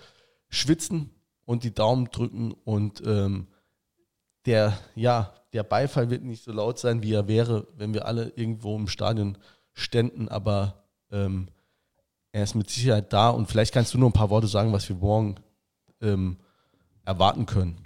schwitzen 0.47 1.11
und 1.45 1.63
die 1.65 1.73
Daumen 1.73 2.05
drücken 2.05 2.53
und 2.63 3.03
ähm, 3.05 3.47
der, 4.45 4.79
ja, 4.95 5.33
der 5.51 5.63
Beifall 5.63 6.09
wird 6.09 6.23
nicht 6.23 6.43
so 6.43 6.51
laut 6.53 6.79
sein, 6.79 7.03
wie 7.03 7.13
er 7.13 7.27
wäre, 7.27 7.67
wenn 7.75 7.93
wir 7.93 8.05
alle 8.05 8.31
irgendwo 8.35 8.75
im 8.77 8.87
Stadion 8.87 9.37
ständen, 9.73 10.29
aber 10.29 10.85
ähm, 11.11 11.49
er 12.31 12.43
ist 12.43 12.55
mit 12.55 12.69
Sicherheit 12.69 13.11
da 13.13 13.29
und 13.29 13.47
vielleicht 13.47 13.73
kannst 13.73 13.93
du 13.93 13.97
nur 13.97 14.09
ein 14.09 14.13
paar 14.13 14.29
Worte 14.29 14.47
sagen, 14.47 14.71
was 14.71 14.87
wir 14.87 14.95
morgen 14.95 15.35
ähm, 16.01 16.37
erwarten 17.05 17.45
können. 17.45 17.81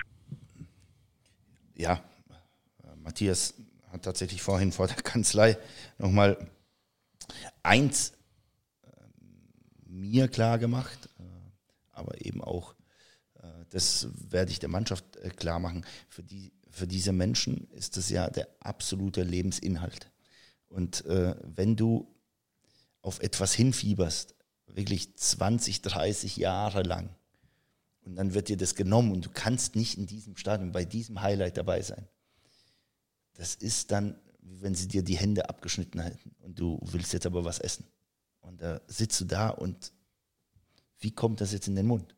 Ja, 1.76 2.04
Matthias 3.04 3.54
hat 3.90 4.04
tatsächlich 4.04 4.42
vorhin 4.42 4.72
vor 4.72 4.88
der 4.88 4.98
Kanzlei 4.98 5.58
nochmal 5.98 6.50
eins 7.62 8.14
äh, 8.84 8.88
mir 9.86 10.28
klar 10.28 10.58
gemacht, 10.58 11.10
äh, 11.20 11.24
aber 11.92 12.26
eben 12.26 12.44
auch, 12.44 12.76
äh, 13.36 13.48
das 13.70 14.08
werde 14.30 14.52
ich 14.52 14.60
der 14.60 14.70
Mannschaft 14.70 15.06
klar 15.38 15.60
machen, 15.60 15.86
für, 16.10 16.24
die, 16.24 16.54
für 16.70 16.88
diese 16.88 17.12
Menschen 17.12 17.70
ist 17.72 17.98
das 17.98 18.10
ja 18.10 18.30
der 18.30 18.48
absolute 18.60 19.24
Lebensinhalt. 19.24 20.10
Und 20.68 21.04
wenn 21.06 21.76
du 21.76 22.13
auf 23.04 23.20
etwas 23.20 23.54
hinfieberst, 23.54 24.34
wirklich 24.66 25.16
20, 25.16 25.84
30 25.84 26.38
Jahre 26.38 26.82
lang, 26.82 27.16
und 28.06 28.16
dann 28.16 28.34
wird 28.34 28.50
dir 28.50 28.58
das 28.58 28.76
genommen 28.76 29.12
und 29.12 29.26
du 29.26 29.30
kannst 29.30 29.76
nicht 29.76 29.98
in 29.98 30.06
diesem 30.06 30.36
Stadion 30.36 30.72
bei 30.72 30.84
diesem 30.86 31.22
Highlight 31.22 31.58
dabei 31.58 31.82
sein. 31.82 32.08
Das 33.36 33.56
ist 33.56 33.92
dann, 33.92 34.20
wie 34.42 34.62
wenn 34.62 34.76
sie 34.76 34.88
dir 34.88 35.04
die 35.04 35.18
Hände 35.18 35.48
abgeschnitten 35.50 36.02
hätten 36.02 36.36
und 36.42 36.60
du 36.60 36.80
willst 36.84 37.14
jetzt 37.14 37.26
aber 37.26 37.46
was 37.46 37.60
essen. 37.60 37.86
Und 38.42 38.62
da 38.62 38.82
sitzt 38.88 39.20
du 39.22 39.26
da 39.26 39.50
und 39.50 39.94
wie 41.00 41.12
kommt 41.12 41.40
das 41.40 41.54
jetzt 41.54 41.68
in 41.68 41.76
den 41.76 41.88
Mund? 41.88 42.16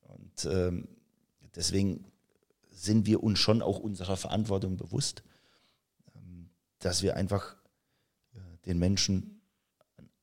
Und 0.00 0.44
ähm, 0.46 0.88
deswegen 1.54 2.04
sind 2.70 3.06
wir 3.06 3.22
uns 3.22 3.38
schon 3.38 3.62
auch 3.62 3.78
unserer 3.78 4.16
Verantwortung 4.16 4.76
bewusst, 4.76 5.22
ähm, 6.16 6.50
dass 6.80 7.02
wir 7.02 7.16
einfach 7.16 7.56
äh, 8.34 8.38
den 8.66 8.80
Menschen 8.80 9.33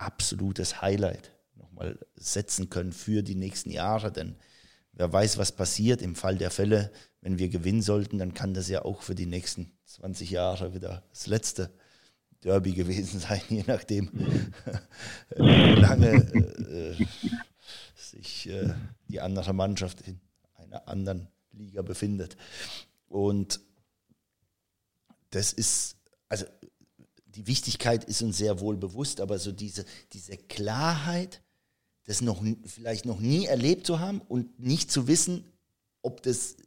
absolutes 0.02 0.82
Highlight 0.82 1.34
nochmal 1.56 2.00
setzen 2.16 2.70
können 2.70 2.92
für 2.92 3.24
die 3.24 3.36
nächsten 3.36 3.72
Jahre. 3.72 4.12
Denn 4.12 4.36
wer 4.94 5.12
weiß, 5.12 5.38
was 5.38 5.52
passiert 5.52 6.02
im 6.02 6.16
Fall 6.16 6.38
der 6.38 6.52
Fälle, 6.52 6.92
wenn 7.22 7.38
wir 7.38 7.50
gewinnen 7.50 7.82
sollten, 7.82 8.18
dann 8.18 8.34
kann 8.34 8.54
das 8.54 8.68
ja 8.68 8.84
auch 8.84 9.04
für 9.04 9.16
die 9.16 9.26
nächsten 9.28 9.72
20 9.86 10.32
Jahre 10.32 10.74
wieder 10.74 11.04
das 11.10 11.28
letzte 11.28 11.72
Derby 12.44 12.74
gewesen 12.74 13.20
sein, 13.28 13.42
je 13.50 13.64
nachdem, 13.68 14.10
wie 15.36 15.80
lange 15.80 16.14
äh, 16.98 17.06
sich 17.96 18.50
äh, 18.50 18.74
die 19.08 19.22
andere 19.22 19.54
Mannschaft 19.54 20.02
in 20.02 20.20
einer 20.56 20.88
anderen 20.88 21.28
Liga 21.52 21.82
befindet. 21.82 22.36
Und 23.08 23.60
das 25.30 25.54
ist, 25.54 25.98
also 26.30 26.46
die 27.36 27.48
Wichtigkeit 27.48 28.04
ist 28.04 28.22
uns 28.22 28.38
sehr 28.38 28.60
wohl 28.60 28.78
bewusst, 28.78 29.22
aber 29.22 29.40
so 29.40 29.52
diese, 29.52 29.86
diese 30.14 30.38
Klarheit, 30.38 31.42
das 32.06 32.22
noch 32.22 32.44
vielleicht 32.66 33.06
noch 33.06 33.20
nie 33.20 33.46
erlebt 33.46 33.86
zu 33.86 34.00
haben 34.00 34.22
und 34.22 34.60
nicht 34.60 34.92
zu 34.92 35.08
wissen, 35.08 35.46
ob 36.02 36.22
das 36.24 36.58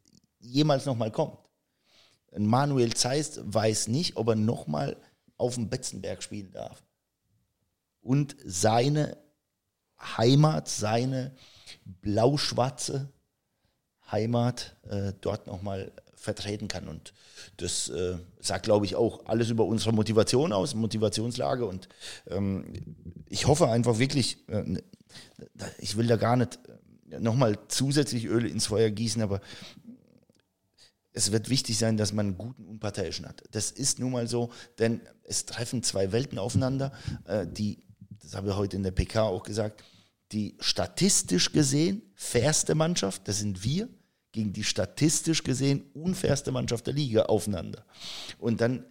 jemals 0.41 0.87
nochmal 0.87 1.11
kommt. 1.11 1.39
Manuel 2.37 2.95
Zeist 2.95 3.41
weiß 3.45 3.89
nicht, 3.89 4.17
ob 4.17 4.29
er 4.29 4.37
nochmal 4.37 4.97
auf 5.37 5.55
dem 5.55 5.69
Betzenberg 5.69 6.23
spielen 6.23 6.51
darf. 6.53 6.83
Und 8.01 8.37
seine 8.45 9.17
Heimat, 9.99 10.69
seine 10.69 11.35
blau-schwarze 11.85 13.13
Heimat 14.11 14.77
äh, 14.83 15.13
dort 15.21 15.47
nochmal 15.47 15.93
vertreten 16.25 16.69
kann. 16.69 16.89
Und 16.89 17.13
das 17.59 17.89
äh, 17.91 18.17
sagt, 18.41 18.65
glaube 18.65 18.87
ich, 18.87 18.97
auch 18.97 19.27
alles 19.27 19.51
über 19.51 19.65
unsere 19.65 19.93
Motivation 19.93 20.53
aus, 20.53 20.75
Motivationslage. 20.75 21.67
Und 21.67 21.89
ähm, 22.29 22.65
ich 23.29 23.47
hoffe 23.47 23.69
einfach 23.69 23.99
wirklich, 23.99 24.39
äh, 24.49 24.81
ich 25.79 25.97
will 25.97 26.07
da 26.07 26.17
gar 26.17 26.37
nicht 26.37 26.59
äh, 27.11 27.21
nochmal 27.21 27.59
zusätzlich 27.69 28.25
Öl 28.25 28.47
ins 28.47 28.67
Feuer 28.67 28.91
gießen, 28.91 29.23
aber 29.23 29.41
es 31.13 31.31
wird 31.31 31.49
wichtig 31.49 31.79
sein, 31.79 31.97
dass 31.97 32.13
man 32.13 32.27
einen 32.27 32.39
guten 32.39 32.65
Unparteiischen 32.67 33.27
hat. 33.27 33.45
Das 33.53 33.71
ist 33.71 34.01
nun 34.01 34.13
mal 34.13 34.27
so, 34.27 34.51
denn 34.79 35.03
es 35.23 35.45
treffen 35.45 35.83
zwei 35.83 36.11
Welten 36.11 36.39
aufeinander, 36.39 36.93
äh, 37.27 37.47
die, 37.47 37.85
das 38.23 38.35
habe 38.35 38.49
ich 38.49 38.57
heute 38.57 38.77
in 38.77 38.83
der 38.83 38.91
PK 38.91 39.23
auch 39.23 39.43
gesagt, 39.43 39.85
die 40.33 40.57
statistisch 40.59 41.53
gesehen 41.53 42.03
fairste 42.15 42.75
Mannschaft, 42.75 43.29
das 43.29 43.39
sind 43.41 43.63
wir, 43.63 43.89
gegen 44.35 44.53
die 44.53 44.65
statistisch 44.65 45.45
gesehen 45.45 45.85
unfairste 45.95 46.51
Mannschaft 46.51 46.89
der 46.89 46.95
Liga 46.95 47.23
aufeinander. 47.23 47.85
Und 48.39 48.61
dann. 48.61 48.85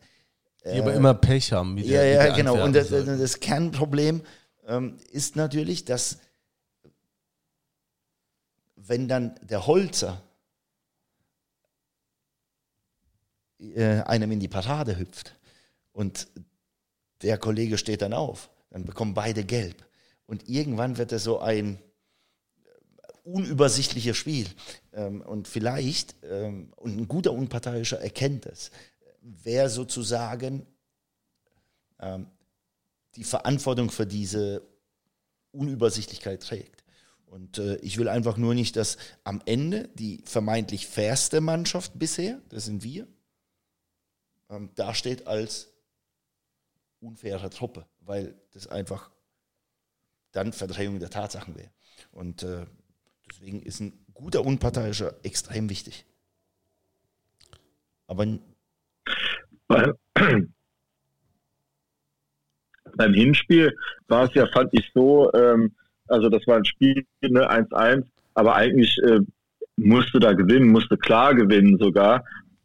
Die 0.63 0.79
aber 0.79 0.93
äh, 0.93 0.95
immer 0.95 1.13
Pech 1.13 1.51
haben. 1.51 1.77
ja, 1.77 1.83
der, 1.83 2.27
ja, 2.27 2.35
genau. 2.35 2.63
Und 2.63 2.73
das, 2.73 2.89
das 2.89 3.39
Kernproblem 3.41 4.21
ähm, 4.65 4.97
ist 5.11 5.35
natürlich, 5.35 5.83
dass 5.83 6.19
wenn 8.75 9.09
dann 9.09 9.35
der 9.41 9.67
Holzer 9.67 10.21
äh, 13.59 13.99
einem 14.01 14.31
in 14.31 14.39
die 14.39 14.47
Parade 14.47 14.97
hüpft 14.97 15.35
und 15.91 16.27
der 17.21 17.37
Kollege 17.37 17.77
steht 17.77 18.01
dann 18.01 18.13
auf, 18.13 18.49
dann 18.69 18.85
bekommen 18.85 19.13
beide 19.13 19.43
gelb. 19.43 19.85
Und 20.25 20.47
irgendwann 20.47 20.97
wird 20.97 21.11
es 21.11 21.25
so 21.25 21.39
ein 21.39 21.79
unübersichtliches 23.25 24.15
Spiel. 24.15 24.47
Ähm, 24.93 25.21
und 25.21 25.47
vielleicht, 25.47 26.15
ähm, 26.23 26.71
und 26.77 26.97
ein 26.97 27.07
guter 27.07 27.33
Unparteiischer 27.33 27.99
erkennt 27.99 28.45
es, 28.45 28.71
wer 29.21 29.69
sozusagen 29.69 30.65
ähm, 31.99 32.27
die 33.15 33.23
Verantwortung 33.23 33.89
für 33.89 34.05
diese 34.05 34.61
Unübersichtlichkeit 35.51 36.43
trägt. 36.43 36.83
Und 37.25 37.57
äh, 37.57 37.77
ich 37.77 37.97
will 37.97 38.07
einfach 38.07 38.37
nur 38.37 38.53
nicht, 38.53 38.75
dass 38.75 38.97
am 39.23 39.41
Ende 39.45 39.89
die 39.95 40.21
vermeintlich 40.25 40.87
fairste 40.87 41.41
Mannschaft 41.41 41.97
bisher, 41.97 42.39
das 42.49 42.65
sind 42.65 42.83
wir, 42.83 43.07
ähm, 44.49 44.69
dasteht 44.75 45.25
als 45.25 45.69
unfaire 46.99 47.49
Truppe, 47.49 47.87
weil 48.01 48.35
das 48.51 48.67
einfach 48.67 49.09
dann 50.31 50.53
Verdrehung 50.53 50.99
der 50.99 51.09
Tatsachen 51.09 51.55
wäre. 51.55 51.71
Und 52.11 52.43
äh, 52.43 52.65
deswegen 53.29 53.61
ist 53.61 53.79
ein 53.79 54.02
guter 54.13 54.45
Unparteiischer 54.45 55.13
extrem 55.23 55.69
wichtig. 55.69 56.05
Aber 58.07 58.25
Weil, 59.67 59.93
beim 62.95 63.13
Hinspiel 63.13 63.75
war 64.07 64.25
es 64.25 64.33
ja, 64.35 64.47
fand 64.53 64.69
ich 64.73 64.91
so, 64.93 65.31
ähm, 65.33 65.73
also 66.07 66.29
das 66.29 66.45
war 66.47 66.57
ein 66.57 66.65
Spiel, 66.65 67.05
ne, 67.21 67.49
1-1, 67.49 68.05
aber 68.33 68.55
eigentlich 68.55 68.97
äh, 69.03 69.19
musste 69.77 70.19
da 70.19 70.33
gewinnen, 70.33 70.69
musste 70.69 70.97
klar 70.97 71.33
gewinnen 71.33 71.77
sogar 71.79 72.23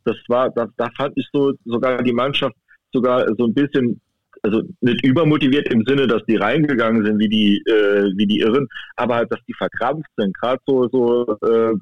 das 0.08 0.16
war, 0.28 0.50
das, 0.50 0.68
da 0.76 0.88
fand 0.96 1.16
ich 1.16 1.28
so 1.32 1.52
sogar 1.64 2.02
die 2.02 2.12
Mannschaft 2.12 2.56
sogar 2.92 3.26
so 3.36 3.46
ein 3.46 3.54
bisschen, 3.54 4.00
also 4.42 4.62
nicht 4.80 5.04
übermotiviert 5.04 5.68
im 5.72 5.84
Sinne, 5.86 6.06
dass 6.06 6.24
die 6.26 6.36
reingegangen 6.36 7.04
sind 7.04 7.18
wie 7.18 7.28
die, 7.28 7.62
äh, 7.66 8.10
wie 8.16 8.26
die 8.26 8.40
Irren, 8.40 8.66
aber 8.96 9.16
halt, 9.16 9.32
dass 9.32 9.40
die 9.46 9.54
verkrampft 9.54 10.10
sind. 10.16 10.36
Gerade 10.38 10.60
so, 10.66 10.88
so, 10.88 11.36
äh, 11.46 11.74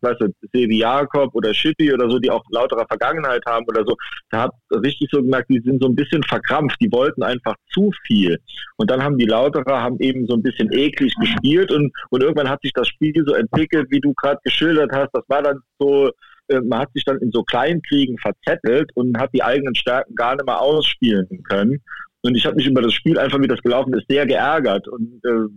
weißt 0.00 0.20
du, 0.20 0.28
Sevi 0.52 0.78
Jakob 0.78 1.34
oder 1.34 1.52
Schippi 1.52 1.92
oder 1.92 2.08
so, 2.08 2.18
die 2.18 2.30
auch 2.30 2.44
lauterer 2.50 2.86
Vergangenheit 2.86 3.42
haben 3.46 3.66
oder 3.68 3.84
so, 3.84 3.96
da 4.30 4.42
hat 4.42 4.52
richtig 4.72 5.08
so 5.10 5.20
gemerkt, 5.20 5.50
die 5.50 5.60
sind 5.60 5.82
so 5.82 5.88
ein 5.88 5.96
bisschen 5.96 6.22
verkrampft, 6.22 6.80
die 6.80 6.90
wollten 6.92 7.22
einfach 7.22 7.56
zu 7.72 7.90
viel. 8.06 8.38
Und 8.76 8.90
dann 8.90 9.02
haben 9.02 9.18
die 9.18 9.26
Lauterer, 9.26 9.82
haben 9.82 9.98
eben 10.00 10.26
so 10.26 10.34
ein 10.34 10.42
bisschen 10.42 10.72
eklig 10.72 11.12
gespielt 11.20 11.72
und, 11.72 11.92
und 12.10 12.22
irgendwann 12.22 12.48
hat 12.48 12.62
sich 12.62 12.72
das 12.72 12.88
Spiel 12.88 13.12
so 13.26 13.34
entwickelt, 13.34 13.88
wie 13.90 14.00
du 14.00 14.14
gerade 14.14 14.40
geschildert 14.44 14.92
hast, 14.92 15.10
das 15.12 15.24
war 15.28 15.42
dann 15.42 15.58
so, 15.78 16.10
äh, 16.50 16.60
man 16.60 16.80
hat 16.80 16.92
sich 16.94 17.04
dann 17.04 17.18
in 17.18 17.30
so 17.30 17.42
Kleinkriegen 17.42 18.18
verzettelt 18.18 18.90
und 18.94 19.18
hat 19.18 19.30
die 19.32 19.42
eigenen 19.42 19.74
Stärken 19.74 20.14
gar 20.14 20.34
nicht 20.34 20.46
mehr 20.46 20.60
ausspielen 20.60 21.42
können. 21.44 21.82
Und 22.22 22.34
ich 22.36 22.44
habe 22.44 22.56
mich 22.56 22.66
über 22.66 22.82
das 22.82 22.92
Spiel 22.92 23.18
einfach, 23.18 23.40
wie 23.40 23.48
das 23.48 23.62
gelaufen 23.62 23.94
ist, 23.94 24.06
sehr 24.08 24.26
geärgert. 24.26 24.86
Und 24.88 25.20
äh, 25.24 25.48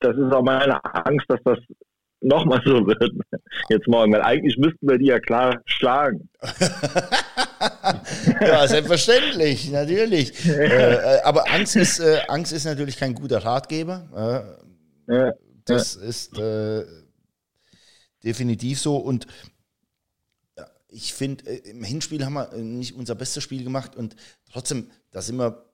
das 0.00 0.16
ist 0.16 0.32
auch 0.32 0.42
meine 0.42 0.82
Angst, 0.84 1.26
dass 1.28 1.40
das 1.44 1.58
nochmal 2.20 2.60
so 2.64 2.86
wird 2.86 3.12
jetzt 3.68 3.86
morgen, 3.86 4.12
weil 4.12 4.22
eigentlich 4.22 4.56
müssten 4.56 4.88
wir 4.88 4.98
die 4.98 5.06
ja 5.06 5.20
klar 5.20 5.60
schlagen. 5.66 6.28
ja, 8.40 8.66
selbstverständlich, 8.66 9.70
natürlich. 9.70 10.48
äh, 10.48 10.94
äh 10.94 11.22
aber 11.22 11.44
Angst 11.52 11.76
ist, 11.76 12.00
äh, 12.00 12.20
Angst 12.28 12.52
ist 12.52 12.64
natürlich 12.64 12.96
kein 12.96 13.14
guter 13.14 13.38
Ratgeber. 13.38 14.54
Äh, 15.08 15.14
ja, 15.14 15.32
das 15.64 15.96
ja. 16.00 16.08
ist 16.08 16.38
äh, 16.38 16.84
definitiv 18.24 18.80
so. 18.80 18.96
Und 18.96 19.26
ich 20.88 21.14
finde, 21.14 21.46
äh, 21.46 21.70
im 21.70 21.84
Hinspiel 21.84 22.24
haben 22.24 22.34
wir 22.34 22.52
äh, 22.52 22.62
nicht 22.62 22.94
unser 22.94 23.14
bestes 23.14 23.42
Spiel 23.42 23.64
gemacht 23.64 23.96
und 23.96 24.16
trotzdem, 24.50 24.90
da 25.10 25.22
sind 25.22 25.36
wir 25.36 25.64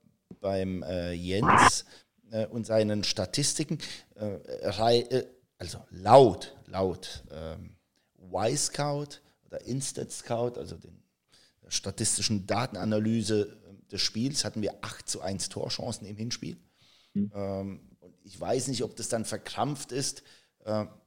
beim 0.41 0.83
äh, 0.83 1.13
Jens 1.13 1.85
äh, 2.31 2.47
und 2.47 2.67
seinen 2.67 3.05
Statistiken. 3.05 3.79
Äh, 4.17 4.39
rei- 4.69 5.07
äh, 5.11 5.27
also 5.59 5.79
laut, 5.91 6.57
laut 6.67 7.25
ähm, 7.31 7.77
Y-Scout 8.33 9.21
oder 9.47 9.61
Instat 9.63 10.11
Scout, 10.13 10.59
also 10.59 10.77
den 10.77 11.01
statistischen 11.69 12.47
Datenanalyse 12.47 13.57
des 13.91 14.01
Spiels, 14.03 14.45
hatten 14.45 14.63
wir 14.63 14.75
8 14.83 15.09
zu 15.09 15.21
1 15.23 15.49
Torchancen 15.49 16.07
im 16.07 16.17
Hinspiel. 16.17 16.57
Ähm, 17.15 17.81
und 18.01 18.15
ich 18.25 18.39
weiß 18.39 18.69
nicht, 18.69 18.83
ob 18.83 18.97
das 18.97 19.09
dann 19.09 19.25
verkrampft 19.25 19.93
ist. 19.93 20.23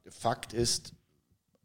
Fakt 0.08 0.52
ist, 0.52 0.92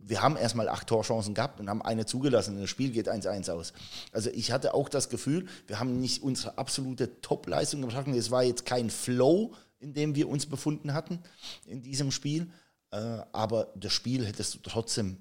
wir 0.06 0.22
haben 0.22 0.36
erstmal 0.36 0.70
acht 0.70 0.88
Torchancen 0.88 1.34
gehabt 1.34 1.60
und 1.60 1.70
haben 1.70 1.82
eine 1.82 2.06
zugelassen 2.06 2.60
das 2.60 2.70
Spiel 2.70 2.92
geht 2.92 3.10
1-1 3.10 3.50
aus. 3.52 3.74
Also 4.12 4.30
ich 4.32 4.52
hatte 4.52 4.74
auch 4.74 4.90
das 4.90 5.10
Gefühl, 5.10 5.48
wir 5.68 5.80
haben 5.80 6.00
nicht 6.00 6.24
unsere 6.24 6.58
absolute 6.58 7.22
Top-Leistung 7.22 7.82
gebracht. 7.82 8.08
Es 8.08 8.32
war 8.32 8.44
jetzt 8.44 8.66
kein 8.66 8.90
Flow, 8.90 9.54
in 9.80 9.94
dem 9.94 10.16
wir 10.16 10.30
uns 10.30 10.46
befunden 10.46 10.94
hatten 10.94 11.20
in 11.66 11.82
diesem 11.82 12.12
Spiel. 12.12 12.52
Äh, 12.92 13.22
aber 13.32 13.72
das 13.76 13.94
Spiel 13.94 14.26
hättest 14.26 14.56
du 14.56 14.60
trotzdem 14.60 15.18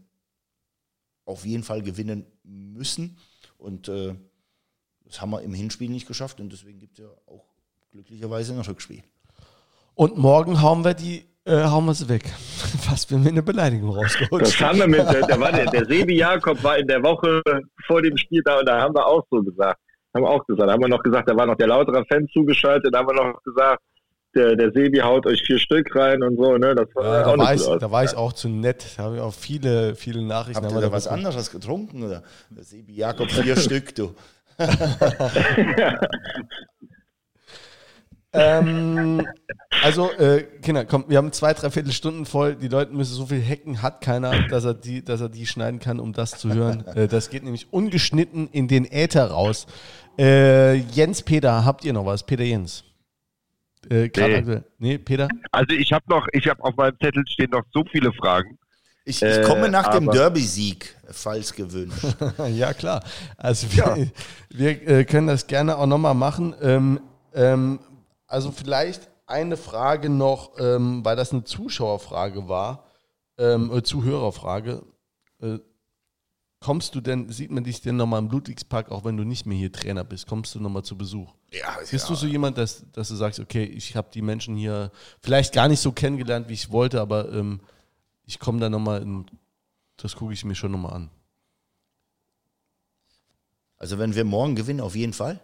auf 1.24 1.44
jeden 1.46 1.62
Fall 1.62 1.82
gewinnen 1.82 2.26
müssen. 2.42 3.18
Und 3.58 3.88
äh, 3.88 4.14
das 5.04 5.20
haben 5.20 5.30
wir 5.30 5.42
im 5.42 5.54
Hinspiel 5.54 5.90
nicht 5.90 6.06
geschafft 6.06 6.40
und 6.40 6.52
deswegen 6.52 6.78
gibt 6.78 6.98
es 6.98 7.04
ja 7.04 7.10
auch 7.26 7.44
glücklicherweise 7.90 8.52
ein 8.52 8.60
Rückspiel. 8.60 9.02
Und 9.94 10.16
morgen 10.16 10.62
hauen 10.62 10.84
wir 10.84 10.94
die, 10.94 11.26
äh, 11.44 11.64
hauen 11.64 11.84
wir 11.86 11.94
sie 11.94 12.08
weg. 12.08 12.24
Fast 12.80 13.08
bin 13.08 13.22
mir 13.22 13.30
eine 13.30 13.42
Beleidigung 13.42 13.94
Das 13.94 14.04
rausgeholt. 14.04 14.60
haben 14.60 14.78
wir 14.78 14.86
mit, 14.88 14.98
der, 15.00 15.26
der, 15.26 15.40
war 15.40 15.52
der, 15.52 15.66
der 15.66 15.84
Sebi 15.86 16.16
Jakob 16.16 16.62
war 16.62 16.78
in 16.78 16.86
der 16.86 17.02
Woche 17.02 17.42
vor 17.86 18.00
dem 18.02 18.16
Spiel 18.16 18.42
da 18.44 18.58
und 18.60 18.66
da 18.68 18.80
haben 18.80 18.94
wir 18.94 19.06
auch 19.06 19.24
so 19.30 19.42
gesagt. 19.42 19.78
Haben 20.14 20.24
wir 20.24 20.30
auch 20.30 20.44
gesagt. 20.46 20.68
Da 20.68 20.72
haben 20.72 20.82
wir 20.82 20.88
noch 20.88 21.02
gesagt, 21.02 21.28
da 21.30 21.36
war 21.36 21.46
noch 21.46 21.56
der 21.56 21.68
lautere 21.68 22.04
Fan 22.06 22.26
zugeschaltet, 22.32 22.94
da 22.94 22.98
haben 23.00 23.08
wir 23.08 23.14
noch 23.14 23.42
gesagt, 23.42 23.80
der, 24.34 24.56
der 24.56 24.72
Sebi 24.72 24.98
haut 24.98 25.26
euch 25.26 25.42
vier 25.42 25.58
Stück 25.58 25.94
rein 25.94 26.22
und 26.22 26.36
so, 26.38 26.56
ne? 26.56 26.74
Das 26.74 26.86
war 26.94 27.04
Ja, 27.04 27.20
auch 27.26 27.32
da, 27.32 27.38
war 27.38 27.52
nicht 27.52 27.66
ich, 27.68 27.78
da 27.80 27.90
war 27.90 28.04
ich 28.04 28.14
auch 28.16 28.32
zu 28.32 28.48
nett. 28.48 28.86
Da 28.96 29.02
habe 29.04 29.16
ich 29.16 29.20
auch 29.20 29.34
viele, 29.34 29.94
viele 29.94 30.22
Nachrichten. 30.22 30.56
Habt 30.64 30.66
haben 30.72 30.78
ihr 30.78 30.82
wir 30.82 30.88
da 30.88 30.92
was 30.92 31.04
bekommen. 31.04 31.26
anderes 31.26 31.50
getrunken? 31.50 32.02
Oder? 32.04 32.22
Der 32.50 32.64
Sebi 32.64 32.94
Jakob 32.94 33.30
vier 33.30 33.56
Stück, 33.58 33.94
du. 33.94 34.14
Ähm, 38.34 39.26
also, 39.82 40.10
äh, 40.12 40.44
Kinder, 40.62 40.84
komm, 40.86 41.04
wir 41.08 41.18
haben 41.18 41.32
zwei, 41.32 41.52
drei 41.52 41.70
Viertelstunden 41.70 42.24
voll. 42.24 42.54
Die 42.56 42.68
Leute 42.68 42.92
müssen 42.94 43.14
so 43.14 43.26
viel 43.26 43.42
hacken, 43.46 43.82
hat 43.82 44.00
keiner, 44.00 44.48
dass 44.48 44.64
er 44.64 44.74
die, 44.74 45.04
dass 45.04 45.20
er 45.20 45.28
die 45.28 45.46
schneiden 45.46 45.80
kann, 45.80 46.00
um 46.00 46.12
das 46.12 46.32
zu 46.38 46.52
hören. 46.52 46.84
Äh, 46.94 47.08
das 47.08 47.30
geht 47.30 47.42
nämlich 47.42 47.72
ungeschnitten 47.72 48.48
in 48.52 48.68
den 48.68 48.84
Äther 48.90 49.26
raus. 49.30 49.66
Äh, 50.18 50.74
Jens 50.76 51.22
Peter, 51.22 51.64
habt 51.64 51.84
ihr 51.84 51.92
noch 51.92 52.06
was? 52.06 52.24
Peter 52.24 52.44
Jens. 52.44 52.84
Äh, 53.90 53.94
Nee. 53.94 54.04
aktuell- 54.06 54.64
nee, 54.78 54.98
Peter? 54.98 55.28
Also 55.50 55.74
ich 55.74 55.92
habe 55.92 56.04
noch, 56.08 56.26
ich 56.32 56.46
habe 56.48 56.62
auf 56.64 56.74
meinem 56.76 56.96
Zettel 57.02 57.24
stehen 57.26 57.50
noch 57.50 57.64
so 57.72 57.84
viele 57.90 58.12
Fragen. 58.12 58.58
Ich, 59.04 59.20
ich 59.20 59.38
Äh, 59.38 59.42
komme 59.42 59.68
nach 59.68 59.88
dem 59.88 60.08
aber- 60.08 60.16
Derby-Sieg, 60.16 60.94
falls 61.10 61.52
gewünscht. 61.54 62.04
ja, 62.54 62.72
klar. 62.72 63.02
Also 63.36 63.66
wir, 63.72 64.10
wir 64.50 64.88
äh, 64.88 65.04
können 65.04 65.26
das 65.26 65.46
gerne 65.46 65.76
auch 65.76 65.86
nochmal 65.86 66.14
machen. 66.14 66.54
Ähm, 66.62 67.00
ähm, 67.34 67.80
also 68.32 68.50
vielleicht 68.50 69.10
eine 69.26 69.56
Frage 69.56 70.08
noch, 70.08 70.58
ähm, 70.58 71.04
weil 71.04 71.16
das 71.16 71.32
eine 71.32 71.44
Zuschauerfrage 71.44 72.48
war, 72.48 72.86
ähm, 73.36 73.70
äh, 73.72 73.82
Zuhörerfrage. 73.82 74.82
Äh, 75.40 75.58
kommst 76.58 76.94
du 76.94 77.00
denn, 77.00 77.28
sieht 77.28 77.50
man 77.50 77.64
dich 77.64 77.82
denn 77.82 77.96
nochmal 77.96 78.20
im 78.20 78.30
Ludwigspark, 78.30 78.90
auch 78.90 79.04
wenn 79.04 79.18
du 79.18 79.24
nicht 79.24 79.44
mehr 79.44 79.58
hier 79.58 79.70
Trainer 79.70 80.04
bist, 80.04 80.26
kommst 80.26 80.54
du 80.54 80.60
nochmal 80.60 80.82
zu 80.82 80.96
Besuch? 80.96 81.34
Ja, 81.52 81.76
Bist 81.90 82.08
du 82.08 82.14
so 82.14 82.26
jemand, 82.26 82.56
dass, 82.56 82.86
dass 82.92 83.08
du 83.08 83.16
sagst, 83.16 83.38
okay, 83.38 83.64
ich 83.64 83.96
habe 83.96 84.08
die 84.12 84.22
Menschen 84.22 84.56
hier 84.56 84.90
vielleicht 85.20 85.52
gar 85.52 85.68
nicht 85.68 85.80
so 85.80 85.92
kennengelernt, 85.92 86.48
wie 86.48 86.54
ich 86.54 86.70
wollte, 86.70 87.02
aber 87.02 87.30
ähm, 87.32 87.60
ich 88.24 88.38
komme 88.38 88.60
da 88.60 88.70
nochmal 88.70 89.02
in, 89.02 89.26
das 89.98 90.16
gucke 90.16 90.32
ich 90.32 90.44
mir 90.44 90.54
schon 90.54 90.72
nochmal 90.72 90.94
an. 90.94 91.10
Also 93.76 93.98
wenn 93.98 94.14
wir 94.14 94.24
morgen 94.24 94.54
gewinnen, 94.54 94.80
auf 94.80 94.94
jeden 94.96 95.12
Fall. 95.12 95.40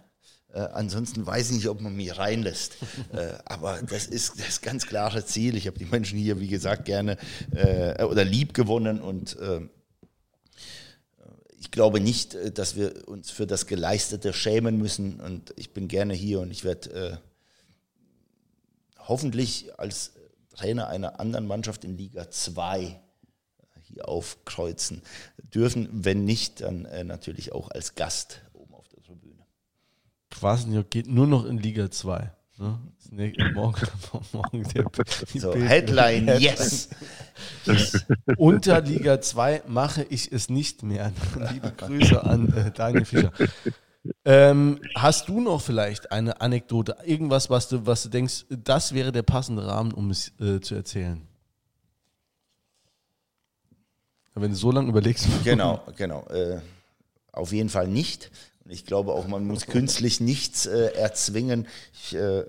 Äh, 0.58 0.68
ansonsten 0.72 1.24
weiß 1.24 1.50
ich 1.50 1.56
nicht, 1.56 1.68
ob 1.68 1.80
man 1.80 1.94
mich 1.94 2.18
reinlässt. 2.18 2.76
äh, 3.12 3.34
aber 3.44 3.80
das 3.82 4.06
ist 4.06 4.40
das 4.40 4.60
ganz 4.60 4.86
klare 4.86 5.24
Ziel. 5.24 5.56
Ich 5.56 5.66
habe 5.66 5.78
die 5.78 5.84
Menschen 5.84 6.18
hier, 6.18 6.40
wie 6.40 6.48
gesagt, 6.48 6.84
gerne 6.84 7.16
äh, 7.54 8.02
oder 8.02 8.24
lieb 8.24 8.54
gewonnen 8.54 9.00
und 9.00 9.38
äh, 9.38 9.60
ich 11.60 11.70
glaube 11.70 12.00
nicht, 12.00 12.34
äh, 12.34 12.50
dass 12.50 12.76
wir 12.76 13.06
uns 13.08 13.30
für 13.30 13.46
das 13.46 13.66
Geleistete 13.66 14.32
schämen 14.32 14.78
müssen. 14.78 15.20
Und 15.20 15.54
ich 15.56 15.72
bin 15.72 15.86
gerne 15.86 16.14
hier 16.14 16.40
und 16.40 16.50
ich 16.50 16.64
werde 16.64 16.90
äh, 16.90 17.16
hoffentlich 19.06 19.78
als 19.78 20.12
Trainer 20.56 20.88
einer 20.88 21.20
anderen 21.20 21.46
Mannschaft 21.46 21.84
in 21.84 21.96
Liga 21.96 22.30
2 22.30 23.00
hier 23.82 24.08
aufkreuzen 24.08 25.02
dürfen. 25.54 25.88
Wenn 25.92 26.24
nicht, 26.24 26.62
dann 26.62 26.84
äh, 26.86 27.04
natürlich 27.04 27.52
auch 27.52 27.70
als 27.70 27.94
Gast 27.94 28.42
oben 28.54 28.74
auf 28.74 28.88
der 28.88 29.02
Tribüne. 29.02 29.46
Quasenjörg 30.38 30.88
geht 30.90 31.08
nur 31.08 31.26
noch 31.26 31.44
in 31.46 31.58
Liga 31.58 31.90
2. 31.90 32.30
Ne? 32.58 32.78
Morgen, 33.54 33.80
morgen 34.32 34.62
der, 34.74 34.84
So, 35.34 35.54
Headline, 35.54 36.28
Headline. 36.28 36.40
yes! 36.40 36.88
Unter 38.36 38.80
Liga 38.80 39.20
2 39.20 39.62
mache 39.66 40.04
ich 40.04 40.30
es 40.30 40.48
nicht 40.48 40.82
mehr. 40.82 41.12
Liebe 41.52 41.72
Grüße 41.76 42.22
an 42.22 42.52
äh, 42.52 42.70
Daniel 42.70 43.04
Fischer. 43.04 43.32
Ähm, 44.24 44.80
hast 44.94 45.28
du 45.28 45.40
noch 45.40 45.60
vielleicht 45.60 46.12
eine 46.12 46.40
Anekdote, 46.40 46.96
irgendwas, 47.04 47.50
was 47.50 47.68
du, 47.68 47.84
was 47.86 48.04
du 48.04 48.08
denkst, 48.08 48.46
das 48.48 48.94
wäre 48.94 49.12
der 49.12 49.22
passende 49.22 49.66
Rahmen, 49.66 49.92
um 49.92 50.10
es 50.10 50.32
äh, 50.40 50.60
zu 50.60 50.74
erzählen? 50.74 51.26
Wenn 54.34 54.52
du 54.52 54.56
so 54.56 54.70
lange 54.70 54.88
überlegst. 54.88 55.26
Genau, 55.42 55.82
genau. 55.96 56.24
Äh, 56.28 56.60
auf 57.32 57.52
jeden 57.52 57.68
Fall 57.68 57.88
nicht. 57.88 58.30
Ich 58.68 58.84
glaube 58.84 59.12
auch, 59.12 59.26
man 59.26 59.46
muss 59.46 59.66
künstlich 59.66 60.20
nichts 60.20 60.66
äh, 60.66 60.92
erzwingen. 60.92 61.66
Ich 61.92 62.14
äh, 62.14 62.44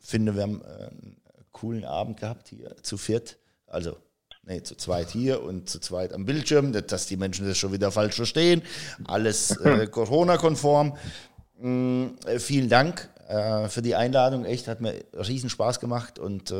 finde, 0.00 0.34
wir 0.34 0.42
haben 0.42 0.62
äh, 0.62 0.66
einen 0.66 1.16
coolen 1.52 1.84
Abend 1.84 2.18
gehabt 2.20 2.48
hier 2.48 2.76
zu 2.82 2.98
viert. 2.98 3.38
Also, 3.66 3.96
nee, 4.44 4.62
zu 4.62 4.76
zweit 4.76 5.10
hier 5.10 5.42
und 5.42 5.70
zu 5.70 5.78
zweit 5.78 6.12
am 6.12 6.26
Bildschirm, 6.26 6.72
dass 6.72 7.06
die 7.06 7.16
Menschen 7.16 7.46
das 7.46 7.58
schon 7.58 7.72
wieder 7.72 7.92
falsch 7.92 8.16
verstehen. 8.16 8.62
Alles 9.04 9.52
äh, 9.58 9.86
Corona-konform. 9.90 10.96
Äh, 11.62 12.38
vielen 12.38 12.68
Dank 12.68 13.08
für 13.68 13.80
die 13.80 13.94
Einladung. 13.94 14.44
Echt, 14.44 14.66
hat 14.66 14.80
mir 14.80 15.04
riesen 15.12 15.50
Spaß 15.50 15.78
gemacht 15.78 16.18
und 16.18 16.52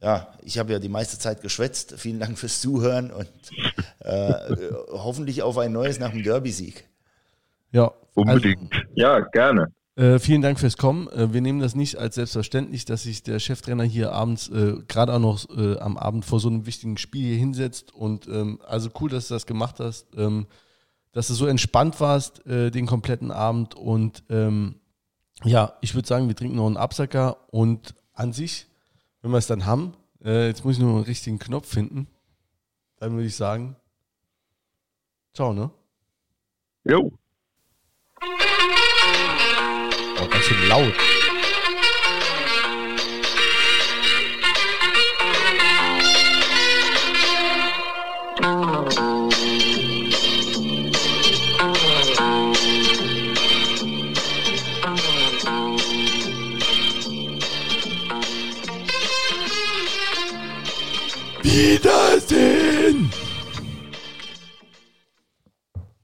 ja, 0.00 0.32
ich 0.42 0.58
habe 0.58 0.72
ja 0.72 0.78
die 0.78 0.88
meiste 0.88 1.18
Zeit 1.18 1.42
geschwätzt. 1.42 1.92
Vielen 1.98 2.20
Dank 2.20 2.38
fürs 2.38 2.62
Zuhören 2.62 3.10
und 3.10 3.28
äh, 3.98 4.32
hoffentlich 4.92 5.42
auf 5.42 5.58
ein 5.58 5.72
neues 5.72 5.98
nach 5.98 6.12
dem 6.12 6.22
Derby-Sieg. 6.22 6.87
Ja, 7.72 7.92
Unbedingt. 8.18 8.74
Ja, 8.94 9.20
gerne. 9.20 9.72
Äh, 9.94 10.18
vielen 10.18 10.42
Dank 10.42 10.58
fürs 10.58 10.76
Kommen. 10.76 11.08
Äh, 11.08 11.32
wir 11.32 11.40
nehmen 11.40 11.60
das 11.60 11.74
nicht 11.74 11.96
als 11.98 12.16
selbstverständlich, 12.16 12.84
dass 12.84 13.04
sich 13.04 13.22
der 13.22 13.38
Cheftrainer 13.38 13.84
hier 13.84 14.12
abends, 14.12 14.48
äh, 14.48 14.74
gerade 14.88 15.14
auch 15.14 15.18
noch 15.20 15.48
äh, 15.56 15.78
am 15.78 15.96
Abend 15.96 16.24
vor 16.24 16.40
so 16.40 16.48
einem 16.48 16.66
wichtigen 16.66 16.98
Spiel 16.98 17.28
hier 17.28 17.36
hinsetzt. 17.36 17.94
Und 17.94 18.26
ähm, 18.26 18.60
also 18.66 18.90
cool, 19.00 19.08
dass 19.08 19.28
du 19.28 19.34
das 19.34 19.46
gemacht 19.46 19.78
hast, 19.78 20.08
ähm, 20.16 20.46
dass 21.12 21.28
du 21.28 21.34
so 21.34 21.46
entspannt 21.46 22.00
warst 22.00 22.44
äh, 22.46 22.70
den 22.70 22.86
kompletten 22.86 23.30
Abend. 23.30 23.76
Und 23.76 24.24
ähm, 24.30 24.80
ja, 25.44 25.74
ich 25.80 25.94
würde 25.94 26.08
sagen, 26.08 26.26
wir 26.26 26.36
trinken 26.36 26.56
noch 26.56 26.66
einen 26.66 26.76
Absacker 26.76 27.36
und 27.50 27.94
an 28.14 28.32
sich, 28.32 28.66
wenn 29.22 29.30
wir 29.30 29.38
es 29.38 29.46
dann 29.46 29.64
haben, 29.64 29.94
äh, 30.24 30.48
jetzt 30.48 30.64
muss 30.64 30.74
ich 30.74 30.82
nur 30.82 30.96
einen 30.96 31.04
richtigen 31.04 31.38
Knopf 31.38 31.68
finden. 31.68 32.08
Dann 32.96 33.12
würde 33.12 33.26
ich 33.26 33.36
sagen, 33.36 33.76
ciao, 35.34 35.52
ne? 35.52 35.70
Jo. 36.84 37.12
Oh, 38.20 38.26
ganz 40.28 40.44
schön 40.44 40.68
laut. 40.68 40.92
Wiedersehen! 61.42 62.57